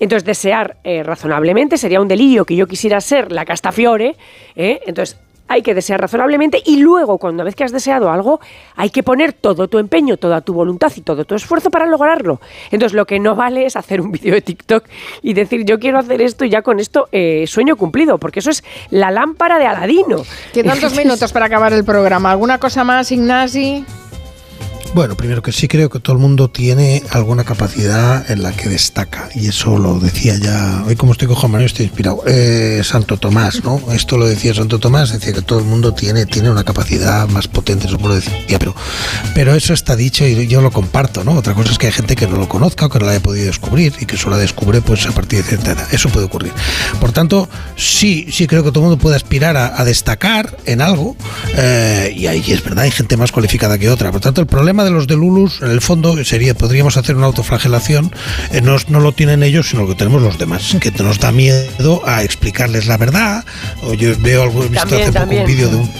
Entonces, 0.00 0.24
desear 0.24 0.78
razonablemente 1.04 1.78
sería 1.78 2.00
un 2.00 2.08
delirio 2.08 2.44
que 2.44 2.56
yo 2.56 2.66
quisiera 2.66 3.00
ser 3.00 3.30
la 3.30 3.44
Castafiore. 3.44 4.16
Entonces, 4.56 5.16
hay 5.52 5.62
que 5.62 5.74
desear 5.74 6.00
razonablemente 6.00 6.62
y 6.64 6.78
luego, 6.78 7.18
cuando 7.18 7.44
vez 7.44 7.54
que 7.54 7.64
has 7.64 7.72
deseado 7.72 8.10
algo, 8.10 8.40
hay 8.74 8.90
que 8.90 9.02
poner 9.02 9.32
todo 9.32 9.68
tu 9.68 9.78
empeño, 9.78 10.16
toda 10.16 10.40
tu 10.40 10.54
voluntad 10.54 10.90
y 10.96 11.02
todo 11.02 11.24
tu 11.24 11.34
esfuerzo 11.34 11.70
para 11.70 11.86
lograrlo. 11.86 12.40
Entonces, 12.70 12.94
lo 12.94 13.06
que 13.06 13.20
no 13.20 13.36
vale 13.36 13.66
es 13.66 13.76
hacer 13.76 14.00
un 14.00 14.12
vídeo 14.12 14.34
de 14.34 14.40
TikTok 14.40 14.84
y 15.22 15.34
decir, 15.34 15.64
yo 15.64 15.78
quiero 15.78 15.98
hacer 15.98 16.22
esto 16.22 16.44
y 16.44 16.50
ya 16.50 16.62
con 16.62 16.80
esto 16.80 17.08
eh, 17.12 17.44
sueño 17.46 17.76
cumplido, 17.76 18.18
porque 18.18 18.40
eso 18.40 18.50
es 18.50 18.64
la 18.90 19.10
lámpara 19.10 19.58
de 19.58 19.66
Aladino. 19.66 20.22
Quedan 20.52 20.80
dos 20.80 20.96
minutos 20.96 21.32
para 21.32 21.46
acabar 21.46 21.72
el 21.72 21.84
programa. 21.84 22.30
¿Alguna 22.30 22.58
cosa 22.58 22.84
más, 22.84 23.12
Ignasi? 23.12 23.84
Bueno, 24.94 25.16
primero 25.16 25.40
que 25.40 25.52
sí 25.52 25.68
creo 25.68 25.88
que 25.88 26.00
todo 26.00 26.16
el 26.16 26.20
mundo 26.20 26.50
tiene 26.50 27.02
alguna 27.12 27.44
capacidad 27.44 28.30
en 28.30 28.42
la 28.42 28.52
que 28.52 28.68
destaca 28.68 29.30
y 29.34 29.46
eso 29.46 29.78
lo 29.78 29.98
decía 29.98 30.36
ya, 30.36 30.84
hoy 30.86 30.96
como 30.96 31.12
estoy 31.12 31.28
con 31.28 31.36
Juan 31.36 31.52
Manuel 31.52 31.66
estoy 31.66 31.86
inspirado, 31.86 32.22
eh, 32.26 32.82
Santo 32.84 33.16
Tomás, 33.16 33.64
¿no? 33.64 33.80
Esto 33.92 34.18
lo 34.18 34.26
decía 34.26 34.52
Santo 34.52 34.78
Tomás, 34.78 35.10
decía 35.10 35.32
que 35.32 35.40
todo 35.40 35.60
el 35.60 35.64
mundo 35.64 35.94
tiene, 35.94 36.26
tiene 36.26 36.50
una 36.50 36.62
capacidad 36.62 37.26
más 37.28 37.48
potente, 37.48 37.86
eso 37.86 37.96
lo 37.96 38.14
decía, 38.14 38.58
pero, 38.58 38.74
pero 39.34 39.54
eso 39.54 39.72
está 39.72 39.96
dicho 39.96 40.26
y 40.26 40.46
yo 40.46 40.60
lo 40.60 40.70
comparto, 40.70 41.24
¿no? 41.24 41.32
Otra 41.32 41.54
cosa 41.54 41.72
es 41.72 41.78
que 41.78 41.86
hay 41.86 41.92
gente 41.92 42.14
que 42.14 42.26
no 42.26 42.36
lo 42.36 42.46
conozca 42.46 42.84
o 42.84 42.88
que 42.90 42.98
no 42.98 43.06
la 43.06 43.12
haya 43.12 43.22
podido 43.22 43.46
descubrir 43.46 43.94
y 43.98 44.04
que 44.04 44.18
solo 44.18 44.36
la 44.36 44.42
descubre 44.42 44.82
pues 44.82 45.06
a 45.06 45.12
partir 45.12 45.38
de 45.42 45.48
cierta 45.48 45.72
edad, 45.72 45.88
eso 45.90 46.10
puede 46.10 46.26
ocurrir. 46.26 46.52
Por 47.00 47.12
tanto, 47.12 47.48
sí, 47.76 48.26
sí 48.30 48.46
creo 48.46 48.62
que 48.62 48.68
todo 48.68 48.80
el 48.80 48.90
mundo 48.90 49.02
puede 49.02 49.16
aspirar 49.16 49.56
a, 49.56 49.82
destacar 49.86 50.58
en 50.66 50.82
algo 50.82 51.16
eh, 51.56 52.12
y 52.14 52.26
ahí 52.26 52.44
es 52.46 52.62
verdad, 52.62 52.84
hay 52.84 52.90
gente 52.90 53.16
más 53.16 53.32
cualificada 53.32 53.78
que 53.78 53.88
otra, 53.88 54.12
por 54.12 54.20
tanto 54.20 54.42
el 54.42 54.46
problema 54.46 54.81
de 54.84 54.90
los 54.90 55.06
de 55.06 55.16
Lulus, 55.16 55.60
en 55.62 55.70
el 55.70 55.80
fondo, 55.80 56.22
sería, 56.24 56.54
podríamos 56.54 56.96
hacer 56.96 57.16
una 57.16 57.26
autoflagelación, 57.26 58.12
eh, 58.50 58.60
no, 58.60 58.76
no, 58.88 59.00
lo 59.00 59.12
tienen 59.12 59.42
ellos, 59.42 59.68
sino 59.68 59.86
que 59.86 59.94
tenemos 59.94 60.22
los 60.22 60.38
demás, 60.38 60.76
que 60.80 60.90
nos 61.02 61.18
da 61.18 61.32
miedo 61.32 62.02
a 62.06 62.22
explicarles 62.22 62.86
la 62.86 62.96
verdad. 62.96 63.44
O 63.82 63.94
yo 63.94 64.12
veo 64.20 64.42
algo, 64.42 64.64
he 64.64 64.68
visto 64.68 64.96
hace 64.96 65.12
poco 65.12 65.34
un 65.34 65.46
vídeo 65.46 65.68
de 65.68 65.76
un, 65.76 65.90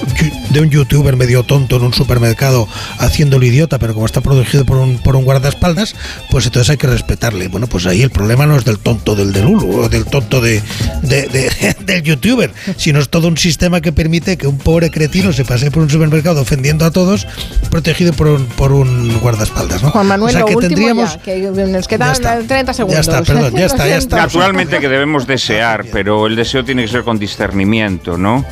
de 0.51 0.61
un 0.61 0.71
youtuber 0.71 1.17
medio 1.17 1.43
tonto 1.43 1.77
en 1.77 1.83
un 1.83 1.95
supermercado 1.95 2.69
haciéndolo 2.99 3.45
idiota, 3.45 3.79
pero 3.79 3.95
como 3.95 4.07
está 4.07 4.21
protegido 4.21 4.65
por 4.65 4.77
un, 4.77 4.99
por 4.99 5.17
un 5.17 5.25
guardaespaldas, 5.25 5.95
pues 6.31 6.47
entonces 6.47 6.71
hay 6.71 6.77
que 6.77 6.87
respetarle. 6.87 7.49
Bueno, 7.49 7.67
pues 7.67 7.87
ahí 7.87 8.03
el 8.03 8.11
problema 8.11 8.47
no 8.47 8.57
es 8.57 8.65
del 8.65 8.79
tonto 8.79 9.15
del 9.15 9.33
de 9.33 9.43
Lulu 9.43 9.83
o 9.83 9.89
del 9.89 10.05
tonto 10.05 10.41
de, 10.41 10.63
de, 11.03 11.75
del 11.87 12.03
youtuber, 12.03 12.53
sino 12.77 13.01
es 13.01 13.09
todo 13.09 13.29
un 13.29 13.37
sistema 13.37 13.81
que 13.81 13.93
permite 13.93 14.37
que 14.37 14.47
un 14.47 14.59
pobre 14.59 14.91
cretino 14.91 15.33
se 15.33 15.45
pase 15.45 15.71
por 15.71 15.83
un 15.83 15.91
supermercado 15.91 16.41
ofendiendo 16.41 16.85
a 16.85 16.91
todos, 16.91 17.27
protegido 17.71 18.13
por 18.13 18.29
un, 18.29 18.47
por 18.47 18.72
un 18.73 19.19
guardaespaldas. 19.21 19.83
¿no? 19.83 19.91
Juan 19.91 20.07
Manuel, 20.07 20.35
o 20.35 20.39
sea, 20.39 20.47
que 20.47 20.55
lo 20.55 20.61
tendríamos... 20.61 21.15
ya, 21.15 21.23
que 21.23 21.39
nos 21.41 21.89
quedan 21.89 22.47
30 22.47 22.73
segundos. 22.73 23.07
Ya 23.07 23.19
está, 23.19 23.23
perdón, 23.23 23.55
ya 23.55 23.67
está, 23.67 23.89
ya 23.89 23.97
está. 23.97 24.17
Naturalmente 24.17 24.81
que 24.81 24.89
debemos 24.89 25.27
desear, 25.27 25.85
pero 25.93 26.27
el 26.27 26.37
deseo 26.37 26.65
tiene 26.65 26.83
que 26.83 26.89
ser 26.89 27.05
con 27.05 27.19
discernimiento, 27.19 28.17
¿no? 28.17 28.45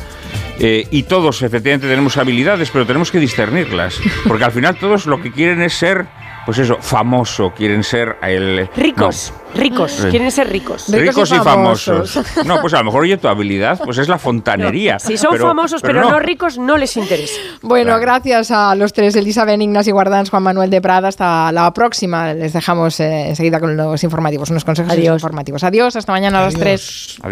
Eh, 0.59 0.87
y 0.91 1.03
todos 1.03 1.41
efectivamente 1.41 1.87
tenemos 1.87 2.17
habilidades, 2.17 2.69
pero 2.69 2.85
tenemos 2.85 3.11
que 3.11 3.19
discernirlas, 3.19 3.95
porque 4.27 4.43
al 4.43 4.51
final 4.51 4.75
todos 4.75 5.07
lo 5.07 5.21
que 5.21 5.31
quieren 5.31 5.61
es 5.61 5.73
ser 5.73 6.05
pues 6.45 6.57
eso, 6.57 6.77
famoso, 6.79 7.51
quieren 7.55 7.83
ser 7.83 8.17
el... 8.21 8.69
Ricos, 8.75 9.33
no. 9.53 9.61
ricos, 9.61 10.07
quieren 10.09 10.31
ser 10.31 10.49
ricos. 10.49 10.89
Ricos, 10.89 11.31
y, 11.31 11.35
famosos. 11.35 12.19
No, 12.45 12.61
pues 12.61 12.73
a 12.73 12.79
lo 12.79 12.85
mejor, 12.85 13.03
oye, 13.03 13.17
tu 13.17 13.27
habilidad 13.27 13.79
pues 13.83 13.97
es 13.97 14.07
la 14.07 14.17
fontanería. 14.17 14.93
No. 14.93 14.99
Si 14.99 15.17
son 15.17 15.31
pero, 15.31 15.47
famosos 15.47 15.81
pero, 15.81 15.93
pero 15.93 16.05
no. 16.05 16.11
no. 16.11 16.19
ricos, 16.19 16.57
no 16.57 16.77
les 16.77 16.97
interesa. 16.97 17.39
Bueno, 17.61 17.91
claro. 17.91 18.01
gracias 18.01 18.51
a 18.51 18.75
los 18.75 18.93
tres, 18.93 19.15
Elisa 19.15 19.45
Benignas 19.45 19.87
y 19.87 19.91
Guardans, 19.91 20.29
Juan 20.29 20.43
Manuel 20.43 20.69
de 20.69 20.81
Prada. 20.81 21.07
Hasta 21.09 21.51
la 21.51 21.71
próxima. 21.73 22.33
Les 22.33 22.53
dejamos 22.53 22.99
eh, 22.99 23.29
enseguida 23.29 23.59
con 23.59 23.77
los 23.77 24.03
informativos, 24.03 24.49
unos 24.49 24.65
consejos 24.65 24.91
Adiós. 24.91 25.15
informativos. 25.15 25.63
Adiós, 25.63 25.95
hasta 25.95 26.11
mañana 26.11 26.39
Adiós. 26.39 26.55
a 26.55 26.57
las 26.57 26.63
tres. 26.63 27.19